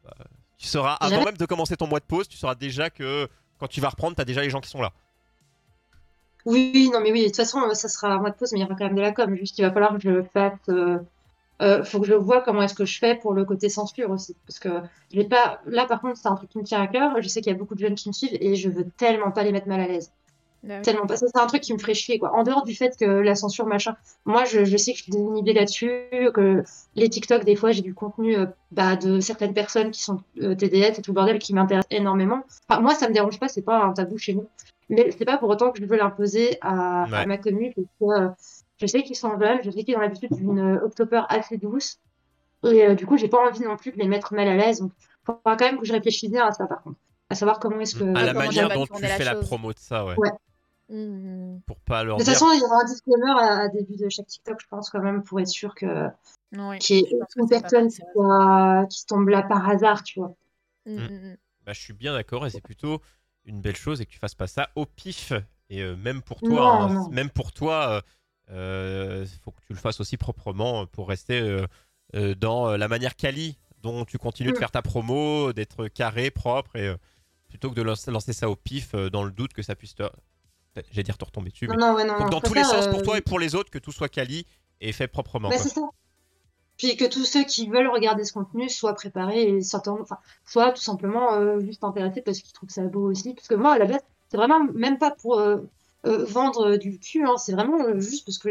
bah, 0.04 0.14
tu 0.58 0.66
sauras, 0.66 0.94
avant 0.94 1.24
même 1.24 1.36
de 1.36 1.46
commencer 1.46 1.76
ton 1.76 1.86
mois 1.86 2.00
de 2.00 2.04
pause, 2.04 2.28
tu 2.28 2.36
sauras 2.36 2.54
déjà 2.54 2.90
que 2.90 3.28
quand 3.58 3.68
tu 3.68 3.80
vas 3.80 3.90
reprendre, 3.90 4.16
tu 4.16 4.22
as 4.22 4.24
déjà 4.24 4.42
les 4.42 4.50
gens 4.50 4.60
qui 4.60 4.70
sont 4.70 4.80
là. 4.80 4.92
oui, 6.44 6.90
non, 6.92 7.00
mais 7.00 7.12
oui, 7.12 7.22
de 7.22 7.26
toute 7.26 7.36
façon, 7.36 7.60
euh, 7.62 7.74
ça 7.74 7.88
sera 7.88 8.08
un 8.08 8.20
mois 8.20 8.30
de 8.30 8.36
pause, 8.36 8.52
mais 8.52 8.60
il 8.60 8.62
y 8.62 8.64
aura 8.64 8.74
quand 8.76 8.84
même 8.86 8.94
de 8.94 9.00
la 9.00 9.12
com. 9.12 9.34
Juste, 9.34 9.58
il 9.58 9.62
va 9.62 9.72
falloir 9.72 9.94
que 9.94 10.00
je 10.00 10.22
fasse. 10.32 10.58
euh, 10.68 10.98
euh, 11.62 11.82
faut 11.84 12.00
que 12.00 12.06
je 12.06 12.14
vois 12.14 12.42
comment 12.42 12.62
est-ce 12.62 12.74
que 12.74 12.84
je 12.84 12.98
fais 12.98 13.14
pour 13.16 13.32
le 13.32 13.44
côté 13.44 13.68
censure 13.68 14.10
aussi. 14.10 14.36
Parce 14.46 14.58
que 14.58 14.82
j'ai 15.12 15.24
pas. 15.24 15.60
Là, 15.66 15.86
par 15.86 16.00
contre, 16.00 16.18
c'est 16.18 16.28
un 16.28 16.34
truc 16.36 16.50
qui 16.50 16.58
me 16.58 16.64
tient 16.64 16.82
à 16.82 16.86
cœur. 16.86 17.20
Je 17.20 17.28
sais 17.28 17.40
qu'il 17.40 17.50
y 17.52 17.54
a 17.54 17.58
beaucoup 17.58 17.74
de 17.74 17.80
jeunes 17.80 17.94
qui 17.94 18.08
me 18.08 18.12
suivent 18.12 18.36
et 18.40 18.54
je 18.56 18.68
veux 18.68 18.86
tellement 18.96 19.30
pas 19.30 19.42
les 19.42 19.52
mettre 19.52 19.68
mal 19.68 19.80
à 19.80 19.86
l'aise. 19.86 20.12
Ah 20.68 20.76
oui. 20.76 20.82
Tellement 20.82 21.06
pas. 21.06 21.16
Ça, 21.16 21.26
c'est 21.32 21.40
un 21.40 21.46
truc 21.46 21.62
qui 21.62 21.72
me 21.72 21.78
ferait 21.78 21.94
chier, 21.94 22.18
quoi. 22.18 22.34
En 22.34 22.42
dehors 22.42 22.64
du 22.64 22.74
fait 22.74 22.96
que 22.98 23.04
la 23.04 23.34
censure, 23.34 23.66
machin. 23.66 23.96
Moi, 24.24 24.44
je, 24.44 24.64
je 24.64 24.76
sais 24.76 24.92
que 24.92 24.98
je 24.98 25.02
suis 25.04 25.12
désinhibée 25.12 25.52
là-dessus, 25.52 26.02
que 26.34 26.62
les 26.94 27.08
TikTok, 27.08 27.44
des 27.44 27.56
fois, 27.56 27.72
j'ai 27.72 27.82
du 27.82 27.94
contenu 27.94 28.36
euh, 28.36 28.46
bah, 28.70 28.96
de 28.96 29.20
certaines 29.20 29.54
personnes 29.54 29.90
qui 29.90 30.02
sont 30.02 30.20
euh, 30.42 30.54
TDS 30.54 30.98
et 30.98 31.02
tout 31.02 31.10
le 31.10 31.14
bordel 31.14 31.38
qui 31.38 31.54
m'intéresse 31.54 31.86
énormément. 31.90 32.42
Enfin, 32.68 32.80
moi, 32.80 32.94
ça 32.94 33.08
me 33.08 33.14
dérange 33.14 33.38
pas, 33.38 33.48
c'est 33.48 33.62
pas 33.62 33.84
un 33.84 33.92
tabou 33.92 34.18
chez 34.18 34.34
nous. 34.34 34.46
Mais 34.88 35.10
c'est 35.10 35.24
pas 35.24 35.36
pour 35.36 35.48
autant 35.48 35.72
que 35.72 35.80
je 35.80 35.84
veux 35.84 35.96
l'imposer 35.96 36.58
à, 36.60 37.06
ma 37.26 37.38
commune, 37.38 37.72
parce 37.74 37.88
que 37.98 38.24
euh, 38.24 38.28
je 38.78 38.86
sais 38.86 39.02
qu'ils 39.02 39.16
sont 39.16 39.38
jeunes, 39.38 39.58
je 39.64 39.70
sais 39.70 39.82
qu'ils 39.82 39.96
ont 39.96 40.00
l'habitude 40.00 40.32
d'une 40.32 40.58
euh, 40.58 40.84
October 40.84 41.22
assez 41.28 41.56
douce. 41.56 41.98
Et 42.64 42.84
euh, 42.84 42.94
du 42.94 43.06
coup, 43.06 43.16
j'ai 43.16 43.28
pas 43.28 43.44
envie 43.44 43.60
non 43.60 43.76
plus 43.76 43.92
de 43.92 43.98
les 43.98 44.06
mettre 44.06 44.34
mal 44.34 44.48
à 44.48 44.56
l'aise. 44.56 44.80
Donc, 44.80 44.92
faudra 45.24 45.56
quand 45.56 45.66
même 45.66 45.78
que 45.78 45.86
je 45.86 45.92
réfléchisse 45.92 46.30
bien 46.30 46.46
à 46.46 46.52
ça, 46.52 46.66
par 46.66 46.82
contre. 46.82 46.98
À 47.28 47.34
savoir 47.34 47.58
comment 47.58 47.80
est-ce 47.80 47.96
que. 47.96 48.16
à 48.16 48.22
la 48.22 48.34
manière 48.34 48.68
dont 48.68 48.86
tu 48.86 49.02
la 49.02 49.08
fais 49.08 49.24
la 49.24 49.34
promo 49.34 49.72
de 49.72 49.78
ça, 49.78 50.04
ouais. 50.04 50.14
Ouais. 50.16 50.30
Mhm. 50.88 51.60
Pour 51.66 51.80
pas 51.80 52.04
leur 52.04 52.18
De 52.18 52.22
toute 52.22 52.32
dire. 52.32 52.38
façon, 52.38 52.52
il 52.54 52.60
y 52.60 52.64
aura 52.64 52.80
un 52.82 52.84
disclaimer 52.84 53.30
à, 53.30 53.58
à 53.62 53.68
début 53.68 53.96
de 53.96 54.08
chaque 54.08 54.26
TikTok, 54.26 54.60
je 54.60 54.66
pense, 54.68 54.90
quand 54.90 55.00
même, 55.00 55.22
pour 55.24 55.40
être 55.40 55.48
sûr 55.48 55.74
que 55.74 56.08
Oui, 56.56 56.78
qu'il 56.78 56.96
y 56.96 57.00
ait 57.00 57.18
une 57.36 57.48
personne 57.48 57.88
qui, 57.88 57.96
c'est 57.96 58.02
vrai. 58.02 58.12
soit- 58.12 58.86
qui 58.90 58.98
se 59.00 59.06
tombe 59.06 59.28
là 59.28 59.42
par 59.42 59.68
hasard, 59.68 60.02
tu 60.02 60.20
vois. 60.20 60.34
Mhm, 60.86 61.02
mhm. 61.02 61.36
Bah, 61.64 61.72
je 61.72 61.80
suis 61.80 61.92
bien 61.92 62.12
d'accord 62.12 62.46
et 62.46 62.50
c'est 62.50 62.60
plutôt 62.60 63.00
une 63.44 63.60
belle 63.60 63.76
chose 63.76 64.00
et 64.00 64.06
que 64.06 64.10
tu 64.10 64.18
fasses 64.18 64.34
pas 64.36 64.46
ça 64.46 64.70
au 64.76 64.86
pif. 64.86 65.32
Et 65.68 65.82
euh, 65.82 65.96
même 65.96 66.22
pour 66.22 66.40
toi, 66.40 66.62
Non, 66.62 66.82
hein, 66.82 66.94
non. 66.94 67.08
même 67.10 67.30
pour 67.30 67.52
toi, 67.52 68.02
il 68.48 69.26
faut 69.42 69.50
que 69.50 69.60
tu 69.66 69.72
le 69.72 69.78
fasses 69.78 70.00
aussi 70.00 70.16
proprement 70.16 70.86
pour 70.86 71.08
rester 71.08 71.40
euh, 71.40 71.66
euh, 72.14 72.34
dans 72.36 72.68
euh, 72.70 72.76
la 72.76 72.86
manière 72.86 73.16
quali 73.16 73.58
dont 73.82 74.04
tu 74.04 74.18
continues 74.18 74.52
de 74.52 74.56
faire 74.58 74.70
ta 74.70 74.82
promo, 74.82 75.52
d'être 75.52 75.88
carré, 75.88 76.30
propre 76.30 76.76
et 76.76 76.86
euh, 76.88 76.96
plutôt 77.48 77.70
que 77.70 77.74
de 77.74 77.82
lancer, 77.82 78.10
lancer 78.10 78.32
ça 78.32 78.48
au 78.48 78.56
pif 78.56 78.94
euh, 78.94 79.10
dans 79.10 79.24
le 79.24 79.30
doute 79.32 79.52
que 79.52 79.62
ça 79.62 79.74
puisse 79.74 79.94
te, 79.96 80.04
j'allais 80.90 81.02
dire 81.02 81.18
te 81.18 81.24
retomber 81.24 81.50
dessus. 81.50 81.66
Non, 81.66 81.74
mais 81.74 81.80
non, 81.80 81.94
ouais, 81.94 82.04
non, 82.04 82.14
faut 82.14 82.18
que 82.18 82.22
non, 82.24 82.30
dans 82.30 82.40
tous 82.40 82.54
les 82.54 82.64
sens 82.64 82.86
pour 82.88 83.00
euh, 83.00 83.02
toi 83.02 83.18
et 83.18 83.20
pour 83.20 83.38
les 83.38 83.54
autres 83.54 83.70
que 83.70 83.78
tout 83.78 83.92
soit 83.92 84.08
quali 84.08 84.46
et 84.80 84.92
fait 84.92 85.08
proprement. 85.08 85.48
bah, 85.48 85.58
c'est 85.58 85.68
ça. 85.68 85.82
Puis 86.78 86.96
que 86.96 87.06
tous 87.06 87.24
ceux 87.24 87.44
qui 87.44 87.68
veulent 87.68 87.88
regarder 87.88 88.24
ce 88.24 88.34
contenu 88.34 88.68
soient 88.68 88.94
préparés 88.94 89.48
et 89.48 89.60
enfin, 89.74 90.18
soient 90.44 90.72
tout 90.72 90.82
simplement 90.82 91.32
euh, 91.32 91.60
juste 91.60 91.82
intéressés 91.84 92.20
parce 92.20 92.40
qu'ils 92.40 92.52
trouvent 92.52 92.68
ça 92.68 92.82
beau 92.82 93.10
aussi. 93.10 93.32
Parce 93.34 93.48
que 93.48 93.54
moi, 93.54 93.72
à 93.72 93.78
la 93.78 93.86
base, 93.86 94.00
c'est 94.28 94.36
vraiment 94.36 94.62
même 94.74 94.98
pas 94.98 95.10
pour 95.10 95.38
euh, 95.38 95.58
euh, 96.04 96.24
vendre 96.26 96.76
du 96.76 96.98
cul, 96.98 97.24
hein, 97.24 97.36
c'est 97.38 97.52
vraiment 97.52 97.80
euh, 97.82 97.98
juste 97.98 98.26
parce 98.26 98.38
que 98.38 98.50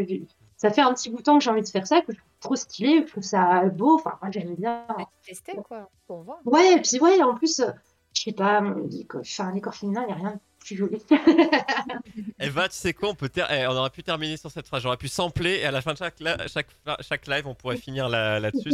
ça 0.57 0.71
fait 0.71 0.81
un 0.81 0.93
petit 0.93 1.09
bout 1.09 1.17
de 1.17 1.23
temps 1.23 1.37
que 1.37 1.43
j'ai 1.43 1.49
envie 1.51 1.61
de 1.61 1.67
faire 1.67 1.85
ça, 1.85 2.01
que 2.01 2.13
je 2.13 2.17
trouve 2.17 2.29
trop 2.39 2.55
stylé, 2.55 3.01
que 3.01 3.07
je 3.07 3.11
trouve 3.11 3.23
ça 3.23 3.65
beau, 3.65 3.95
enfin, 3.95 4.17
moi 4.21 4.31
j'aime 4.31 4.55
bien. 4.55 4.85
Tester 5.25 5.57
quoi, 5.67 5.89
pour 6.07 6.23
voir. 6.23 6.39
Ouais, 6.45 6.77
et 6.77 6.81
puis 6.81 6.99
ouais, 6.99 7.21
en 7.21 7.35
plus, 7.35 7.59
euh, 7.59 7.71
je 8.13 8.23
sais 8.23 8.31
pas, 8.31 8.61
mon- 8.61 8.87
les 8.87 9.05
corps, 9.05 9.21
enfin, 9.21 9.51
les 9.53 9.61
corps 9.61 9.75
féminins, 9.75 10.03
il 10.03 10.07
n'y 10.07 10.13
a 10.13 10.15
rien 10.15 10.31
de 10.31 10.39
plus 10.65 10.75
joli. 10.77 10.97
Eh 12.39 12.49
ben, 12.49 12.63
tu 12.67 12.75
sais 12.75 12.93
quoi, 12.93 13.09
on, 13.09 13.15
peut 13.15 13.29
ter- 13.29 13.49
eh, 13.51 13.65
on 13.67 13.71
aurait 13.71 13.89
pu 13.89 14.03
terminer 14.03 14.35
sur 14.37 14.51
cette 14.51 14.67
phrase. 14.67 14.83
J'aurais 14.83 14.97
pu 14.97 15.07
sampler 15.07 15.59
et 15.61 15.65
à 15.65 15.71
la 15.71 15.81
fin 15.81 15.93
de 15.93 15.97
chaque, 15.97 16.19
la- 16.19 16.47
chaque, 16.47 16.67
chaque 17.01 17.27
live, 17.27 17.47
on 17.47 17.55
pourrait 17.55 17.77
finir 17.77 18.09
là- 18.09 18.39
là-dessus. 18.39 18.71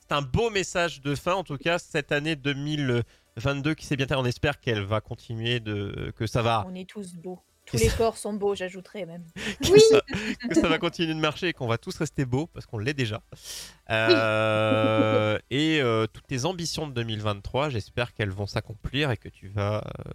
C'est 0.00 0.12
un 0.12 0.22
beau 0.22 0.48
message 0.50 1.00
de 1.02 1.14
fin, 1.14 1.34
en 1.34 1.44
tout 1.44 1.58
cas, 1.58 1.78
cette 1.78 2.12
année 2.12 2.34
2022 2.36 3.74
qui 3.74 3.84
s'est 3.86 3.96
bien 3.96 4.06
terminée. 4.06 4.26
On 4.26 4.28
espère 4.28 4.58
qu'elle 4.60 4.82
va 4.84 5.00
continuer, 5.00 5.60
de, 5.60 6.12
que 6.16 6.26
ça 6.26 6.40
va, 6.42 6.64
On 6.68 6.74
est 6.74 6.88
tous 6.88 7.14
beaux. 7.14 7.40
Tous 7.66 7.78
les 7.78 7.88
ça- 7.88 7.96
corps 7.96 8.16
sont 8.18 8.34
beaux, 8.34 8.54
j'ajouterais 8.54 9.06
même. 9.06 9.24
que, 9.62 9.78
ça, 9.80 10.00
que 10.48 10.54
ça 10.54 10.68
va 10.68 10.78
continuer 10.78 11.14
de 11.14 11.18
marcher 11.20 11.48
et 11.48 11.52
qu'on 11.54 11.66
va 11.66 11.78
tous 11.78 11.96
rester 11.96 12.24
beaux 12.26 12.46
parce 12.46 12.66
qu'on 12.66 12.78
l'est 12.78 12.92
déjà. 12.94 13.22
Euh, 13.90 15.38
et 15.50 15.80
euh, 15.80 16.06
toutes 16.06 16.26
tes 16.26 16.44
ambitions 16.44 16.86
de 16.86 16.92
2023, 16.92 17.70
j'espère 17.70 18.12
qu'elles 18.12 18.30
vont 18.30 18.46
s'accomplir 18.46 19.10
et 19.10 19.16
que 19.16 19.28
tu 19.28 19.48
vas 19.48 19.78
euh, 19.78 20.10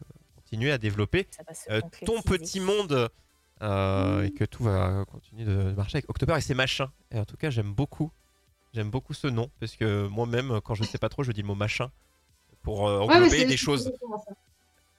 continuer 0.49 0.71
à 0.71 0.77
développer 0.79 1.27
euh, 1.69 1.79
ton 2.05 2.21
petit 2.23 2.59
monde 2.59 3.09
euh, 3.61 4.23
et 4.23 4.31
que 4.31 4.43
tout 4.45 4.63
va 4.63 5.05
continuer 5.05 5.45
de 5.45 5.73
marcher 5.73 5.97
avec 5.97 6.09
October 6.09 6.35
et 6.37 6.41
ses 6.41 6.55
machins. 6.55 6.87
Et 7.11 7.19
en 7.19 7.25
tout 7.25 7.37
cas, 7.37 7.49
j'aime 7.51 7.71
beaucoup. 7.71 8.11
J'aime 8.73 8.89
beaucoup 8.89 9.13
ce 9.13 9.27
nom 9.27 9.51
parce 9.59 9.75
que 9.75 10.07
moi-même, 10.07 10.59
quand 10.63 10.73
je 10.73 10.83
sais 10.83 10.97
pas 10.97 11.09
trop, 11.09 11.21
je 11.23 11.31
dis 11.31 11.41
le 11.41 11.47
mot 11.47 11.55
machin 11.55 11.91
pour 12.63 12.87
euh, 12.87 12.99
Ouais, 13.01 13.07
mais 13.07 13.15
englober 13.25 13.45
des 13.45 13.57
choses. 13.57 13.91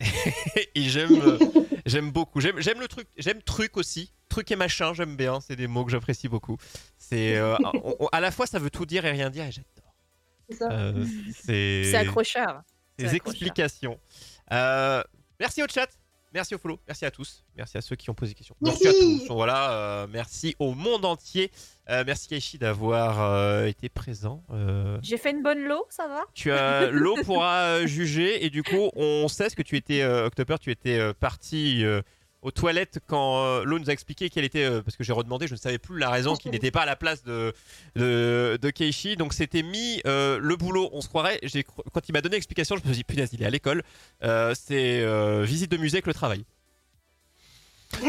et 0.74 0.82
j'aime, 0.82 1.38
j'aime 1.84 2.10
beaucoup. 2.12 2.40
J'aime, 2.40 2.60
j'aime 2.60 2.78
le 2.80 2.86
truc. 2.88 3.08
J'aime 3.16 3.42
truc 3.42 3.76
aussi. 3.76 4.12
Truc 4.28 4.50
et 4.52 4.56
machin, 4.56 4.94
j'aime 4.94 5.16
bien. 5.16 5.40
C'est 5.40 5.56
des 5.56 5.66
mots 5.66 5.84
que 5.84 5.90
j'apprécie 5.90 6.28
beaucoup. 6.28 6.56
C'est 6.96 7.36
euh, 7.36 7.56
on- 7.74 7.96
on- 8.00 8.06
à 8.12 8.20
la 8.20 8.30
fois 8.30 8.46
ça 8.46 8.58
veut 8.60 8.70
tout 8.70 8.86
dire 8.86 9.04
et 9.04 9.10
rien 9.10 9.30
dire 9.30 9.46
et 9.46 9.52
j'adore. 9.52 9.94
C'est 10.48 10.56
ça. 10.56 10.70
Euh, 10.70 11.04
c'est 11.34 11.82
C'est 11.84 11.96
accrocheur. 11.96 12.62
C'est 12.98 13.06
accrocheur. 13.06 13.32
explications. 13.32 14.00
Euh, 14.52 15.02
merci 15.40 15.62
au 15.62 15.66
chat, 15.66 15.88
merci 16.32 16.54
au 16.54 16.58
follow, 16.58 16.78
merci 16.86 17.04
à 17.06 17.10
tous, 17.10 17.42
merci 17.56 17.76
à 17.78 17.80
ceux 17.80 17.96
qui 17.96 18.08
ont 18.10 18.14
posé 18.14 18.32
des 18.32 18.36
questions. 18.36 18.54
Merci. 18.60 18.86
à 18.86 18.92
tous. 18.92 19.26
Voilà, 19.30 19.72
euh, 19.72 20.06
merci 20.08 20.54
au 20.58 20.74
monde 20.74 21.04
entier. 21.04 21.50
Euh, 21.88 22.04
merci 22.06 22.28
Kaishi 22.28 22.58
d'avoir 22.58 23.20
euh, 23.20 23.66
été 23.66 23.88
présent. 23.88 24.44
Euh, 24.50 24.98
J'ai 25.02 25.16
fait 25.16 25.30
une 25.32 25.42
bonne 25.42 25.64
lot, 25.64 25.84
ça 25.88 26.06
va? 26.06 26.24
Tu 26.34 26.52
as 26.52 26.90
l'eau 26.90 27.16
pourra 27.24 27.84
juger 27.86 28.44
et 28.44 28.50
du 28.50 28.62
coup 28.62 28.90
on 28.94 29.26
sait 29.26 29.48
ce 29.48 29.56
que 29.56 29.62
tu 29.62 29.76
étais 29.76 30.02
euh, 30.02 30.26
October, 30.26 30.56
tu 30.60 30.70
étais 30.70 30.98
euh, 30.98 31.12
parti 31.12 31.84
euh, 31.84 32.02
aux 32.42 32.50
toilettes 32.50 33.00
quand 33.06 33.44
euh, 33.44 33.64
l'eau 33.64 33.78
nous 33.78 33.90
a 33.90 33.92
expliqué 33.92 34.30
qu'elle 34.30 34.44
était 34.44 34.64
euh, 34.64 34.82
parce 34.82 34.96
que 34.96 35.04
j'ai 35.04 35.12
redemandé, 35.12 35.46
je 35.46 35.52
ne 35.52 35.58
savais 35.58 35.78
plus 35.78 35.98
la 35.98 36.08
raison 36.10 36.36
qu'il 36.36 36.50
n'était 36.52 36.70
pas 36.70 36.82
à 36.82 36.86
la 36.86 36.96
place 36.96 37.22
de 37.22 37.52
de, 37.96 38.58
de 38.60 38.70
Keishi. 38.70 39.16
Donc 39.16 39.34
c'était 39.34 39.62
mis 39.62 40.00
euh, 40.06 40.38
le 40.40 40.56
boulot, 40.56 40.88
on 40.92 41.00
se 41.00 41.08
croirait. 41.08 41.38
J'ai 41.42 41.64
quand 41.64 42.08
il 42.08 42.12
m'a 42.12 42.20
donné 42.22 42.36
l'explication, 42.36 42.76
je 42.76 42.80
me 42.82 42.86
suis 42.94 43.02
dit 43.02 43.04
punaise, 43.04 43.30
il 43.32 43.42
est 43.42 43.46
à 43.46 43.50
l'école. 43.50 43.82
Euh, 44.22 44.54
c'est 44.58 45.04
visite 45.44 45.70
de 45.70 45.76
musée 45.76 45.96
avec 45.96 46.06
le 46.06 46.14
travail. 46.14 46.44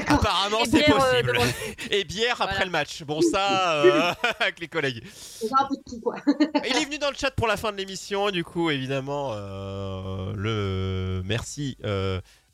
Apparemment, 0.08 0.60
c'est 0.64 0.84
possible. 0.84 1.40
Et 1.90 2.04
bière 2.04 2.36
après 2.40 2.52
Voilà. 2.54 2.66
le 2.66 2.72
match. 2.72 3.04
Bon 3.04 3.20
ça 3.22 3.82
avec 4.40 4.60
les 4.60 4.68
collègues. 4.68 5.04
C'est 5.14 5.48
un 5.48 5.66
peu 5.68 5.76
de 5.76 5.82
tout, 5.90 6.00
quoi. 6.00 6.16
Il 6.70 6.78
est 6.78 6.86
venu 6.86 7.00
dans 7.00 7.10
le 7.10 7.16
chat 7.16 7.32
pour 7.32 7.48
la 7.48 7.58
fin 7.58 7.72
de 7.72 7.78
l'émission, 7.78 8.30
du 8.30 8.44
coup, 8.44 8.70
évidemment, 8.70 9.34
le 10.36 11.22
merci 11.26 11.78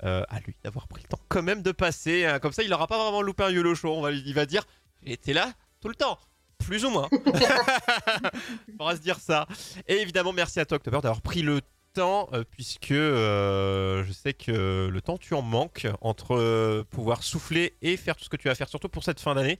euh, 0.03 0.23
à 0.29 0.39
lui 0.41 0.55
d'avoir 0.63 0.87
pris 0.87 1.01
le 1.03 1.07
temps 1.09 1.19
quand 1.27 1.41
même 1.43 1.61
de 1.61 1.71
passer. 1.71 2.25
hein. 2.25 2.39
Comme 2.39 2.51
ça, 2.51 2.63
il 2.63 2.69
n'aura 2.69 2.87
pas 2.87 2.97
vraiment 3.01 3.21
loupé 3.21 3.43
un 3.43 3.49
YOLO 3.49 3.75
show. 3.75 3.93
On 3.93 4.01
va, 4.01 4.11
il 4.11 4.33
va 4.33 4.45
dire 4.45 4.63
J'étais 5.03 5.33
là 5.33 5.53
tout 5.81 5.87
le 5.89 5.95
temps, 5.95 6.17
plus 6.59 6.85
ou 6.85 6.89
moins. 6.89 7.07
On 8.79 8.85
va 8.85 8.95
se 8.95 9.01
dire 9.01 9.19
ça. 9.19 9.47
Et 9.87 9.95
évidemment, 9.97 10.33
merci 10.33 10.59
à 10.59 10.65
toi, 10.65 10.77
October, 10.77 10.99
d'avoir 11.01 11.21
pris 11.21 11.41
le 11.41 11.61
temps, 11.93 12.29
euh, 12.33 12.43
puisque 12.49 12.91
euh, 12.91 14.03
je 14.03 14.11
sais 14.11 14.33
que 14.33 14.87
le 14.91 15.01
temps, 15.01 15.17
tu 15.17 15.33
en 15.33 15.41
manques 15.41 15.87
entre 16.01 16.83
pouvoir 16.91 17.23
souffler 17.23 17.75
et 17.81 17.97
faire 17.97 18.15
tout 18.15 18.23
ce 18.23 18.29
que 18.29 18.37
tu 18.37 18.47
vas 18.47 18.55
faire, 18.55 18.69
surtout 18.69 18.89
pour 18.89 19.03
cette 19.03 19.19
fin 19.19 19.35
d'année. 19.35 19.59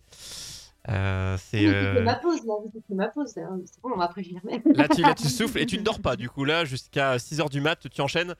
Euh, 0.89 1.37
c'est. 1.37 1.59
Oui, 1.59 1.65
euh, 1.67 2.01
ma 2.03 2.15
pause, 2.15 2.39
là. 2.45 2.53
Ma 2.89 3.07
pause. 3.09 3.35
là. 3.35 3.49
Bon. 3.83 3.97
Là 4.73 4.87
tu, 4.87 5.01
là, 5.01 5.13
tu 5.15 5.27
souffles 5.27 5.59
et 5.59 5.65
tu 5.65 5.77
ne 5.77 5.83
dors 5.83 5.99
pas. 5.99 6.15
Du 6.15 6.29
coup, 6.29 6.45
là, 6.45 6.63
jusqu'à 6.65 7.17
6h 7.17 7.49
du 7.49 7.59
mat, 7.61 7.87
tu 7.89 8.01
enchaînes. 8.01 8.35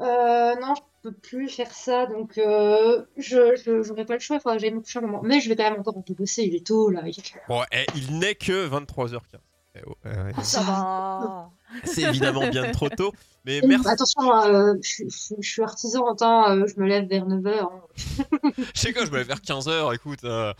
Euh, 0.00 0.54
non, 0.60 0.74
je 0.74 0.80
peux 1.02 1.12
plus 1.12 1.48
faire 1.48 1.70
ça, 1.72 2.06
donc 2.06 2.38
euh, 2.38 3.04
je 3.16 3.82
j'aurais 3.86 4.04
pas 4.06 4.14
le 4.14 4.20
choix, 4.20 4.36
il 4.36 4.40
faudra 4.40 4.56
que 4.56 4.62
j'aille 4.62 4.72
me 4.72 4.80
coucher 4.80 4.98
un 4.98 5.02
moment. 5.02 5.20
Mais 5.22 5.40
je 5.40 5.48
vais 5.48 5.56
quand 5.56 5.70
même 5.70 5.80
encore 5.80 5.96
un 5.98 6.02
peu 6.02 6.14
bosser, 6.14 6.42
il 6.44 6.54
est 6.54 6.66
tôt 6.66 6.90
là. 6.90 7.02
il- 7.06 7.14
Bon, 7.48 7.62
eh, 7.72 7.84
il 7.96 8.18
n'est 8.18 8.34
que 8.34 8.66
23h15. 8.68 9.40
Eh 9.76 9.80
oh, 9.86 9.94
euh, 10.06 10.32
Ah, 10.36 10.42
Ça 10.42 10.62
va. 10.62 11.50
c'est 11.84 12.02
évidemment 12.02 12.48
bien 12.48 12.70
trop 12.72 12.88
tôt. 12.88 13.12
Mais 13.44 13.58
Et 13.58 13.66
merci. 13.66 13.88
Attention, 13.88 14.34
euh, 14.44 14.74
je, 14.82 15.04
je- 15.04 15.34
je 15.38 15.48
suis 15.50 15.62
artisan, 15.62 16.04
euh, 16.50 16.66
je 16.66 16.80
me 16.80 16.86
lève 16.88 17.06
vers 17.08 17.24
9h. 17.26 17.68
Je 18.74 18.80
sais 18.80 18.92
quoi, 18.92 19.04
je 19.06 19.10
me 19.12 19.18
lève 19.18 19.28
vers 19.28 19.40
15h. 19.40 19.94
Écoute, 19.94 20.24
euh, 20.24 20.52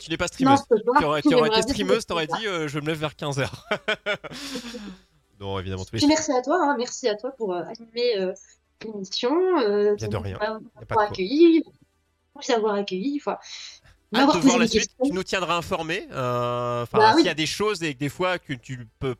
tu 0.00 0.10
n'es 0.10 0.16
pas 0.16 0.24
Non, 0.40 0.56
streameuse. 0.56 0.60
Tu 0.98 1.04
aurais, 1.04 1.22
tu 1.22 1.34
aurais 1.34 1.48
été 1.58 1.62
streameuse, 1.62 2.06
t'aurais 2.06 2.26
dit 2.26 2.46
euh, 2.46 2.66
je 2.68 2.78
me 2.80 2.86
lève 2.86 2.98
vers 2.98 3.12
15h. 3.14 3.48
non, 5.40 5.58
évidemment, 5.58 5.84
Puis 5.90 6.06
merci 6.06 6.32
à 6.32 6.42
toi, 6.42 6.56
hein, 6.62 6.74
merci 6.78 7.08
à 7.08 7.16
toi 7.16 7.32
pour 7.36 7.52
euh, 7.54 7.62
animer 7.64 8.18
euh, 8.18 8.32
l'émission. 8.82 9.34
Euh, 9.60 9.94
Bien 9.94 10.08
de 10.08 10.16
rien. 10.16 10.38
D'avoir 10.88 11.08
accueilli, 11.08 11.62
merci 12.34 12.52
d'avoir 12.52 12.74
accueilli. 12.74 13.20
Enfin, 13.20 13.38
de 14.12 14.38
voir 14.40 14.58
la 14.58 14.64
des 14.64 14.70
suite. 14.70 14.82
questions. 14.82 15.04
Tu 15.06 15.12
nous 15.12 15.22
tiendras 15.24 15.56
informés. 15.56 16.06
euh, 16.12 16.82
Enfin, 16.82 16.98
Bah 16.98 17.12
oui. 17.14 17.20
s'il 17.20 17.26
y 17.26 17.30
a 17.30 17.34
des 17.34 17.46
choses 17.46 17.82
et 17.82 17.94
des 17.94 18.08
fois 18.08 18.38
que 18.38 18.52
tu 18.52 18.86
peux 18.98 19.16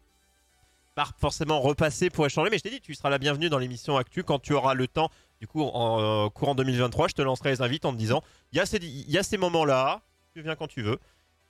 pas 0.95 1.09
forcément 1.19 1.61
repasser 1.61 2.09
pour 2.11 2.25
échanger, 2.27 2.51
mais 2.51 2.59
je 2.59 2.63
t'ai 2.63 2.71
dit, 2.71 2.81
tu 2.81 2.95
seras 2.95 3.11
la 3.11 3.19
bienvenue 3.19 3.49
dans 3.49 3.59
l'émission 3.59 3.97
Actu 3.97 4.23
quand 4.23 4.39
tu 4.39 4.53
auras 4.53 4.75
le 4.75 4.87
temps. 4.87 5.11
Du 5.41 5.49
coup, 5.49 5.63
en 5.63 6.27
euh, 6.27 6.29
courant 6.31 6.55
2023, 6.55 7.09
je 7.09 7.15
te 7.15 7.23
lancerai 7.23 7.51
les 7.51 7.63
invites 7.63 7.85
en 7.85 7.93
te 7.93 7.99
disant 7.99 8.23
il 8.53 8.59
y 8.59 8.61
a 8.61 8.67
ces, 8.67 8.77
il 8.79 9.11
y 9.11 9.19
a 9.19 9.23
ces 9.25 9.37
moments-là, 9.37 10.03
tu 10.35 10.43
viens 10.43 10.55
quand 10.55 10.69
tu 10.69 10.83
veux. 10.83 10.99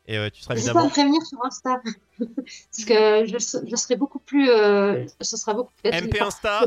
Et 0.06 0.18
euh, 0.18 0.28
tu 0.31 0.43
seras 0.43 0.55
N'hésite 0.55 0.72
pas 0.72 0.81
à 0.81 0.82
évidemment 0.85 0.90
prévenir 0.90 1.22
sur 1.26 1.44
Insta. 1.44 1.81
Parce 2.18 2.85
que 2.86 3.26
je, 3.26 3.39
se- 3.39 3.66
je 3.66 3.74
serai 3.76 3.97
beaucoup 3.97 4.18
plus. 4.18 4.51
euh, 4.51 5.06
ce 5.20 5.36
sera 5.36 5.55
beaucoup 5.55 5.72
plus. 5.82 5.90
MP 5.93 6.20
Insta. 6.20 6.66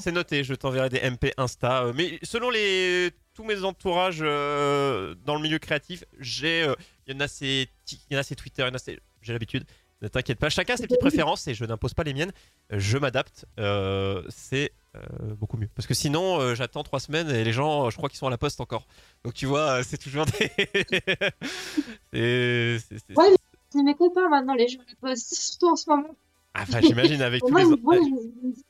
C'est 0.00 0.12
noté, 0.12 0.44
je 0.44 0.54
t'enverrai 0.54 0.88
des 0.88 1.00
MP 1.10 1.32
Insta. 1.36 1.84
Euh, 1.84 1.92
Mais 1.94 2.18
selon 2.22 2.48
les 2.50 3.10
tous 3.34 3.44
mes 3.44 3.64
entourages 3.64 4.20
euh, 4.22 5.14
dans 5.26 5.34
le 5.34 5.42
milieu 5.42 5.58
créatif, 5.58 6.04
j'ai 6.18 6.66
il 7.06 7.14
y 7.14 7.16
en 7.16 7.20
a 7.20 7.28
c'est 7.28 7.68
il 7.92 7.98
y 8.14 8.16
en 8.16 8.20
a 8.20 8.22
c'est 8.22 8.34
Twitter, 8.34 8.62
il 8.62 8.68
y 8.68 8.70
en 8.70 8.74
a 8.74 8.78
c'est 8.78 8.98
j'ai 9.22 9.32
l'habitude. 9.34 9.64
Ne 10.02 10.08
t'inquiète 10.08 10.38
pas, 10.38 10.48
chacun 10.48 10.74
a 10.74 10.76
ses 10.78 10.84
petites 10.84 11.00
préférences 11.00 11.46
et 11.46 11.52
je 11.54 11.64
n'impose 11.64 11.92
pas 11.92 12.04
les 12.04 12.14
miennes. 12.14 12.32
Je 12.70 12.96
m'adapte, 12.96 13.44
euh, 13.58 14.22
c'est 14.30 14.72
euh, 14.96 15.00
beaucoup 15.38 15.58
mieux. 15.58 15.68
Parce 15.74 15.86
que 15.86 15.92
sinon, 15.92 16.40
euh, 16.40 16.54
j'attends 16.54 16.82
trois 16.82 17.00
semaines 17.00 17.28
et 17.30 17.44
les 17.44 17.52
gens, 17.52 17.90
je 17.90 17.96
crois 17.98 18.08
qu'ils 18.08 18.18
sont 18.18 18.26
à 18.26 18.30
la 18.30 18.38
poste 18.38 18.60
encore. 18.62 18.86
Donc 19.24 19.34
tu 19.34 19.44
vois, 19.46 19.82
c'est 19.84 19.98
toujours 19.98 20.24
des. 20.24 20.50
c'est- 22.12 22.78
c'est- 22.78 22.98
c'est- 23.08 23.16
Ouais, 23.18 23.34
C'est 23.72 23.82
mes 23.82 23.94
copains 23.94 24.28
maintenant, 24.28 24.54
les 24.54 24.68
gens 24.68 24.80
les 24.88 24.94
postent, 25.00 25.34
surtout 25.34 25.68
en 25.68 25.76
ce 25.76 25.88
moment. 25.90 26.08
Ah, 26.54 26.62
enfin, 26.62 26.80
j'imagine 26.80 27.22
avec 27.22 27.40
tous 27.46 27.48
Moi, 27.52 27.60
les. 27.62 27.76
moi, 27.80 27.96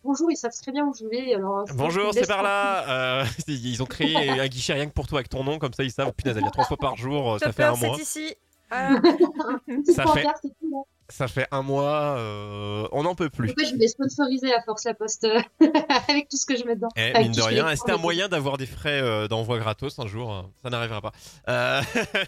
bonjour, 0.05 0.31
ils 0.31 0.37
savent 0.37 0.53
très 0.61 0.73
bien 0.73 0.85
où 0.85 0.93
je 0.95 1.07
vais. 1.07 1.35
Alors, 1.35 1.65
Bonjour, 1.75 2.13
c'est 2.13 2.27
par 2.27 2.43
là. 2.43 3.23
Euh, 3.23 3.25
ils 3.49 3.83
ont 3.83 3.87
créé 3.87 4.29
un 4.29 4.49
guichet 4.49 4.75
rien 4.75 4.87
que 4.87 4.93
pour 4.93 5.07
toi 5.07 5.21
avec 5.21 5.29
ton 5.31 5.45
nom, 5.45 5.59
comme 5.59 5.73
ça 5.73 5.85
ils 5.85 5.91
savent. 5.93 6.13
Punaise, 6.13 6.37
elle 6.37 6.43
vient 6.43 6.51
trois 6.51 6.67
fois 6.67 6.77
par 6.77 6.97
jour, 6.97 7.39
ça 7.41 7.53
fait 7.53 7.63
un 7.65 7.77
mois. 7.77 7.97
c'est 7.97 8.03
ici. 8.03 8.35
Tranquille. 8.71 9.95
ça 9.95 10.07
fait- 10.13 10.23
tout, 10.25 10.71
là. 10.71 10.83
Ça 11.11 11.29
fait 11.29 11.47
un 11.51 11.63
mois, 11.63 12.17
euh, 12.17 12.89
on 12.93 13.03
n'en 13.03 13.15
peut 13.15 13.29
plus. 13.31 13.49
Pourquoi 13.49 13.65
je 13.65 13.77
vais 13.77 13.89
sponsoriser 13.89 14.53
à 14.55 14.63
force 14.63 14.85
la 14.85 14.95
poste 14.95 15.25
euh, 15.25 15.41
avec 16.09 16.29
tout 16.29 16.37
ce 16.37 16.47
que 16.47 16.57
je 16.57 16.65
mets 16.65 16.75
dedans. 16.77 16.89
Eh, 16.97 17.13
mine 17.19 17.33
de 17.33 17.43
rien, 17.43 17.67
a 17.67 17.77
prends, 17.77 17.99
moyen 17.99 18.29
d'avoir 18.29 18.57
des 18.59 18.67
frais 18.67 19.01
euh, 19.03 19.29
d'envoi 19.29 19.59
gratos 19.59 19.99
un 19.99 20.07
jour 20.07 20.33
euh, 20.35 20.43
Ça 20.63 20.71
n'arrivera 20.71 21.01
pas. 21.01 21.13
Euh, 21.49 21.83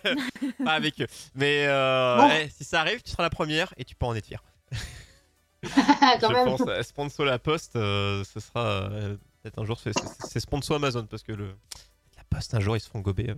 pas 0.65 0.73
avec 0.73 1.01
eux. 1.01 1.07
Mais 1.35 1.67
euh, 1.67 2.17
Bon. 2.19 2.29
eh, 2.31 2.49
si 2.51 2.65
ça 2.65 2.81
arrive, 2.81 3.03
tu 3.03 3.11
seras 3.11 3.23
la 3.23 3.31
première 3.31 3.73
et 3.77 3.85
tu 3.85 3.95
peux 3.95 4.07
en 4.07 4.15
être 4.15 4.27
fier. 4.27 4.43
Quand 6.21 6.29
Je 6.29 6.33
même. 6.35 6.45
pense, 6.45 6.63
euh, 6.67 6.83
sponsor 6.83 7.25
la 7.25 7.39
poste, 7.39 7.77
euh, 7.77 8.25
ce 8.25 8.41
sera 8.41 8.61
euh, 8.91 9.17
peut-être 9.43 9.61
un 9.61 9.65
jour, 9.65 9.79
c'est- 9.79 10.41
sponsor 10.41 10.77
Amazon 10.77 11.07
parce 11.09 11.23
que 11.23 11.33
le, 11.33 11.55
la 12.17 12.25
poste 12.31 12.55
un 12.55 12.61
jour 12.61 12.77
ils 12.77 12.81
se 12.81 12.89
font 12.91 12.99
gober 13.01 13.31
euh, 13.31 13.35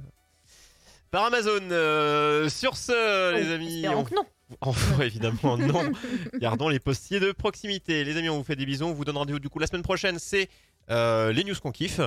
par 1.15 1.27
Amazon. 1.27 1.61
Euh, 1.71 2.49
sur 2.49 2.77
ce, 2.77 3.35
les 3.35 3.53
amis, 3.53 3.87
on 3.89 4.03
que 4.03 4.17
non. 4.17 4.25
Enfin, 4.61 5.03
évidemment, 5.03 5.57
non. 5.57 5.93
Gardons 6.41 6.69
les 6.69 6.81
postiers 6.81 7.21
de 7.21 7.31
proximité. 7.31 8.03
Les 8.03 8.17
amis, 8.17 8.29
on 8.29 8.39
vous 8.39 8.45
fait 8.45 8.57
des 8.57 8.67
bisous. 8.67 8.87
On 8.87 8.95
vous 8.95 9.05
donne 9.05 9.17
rendez-vous 9.17 9.39
du 9.39 9.49
coup 9.49 9.61
la 9.61 9.69
semaine 9.69 9.85
prochaine. 9.85 10.19
C'est 10.19 10.49
euh, 10.91 11.33
les 11.33 11.45
news 11.45 11.55
qu'on 11.63 11.71
kiffe. 11.71 12.01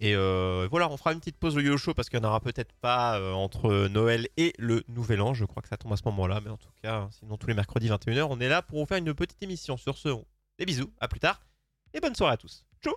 Et 0.00 0.14
euh, 0.14 0.68
voilà, 0.70 0.90
on 0.90 0.98
fera 0.98 1.14
une 1.14 1.18
petite 1.18 1.38
pause 1.38 1.56
au 1.56 1.60
YoYo 1.60 1.78
Show 1.78 1.94
parce 1.94 2.10
qu'il 2.10 2.20
n'y 2.20 2.26
en 2.26 2.28
aura 2.28 2.40
peut-être 2.40 2.74
pas 2.74 3.18
euh, 3.18 3.32
entre 3.32 3.88
Noël 3.88 4.28
et 4.36 4.52
le 4.58 4.84
Nouvel 4.88 5.22
An. 5.22 5.32
Je 5.32 5.46
crois 5.46 5.62
que 5.62 5.68
ça 5.68 5.78
tombe 5.78 5.94
à 5.94 5.96
ce 5.96 6.04
moment-là. 6.04 6.42
Mais 6.44 6.50
en 6.50 6.58
tout 6.58 6.68
cas, 6.82 7.08
sinon, 7.18 7.38
tous 7.38 7.46
les 7.46 7.54
mercredis 7.54 7.88
21h, 7.88 8.26
on 8.28 8.38
est 8.38 8.50
là 8.50 8.60
pour 8.60 8.80
vous 8.80 8.86
faire 8.86 8.98
une 8.98 9.14
petite 9.14 9.42
émission. 9.42 9.78
Sur 9.78 9.96
ce, 9.96 10.10
des 10.58 10.66
bisous. 10.66 10.92
À 11.00 11.08
plus 11.08 11.20
tard. 11.20 11.40
Et 11.94 12.00
bonne 12.00 12.14
soirée 12.14 12.34
à 12.34 12.36
tous. 12.36 12.66
Ciao 12.84 12.94